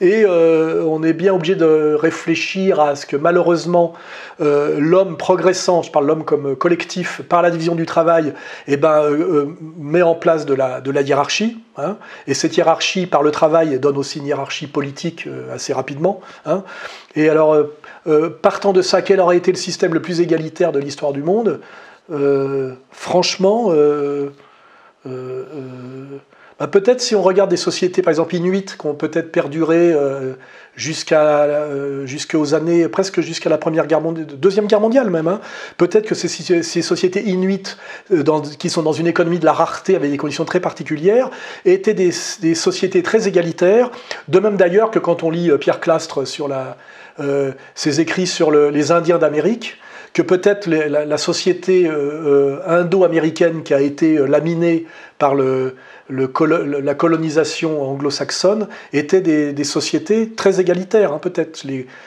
et 0.00 0.26
on 0.26 1.02
est 1.02 1.12
bien 1.12 1.34
obligé 1.34 1.54
de 1.54 1.94
réfléchir 1.94 2.80
à 2.80 2.96
ce 2.96 3.06
que 3.06 3.16
malheureusement 3.16 3.94
l'homme 4.40 5.16
progresse 5.16 5.59
je 5.82 5.90
parle 5.90 6.06
l'homme 6.06 6.24
comme 6.24 6.56
collectif, 6.56 7.22
par 7.22 7.42
la 7.42 7.50
division 7.50 7.74
du 7.74 7.86
travail, 7.86 8.34
eh 8.66 8.76
ben, 8.76 9.02
euh, 9.02 9.10
euh, 9.10 9.56
met 9.78 10.02
en 10.02 10.14
place 10.14 10.46
de 10.46 10.54
la, 10.54 10.80
de 10.80 10.90
la 10.90 11.02
hiérarchie. 11.02 11.58
Hein. 11.76 11.96
et 12.26 12.34
cette 12.34 12.56
hiérarchie, 12.56 13.06
par 13.06 13.22
le 13.22 13.30
travail, 13.30 13.78
donne 13.78 13.96
aussi 13.96 14.18
une 14.18 14.26
hiérarchie 14.26 14.66
politique 14.66 15.26
euh, 15.26 15.54
assez 15.54 15.72
rapidement. 15.72 16.20
Hein. 16.44 16.62
et 17.16 17.28
alors, 17.28 17.56
partant 18.42 18.72
de 18.72 18.82
ça, 18.82 19.02
quel 19.02 19.20
aurait 19.20 19.36
été 19.36 19.50
le 19.50 19.56
système 19.56 19.94
le 19.94 20.02
plus 20.02 20.20
égalitaire 20.20 20.72
de 20.72 20.78
l'histoire 20.78 21.12
du 21.12 21.22
monde? 21.22 21.60
Franchement, 22.90 23.72
bah, 26.60 26.68
peut-être 26.68 27.00
si 27.00 27.16
on 27.16 27.22
regarde 27.22 27.50
des 27.50 27.56
sociétés, 27.56 28.02
par 28.02 28.10
exemple 28.12 28.36
inuites, 28.36 28.76
qui 28.78 28.86
ont 28.86 28.94
peut-être 28.94 29.32
perduré 29.32 29.92
jusqu'à 30.76 31.42
euh, 31.44 32.06
jusqu'aux 32.06 32.54
années 32.54 32.88
presque 32.88 33.20
jusqu'à 33.20 33.50
la 33.50 33.58
première 33.58 33.86
guerre 33.86 34.00
mondiale, 34.00 34.26
deuxième 34.26 34.66
guerre 34.66 34.80
mondiale 34.80 35.10
même. 35.10 35.28
Hein. 35.28 35.40
Peut-être 35.76 36.06
que 36.06 36.14
ces, 36.14 36.28
sociétés 36.82 37.22
inuites 37.28 37.76
euh, 38.12 38.22
qui 38.58 38.70
sont 38.70 38.82
dans 38.82 38.92
une 38.92 39.06
économie 39.06 39.38
de 39.38 39.44
la 39.44 39.52
rareté 39.52 39.96
avec 39.96 40.10
des 40.10 40.16
conditions 40.16 40.44
très 40.44 40.60
particulières 40.60 41.30
étaient 41.64 41.94
des, 41.94 42.12
sociétés 42.54 43.02
très 43.02 43.28
égalitaires. 43.28 43.90
De 44.28 44.38
même 44.38 44.56
d'ailleurs 44.56 44.90
que 44.90 44.98
quand 44.98 45.22
on 45.22 45.30
lit 45.30 45.50
euh, 45.50 45.58
Pierre 45.58 45.80
Clastre 45.80 46.26
sur 46.26 46.48
la, 46.48 46.76
ses 47.74 48.00
écrits 48.00 48.26
sur 48.26 48.50
le, 48.50 48.70
les 48.70 48.92
Indiens 48.92 49.18
d'Amérique 49.18 49.76
que 50.14 50.22
peut-être 50.22 50.66
la, 50.66 51.18
société 51.18 51.88
indo-américaine 52.66 53.62
qui 53.62 53.74
a 53.74 53.80
été 53.80 54.14
laminée 54.26 54.86
par 55.18 55.34
le, 55.34 55.76
la 56.10 56.94
colonisation 56.94 57.82
anglo-saxonne 57.82 58.68
était 58.92 59.20
des, 59.20 59.64
sociétés 59.64 60.30
très 60.30 60.60
égalitaires, 60.60 61.12
hein, 61.12 61.18
peut-être. 61.18 61.64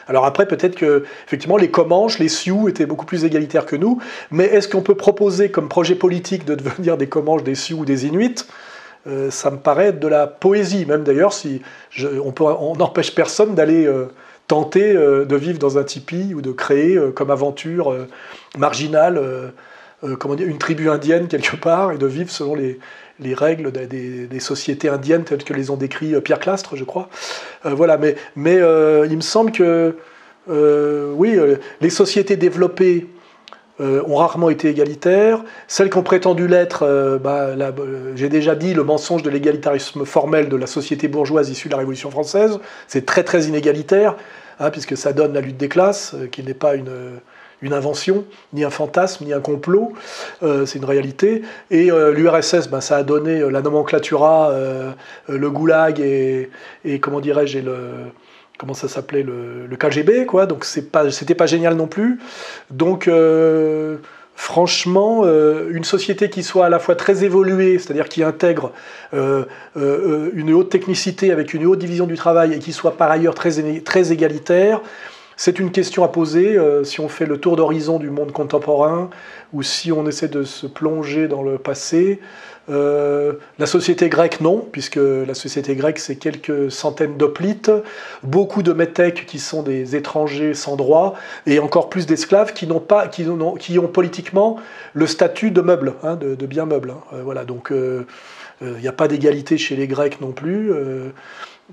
Alors 0.08 0.26
après, 0.26 0.48
peut-être 0.48 0.76
que 0.76 1.04
effectivement 1.26 1.58
les 1.58 1.72
Comanches, 1.72 2.20
les 2.20 2.28
Sioux 2.28 2.68
étaient 2.68 2.86
beaucoup 2.86 3.06
plus 3.06 3.26
égalitaires 3.26 3.66
que 3.66 3.76
nous. 3.76 4.00
Mais 4.32 4.46
est-ce 4.46 4.68
qu'on 4.68 4.82
peut 4.82 4.96
proposer 4.96 5.50
comme 5.50 5.70
projet 5.70 5.96
politique 5.96 6.46
de 6.46 6.56
devenir 6.56 6.98
des 6.98 7.08
Comanches, 7.08 7.44
des 7.44 7.56
Sioux 7.56 7.80
ou 7.80 7.86
des 7.86 8.06
Inuits? 8.06 8.46
Euh, 9.08 9.32
Ça 9.32 9.52
me 9.52 9.58
paraît 9.58 9.94
de 9.94 10.08
la 10.08 10.28
poésie, 10.28 10.86
même 10.86 11.04
d'ailleurs 11.04 11.34
si 11.34 11.62
on 12.02 12.76
n'empêche 12.76 13.14
personne 13.14 13.56
d'aller 13.56 13.86
euh, 13.86 14.06
tenter 14.48 14.96
euh, 14.96 15.26
de 15.26 15.36
vivre 15.36 15.60
dans 15.60 15.78
un 15.78 15.84
tipi 15.84 16.34
ou 16.34 16.42
de 16.42 16.52
créer 16.52 17.00
comme 17.16 17.32
aventure 17.32 17.96
marginale. 18.58 19.22
comment 20.20 20.36
dire, 20.36 20.48
une 20.48 20.58
tribu 20.58 20.90
indienne 20.90 21.28
quelque 21.28 21.56
part 21.56 21.94
et 21.94 21.98
de 21.98 22.08
vivre 22.08 22.30
selon 22.30 22.56
les, 22.56 22.80
les 23.20 23.34
règles 23.34 23.72
des, 23.72 24.40
sociétés 24.40 24.90
indiennes 24.90 25.24
telles 25.24 25.44
que 25.44 25.54
les 25.54 25.70
ont 25.70 25.78
décrit 25.78 26.16
euh, 26.16 26.22
Pierre 26.22 26.40
Clastre, 26.40 26.76
je 26.76 26.84
crois. 26.84 27.10
Euh, 27.66 27.74
voilà, 27.74 27.98
mais, 27.98 28.16
euh, 28.58 29.08
il 29.10 29.16
me 29.16 29.22
semble 29.22 29.52
que, 29.52 29.96
oui, 30.48 31.38
les 31.82 31.90
sociétés 31.90 32.36
développées 32.36 33.08
ont 33.80 34.16
rarement 34.16 34.50
été 34.50 34.70
égalitaires. 34.70 35.44
Celles 35.68 35.90
qui 35.90 35.98
ont 35.98 36.04
prétendu 36.04 36.48
l'être, 36.48 37.20
bah, 37.24 37.56
j'ai 38.16 38.30
déjà 38.30 38.56
dit 38.56 38.74
le 38.74 38.84
mensonge 38.84 39.24
de 39.24 39.30
l'égalitarisme 39.30 40.06
formel 40.06 40.50
de 40.50 40.56
la 40.58 40.68
société 40.68 41.08
bourgeoise 41.08 41.50
issue 41.50 41.70
de 41.70 41.74
la 41.74 41.80
Révolution 41.80 42.12
française. 42.12 42.60
C'est 42.88 43.06
très 43.06 43.24
très 43.24 43.46
inégalitaire, 43.46 44.16
hein, 44.60 44.70
puisque 44.70 44.98
ça 44.98 45.14
donne 45.14 45.34
la 45.34 45.42
lutte 45.42 45.58
des 45.58 45.70
classes, 45.70 46.16
qui 46.32 46.44
n'est 46.44 46.54
pas 46.54 46.76
une 46.76 47.20
une 47.64 47.74
invention, 47.74 48.26
ni 48.52 48.64
un 48.64 48.70
fantasme, 48.70 49.26
ni 49.26 49.34
un 49.34 49.40
complot, 49.40 49.94
euh, 50.44 50.66
c'est 50.66 50.80
une 50.80 50.86
réalité. 50.86 51.42
Et 51.72 51.90
euh, 51.90 52.12
l'URSS, 52.12 52.68
ben, 52.70 52.82
ça 52.82 52.98
a 52.98 53.04
donné 53.04 53.40
euh, 53.40 53.50
la 53.50 53.62
nomenclatura, 53.62 54.54
le 55.30 55.50
goulag 55.50 56.00
et, 56.00 56.50
comment 57.00 57.22
dirais-je, 57.22 57.60
le 57.60 57.78
comment 58.60 58.74
ça 58.74 58.88
s'appelait 58.88 59.24
le, 59.24 59.76
KGB, 59.78 60.26
quoi. 60.26 60.46
Donc 60.46 60.66
pas, 60.92 61.10
c'était 61.10 61.36
pas 61.36 61.48
génial 61.48 61.76
non 61.76 61.88
plus. 61.88 62.20
Donc 62.70 63.10
franchement, 64.36 65.26
une 65.26 65.84
société 65.84 66.30
qui 66.30 66.44
soit 66.44 66.66
à 66.66 66.70
la 66.70 66.80
fois 66.80 66.96
très 66.96 67.24
évoluée, 67.24 67.80
c'est-à-dire 67.80 68.10
qui 68.10 68.24
intègre 68.24 68.72
une 69.14 70.54
haute 70.54 70.70
technicité 70.70 71.32
avec 71.32 71.54
une 71.54 71.66
haute 71.66 71.80
division 71.80 72.06
du 72.06 72.16
travail 72.16 72.54
et 72.54 72.60
qui 72.60 72.74
soit 72.74 72.96
par 72.98 73.10
ailleurs 73.10 73.36
très 73.36 74.12
égalitaire, 74.12 74.82
c'est 75.38 75.60
une 75.60 75.72
question 75.72 76.04
à 76.04 76.08
poser 76.08 76.58
euh, 76.58 76.84
si 76.84 77.00
on 77.00 77.10
fait 77.10 77.26
le 77.26 77.38
tour 77.38 77.56
d'horizon 77.56 78.00
du 78.00 78.10
monde 78.10 78.32
contemporain 78.32 79.10
ou 79.52 79.64
si 79.64 79.92
on 79.92 80.08
essaie 80.08 80.28
de 80.28 80.44
se 80.44 80.68
plonger 80.68 81.28
dans 81.28 81.44
le 81.44 81.58
passé. 81.58 82.20
Euh, 82.70 83.34
la 83.60 83.66
société 83.66 84.08
grecque, 84.08 84.40
non, 84.40 84.66
puisque 84.72 84.96
la 84.96 85.34
société 85.34 85.76
grecque, 85.76 86.00
c'est 86.00 86.16
quelques 86.16 86.72
centaines 86.72 87.18
d'hoplites, 87.18 87.72
beaucoup 88.24 88.64
de 88.64 88.72
métèques 88.72 89.26
qui 89.26 89.40
sont 89.40 89.64
des 89.64 89.96
étrangers 89.96 90.54
sans 90.54 90.78
droit, 90.78 91.16
et 91.46 91.60
encore 91.60 91.90
plus 91.90 92.06
d'esclaves 92.06 92.54
qui, 92.54 92.68
qui, 93.12 93.80
ont, 93.80 93.88
politiquement 93.88 94.60
le 94.94 95.08
statut 95.08 95.52
de 95.52 95.60
meubles, 95.60 95.94
hein, 96.04 96.16
de, 96.16 96.46
bien 96.46 96.66
meubles. 96.66 96.92
Hein. 96.92 97.16
Euh, 97.16 97.22
voilà, 97.24 97.44
donc 97.44 97.72
il 98.62 98.80
n'y 98.80 98.88
a 98.88 98.94
pas 98.94 99.10
d'égalité 99.10 99.58
chez 99.58 99.76
les 99.76 99.88
Grecs 99.88 100.22
non 100.22 100.32
plus. 100.32 100.72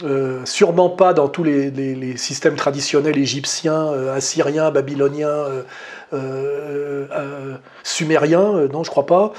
Euh, 0.04 0.44
sûrement 0.44 0.88
pas 0.88 1.12
dans 1.12 1.28
tous 1.28 1.42
les, 1.42 2.16
systèmes 2.16 2.54
traditionnels 2.54 3.18
égyptiens, 3.18 3.88
euh, 3.88 4.14
assyriens, 4.14 4.70
babyloniens, 4.70 5.64
euh, 6.12 7.56
sumériens, 7.82 8.68
non, 8.72 8.84
je 8.84 8.90
crois 8.90 9.06
pas. 9.06 9.32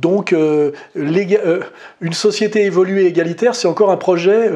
donc, 0.00 0.32
une 0.94 2.12
société 2.12 2.64
évoluée 2.64 3.06
égalitaire, 3.06 3.54
c'est 3.54 3.68
encore 3.68 3.90
un 3.90 3.96
projet 3.96 4.50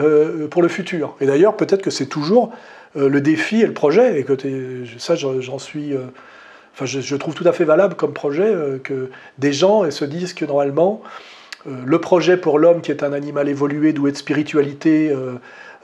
pour 0.50 0.62
le 0.62 0.68
futur. 0.68 1.16
Et 1.20 1.26
d'ailleurs, 1.26 1.56
peut-être 1.56 1.82
que 1.82 1.90
c'est 1.90 2.06
toujours 2.06 2.52
le 2.94 3.20
défi 3.20 3.60
et 3.60 3.66
le 3.66 3.74
projet, 3.74 4.20
et 4.20 4.26
ça, 4.98 5.16
j'en 5.16 5.58
suis 5.58 5.94
enfin, 6.74 6.86
je, 6.86 7.16
trouve 7.16 7.34
tout 7.34 7.46
à 7.46 7.52
fait 7.52 7.64
valable 7.64 7.96
comme 7.96 8.12
projet 8.12 8.54
que 8.84 9.10
des 9.38 9.52
gens 9.52 9.90
se 9.90 10.04
disent 10.04 10.32
que 10.32 10.44
normalement, 10.44 11.02
le 11.66 11.98
projet 11.98 12.36
pour 12.36 12.58
l'homme 12.58 12.80
qui 12.80 12.90
est 12.90 13.02
un 13.02 13.12
animal 13.12 13.48
évolué, 13.48 13.92
doué 13.92 14.12
de 14.12 14.16
spiritualité 14.16 15.14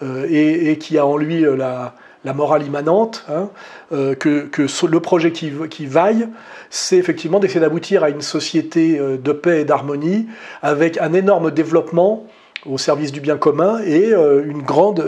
et, 0.03 0.79
qui 0.79 0.99
a 0.99 1.07
en 1.07 1.17
lui 1.17 1.43
la, 1.43 1.95
morale 2.35 2.65
immanente, 2.65 3.25
hein, 3.29 3.49
que, 3.91 4.87
le 4.87 5.01
projet 5.01 5.33
qui, 5.33 5.87
vaille, 5.87 6.29
c'est 6.69 6.97
effectivement 6.97 7.39
d'essayer 7.39 7.61
d'aboutir 7.61 8.05
à 8.05 8.11
une 8.11 8.21
société 8.21 8.99
de 8.99 9.33
paix 9.33 9.63
et 9.63 9.65
d'harmonie 9.65 10.27
avec 10.63 10.99
un 10.99 11.13
énorme 11.13 11.51
développement 11.51 12.27
au 12.67 12.77
service 12.77 13.13
du 13.13 13.21
bien 13.21 13.39
commun 13.39 13.81
et 13.85 14.13
une 14.13 14.63
grande 14.63 15.03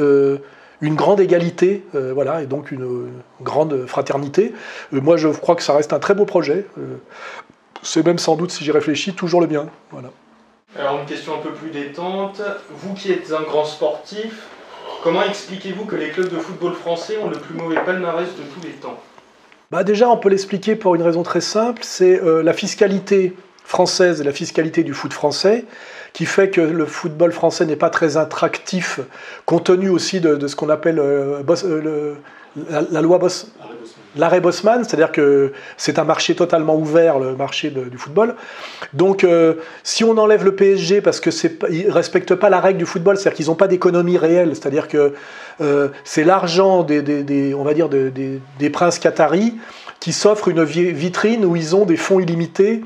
une 0.82 0.96
grande 0.96 1.20
égalité, 1.20 1.84
euh, 1.94 2.12
voilà, 2.12 2.42
et 2.42 2.46
donc 2.46 2.72
une, 2.72 3.08
grande 3.40 3.86
fraternité. 3.86 4.52
Euh, 4.92 5.00
moi, 5.00 5.16
je 5.16 5.28
crois 5.28 5.54
que 5.54 5.62
ça 5.62 5.74
reste 5.74 5.92
un 5.92 6.00
très 6.00 6.14
beau 6.14 6.26
projet. 6.26 6.66
Euh, 6.76 6.96
c'est 7.82 8.04
même 8.04 8.18
sans 8.18 8.36
doute, 8.36 8.50
si 8.50 8.64
j'y 8.64 8.72
réfléchis, 8.72 9.14
toujours 9.14 9.40
le 9.40 9.46
bien. 9.46 9.68
Voilà. 9.90 10.10
Alors 10.78 11.00
une 11.00 11.06
question 11.06 11.34
un 11.34 11.42
peu 11.42 11.50
plus 11.50 11.70
détente. 11.70 12.40
Vous 12.70 12.94
qui 12.94 13.12
êtes 13.12 13.32
un 13.32 13.42
grand 13.42 13.64
sportif, 13.64 14.46
comment 15.02 15.22
expliquez-vous 15.22 15.84
que 15.84 15.96
les 15.96 16.10
clubs 16.10 16.30
de 16.30 16.38
football 16.38 16.74
français 16.74 17.18
ont 17.18 17.28
le 17.28 17.36
plus 17.36 17.54
mauvais 17.54 17.80
palmarès 17.84 18.28
de 18.28 18.42
tous 18.54 18.66
les 18.66 18.72
temps? 18.72 18.98
Bah 19.70 19.84
Déjà, 19.84 20.08
on 20.08 20.16
peut 20.16 20.28
l'expliquer 20.28 20.76
pour 20.76 20.94
une 20.94 21.02
raison 21.02 21.22
très 21.22 21.40
simple, 21.40 21.82
c'est 21.82 22.20
la 22.22 22.52
fiscalité 22.52 23.34
française, 23.64 24.22
la 24.22 24.32
fiscalité 24.32 24.82
du 24.82 24.92
foot 24.92 25.12
français 25.12 25.64
qui 26.12 26.26
fait 26.26 26.50
que 26.50 26.60
le 26.60 26.86
football 26.86 27.32
français 27.32 27.64
n'est 27.64 27.76
pas 27.76 27.90
très 27.90 28.16
attractif, 28.16 29.00
compte 29.46 29.64
tenu 29.64 29.88
aussi 29.88 30.20
de, 30.20 30.46
ce 30.46 30.56
qu'on 30.56 30.68
appelle 30.68 30.98
euh, 30.98 31.42
euh, 31.64 32.14
la, 32.90 33.00
loi 33.00 33.18
Boss, 33.18 33.50
l'arrêt 34.16 34.40
Bosman, 34.40 34.84
c'est-à-dire 34.84 35.12
que 35.12 35.52
c'est 35.76 35.98
un 35.98 36.04
marché 36.04 36.34
totalement 36.34 36.76
ouvert, 36.76 37.18
le 37.18 37.34
marché 37.36 37.70
du 37.70 37.98
football. 37.98 38.34
Donc, 38.92 39.24
euh, 39.24 39.54
si 39.82 40.04
on 40.04 40.16
enlève 40.18 40.44
le 40.44 40.54
PSG 40.54 41.00
parce 41.00 41.20
que 41.20 41.30
ne 41.30 41.90
respectent 41.90 42.34
pas 42.34 42.50
la 42.50 42.60
règle 42.60 42.78
du 42.78 42.86
football, 42.86 43.16
c'est-à-dire 43.16 43.36
qu'ils 43.36 43.46
n'ont 43.46 43.54
pas 43.54 43.68
d'économie 43.68 44.18
réelle, 44.18 44.50
c'est-à-dire 44.54 44.88
que 44.88 45.14
c'est 46.02 46.24
l'argent 46.24 46.82
des, 46.82 47.54
on 47.54 47.62
va 47.62 47.74
dire 47.74 47.88
des 47.88 48.70
princes 48.70 48.98
qataris 48.98 49.54
qui 50.00 50.12
s'offrent 50.12 50.48
une 50.48 50.64
vitrine 50.64 51.44
où 51.44 51.54
ils 51.54 51.76
ont 51.76 51.84
des 51.84 51.96
fonds 51.96 52.18
illimités 52.18 52.82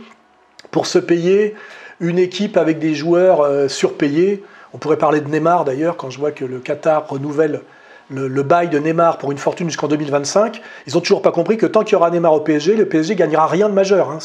pour 0.70 0.86
se 0.86 0.98
payer 0.98 1.55
une 2.01 2.19
équipe 2.19 2.57
avec 2.57 2.78
des 2.78 2.94
joueurs 2.94 3.40
euh, 3.40 3.69
surpayés. 3.69 4.44
On 4.74 4.78
pourrait 4.78 4.98
parler 4.98 5.20
de 5.23 5.28
Neymar 5.28 5.65
d'ailleurs, 5.65 5.97
quand 5.97 6.11
je 6.11 6.19
vois 6.19 6.32
que 6.32 6.44
le 6.44 6.59
Qatar 6.59 7.09
renouvelle 7.09 7.62
le, 8.11 8.43
bail 8.43 8.69
de 8.69 8.78
Neymar 8.78 9.19
pour 9.19 9.33
une 9.33 9.39
fortune 9.39 9.69
jusqu'en 9.69 9.89
2025, 9.89 10.61
ils 10.87 10.95
n'ont 10.95 11.01
toujours 11.01 11.23
pas 11.23 11.33
compris 11.33 11.57
que 11.57 11.66
tant 11.66 11.83
qu'il 11.83 11.95
y 11.95 11.97
aura 11.97 12.11
Neymar 12.11 12.33
au 12.33 12.41
PSG, 12.41 12.77
le 12.77 12.87
PSG 12.87 13.16
gagnera 13.16 13.47
rien 13.47 13.69
de 13.69 13.74
majeur. 13.74 14.11
Hein. 14.11 14.19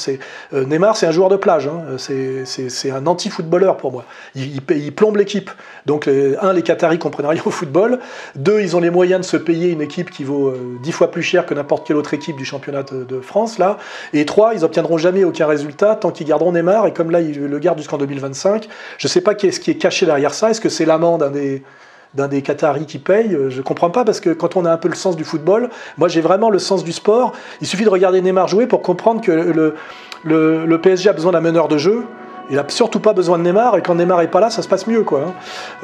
Euh, 0.54 0.66
Neymar, 0.66 0.96
c'est 0.96 1.08
un 1.08 1.12
joueur 1.12 1.30
de 1.30 1.36
plage, 1.36 1.68
hein. 1.68 1.98
c'est 1.98 2.92
un 2.92 3.08
anti-footballeur 3.08 3.78
pour 3.78 3.92
moi. 3.92 4.06
Il, 4.36 4.62
plombe 4.94 5.18
l'équipe. 5.18 5.50
Donc, 5.86 6.08
un, 6.08 6.54
les 6.54 6.62
Qataris 6.62 7.00
comprennent 7.00 7.26
rien 7.26 7.42
au 7.46 7.52
football. 7.52 8.00
Deux, 8.36 8.62
ils 8.62 8.76
ont 8.76 8.80
les 8.80 8.90
moyens 8.90 9.22
de 9.22 9.26
se 9.26 9.38
payer 9.38 9.70
une 9.70 9.82
équipe 9.82 10.12
qui 10.12 10.24
vaut 10.24 10.48
euh, 10.48 10.78
dix 10.84 10.92
fois 10.92 11.10
plus 11.10 11.24
cher 11.24 11.46
que 11.46 11.54
n'importe 11.54 11.88
quelle 11.88 11.98
autre 11.98 12.14
équipe 12.14 12.36
du 12.36 12.46
championnat 12.46 12.84
de, 12.84 13.22
France. 13.22 13.58
là. 13.58 13.78
Et 14.14 14.26
trois, 14.26 14.54
ils 14.54 14.64
obtiendront 14.64 14.98
jamais 14.98 15.24
aucun 15.24 15.48
résultat 15.48 15.96
tant 15.96 16.12
qu'ils 16.12 16.28
garderont 16.28 16.52
Neymar. 16.52 16.88
Et 16.88 16.94
comme 16.94 17.12
là, 17.12 17.22
ils 17.22 17.40
le 17.40 17.60
gardent 17.60 17.78
jusqu'en 17.78 17.98
2025, 17.98 18.68
je 18.98 19.08
ne 19.08 19.10
sais 19.10 19.22
pas 19.22 19.32
ce 19.32 19.60
qui 19.60 19.72
est 19.72 19.76
caché 19.76 20.06
derrière 20.06 20.34
ça. 20.34 20.50
Est-ce 20.50 20.62
que 20.62 20.70
c'est 20.70 20.86
l'amende 20.86 21.32
des 21.32 21.64
d'un 22.14 22.28
des 22.28 22.42
Qataris 22.42 22.86
qui 22.86 23.00
paye. 23.00 23.34
Euh, 23.34 23.50
je 23.50 23.58
ne 23.58 23.62
comprends 23.62 23.90
pas 23.90 24.04
parce 24.04 24.20
que 24.20 24.30
quand 24.30 24.56
on 24.56 24.66
a 24.66 24.72
un 24.72 24.78
peu 24.78 24.90
le 24.90 24.96
sens 24.96 25.16
du 25.16 25.24
football, 25.24 25.70
moi 25.98 26.08
j'ai 26.08 26.22
vraiment 26.22 26.50
le 26.50 26.60
sens 26.60 26.84
du 26.84 26.92
sport. 26.92 27.34
Il 27.62 27.68
suffit 27.68 27.84
de 27.84 27.90
regarder 27.90 28.22
Neymar 28.22 28.48
jouer 28.48 28.68
pour 28.68 28.82
comprendre 28.82 29.22
que 29.22 29.32
le, 29.32 30.78
PSG 30.82 31.10
a 31.10 31.14
besoin 31.14 31.32
d'un 31.32 31.42
meneur 31.42 31.68
de 31.68 31.78
jeu. 31.78 32.04
Il 32.50 32.58
n'a 32.58 32.66
surtout 32.68 33.00
pas 33.00 33.14
besoin 33.14 33.38
de 33.38 33.44
Neymar 33.44 33.78
et 33.78 33.82
quand 33.82 33.96
Neymar 33.96 34.20
n'est 34.20 34.28
pas 34.28 34.42
là, 34.42 34.50
ça 34.50 34.62
se 34.62 34.68
passe 34.68 34.88
mieux. 34.88 35.04
Quoi, 35.04 35.22
hein. 35.28 35.34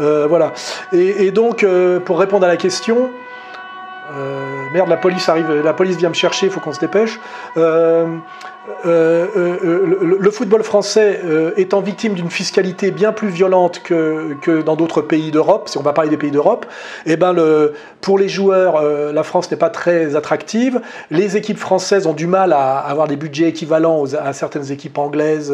euh, 0.02 0.28
voilà. 0.28 0.52
Et, 0.92 1.32
donc, 1.32 1.64
euh, 1.64 2.00
pour 2.00 2.20
répondre 2.20 2.44
à 2.44 2.50
la 2.50 2.58
question, 2.58 3.10
merde, 4.74 4.90
la 4.90 4.98
police 4.98 5.30
arrive, 5.30 5.50
la 5.64 5.74
police 5.74 5.96
vient 5.96 6.10
me 6.10 6.14
chercher, 6.14 6.48
il 6.48 6.52
faut 6.52 6.60
qu'on 6.60 6.74
se 6.74 6.80
dépêche. 6.80 7.20
Euh, 8.86 9.28
euh, 9.36 10.18
le, 10.20 10.32
football 10.32 10.64
français 10.64 11.22
étant 11.56 11.82
victime 11.82 12.14
d'une 12.14 12.30
fiscalité 12.30 12.92
bien 12.92 13.12
plus 13.14 13.30
violente 13.30 13.82
que, 13.84 14.62
dans 14.62 14.76
d'autres 14.76 15.02
pays 15.02 15.32
d'Europe, 15.32 15.70
si 15.70 15.78
on 15.78 15.84
va 15.84 15.94
parler 15.94 16.10
des 16.10 16.18
pays 16.18 16.32
d'Europe, 16.32 16.66
eh 17.06 17.16
ben 17.16 17.36
pour 18.02 18.20
les 18.20 18.30
joueurs, 18.30 18.82
la 19.14 19.24
France 19.24 19.50
n'est 19.52 19.58
pas 19.58 19.70
très 19.70 20.16
attractive. 20.16 20.82
Les 21.12 21.38
équipes 21.38 21.58
françaises 21.58 22.08
ont 22.08 22.14
du 22.14 22.28
mal 22.28 22.54
à 22.54 22.78
avoir 22.78 23.08
des 23.08 23.16
budgets 23.16 23.48
équivalents 23.48 24.04
à 24.16 24.34
certaines 24.34 24.72
équipes 24.72 24.98
anglaises. 24.98 25.54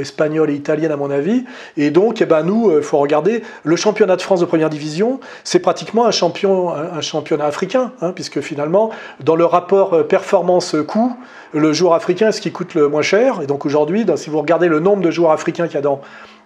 Espagnoles 0.00 0.50
et 0.50 0.54
italiennes 0.54 0.92
à 0.92 0.96
mon 0.96 1.10
avis. 1.10 1.44
Et 1.76 1.90
donc, 1.90 2.20
eh 2.20 2.26
ben, 2.26 2.42
nous, 2.42 2.76
il 2.76 2.82
faut 2.82 2.98
regarder, 2.98 3.42
le 3.64 3.76
championnat 3.76 4.16
de 4.16 4.22
France 4.22 4.40
de 4.40 4.44
première 4.44 4.70
division, 4.70 5.20
c'est 5.44 5.60
pratiquement 5.60 6.06
un, 6.06 6.10
champion, 6.10 6.70
un, 6.70 7.00
championnat 7.00 7.46
africain, 7.46 7.92
hein, 8.00 8.12
puisque 8.12 8.40
finalement, 8.40 8.90
dans 9.20 9.36
le 9.36 9.44
rapport 9.44 10.06
performance-coût, 10.06 11.16
le 11.52 11.72
joueur 11.72 11.94
africain 11.94 12.28
est 12.28 12.32
ce 12.32 12.40
qui 12.40 12.52
coûte 12.52 12.74
le 12.74 12.88
moins 12.88 13.02
cher. 13.02 13.40
Et 13.42 13.46
donc 13.46 13.66
aujourd'hui, 13.66 14.06
si 14.16 14.30
vous 14.30 14.38
regardez 14.38 14.68
le 14.68 14.80
nombre 14.80 15.02
de 15.02 15.10
joueurs 15.10 15.32
africains 15.32 15.66
qu'il 15.66 15.74
y 15.74 15.78
a 15.78 15.82
dans 15.82 16.00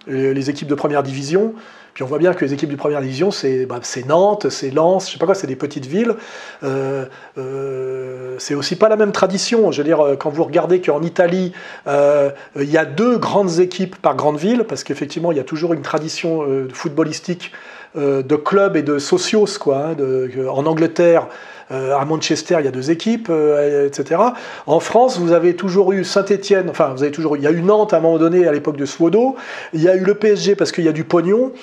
euh, 0.09 0.33
les 0.33 0.49
équipes 0.49 0.67
de 0.67 0.75
première 0.75 1.03
division, 1.03 1.53
puis 1.95 2.03
on 2.03 2.07
voit 2.07 2.17
bien 2.17 2.33
que 2.33 2.43
les 2.43 2.53
équipes 2.53 2.69
de 2.69 2.75
première 2.75 2.99
division, 2.99 3.31
c'est 3.31 3.65
bah, 3.65 3.79
Nantes, 4.05 4.49
c'est 4.49 4.69
Lens, 4.69 5.07
je 5.07 5.13
sais 5.13 5.17
pas 5.17 5.25
quoi, 5.25 5.33
c'est 5.33 5.47
des 5.47 5.55
petites 5.55 5.85
villes. 5.85 6.13
Euh, 6.61 7.05
euh, 7.37 8.35
c'est 8.37 8.53
aussi 8.53 8.75
pas 8.75 8.89
la 8.89 8.97
même 8.97 9.13
tradition. 9.13 9.71
Je 9.71 9.81
veux 9.81 9.85
dire, 9.85 10.17
quand 10.19 10.29
vous 10.29 10.43
regardez 10.43 10.81
qu'en 10.81 11.01
Italie, 11.01 11.53
il 11.87 12.69
y 12.69 12.77
a 12.77 12.83
deux 12.83 13.17
grandes 13.17 13.59
équipes 13.59 13.95
par 13.95 14.13
grande 14.17 14.37
ville, 14.37 14.65
parce 14.65 14.83
qu'effectivement, 14.83 15.31
il 15.31 15.37
y 15.37 15.39
a 15.39 15.45
toujours 15.45 15.73
une 15.73 15.83
tradition 15.83 16.45
footballistique 16.73 17.53
de 17.95 18.35
clubs 18.35 18.75
et 18.75 18.83
de 18.83 18.99
socios, 18.99 19.57
quoi. 19.57 19.91
Hein, 19.91 20.27
en 20.49 20.65
Angleterre, 20.65 21.29
euh, 21.71 21.95
à 21.95 22.05
Manchester, 22.05 22.57
il 22.59 22.65
y 22.65 22.67
a 22.67 22.71
deux 22.71 22.91
équipes, 22.91 23.27
euh, 23.31 23.87
etc. 23.87 24.21
En 24.67 24.79
France, 24.79 25.17
vous 25.17 25.31
avez 25.31 25.55
toujours 25.55 25.93
eu 25.93 26.03
Saint-Etienne, 26.03 26.69
enfin, 26.69 26.93
vous 26.95 27.01
avez 27.01 27.11
toujours 27.11 27.37
il 27.37 27.43
y 27.43 27.47
a 27.47 27.51
eu 27.51 27.63
Nantes 27.63 27.91
à 27.93 27.97
un 27.97 28.01
moment 28.01 28.19
donné 28.19 28.47
à 28.47 28.51
l'époque 28.51 28.77
de 28.77 28.85
Swodo, 28.85 29.35
il 29.73 29.81
y 29.81 29.89
a 29.89 29.95
eu 29.95 30.03
le 30.03 30.13
PSG 30.13 30.55
parce 30.55 30.71
qu'il 30.71 30.83
y 30.83 30.87
a 30.87 30.91
du 30.91 31.05
pognon, 31.05 31.53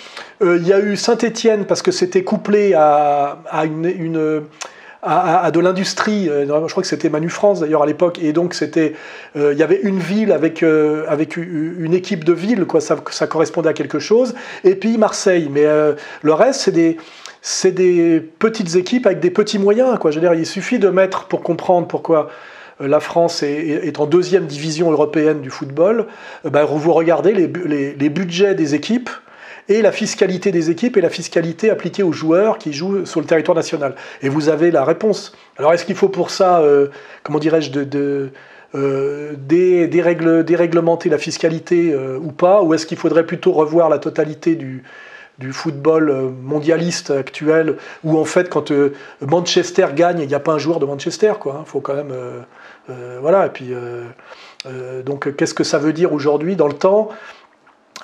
euh, 0.42 0.58
il 0.60 0.66
y 0.66 0.72
a 0.72 0.80
eu 0.80 0.96
Saint-Etienne 0.96 1.66
parce 1.66 1.82
que 1.82 1.92
c'était 1.92 2.24
couplé 2.24 2.74
à, 2.74 3.38
une, 3.64 4.42
à, 5.02 5.50
de 5.52 5.60
l'industrie. 5.60 6.24
Je 6.26 6.46
crois 6.46 6.82
que 6.82 6.88
c'était 6.88 7.08
Manu 7.08 7.28
France 7.28 7.60
d'ailleurs 7.60 7.84
à 7.84 7.86
l'époque, 7.86 8.18
et 8.20 8.32
donc 8.32 8.54
c'était, 8.54 8.94
il 9.36 9.56
y 9.56 9.62
avait 9.62 9.80
une 9.82 10.00
ville 10.00 10.32
avec 10.32 10.64
avec 10.64 11.36
une 11.36 11.94
équipe 11.94 12.24
de 12.24 12.32
ville, 12.32 12.64
quoi. 12.64 12.80
Ça, 12.80 12.96
ça 13.10 13.28
correspondait 13.28 13.68
à 13.68 13.72
quelque 13.72 14.00
chose. 14.00 14.34
Et 14.64 14.74
puis 14.74 14.98
Marseille, 14.98 15.48
mais 15.48 15.64
le 16.22 16.32
reste 16.32 16.62
c'est 16.62 16.72
des 16.72 16.96
c'est 17.44 17.72
des 17.72 18.20
petites 18.20 18.76
équipes 18.76 19.04
avec 19.04 19.18
des 19.18 19.30
petits 19.30 19.58
moyens. 19.58 19.98
Quoi. 19.98 20.12
Je 20.12 20.20
dire, 20.20 20.32
il 20.32 20.46
suffit 20.46 20.78
de 20.78 20.88
mettre, 20.88 21.24
pour 21.24 21.42
comprendre 21.42 21.88
pourquoi 21.88 22.30
euh, 22.80 22.86
la 22.86 23.00
France 23.00 23.42
est, 23.42 23.98
en 23.98 24.06
deuxième 24.06 24.46
division 24.46 24.92
européenne 24.92 25.40
du 25.40 25.50
football, 25.50 26.06
euh, 26.46 26.50
ben, 26.50 26.64
vous 26.64 26.92
regardez 26.92 27.32
les, 27.34 27.48
budgets 28.08 28.54
des 28.54 28.76
équipes 28.76 29.10
et 29.68 29.82
la 29.82 29.90
fiscalité 29.90 30.52
des 30.52 30.70
équipes 30.70 30.96
et 30.96 31.00
la 31.00 31.10
fiscalité 31.10 31.68
appliquée 31.68 32.04
aux 32.04 32.12
joueurs 32.12 32.58
qui 32.58 32.72
jouent 32.72 33.04
sur 33.06 33.20
le 33.20 33.26
territoire 33.26 33.56
national. 33.56 33.96
Et 34.22 34.28
vous 34.28 34.48
avez 34.48 34.70
la 34.70 34.84
réponse. 34.84 35.36
Alors 35.56 35.72
est-ce 35.72 35.84
qu'il 35.84 35.96
faut 35.96 36.08
pour 36.08 36.30
ça, 36.30 36.60
euh, 36.60 36.88
comment 37.24 37.40
dirais-je, 37.40 37.72
de, 37.72 38.30
déréglementer 39.48 41.08
la 41.08 41.18
fiscalité 41.18 41.94
ou 42.22 42.30
pas? 42.30 42.62
Ou 42.62 42.72
est-ce 42.74 42.86
qu'il 42.86 42.98
faudrait 42.98 43.26
plutôt 43.26 43.52
revoir 43.52 43.88
la 43.88 43.98
totalité 43.98 44.54
du, 44.54 44.82
du 45.38 45.52
football 45.52 46.10
euh, 46.10 46.28
mondialiste 46.42 47.10
actuel, 47.10 47.76
où 48.04 48.18
en 48.18 48.24
fait, 48.24 48.48
quand 48.48 48.70
euh, 48.70 48.92
Manchester 49.20 49.88
gagne, 49.94 50.20
il 50.20 50.28
n'y 50.28 50.34
a 50.34 50.40
pas 50.40 50.52
un 50.52 50.58
joueur 50.58 50.78
de 50.78 50.86
Manchester, 50.86 51.34
quoi. 51.40 51.54
Il 51.56 51.60
hein. 51.60 51.64
faut 51.66 51.80
quand 51.80 51.94
même. 51.94 52.12
Euh, 52.12 53.18
voilà, 53.20 53.46
et 53.46 53.50
puis. 53.50 53.74
donc, 55.04 55.34
qu'est-ce 55.36 55.54
que 55.54 55.64
ça 55.64 55.78
veut 55.78 55.92
dire 55.92 56.12
aujourd'hui 56.12 56.56
dans 56.56 56.68
le 56.68 56.74
temps 56.74 57.08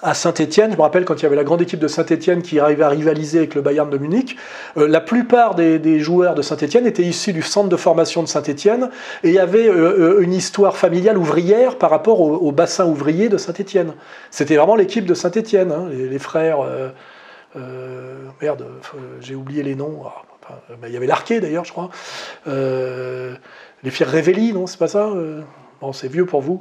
à 0.00 0.14
Saint-Etienne, 0.14 0.70
je 0.70 0.76
me 0.76 0.82
rappelle 0.82 1.04
quand 1.04 1.16
il 1.16 1.22
y 1.24 1.26
avait 1.26 1.34
la 1.34 1.42
grande 1.42 1.60
équipe 1.60 1.80
de 1.80 1.88
Saint-Etienne 1.88 2.40
qui 2.42 2.60
arrivait 2.60 2.84
à 2.84 2.88
rivaliser 2.88 3.38
avec 3.38 3.56
le 3.56 3.62
Bayern 3.62 3.90
de 3.90 3.98
Munich, 3.98 4.36
la 4.76 5.00
plupart 5.00 5.56
des, 5.56 5.98
joueurs 5.98 6.36
de 6.36 6.42
Saint-Etienne 6.42 6.86
étaient 6.86 7.02
issus 7.02 7.32
du 7.32 7.42
centre 7.42 7.68
de 7.68 7.76
formation 7.76 8.22
de 8.22 8.28
Saint-Etienne 8.28 8.90
et 9.24 9.30
il 9.30 9.34
y 9.34 9.40
avait 9.40 9.66
une 9.66 10.32
histoire 10.32 10.76
familiale 10.76 11.18
ouvrière 11.18 11.78
par 11.78 11.90
rapport 11.90 12.20
au, 12.20 12.52
bassin 12.52 12.86
ouvrier 12.86 13.28
de 13.28 13.38
Saint-Etienne. 13.38 13.94
C'était 14.30 14.54
vraiment 14.54 14.76
l'équipe 14.76 15.04
de 15.04 15.14
Saint-Etienne, 15.14 15.72
hein, 15.72 15.88
les, 15.90 16.18
frères. 16.20 16.58
Merde, 17.54 18.66
j'ai 19.20 19.34
oublié 19.34 19.62
les 19.62 19.74
noms. 19.74 20.02
Ah, 20.04 20.22
bah, 20.80 20.88
il 20.88 20.94
y 20.94 20.96
avait 20.96 21.06
l'Arquet 21.06 21.40
d'ailleurs, 21.40 21.64
je 21.64 21.72
crois. 21.72 21.90
Euh, 22.46 23.34
les 23.82 23.90
Fiers 23.90 24.06
Révéli, 24.06 24.52
non, 24.52 24.66
c'est 24.66 24.78
pas 24.78 24.88
ça 24.88 25.08
euh, 25.08 25.42
bon, 25.80 25.92
c'est 25.92 26.08
vieux 26.08 26.26
pour 26.26 26.40
vous. 26.40 26.60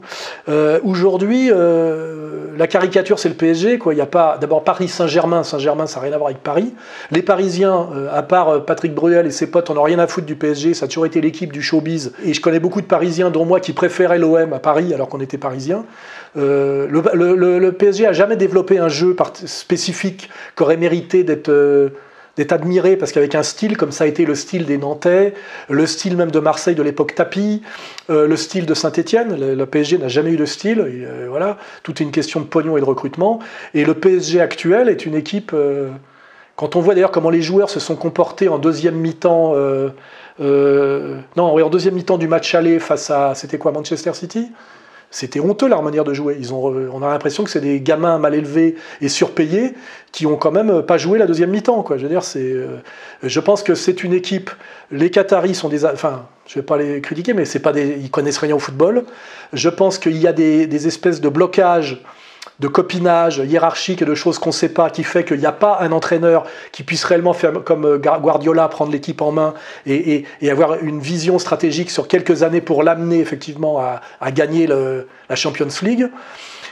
Euh, 0.49 0.79
aujourd'hui, 0.83 1.49
euh, 1.51 2.55
la 2.57 2.67
caricature, 2.67 3.19
c'est 3.19 3.29
le 3.29 3.35
PSG. 3.35 3.77
Quoi. 3.77 3.93
Il 3.93 3.97
y 3.97 4.01
a 4.01 4.05
pas, 4.05 4.37
d'abord 4.39 4.63
Paris 4.63 4.87
Saint-Germain. 4.87 5.43
Saint-Germain, 5.43 5.87
ça 5.87 5.99
n'a 5.99 6.05
rien 6.05 6.13
à 6.13 6.17
voir 6.17 6.29
avec 6.29 6.43
Paris. 6.43 6.73
Les 7.11 7.21
Parisiens, 7.21 7.89
euh, 7.93 8.09
à 8.11 8.23
part 8.23 8.65
Patrick 8.65 8.93
Bruel 8.93 9.25
et 9.25 9.31
ses 9.31 9.49
potes, 9.49 9.69
on 9.69 9.75
n'a 9.75 9.83
rien 9.83 9.99
à 9.99 10.07
foutre 10.07 10.27
du 10.27 10.35
PSG. 10.35 10.73
Ça 10.73 10.85
a 10.85 10.87
toujours 10.87 11.05
été 11.05 11.21
l'équipe 11.21 11.51
du 11.51 11.61
showbiz. 11.61 12.13
Et 12.23 12.33
je 12.33 12.41
connais 12.41 12.59
beaucoup 12.59 12.81
de 12.81 12.87
Parisiens, 12.87 13.29
dont 13.29 13.45
moi, 13.45 13.59
qui 13.59 13.73
préféraient 13.73 14.19
l'OM 14.19 14.53
à 14.53 14.59
Paris 14.59 14.93
alors 14.93 15.09
qu'on 15.09 15.21
était 15.21 15.37
Parisiens. 15.37 15.85
Le, 16.35 16.87
le, 17.59 17.71
PSG 17.71 18.05
a 18.05 18.13
jamais 18.13 18.35
développé 18.35 18.77
un 18.77 18.89
jeu 18.89 19.15
spécifique 19.45 20.29
qui 20.55 20.63
aurait 20.63 20.77
mérité 20.77 21.23
d'être 21.23 21.51
d'être 22.37 22.53
admiré 22.53 22.95
parce 22.95 23.11
qu'avec 23.11 23.35
un 23.35 23.43
style 23.43 23.75
comme 23.77 23.91
ça 23.91 24.05
a 24.05 24.07
été 24.07 24.25
le 24.25 24.35
style 24.35 24.65
des 24.65 24.77
Nantais, 24.77 25.33
le 25.69 25.85
style 25.85 26.15
même 26.15 26.31
de 26.31 26.39
Marseille 26.39 26.75
de 26.75 26.83
l'époque 26.83 27.15
Tapi, 27.15 27.63
euh, 28.09 28.27
le 28.27 28.37
style 28.37 28.65
de 28.65 28.73
Saint-Étienne, 28.73 29.55
le, 29.55 29.65
PSG 29.65 29.97
n'a 29.97 30.07
jamais 30.07 30.31
eu 30.31 30.37
de 30.37 30.45
style, 30.45 30.79
euh, 30.79 31.27
voilà, 31.29 31.57
tout 31.83 31.91
est 31.93 32.05
une 32.05 32.11
question 32.11 32.39
de 32.39 32.45
pognon 32.45 32.77
et 32.77 32.79
de 32.79 32.85
recrutement. 32.85 33.39
Et 33.73 33.83
le 33.83 33.95
PSG 33.95 34.39
actuel 34.39 34.87
est 34.87 35.05
une 35.05 35.15
équipe. 35.15 35.51
Euh, 35.53 35.89
quand 36.55 36.75
on 36.75 36.79
voit 36.79 36.93
d'ailleurs 36.95 37.11
comment 37.11 37.29
les 37.29 37.41
joueurs 37.41 37.69
se 37.69 37.79
sont 37.79 37.95
comportés 37.95 38.47
en 38.49 38.57
deuxième 38.57 38.95
mi-temps, 38.95 39.53
non, 40.39 41.23
en 41.37 41.69
deuxième 41.69 41.93
mi-temps 41.93 42.17
du 42.17 42.27
match 42.27 42.55
aller 42.55 42.79
face 42.79 43.11
à, 43.11 43.35
c'était 43.35 43.59
quoi, 43.59 43.71
Manchester 43.71 44.13
City? 44.13 44.51
C'était 45.09 45.39
honteux 45.39 45.67
leur 45.67 45.83
manière 45.83 46.03
de 46.03 46.13
jouer. 46.13 46.37
Ils 46.39 46.53
ont, 46.53 46.65
on 46.65 47.01
a 47.01 47.09
l'impression 47.09 47.43
que 47.43 47.49
c'est 47.49 47.61
des 47.61 47.79
gamins 47.79 48.17
mal 48.19 48.35
élevés 48.35 48.75
et 49.01 49.09
surpayés 49.09 49.73
qui 50.11 50.25
ont 50.25 50.35
quand 50.35 50.51
même 50.51 50.81
pas 50.81 50.97
joué 50.97 51.17
la 51.17 51.25
deuxième 51.25 51.49
mi-temps. 51.49 51.85
Je 51.89 52.03
veux 52.03 52.09
dire, 52.09 52.23
euh, 52.35 52.77
je 53.23 53.39
pense 53.39 53.63
que 53.63 53.75
c'est 53.75 54.03
une 54.03 54.13
équipe. 54.13 54.51
Les 54.91 55.09
Qataris 55.09 55.55
sont 55.55 55.69
des, 55.69 55.85
enfin, 55.85 56.25
je 56.45 56.55
vais 56.55 56.65
pas 56.65 56.77
les 56.77 57.01
critiquer, 57.01 57.33
mais 57.33 57.45
c'est 57.45 57.59
pas 57.59 57.71
des, 57.71 57.97
ils 58.01 58.11
connaissent 58.11 58.37
rien 58.37 58.55
au 58.55 58.59
football. 58.59 59.05
Je 59.53 59.69
pense 59.69 59.97
qu'il 59.97 60.17
y 60.17 60.27
a 60.27 60.33
des, 60.33 60.67
des 60.67 60.87
espèces 60.87 61.21
de 61.21 61.29
blocages 61.29 62.01
de 62.59 62.67
copinage 62.67 63.37
hiérarchique 63.37 64.01
et 64.01 64.05
de 64.05 64.15
choses 64.15 64.39
qu'on 64.39 64.49
ne 64.49 64.55
sait 64.55 64.69
pas, 64.69 64.89
qui 64.89 65.03
fait 65.03 65.23
qu'il 65.23 65.37
n'y 65.37 65.45
a 65.45 65.51
pas 65.51 65.77
un 65.81 65.91
entraîneur 65.91 66.45
qui 66.71 66.83
puisse 66.83 67.03
réellement 67.03 67.33
faire 67.33 67.63
comme 67.63 67.85
euh, 67.85 67.97
Guardiola, 67.97 68.67
prendre 68.67 68.91
l'équipe 68.91 69.21
en 69.21 69.31
main 69.31 69.53
et, 69.85 70.25
avoir 70.49 70.81
une 70.81 70.99
vision 70.99 71.39
stratégique 71.39 71.91
sur 71.91 72.07
quelques 72.07 72.41
années 72.43 72.61
pour 72.61 72.81
l'amener 72.83 73.19
effectivement 73.19 73.79
à, 73.79 74.31
gagner 74.31 74.67
la 74.67 75.35
Champions 75.35 75.67
League. 75.81 76.09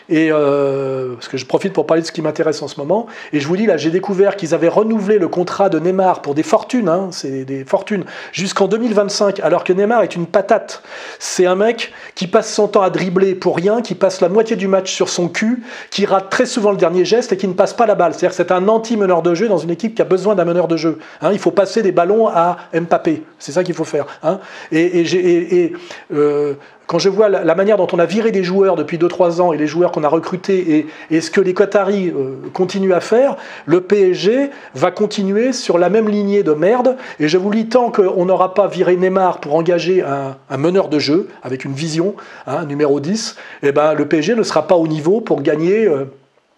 Et 0.09 0.29
euh, 0.31 1.13
parce 1.15 1.27
que 1.27 1.37
je 1.37 1.45
profite 1.45 1.73
pour 1.73 1.87
parler 1.87 2.01
de 2.01 2.07
ce 2.07 2.11
qui 2.11 2.21
m'intéresse 2.21 2.61
en 2.61 2.67
ce 2.67 2.79
moment. 2.79 3.07
Et 3.33 3.39
je 3.39 3.47
vous 3.47 3.57
dis 3.57 3.65
là, 3.65 3.77
j'ai 3.77 3.89
découvert 3.89 4.35
qu'ils 4.35 4.53
avaient 4.53 4.67
renouvelé 4.67 5.17
le 5.17 5.27
contrat 5.27 5.69
de 5.69 5.79
Neymar 5.79 6.21
pour 6.21 6.35
des 6.35 6.43
fortunes, 6.43 6.89
hein, 6.89 7.09
c'est 7.11 7.45
des 7.45 7.65
fortunes, 7.65 8.05
jusqu'en 8.31 8.67
2025, 8.67 9.39
alors 9.39 9.63
que 9.63 9.73
Neymar 9.73 10.03
est 10.03 10.15
une 10.15 10.27
patate. 10.27 10.83
C'est 11.19 11.45
un 11.45 11.55
mec 11.55 11.91
qui 12.13 12.27
passe 12.27 12.53
son 12.53 12.67
temps 12.67 12.81
à 12.81 12.89
dribbler 12.89 13.35
pour 13.35 13.55
rien, 13.55 13.81
qui 13.81 13.95
passe 13.95 14.21
la 14.21 14.29
moitié 14.29 14.55
du 14.55 14.67
match 14.67 14.93
sur 14.93 15.09
son 15.09 15.27
cul, 15.27 15.63
qui 15.89 16.05
rate 16.05 16.29
très 16.29 16.45
souvent 16.45 16.71
le 16.71 16.77
dernier 16.77 17.05
geste 17.05 17.31
et 17.33 17.37
qui 17.37 17.47
ne 17.47 17.53
passe 17.53 17.73
pas 17.73 17.85
la 17.85 17.95
balle. 17.95 18.13
C'est-à-dire 18.13 18.29
que 18.29 18.35
c'est 18.35 18.51
un 18.51 18.67
anti-meneur 18.67 19.21
de 19.21 19.33
jeu 19.33 19.47
dans 19.47 19.57
une 19.57 19.71
équipe 19.71 19.95
qui 19.95 20.01
a 20.01 20.05
besoin 20.05 20.35
d'un 20.35 20.45
meneur 20.45 20.67
de 20.67 20.77
jeu. 20.77 20.99
Hein, 21.21 21.31
il 21.33 21.39
faut 21.39 21.51
passer 21.51 21.81
des 21.81 21.91
ballons 21.91 22.27
à 22.27 22.57
Mbappé. 22.73 23.23
C'est 23.39 23.51
ça 23.51 23.63
qu'il 23.63 23.73
faut 23.75 23.83
faire. 23.83 24.05
Hein. 24.23 24.39
Et, 24.71 25.01
et, 25.01 25.63
et 25.63 25.73
euh, 26.13 26.55
quand 26.87 26.99
je 26.99 27.09
vois 27.09 27.29
la, 27.29 27.55
manière 27.55 27.77
dont 27.77 27.87
on 27.93 27.99
a 27.99 28.05
viré 28.05 28.31
des 28.31 28.43
joueurs 28.43 28.75
depuis 28.75 28.97
2-3 28.97 29.41
ans 29.41 29.53
et 29.53 29.57
les 29.57 29.67
joueurs 29.67 29.91
qu'on 29.91 30.03
a 30.03 30.07
recrutés 30.07 30.87
et, 31.09 31.21
ce 31.21 31.31
que 31.31 31.41
les 31.41 31.53
Qataris 31.53 32.09
euh, 32.09 32.35
continuent 32.53 32.93
à 32.93 32.99
faire, 32.99 33.37
le 33.65 33.81
PSG 33.81 34.49
va 34.75 34.91
continuer 34.91 35.53
sur 35.53 35.77
la 35.77 35.89
même 35.89 36.07
lignée 36.07 36.43
de 36.43 36.51
merde. 36.51 36.97
Et 37.19 37.27
je 37.27 37.37
vous 37.37 37.49
dis, 37.49 37.67
tant 37.67 37.91
qu'on 37.91 38.25
n'aura 38.25 38.53
pas 38.53 38.67
viré 38.67 38.95
Neymar 38.95 39.39
pour 39.39 39.55
engager 39.55 40.03
un, 40.03 40.57
meneur 40.57 40.89
de 40.89 40.99
jeu 40.99 41.27
avec 41.43 41.65
une 41.65 41.73
vision, 41.73 42.15
hein, 42.47 42.65
numéro 42.65 42.99
10, 42.99 43.35
eh 43.63 43.71
ben, 43.71 43.93
le 43.93 44.07
PSG 44.07 44.35
ne 44.35 44.43
sera 44.43 44.67
pas 44.67 44.75
au 44.75 44.87
niveau 44.87 45.21
pour 45.21 45.41
gagner. 45.41 45.87
Euh, 45.87 46.05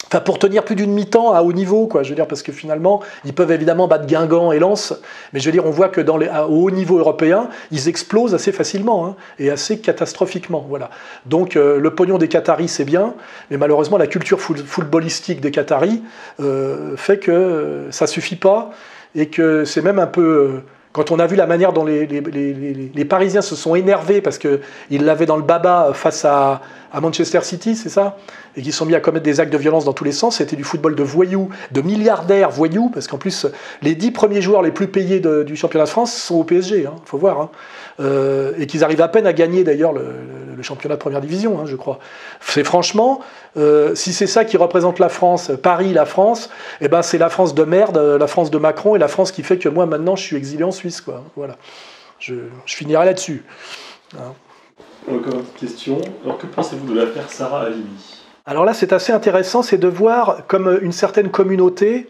Enfin, 0.08 0.22
pour 0.22 0.40
tenir 0.40 0.64
plus 0.64 0.76
d'une 0.76 0.92
mi-temps 0.92 1.34
à 1.34 1.42
haut 1.42 1.52
niveau, 1.52 1.88
quoi. 1.88 2.02
Je 2.04 2.10
veux 2.10 2.16
dire, 2.16 2.28
parce 2.28 2.42
que 2.42 2.54
finalement, 2.54 3.02
ils 3.26 3.34
peuvent 3.34 3.52
évidemment 3.52 3.88
battre 3.88 4.06
Guingamp 4.06 4.54
et 4.54 4.60
Lens, 4.60 4.94
mais 5.34 5.42
je 5.42 5.46
veux 5.46 5.52
dire, 5.52 5.66
on 5.66 5.70
voit 5.70 5.90
que 5.90 6.00
dans 6.00 6.16
les, 6.16 6.30
au 6.30 6.64
haut 6.64 6.72
niveau 6.72 6.98
européen, 6.98 7.50
ils 7.72 7.90
explosent 7.90 8.34
assez 8.34 8.54
facilement 8.54 9.06
hein, 9.06 9.16
et 9.38 9.50
assez 9.50 9.80
catastrophiquement. 9.80 10.66
Voilà. 10.70 10.90
Donc, 11.26 11.58
euh, 11.58 11.78
le 11.80 11.94
pognon 11.94 12.18
des 12.18 12.30
Qataris, 12.30 12.70
c'est 12.70 12.86
bien, 12.86 13.16
mais 13.52 13.58
malheureusement, 13.58 13.98
la 13.98 14.08
culture 14.08 14.40
footballistique 14.40 15.42
des 15.42 15.52
Qataris 15.52 16.02
euh, 16.40 16.96
fait 16.96 17.18
que 17.18 17.32
euh, 17.32 17.92
ça 17.92 18.08
suffit 18.08 18.38
pas 18.38 18.72
et 19.14 19.28
que 19.28 19.66
c'est 19.66 19.82
même 19.82 20.00
un 20.00 20.08
peu 20.08 20.62
quand 20.98 21.12
on 21.12 21.20
a 21.20 21.28
vu 21.28 21.36
la 21.36 21.46
manière 21.46 21.74
dont 21.74 21.86
les, 21.86 23.06
Parisiens 23.08 23.44
se 23.44 23.56
sont 23.56 23.76
énervés 23.76 24.20
parce 24.20 24.40
qu'ils 24.40 25.04
l'avaient 25.06 25.28
dans 25.28 25.38
le 25.38 25.44
baba 25.44 25.92
face 25.94 26.26
à, 26.26 26.62
à 26.92 27.02
Manchester 27.02 27.42
City, 27.44 27.76
c'est 27.76 27.90
ça? 27.90 28.18
Et 28.56 28.64
qu'ils 28.64 28.74
sont 28.74 28.88
mis 28.88 28.96
à 28.96 29.00
commettre 29.00 29.24
des 29.24 29.40
actes 29.40 29.54
de 29.54 29.60
violence 29.60 29.86
dans 29.86 29.94
tous 29.94 30.04
les 30.04 30.12
sens. 30.12 30.38
C'était 30.38 30.56
du 30.56 30.64
football 30.64 30.96
de 30.96 31.04
voyous, 31.04 31.50
de 31.72 31.82
milliardaires 31.82 32.50
voyous, 32.50 32.90
parce 32.92 33.08
qu'en 33.08 33.20
plus, 33.20 33.46
les 33.84 33.94
dix 33.94 34.10
premiers 34.10 34.42
joueurs 34.42 34.64
les 34.64 34.72
plus 34.72 34.88
payés 34.88 35.20
du 35.20 35.56
championnat 35.56 35.86
de 35.86 35.90
France 35.90 36.16
sont 36.16 36.38
au 36.38 36.44
PSG, 36.44 36.80
il 36.80 36.88
hein, 36.88 36.96
faut 37.06 37.20
voir. 37.20 37.42
Hein. 37.42 37.50
Euh, 38.00 38.54
et 38.60 38.68
qu'ils 38.68 38.84
arrivent 38.84 39.02
à 39.02 39.08
peine 39.08 39.26
à 39.26 39.34
gagner 39.34 39.64
d'ailleurs 39.64 39.92
le, 39.92 40.62
championnat 40.62 40.96
de 40.96 41.00
première 41.00 41.22
division, 41.22 41.60
hein, 41.60 41.66
je 41.66 41.76
crois. 41.76 42.00
C'est 42.42 42.64
franchement, 42.64 43.22
euh, 43.58 43.94
si 43.94 44.12
c'est 44.12 44.28
ça 44.28 44.44
qui 44.44 44.58
représente 44.58 44.98
la 44.98 45.10
France, 45.10 45.52
Paris, 45.62 45.94
la 45.94 46.06
France, 46.06 46.50
eh 46.82 46.88
ben 46.88 47.04
c'est 47.04 47.20
la 47.20 47.30
France 47.30 47.54
de 47.54 47.64
merde, 47.64 47.98
la 47.98 48.28
France 48.28 48.50
de 48.50 48.58
Macron 48.58 48.96
et 48.96 49.00
la 49.00 49.08
France 49.08 49.32
qui 49.32 49.44
fait 49.44 49.60
que 49.60 49.70
moi 49.70 49.86
maintenant 49.86 50.16
je 50.16 50.24
suis 50.24 50.36
exilé 50.36 50.64
en 50.64 50.72
Suisse, 50.72 51.00
quoi. 51.00 51.24
Voilà. 51.36 51.58
Je, 52.20 52.34
je 52.66 52.76
finirai 52.76 53.06
là-dessus. 53.06 53.46
Encore 55.08 55.34
une 55.34 55.60
question. 55.60 56.02
Alors, 56.24 56.38
que 56.40 56.48
pensez-vous 56.48 56.92
de 56.92 57.00
l'affaire 57.00 57.30
Sarah 57.30 57.66
Halimi? 57.66 58.24
Alors 58.46 58.66
là, 58.66 58.74
c'est 58.74 58.94
assez 58.94 59.14
intéressant, 59.14 59.62
c'est 59.62 59.78
de 59.78 59.88
voir 59.88 60.48
comme 60.48 60.80
une 60.82 60.92
certaine 60.92 61.30
communauté 61.30 62.10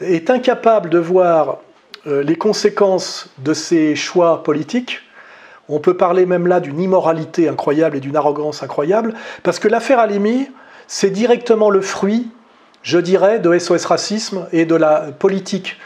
est 0.00 0.30
incapable 0.30 0.90
de 0.90 0.98
voir 0.98 1.58
euh, 2.06 2.22
les 2.22 2.36
conséquences 2.36 3.28
de 3.38 3.52
ses 3.52 3.94
choix 3.94 4.42
politiques. 4.42 5.00
On 5.70 5.78
peut 5.78 5.96
parler 5.96 6.26
même 6.26 6.48
là 6.48 6.58
d'une 6.58 6.80
immoralité 6.80 7.48
incroyable 7.48 7.96
et 7.96 8.00
d'une 8.00 8.16
arrogance 8.16 8.62
incroyable, 8.62 9.14
parce 9.44 9.60
que 9.60 9.68
l'affaire 9.68 10.00
Halimi, 10.00 10.48
c'est 10.88 11.10
directement 11.10 11.70
le 11.70 11.80
fruit, 11.80 12.28
je 12.82 12.98
dirais, 12.98 13.38
de 13.38 13.56
SOS 13.56 13.84
Racisme 13.84 14.46
et 14.52 14.64
de 14.64 14.74
la 14.74 15.12
politique 15.16 15.76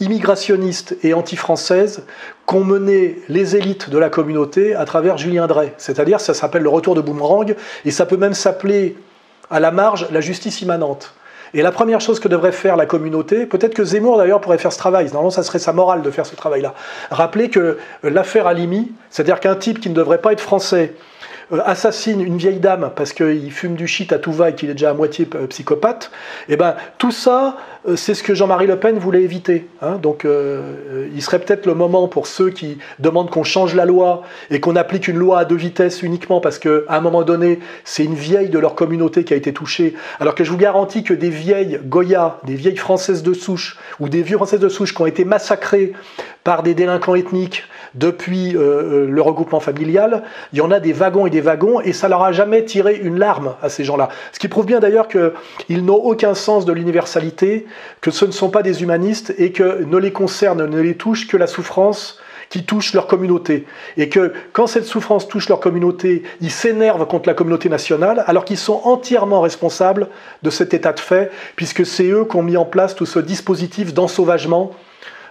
immigrationniste 0.00 0.96
et 1.02 1.12
anti-française 1.12 2.04
qu'ont 2.46 2.64
mené 2.64 3.18
les 3.28 3.54
élites 3.54 3.90
de 3.90 3.98
la 3.98 4.08
communauté 4.08 4.74
à 4.74 4.86
travers 4.86 5.18
Julien 5.18 5.46
Drey. 5.46 5.74
C'est-à-dire, 5.76 6.20
ça 6.20 6.32
s'appelle 6.32 6.62
le 6.62 6.70
retour 6.70 6.94
de 6.94 7.02
boomerang, 7.02 7.54
et 7.84 7.90
ça 7.90 8.06
peut 8.06 8.16
même 8.16 8.34
s'appeler 8.34 8.96
à 9.50 9.60
la 9.60 9.70
marge 9.70 10.08
la 10.10 10.22
justice 10.22 10.62
immanente. 10.62 11.14
Et 11.54 11.62
la 11.62 11.70
première 11.70 12.00
chose 12.00 12.18
que 12.18 12.26
devrait 12.26 12.50
faire 12.52 12.76
la 12.76 12.84
communauté, 12.84 13.46
peut-être 13.46 13.74
que 13.74 13.84
Zemmour 13.84 14.18
d'ailleurs 14.18 14.40
pourrait 14.40 14.58
faire 14.58 14.72
ce 14.72 14.78
travail, 14.78 15.06
normalement 15.06 15.30
ça 15.30 15.44
serait 15.44 15.60
sa 15.60 15.72
morale 15.72 16.02
de 16.02 16.10
faire 16.10 16.26
ce 16.26 16.34
travail-là, 16.34 16.74
rappeler 17.10 17.48
que 17.48 17.78
l'affaire 18.02 18.48
Alimi, 18.48 18.90
c'est-à-dire 19.08 19.38
qu'un 19.38 19.54
type 19.54 19.78
qui 19.78 19.88
ne 19.88 19.94
devrait 19.94 20.18
pas 20.18 20.32
être 20.32 20.40
français, 20.40 20.94
euh, 20.94 21.13
assassine 21.64 22.20
une 22.20 22.36
vieille 22.36 22.60
dame 22.60 22.90
parce 22.94 23.12
qu'il 23.12 23.50
fume 23.52 23.74
du 23.74 23.86
shit 23.86 24.12
à 24.12 24.18
tout 24.18 24.32
va 24.32 24.50
et 24.50 24.54
qu'il 24.54 24.70
est 24.70 24.74
déjà 24.74 24.90
à 24.90 24.94
moitié 24.94 25.28
euh, 25.34 25.46
psychopathe, 25.46 26.10
et 26.48 26.54
eh 26.54 26.56
ben 26.56 26.74
tout 26.98 27.10
ça, 27.10 27.56
euh, 27.86 27.96
c'est 27.96 28.14
ce 28.14 28.22
que 28.22 28.34
Jean-Marie 28.34 28.66
Le 28.66 28.76
Pen 28.76 28.98
voulait 28.98 29.22
éviter. 29.22 29.66
Hein. 29.82 29.98
Donc 30.02 30.26
il 31.14 31.22
serait 31.22 31.38
peut-être 31.38 31.66
le 31.66 31.74
moment 31.74 32.08
pour 32.08 32.26
ceux 32.26 32.50
qui 32.50 32.78
demandent 32.98 33.30
qu'on 33.30 33.44
change 33.44 33.74
la 33.74 33.84
loi 33.84 34.22
et 34.50 34.60
qu'on 34.60 34.76
applique 34.76 35.08
une 35.08 35.18
loi 35.18 35.40
à 35.40 35.44
deux 35.44 35.56
vitesses 35.56 36.02
uniquement 36.02 36.40
parce 36.40 36.58
qu'à 36.58 36.80
un 36.88 37.00
moment 37.00 37.22
donné, 37.22 37.60
c'est 37.84 38.04
une 38.04 38.14
vieille 38.14 38.48
de 38.48 38.58
leur 38.58 38.74
communauté 38.74 39.24
qui 39.24 39.34
a 39.34 39.36
été 39.36 39.52
touchée, 39.52 39.94
alors 40.20 40.34
que 40.34 40.44
je 40.44 40.50
vous 40.50 40.56
garantis 40.56 41.02
que 41.02 41.14
des 41.14 41.30
vieilles 41.30 41.80
Goya, 41.84 42.38
des 42.44 42.54
vieilles 42.54 42.76
françaises 42.76 43.22
de 43.22 43.34
souche 43.34 43.78
ou 44.00 44.08
des 44.08 44.22
vieux 44.22 44.36
françaises 44.36 44.60
de 44.60 44.68
souche 44.68 44.94
qui 44.94 45.02
ont 45.02 45.06
été 45.06 45.24
massacrées 45.24 45.92
par 46.44 46.62
des 46.62 46.74
délinquants 46.74 47.14
ethniques 47.14 47.64
depuis 47.94 48.56
euh, 48.56 48.60
euh, 48.60 49.06
le 49.08 49.22
regroupement 49.22 49.60
familial, 49.60 50.24
il 50.52 50.58
y 50.58 50.62
en 50.62 50.70
a 50.70 50.80
des 50.80 50.92
wagons 50.92 51.26
et 51.26 51.30
et 51.84 51.92
ça 51.92 52.08
leur 52.08 52.22
a 52.22 52.32
jamais 52.32 52.64
tiré 52.64 52.96
une 52.96 53.18
larme 53.18 53.54
à 53.62 53.68
ces 53.68 53.84
gens-là. 53.84 54.08
Ce 54.32 54.38
qui 54.38 54.48
prouve 54.48 54.66
bien 54.66 54.80
d'ailleurs 54.80 55.08
qu'ils 55.08 55.84
n'ont 55.84 55.94
aucun 55.94 56.34
sens 56.34 56.64
de 56.64 56.72
l'universalité, 56.72 57.66
que 58.00 58.10
ce 58.10 58.24
ne 58.24 58.32
sont 58.32 58.50
pas 58.50 58.62
des 58.62 58.82
humanistes, 58.82 59.34
et 59.38 59.52
que 59.52 59.84
ne 59.84 59.96
les 59.96 60.12
concerne, 60.12 60.66
ne 60.66 60.80
les 60.80 60.96
touche 60.96 61.26
que 61.26 61.36
la 61.36 61.46
souffrance 61.46 62.18
qui 62.50 62.64
touche 62.64 62.94
leur 62.94 63.06
communauté. 63.06 63.66
Et 63.96 64.08
que 64.08 64.32
quand 64.52 64.66
cette 64.66 64.84
souffrance 64.84 65.26
touche 65.26 65.48
leur 65.48 65.60
communauté, 65.60 66.22
ils 66.40 66.50
s'énervent 66.50 67.06
contre 67.06 67.28
la 67.28 67.34
communauté 67.34 67.68
nationale, 67.68 68.22
alors 68.26 68.44
qu'ils 68.44 68.58
sont 68.58 68.80
entièrement 68.84 69.40
responsables 69.40 70.08
de 70.42 70.50
cet 70.50 70.74
état 70.74 70.92
de 70.92 71.00
fait, 71.00 71.30
puisque 71.56 71.84
c'est 71.84 72.06
eux 72.06 72.26
qui 72.28 72.36
ont 72.36 72.42
mis 72.42 72.56
en 72.56 72.64
place 72.64 72.94
tout 72.94 73.06
ce 73.06 73.18
dispositif 73.18 73.92
d'ensauvagement 73.92 74.70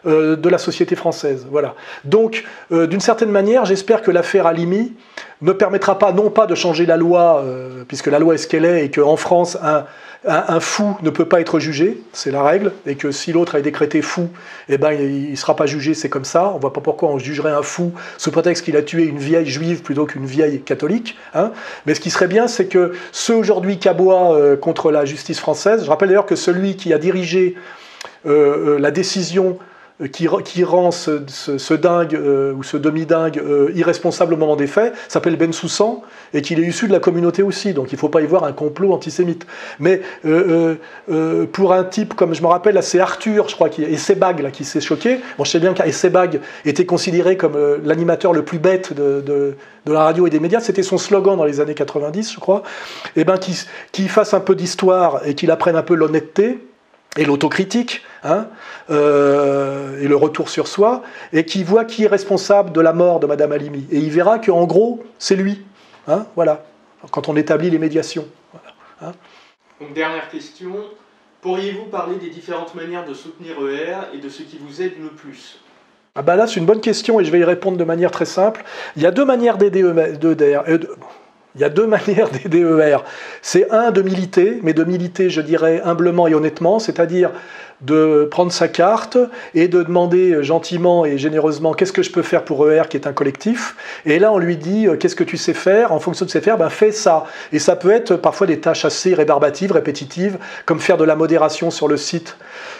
euh, 0.05 0.35
de 0.35 0.49
la 0.49 0.57
société 0.57 0.97
française. 0.97 1.47
Voilà. 1.49 1.75
Donc, 2.03 2.43
euh, 2.73 2.87
d'une 2.87 2.99
certaine 2.99 3.31
manière, 3.31 3.63
j'espère 3.63 4.01
que 4.01 4.11
l'affaire 4.11 4.45
Alimi 4.45 4.91
ne 5.41 5.53
permettra 5.53 5.97
pas, 5.97 6.11
non 6.11 6.29
pas 6.29 6.45
de 6.45 6.55
changer 6.55 6.85
la 6.85 6.97
loi, 6.97 7.41
euh, 7.41 7.85
puisque 7.87 8.07
la 8.07 8.19
loi 8.19 8.33
est 8.33 8.37
ce 8.37 8.47
qu'elle 8.47 8.65
est, 8.65 8.83
et 8.83 8.91
qu'en 8.91 9.15
France, 9.15 9.57
un, 10.25 10.59
fou 10.59 10.97
ne 11.03 11.09
peut 11.09 11.23
pas 11.23 11.39
être 11.39 11.57
jugé, 11.59 12.01
c'est 12.11 12.31
la 12.31 12.43
règle, 12.43 12.73
et 12.85 12.95
que 12.95 13.11
si 13.11 13.31
l'autre 13.31 13.55
est 13.55 13.61
décrété 13.61 14.01
fou, 14.01 14.27
eh 14.67 14.77
ben, 14.77 14.91
il 14.91 15.31
ne 15.31 15.35
sera 15.37 15.55
pas 15.55 15.67
jugé, 15.67 15.93
c'est 15.93 16.09
comme 16.09 16.25
ça. 16.25 16.49
On 16.49 16.55
ne 16.55 16.59
voit 16.59 16.73
pas 16.73 16.81
pourquoi 16.81 17.09
on 17.09 17.17
jugerait 17.17 17.53
un 17.53 17.63
fou 17.63 17.93
sous 18.17 18.31
prétexte 18.31 18.65
qu'il 18.65 18.75
a 18.75 18.81
tué 18.81 19.03
une 19.03 19.19
vieille 19.19 19.47
juive 19.47 19.83
plutôt 19.83 20.05
qu'une 20.05 20.25
vieille 20.25 20.59
catholique. 20.63 21.17
Hein. 21.33 21.53
Mais 21.85 21.95
ce 21.95 22.01
qui 22.01 22.09
serait 22.09 22.27
bien, 22.27 22.47
c'est 22.49 22.65
que 22.65 22.91
ceux 23.13 23.35
aujourd'hui 23.35 23.79
qui 23.79 23.87
aboient 23.87 24.57
contre 24.57 24.91
la 24.91 25.05
justice 25.05 25.39
française, 25.39 25.85
je 25.85 25.89
rappelle 25.89 26.09
d'ailleurs 26.09 26.25
que 26.25 26.35
celui 26.35 26.75
qui 26.75 26.91
a 26.91 26.97
dirigé 26.97 27.55
la 28.25 28.91
décision 28.91 29.59
euh, 30.03 30.07
qui, 30.07 30.63
rend 30.63 30.91
ce, 30.91 31.73
dingue 31.73 32.15
euh, 32.15 32.53
ou 32.53 32.63
ce 32.63 32.77
demi-dingue 32.77 33.39
euh, 33.39 33.71
irresponsable 33.75 34.33
au 34.33 34.37
moment 34.37 34.55
des 34.55 34.67
faits 34.67 34.93
s'appelle 35.07 35.35
Ben 35.35 35.53
Soussan 35.53 36.01
et 36.33 36.41
qu'il 36.41 36.59
est 36.59 36.67
issu 36.67 36.87
de 36.87 36.93
la 36.93 36.99
communauté 36.99 37.43
aussi. 37.43 37.73
Donc 37.73 37.91
il 37.91 37.95
ne 37.95 37.99
faut 37.99 38.09
pas 38.09 38.21
y 38.21 38.25
voir 38.25 38.43
un 38.43 38.53
complot 38.53 38.93
antisémite. 38.93 39.45
Mais 39.79 40.01
pour 41.51 41.73
un 41.73 41.83
type 41.83 42.13
comme 42.15 42.33
je 42.33 42.41
me 42.41 42.47
rappelle, 42.47 42.81
c'est 42.81 42.99
Arthur, 42.99 43.47
je 43.49 43.55
crois, 43.55 43.69
qui, 43.69 43.83
et 43.83 43.97
Sebag 43.97 44.39
là, 44.39 44.51
qui 44.51 44.65
s'est 44.65 44.81
choqué. 44.81 45.19
Bon, 45.37 45.43
je 45.43 45.51
sais 45.51 45.59
bien 45.59 45.73
qu'Essebag 45.73 46.39
était 46.65 46.85
considéré 46.85 47.37
comme 47.37 47.57
l'animateur 47.83 48.33
le 48.33 48.43
plus 48.43 48.59
bête 48.59 48.93
de, 48.93 49.55
la 49.85 50.03
radio 50.03 50.27
et 50.27 50.29
des 50.29 50.39
médias. 50.39 50.59
C'était 50.59 50.83
son 50.83 50.97
slogan 50.97 51.37
dans 51.37 51.45
les 51.45 51.59
années 51.59 51.75
90, 51.75 52.33
je 52.33 52.39
crois. 52.39 52.63
Et 53.15 53.23
ben 53.23 53.37
qu'il 53.91 54.09
fasse 54.09 54.33
un 54.33 54.39
peu 54.39 54.55
d'histoire 54.55 55.25
et 55.25 55.35
qu'il 55.35 55.51
apprenne 55.51 55.75
un 55.75 55.83
peu 55.83 55.95
l'honnêteté 55.95 56.59
et 57.17 57.25
l'autocritique, 57.25 58.01
hein, 58.23 58.47
euh, 58.89 60.01
et 60.01 60.07
le 60.07 60.15
retour 60.15 60.49
sur 60.49 60.67
soi, 60.67 61.03
et 61.31 61.45
qui 61.45 61.63
voit 61.63 61.85
qui 61.85 62.03
est 62.03 62.07
responsable 62.07 62.71
de 62.71 62.81
la 62.81 62.93
mort 62.93 63.19
de 63.19 63.27
Madame 63.27 63.51
Alimi. 63.51 63.85
Et 63.91 63.99
il 63.99 64.09
verra 64.09 64.39
qu'en 64.39 64.65
gros, 64.65 65.03
c'est 65.19 65.35
lui. 65.35 65.61
Hein, 66.07 66.25
voilà, 66.35 66.65
quand 67.11 67.29
on 67.29 67.35
établit 67.35 67.69
les 67.69 67.79
médiations. 67.79 68.27
Hein. 69.01 69.11
Donc, 69.79 69.93
dernière 69.93 70.29
question. 70.29 70.73
Pourriez-vous 71.41 71.85
parler 71.85 72.15
des 72.15 72.29
différentes 72.29 72.73
manières 72.73 73.05
de 73.05 73.13
soutenir 73.13 73.55
ER 73.67 74.15
et 74.15 74.17
de 74.17 74.29
ce 74.29 74.43
qui 74.43 74.57
vous 74.57 74.81
aide 74.81 74.93
le 75.01 75.09
plus? 75.09 75.59
Ah 76.15 76.21
ben 76.21 76.35
là, 76.35 76.47
c'est 76.47 76.59
une 76.59 76.65
bonne 76.65 76.79
question 76.79 77.19
et 77.19 77.25
je 77.25 77.31
vais 77.31 77.39
y 77.39 77.43
répondre 77.43 77.75
de 77.77 77.83
manière 77.83 78.11
très 78.11 78.25
simple. 78.25 78.63
Il 78.95 79.01
y 79.01 79.05
a 79.05 79.11
deux 79.11 79.25
manières 79.25 79.57
d'aider 79.57 79.81
ER. 79.81 80.59
Il 81.55 81.61
y 81.61 81.63
a 81.63 81.69
deux 81.69 81.87
manières 81.87 82.29
d'aider 82.29 82.61
ER. 82.61 82.97
C'est 83.41 83.69
un 83.71 83.91
de 83.91 84.01
militer, 84.01 84.59
mais 84.63 84.73
de 84.73 84.83
militer, 84.83 85.29
je 85.29 85.41
dirais, 85.41 85.81
humblement 85.83 86.27
et 86.27 86.33
honnêtement, 86.33 86.79
c'est-à-dire 86.79 87.31
de 87.81 88.27
prendre 88.31 88.51
sa 88.51 88.67
carte 88.67 89.17
et 89.53 89.67
de 89.67 89.83
demander 89.83 90.41
gentiment 90.41 91.05
et 91.05 91.17
généreusement 91.17 91.73
qu'est-ce 91.73 91.91
que 91.91 92.01
je 92.01 92.11
peux 92.11 92.21
faire 92.21 92.45
pour 92.45 92.69
ER 92.69 92.83
qui 92.89 92.97
est 92.97 93.07
un 93.07 93.13
collectif? 93.13 93.75
Et 94.05 94.19
là, 94.19 94.31
on 94.31 94.37
lui 94.37 94.55
dit 94.55 94.87
euh, 94.87 94.95
qu'est-ce 94.95 95.15
que 95.15 95.23
tu 95.23 95.37
sais 95.37 95.53
faire? 95.53 95.91
En 95.91 95.99
fonction 95.99 96.25
de 96.25 96.31
ce 96.31 96.39
faire, 96.39 96.57
ben 96.57 96.69
fais 96.69 96.91
ça. 96.91 97.25
Et 97.51 97.59
ça 97.59 97.75
peut 97.75 97.91
être 97.91 98.15
parfois 98.15 98.47
des 98.47 98.59
tâches 98.59 98.85
assez 98.85 99.13
rébarbatives, 99.13 99.71
répétitives, 99.71 100.37
comme 100.65 100.79
faire 100.79 100.97
de 100.97 101.03
la 101.03 101.15
modération 101.15 101.71
sur 101.71 101.87
le 101.87 101.97
site 101.97 102.37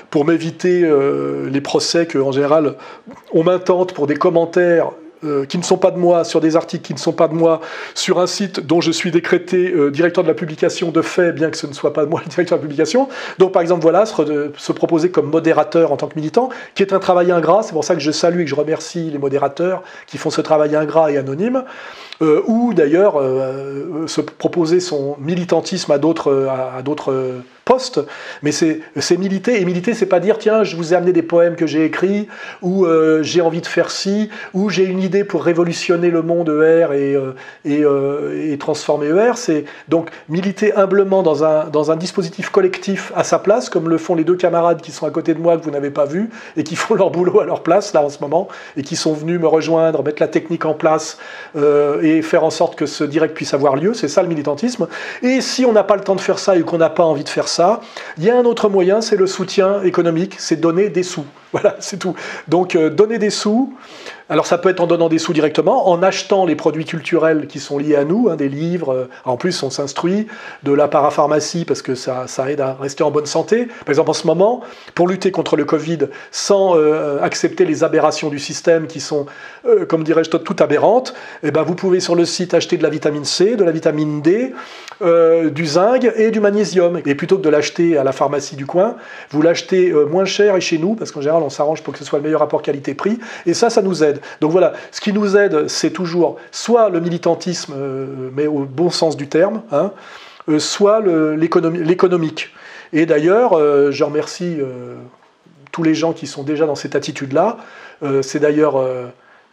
pour 0.10 0.26
m'éviter 0.26 0.84
euh, 0.84 1.50
les 1.50 1.62
procès 1.62 2.06
que, 2.06 2.18
en 2.18 2.32
général, 2.32 2.76
on 3.34 3.44
m'intente 3.44 3.94
pour 3.94 4.08
des 4.08 4.16
commentaires 4.16 4.92
euh, 5.24 5.46
qui 5.46 5.58
ne 5.58 5.64
sont 5.64 5.78
pas 5.78 5.92
de 5.92 5.98
moi, 5.98 6.24
sur 6.24 6.42
des 6.42 6.56
articles 6.56 6.84
qui 6.84 6.94
ne 6.94 7.00
sont 7.00 7.14
pas 7.14 7.28
de 7.28 7.34
moi, 7.34 7.62
sur 7.94 8.20
un 8.20 8.28
site 8.28 8.60
dont 8.60 8.82
je 8.82 8.92
suis 8.92 9.12
décrété 9.12 9.72
euh, 9.72 9.92
directeur 9.92 10.24
de 10.24 10.28
la 10.30 10.34
publication 10.34 10.92
de 10.92 11.02
fait, 11.02 11.32
bien 11.32 11.50
que 11.50 11.58
ce 11.58 11.68
ne 11.68 11.74
soit 11.74 11.94
pas 11.94 12.06
de 12.06 12.10
moi 12.10 12.22
le 12.24 12.30
directeur 12.30 12.58
de 12.58 12.62
la 12.62 12.68
publication. 12.68 13.10
Donc 13.40 13.52
par 13.52 13.62
exemple, 13.62 13.82
voilà, 13.82 14.06
se, 14.06 14.52
se, 14.58 14.72
proposer 14.72 15.12
comme 15.12 15.30
modérateur 15.30 15.92
en 15.92 15.98
tant 15.98 16.08
que 16.08 16.16
militant, 16.16 16.50
qui 16.76 16.84
est 16.84 16.94
un 16.94 17.00
travail 17.00 17.32
ingrat, 17.32 17.64
c'est 17.64 17.74
pour 17.74 17.84
ça 17.84 17.96
que 17.96 18.02
je 18.02 18.12
salue 18.12 18.42
et 18.42 18.44
que 18.44 18.50
je 18.50 18.56
remercie 18.56 19.10
les 19.10 19.18
modérateurs 19.18 19.84
qui 20.08 20.18
font 20.18 20.30
ce 20.30 20.42
travail 20.42 20.76
ingrat 20.76 21.12
et 21.12 21.18
anonyme. 21.18 21.64
Euh, 22.22 22.42
ou 22.46 22.74
d'ailleurs 22.74 23.20
euh, 23.20 24.08
se 24.08 24.22
proposer 24.22 24.80
son 24.80 25.18
militantisme 25.20 25.92
à, 25.92 25.98
d'autres 25.98 27.42
postes, 27.66 28.02
mais 28.42 28.52
c'est 28.52 29.18
militer, 29.18 29.62
et 29.62 29.66
militer, 29.66 29.94
c'est 29.94 30.06
pas 30.06 30.20
dire, 30.20 30.38
tiens, 30.38 30.64
je 30.64 30.76
vous 30.76 30.94
ai 30.94 30.96
amené 30.96 31.14
des 31.14 31.22
poèmes 31.22 31.56
que 31.56 31.66
j'ai 31.66 31.86
écrits, 31.86 32.28
ou 32.62 32.86
euh, 32.86 33.24
j'ai 33.24 33.42
envie 33.42 33.62
de 33.62 33.68
faire 33.68 33.92
ci, 33.92 34.30
ou 34.54 34.70
j'ai 34.70 34.84
une 34.84 35.02
idée 35.02 35.24
pour 35.24 35.44
révolutionner 35.44 36.10
le 36.10 36.22
monde 36.22 36.50
ER 36.50 36.88
et, 36.94 37.18
et, 37.66 37.84
et 38.52 38.58
transformer 38.58 39.08
ER, 39.08 39.34
c'est 39.36 39.66
donc 39.88 40.10
militer 40.30 40.74
humblement 40.76 41.24
dans 41.24 41.44
un, 41.44 41.66
dans 41.66 41.92
un 41.92 41.96
dispositif 41.96 42.50
collectif 42.50 43.12
à 43.16 43.24
sa 43.24 43.40
place, 43.40 43.70
comme 43.70 43.90
le 43.90 43.98
font 43.98 44.16
les 44.16 44.24
deux 44.24 44.36
camarades 44.36 44.82
qui 44.82 44.92
sont 44.92 45.06
à 45.06 45.12
côté 45.12 45.34
de 45.34 45.40
moi, 45.40 45.58
que 45.58 45.64
vous 45.64 45.72
n'avez 45.72 45.92
pas 45.92 46.06
vus, 46.06 46.30
et 46.58 46.64
qui 46.64 46.76
font 46.76 46.96
leur 46.96 47.12
boulot 47.12 47.40
à 47.40 47.46
leur 47.46 47.64
place, 47.64 47.94
là, 47.94 48.04
en 48.04 48.10
ce 48.10 48.20
moment, 48.20 48.48
et 48.78 48.84
qui 48.84 48.96
sont 48.96 49.14
venus 49.14 49.40
me 49.40 49.48
rejoindre, 49.48 50.04
mettre 50.04 50.22
la 50.22 50.28
technique 50.28 50.66
en 50.66 50.74
place, 50.74 51.18
et 51.56 52.22
faire 52.22 52.44
en 52.44 52.50
sorte 52.50 52.76
que 52.76 52.86
ce 52.86 53.04
direct 53.04 53.36
puisse 53.36 53.54
avoir 53.54 53.76
lieu. 53.76 53.94
C'est 53.94 54.08
ça 54.08 54.22
le 54.22 54.28
militantisme. 54.28 54.88
Et 55.22 55.42
si 55.42 55.66
on 55.66 55.74
n'a 55.74 55.84
pas 55.84 55.96
le 55.96 56.02
temps 56.02 56.16
de 56.16 56.22
faire 56.22 56.40
ça 56.40 56.56
et 56.56 56.62
qu'on 56.62 56.78
n'a 56.78 56.90
pas 56.90 57.04
envie 57.04 57.24
de 57.24 57.30
faire 57.30 57.48
ça, 57.48 57.53
il 58.18 58.24
y 58.24 58.30
a 58.30 58.38
un 58.38 58.46
autre 58.46 58.70
moyen, 58.70 59.02
c'est 59.02 59.16
le 59.16 59.28
soutien 59.28 59.82
économique, 59.84 60.36
c'est 60.38 60.60
donner 60.60 60.90
des 60.90 61.04
sous. 61.04 61.26
Voilà, 61.54 61.76
c'est 61.80 61.98
tout. 61.98 62.16
Donc 62.48 62.76
euh, 62.76 62.90
donner 62.90 63.20
des 63.20 63.30
sous, 63.30 63.76
alors 64.30 64.46
ça 64.46 64.58
peut 64.58 64.70
être 64.70 64.80
en 64.80 64.88
donnant 64.88 65.10
des 65.10 65.20
sous 65.20 65.34
directement, 65.34 65.90
en 65.90 66.02
achetant 66.02 66.46
les 66.46 66.56
produits 66.56 66.86
culturels 66.86 67.48
qui 67.48 67.60
sont 67.60 67.78
liés 67.78 67.96
à 67.96 68.06
nous, 68.06 68.30
hein, 68.30 68.36
des 68.36 68.50
livres, 68.50 68.94
euh, 68.94 69.10
en 69.26 69.38
plus 69.38 69.62
on 69.64 69.70
s'instruit, 69.70 70.28
de 70.64 70.72
la 70.72 70.88
parapharmacie 70.88 71.66
parce 71.66 71.82
que 71.82 71.96
ça, 71.96 72.26
ça, 72.28 72.50
aide 72.50 72.62
à 72.62 72.74
rester 72.74 73.04
en 73.04 73.12
bonne 73.12 73.26
santé. 73.26 73.66
Par 73.66 73.90
exemple 73.90 74.10
en 74.10 74.14
ce 74.14 74.26
moment, 74.28 74.62
pour 74.96 75.08
lutter 75.08 75.32
contre 75.32 75.58
le 75.58 75.66
Covid 75.66 76.00
sans 76.32 76.78
euh, 76.78 77.20
accepter 77.22 77.66
les 77.66 77.84
aberrations 77.84 78.30
du 78.30 78.40
système 78.40 78.88
qui 78.88 79.00
sont, 79.00 79.26
comme 79.88 80.04
dirais-je, 80.04 80.30
toutes 80.30 80.62
aberrantes, 80.62 81.14
eh 81.44 81.52
ben, 81.52 81.64
vous 81.64 81.76
pouvez 81.76 82.00
sur 82.00 82.16
le 82.16 82.26
site 82.26 82.54
acheter 82.54 82.78
de 82.78 82.84
la 82.84 82.90
vitamine 82.90 83.26
C, 83.26 83.56
de 83.56 83.64
la 83.64 83.72
vitamine 83.72 84.22
D, 84.22 84.54
du 85.52 85.66
zinc 85.66 86.06
et 86.16 86.32
du 86.32 86.40
magnésium. 86.40 87.02
Et 87.06 87.16
plutôt 87.16 87.38
que 87.38 87.44
de 87.44 87.50
l'acheter 87.50 87.98
à 87.98 88.04
la 88.04 88.12
pharmacie 88.12 88.56
du 88.56 88.66
coin, 88.66 88.96
vous 89.30 89.42
l'achetez 89.42 89.92
moins 90.10 90.26
cher 90.26 90.56
et 90.56 90.62
chez 90.62 90.78
nous, 90.78 90.96
parce 90.96 91.12
qu'en 91.12 91.22
général 91.22 91.44
on 91.44 91.50
s'arrange 91.50 91.84
pour 91.84 91.94
que 91.94 92.00
ce 92.00 92.06
soit 92.06 92.20
le 92.20 92.24
meilleur 92.24 92.40
rapport 92.40 92.62
qualité-prix, 92.62 93.20
et 93.46 93.54
ça, 93.54 93.70
ça 93.70 93.82
nous 93.82 94.04
aide. 94.04 94.20
Donc 94.42 94.52
voilà, 94.52 94.74
ce 94.92 95.02
qui 95.02 95.14
nous 95.14 95.38
aide, 95.38 95.68
c'est 95.68 95.92
toujours 95.92 96.38
soit 96.52 96.90
le 96.90 97.00
militantisme, 97.00 97.74
euh, 97.76 98.30
mais 98.34 98.48
au 98.48 98.66
bon 98.66 98.90
sens 98.90 99.18
du 99.18 99.28
terme, 99.28 99.62
hein, 99.72 99.92
euh, 100.50 100.60
soit 100.60 101.02
l'économique. 101.02 102.50
Et 102.92 103.06
d'ailleurs, 103.06 103.54
euh, 103.54 103.92
je 103.92 104.04
remercie 104.04 104.58
tous 105.72 105.84
les 105.84 105.96
gens 105.96 106.14
qui 106.14 106.28
sont 106.28 106.44
déjà 106.44 106.66
dans 106.66 106.76
cette 106.76 106.96
attitude-là. 106.96 107.58
c'est 108.22 108.40
d'ailleurs 108.40 108.76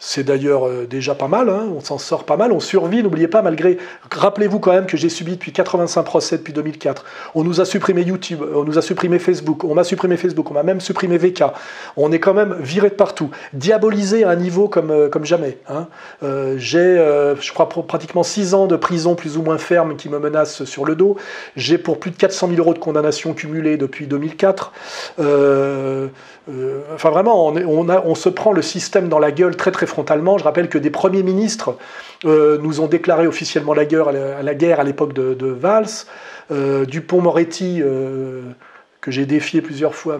c'est 0.03 0.25
d'ailleurs 0.25 0.67
euh, 0.67 0.87
déjà 0.89 1.15
pas 1.15 1.29
mal, 1.29 1.51
hein. 1.51 1.69
on 1.77 1.81
s'en 1.81 1.99
sort 1.99 2.25
pas 2.25 2.39
mal, 2.39 2.53
on 2.53 2.59
survit, 2.59 3.03
n'oubliez 3.03 3.29
pas, 3.29 3.43
malgré... 3.43 3.77
Rappelez-vous 4.11 4.59
quand 4.59 4.73
même 4.73 4.87
que 4.87 4.97
j'ai 4.97 5.11
subi 5.11 5.33
depuis 5.33 5.53
85 5.53 6.03
procès 6.03 6.39
depuis 6.39 6.55
2004. 6.55 7.05
On 7.35 7.45
nous 7.45 7.61
a 7.61 7.67
supprimé 7.67 8.01
YouTube, 8.01 8.43
on 8.55 8.65
nous 8.65 8.79
a 8.79 8.83
supprimé 8.83 9.19
Facebook, 9.19 9.63
on 9.63 9.75
m'a 9.75 9.85
supprimé 9.85 10.17
Facebook, 10.17 10.51
on 10.51 10.55
m'a 10.55 10.63
même 10.63 10.81
supprimé 10.81 11.19
VK. 11.19 11.45
On 11.99 12.13
est 12.13 12.19
quand 12.19 12.33
même 12.33 12.57
viré 12.61 12.89
de 12.89 12.95
partout. 12.95 13.31
Diabolisé 13.53 14.25
à 14.25 14.31
un 14.31 14.37
niveau 14.37 14.69
comme, 14.69 14.91
euh, 14.91 15.11
comme 15.11 15.27
jamais. 15.27 15.59
Hein. 15.69 15.87
Euh, 16.23 16.55
j'ai, 16.57 16.97
je 17.39 17.53
crois, 17.53 17.69
pratiquement 17.69 18.23
6 18.23 18.55
ans 18.55 18.67
de 18.67 18.77
prison 18.77 19.15
plus 19.15 19.37
ou 19.37 19.43
moins 19.43 19.59
ferme 19.59 19.97
qui 19.97 20.09
me 20.09 20.19
menace 20.19 20.65
sur 20.65 20.87
le 20.87 20.97
dos. 20.97 21.17
J'ai 21.57 21.77
pour 21.77 22.01
plus 22.01 22.11
de 22.11 22.17
400 22.17 22.49
000 22.49 22.59
euros 22.59 22.73
de 22.73 22.79
condamnation 22.79 23.35
cumulée 23.35 23.77
depuis 23.77 24.07
2004. 24.07 24.73
enfin 25.19 27.11
vraiment, 27.11 27.49
on, 27.49 27.89
on 27.89 28.15
se 28.15 28.31
prend 28.31 28.53
le 28.53 28.63
système 28.63 29.09
dans 29.09 29.19
la 29.19 29.31
gueule 29.31 29.57
très 29.57 29.71
très 29.71 29.87
frontalement. 29.91 30.39
Je 30.39 30.45
rappelle 30.45 30.69
que 30.69 30.79
des 30.79 30.91
premiers 30.91 31.23
ministres 31.23 31.77
euh, 32.25 32.59
nous 32.63 32.81
ont 32.81 32.87
déclaré 32.87 33.27
officiellement 33.27 33.75
la 33.75 33.85
guerre 33.85 34.09
à 34.81 34.85
l'époque 34.85 35.13
de, 35.13 35.47
Valls. 35.47 35.87
Euh, 36.51 36.85
Dupont-Moretti, 36.85 37.81
euh, 37.83 38.43
que 39.01 39.11
j'ai 39.11 39.27
défié 39.27 39.61
plusieurs 39.61 39.95
fois, 39.95 40.19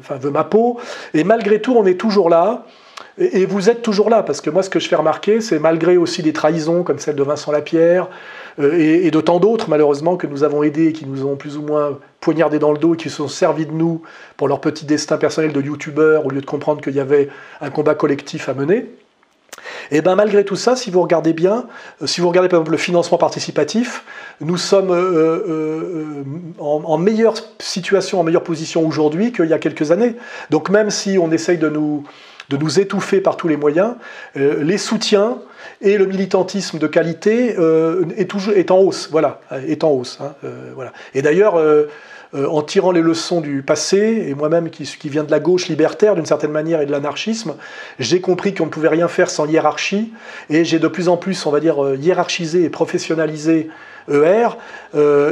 enfin, 0.00 0.16
veut 0.16 0.30
ma 0.30 0.44
peau. 0.44 0.78
Et 1.14 1.24
malgré 1.24 1.60
tout, 1.60 1.74
on 1.76 1.84
est 1.86 1.98
toujours 1.98 2.30
là. 2.30 2.64
Et, 3.18 3.44
vous 3.44 3.68
êtes 3.68 3.82
toujours 3.82 4.08
là, 4.08 4.22
parce 4.22 4.40
que 4.40 4.50
moi, 4.50 4.62
ce 4.62 4.70
que 4.70 4.80
je 4.80 4.88
fais 4.88 4.96
remarquer, 4.96 5.40
c'est 5.40 5.58
malgré 5.58 5.96
aussi 5.96 6.22
des 6.22 6.32
trahisons 6.32 6.82
comme 6.82 6.98
celle 6.98 7.16
de 7.16 7.22
Vincent 7.22 7.52
Lapierre 7.52 8.08
et, 8.58 9.06
et 9.06 9.10
de 9.10 9.20
tant 9.20 9.40
d'autres, 9.40 9.68
malheureusement, 9.68 10.16
que 10.16 10.26
nous 10.26 10.44
avons 10.44 10.62
aidés, 10.62 10.92
qui 10.92 11.06
nous 11.06 11.26
ont 11.26 11.36
plus 11.36 11.56
ou 11.56 11.62
moins 11.62 11.98
poignardés 12.20 12.58
dans 12.58 12.72
le 12.72 12.78
dos 12.78 12.94
qui 12.94 13.10
se 13.10 13.16
sont 13.16 13.28
servis 13.28 13.66
de 13.66 13.72
nous 13.72 14.02
pour 14.36 14.48
leur 14.48 14.60
petit 14.60 14.84
destin 14.84 15.16
personnel 15.16 15.52
de 15.52 15.60
youtubeurs, 15.60 16.26
au 16.26 16.30
lieu 16.30 16.40
de 16.40 16.46
comprendre 16.46 16.80
qu'il 16.80 16.94
y 16.94 17.00
avait 17.00 17.28
un 17.60 17.70
combat 17.70 17.94
collectif 17.94 18.48
à 18.48 18.54
mener. 18.54 18.86
Et 19.90 20.02
bien 20.02 20.14
malgré 20.14 20.44
tout 20.44 20.56
ça, 20.56 20.76
si 20.76 20.90
vous 20.90 21.02
regardez 21.02 21.32
bien, 21.32 21.66
euh, 22.02 22.06
si 22.06 22.20
vous 22.20 22.28
regardez 22.28 22.48
par 22.48 22.58
exemple 22.58 22.72
le 22.72 22.78
financement 22.78 23.18
participatif, 23.18 24.04
nous 24.40 24.56
sommes 24.56 24.90
euh, 24.90 25.44
euh, 25.48 26.24
en, 26.58 26.98
meilleure 26.98 27.34
situation, 27.58 28.20
en 28.20 28.22
meilleure 28.22 28.44
position 28.44 28.86
aujourd'hui 28.86 29.32
qu'il 29.32 29.46
y 29.46 29.52
a 29.52 29.58
quelques 29.58 29.90
années. 29.90 30.14
Donc 30.50 30.70
même 30.70 30.90
si 30.90 31.18
on 31.18 31.30
essaye 31.32 31.58
de 31.58 31.68
nous, 31.68 32.04
de 32.48 32.56
nous 32.56 32.78
étouffer 32.78 33.20
par 33.20 33.36
tous 33.36 33.48
les 33.48 33.56
moyens, 33.56 33.94
les 34.34 34.78
soutiens 34.78 35.38
et 35.80 35.98
le 35.98 36.06
militantisme 36.06 36.78
de 36.78 36.86
qualité 36.86 37.56
est, 38.16 38.30
toujours, 38.30 38.54
est 38.54 38.70
en 38.70 38.78
hausse. 38.78 39.08
Voilà, 39.10 39.40
est 39.66 39.84
en 39.84 39.90
hausse. 39.90 40.18
Hein, 40.20 40.34
voilà. 40.74 40.92
Et 41.14 41.22
d'ailleurs, 41.22 41.58
euh, 42.32 42.46
en 42.46 42.62
tirant 42.62 42.92
les 42.92 43.00
leçons 43.00 43.40
du 43.40 43.62
passé, 43.62 44.26
et 44.28 44.34
moi-même 44.34 44.70
qui, 44.70 44.84
qui 44.84 45.08
vient 45.08 45.24
de 45.24 45.32
la 45.32 45.40
gauche 45.40 45.66
libertaire 45.66 46.14
d'une 46.14 46.26
certaine 46.26 46.52
manière 46.52 46.80
et 46.80 46.86
de 46.86 46.92
l'anarchisme, 46.92 47.56
j'ai 47.98 48.20
compris 48.20 48.54
qu'on 48.54 48.66
ne 48.66 48.70
pouvait 48.70 48.88
rien 48.88 49.08
faire 49.08 49.28
sans 49.28 49.46
hiérarchie, 49.46 50.12
et 50.48 50.64
j'ai 50.64 50.78
de 50.78 50.86
plus 50.86 51.08
en 51.08 51.16
plus, 51.16 51.44
on 51.46 51.50
va 51.50 51.58
dire, 51.58 51.84
euh, 51.84 51.96
hiérarchisé 51.96 52.62
et 52.62 52.70
professionnalisé 52.70 53.68
ER, 54.08 54.48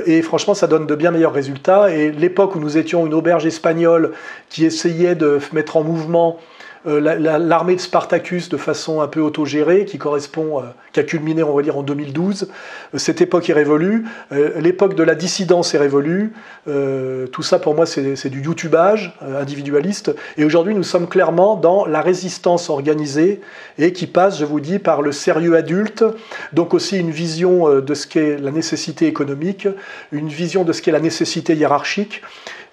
et 0.07 0.23
franchement, 0.23 0.55
ça 0.55 0.69
donne 0.69 0.87
de 0.87 0.95
bien 0.95 1.11
meilleurs 1.11 1.33
résultats. 1.33 1.91
Et 1.91 2.13
l'époque 2.13 2.55
où 2.55 2.61
nous 2.61 2.77
étions 2.77 3.07
une 3.07 3.15
auberge 3.15 3.45
espagnole 3.45 4.13
qui 4.51 4.65
essayait 4.65 5.17
de 5.17 5.41
mettre 5.53 5.79
en 5.79 5.83
mouvement 5.83 6.39
euh, 6.39 6.58
l'armée 6.85 7.77
de 7.77 7.81
Spartacus 7.81 8.49
de 8.49 8.57
façon 8.57 9.01
un 9.01 9.09
peu 9.09 9.21
autogérée, 9.21 9.85
qui 9.85 9.99
correspond, 9.99 10.61
euh, 10.61 10.63
qui 10.93 11.01
a 11.01 11.03
culminé, 11.03 11.43
on 11.43 11.55
va 11.55 11.63
dire, 11.63 11.77
en 11.77 11.83
2012. 11.83 12.49
Euh, 12.95 12.99
cette 12.99 13.21
époque 13.21 13.51
est 13.51 13.55
révolue. 13.55 14.05
L'époque 14.31 14.95
de 14.95 15.03
la 15.03 15.15
dissidence 15.15 15.75
est 15.75 15.79
révolue. 15.79 16.33
tout 16.67 17.43
ça, 17.43 17.59
pour 17.59 17.75
moi, 17.75 17.87
c'est 17.87 18.29
du 18.29 18.43
youtubage 18.43 19.17
individualiste. 19.23 20.15
Et 20.37 20.45
aujourd'hui, 20.45 20.75
nous 20.75 20.83
sommes 20.83 21.09
clairement 21.09 21.57
dans 21.57 21.87
la 21.87 22.01
résistance 22.01 22.71
organisée 22.71 23.41
et 23.79 23.93
qui 23.93 24.07
passe, 24.07 24.39
je 24.39 24.45
vous 24.45 24.61
dis, 24.61 24.79
par 24.79 25.03
le 25.03 25.13
sérieux 25.13 25.57
adulte, 25.57 26.05
donc 26.53 26.75
aussi 26.75 26.99
une 26.99 27.11
vision 27.11 27.81
de 27.81 27.95
ce 27.95 28.07
qu'est 28.07 28.39
la 28.39 28.51
nécessité 28.51 29.07
économique, 29.07 29.69
une 30.13 30.29
vision 30.29 30.65
de 30.65 30.73
ce 30.73 30.83
qu'est 30.83 30.93
la 30.93 31.01
nécessité 31.01 31.55
hiérarchique. 31.55 32.23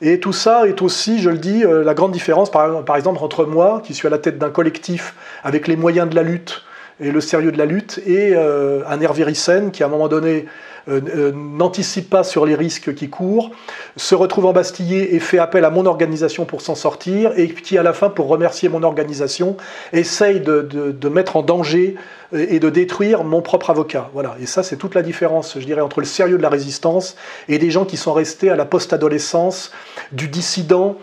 Et 0.02 0.20
tout 0.20 0.34
ça 0.34 0.68
est 0.68 0.82
aussi, 0.82 1.22
je 1.22 1.30
le 1.30 1.38
dis, 1.38 1.64
euh, 1.64 1.84
la 1.84 1.94
grande 1.94 2.12
différence, 2.12 2.52
par, 2.52 2.96
exemple, 2.96 3.24
entre 3.24 3.46
moi, 3.46 3.82
qui 3.84 3.94
suis 3.94 4.08
à 4.08 4.12
la 4.12 4.18
tête 4.18 4.38
d'un 4.38 4.50
collectif 4.50 5.14
avec 5.44 5.68
les 5.68 5.76
moyens 5.76 6.10
de 6.10 6.16
la 6.16 6.24
lutte 6.24 6.64
et 7.00 7.12
le 7.12 7.22
sérieux 7.22 7.52
de 7.52 7.58
la 7.58 7.66
lutte, 7.66 8.00
et 8.06 8.34
euh, 8.36 8.82
un 8.88 9.02
Hervé 9.02 9.24
Rissen 9.24 9.72
qui, 9.72 9.84
à 9.84 9.88
un 9.88 9.90
moment 9.90 10.08
donné, 10.08 10.46
euh, 10.88 11.32
n'anticipe 11.34 12.10
pas 12.10 12.24
sur 12.24 12.46
les 12.46 12.54
risques 12.56 12.94
qui 12.94 13.10
courent, 13.10 13.52
se 13.98 14.14
retrouve 14.14 14.46
embastillé 14.46 15.16
et 15.16 15.20
fait 15.20 15.40
appel 15.40 15.66
à 15.66 15.72
mon 15.72 15.86
organisation 15.86 16.46
pour 16.46 16.62
s'en 16.62 16.76
sortir, 16.76 17.32
et 17.36 17.50
qui, 17.50 17.78
à 17.78 17.84
la 17.84 17.94
fin, 17.94 18.10
pour 18.10 18.28
remercier 18.28 18.70
mon 18.70 18.84
organisation, 18.84 19.58
essaye 19.94 20.40
de 20.40 21.10
mettre 21.10 21.36
en 21.38 21.42
danger 21.42 21.96
et 22.34 22.60
de 22.60 22.70
détruire 22.70 23.24
mon 23.24 23.42
propre 23.42 23.70
avocat. 23.70 24.10
Voilà. 24.14 24.36
Et 24.42 24.46
ça, 24.46 24.64
c'est 24.64 24.78
toute 24.78 24.96
la 24.96 25.02
différence, 25.02 25.58
je 25.60 25.66
dirais, 25.66 25.82
entre 25.82 26.00
le 26.00 26.06
sérieux 26.06 26.38
de 26.38 26.42
la 26.42 26.50
résistance 26.50 27.16
et 27.50 27.58
des 27.58 27.72
gens 27.72 27.86
qui 27.86 27.98
sont 27.98 28.14
restés 28.14 28.50
à 28.50 28.56
la 28.56 28.66
post-adolescence, 28.66 29.72
du 30.12 30.28
dissident 30.28 30.98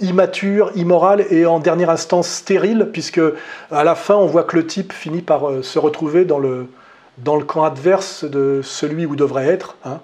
immature, 0.00 0.70
immoral 0.74 1.24
et 1.30 1.46
en 1.46 1.58
dernière 1.58 1.90
instance 1.90 2.28
stérile, 2.28 2.88
puisque 2.92 3.20
à 3.70 3.84
la 3.84 3.94
fin, 3.94 4.14
on 4.14 4.26
voit 4.26 4.44
que 4.44 4.56
le 4.56 4.66
type 4.66 4.92
finit 4.92 5.22
par 5.22 5.48
euh, 5.48 5.62
se 5.62 5.78
retrouver 5.78 6.24
dans 6.24 6.38
le, 6.38 6.66
dans 7.18 7.36
le 7.36 7.44
camp 7.44 7.64
adverse 7.64 8.24
de 8.24 8.60
celui 8.62 9.06
où 9.06 9.16
devrait 9.16 9.46
être. 9.46 9.76
Hein. 9.84 10.00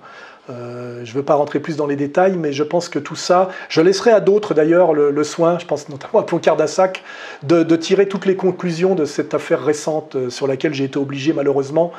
Euh, 0.50 1.04
je 1.04 1.10
ne 1.12 1.16
veux 1.16 1.22
pas 1.22 1.34
rentrer 1.34 1.60
plus 1.60 1.76
dans 1.76 1.86
les 1.86 1.94
détails, 1.94 2.36
mais 2.36 2.52
je 2.52 2.64
pense 2.64 2.88
que 2.88 2.98
tout 2.98 3.14
ça, 3.14 3.48
je 3.68 3.80
laisserai 3.80 4.10
à 4.10 4.20
d'autres 4.20 4.54
d'ailleurs 4.54 4.92
le, 4.92 5.24
soin, 5.24 5.58
je 5.58 5.66
pense 5.66 5.88
notamment 5.88 6.18
à 6.18 6.24
Ploncard 6.24 6.56
d'Assac, 6.56 7.04
de, 7.44 7.62
tirer 7.76 8.08
toutes 8.08 8.26
les 8.26 8.36
conclusions 8.36 8.94
de 8.94 9.04
cette 9.04 9.34
affaire 9.34 9.62
récente 9.62 10.16
euh, 10.16 10.30
sur 10.30 10.46
laquelle 10.46 10.74
j'ai 10.74 10.84
été 10.84 10.98
obligé 10.98 11.32
malheureusement 11.32 11.92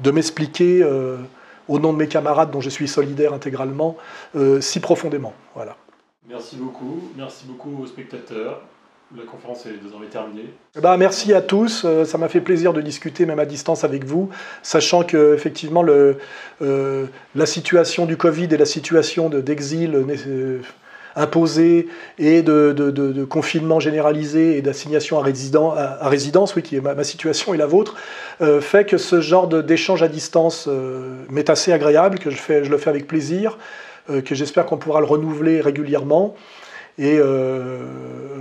de 0.00 0.12
m'expliquer 0.12 0.84
au 1.66 1.78
nom 1.80 1.92
de 1.92 1.98
mes 1.98 2.06
camarades 2.06 2.52
dont 2.52 2.60
je 2.60 2.70
suis 2.70 2.86
solidaire 2.86 3.32
intégralement, 3.32 3.96
si 4.60 4.78
profondément. 4.78 5.32
Voilà. 5.56 5.76
Merci 6.28 6.56
beaucoup, 6.56 7.00
merci 7.16 7.46
beaucoup 7.46 7.82
aux 7.82 7.86
spectateurs. 7.86 8.60
La 9.16 9.22
conférence 9.22 9.64
est 9.64 9.82
désormais 9.82 10.08
terminée. 10.08 10.50
Ben, 10.78 10.98
merci 10.98 11.32
à 11.32 11.40
tous. 11.40 11.86
Euh, 11.86 12.04
ça 12.04 12.18
m'a 12.18 12.28
fait 12.28 12.42
plaisir 12.42 12.74
de 12.74 12.82
discuter 12.82 13.24
même 13.24 13.38
à 13.38 13.46
distance 13.46 13.82
avec 13.82 14.04
vous, 14.04 14.28
sachant 14.62 15.04
que 15.04 15.34
effectivement 15.34 15.82
le, 15.82 16.18
euh, 16.60 17.06
la 17.34 17.46
situation 17.46 18.04
du 18.04 18.18
Covid 18.18 18.48
et 18.50 18.58
la 18.58 18.66
situation 18.66 19.30
d'exil 19.30 19.94
euh, 19.94 20.60
imposé 21.16 21.88
et 22.18 22.42
de, 22.42 22.74
de, 22.76 23.24
confinement 23.24 23.80
généralisé 23.80 24.58
et 24.58 24.62
d'assignation 24.62 25.18
à, 25.18 25.22
à, 25.22 26.08
résidence, 26.08 26.54
oui, 26.54 26.62
qui 26.62 26.76
est 26.76 26.82
ma, 26.82 27.02
situation 27.04 27.54
et 27.54 27.56
la 27.56 27.66
vôtre, 27.66 27.96
fait 28.60 28.84
que 28.84 28.98
ce 28.98 29.20
genre 29.20 29.48
d'échange 29.48 30.02
à 30.02 30.08
distance 30.08 30.68
m'est 31.28 31.50
assez 31.50 31.72
agréable, 31.72 32.20
que 32.20 32.30
je, 32.30 32.36
fais, 32.36 32.62
je 32.62 32.70
le 32.70 32.78
fais 32.78 32.90
avec 32.90 33.08
plaisir, 33.08 33.58
que 34.08 34.34
j'espère 34.34 34.66
qu'on 34.66 34.78
pourra 34.78 35.00
le 35.00 35.06
renouveler 35.06 35.60
régulièrement. 35.60 36.34
Et 36.98 37.18
euh, 37.20 37.78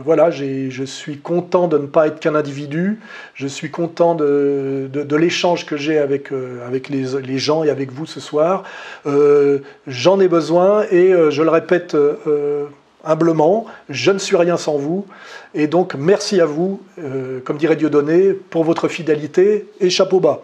voilà, 0.03 0.31
je 0.31 0.83
suis 0.83 1.19
content 1.19 1.67
de 1.67 1.77
ne 1.77 1.85
pas 1.85 2.07
être 2.07 2.19
qu'un 2.19 2.33
individu, 2.33 2.99
je 3.35 3.45
suis 3.45 3.69
content 3.69 4.15
de, 4.15 4.89
l'échange 5.15 5.67
que 5.67 5.77
j'ai 5.77 5.99
avec, 5.99 6.31
euh, 6.31 6.65
avec 6.65 6.89
les, 6.89 7.37
gens 7.37 7.63
et 7.63 7.69
avec 7.69 7.91
vous 7.91 8.07
ce 8.07 8.19
soir. 8.19 8.63
Euh, 9.05 9.59
j'en 9.85 10.19
ai 10.19 10.27
besoin 10.27 10.85
et 10.91 11.13
je 11.29 11.43
le 11.43 11.49
répète 11.49 11.95
humblement, 13.03 13.67
je 13.89 14.11
ne 14.11 14.17
suis 14.17 14.35
rien 14.35 14.57
sans 14.57 14.77
vous. 14.77 15.05
Et 15.53 15.67
donc 15.67 15.93
merci 15.93 16.41
à 16.41 16.45
vous, 16.45 16.81
comme 17.45 17.57
dirait 17.57 17.75
Dieudonné, 17.75 18.33
pour 18.33 18.63
votre 18.63 18.87
fidélité 18.87 19.67
et 19.79 19.91
chapeau 19.91 20.19
bas. 20.19 20.41